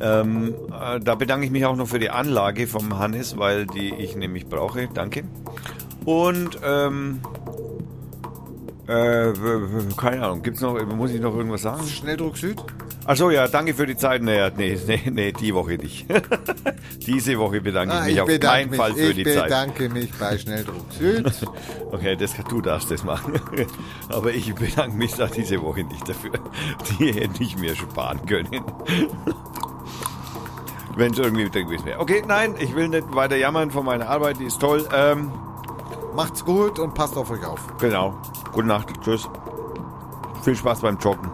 Ähm, 0.00 0.56
äh, 0.72 0.98
da 0.98 1.14
bedanke 1.14 1.46
ich 1.46 1.52
mich 1.52 1.64
auch 1.64 1.76
noch 1.76 1.86
für 1.86 2.00
die 2.00 2.10
Anlage 2.10 2.66
vom 2.66 2.98
Hannes, 2.98 3.38
weil 3.38 3.66
die 3.66 3.94
ich 3.94 4.16
nämlich 4.16 4.46
brauche. 4.46 4.88
Danke. 4.92 5.22
Und 6.04 6.58
ähm, 6.64 7.20
äh, 8.88 9.32
keine 9.96 10.24
Ahnung, 10.24 10.42
gibt's 10.42 10.60
noch, 10.60 10.84
muss 10.84 11.12
ich 11.12 11.20
noch 11.20 11.36
irgendwas 11.36 11.62
sagen? 11.62 11.86
Schnelldruck 11.86 12.36
Süd? 12.36 12.60
Achso, 13.06 13.30
ja, 13.30 13.46
danke 13.48 13.74
für 13.74 13.86
die 13.86 13.96
Zeit. 13.96 14.22
Naja, 14.22 14.50
nee, 14.56 14.78
nee, 14.86 15.02
nee, 15.10 15.32
die 15.32 15.54
Woche 15.54 15.72
nicht. 15.72 16.06
Diese 17.06 17.38
Woche 17.38 17.60
bedanke 17.60 17.92
ich 17.94 18.00
Ah, 18.00 18.04
mich 18.04 18.14
ich 18.14 18.20
auf 18.22 18.26
bedanke 18.26 18.56
keinen 18.56 18.70
mich, 18.70 18.78
Fall 18.80 18.94
für 18.94 19.00
ich 19.10 19.14
die 19.16 19.24
Zeit. 19.24 19.44
bedanke 19.44 19.88
mich 19.90 20.12
bei 20.14 20.38
Schnelldruck 20.38 20.92
Süd. 20.92 21.30
Okay, 21.92 22.16
das, 22.16 22.34
du 22.48 22.60
darfst 22.60 22.90
das 22.90 23.04
machen. 23.04 23.34
Aber 24.08 24.32
ich 24.32 24.52
bedanke 24.54 24.96
mich 24.96 25.14
da 25.14 25.26
diese 25.26 25.62
Woche 25.62 25.84
nicht 25.84 26.08
dafür. 26.08 26.32
Die 26.98 27.12
hätte 27.12 27.42
ich 27.42 27.56
mir 27.58 27.76
sparen 27.76 28.24
können. 28.26 28.64
Wenn 30.96 31.12
es 31.12 31.18
irgendwie 31.18 31.48
drin 31.50 31.66
gewesen 31.66 31.84
wäre. 31.86 32.00
Okay, 32.00 32.22
nein, 32.26 32.54
ich 32.58 32.74
will 32.74 32.88
nicht 32.88 33.14
weiter 33.14 33.36
jammern 33.36 33.70
von 33.70 33.84
meiner 33.84 34.08
Arbeit, 34.08 34.38
die 34.40 34.44
ist 34.44 34.60
toll. 34.60 34.86
Ähm, 34.94 35.30
Macht's 36.16 36.44
gut 36.44 36.78
und 36.78 36.94
passt 36.94 37.16
auf 37.16 37.30
euch 37.30 37.44
auf. 37.44 37.60
genau. 37.78 38.16
Gute 38.52 38.68
Nacht, 38.68 38.88
tschüss. 39.02 39.28
Viel 40.42 40.54
Spaß 40.56 40.80
beim 40.80 40.96
Joggen. 40.98 41.28